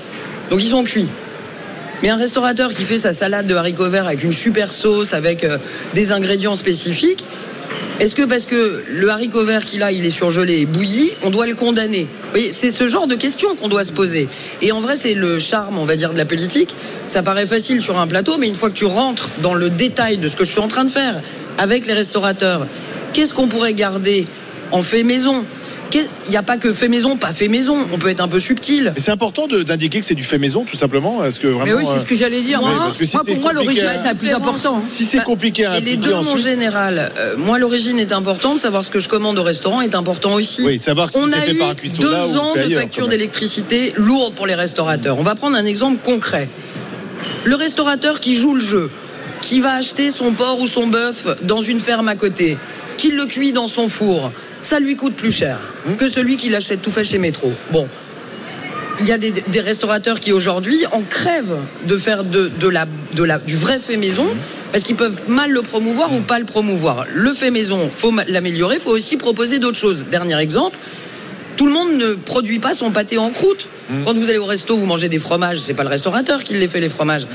Donc, 0.51 0.63
ils 0.63 0.69
sont 0.69 0.83
cuits. 0.83 1.09
Mais 2.03 2.09
un 2.09 2.17
restaurateur 2.17 2.73
qui 2.73 2.83
fait 2.83 2.99
sa 2.99 3.13
salade 3.13 3.47
de 3.47 3.55
haricots 3.55 3.89
verts 3.89 4.05
avec 4.07 4.23
une 4.23 4.33
super 4.33 4.71
sauce, 4.71 5.13
avec 5.13 5.43
euh, 5.43 5.57
des 5.95 6.11
ingrédients 6.11 6.55
spécifiques, 6.55 7.25
est-ce 7.99 8.15
que 8.15 8.23
parce 8.23 8.47
que 8.47 8.83
le 8.89 9.09
haricot 9.09 9.45
vert 9.45 9.63
qu'il 9.65 9.83
a, 9.83 9.91
il 9.91 10.05
est 10.05 10.09
surgelé 10.09 10.61
et 10.61 10.65
bouilli, 10.65 11.11
on 11.21 11.29
doit 11.29 11.45
le 11.45 11.55
condamner? 11.55 12.07
C'est 12.51 12.71
ce 12.71 12.87
genre 12.87 13.07
de 13.07 13.15
questions 13.15 13.55
qu'on 13.55 13.69
doit 13.69 13.85
se 13.85 13.91
poser. 13.91 14.27
Et 14.61 14.71
en 14.71 14.81
vrai, 14.81 14.95
c'est 14.95 15.13
le 15.13 15.39
charme, 15.39 15.77
on 15.77 15.85
va 15.85 15.95
dire, 15.95 16.11
de 16.11 16.17
la 16.17 16.25
politique. 16.25 16.75
Ça 17.07 17.23
paraît 17.23 17.47
facile 17.47 17.81
sur 17.81 17.99
un 17.99 18.07
plateau, 18.07 18.37
mais 18.37 18.47
une 18.47 18.55
fois 18.55 18.69
que 18.69 18.75
tu 18.75 18.85
rentres 18.85 19.29
dans 19.41 19.53
le 19.53 19.69
détail 19.69 20.17
de 20.17 20.27
ce 20.27 20.35
que 20.35 20.43
je 20.43 20.51
suis 20.51 20.59
en 20.59 20.67
train 20.67 20.85
de 20.85 20.91
faire 20.91 21.21
avec 21.57 21.85
les 21.85 21.93
restaurateurs, 21.93 22.65
qu'est-ce 23.13 23.33
qu'on 23.33 23.47
pourrait 23.47 23.73
garder 23.73 24.27
en 24.71 24.81
fait 24.81 25.03
maison? 25.03 25.45
Il 25.99 26.31
n'y 26.31 26.37
a 26.37 26.43
pas 26.43 26.57
que 26.57 26.71
fait 26.73 26.87
maison, 26.87 27.17
pas 27.17 27.33
fait 27.33 27.47
maison. 27.47 27.85
On 27.91 27.97
peut 27.97 28.09
être 28.09 28.21
un 28.21 28.27
peu 28.27 28.39
subtil. 28.39 28.91
Mais 28.95 29.01
c'est 29.01 29.11
important 29.11 29.47
d'indiquer 29.47 29.99
que 29.99 30.05
c'est 30.05 30.15
du 30.15 30.23
fait 30.23 30.37
maison, 30.39 30.63
tout 30.63 30.75
simplement. 30.77 31.17
Parce 31.19 31.37
que 31.37 31.47
vraiment, 31.47 31.65
Mais 31.65 31.73
oui, 31.73 31.83
c'est 31.91 31.99
ce 31.99 32.05
que 32.05 32.15
j'allais 32.15 32.41
dire. 32.41 32.61
ouais, 32.61 32.69
Moi, 32.69 32.77
parce 32.79 32.97
que 32.97 33.05
si 33.05 33.15
moi, 33.15 33.23
c'est 33.25 33.33
pour 33.33 33.41
moi, 33.41 33.51
à- 33.51 33.55
c'est 34.03 34.09
le 34.11 34.15
plus 34.17 34.33
important. 34.33 34.81
Si 34.81 35.05
c'est 35.05 35.23
compliqué 35.23 35.65
à 35.65 35.77
Et 35.77 35.81
les 35.81 35.97
deux, 35.97 36.13
ensuite. 36.13 36.43
général, 36.43 37.11
euh, 37.17 37.35
moi 37.37 37.59
l'origine 37.59 37.99
est 37.99 38.11
importante, 38.13 38.57
savoir 38.59 38.83
ce 38.83 38.89
que 38.89 38.99
je 38.99 39.09
commande 39.09 39.37
au 39.37 39.43
restaurant 39.43 39.81
est 39.81 39.95
important 39.95 40.33
aussi. 40.33 40.63
Oui, 40.65 40.79
savoir 40.79 41.11
si 41.11 41.17
On 41.17 41.31
a 41.31 41.37
fait 41.41 41.51
eu 41.51 41.57
par 41.57 41.69
un 41.69 41.75
cuistot 41.75 42.01
deux 42.01 42.11
là 42.11 42.25
ans 42.39 42.53
de 42.55 42.59
ailleurs, 42.61 42.81
facture 42.81 43.07
d'électricité 43.07 43.93
lourde 43.97 44.33
pour 44.33 44.47
les 44.47 44.55
restaurateurs. 44.55 45.17
On 45.19 45.23
va 45.23 45.35
prendre 45.35 45.57
un 45.57 45.65
exemple 45.65 45.97
concret. 46.03 46.49
Le 47.45 47.55
restaurateur 47.55 48.19
qui 48.19 48.35
joue 48.35 48.55
le 48.55 48.61
jeu, 48.61 48.89
qui 49.41 49.59
va 49.59 49.73
acheter 49.73 50.11
son 50.11 50.31
porc 50.31 50.59
ou 50.59 50.67
son 50.67 50.87
bœuf 50.87 51.27
dans 51.43 51.61
une 51.61 51.79
ferme 51.79 52.07
à 52.07 52.15
côté, 52.15 52.57
qui 52.97 53.11
le 53.11 53.25
cuit 53.25 53.51
dans 53.53 53.67
son 53.67 53.87
four, 53.89 54.31
ça 54.63 54.79
lui 54.79 54.95
coûte 54.95 55.13
plus 55.15 55.31
cher 55.31 55.57
Hum. 55.87 55.97
que 55.97 56.07
celui 56.09 56.37
qui 56.37 56.49
l'achète 56.49 56.81
tout 56.81 56.91
fait 56.91 57.03
chez 57.03 57.17
Métro. 57.19 57.51
Bon, 57.71 57.87
il 58.99 59.05
y 59.05 59.11
a 59.11 59.17
des, 59.17 59.31
des 59.31 59.59
restaurateurs 59.59 60.19
qui 60.19 60.31
aujourd'hui 60.31 60.79
en 60.91 61.01
crèvent 61.01 61.57
de 61.87 61.97
faire 61.97 62.23
de, 62.23 62.49
de 62.59 62.67
la, 62.69 62.85
de 63.13 63.23
la, 63.23 63.37
du 63.39 63.55
vrai 63.57 63.79
fait 63.79 63.97
maison 63.97 64.25
parce 64.71 64.83
qu'ils 64.85 64.95
peuvent 64.95 65.19
mal 65.27 65.51
le 65.51 65.61
promouvoir 65.61 66.13
ou 66.13 66.21
pas 66.21 66.39
le 66.39 66.45
promouvoir. 66.45 67.05
Le 67.13 67.33
fait 67.33 67.51
maison, 67.51 67.89
faut 67.93 68.13
l'améliorer, 68.27 68.79
faut 68.79 68.91
aussi 68.91 69.17
proposer 69.17 69.59
d'autres 69.59 69.77
choses. 69.77 70.05
Dernier 70.09 70.39
exemple, 70.39 70.77
tout 71.57 71.65
le 71.67 71.73
monde 71.73 71.97
ne 71.97 72.13
produit 72.15 72.59
pas 72.59 72.73
son 72.73 72.91
pâté 72.91 73.17
en 73.17 73.29
croûte. 73.29 73.67
Quand 74.05 74.13
vous 74.15 74.29
allez 74.29 74.37
au 74.39 74.45
resto, 74.45 74.77
vous 74.77 74.85
mangez 74.85 75.09
des 75.09 75.19
fromages, 75.19 75.57
c'est 75.59 75.73
pas 75.73 75.83
le 75.83 75.89
restaurateur 75.89 76.43
qui 76.43 76.53
les 76.53 76.67
fait 76.69 76.79
les 76.79 76.89
fromages. 76.89 77.27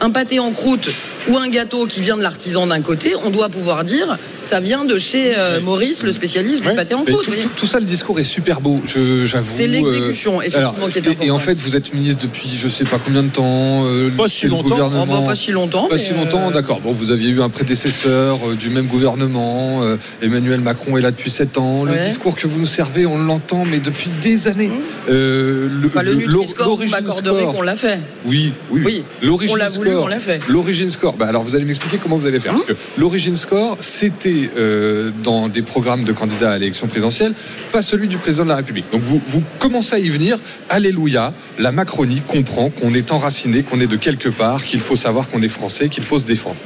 Un 0.00 0.10
pâté 0.10 0.40
en 0.40 0.50
croûte 0.50 0.90
ou 1.28 1.36
un 1.36 1.48
gâteau 1.48 1.86
qui 1.86 2.00
vient 2.00 2.16
de 2.16 2.22
l'artisan 2.22 2.66
d'un 2.66 2.80
côté, 2.80 3.12
on 3.24 3.30
doit 3.30 3.48
pouvoir 3.48 3.84
dire 3.84 4.18
ça 4.42 4.58
vient 4.58 4.84
de 4.84 4.98
chez 4.98 5.34
euh, 5.38 5.60
Maurice, 5.60 6.02
le 6.02 6.10
spécialiste 6.10 6.62
du 6.62 6.74
pâté 6.74 6.94
en 6.94 7.04
croûte. 7.04 7.28
tout, 7.56 7.66
ça, 7.66 7.78
le 7.78 7.84
discours 7.86 8.18
est 8.18 8.24
super 8.24 8.60
beau, 8.60 8.80
je- 8.86 9.24
j'avoue. 9.24 9.52
C'est 9.54 9.68
l'exécution, 9.68 10.38
euh, 10.40 10.42
effectivement, 10.42 10.68
alors, 10.78 10.90
qui 10.90 10.98
est 10.98 11.02
et- 11.02 11.26
Et, 11.26 11.30
en 11.30 11.36
importante. 11.36 11.40
fait, 11.42 11.58
vous 11.58 11.76
êtes 11.76 11.94
ministre 11.94 12.22
depuis 12.22 12.48
je 12.60 12.68
sais 12.68 12.82
pas 12.84 12.98
combien 12.98 13.22
de 13.22 13.28
temps. 13.28 13.84
euh, 13.86 14.10
Pas 14.10 14.28
si 14.28 14.46
le 14.46 14.50
longtemps. 14.50 14.68
gouvernement- 14.70 15.06
Oh, 15.18 15.20
bah, 15.22 15.26
pas 15.28 15.36
si 15.36 15.52
longtemps, 15.52 15.86
Pas 15.88 15.96
si 15.98 16.12
longtemps, 16.12 16.48
euh, 16.48 16.52
d'accord. 16.52 16.80
Bon, 16.80 16.92
vous 16.92 17.12
aviez 17.12 17.30
eu 17.30 17.40
un 17.40 17.48
prédécesseur 17.50 18.38
euh, 18.48 18.54
du 18.56 18.68
même 18.70 18.86
gouvernement. 18.86 19.80
euh, 19.82 19.96
Emmanuel 20.22 20.60
Macron 20.60 20.96
est 20.96 21.00
là 21.00 21.12
depuis 21.12 21.30
7 21.30 21.56
ans. 21.58 21.84
Le 21.84 21.92
Ouais. 21.92 22.00
discours 22.06 22.34
que 22.34 22.46
vous 22.48 22.58
nous 22.58 22.66
servez, 22.66 23.06
on 23.06 23.18
l'entend, 23.18 23.64
mais 23.64 23.78
depuis 23.78 24.10
des 24.22 24.48
années. 24.48 24.70
Euh, 25.08 25.68
le, 25.80 25.86
Enfin, 25.88 26.02
le 26.02 26.10
le- 26.12 26.16
Nutri-Score, 26.16 26.64
vous 26.66 26.70
l'origine 26.72 26.90
m'accorderez 26.96 27.42
score. 27.42 27.54
qu'on 27.54 27.62
l'a 27.62 27.76
fait. 27.76 28.00
Oui, 28.24 28.52
oui. 28.70 28.82
Oui, 28.84 29.04
L'origine 29.22 29.54
on 29.54 29.58
l'a 29.58 29.68
voulu, 29.68 29.90
score. 29.90 30.04
on 30.04 30.08
l'a 30.08 30.18
fait. 30.18 30.40
L'origine 30.48 30.90
score. 30.90 31.11
Bah, 31.18 31.26
alors 31.28 31.42
vous 31.42 31.54
allez 31.56 31.64
m'expliquer 31.64 31.98
comment 32.02 32.16
vous 32.16 32.26
allez 32.26 32.40
faire. 32.40 32.52
Parce 32.52 32.64
que 32.64 32.72
l'origine 32.98 33.34
score, 33.34 33.76
c'était 33.80 34.50
euh, 34.56 35.10
dans 35.22 35.48
des 35.48 35.62
programmes 35.62 36.04
de 36.04 36.12
candidats 36.12 36.52
à 36.52 36.58
l'élection 36.58 36.86
présidentielle, 36.86 37.34
pas 37.72 37.82
celui 37.82 38.08
du 38.08 38.18
président 38.18 38.44
de 38.44 38.48
la 38.50 38.56
République. 38.56 38.86
Donc 38.92 39.02
vous, 39.02 39.20
vous 39.26 39.42
commencez 39.58 39.94
à 39.94 39.98
y 39.98 40.08
venir. 40.08 40.38
Alléluia. 40.70 41.32
La 41.58 41.72
Macronie 41.72 42.22
comprend 42.26 42.70
qu'on 42.70 42.90
est 42.94 43.12
enraciné, 43.12 43.62
qu'on 43.62 43.80
est 43.80 43.86
de 43.86 43.96
quelque 43.96 44.28
part, 44.28 44.64
qu'il 44.64 44.80
faut 44.80 44.96
savoir 44.96 45.28
qu'on 45.28 45.42
est 45.42 45.48
français, 45.48 45.88
qu'il 45.88 46.04
faut 46.04 46.18
se 46.18 46.24
défendre. 46.24 46.56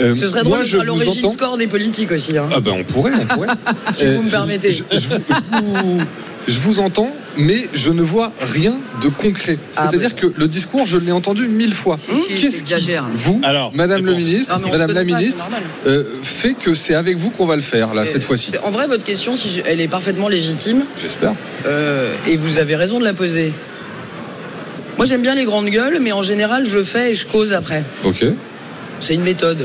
Euh, 0.00 0.14
Ce 0.14 0.28
serait 0.28 0.44
moi, 0.44 0.58
drôle 0.58 0.64
de 0.64 0.70
faire 0.70 0.84
l'origine 0.84 1.24
entends- 1.24 1.30
score 1.30 1.56
des 1.56 1.66
politiques 1.66 2.12
aussi. 2.12 2.36
hein. 2.38 2.48
ah 2.54 2.60
ben 2.60 2.72
on 2.72 2.84
pourrait, 2.84 3.12
on 3.20 3.26
pourrait. 3.26 3.48
Si 3.92 4.06
vous 4.06 4.22
me 4.22 4.30
permettez. 4.30 4.70
Je, 4.70 4.84
je 4.92 5.08
vous, 5.08 5.14
je 5.16 5.60
vous- 5.60 6.00
je 6.46 6.58
vous 6.60 6.78
entends, 6.80 7.12
mais 7.38 7.68
je 7.72 7.90
ne 7.90 8.02
vois 8.02 8.32
rien 8.52 8.74
de 9.02 9.08
concret. 9.08 9.58
Ah, 9.76 9.88
C'est-à-dire 9.88 10.14
que 10.16 10.26
le 10.36 10.48
discours, 10.48 10.86
je 10.86 10.98
l'ai 10.98 11.12
entendu 11.12 11.48
mille 11.48 11.72
fois. 11.74 11.98
si, 12.26 12.34
Qu'est-ce 12.34 12.62
qui, 12.64 12.74
vous, 13.14 13.40
Alors, 13.44 13.72
Madame 13.74 14.04
le 14.04 14.14
ministre, 14.14 14.60
Madame 14.70 14.88
la 14.88 14.94
pas, 14.94 15.04
ministre, 15.04 15.48
euh, 15.86 16.04
fait 16.22 16.54
que 16.54 16.74
c'est 16.74 16.94
avec 16.94 17.16
vous 17.16 17.30
qu'on 17.30 17.46
va 17.46 17.56
le 17.56 17.62
faire 17.62 17.94
là 17.94 18.04
cette 18.04 18.24
fois-ci. 18.24 18.50
En 18.64 18.70
vrai, 18.70 18.86
votre 18.86 19.04
question, 19.04 19.36
si 19.36 19.48
je- 19.50 19.60
elle 19.64 19.80
est 19.80 19.88
parfaitement 19.88 20.28
légitime. 20.28 20.84
J'espère. 21.00 21.34
Euh, 21.66 22.12
et 22.26 22.36
vous 22.36 22.58
avez 22.58 22.76
raison 22.76 22.98
de 22.98 23.04
la 23.04 23.14
poser. 23.14 23.52
Moi, 24.96 25.06
j'aime 25.06 25.22
bien 25.22 25.34
les 25.36 25.44
grandes 25.44 25.68
gueules, 25.68 25.98
mais 26.00 26.10
en 26.12 26.22
général, 26.22 26.66
je 26.66 26.82
fais 26.82 27.12
et 27.12 27.14
je 27.14 27.24
cause 27.24 27.52
après. 27.52 27.84
Ok. 28.04 28.24
C'est 29.00 29.14
une 29.14 29.22
méthode. 29.22 29.64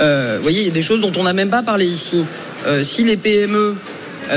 Euh, 0.00 0.34
vous 0.36 0.42
voyez, 0.42 0.62
il 0.62 0.66
y 0.66 0.70
a 0.70 0.72
des 0.72 0.82
choses 0.82 1.00
dont 1.00 1.12
on 1.16 1.22
n'a 1.22 1.32
même 1.32 1.50
pas 1.50 1.62
parlé 1.62 1.86
ici. 1.86 2.24
Euh, 2.66 2.82
si 2.82 3.04
les 3.04 3.16
PME, 3.16 3.76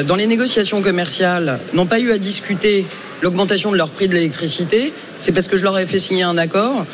dans 0.06 0.16
les 0.16 0.28
négociations 0.28 0.82
commerciales, 0.82 1.60
n'ont 1.74 1.86
pas 1.86 2.00
eu 2.00 2.12
à 2.12 2.18
discuter 2.18 2.86
l'augmentation 3.22 3.72
de 3.72 3.78
leur 3.78 3.90
prix 3.90 4.08
de 4.08 4.16
l'électricité, 4.16 4.94
c'est 5.18 5.32
parce 5.32 5.48
que 5.48 5.58
je 5.58 5.64
leur 5.64 5.78
ai 5.78 5.86
fait 5.86 6.00
signer 6.00 6.24
un 6.24 6.38
accord 6.38 6.86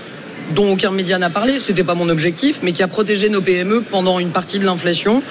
dont 0.56 0.72
aucun 0.74 0.92
média 0.92 1.18
n'a 1.18 1.30
parlé, 1.30 1.60
c'était 1.60 1.84
pas 1.84 1.96
mon 1.96 2.10
objectif, 2.10 2.60
mais 2.64 2.72
qui 2.72 2.84
a 2.84 2.88
protégé 2.88 3.30
nos 3.30 3.42
PME 3.42 3.82
pendant 3.82 4.20
une 4.20 4.30
partie 4.30 4.60
de 4.60 4.66
l'inflation 4.66 5.22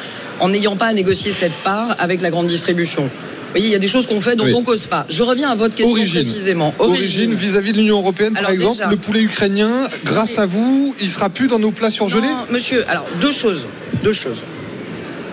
en 0.40 0.48
n'ayant 0.50 0.76
pas 0.76 0.86
à 0.86 0.92
négocier 0.92 1.32
cette 1.32 1.54
part 1.64 1.96
avec 1.98 2.20
la 2.20 2.30
grande 2.30 2.46
distribution. 2.48 3.02
Vous 3.04 3.52
voyez, 3.52 3.66
il 3.68 3.72
y 3.72 3.76
a 3.76 3.78
des 3.78 3.88
choses 3.88 4.06
qu'on 4.06 4.20
fait 4.20 4.36
dont 4.36 4.44
Oui. 4.44 4.52
on 4.54 4.62
cause 4.62 4.86
pas. 4.86 5.06
Je 5.08 5.22
reviens 5.22 5.48
à 5.50 5.54
votre 5.54 5.74
question 5.74 5.90
Origine. 5.90 6.22
précisément. 6.24 6.74
Origine 6.78 7.32
vis-à-vis 7.34 7.72
de 7.72 7.78
l'Union 7.78 7.98
européenne, 7.98 8.34
par 8.34 8.50
exemple, 8.50 8.76
déjà- 8.78 8.90
le 8.90 8.96
poulet 8.96 9.22
ukrainien, 9.22 9.70
grâce 10.04 10.38
à 10.38 10.44
vous, 10.44 10.94
il 11.00 11.08
sera 11.08 11.30
plus 11.30 11.46
dans 11.48 11.58
nos 11.58 11.70
plats 11.70 11.88
surgelés 11.90 12.26
Non, 12.28 12.44
monsieur, 12.50 12.84
alors 12.90 13.06
deux 13.22 13.32
choses. 13.32 13.64
Deux 14.04 14.12
choses. 14.12 14.38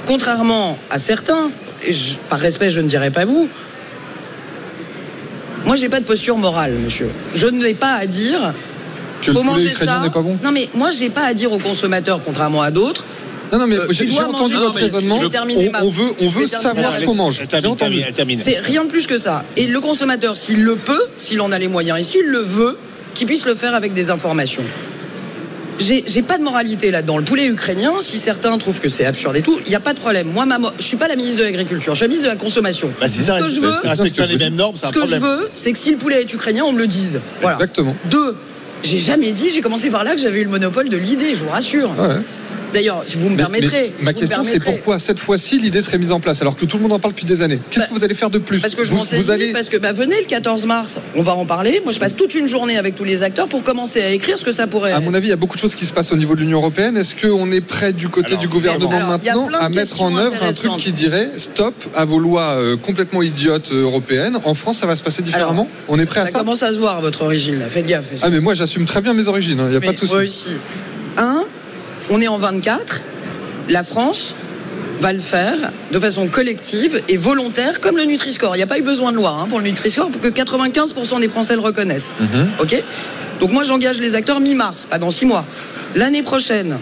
Contrairement 0.06 0.78
à 0.90 1.00
certains, 1.00 1.50
je- 1.90 2.16
par 2.30 2.40
respect, 2.40 2.72
je 2.72 2.82
ne 2.82 2.88
dirais 2.88 3.12
pas 3.12 3.26
vous, 3.26 3.50
moi, 5.66 5.76
j'ai 5.78 5.88
pas 5.90 6.00
de 6.02 6.06
posture 6.06 6.38
morale, 6.38 6.74
monsieur. 6.74 7.10
Je 7.36 7.48
n'ai 7.48 7.74
pas 7.74 7.94
à 7.94 8.06
dire. 8.06 8.54
Que 9.22 9.32
faut 9.32 9.44
manger 9.44 9.70
ça. 9.70 10.02
n'est 10.04 10.10
pas 10.10 10.20
bon 10.22 10.38
Non, 10.44 10.52
mais 10.52 10.68
moi, 10.74 10.92
j'ai 10.92 11.10
pas 11.10 11.24
à 11.24 11.34
dire 11.34 11.52
aux 11.54 11.60
consommateurs, 11.60 12.20
contrairement 12.26 12.62
à 12.62 12.72
d'autres. 12.72 13.06
Non, 13.54 13.60
non, 13.60 13.68
mais 13.68 13.78
euh, 13.78 13.88
j'ai 13.92 14.06
entendu 14.30 14.56
votre 14.56 14.80
raisonnement. 14.80 15.20
On, 15.68 15.72
ma- 15.72 15.84
on 15.84 15.90
veut, 15.90 16.12
on 16.20 16.28
veut 16.28 16.48
savoir 16.48 16.92
ce 16.98 17.06
qu'on 17.06 17.16
mange. 17.16 17.40
C'est 18.44 18.60
rien 18.60 18.84
de 18.84 18.90
plus 18.90 19.08
que 19.08 19.18
ça. 19.18 19.46
Et 19.56 19.68
le 19.68 19.80
consommateur, 19.80 20.36
s'il 20.36 20.62
le 20.64 20.76
peut, 20.76 21.02
s'il 21.18 21.40
en 21.40 21.52
a 21.52 21.60
les 21.60 21.68
moyens 21.70 22.00
et 22.00 22.04
s'il 22.04 22.26
le 22.26 22.40
veut, 22.40 22.78
qu'il 23.14 23.28
puisse 23.28 23.46
le 23.46 23.56
faire 23.56 23.76
avec 23.76 23.94
des 23.94 24.10
informations. 24.10 24.64
J'ai 25.80 26.22
pas 26.22 26.38
de 26.38 26.44
moralité 26.44 26.91
là-dedans. 26.91 27.18
Le 27.18 27.24
poulet 27.24 27.48
ukrainien, 27.48 27.94
si 28.02 28.20
certains 28.20 28.58
trouvent 28.58 28.80
que 28.80 28.90
c'est 28.90 29.06
absurde 29.06 29.36
et 29.36 29.41
tout, 29.41 29.60
il 29.66 29.70
n'y 29.70 29.76
a 29.76 29.80
pas 29.80 29.94
de 29.94 30.00
problème. 30.00 30.28
Moi, 30.34 30.45
ma 30.45 30.58
je 30.78 30.84
suis 30.84 30.98
pas 30.98 31.08
la 31.08 31.16
ministre 31.16 31.40
de 31.40 31.44
l'Agriculture, 31.44 31.94
je 31.94 31.98
suis 31.98 32.04
la 32.04 32.08
ministre 32.08 32.30
de 32.30 32.34
la 32.34 32.40
Consommation. 32.40 32.91
Bah, 33.00 33.08
si 33.08 33.24
ça 33.24 33.40
ce 33.40 33.45
que 33.45 33.50
je 33.50 33.60
veux, 33.60 33.72
ça 33.72 33.90
respecte 33.90 34.18
pas 34.18 34.26
les 34.26 34.38
mêmes 34.38 34.56
normes, 34.56 34.76
c'est 34.76 34.86
un 34.86 34.90
ce 34.90 34.94
que 34.94 35.06
je 35.06 35.16
veux, 35.16 35.50
c'est 35.56 35.72
que 35.72 35.78
si 35.78 35.91
le 35.91 35.98
poulet 35.98 36.22
est 36.22 36.34
ukrainien, 36.34 36.64
on 36.66 36.74
me 36.74 36.80
le 36.80 36.88
dise. 36.88 37.20
Voilà. 37.41 37.58
Exactement. 37.58 37.95
Deux, 38.06 38.36
j'ai 38.84 39.00
jamais 39.00 39.32
dit, 39.32 39.50
j'ai 39.50 39.62
commencé 39.62 39.90
par 39.90 40.04
là 40.04 40.16
que 40.16 40.22
j'avais 40.22 40.40
eu 40.40 40.44
le 40.44 40.50
monopole 40.50 40.90
de 40.90 40.98
l'idée, 40.98 41.34
je 41.34 41.44
vous 41.44 41.50
rassure. 41.50 41.91
Ouais. 41.98 42.18
D'ailleurs, 42.74 43.04
si 43.06 43.18
vous 43.18 43.26
me 43.26 43.32
Mais- 43.32 43.44
permettrez. 43.44 43.94
mais 44.00 44.06
ma 44.06 44.14
question, 44.14 44.44
c'est 44.44 44.60
pourquoi 44.60 45.00
cette 45.00 45.20
fois-ci 45.20 45.60
l'idée 45.60 45.82
serait 45.82 45.98
mise 45.98 46.12
en 46.12 46.20
place 46.20 46.41
alors 46.41 46.56
que 46.56 46.66
tout 46.66 46.78
le 46.78 46.84
monde 46.84 46.94
en 46.94 47.00
parle 47.00 47.14
depuis 47.14 47.26
des 47.26 47.41
années 47.41 47.60
Qu'est-ce 47.70 47.88
que 47.88 47.94
vous 47.94 48.04
allez 48.04 48.16
faire 48.16 48.30
de 48.30 48.40
plus 48.40 48.58
Bah, 48.58 48.64
Parce 48.64 48.76
que 48.76 48.84
je 48.84 48.91
vous, 48.91 48.98
m'en 48.98 49.04
vous 49.04 49.32
allez 49.32 49.52
parce 49.52 49.70
que 49.70 49.78
bah, 49.78 49.91
venez 49.94 50.16
le 50.20 50.26
14 50.26 50.66
mars, 50.66 51.00
on 51.16 51.22
va 51.22 51.34
en 51.34 51.45
parler. 51.45 51.82
Moi, 51.84 51.94
je 51.94 52.00
passe 52.00 52.16
toute 52.16 52.34
une 52.36 52.48
journée 52.48 52.78
avec 52.78 52.95
tous 52.95 53.04
les 53.04 53.24
acteurs 53.24 53.48
pour 53.48 53.64
commencer 53.64 54.02
à 54.02 54.10
écrire 54.10 54.38
ce 54.40 54.45
que 54.45 54.52
ça 54.52 54.68
pourrait 54.68 54.91
À 54.91 55.00
mon 55.00 55.14
avis, 55.14 55.28
il 55.28 55.30
y 55.30 55.34
a 55.34 55.38
beaucoup 55.38 55.56
de 55.56 55.62
choses 55.62 55.76
qui 55.76 55.86
se 55.86 55.94
passent 55.94 56.12
au 56.12 56.16
niveau 56.18 56.36
de 56.36 56.41
l'Union 56.41 56.58
européenne. 56.58 56.98
Est-ce 56.98 57.16
qu'on 57.16 57.52
est 57.52 57.62
prêt 57.62 57.94
du 57.94 58.10
côté 58.10 58.36
du 58.38 58.48
gouvernement 58.48 58.91
alors, 58.91 59.10
maintenant 59.10 59.50
à 59.60 59.70
mettre 59.70 60.02
en 60.02 60.16
œuvre 60.18 60.44
un 60.44 60.54
truc 60.54 60.78
qui 60.78 60.91
dirait 60.91 61.30
stop 61.38 61.74
à 61.95 62.06
vos 62.06 62.20
lois 62.20 62.52
euh, 62.58 62.76
complètement 62.78 63.22
idiotes 63.22 63.72
euh, 63.72 63.84
européennes 63.84 64.38
En 64.45 64.54
France, 64.56 64.78
ça 64.80 64.88
va 64.88 64.95
se 64.95 65.04
passer 65.04 65.22
différemment 65.22 65.68
On 65.88 66.00
est 66.00 66.06
prêt 66.06 66.22
à 66.22 66.26
ça 66.26 66.32
ça 66.34 66.40
commence 66.40 66.64
à 66.64 66.72
se 66.72 66.78
voir 66.78 67.02
votre 67.02 67.22
origine 67.24 67.60
là. 67.60 67.70
Faites 67.70 67.86
gaffe. 67.86 68.06
Ah 68.22 68.30
mais 68.30 68.40
moi 68.40 68.54
j'assume 68.54 68.86
très 68.86 69.02
bien 69.02 69.14
mes 69.14 69.28
origines, 69.28 69.60
il 69.66 69.70
n'y 69.72 69.76
a 69.76 69.82
pas 69.82 69.91
de 69.94 69.98
souci. 69.98 70.14
moi 70.14 70.24
aussi. 70.24 70.50
Un, 71.18 71.44
on 72.14 72.22
est 72.22 72.27
en 72.27 72.38
24. 72.38 73.02
La 73.69 73.84
France 73.84 74.35
va 75.02 75.11
le 75.11 75.19
faire 75.19 75.72
de 75.91 75.99
façon 75.99 76.27
collective 76.27 77.02
et 77.10 77.18
volontaire, 77.18 77.81
comme 77.81 77.98
le 77.98 78.06
Nutri-Score. 78.06 78.56
Il 78.56 78.60
n'y 78.60 78.64
a 78.64 78.68
pas 78.68 78.77
eu 78.77 78.84
besoin 78.84 79.11
de 79.11 79.18
loi 79.18 79.35
hein, 79.41 79.48
pour 79.49 79.60
le 79.60 79.65
Nutri-Score, 79.65 80.11
pour 80.11 80.22
que 80.22 80.27
95% 80.27 81.19
des 81.19 81.27
Français 81.27 81.56
le 81.56 81.61
reconnaissent. 81.61 82.14
Mhm. 82.19 82.49
Ok? 82.61 82.84
Donc 83.40 83.52
moi, 83.52 83.64
j'engage 83.64 83.99
les 83.99 84.14
acteurs 84.14 84.40
mi-mars, 84.40 84.85
pas 84.88 84.99
dans 84.99 85.10
six 85.10 85.26
mois. 85.26 85.45
L'année 85.95 86.22
prochaine, 86.22 86.77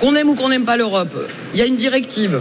qu'on 0.00 0.16
aime 0.16 0.28
ou 0.28 0.34
qu'on 0.34 0.48
n'aime 0.48 0.64
pas 0.64 0.76
l'Europe, 0.76 1.14
il 1.54 1.60
y 1.60 1.62
a 1.62 1.66
une 1.66 1.76
directive. 1.76 2.40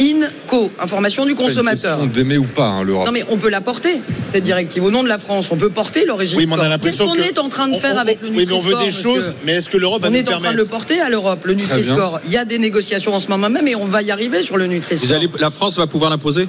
INCO, 0.00 0.70
information 0.80 1.26
du 1.26 1.34
consommateur. 1.34 1.98
question 1.98 2.06
d'aimer 2.12 2.38
ou 2.38 2.44
pas 2.44 2.66
hein, 2.68 2.84
l'Europe. 2.84 3.06
Non 3.06 3.12
mais 3.12 3.24
on 3.30 3.36
peut 3.36 3.50
la 3.50 3.60
porter, 3.60 4.00
cette 4.26 4.44
directive. 4.44 4.84
Au 4.84 4.90
nom 4.90 5.02
de 5.02 5.08
la 5.08 5.18
France, 5.18 5.48
on 5.50 5.56
peut 5.56 5.70
porter 5.70 6.04
l'origine 6.04 6.38
Oui, 6.38 6.46
mais 6.46 6.54
on 6.56 6.60
a 6.60 6.68
l'impression 6.68 7.06
qu'on 7.06 7.14
que- 7.14 7.20
est 7.22 7.38
en 7.38 7.48
train 7.48 7.68
de 7.68 7.74
on- 7.74 7.80
faire 7.80 7.94
on- 7.96 8.00
avec 8.00 8.22
le 8.22 8.28
oui, 8.28 8.44
mais 8.46 8.52
on 8.52 8.60
veut 8.60 8.70
Nutri-Score, 8.74 8.84
des 8.84 8.90
choses, 9.20 9.34
mais 9.44 9.52
est-ce 9.52 9.68
que 9.68 9.76
l'Europe 9.76 10.02
va 10.02 10.08
On 10.08 10.10
nous 10.10 10.16
est 10.16 10.20
en 10.20 10.24
train 10.24 10.32
permettre 10.34 10.54
de 10.54 10.58
le 10.58 10.66
porter 10.66 11.00
à 11.00 11.08
l'Europe, 11.08 11.44
le. 11.44 11.54
Nutri-Score. 11.54 12.20
Il 12.26 12.32
y 12.32 12.36
a 12.36 12.44
des 12.44 12.58
négociations 12.58 13.14
en 13.14 13.18
ce 13.18 13.28
moment 13.28 13.48
même 13.50 13.66
et 13.66 13.74
on 13.76 13.84
va 13.84 14.02
y 14.02 14.10
arriver 14.10 14.42
sur 14.42 14.56
le 14.56 14.66
Nutri-Score. 14.66 15.16
allez, 15.16 15.28
la 15.40 15.50
France 15.50 15.76
va 15.76 15.86
pouvoir 15.86 16.10
l'imposer? 16.10 16.48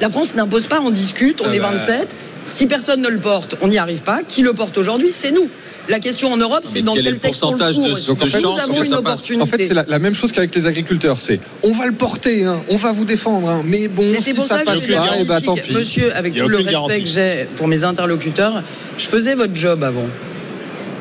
La 0.00 0.08
France 0.08 0.34
n'impose 0.34 0.66
pas, 0.68 0.80
on 0.82 0.90
discute, 0.90 1.40
on 1.40 1.48
Ah 1.50 1.54
est 1.54 1.58
bah. 1.58 1.70
27. 1.72 2.08
Si 2.50 2.66
personne 2.66 3.02
ne 3.02 3.08
le 3.08 3.18
porte, 3.18 3.56
on 3.60 3.68
n'y 3.68 3.76
arrive 3.78 4.00
pas. 4.02 4.22
Qui 4.26 4.40
le 4.42 4.54
porte 4.54 4.78
aujourd'hui? 4.78 5.10
C'est 5.12 5.32
nous. 5.32 5.48
La 5.88 6.00
question 6.00 6.30
en 6.32 6.36
Europe, 6.36 6.64
c'est 6.64 6.82
dans 6.82 6.94
quel 6.94 7.04
quel 7.04 7.18
texte 7.18 7.42
on 7.44 7.52
le 7.52 7.56
pourcentage 7.56 7.76
de- 7.78 7.82
de 7.82 8.12
en 8.12 8.16
fait, 8.26 8.30
chances 8.40 8.42
nous 8.42 8.58
avons 8.60 8.74
que 8.74 8.84
une 8.84 8.90
ça 8.90 8.96
passe 8.96 8.98
opportunité. 9.30 9.42
En 9.42 9.46
fait, 9.46 9.66
c'est 9.66 9.74
la, 9.74 9.84
la 9.88 9.98
même 9.98 10.14
chose 10.14 10.32
qu'avec 10.32 10.54
les 10.54 10.66
agriculteurs. 10.66 11.18
C'est 11.20 11.40
on 11.62 11.72
va 11.72 11.86
le 11.86 11.92
porter, 11.92 12.44
hein, 12.44 12.60
on 12.68 12.76
va 12.76 12.92
vous 12.92 13.06
défendre, 13.06 13.48
hein, 13.48 13.62
mais 13.64 13.88
bon, 13.88 14.04
Mais 14.10 14.18
si 14.18 14.24
c'est 14.24 14.34
pour 14.34 14.46
ça 14.46 14.58
passe 14.64 14.84
pas, 14.86 15.02
eh 15.18 15.24
ben, 15.24 15.40
tant 15.40 15.54
pis. 15.54 15.72
Monsieur, 15.72 16.14
avec 16.14 16.34
tout 16.36 16.46
le 16.48 16.56
respect 16.58 16.72
garantie. 16.72 17.02
que 17.04 17.08
j'ai 17.08 17.46
pour 17.56 17.68
mes 17.68 17.84
interlocuteurs, 17.84 18.62
je 18.98 19.06
faisais 19.06 19.34
votre 19.34 19.56
job 19.56 19.82
avant. 19.82 20.06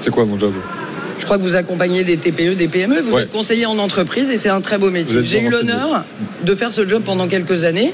C'est 0.02 0.10
quoi 0.10 0.24
mon 0.26 0.40
job? 0.40 0.54
Je 1.20 1.26
crois 1.26 1.38
que 1.38 1.44
vous 1.44 1.56
accompagnez 1.56 2.04
des 2.06 2.16
TPE, 2.18 2.56
des 2.56 2.68
PME, 2.70 3.02
vous 3.02 3.12
Ouais. 3.16 3.24
êtes 3.24 3.32
conseiller 3.32 3.66
en 3.66 3.78
entreprise 3.80 4.30
et 4.30 4.38
c'est 4.38 4.50
un 4.50 4.62
très 4.62 4.78
beau 4.78 4.92
métier. 4.92 5.20
J'ai 5.24 5.42
eu 5.42 5.50
l'honneur 5.50 6.06
de 6.46 6.56
faire 6.56 6.72
ce 6.72 6.88
job 6.88 7.02
pendant 7.06 7.28
quelques 7.28 7.64
années 7.66 7.94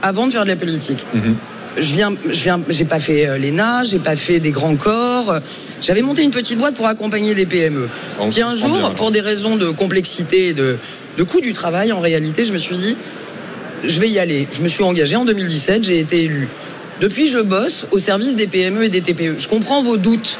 avant 0.00 0.26
de 0.28 0.32
faire 0.32 0.44
de 0.44 0.48
la 0.48 0.56
politique. 0.56 1.04
Mhm. 1.12 1.34
Je 1.76 1.92
viens, 1.94 2.12
je 2.24 2.42
viens, 2.42 2.60
j'ai 2.68 2.84
pas 2.84 3.00
fait 3.00 3.26
euh, 3.26 3.36
l'ENA, 3.38 3.84
j'ai 3.84 3.98
pas 3.98 4.14
fait 4.16 4.38
des 4.40 4.50
grands 4.50 4.76
corps. 4.76 5.34
J'avais 5.82 6.02
monté 6.02 6.22
une 6.22 6.30
petite 6.30 6.58
boîte 6.58 6.76
pour 6.76 6.86
accompagner 6.86 7.34
des 7.34 7.44
PME. 7.44 7.88
On 8.20 8.30
Puis 8.30 8.40
un 8.40 8.54
jour, 8.54 8.78
bien, 8.78 8.90
pour 8.90 9.10
des 9.10 9.20
raisons 9.20 9.56
de 9.56 9.70
complexité 9.70 10.48
et 10.48 10.52
de, 10.52 10.76
de 11.18 11.22
coût 11.24 11.40
du 11.40 11.52
travail, 11.52 11.92
en 11.92 11.98
réalité, 11.98 12.44
je 12.44 12.52
me 12.52 12.58
suis 12.58 12.76
dit, 12.76 12.96
je 13.84 14.00
vais 14.00 14.08
y 14.08 14.20
aller. 14.20 14.46
Je 14.52 14.62
me 14.62 14.68
suis 14.68 14.84
engagé 14.84 15.16
en 15.16 15.24
2017, 15.24 15.82
j'ai 15.82 15.98
été 15.98 16.22
élu. 16.22 16.48
Depuis, 17.00 17.28
je 17.28 17.38
bosse 17.40 17.86
au 17.90 17.98
service 17.98 18.36
des 18.36 18.46
PME 18.46 18.84
et 18.84 18.88
des 18.90 19.00
TPE. 19.00 19.40
Je 19.40 19.48
comprends 19.48 19.82
vos 19.82 19.96
doutes, 19.96 20.38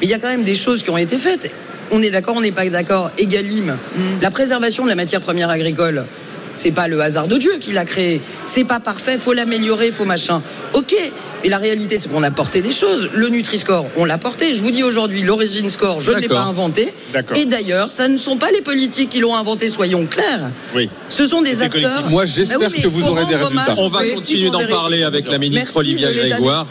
mais 0.00 0.06
il 0.06 0.10
y 0.10 0.14
a 0.14 0.18
quand 0.18 0.28
même 0.28 0.44
des 0.44 0.54
choses 0.54 0.82
qui 0.82 0.88
ont 0.88 0.96
été 0.96 1.18
faites. 1.18 1.52
On 1.90 2.00
est 2.02 2.10
d'accord, 2.10 2.36
on 2.36 2.40
n'est 2.40 2.52
pas 2.52 2.66
d'accord. 2.70 3.10
Egalim, 3.18 3.76
la 4.22 4.30
préservation 4.30 4.84
de 4.84 4.88
la 4.88 4.94
matière 4.94 5.20
première 5.20 5.50
agricole, 5.50 6.06
c'est 6.54 6.70
pas 6.70 6.88
le 6.88 7.00
hasard 7.00 7.28
de 7.28 7.36
Dieu 7.36 7.52
qui 7.60 7.72
l'a 7.72 7.84
créé. 7.84 8.22
C'est 8.46 8.64
pas 8.64 8.80
parfait, 8.80 9.18
faut 9.18 9.34
l'améliorer, 9.34 9.90
faut 9.90 10.06
machin. 10.06 10.42
Ok, 10.72 10.94
mais 11.42 11.48
la 11.48 11.58
réalité, 11.58 11.98
c'est 11.98 12.08
qu'on 12.10 12.22
a 12.22 12.30
porté 12.30 12.62
des 12.62 12.72
choses. 12.72 13.10
Le 13.14 13.28
Nutri-Score, 13.28 13.86
on 13.96 14.04
l'a 14.04 14.18
porté. 14.18 14.54
Je 14.54 14.62
vous 14.62 14.70
dis 14.70 14.82
aujourd'hui, 14.82 15.22
l'Origine 15.22 15.70
Score, 15.70 16.00
je 16.00 16.10
ne 16.10 16.18
l'ai 16.18 16.28
pas 16.28 16.42
inventé. 16.42 16.92
D'accord. 17.12 17.36
Et 17.36 17.44
d'ailleurs, 17.44 17.90
ça 17.90 18.08
ne 18.08 18.18
sont 18.18 18.36
pas 18.36 18.50
les 18.50 18.60
politiques 18.60 19.10
qui 19.10 19.20
l'ont 19.20 19.34
inventé, 19.34 19.70
soyons 19.70 20.06
clairs. 20.06 20.50
Oui. 20.74 20.88
Ce 21.08 21.26
sont 21.26 21.42
des 21.42 21.62
acteurs. 21.62 21.82
collectif. 21.82 22.10
Moi, 22.10 22.26
j'espère 22.26 22.58
Ah 22.62 22.68
oui, 22.74 22.82
que 22.82 22.88
vous 22.88 23.06
aurez 23.08 23.24
des 23.26 23.36
résultats. 23.36 23.74
On 23.78 23.88
va 23.88 24.04
continuer 24.04 24.48
en 24.48 24.52
d'en 24.52 24.66
parler 24.66 25.02
avec 25.02 25.28
la 25.28 25.38
ministre 25.38 25.66
Merci 25.66 25.78
Olivia 25.78 26.12
Grégoire. 26.12 26.66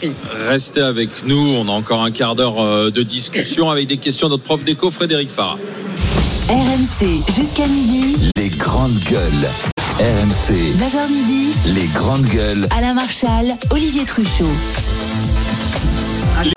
Restez 0.48 0.80
avec 0.82 1.10
nous. 1.24 1.54
On 1.56 1.68
a 1.68 1.72
encore 1.72 2.02
un 2.02 2.10
quart 2.10 2.34
d'heure 2.34 2.62
euh, 2.62 2.90
de 2.90 3.02
discussion 3.02 3.70
avec 3.70 3.86
des 3.86 3.96
questions 3.96 4.28
de 4.28 4.32
notre 4.34 4.44
prof 4.44 4.64
d'éco, 4.64 4.90
Frédéric 4.90 5.30
Farah. 5.30 5.58
RMC 6.48 7.22
jusqu'à 7.36 7.66
midi. 7.66 8.30
Les 8.36 8.48
grandes 8.48 8.98
gueules. 9.10 9.77
RMC. 9.98 10.54
9h 10.78 11.10
midi. 11.10 11.48
Les 11.74 11.88
grandes 11.88 12.26
gueules. 12.26 12.68
Alain 12.70 12.94
Marchal, 12.94 13.56
Olivier 13.70 14.04
Truchot. 14.04 14.44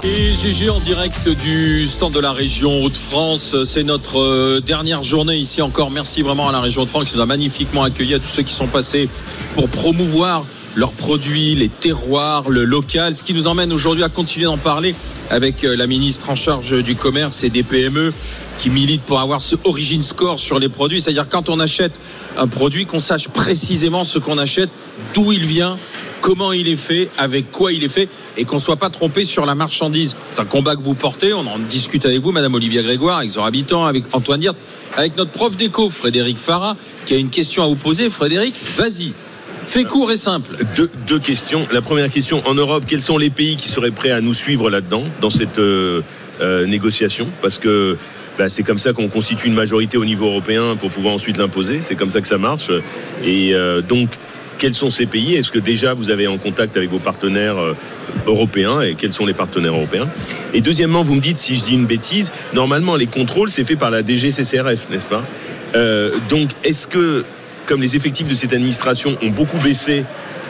Les 0.04 0.36
GG 0.36 0.70
en 0.70 0.80
direct 0.80 1.28
du 1.28 1.88
stand 1.88 2.14
de 2.14 2.20
la 2.20 2.34
région 2.34 2.84
Hauts-de-France. 2.84 3.56
C'est 3.66 3.82
notre 3.82 4.20
euh, 4.20 4.62
dernière 4.62 5.04
journée 5.04 5.38
ici 5.38 5.64
encore. 5.64 5.90
Merci 5.90 6.22
vraiment 6.22 6.50
à 6.50 6.52
la 6.52 6.62
région 6.62 6.84
Hauts-de-France 6.84 7.10
qui 7.10 7.16
nous 7.16 7.22
a 7.24 7.26
magnifiquement 7.26 7.82
accueillis, 7.82 8.14
à 8.14 8.20
tous 8.20 8.28
ceux 8.30 8.44
qui 8.44 8.54
sont 8.54 8.68
passés 8.68 9.10
pour 9.56 9.68
promouvoir 9.70 10.46
leurs 10.76 10.92
produits, 10.92 11.56
les 11.56 11.70
terroirs, 11.70 12.50
le 12.50 12.64
local. 12.64 13.16
Ce 13.16 13.24
qui 13.24 13.34
nous 13.34 13.48
emmène 13.48 13.74
aujourd'hui 13.74 14.04
à 14.04 14.10
continuer 14.10 14.46
d'en 14.46 14.58
parler 14.58 14.96
avec 15.30 15.64
euh, 15.64 15.76
la 15.76 15.88
ministre 15.88 16.30
en 16.30 16.36
charge 16.36 16.84
du 16.84 16.96
commerce 16.96 17.44
et 17.44 17.50
des 17.50 17.64
PME 17.64 18.14
qui 18.60 18.70
milite 18.70 19.02
pour 19.02 19.20
avoir 19.20 19.42
ce 19.42 19.56
origin 19.64 20.02
score 20.04 20.40
sur 20.40 20.60
les 20.60 20.70
produits. 20.70 21.02
C'est-à-dire 21.02 21.28
quand 21.28 21.50
on 21.50 21.60
achète 21.60 21.94
un 22.38 22.48
produit, 22.48 22.86
qu'on 22.86 23.00
sache 23.00 23.28
précisément 23.28 24.04
ce 24.04 24.20
qu'on 24.20 24.38
achète, 24.38 24.70
d'où 25.14 25.32
il 25.32 25.46
vient, 25.46 25.78
comment 26.22 26.52
il 26.52 26.68
est 26.68 26.76
fait, 26.76 27.10
avec 27.18 27.52
quoi 27.52 27.74
il 27.74 27.84
est 27.84 27.90
fait, 27.90 28.08
et 28.38 28.46
qu'on 28.46 28.58
ne 28.58 28.62
soit 28.62 28.76
pas 28.76 28.90
trompé 28.90 29.26
sur 29.26 29.46
la 29.46 29.56
marchandise. 29.56 30.16
C'est 30.32 30.42
un 30.42 30.46
combat 30.46 30.76
que 30.76 30.82
vous 30.82 30.94
portez, 30.94 31.34
on 31.34 31.48
en 31.48 31.58
discute 31.58 32.06
avec 32.06 32.22
vous, 32.22 32.32
Madame 32.32 32.54
Olivia 32.54 32.84
Grégoire, 32.84 33.18
avec 33.18 33.32
Zora 33.32 33.48
Habitant, 33.48 33.86
avec 33.86 34.04
Antoine 34.14 34.40
Diers, 34.40 34.52
avec 34.96 35.18
notre 35.18 35.32
prof 35.32 35.58
d'éco, 35.58 35.90
Frédéric 35.90 36.38
Farah, 36.38 36.76
qui 37.06 37.16
a 37.16 37.18
une 37.18 37.30
question 37.30 37.64
à 37.64 37.68
vous 37.68 37.76
poser. 37.76 38.10
Frédéric, 38.10 38.54
vas-y. 38.78 39.14
Fais 39.66 39.84
court 39.84 40.12
et 40.12 40.18
simple. 40.18 40.56
Deux, 41.08 41.20
questions. 41.20 41.68
La 41.72 41.82
première 41.82 42.10
question, 42.10 42.42
en 42.46 42.56
Europe, 42.56 42.84
quels 42.88 43.02
sont 43.02 43.18
les 43.18 43.30
pays 43.30 43.56
qui 43.56 43.70
seraient 43.70 43.92
prêts 43.92 44.12
à 44.12 44.22
nous 44.22 44.34
suivre 44.34 44.70
là-dedans, 44.70 45.04
dans 45.22 45.30
cette 45.30 45.60
euh, 45.60 46.02
euh, 46.42 46.66
négociation? 46.66 47.28
Parce 47.42 47.60
que 47.60 47.98
bah, 48.38 48.50
c'est 48.50 48.64
comme 48.64 48.80
ça 48.80 48.94
qu'on 48.94 49.08
constitue 49.08 49.48
une 49.48 49.54
majorité 49.54 49.98
au 49.98 50.06
niveau 50.06 50.28
européen 50.28 50.76
pour 50.80 50.90
pouvoir 50.90 51.14
ensuite 51.14 51.38
l'imposer. 51.38 51.80
C'est 51.82 51.96
comme 51.96 52.10
ça 52.10 52.22
que 52.22 52.28
ça 52.28 52.38
marche. 52.38 52.70
Et 53.24 53.54
euh, 53.54 53.82
donc, 53.82 54.10
quels 54.58 54.74
sont 54.74 54.90
ces 54.90 55.06
pays? 55.06 55.36
Est-ce 55.36 55.52
que 55.52 55.60
déjà 55.60 55.94
vous 55.94 56.10
avez 56.10 56.28
en 56.28 56.38
contact 56.38 56.76
avec 56.76 56.90
vos 56.90 57.00
partenaires 57.00 57.58
européens? 58.28 58.82
Et 58.82 58.96
quels 58.96 59.14
sont 59.14 59.26
les 59.26 59.34
partenaires 59.34 59.74
européens? 59.74 60.08
Et 60.54 60.62
deuxièmement, 60.62 61.04
vous 61.04 61.16
me 61.16 61.22
dites 61.22 61.38
si 61.38 61.56
je 61.56 61.64
dis 61.64 61.74
une 61.74 61.86
bêtise, 61.86 62.32
normalement 62.54 62.96
les 62.96 63.08
contrôles 63.08 63.50
c'est 63.50 63.64
fait 63.64 63.76
par 63.76 63.90
la 63.90 64.04
DGCCRF, 64.04 64.90
n'est-ce 64.90 65.06
pas? 65.06 65.24
Donc, 66.30 66.50
est-ce 66.64 66.86
que 66.86 67.24
comme 67.72 67.82
les 67.82 67.96
effectifs 67.96 68.28
de 68.28 68.36
cette 68.36 68.52
administration 68.52 69.18
ont 69.22 69.30
beaucoup 69.30 69.58
baissé 69.60 70.04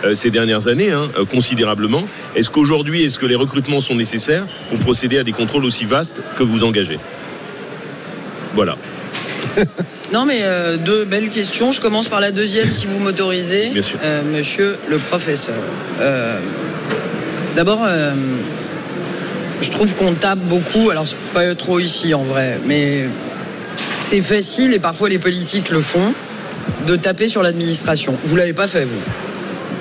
euh, 0.03 0.15
ces 0.15 0.31
dernières 0.31 0.67
années, 0.67 0.89
hein, 0.89 1.07
euh, 1.19 1.23
considérablement, 1.23 2.03
est-ce 2.35 2.49
qu'aujourd'hui, 2.49 3.03
est-ce 3.03 3.19
que 3.19 3.27
les 3.27 3.35
recrutements 3.35 3.79
sont 3.79 3.93
nécessaires 3.93 4.47
pour 4.69 4.79
procéder 4.79 5.19
à 5.19 5.23
des 5.23 5.31
contrôles 5.31 5.63
aussi 5.63 5.85
vastes 5.85 6.19
que 6.35 6.41
vous 6.41 6.63
engagez? 6.63 6.97
Voilà. 8.55 8.75
Non, 10.13 10.25
mais 10.25 10.39
euh, 10.41 10.75
deux 10.75 11.05
belles 11.05 11.29
questions. 11.29 11.71
Je 11.71 11.79
commence 11.79 12.09
par 12.09 12.19
la 12.19 12.31
deuxième, 12.31 12.69
si 12.69 12.85
vous 12.85 12.99
m'autorisez. 12.99 13.69
Bien 13.69 13.81
sûr. 13.81 13.97
Euh, 14.03 14.21
monsieur 14.23 14.77
le 14.89 14.97
professeur. 14.97 15.55
Euh, 16.01 16.37
D'abord, 17.55 17.87
je 19.61 19.69
trouve 19.69 19.95
qu'on 19.95 20.13
tape 20.15 20.39
beaucoup. 20.39 20.89
Alors, 20.89 21.05
pas 21.33 21.55
trop 21.55 21.79
ici 21.79 22.13
en 22.13 22.23
vrai, 22.23 22.59
mais 22.65 23.05
c'est 24.01 24.21
facile 24.21 24.73
et 24.73 24.79
parfois 24.79 25.07
les 25.07 25.17
politiques 25.17 25.69
le 25.69 25.79
font 25.79 26.13
de 26.87 26.95
taper 26.95 27.27
sur 27.27 27.43
l'administration. 27.43 28.15
Vous 28.23 28.35
l'avez 28.35 28.53
pas 28.53 28.67
fait, 28.67 28.85
vous. 28.85 28.95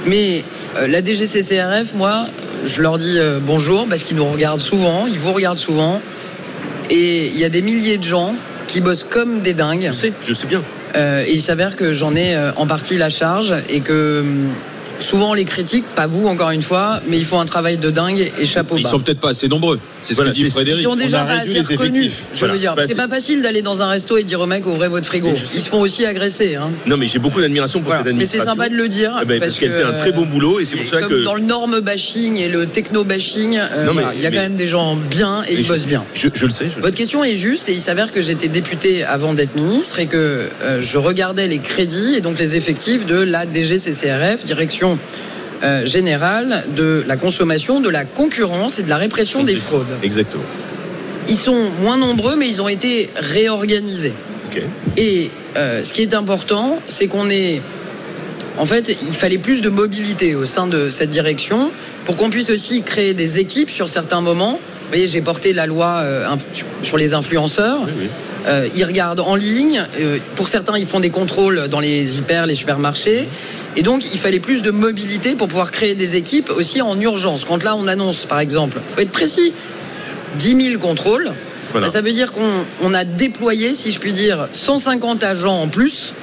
Mais 0.06 0.44
euh, 0.76 0.86
la 0.86 1.02
DGCCRF, 1.02 1.94
moi, 1.94 2.26
je 2.64 2.82
leur 2.82 2.98
dis 2.98 3.18
euh, 3.18 3.38
bonjour 3.40 3.86
parce 3.88 4.04
qu'ils 4.04 4.16
nous 4.16 4.30
regardent 4.30 4.60
souvent, 4.60 5.06
ils 5.06 5.18
vous 5.18 5.32
regardent 5.32 5.58
souvent. 5.58 6.00
Et 6.90 7.26
il 7.28 7.38
y 7.38 7.44
a 7.44 7.48
des 7.48 7.62
milliers 7.62 7.98
de 7.98 8.04
gens 8.04 8.34
qui 8.66 8.80
bossent 8.80 9.04
comme 9.04 9.40
des 9.40 9.54
dingues. 9.54 9.88
Je 9.88 9.96
sais, 9.96 10.12
je 10.26 10.32
sais 10.32 10.46
bien. 10.46 10.62
et 10.94 11.32
il 11.32 11.40
s'avère 11.40 11.76
que 11.76 11.94
j'en 11.94 12.14
ai 12.16 12.34
euh, 12.34 12.52
en 12.56 12.66
partie 12.66 12.96
la 12.96 13.10
charge 13.10 13.54
et 13.68 13.80
que 13.80 14.20
hum, 14.20 14.48
souvent 15.00 15.30
on 15.30 15.34
les 15.34 15.44
critique, 15.44 15.84
pas 15.94 16.06
vous 16.06 16.26
encore 16.26 16.50
une 16.50 16.62
fois, 16.62 17.00
mais 17.08 17.18
ils 17.18 17.24
font 17.24 17.40
un 17.40 17.44
travail 17.46 17.76
de 17.78 17.90
dingue 17.90 18.30
et 18.40 18.46
chapeau 18.46 18.76
Ils 18.76 18.84
bas. 18.84 18.90
sont 18.90 19.00
peut-être 19.00 19.20
pas 19.20 19.30
assez 19.30 19.48
nombreux. 19.48 19.78
C'est 20.02 20.10
ce 20.10 20.14
Voilà, 20.14 20.30
que 20.30 20.36
dit 20.36 20.44
c'est- 20.44 20.50
Frédéric. 20.50 20.80
Ils 20.80 20.84
sont 20.84 20.96
déjà 20.96 21.24
pas 21.24 21.32
assez 21.34 21.60
reconnus. 21.60 22.12
Je 22.32 22.38
Voilà. 22.38 22.54
veux 22.54 22.60
dire, 22.60 22.74
Bah, 22.74 22.82
c'est 22.82 22.88
c'est- 22.88 22.94
pas 22.96 23.08
facile 23.08 23.42
d'aller 23.42 23.60
dans 23.62 23.82
un 23.82 23.88
resto 23.88 24.16
et 24.16 24.22
dire 24.22 24.40
au 24.40 24.46
mec 24.46 24.64
ouvrez 24.66 24.88
votre 24.88 25.06
frigo. 25.06 25.30
Ils 25.54 25.60
se 25.60 25.68
font 25.68 25.80
aussi 25.80 26.06
agresser. 26.06 26.56
Hein. 26.56 26.70
Non, 26.86 26.96
mais 26.96 27.06
j'ai 27.06 27.18
beaucoup 27.18 27.40
d'admiration 27.40 27.80
pour 27.80 27.92
cette 27.92 28.00
Mais 28.04 28.04
c'est 28.04 28.10
administration. 28.38 28.50
sympa 28.52 28.68
de 28.70 28.76
le 28.76 28.88
dire. 28.88 29.18
Eh 29.20 29.24
ben, 29.26 29.40
parce 29.40 29.58
qu'elle 29.58 29.72
fait 29.72 29.82
un 29.82 29.92
très 29.92 30.12
bon 30.12 30.24
boulot 30.26 30.60
et 30.60 30.64
c'est 30.64 30.76
pour 30.76 30.88
ça 30.88 31.00
comme 31.00 31.10
que. 31.10 31.22
dans 31.24 31.34
le 31.34 31.42
norme 31.42 31.80
bashing 31.80 32.38
et 32.38 32.48
le 32.48 32.66
techno 32.66 33.04
bashing, 33.04 33.58
euh, 33.58 33.86
mais- 33.86 33.92
voilà, 33.92 34.12
il 34.14 34.22
y 34.22 34.26
a 34.26 34.30
mais- 34.30 34.36
quand 34.36 34.42
même 34.42 34.56
des 34.56 34.68
gens 34.68 34.96
bien 34.96 35.42
et 35.48 35.54
ils 35.54 35.66
bossent 35.66 35.86
bien. 35.86 36.04
Je, 36.14 36.28
je 36.32 36.46
le 36.46 36.52
sais. 36.52 36.66
je 36.74 36.80
Votre 36.80 36.96
question 36.96 37.22
est 37.24 37.36
juste 37.36 37.68
et 37.68 37.72
il 37.72 37.80
s'avère 37.80 38.10
que 38.10 38.22
j'étais 38.22 38.48
député 38.48 39.04
avant 39.04 39.34
d'être 39.34 39.54
ministre 39.54 39.98
et 39.98 40.06
que 40.06 40.48
euh, 40.62 40.80
je 40.80 40.96
regardais 40.98 41.46
les 41.46 41.58
crédits 41.58 42.14
et 42.16 42.20
donc 42.20 42.38
les 42.38 42.56
effectifs 42.56 43.04
de 43.06 43.16
la 43.16 43.44
DGCCRF, 43.46 44.44
Direction 44.46 44.89
euh, 45.62 45.84
Générale 45.84 46.64
de 46.76 47.04
la 47.06 47.16
Consommation, 47.16 47.80
de 47.80 47.90
la 47.90 48.04
Concurrence 48.04 48.78
et 48.78 48.82
de 48.82 48.88
la 48.88 48.96
Répression 48.96 49.44
des 49.44 49.56
Fraudes. 49.56 49.86
Exactement. 50.02 50.42
Ils 51.28 51.36
sont 51.36 51.70
moins 51.80 51.98
nombreux 51.98 52.36
mais 52.36 52.48
ils 52.48 52.62
ont 52.62 52.68
été 52.68 53.10
réorganisés. 53.16 54.14
Ok. 54.50 54.62
Et 54.96 55.30
euh, 55.56 55.82
ce 55.84 55.92
qui 55.92 56.02
est 56.02 56.14
important, 56.14 56.78
c'est 56.88 57.08
qu'on 57.08 57.28
est. 57.30 57.60
En 58.58 58.66
fait, 58.66 58.96
il 59.02 59.14
fallait 59.14 59.38
plus 59.38 59.62
de 59.62 59.68
mobilité 59.68 60.34
au 60.34 60.44
sein 60.44 60.66
de 60.66 60.90
cette 60.90 61.10
direction 61.10 61.70
pour 62.04 62.16
qu'on 62.16 62.30
puisse 62.30 62.50
aussi 62.50 62.82
créer 62.82 63.14
des 63.14 63.38
équipes 63.38 63.70
sur 63.70 63.88
certains 63.88 64.20
moments. 64.20 64.52
Vous 64.52 64.88
voyez, 64.88 65.08
j'ai 65.08 65.20
porté 65.20 65.52
la 65.52 65.66
loi 65.66 66.00
euh, 66.02 66.26
sur 66.82 66.96
les 66.96 67.14
influenceurs. 67.14 67.80
Euh, 68.46 68.66
ils 68.74 68.84
regardent 68.84 69.20
en 69.20 69.36
ligne. 69.36 69.84
Pour 70.34 70.48
certains, 70.48 70.78
ils 70.78 70.86
font 70.86 71.00
des 71.00 71.10
contrôles 71.10 71.68
dans 71.68 71.80
les 71.80 72.18
hyper, 72.18 72.46
les 72.46 72.54
supermarchés. 72.54 73.28
Et 73.76 73.82
donc, 73.82 74.04
il 74.12 74.18
fallait 74.18 74.40
plus 74.40 74.62
de 74.62 74.70
mobilité 74.70 75.34
pour 75.34 75.48
pouvoir 75.48 75.70
créer 75.70 75.94
des 75.94 76.16
équipes 76.16 76.50
aussi 76.50 76.82
en 76.82 76.98
urgence. 77.00 77.44
Quand 77.44 77.62
là, 77.62 77.76
on 77.76 77.86
annonce, 77.86 78.24
par 78.26 78.40
exemple, 78.40 78.78
il 78.88 78.94
faut 78.94 79.00
être 79.00 79.12
précis, 79.12 79.52
10 80.38 80.70
000 80.70 80.80
contrôles. 80.80 81.32
Voilà. 81.70 81.86
bah, 81.86 81.92
ça 81.92 82.00
veut 82.00 82.12
dire 82.12 82.32
qu'on 82.32 82.64
on 82.82 82.92
a 82.92 83.04
déployé, 83.04 83.74
si 83.74 83.92
je 83.92 84.00
puis 84.00 84.12
dire, 84.12 84.48
150 84.52 85.22
agents 85.22 85.62
en 85.62 85.68
plus 85.68 86.14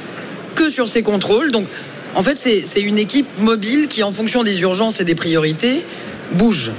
que 0.55 0.69
sur 0.69 0.89
ces 0.89 1.03
contrôles. 1.03 1.51
Donc, 1.51 1.67
en 2.15 2.23
fait, 2.23 2.35
c'est 2.35 2.63
c'est 2.65 2.81
une 2.81 2.97
équipe 2.97 3.27
mobile 3.39 3.87
qui, 3.87 4.03
en 4.03 4.11
fonction 4.11 4.43
des 4.43 4.61
urgences 4.61 4.99
et 4.99 5.05
des 5.05 5.15
priorités, 5.15 5.85
bouge. 6.33 6.71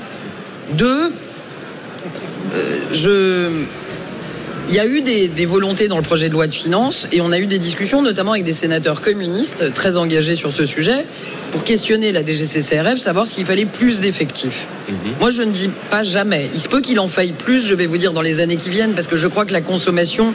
Deux, 0.73 1.13
euh, 2.55 2.79
je. 2.93 3.49
Il 4.69 4.75
y 4.75 4.81
a 4.81 4.87
eu 4.87 5.01
des, 5.01 5.29
des 5.29 5.47
volontés 5.47 5.89
dans 5.89 5.97
le 5.97 6.03
projet 6.03 6.29
de 6.29 6.35
loi 6.35 6.47
de 6.47 6.55
finances 6.55 7.09
et 7.11 7.23
on 7.23 7.33
a 7.33 7.39
eu 7.39 7.47
des 7.47 7.59
discussions, 7.59 8.03
notamment 8.03 8.33
avec 8.33 8.45
des 8.45 8.53
sénateurs 8.53 9.01
communistes 9.01 9.73
très 9.73 9.97
engagés 9.97 10.37
sur 10.37 10.53
ce 10.53 10.67
sujet, 10.67 11.07
pour 11.53 11.65
questionner 11.65 12.13
la 12.13 12.23
DGCCRF, 12.23 12.99
savoir 12.99 13.27
s'il 13.27 13.47
fallait 13.47 13.65
plus 13.65 14.01
d'effectifs. 14.01 14.67
Moi, 15.21 15.31
je 15.31 15.43
ne 15.43 15.51
dis 15.51 15.71
pas 15.91 16.03
jamais. 16.03 16.51
Il 16.53 16.61
se 16.61 16.69
peut 16.69 16.83
qu'il 16.83 17.01
en 17.01 17.09
faille 17.09 17.33
plus, 17.33 17.67
je 17.67 17.75
vais 17.75 17.87
vous 17.87 17.97
dire, 17.97 18.13
dans 18.13 18.21
les 18.21 18.41
années 18.41 18.57
qui 18.57 18.69
viennent, 18.69 18.95
parce 18.95 19.07
que 19.07 19.17
je 19.17 19.27
crois 19.27 19.47
que 19.47 19.55
la 19.55 19.63
consommation, 19.63 20.35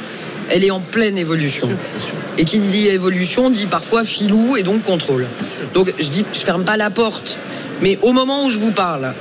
elle 0.50 0.64
est 0.64 0.72
en 0.72 0.80
pleine 0.80 1.18
évolution. 1.18 1.70
Et 2.40 2.46
qui 2.46 2.58
dit 2.58 2.88
évolution 2.88 3.52
dit 3.52 3.68
parfois 3.68 4.04
filou 4.04 4.58
et 4.58 4.64
donc 4.64 4.84
contrôle. 4.84 5.28
Donc, 5.76 5.94
je 6.00 6.08
dis, 6.08 6.26
je 6.34 6.40
ferme 6.40 6.64
pas 6.64 6.78
la 6.78 6.90
porte. 6.90 7.38
Mais 7.82 8.00
au 8.02 8.14
moment 8.14 8.46
où 8.46 8.50
je 8.50 8.58
vous 8.58 8.72
parle, 8.72 9.14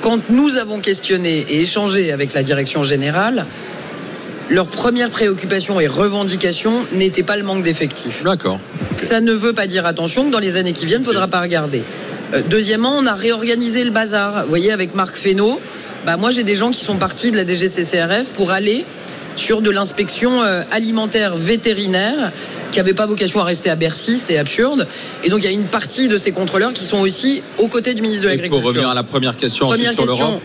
quand 0.00 0.30
nous 0.30 0.56
avons 0.56 0.80
questionné 0.80 1.44
et 1.50 1.60
échangé 1.60 2.12
avec 2.12 2.32
la 2.32 2.42
direction 2.42 2.82
générale, 2.84 3.46
leur 4.50 4.66
première 4.66 5.10
préoccupation 5.10 5.80
et 5.80 5.86
revendication 5.86 6.72
n'était 6.92 7.22
pas 7.22 7.36
le 7.36 7.42
manque 7.42 7.62
d'effectifs. 7.62 8.22
D'accord. 8.24 8.58
Ça 8.98 9.20
ne 9.20 9.32
veut 9.32 9.52
pas 9.52 9.66
dire, 9.66 9.86
attention, 9.86 10.26
que 10.26 10.30
dans 10.30 10.38
les 10.38 10.56
années 10.56 10.72
qui 10.72 10.86
viennent, 10.86 11.00
il 11.00 11.06
ne 11.06 11.12
faudra 11.12 11.28
pas 11.28 11.40
regarder. 11.40 11.82
Euh, 12.34 12.42
deuxièmement, 12.48 12.94
on 12.98 13.06
a 13.06 13.14
réorganisé 13.14 13.84
le 13.84 13.90
bazar. 13.90 14.42
Vous 14.42 14.48
voyez, 14.48 14.72
avec 14.72 14.94
Marc 14.94 15.16
Fesneau, 15.16 15.60
bah, 16.06 16.16
moi 16.16 16.30
j'ai 16.30 16.42
des 16.42 16.56
gens 16.56 16.70
qui 16.70 16.84
sont 16.84 16.96
partis 16.96 17.30
de 17.30 17.36
la 17.36 17.46
DGCCRF 17.46 18.32
pour 18.34 18.50
aller 18.50 18.84
sur 19.36 19.62
de 19.62 19.70
l'inspection 19.70 20.42
euh, 20.42 20.62
alimentaire 20.70 21.36
vétérinaire 21.36 22.30
qui 22.70 22.78
n'avait 22.78 22.92
pas 22.94 23.06
vocation 23.06 23.40
à 23.40 23.44
rester 23.44 23.70
à 23.70 23.76
Bercy, 23.76 24.18
c'était 24.18 24.36
absurde. 24.36 24.86
Et 25.22 25.28
donc 25.30 25.40
il 25.40 25.44
y 25.44 25.48
a 25.48 25.52
une 25.52 25.64
partie 25.64 26.08
de 26.08 26.18
ces 26.18 26.32
contrôleurs 26.32 26.72
qui 26.72 26.84
sont 26.84 26.98
aussi 26.98 27.40
aux 27.58 27.68
côtés 27.68 27.94
du 27.94 28.02
ministre 28.02 28.24
de 28.24 28.30
Et 28.30 28.36
pour 28.36 28.42
l'Agriculture. 28.42 28.68
revenir 28.68 28.88
à 28.88 28.94
la 28.94 29.02
première 29.04 29.36
question 29.36 29.68
Première 29.68 29.92
sur 29.92 30.06
question. 30.06 30.26
l'Europe. 30.26 30.42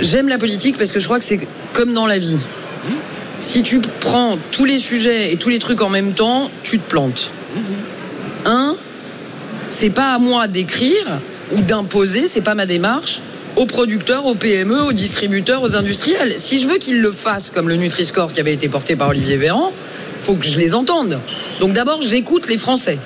J'aime 0.00 0.28
la 0.28 0.38
politique 0.38 0.78
parce 0.78 0.92
que 0.92 1.00
je 1.00 1.04
crois 1.04 1.18
que 1.18 1.24
c'est 1.24 1.40
comme 1.72 1.92
dans 1.92 2.06
la 2.06 2.18
vie. 2.18 2.38
Si 3.40 3.62
tu 3.62 3.80
prends 4.00 4.38
tous 4.52 4.64
les 4.64 4.78
sujets 4.78 5.32
et 5.32 5.36
tous 5.36 5.48
les 5.48 5.58
trucs 5.58 5.82
en 5.82 5.88
même 5.90 6.12
temps, 6.12 6.50
tu 6.62 6.78
te 6.78 6.88
plantes. 6.88 7.30
Un, 8.44 8.76
c'est 9.70 9.90
pas 9.90 10.14
à 10.14 10.18
moi 10.18 10.48
d'écrire 10.48 11.18
ou 11.52 11.60
d'imposer, 11.60 12.28
c'est 12.28 12.40
pas 12.40 12.54
ma 12.54 12.66
démarche 12.66 13.20
aux 13.56 13.66
producteurs, 13.66 14.24
aux 14.26 14.34
PME, 14.34 14.82
aux 14.82 14.92
distributeurs, 14.92 15.62
aux 15.62 15.76
industriels. 15.76 16.34
Si 16.38 16.58
je 16.60 16.66
veux 16.66 16.78
qu'ils 16.78 17.00
le 17.00 17.12
fassent 17.12 17.50
comme 17.50 17.68
le 17.68 17.76
Nutri-Score 17.76 18.32
qui 18.32 18.40
avait 18.40 18.54
été 18.54 18.68
porté 18.68 18.96
par 18.96 19.08
Olivier 19.10 19.36
Véran, 19.36 19.72
faut 20.22 20.34
que 20.34 20.46
je 20.46 20.56
les 20.58 20.74
entende. 20.74 21.18
Donc 21.60 21.72
d'abord, 21.74 22.00
j'écoute 22.00 22.48
les 22.48 22.56
Français. 22.58 22.98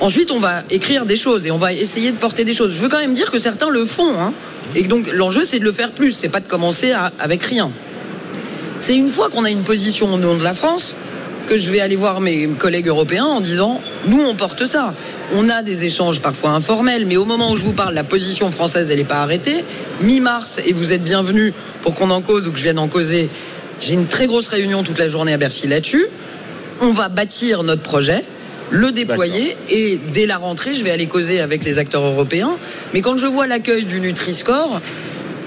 Ensuite, 0.00 0.30
on 0.30 0.38
va 0.38 0.62
écrire 0.70 1.04
des 1.04 1.16
choses 1.16 1.46
et 1.46 1.50
on 1.50 1.58
va 1.58 1.72
essayer 1.72 2.12
de 2.12 2.16
porter 2.16 2.44
des 2.44 2.54
choses. 2.54 2.72
Je 2.72 2.78
veux 2.80 2.88
quand 2.88 3.00
même 3.00 3.14
dire 3.14 3.30
que 3.30 3.38
certains 3.38 3.68
le 3.68 3.84
font. 3.84 4.18
hein. 4.20 4.32
Et 4.74 4.82
donc, 4.82 5.10
l'enjeu, 5.12 5.44
c'est 5.44 5.58
de 5.58 5.64
le 5.64 5.72
faire 5.72 5.92
plus. 5.92 6.12
C'est 6.12 6.28
pas 6.28 6.40
de 6.40 6.48
commencer 6.48 6.92
avec 7.18 7.42
rien. 7.42 7.70
C'est 8.80 8.96
une 8.96 9.10
fois 9.10 9.28
qu'on 9.28 9.44
a 9.44 9.50
une 9.50 9.64
position 9.64 10.12
au 10.14 10.18
nom 10.18 10.36
de 10.36 10.44
la 10.44 10.54
France 10.54 10.94
que 11.48 11.56
je 11.56 11.70
vais 11.70 11.80
aller 11.80 11.96
voir 11.96 12.20
mes 12.20 12.46
collègues 12.46 12.88
européens 12.88 13.24
en 13.24 13.40
disant 13.40 13.80
nous, 14.06 14.20
on 14.20 14.34
porte 14.34 14.66
ça. 14.66 14.94
On 15.34 15.48
a 15.48 15.62
des 15.62 15.84
échanges 15.84 16.20
parfois 16.20 16.50
informels, 16.50 17.06
mais 17.06 17.16
au 17.16 17.24
moment 17.24 17.50
où 17.50 17.56
je 17.56 17.62
vous 17.62 17.72
parle, 17.72 17.94
la 17.94 18.04
position 18.04 18.50
française, 18.50 18.90
elle 18.90 18.98
n'est 18.98 19.04
pas 19.04 19.22
arrêtée. 19.22 19.64
Mi-mars, 20.00 20.60
et 20.64 20.72
vous 20.72 20.92
êtes 20.92 21.02
bienvenus 21.02 21.52
pour 21.82 21.94
qu'on 21.94 22.10
en 22.10 22.20
cause 22.20 22.46
ou 22.48 22.52
que 22.52 22.58
je 22.58 22.62
vienne 22.62 22.78
en 22.78 22.88
causer, 22.88 23.28
j'ai 23.80 23.94
une 23.94 24.06
très 24.06 24.26
grosse 24.26 24.48
réunion 24.48 24.82
toute 24.82 24.98
la 24.98 25.08
journée 25.08 25.32
à 25.32 25.36
Bercy 25.38 25.66
là-dessus. 25.66 26.06
On 26.80 26.92
va 26.92 27.08
bâtir 27.08 27.62
notre 27.62 27.82
projet, 27.82 28.22
le 28.70 28.92
déployer 28.92 29.56
et 29.70 29.98
dès 30.12 30.26
la 30.26 30.36
rentrée, 30.36 30.74
je 30.74 30.84
vais 30.84 30.90
aller 30.90 31.06
causer 31.06 31.40
avec 31.40 31.64
les 31.64 31.78
acteurs 31.78 32.04
européens. 32.04 32.56
Mais 32.94 33.00
quand 33.00 33.16
je 33.16 33.26
vois 33.26 33.46
l'accueil 33.46 33.84
du 33.84 34.00
Nutri-Score, 34.00 34.80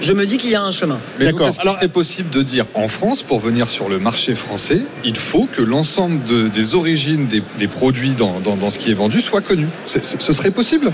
je 0.00 0.12
me 0.12 0.26
dis 0.26 0.36
qu'il 0.36 0.50
y 0.50 0.56
a 0.56 0.62
un 0.62 0.72
chemin. 0.72 0.98
Mais 1.20 1.30
donc, 1.30 1.40
est-ce 1.42 1.60
qu'il 1.60 1.70
serait 1.70 1.86
possible 1.88 2.28
de 2.30 2.42
dire 2.42 2.66
en 2.74 2.88
France, 2.88 3.22
pour 3.22 3.38
venir 3.38 3.68
sur 3.70 3.88
le 3.88 4.00
marché 4.00 4.34
français, 4.34 4.80
il 5.04 5.16
faut 5.16 5.46
que 5.46 5.62
l'ensemble 5.62 6.24
de- 6.24 6.48
des 6.48 6.74
origines 6.74 7.26
des, 7.28 7.40
des 7.58 7.68
produits 7.68 8.16
dans, 8.16 8.40
dans- 8.40 8.56
dans 8.56 8.68
ce 8.70 8.78
qui 8.80 8.90
est 8.90 8.94
vendu 8.94 9.20
soit 9.20 9.42
connu 9.42 9.68
Ce 9.86 10.32
serait 10.32 10.50
possible? 10.50 10.92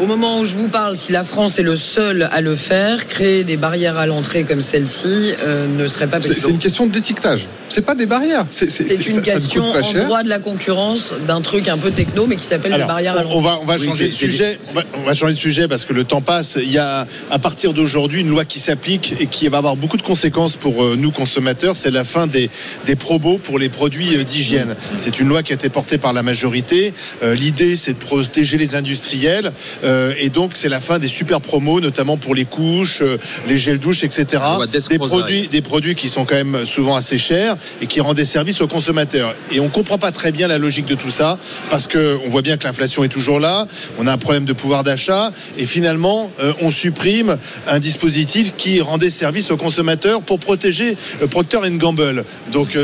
Au 0.00 0.06
moment 0.06 0.38
où 0.38 0.44
je 0.44 0.54
vous 0.54 0.68
parle, 0.68 0.96
si 0.96 1.10
la 1.10 1.24
France 1.24 1.58
est 1.58 1.62
le 1.64 1.74
seul 1.74 2.28
à 2.30 2.40
le 2.40 2.54
faire, 2.54 3.06
créer 3.08 3.42
des 3.42 3.56
barrières 3.56 3.98
à 3.98 4.06
l'entrée 4.06 4.44
comme 4.44 4.60
celle-ci 4.60 5.32
euh, 5.44 5.66
ne 5.66 5.88
serait 5.88 6.06
pas 6.06 6.18
possible. 6.18 6.36
c'est 6.40 6.50
une 6.50 6.58
question 6.58 6.86
d'étiquetage. 6.86 7.46
C'est 7.68 7.82
pas 7.84 7.94
des 7.96 8.06
barrières. 8.06 8.46
C'est 8.50 8.66
une 8.66 8.70
ça- 8.72 8.84
ça 8.86 9.12
ne 9.12 9.20
question 9.20 9.72
pas 9.72 9.80
en 9.82 10.04
droit 10.04 10.22
de 10.22 10.28
la 10.28 10.38
concurrence 10.38 11.12
d'un 11.26 11.40
truc 11.40 11.66
un 11.68 11.76
peu 11.76 11.90
techno, 11.90 12.26
mais 12.26 12.36
qui 12.36 12.44
s'appelle 12.46 12.72
les 12.72 12.78
barrières 12.84 13.16
à 13.16 13.22
l'entrée. 13.24 13.36
on 13.36 13.40
va, 13.40 13.58
on 13.60 13.64
va 13.66 13.76
changer 13.76 14.08
de 14.08 14.14
sujet. 14.14 14.58
On 14.70 14.74
va, 14.74 14.82
on 14.94 15.02
va 15.02 15.14
changer 15.14 15.34
de 15.34 15.38
sujet 15.38 15.66
parce 15.68 15.84
que 15.84 15.92
le 15.92 16.04
temps 16.04 16.22
passe. 16.22 16.58
Il 16.62 16.70
y 16.70 16.78
a 16.78 17.06
à 17.30 17.38
partir 17.40 17.72
d'aujourd'hui 17.72 18.20
une 18.20 18.30
loi 18.30 18.44
qui 18.44 18.60
s'applique 18.60 19.16
et 19.20 19.26
qui 19.26 19.48
va 19.48 19.58
avoir 19.58 19.76
beaucoup 19.76 19.96
de 19.96 20.02
conséquences 20.02 20.54
pour 20.56 20.82
euh, 20.84 20.94
nous 20.96 21.10
consommateurs. 21.10 21.74
C'est 21.76 21.90
la 21.90 22.04
fin 22.04 22.26
des, 22.28 22.48
des 22.86 22.94
probos 22.96 23.38
pour 23.38 23.58
les 23.58 23.68
produits 23.68 24.16
euh, 24.16 24.22
d'hygiène. 24.22 24.76
C'est 24.96 25.18
une 25.18 25.28
loi 25.28 25.42
qui 25.42 25.52
a 25.52 25.56
été 25.56 25.68
portée 25.68 25.98
par 25.98 26.12
la 26.12 26.22
majorité. 26.22 26.94
Euh, 27.22 27.34
L'idée, 27.34 27.74
c'est 27.76 27.92
de 27.94 27.98
protéger 27.98 28.56
les 28.58 28.76
industriels. 28.76 29.52
Euh, 29.84 29.87
Euh, 29.88 30.12
et 30.18 30.28
donc 30.28 30.52
c'est 30.54 30.68
la 30.68 30.80
fin 30.80 30.98
des 30.98 31.08
super 31.08 31.40
promos, 31.40 31.80
notamment 31.80 32.16
pour 32.16 32.34
les 32.34 32.44
couches, 32.44 33.00
euh, 33.02 33.16
les 33.48 33.56
gels 33.56 33.78
douches, 33.78 34.04
etc. 34.04 34.42
Des 34.90 34.98
produits, 34.98 35.48
des 35.48 35.62
produits 35.62 35.94
qui 35.94 36.08
sont 36.08 36.24
quand 36.24 36.34
même 36.34 36.66
souvent 36.66 36.94
assez 36.94 37.18
chers 37.18 37.56
et 37.80 37.86
qui 37.86 38.00
rendent 38.00 38.16
des 38.16 38.24
services 38.24 38.60
aux 38.60 38.68
consommateurs. 38.68 39.34
Et 39.50 39.60
on 39.60 39.68
comprend 39.68 39.98
pas 39.98 40.12
très 40.12 40.30
bien 40.30 40.46
la 40.46 40.58
logique 40.58 40.86
de 40.86 40.94
tout 40.94 41.10
ça 41.10 41.38
parce 41.70 41.86
que 41.86 42.18
on 42.26 42.28
voit 42.28 42.42
bien 42.42 42.56
que 42.56 42.64
l'inflation 42.64 43.02
est 43.02 43.08
toujours 43.08 43.40
là, 43.40 43.66
on 43.98 44.06
a 44.06 44.12
un 44.12 44.18
problème 44.18 44.44
de 44.44 44.52
pouvoir 44.52 44.84
d'achat 44.84 45.32
et 45.56 45.64
finalement 45.64 46.30
euh, 46.40 46.52
on 46.60 46.70
supprime 46.70 47.38
un 47.66 47.78
dispositif 47.78 48.54
qui 48.56 48.80
rendait 48.80 49.10
service 49.10 49.50
aux 49.50 49.56
consommateurs 49.56 50.22
pour 50.22 50.38
protéger 50.38 50.96
Procter 51.30 51.58
Gamble. 51.72 52.24
Donc 52.52 52.74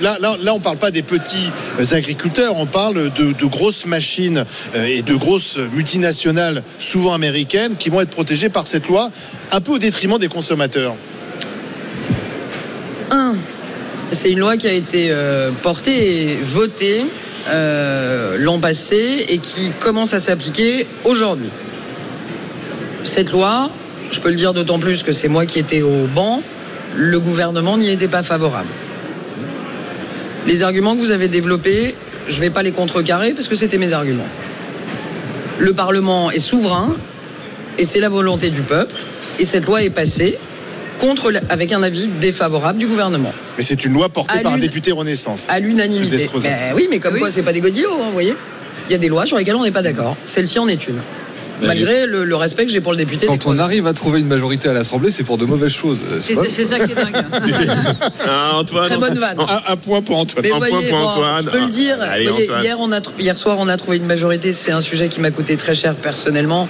là, 0.00 0.16
là, 0.20 0.36
là, 0.40 0.54
on 0.54 0.60
parle 0.60 0.76
pas 0.76 0.90
des 0.90 1.02
petits 1.02 1.50
agriculteurs, 1.92 2.56
on 2.56 2.66
parle 2.66 3.12
de, 3.12 3.32
de 3.32 3.44
grosses 3.46 3.86
machines 3.86 4.44
et 4.74 5.02
de 5.02 5.14
grosses 5.14 5.58
multinationales, 5.72 6.15
souvent 6.78 7.12
américaines, 7.12 7.76
qui 7.76 7.90
vont 7.90 8.00
être 8.00 8.10
protégées 8.10 8.48
par 8.48 8.66
cette 8.66 8.88
loi, 8.88 9.10
un 9.52 9.60
peu 9.60 9.72
au 9.72 9.78
détriment 9.78 10.18
des 10.18 10.28
consommateurs. 10.28 10.94
Un, 13.10 13.34
c'est 14.12 14.30
une 14.30 14.40
loi 14.40 14.56
qui 14.56 14.66
a 14.66 14.72
été 14.72 15.08
euh, 15.10 15.50
portée 15.62 16.22
et 16.22 16.36
votée 16.36 17.04
euh, 17.48 18.36
l'an 18.38 18.58
passé 18.58 19.26
et 19.28 19.38
qui 19.38 19.70
commence 19.78 20.14
à 20.14 20.20
s'appliquer 20.20 20.86
aujourd'hui. 21.04 21.50
Cette 23.04 23.30
loi, 23.30 23.70
je 24.10 24.20
peux 24.20 24.30
le 24.30 24.36
dire 24.36 24.52
d'autant 24.52 24.78
plus 24.78 25.02
que 25.02 25.12
c'est 25.12 25.28
moi 25.28 25.46
qui 25.46 25.58
étais 25.58 25.82
au 25.82 26.06
banc, 26.14 26.42
le 26.96 27.20
gouvernement 27.20 27.78
n'y 27.78 27.90
était 27.90 28.08
pas 28.08 28.22
favorable. 28.22 28.68
Les 30.46 30.62
arguments 30.62 30.94
que 30.94 31.00
vous 31.00 31.10
avez 31.10 31.28
développés, 31.28 31.94
je 32.28 32.36
ne 32.36 32.40
vais 32.40 32.50
pas 32.50 32.62
les 32.62 32.72
contrecarrer 32.72 33.32
parce 33.32 33.48
que 33.48 33.56
c'était 33.56 33.78
mes 33.78 33.92
arguments. 33.92 34.28
Le 35.58 35.72
Parlement 35.72 36.30
est 36.30 36.40
souverain 36.40 36.94
et 37.78 37.84
c'est 37.84 38.00
la 38.00 38.08
volonté 38.08 38.50
du 38.50 38.60
peuple 38.60 38.94
et 39.38 39.44
cette 39.44 39.64
loi 39.64 39.82
est 39.82 39.90
passée 39.90 40.38
contre, 41.00 41.32
avec 41.50 41.72
un 41.72 41.82
avis 41.82 42.08
défavorable 42.08 42.78
du 42.78 42.86
gouvernement. 42.86 43.32
Mais 43.56 43.64
c'est 43.64 43.84
une 43.84 43.92
loi 43.92 44.08
portée 44.08 44.38
À 44.38 44.42
par 44.42 44.54
un 44.54 44.58
député 44.58 44.92
Renaissance. 44.92 45.46
À 45.48 45.60
l'unanimité. 45.60 46.28
Ben 46.42 46.72
oui, 46.74 46.88
mais 46.90 46.98
comme 47.00 47.18
quoi, 47.18 47.30
c'est 47.30 47.42
pas 47.42 47.52
des 47.52 47.60
godillots, 47.60 47.94
hein, 47.94 48.06
vous 48.06 48.12
voyez. 48.12 48.34
Il 48.88 48.92
y 48.92 48.94
a 48.94 48.98
des 48.98 49.08
lois 49.08 49.26
sur 49.26 49.36
lesquelles 49.36 49.56
on 49.56 49.64
n'est 49.64 49.72
pas 49.72 49.82
d'accord. 49.82 50.16
Celle-ci 50.26 50.58
en 50.58 50.68
est 50.68 50.88
une. 50.88 50.98
Malgré 51.62 52.06
le, 52.06 52.24
le 52.24 52.36
respect 52.36 52.66
que 52.66 52.72
j'ai 52.72 52.80
pour 52.80 52.92
le 52.92 52.98
député. 52.98 53.26
Quand 53.26 53.46
on 53.46 53.58
arrive 53.58 53.86
à 53.86 53.92
trouver 53.92 54.20
une 54.20 54.26
majorité 54.26 54.68
à 54.68 54.72
l'Assemblée, 54.72 55.10
c'est 55.10 55.22
pour 55.24 55.38
de 55.38 55.44
mauvaises 55.46 55.72
choses. 55.72 56.00
C'est- 56.20 56.34
ça 56.66 56.78
qui 56.78 56.92
est 56.92 56.94
dingue. 56.94 57.14
Ah, 58.26 58.56
Antoine, 58.56 58.88
Très 58.88 58.98
bonne 58.98 59.18
vanne. 59.18 59.38
Un, 59.40 59.72
un 59.72 59.76
point 59.76 60.02
pour 60.02 60.18
Antoine. 60.18 60.44
Mais 60.44 60.52
Un 60.52 60.58
point 60.58 60.68
voyez, 60.68 60.88
pour 60.90 60.98
bon, 60.98 61.06
Antoine. 61.06 61.42
je 61.44 61.48
peux 61.50 61.60
le 61.60 61.68
dire. 61.68 61.96
Allez, 62.00 62.26
voyez, 62.26 62.44
Antoine. 62.48 62.62
hier, 62.62 62.76
on 62.80 62.92
a, 62.92 63.00
tr- 63.00 63.10
hier 63.18 63.36
soir, 63.36 63.56
on 63.60 63.68
a 63.68 63.76
trouvé 63.76 63.96
une 63.98 64.06
majorité. 64.06 64.52
C'est 64.52 64.72
un 64.72 64.80
sujet 64.80 65.08
qui 65.08 65.20
m'a 65.20 65.30
coûté 65.30 65.56
très 65.56 65.74
cher 65.74 65.94
personnellement 65.94 66.68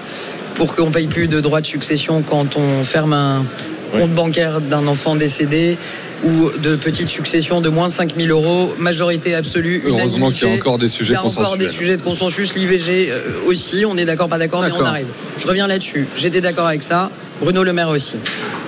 pour 0.54 0.74
qu'on 0.76 0.90
paye 0.90 1.06
plus 1.06 1.28
de 1.28 1.40
droits 1.40 1.60
de 1.60 1.66
succession 1.66 2.22
quand 2.22 2.56
on 2.56 2.84
ferme 2.84 3.12
un 3.12 3.44
compte 3.92 4.10
bancaire 4.12 4.60
d'un 4.60 4.86
enfant 4.86 5.14
décédé 5.16 5.76
ou 6.24 6.50
de 6.58 6.76
petites 6.76 7.08
successions 7.08 7.60
de 7.60 7.68
moins 7.68 7.88
de 7.88 7.92
5 7.92 8.14
000 8.16 8.28
euros, 8.28 8.74
majorité 8.78 9.34
absolue, 9.34 9.82
Heureusement 9.86 10.30
qu'il 10.30 10.48
y 10.48 10.50
a 10.50 10.54
encore 10.54 10.78
des 10.78 10.88
sujets 10.88 11.12
Il 11.12 11.14
y 11.14 11.16
a 11.16 11.24
encore 11.24 11.56
des 11.56 11.68
sujets 11.68 11.96
de 11.96 12.02
consensus, 12.02 12.54
l'IVG 12.54 13.10
euh, 13.10 13.20
aussi, 13.46 13.84
on 13.86 13.96
est 13.96 14.04
d'accord, 14.04 14.28
pas 14.28 14.38
d'accord, 14.38 14.62
mais 14.62 14.72
on 14.72 14.84
arrive. 14.84 15.06
Je 15.38 15.46
reviens 15.46 15.66
là-dessus. 15.66 16.08
J'étais 16.16 16.40
d'accord 16.40 16.66
avec 16.66 16.82
ça. 16.82 17.10
Bruno 17.40 17.62
Le 17.64 17.72
Maire 17.72 17.90
aussi. 17.90 18.16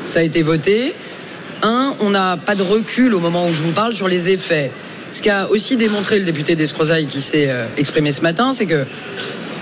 Ça 0.07 0.21
a 0.21 0.23
été 0.23 0.43
voté. 0.43 0.95
Un, 1.63 1.95
on 2.01 2.11
n'a 2.11 2.37
pas 2.37 2.55
de 2.55 2.63
recul 2.63 3.15
au 3.15 3.21
moment 3.21 3.47
où 3.47 3.53
je 3.53 3.63
vous 3.63 3.73
parle 3.73 3.95
sur 3.95 4.09
les 4.09 4.29
effets. 4.31 4.71
Ce 5.11 5.23
qu'a 5.23 5.49
aussi 5.49 5.77
démontré 5.77 6.19
le 6.19 6.25
député 6.25 6.55
d'Escrozaille 6.55 7.07
qui 7.07 7.21
s'est 7.21 7.47
euh, 7.49 7.67
exprimé 7.79 8.13
ce 8.13 8.21
matin, 8.21 8.53
c'est 8.55 8.67
que 8.67 8.85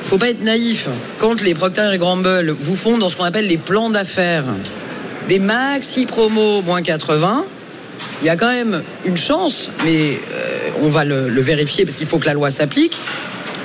faut 0.04 0.18
pas 0.18 0.28
être 0.28 0.42
naïf. 0.42 0.88
Quand 1.18 1.40
les 1.40 1.54
Procter 1.54 1.90
et 1.92 1.98
Gamble 1.98 2.54
vous 2.58 2.76
font 2.76 2.98
dans 2.98 3.08
ce 3.08 3.16
qu'on 3.16 3.24
appelle 3.24 3.46
les 3.48 3.58
plans 3.58 3.90
d'affaires, 3.90 4.44
des 5.28 5.38
maxi 5.38 6.06
promos 6.06 6.62
moins 6.62 6.82
80, 6.82 7.44
il 8.22 8.26
y 8.26 8.30
a 8.30 8.36
quand 8.36 8.50
même 8.50 8.82
une 9.04 9.16
chance, 9.16 9.70
mais 9.84 10.18
euh, 10.32 10.58
on 10.82 10.88
va 10.88 11.04
le, 11.04 11.28
le 11.28 11.40
vérifier 11.42 11.84
parce 11.84 11.96
qu'il 11.96 12.06
faut 12.06 12.18
que 12.18 12.26
la 12.26 12.34
loi 12.34 12.50
s'applique, 12.50 12.96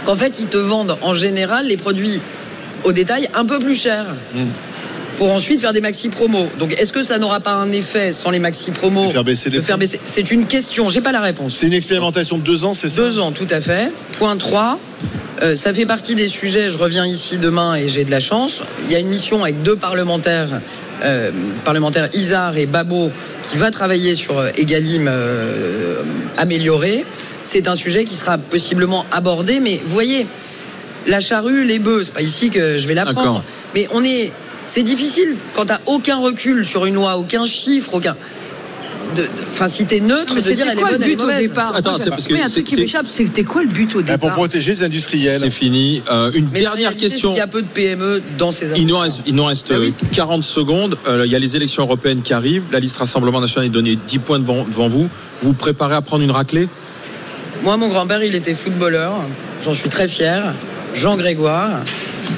qu'en 0.06 0.16
fait 0.16 0.40
ils 0.40 0.48
te 0.48 0.58
vendent 0.58 0.98
en 1.02 1.14
général 1.14 1.68
les 1.68 1.78
produits 1.78 2.22
au 2.84 2.92
détail 2.92 3.30
un 3.34 3.46
peu 3.46 3.60
plus 3.60 3.76
cher. 3.80 4.06
Pour 5.18 5.32
ensuite 5.34 5.62
faire 5.62 5.74
des 5.74 5.82
maxi 5.82 6.10
promos. 6.10 6.48
Donc 6.58 6.74
est-ce 6.82 6.92
que 6.92 7.04
ça 7.04 7.20
n'aura 7.20 7.42
pas 7.42 7.54
un 7.54 7.72
effet 7.72 8.12
sans 8.12 8.32
les 8.32 8.40
maxi 8.40 8.72
promos 8.72 9.06
De 9.06 9.12
faire 9.12 9.24
baisser 9.24 9.50
les 9.52 9.62
faire 9.62 9.78
baisser 9.78 10.00
C'est 10.06 10.32
une 10.32 10.48
question, 10.48 10.90
j'ai 10.90 11.02
pas 11.02 11.12
la 11.12 11.22
réponse. 11.22 11.54
C'est 11.60 11.68
une 11.68 11.74
expérimentation 11.74 12.38
de 12.40 12.44
deux 12.44 12.66
ans, 12.66 12.74
c'est 12.74 12.88
ça? 12.88 13.02
Deux 13.02 13.20
ans, 13.20 13.32
tout 13.32 13.48
à 13.52 13.62
fait. 13.62 13.92
Point 14.14 14.36
3. 14.38 14.80
euh, 15.44 15.56
ça 15.56 15.76
fait 15.76 15.86
partie 15.86 16.16
des 16.16 16.28
sujets, 16.28 16.72
je 16.72 16.78
reviens 16.80 17.06
ici 17.06 17.38
demain 17.38 17.76
et 17.76 17.88
j'ai 17.88 18.04
de 18.04 18.10
la 18.10 18.20
chance. 18.20 18.64
Il 18.88 18.92
y 18.94 18.96
a 18.96 19.00
une 19.00 19.10
mission 19.10 19.44
avec 19.44 19.62
deux 19.62 19.76
parlementaires, 19.76 20.60
euh, 21.04 21.32
parlementaires 21.66 22.10
Isard 22.14 22.58
et 22.58 22.66
Babo, 22.66 23.12
qui 23.50 23.58
va 23.58 23.72
travailler 23.72 24.16
sur 24.16 24.38
euh, 24.38 24.50
Egalim 24.58 25.08
euh, 25.08 26.02
amélioré. 26.38 27.06
C'est 27.44 27.68
un 27.68 27.76
sujet 27.76 28.06
qui 28.06 28.16
sera 28.16 28.38
possiblement 28.38 29.06
abordé, 29.12 29.60
mais 29.60 29.82
voyez, 29.84 30.28
la 31.08 31.20
charrue, 31.20 31.64
les 31.64 31.80
bœufs, 31.80 32.04
c'est 32.06 32.14
pas 32.14 32.22
ici 32.22 32.50
que 32.50 32.78
je 32.78 32.88
vais 32.88 32.94
la 32.94 33.06
prendre. 33.06 33.44
Mais 33.74 33.88
on 33.94 34.04
est. 34.04 34.32
C'est 34.68 34.84
difficile 34.84 35.36
quand 35.54 35.66
t'as 35.66 35.80
aucun 35.86 36.18
recul 36.18 36.64
sur 36.64 36.86
une 36.86 36.96
loi, 36.96 37.18
aucun 37.18 37.46
chiffre, 37.46 37.96
aucun. 37.96 38.16
Enfin, 39.52 39.68
si 39.68 39.86
t'es 39.86 40.00
neutre, 40.00 40.36
de 40.36 40.40
C'était 40.40 40.56
dire 40.56 40.66
elle 40.72 40.78
est 40.78 40.82
quoi 40.82 40.92
le 40.92 40.98
bonne, 40.98 41.04
elle 41.04 41.12
est 41.12 41.16
but 41.16 41.22
au 41.22 41.26
mauvaise. 41.26 41.50
départ 41.50 41.76
Attends, 41.76 41.96
c'est 41.98 42.10
parce 42.10 42.28
que 42.28 42.34
un 42.34 42.50
truc 42.50 42.64
qui 42.66 42.76
m'échappe, 42.78 43.08
c'était 43.08 43.44
quoi 43.44 43.64
le 43.64 43.70
but 43.70 43.94
au 43.96 44.00
Bah, 44.00 44.14
départ 44.14 44.20
Pour 44.20 44.32
protéger 44.32 44.72
les 44.72 44.84
industriels. 44.84 45.40
C'est 45.40 45.50
fini. 45.50 46.02
Euh, 46.12 46.32
une 46.34 46.48
dernière 46.50 46.96
question. 46.96 47.30
qu'il 47.32 47.40
y 47.40 47.42
a 47.42 47.48
peu 47.48 47.62
de 47.62 47.68
PME 47.68 48.22
dans 48.38 48.52
ces 48.52 48.68
Il 48.78 48.88
nous 48.88 48.98
reste, 48.98 49.22
il 49.28 49.36
nous 49.36 49.46
reste 49.46 49.68
Ah 49.72 49.80
oui. 49.80 49.94
euh, 50.04 50.08
40 50.14 50.44
secondes. 50.44 50.98
Euh, 51.08 51.24
il 51.26 51.32
y 51.32 51.36
a 51.36 51.40
les 51.40 51.56
élections 51.56 51.84
européennes 51.84 52.22
qui 52.22 52.34
arrivent. 52.34 52.64
La 52.72 52.80
liste 52.80 52.98
Rassemblement 52.98 53.42
National 53.42 53.68
est 53.68 53.70
donnée 53.74 53.98
10 54.08 54.20
points 54.20 54.40
devant, 54.40 54.64
devant 54.66 54.88
vous. 54.88 55.04
Vous 55.42 55.50
vous 55.50 55.54
préparez 55.54 55.96
à 55.96 56.02
prendre 56.02 56.24
une 56.24 56.32
raclée? 56.32 56.68
Moi, 57.64 57.78
mon 57.78 57.90
grand-père, 57.90 58.24
il 58.24 58.34
était 58.36 58.54
footballeur. 58.56 59.14
J'en 59.64 59.74
suis 59.74 59.90
très 59.90 60.08
fier. 60.08 60.54
Jean 60.96 61.16
Grégoire. 61.16 61.80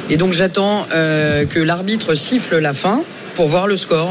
Et 0.09 0.17
donc, 0.17 0.33
j'attends 0.33 0.85
euh, 0.93 1.45
que 1.45 1.59
l'arbitre 1.59 2.15
siffle 2.15 2.57
la 2.59 2.73
fin 2.73 3.03
pour 3.35 3.47
voir 3.47 3.67
le 3.67 3.77
score. 3.77 4.09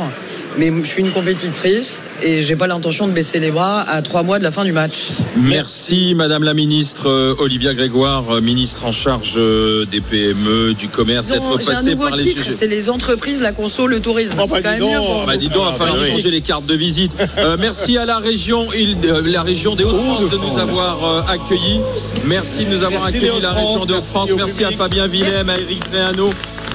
Mais 0.58 0.70
je 0.82 0.86
suis 0.88 1.00
une 1.02 1.10
compétitrice 1.10 2.02
et 2.22 2.42
j'ai 2.42 2.56
pas 2.56 2.66
l'intention 2.66 3.06
de 3.06 3.12
baisser 3.12 3.40
les 3.40 3.50
bras 3.50 3.80
à 3.82 4.02
trois 4.02 4.22
mois 4.22 4.38
de 4.38 4.44
la 4.44 4.50
fin 4.50 4.64
du 4.64 4.72
match. 4.72 5.08
Merci 5.36 6.14
Madame 6.14 6.44
la 6.44 6.54
ministre 6.54 7.08
euh, 7.08 7.34
Olivia 7.38 7.74
Grégoire, 7.74 8.24
euh, 8.30 8.40
ministre 8.40 8.84
en 8.84 8.92
charge 8.92 9.34
euh, 9.36 9.84
des 9.86 10.00
PME, 10.00 10.74
du 10.74 10.88
commerce, 10.88 11.28
d'être 11.28 11.64
passée 11.64 11.94
nouveau 11.94 12.08
par 12.08 12.16
les 12.16 12.24
titre, 12.24 12.44
GG. 12.44 12.52
c'est 12.52 12.66
les 12.66 12.90
entreprises, 12.90 13.40
la 13.40 13.52
conso, 13.52 13.86
le 13.86 14.00
tourisme. 14.00 14.36
Oh, 14.38 14.46
bah, 14.46 14.56
C'est 14.56 14.62
quand 14.62 14.74
dis 14.74 14.80
même 14.80 14.90
donc. 14.92 15.26
Bah, 15.26 15.36
dis 15.36 15.48
donc, 15.48 15.62
il 15.66 15.70
va 15.70 15.72
falloir 15.72 15.96
bah 15.96 16.02
oui. 16.04 16.10
changer 16.12 16.30
les 16.30 16.40
cartes 16.40 16.66
de 16.66 16.74
visite. 16.74 17.12
Euh, 17.38 17.56
merci 17.60 17.96
à 17.98 18.04
la 18.04 18.18
région, 18.18 18.66
euh, 18.74 19.22
la 19.26 19.42
région 19.42 19.74
des 19.74 19.84
Hauts-de-France 19.84 20.30
de 20.30 20.36
nous 20.36 20.58
avoir 20.58 21.04
euh, 21.04 21.22
accueillis. 21.28 21.80
Merci 22.26 22.64
de 22.64 22.70
nous 22.70 22.84
avoir 22.84 23.04
Merci 23.04 23.16
accueillis, 23.16 23.40
la 23.40 23.52
région 23.52 23.84
des 23.84 23.94
Hauts-de-France. 23.94 24.30
merci 24.36 24.62
Merci 24.62 24.74
à. 24.74 24.76
Fabien 24.76 25.06
Willem, 25.06 25.48
à 25.48 25.58
Eric 25.58 25.82
Réano, 25.92 26.32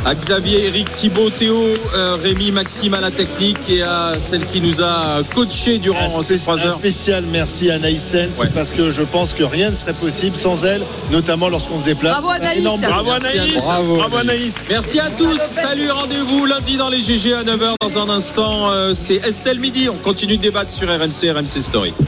à 0.07 0.15
Xavier, 0.15 0.67
Eric 0.67 0.89
Thibault, 0.91 1.29
Théo, 1.29 1.61
euh, 1.93 2.15
Rémi, 2.23 2.51
Maxime 2.51 2.93
à 2.93 3.01
la 3.01 3.11
technique 3.11 3.57
et 3.69 3.81
à 3.84 4.13
celle 4.19 4.45
qui 4.45 4.61
nous 4.61 4.81
a 4.81 5.21
coaché 5.35 5.79
durant 5.79 6.19
Un, 6.19 6.23
ces 6.23 6.39
trois 6.39 6.57
un 6.57 6.67
heures. 6.67 6.75
spécial 6.75 7.25
merci 7.29 7.69
à 7.69 7.75
Anaïs 7.75 8.01
Sens 8.01 8.39
Ouais. 8.39 8.47
parce 8.55 8.71
que 8.71 8.89
je 8.89 9.01
pense 9.01 9.34
que 9.34 9.43
rien 9.43 9.69
ne 9.69 9.75
serait 9.75 9.93
possible 9.93 10.38
sans 10.38 10.63
elle, 10.63 10.81
notamment 11.11 11.49
lorsqu'on 11.49 11.77
se 11.77 11.84
déplace. 11.85 12.13
Bravo, 12.13 12.29
Un 12.29 12.35
Anaïs. 12.35 12.59
énorme 12.61 12.81
Bravo 12.81 13.09
Merci 13.11 13.25
à 13.27 13.41
Anaïs 13.41 13.53
tous. 13.55 13.61
Bravo 13.63 14.17
Anaïs 14.17 14.55
Merci 14.69 14.99
à 15.01 15.09
tous. 15.09 15.39
Salut, 15.51 15.91
rendez-vous 15.91 16.45
lundi 16.45 16.77
dans 16.77 16.88
les 16.89 17.01
GG 17.01 17.34
à 17.34 17.43
9h. 17.43 17.73
Dans 17.81 17.97
un 18.01 18.09
instant, 18.09 18.71
euh, 18.71 18.93
c'est 18.95 19.15
Estelle 19.27 19.59
Midi. 19.59 19.89
On 19.89 19.97
continue 19.97 20.38
de 20.38 20.41
débattre 20.41 20.71
sur 20.71 20.88
RMC, 20.88 21.31
RMC 21.31 21.61
Story. 21.61 21.93